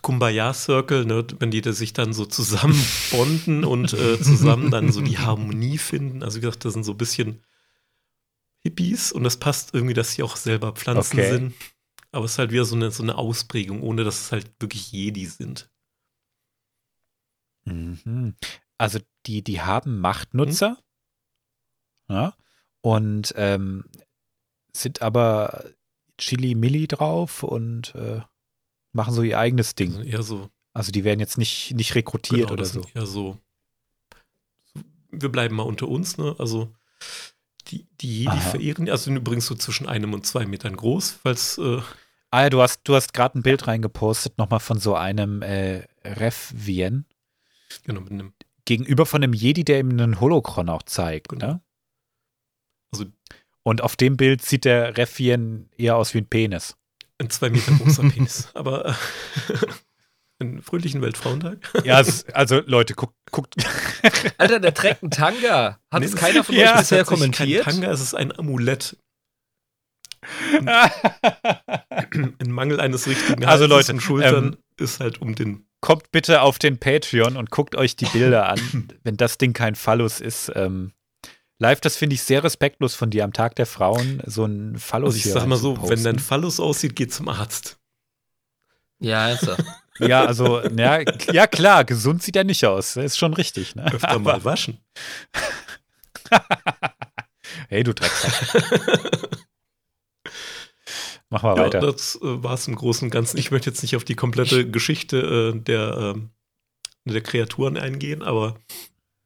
Kumbaya-Circle, 0.00 1.04
ne? 1.04 1.26
wenn 1.38 1.50
die 1.50 1.62
sich 1.72 1.92
dann 1.92 2.12
so 2.12 2.24
zusammen 2.24 2.80
bonden 3.10 3.64
und 3.64 3.92
äh, 3.92 4.20
zusammen 4.20 4.70
dann 4.70 4.90
so 4.92 5.00
die 5.00 5.18
Harmonie 5.18 5.78
finden. 5.78 6.22
Also 6.22 6.38
wie 6.38 6.42
gesagt, 6.42 6.64
das 6.64 6.72
sind 6.74 6.84
so 6.84 6.92
ein 6.92 6.98
bisschen 6.98 7.42
Hippies 8.62 9.12
und 9.12 9.24
das 9.24 9.36
passt 9.38 9.74
irgendwie, 9.74 9.94
dass 9.94 10.12
sie 10.12 10.22
auch 10.22 10.36
selber 10.36 10.72
Pflanzen 10.72 11.18
Okay. 11.18 11.30
sind. 11.30 11.54
Aber 12.12 12.24
es 12.26 12.32
ist 12.32 12.38
halt 12.38 12.52
wieder 12.52 12.64
so 12.64 12.76
eine, 12.76 12.90
so 12.90 13.02
eine 13.02 13.16
Ausprägung, 13.16 13.82
ohne 13.82 14.04
dass 14.04 14.20
es 14.20 14.32
halt 14.32 14.50
wirklich 14.60 14.92
Jedi 14.92 15.26
sind. 15.26 15.68
Mhm. 17.64 18.34
Also 18.78 18.98
die, 19.26 19.42
die 19.42 19.60
haben 19.60 20.00
Machtnutzer 20.00 20.78
ja, 22.08 22.34
und 22.80 23.32
ähm, 23.36 23.84
sind 24.74 25.02
aber 25.02 25.64
Chili-Milli 26.18 26.86
drauf 26.88 27.42
und 27.42 27.94
äh, 27.94 28.20
machen 28.92 29.14
so 29.14 29.22
ihr 29.22 29.38
eigenes 29.38 29.74
Ding. 29.74 29.96
Also 29.96 30.08
eher 30.08 30.22
so 30.22 30.50
Also 30.72 30.92
die 30.92 31.04
werden 31.04 31.20
jetzt 31.20 31.38
nicht, 31.38 31.72
nicht 31.74 31.94
rekrutiert 31.94 32.42
Genau, 32.48 32.52
oder 32.52 32.64
so. 32.64 32.82
eher 32.94 33.06
so. 33.06 33.38
Wir 35.10 35.28
bleiben 35.30 35.56
mal 35.56 35.64
unter 35.64 35.88
uns, 35.88 36.16
ne? 36.18 36.34
Also 36.38 36.74
die, 37.68 37.86
die 38.00 38.24
Jedi 38.24 38.38
verehren, 38.38 38.88
also 38.90 39.04
sind 39.04 39.16
übrigens 39.16 39.46
so 39.46 39.54
zwischen 39.54 39.86
einem 39.88 40.12
und 40.14 40.26
zwei 40.26 40.46
Metern 40.46 40.76
groß, 40.76 41.18
falls 41.22 41.58
äh, 41.58 41.80
Ah 42.30 42.42
ja, 42.44 42.50
du 42.50 42.62
hast, 42.62 42.80
du 42.84 42.94
hast 42.94 43.12
gerade 43.12 43.38
ein 43.38 43.42
Bild 43.42 43.66
reingepostet, 43.66 44.38
nochmal 44.38 44.60
von 44.60 44.78
so 44.78 44.94
einem 44.94 45.42
äh, 45.42 45.86
Rev-Vien. 46.02 47.04
genau 47.84 48.00
mit 48.00 48.12
einem, 48.12 48.32
Gegenüber 48.64 49.04
von 49.04 49.22
einem 49.22 49.34
Jedi, 49.34 49.64
der 49.64 49.80
ihm 49.80 49.90
einen 49.90 50.18
Holocron 50.18 50.68
auch 50.70 50.82
zeigt. 50.82 51.28
Genau. 51.28 51.46
Ne? 51.46 51.60
also 52.92 53.04
Und 53.64 53.82
auf 53.82 53.96
dem 53.96 54.16
Bild 54.16 54.42
sieht 54.42 54.64
der 54.64 54.96
Rev-Vien 54.96 55.68
eher 55.76 55.96
aus 55.96 56.14
wie 56.14 56.18
ein 56.18 56.26
Penis. 56.26 56.74
ein 57.18 57.30
zwei 57.30 57.50
Meter 57.50 57.72
großer 57.72 58.02
Penis. 58.08 58.48
Aber 58.54 58.86
äh, 58.86 58.92
einen 60.40 60.62
fröhlichen 60.62 61.00
Weltfrauentag. 61.02 61.58
Ja, 61.84 62.00
es, 62.00 62.26
also 62.30 62.60
Leute, 62.66 62.94
guckt, 62.94 63.14
guckt. 63.30 63.54
Alter, 64.38 64.58
der 64.60 64.74
trägt 64.74 65.02
einen 65.02 65.10
Tanga. 65.12 65.78
Hat 65.92 66.00
Nee, 66.00 66.06
es 66.06 66.16
keiner 66.16 66.42
von 66.42 66.54
Ja, 66.56 66.72
euch 66.74 66.80
bisher 66.80 67.04
kommentiert? 67.04 67.64
Kein 67.64 67.74
Tanga, 67.74 67.92
es 67.92 68.00
ist 68.00 68.14
ein 68.14 68.36
Amulett. 68.36 68.96
Ein 70.60 72.50
Mangel 72.50 72.80
eines 72.80 73.06
richtigen 73.06 73.44
Also, 73.44 73.64
Halses 73.64 73.68
Leute, 73.68 73.92
und 73.94 74.00
Schultern 74.00 74.44
ähm, 74.52 74.58
ist 74.78 75.00
halt 75.00 75.20
um 75.20 75.34
den. 75.34 75.66
Kommt 75.80 76.12
bitte 76.12 76.42
auf 76.42 76.58
den 76.60 76.78
Patreon 76.78 77.36
und 77.36 77.50
guckt 77.50 77.74
euch 77.74 77.96
die 77.96 78.04
Bilder 78.06 78.48
an, 78.48 78.88
wenn 79.02 79.16
das 79.16 79.38
Ding 79.38 79.52
kein 79.52 79.74
Phallus 79.74 80.20
ist. 80.20 80.52
Ähm, 80.54 80.92
live, 81.62 81.80
das 81.80 81.96
finde 81.96 82.14
ich 82.14 82.22
sehr 82.22 82.44
respektlos 82.44 82.94
von 82.94 83.08
dir 83.10 83.24
am 83.24 83.32
Tag 83.32 83.54
der 83.56 83.66
Frauen, 83.66 84.22
so 84.26 84.44
ein 84.44 84.76
Phallus 84.78 85.06
Also 85.08 85.16
ich 85.16 85.22
hier 85.24 85.32
sag 85.32 85.46
mal 85.46 85.56
so, 85.56 85.70
reinzuposten. 85.70 85.96
wenn 85.98 86.04
dein 86.04 86.18
Phallus 86.18 86.60
aussieht, 86.60 86.94
geh 86.96 87.06
zum 87.08 87.28
Arzt. 87.28 87.78
Ja, 88.98 89.28
ernsthaft. 89.30 89.64
Ja, 89.98 90.24
also, 90.24 90.60
ja, 90.70 91.00
ja 91.32 91.46
klar, 91.46 91.84
gesund 91.84 92.22
sieht 92.22 92.34
er 92.34 92.44
nicht 92.44 92.64
aus. 92.64 92.94
Das 92.94 93.04
ist 93.04 93.18
schon 93.18 93.34
richtig. 93.34 93.74
Ne? 93.76 93.92
Öfter 93.92 94.18
mal 94.18 94.42
waschen. 94.44 94.78
Hey, 97.68 97.82
du 97.84 97.92
Drecksack. 97.92 99.30
Mach 101.28 101.42
mal 101.42 101.56
Ja, 101.56 101.64
weiter. 101.64 101.80
das 101.80 102.16
äh, 102.16 102.42
war 102.42 102.54
es 102.54 102.66
im 102.68 102.74
Großen 102.74 103.06
und 103.06 103.10
Ganzen. 103.10 103.36
Ich 103.38 103.50
möchte 103.50 103.70
jetzt 103.70 103.82
nicht 103.82 103.94
auf 103.96 104.04
die 104.04 104.14
komplette 104.14 104.68
Geschichte 104.70 105.52
äh, 105.54 105.60
der, 105.60 105.96
ähm, 106.16 106.30
der 107.04 107.20
Kreaturen 107.22 107.76
eingehen, 107.76 108.22
aber 108.22 108.58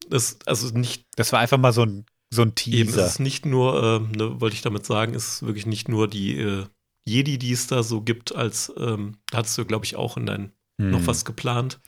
das, 0.09 0.39
also 0.47 0.69
nicht 0.77 1.07
Das 1.17 1.33
war 1.33 1.41
einfach 1.41 1.59
mal 1.59 1.73
so 1.73 1.83
ein, 1.85 2.07
so 2.31 2.43
ein 2.43 2.49
eben, 2.67 2.89
es 2.89 2.95
Teaser. 2.95 3.07
ist 3.07 3.21
nicht 3.21 3.47
nur, 3.47 3.83
ähm, 3.83 4.11
ne, 4.13 4.41
wollte 4.41 4.55
ich 4.57 4.63
damit 4.63 4.85
sagen, 4.85 5.15
es 5.15 5.29
ist 5.35 5.43
wirklich 5.47 5.67
nicht 5.67 5.89
nur 5.89 6.09
die 6.09 6.39
äh, 6.39 6.65
Jedi, 7.05 7.39
die 7.39 7.53
es 7.53 7.67
da 7.69 7.83
so 7.83 8.01
gibt, 8.03 8.35
als, 8.35 8.73
ähm, 8.77 9.19
da 9.31 9.39
hattest 9.39 9.57
du, 9.59 9.65
glaube 9.65 9.85
ich, 9.85 9.97
auch 9.97 10.17
in 10.17 10.27
dein 10.27 10.53
Hm. 10.81 10.91
noch 10.91 11.07
was 11.07 11.25
geplant. 11.25 11.81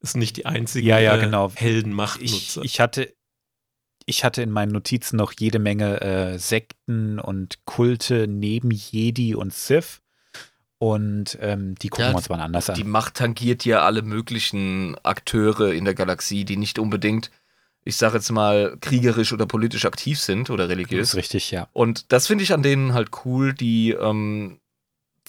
Ist 0.00 0.16
nicht 0.16 0.36
die 0.36 0.46
einzigen 0.46 0.86
Ja, 0.86 1.00
ja, 1.00 1.16
äh, 1.16 1.20
genau. 1.20 1.48
Ich, 1.48 1.60
Heldenmachtnutzer. 1.60 2.62
ich, 2.62 2.78
hatte, 2.78 3.12
ich 4.06 4.22
hatte 4.24 4.42
in 4.42 4.50
meinen 4.52 4.70
Notizen 4.70 5.16
noch 5.16 5.32
jede 5.36 5.58
Menge 5.58 6.00
äh, 6.02 6.38
Sekten 6.38 7.18
und 7.18 7.64
Kulte 7.64 8.28
neben 8.28 8.70
Jedi 8.70 9.34
und 9.34 9.52
Sith. 9.52 10.02
Und 10.78 11.36
ähm, 11.40 11.74
die 11.76 11.88
gucken 11.88 12.04
Ja, 12.04 12.12
wir 12.12 12.16
uns 12.18 12.28
mal 12.28 12.40
anders 12.40 12.66
Die 12.66 12.82
an. 12.84 12.88
Macht 12.90 13.14
tangiert 13.14 13.64
ja 13.64 13.80
alle 13.82 14.02
möglichen 14.02 14.96
Akteure 15.02 15.72
in 15.72 15.84
der 15.84 15.94
Galaxie, 15.94 16.44
die 16.44 16.56
nicht 16.56 16.78
unbedingt, 16.78 17.32
ich 17.88 17.96
sage 17.96 18.16
jetzt 18.18 18.30
mal, 18.30 18.76
kriegerisch 18.82 19.32
oder 19.32 19.46
politisch 19.46 19.86
aktiv 19.86 20.20
sind 20.20 20.50
oder 20.50 20.64
Das 20.64 20.70
religiös. 20.76 21.08
ist 21.08 21.14
richtig, 21.14 21.50
ja. 21.50 21.68
Und 21.72 22.12
das 22.12 22.26
finde 22.26 22.44
ich 22.44 22.52
an 22.52 22.62
denen 22.62 22.92
halt 22.92 23.08
cool, 23.24 23.54
die, 23.54 23.92
ähm, 23.92 24.60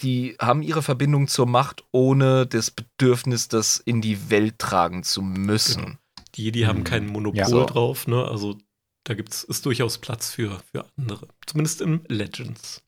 die 0.02 0.36
haben 0.42 0.62
ihre 0.62 0.82
Verbindung 0.82 1.30
zur 1.30 1.46
Macht, 1.46 1.86
ohne 1.92 2.46
das 2.46 2.70
Bedürfnis, 2.72 3.48
das 3.48 3.78
in 3.78 4.02
die 4.02 4.30
Welt 4.30 4.60
tragen 4.60 5.04
zu 5.04 5.22
müssen. 5.22 5.84
Genau. 5.86 5.98
die 6.36 6.44
Jedi 6.44 6.62
haben 6.64 6.80
Hm. 6.80 6.84
kein 6.84 7.08
Monopol 7.08 7.38
Ja. 7.40 7.46
So. 7.48 7.66
drauf, 7.66 8.08
ne? 8.08 8.26
Also 8.26 8.58
da 9.06 9.14
gibt's, 9.14 9.44
ist 9.46 9.66
durchaus 9.66 9.98
Platz 9.98 10.30
für, 10.30 10.60
für 10.72 10.86
andere. 10.98 11.28
Zumindest 11.48 11.80
im 11.82 12.02
Legends. 12.10 12.82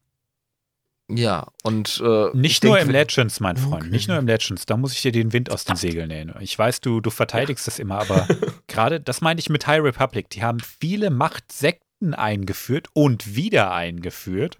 Ja, 1.17 1.47
und 1.63 2.01
äh, 2.03 2.27
ich 2.29 2.33
Nicht 2.33 2.63
nur 2.63 2.79
im 2.79 2.87
wenn- 2.87 2.93
Legends, 2.93 3.39
mein 3.39 3.57
Freund. 3.57 3.83
Okay. 3.83 3.91
Nicht 3.91 4.07
nur 4.07 4.17
im 4.17 4.27
Legends. 4.27 4.65
Da 4.65 4.77
muss 4.77 4.93
ich 4.93 5.01
dir 5.01 5.11
den 5.11 5.33
Wind 5.33 5.51
aus 5.51 5.65
den 5.65 5.75
Segeln 5.75 6.07
nehmen. 6.09 6.33
Ich 6.39 6.57
weiß, 6.57 6.81
du, 6.81 7.01
du 7.01 7.09
verteidigst 7.09 7.67
das 7.67 7.79
immer, 7.79 7.99
aber 7.99 8.27
gerade, 8.67 8.99
das 8.99 9.21
meine 9.21 9.39
ich 9.39 9.49
mit 9.49 9.67
High 9.67 9.81
Republic. 9.83 10.29
Die 10.29 10.43
haben 10.43 10.59
viele 10.59 11.09
Machtsekten 11.09 12.13
eingeführt 12.13 12.87
und 12.93 13.35
wieder 13.35 13.71
eingeführt. 13.73 14.57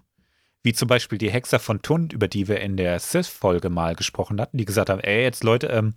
Wie 0.62 0.72
zum 0.72 0.86
Beispiel 0.86 1.18
die 1.18 1.30
Hexer 1.30 1.58
von 1.58 1.82
Tund, 1.82 2.12
über 2.12 2.28
die 2.28 2.46
wir 2.46 2.60
in 2.60 2.76
der 2.76 3.00
Sith-Folge 3.00 3.68
mal 3.68 3.96
gesprochen 3.96 4.40
hatten, 4.40 4.58
die 4.58 4.64
gesagt 4.64 4.90
haben: 4.90 5.00
Ey, 5.00 5.22
jetzt 5.22 5.42
Leute, 5.42 5.66
ähm, 5.68 5.94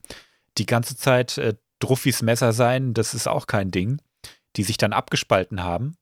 die 0.57 0.65
ganze 0.65 0.97
Zeit 0.97 1.37
äh, 1.37 1.53
Druffis 1.79 2.21
Messer 2.23 2.51
sein, 2.53 2.93
das 2.95 3.13
ist 3.13 3.27
auch 3.27 3.45
kein 3.45 3.69
Ding. 3.69 4.01
Die 4.55 4.63
sich 4.63 4.77
dann 4.77 4.93
abgespalten 4.93 5.63
haben. 5.63 5.97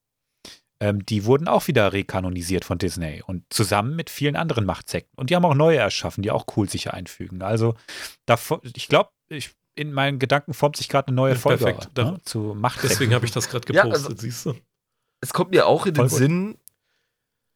Ähm, 0.84 1.06
die 1.06 1.24
wurden 1.24 1.48
auch 1.48 1.68
wieder 1.68 1.94
rekanonisiert 1.94 2.66
von 2.66 2.78
Disney 2.78 3.24
und 3.26 3.46
zusammen 3.50 3.96
mit 3.96 4.10
vielen 4.10 4.36
anderen 4.36 4.66
Machtsekten. 4.66 5.14
Und 5.18 5.30
die 5.30 5.36
haben 5.38 5.46
auch 5.46 5.54
neue 5.56 5.78
erschaffen, 5.78 6.24
die 6.24 6.30
auch 6.32 6.46
cool 6.58 6.68
sich 6.70 6.92
einfügen. 6.92 7.42
Also, 7.42 7.76
da, 8.26 8.38
ich 8.76 8.90
glaube, 8.90 9.12
ich, 9.30 9.52
in 9.76 9.94
meinen 9.94 10.20
Gedanken 10.20 10.54
formt 10.54 10.76
sich 10.76 10.90
gerade 10.90 11.08
eine 11.08 11.16
neue 11.16 11.34
Ja, 11.34 11.40
Folge 11.40 11.64
perfekt. 11.64 11.90
Da- 11.94 12.12
ne, 12.12 12.22
zu 12.26 12.54
Machtsekten. 12.54 12.90
Deswegen 12.90 13.14
habe 13.14 13.26
ich 13.26 13.32
das 13.32 13.48
gerade 13.50 13.72
Ja, 13.74 13.84
gepostet, 13.84 14.10
also- 14.12 14.22
siehst 14.22 14.46
du? 14.46 14.56
es 15.22 15.32
kommt 15.32 15.52
mir 15.52 15.68
auch 15.68 15.86
in 15.86 15.96
Voll 15.96 16.06
den 16.08 16.10
gut. 16.10 16.18
Sinn, 16.20 16.58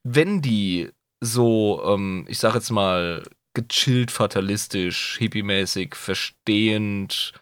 wenn 0.04 0.42
die 0.42 0.90
so, 1.20 1.82
ähm, 1.86 2.26
ich 2.30 2.40
sag 2.40 2.56
jetzt 2.56 2.70
mal, 2.70 3.24
gechillt, 3.54 4.10
fatalistisch, 4.12 5.18
hippiemäßig, 5.18 5.96
verstehend 5.96 7.34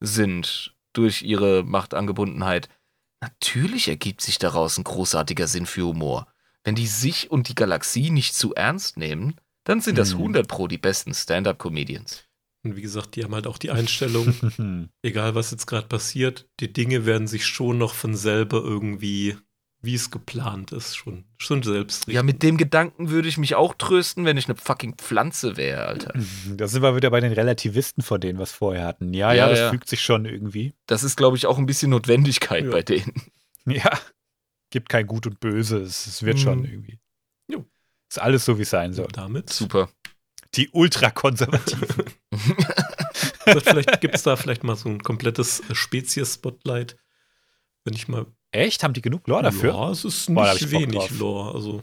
sind 0.00 0.74
durch 0.92 1.22
ihre 1.22 1.64
Machtangebundenheit, 1.64 2.68
natürlich 3.22 3.88
ergibt 3.88 4.20
sich 4.20 4.38
daraus 4.38 4.76
ein 4.76 4.84
großartiger 4.84 5.46
Sinn 5.46 5.64
für 5.64 5.86
Humor. 5.86 6.26
Wenn 6.64 6.74
die 6.74 6.86
sich 6.86 7.30
und 7.30 7.48
die 7.48 7.54
Galaxie 7.54 8.10
nicht 8.10 8.34
zu 8.34 8.54
ernst 8.54 8.96
nehmen, 8.98 9.36
dann 9.64 9.80
sind 9.80 9.96
das 9.96 10.12
Hm. 10.12 10.18
100 10.18 10.48
pro 10.48 10.68
die 10.68 10.78
besten 10.78 11.14
Stand-up-Comedians. 11.14 12.24
Und 12.64 12.76
wie 12.76 12.82
gesagt, 12.82 13.16
die 13.16 13.24
haben 13.24 13.34
halt 13.34 13.46
auch 13.46 13.58
die 13.58 13.70
Einstellung, 13.70 14.90
egal 15.02 15.34
was 15.34 15.50
jetzt 15.50 15.66
gerade 15.66 15.88
passiert, 15.88 16.48
die 16.60 16.72
Dinge 16.72 17.06
werden 17.06 17.26
sich 17.26 17.46
schon 17.46 17.78
noch 17.78 17.94
von 17.94 18.14
selber 18.14 18.58
irgendwie, 18.62 19.36
wie 19.84 19.94
es 19.96 20.10
geplant 20.12 20.70
ist, 20.72 20.96
schon, 20.96 21.24
schon 21.38 21.62
selbst 21.64 22.06
Ja, 22.06 22.22
mit 22.22 22.42
dem 22.44 22.56
Gedanken 22.56 23.10
würde 23.10 23.28
ich 23.28 23.36
mich 23.36 23.56
auch 23.56 23.74
trösten, 23.74 24.24
wenn 24.24 24.36
ich 24.36 24.46
eine 24.48 24.54
fucking 24.56 24.94
Pflanze 24.96 25.56
wäre, 25.56 25.86
Alter. 25.86 26.12
da 26.56 26.68
sind 26.68 26.82
wir 26.82 26.94
wieder 26.96 27.10
bei 27.10 27.18
den 27.20 27.32
Relativisten 27.32 28.02
von 28.02 28.20
denen, 28.20 28.38
was 28.38 28.52
vorher 28.52 28.86
hatten. 28.86 29.12
Ja, 29.12 29.32
ja, 29.32 29.44
Ja, 29.44 29.48
das 29.50 29.58
ja. 29.58 29.70
fügt 29.70 29.88
sich 29.88 30.00
schon 30.00 30.24
irgendwie. 30.24 30.72
Das 30.86 31.02
ist, 31.02 31.16
glaube 31.16 31.36
ich, 31.36 31.46
auch 31.46 31.58
ein 31.58 31.66
bisschen 31.66 31.90
Notwendigkeit 31.90 32.64
Ja. 32.64 32.70
bei 32.70 32.82
denen. 32.82 33.12
Ja, 33.66 33.98
gibt 34.70 34.88
kein 34.88 35.06
Gut 35.06 35.26
und 35.26 35.38
Böse. 35.40 35.78
Es, 35.78 36.06
es 36.06 36.22
wird 36.22 36.36
Mhm. 36.38 36.40
schon 36.42 36.64
irgendwie. 36.64 36.98
Jo. 37.48 37.64
Ist 38.08 38.18
alles 38.20 38.44
so, 38.44 38.58
wie 38.58 38.62
es 38.62 38.70
sein 38.70 38.92
soll. 38.92 39.08
damit. 39.12 39.50
Super. 39.50 39.88
Die 40.54 40.68
Ultrakonservativen. 40.70 42.04
Also 43.44 43.58
vielleicht 43.60 44.00
gibt 44.00 44.14
es 44.14 44.22
da 44.22 44.36
vielleicht 44.36 44.62
mal 44.62 44.76
so 44.76 44.88
ein 44.88 45.02
komplettes 45.02 45.58
äh, 45.68 45.74
Spezies-Spotlight. 45.74 46.96
Wenn 47.84 47.94
ich 47.94 48.06
mal. 48.06 48.26
Echt? 48.52 48.84
Haben 48.84 48.92
die 48.94 49.02
genug 49.02 49.26
Lore 49.26 49.42
dafür? 49.44 49.72
Ja, 49.72 49.90
es 49.90 50.04
ist 50.04 50.26
Boah, 50.32 50.52
nicht 50.52 50.62
ich 50.62 50.70
Bock 50.70 50.80
wenig. 50.80 51.10
Lore. 51.18 51.54
Also 51.54 51.82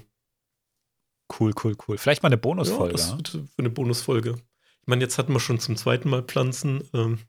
Cool, 1.39 1.53
cool, 1.63 1.75
cool. 1.87 1.97
Vielleicht 1.97 2.23
mal 2.23 2.27
eine 2.29 2.37
Bonusfolge. 2.37 2.97
Ja, 2.99 3.15
das 3.15 3.15
wird 3.17 3.29
für 3.29 3.45
eine 3.59 3.69
Bonusfolge. 3.69 4.31
Ich 4.81 4.87
meine, 4.87 5.03
jetzt 5.03 5.17
hatten 5.19 5.31
wir 5.33 5.39
schon 5.39 5.59
zum 5.59 5.75
zweiten 5.77 6.09
Mal 6.09 6.23
Pflanzen. 6.23 6.83
Ähm, 6.93 7.19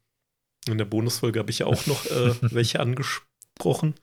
in 0.69 0.79
der 0.79 0.87
Bonusfolge 0.87 1.39
habe 1.39 1.51
ich 1.51 1.59
ja 1.61 1.67
auch 1.67 1.87
noch 1.87 2.07
äh, 2.07 2.35
welche 2.41 2.81
angesprochen. 2.81 3.95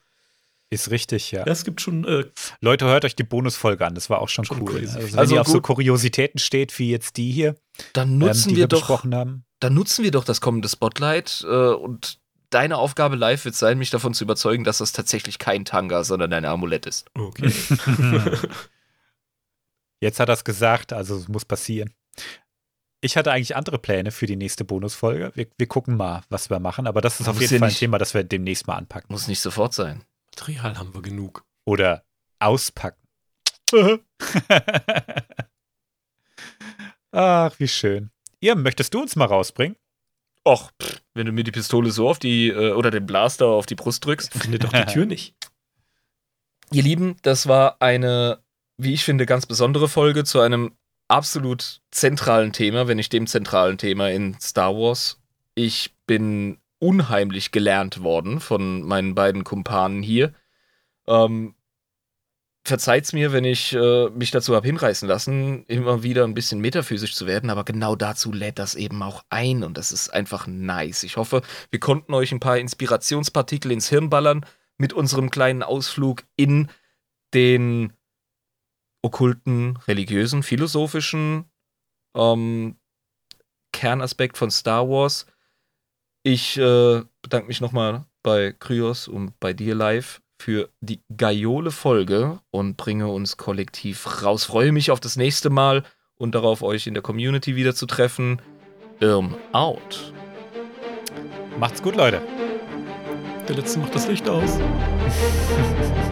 Ist 0.69 0.91
richtig, 0.91 1.32
ja. 1.32 1.45
Ja, 1.45 1.51
es 1.51 1.64
gibt 1.64 1.82
schon 1.82 2.03
äh, 2.06 2.25
Leute, 2.61 2.85
hört 2.85 3.06
euch 3.06 3.16
die 3.16 3.24
Bonusfolge 3.24 3.85
an. 3.88 3.95
Das 3.95 4.09
war 4.09 4.19
auch 4.19 4.30
schon, 4.30 4.45
Schon 4.45 4.61
cool. 4.61 4.82
crazy. 4.82 4.98
Also, 4.98 5.14
wenn 5.14 5.19
Also 5.19 5.35
ihr 5.35 5.41
auf 5.41 5.48
so. 5.48 5.61
Kuriositäten 5.61 6.40
steht, 6.40 6.77
wie 6.77 6.91
jetzt 6.91 7.17
die 7.17 7.32
hier, 7.32 7.56
Dann 7.93 8.11
ähm, 8.11 8.17
nutzen 8.19 8.49
die 8.49 8.56
wir 8.57 8.64
wir 8.64 8.67
doch, 8.67 8.80
besprochen 8.82 9.16
haben. 9.16 9.45
dann 9.61 9.74
nutzen 9.74 10.03
wir 10.03 10.11
doch 10.11 10.25
das 10.25 10.41
kommende 10.41 10.67
Spotlight 10.69 11.43
äh, 11.48 11.69
und 11.74 12.19
deine 12.50 12.77
Aufgabe 12.77 13.16
live 13.16 13.45
wird 13.45 13.56
sein, 13.56 13.77
mich 13.77 13.90
davon 13.90 14.14
zu 14.14 14.24
überzeugen, 14.24 14.64
dass 14.64 14.77
das 14.80 14.92
tatsächlich 14.93 15.40
kein 15.40 15.66
Tanga, 15.66 16.03
sondern 16.03 16.32
ein 16.34 16.45
Amulett 16.45 16.85
ist. 16.85 17.09
okay. 17.16 17.51
Jetzt 20.00 20.19
hat 20.19 20.30
er 20.30 20.34
es 20.34 20.43
gesagt, 20.43 20.93
also 20.93 21.17
es 21.17 21.27
muss 21.27 21.43
passieren. 21.45 21.92
Ich 23.01 23.17
hatte 23.17 23.32
eigentlich 23.32 23.56
andere 23.56 23.80
Pläne 23.80 24.11
für 24.11 24.26
die 24.27 24.35
nächste 24.35 24.64
Bonusfolge. 24.66 25.32
Wir, 25.35 25.48
wir 25.58 25.67
gucken 25.67 25.98
mal, 25.98 26.22
was 26.30 26.50
wir 26.50 26.59
machen, 26.59 26.85
aber 26.88 27.01
das 27.01 27.19
ist 27.19 27.26
Man 27.27 27.32
auf 27.32 27.35
muss 27.35 27.42
jeden 27.42 27.53
ja 27.56 27.59
Fall 27.59 27.67
ein 27.67 27.69
nicht- 27.72 27.80
Thema, 27.80 27.98
das 27.98 28.14
wir 28.14 28.24
demnächst 28.24 28.67
mal 28.67 28.76
anpacken. 28.76 29.11
Muss 29.11 29.27
nicht 29.27 29.40
sofort 29.40 29.74
sein. 29.74 30.03
Material 30.27 30.77
haben 30.77 30.93
wir 30.93 31.01
genug. 31.01 31.45
Oder 31.66 32.03
auspacken. 32.40 33.01
Ach, 37.11 37.53
wie 37.59 37.67
schön. 37.67 38.11
Ihr, 38.40 38.56
möchtest 38.56 38.93
du 38.93 39.01
uns 39.01 39.16
mal 39.16 39.26
rausbringen? 39.26 39.76
Och, 40.48 40.72
pff, 40.82 41.01
wenn 41.14 41.26
du 41.26 41.34
mir 41.34 41.43
die 41.43 41.51
Pistole 41.51 41.92
so 41.92 42.08
auf 42.08 42.19
die, 42.19 42.48
äh, 42.48 42.72
oder 42.72 42.90
den 42.90 43.06
Blaster 43.06 43.48
auf 43.48 43.66
die 43.66 43.76
Brust 43.76 44.06
drückst. 44.06 44.34
Findet 44.42 44.64
doch 44.64 44.72
die 44.72 44.85
Tür 44.85 45.06
nicht. 45.06 45.35
Ihr 46.72 46.84
Lieben, 46.84 47.17
das 47.22 47.48
war 47.48 47.82
eine, 47.82 48.40
wie 48.77 48.93
ich 48.93 49.03
finde, 49.03 49.26
ganz 49.26 49.45
besondere 49.45 49.90
Folge 49.90 50.24
zu 50.24 50.40
einem 50.40 50.72
absolut 51.09 51.82
zentralen 51.92 52.53
Thema, 52.53 52.88
wenn 52.88 52.95
nicht 52.95 53.11
dem 53.11 53.27
zentralen 53.27 53.77
Thema 53.77 54.09
in 54.09 54.40
Star 54.40 54.74
Wars. 54.74 55.19
Ich 55.53 55.93
bin 56.06 56.59
unheimlich 56.80 57.51
gelernt 57.51 58.01
worden 58.01 58.40
von 58.40 58.84
meinen 58.84 59.16
beiden 59.16 59.43
Kumpanen 59.43 60.01
hier. 60.01 60.34
Ähm, 61.08 61.56
verzeiht's 62.68 63.14
mir, 63.14 63.32
wenn 63.32 63.46
ich 63.46 63.74
äh, 63.74 64.10
mich 64.10 64.32
dazu 64.32 64.56
habe 64.56 64.68
hinreißen 64.68 65.08
lassen, 65.08 65.66
immer 65.68 66.04
wieder 66.04 66.26
ein 66.26 66.34
bisschen 66.34 66.60
metaphysisch 66.60 67.16
zu 67.16 67.26
werden, 67.26 67.50
aber 67.50 67.64
genau 67.64 67.96
dazu 67.96 68.32
lädt 68.32 68.60
das 68.60 68.76
eben 68.76 69.02
auch 69.02 69.24
ein 69.30 69.64
und 69.64 69.78
das 69.78 69.92
ist 69.92 70.10
einfach 70.10 70.48
nice. 70.48 71.04
Ich 71.04 71.18
hoffe, 71.18 71.42
wir 71.72 71.80
konnten 71.80 72.14
euch 72.14 72.32
ein 72.32 72.40
paar 72.40 72.58
Inspirationspartikel 72.58 73.72
ins 73.72 73.90
Hirn 73.90 74.10
ballern 74.10 74.46
mit 74.78 74.94
unserem 74.94 75.30
kleinen 75.30 75.64
Ausflug 75.64 76.24
in 76.36 76.70
den 77.34 77.94
okkulten, 79.02 79.78
religiösen, 79.88 80.44
philosophischen 80.44 81.46
ähm, 82.16 82.76
Kernaspekt 83.72 84.38
von 84.38 84.52
Star 84.52 84.90
Wars. 84.90 85.26
Ich 86.24 86.58
äh, 86.58 87.04
bedanke 87.22 87.48
mich 87.48 87.62
nochmal 87.62 88.06
bei 88.24 88.52
Kryos 88.52 89.08
und 89.08 89.40
bei 89.40 89.54
dir 89.54 89.76
live 89.76 90.22
für 90.40 90.69
die 90.82 91.01
gaiole 91.16 91.72
Folge 91.72 92.40
und 92.51 92.77
bringe 92.77 93.07
uns 93.07 93.38
kollektiv 93.38 94.24
raus. 94.24 94.43
Freue 94.43 94.72
mich 94.72 94.91
auf 94.91 94.99
das 94.99 95.16
nächste 95.17 95.49
Mal 95.49 95.83
und 96.16 96.35
darauf, 96.35 96.61
euch 96.61 96.88
in 96.88 96.93
der 96.93 97.03
Community 97.03 97.56
wieder 97.56 97.75
zu 97.75 97.85
treffen. 97.85 98.41
Irm 98.99 99.35
out. 99.51 100.14
Macht's 101.59 101.82
gut, 101.82 101.95
Leute. 101.95 102.22
Der 103.48 103.56
letzte 103.56 103.80
macht 103.80 103.95
das 103.95 104.07
Licht 104.07 104.27
aus. 104.27 104.59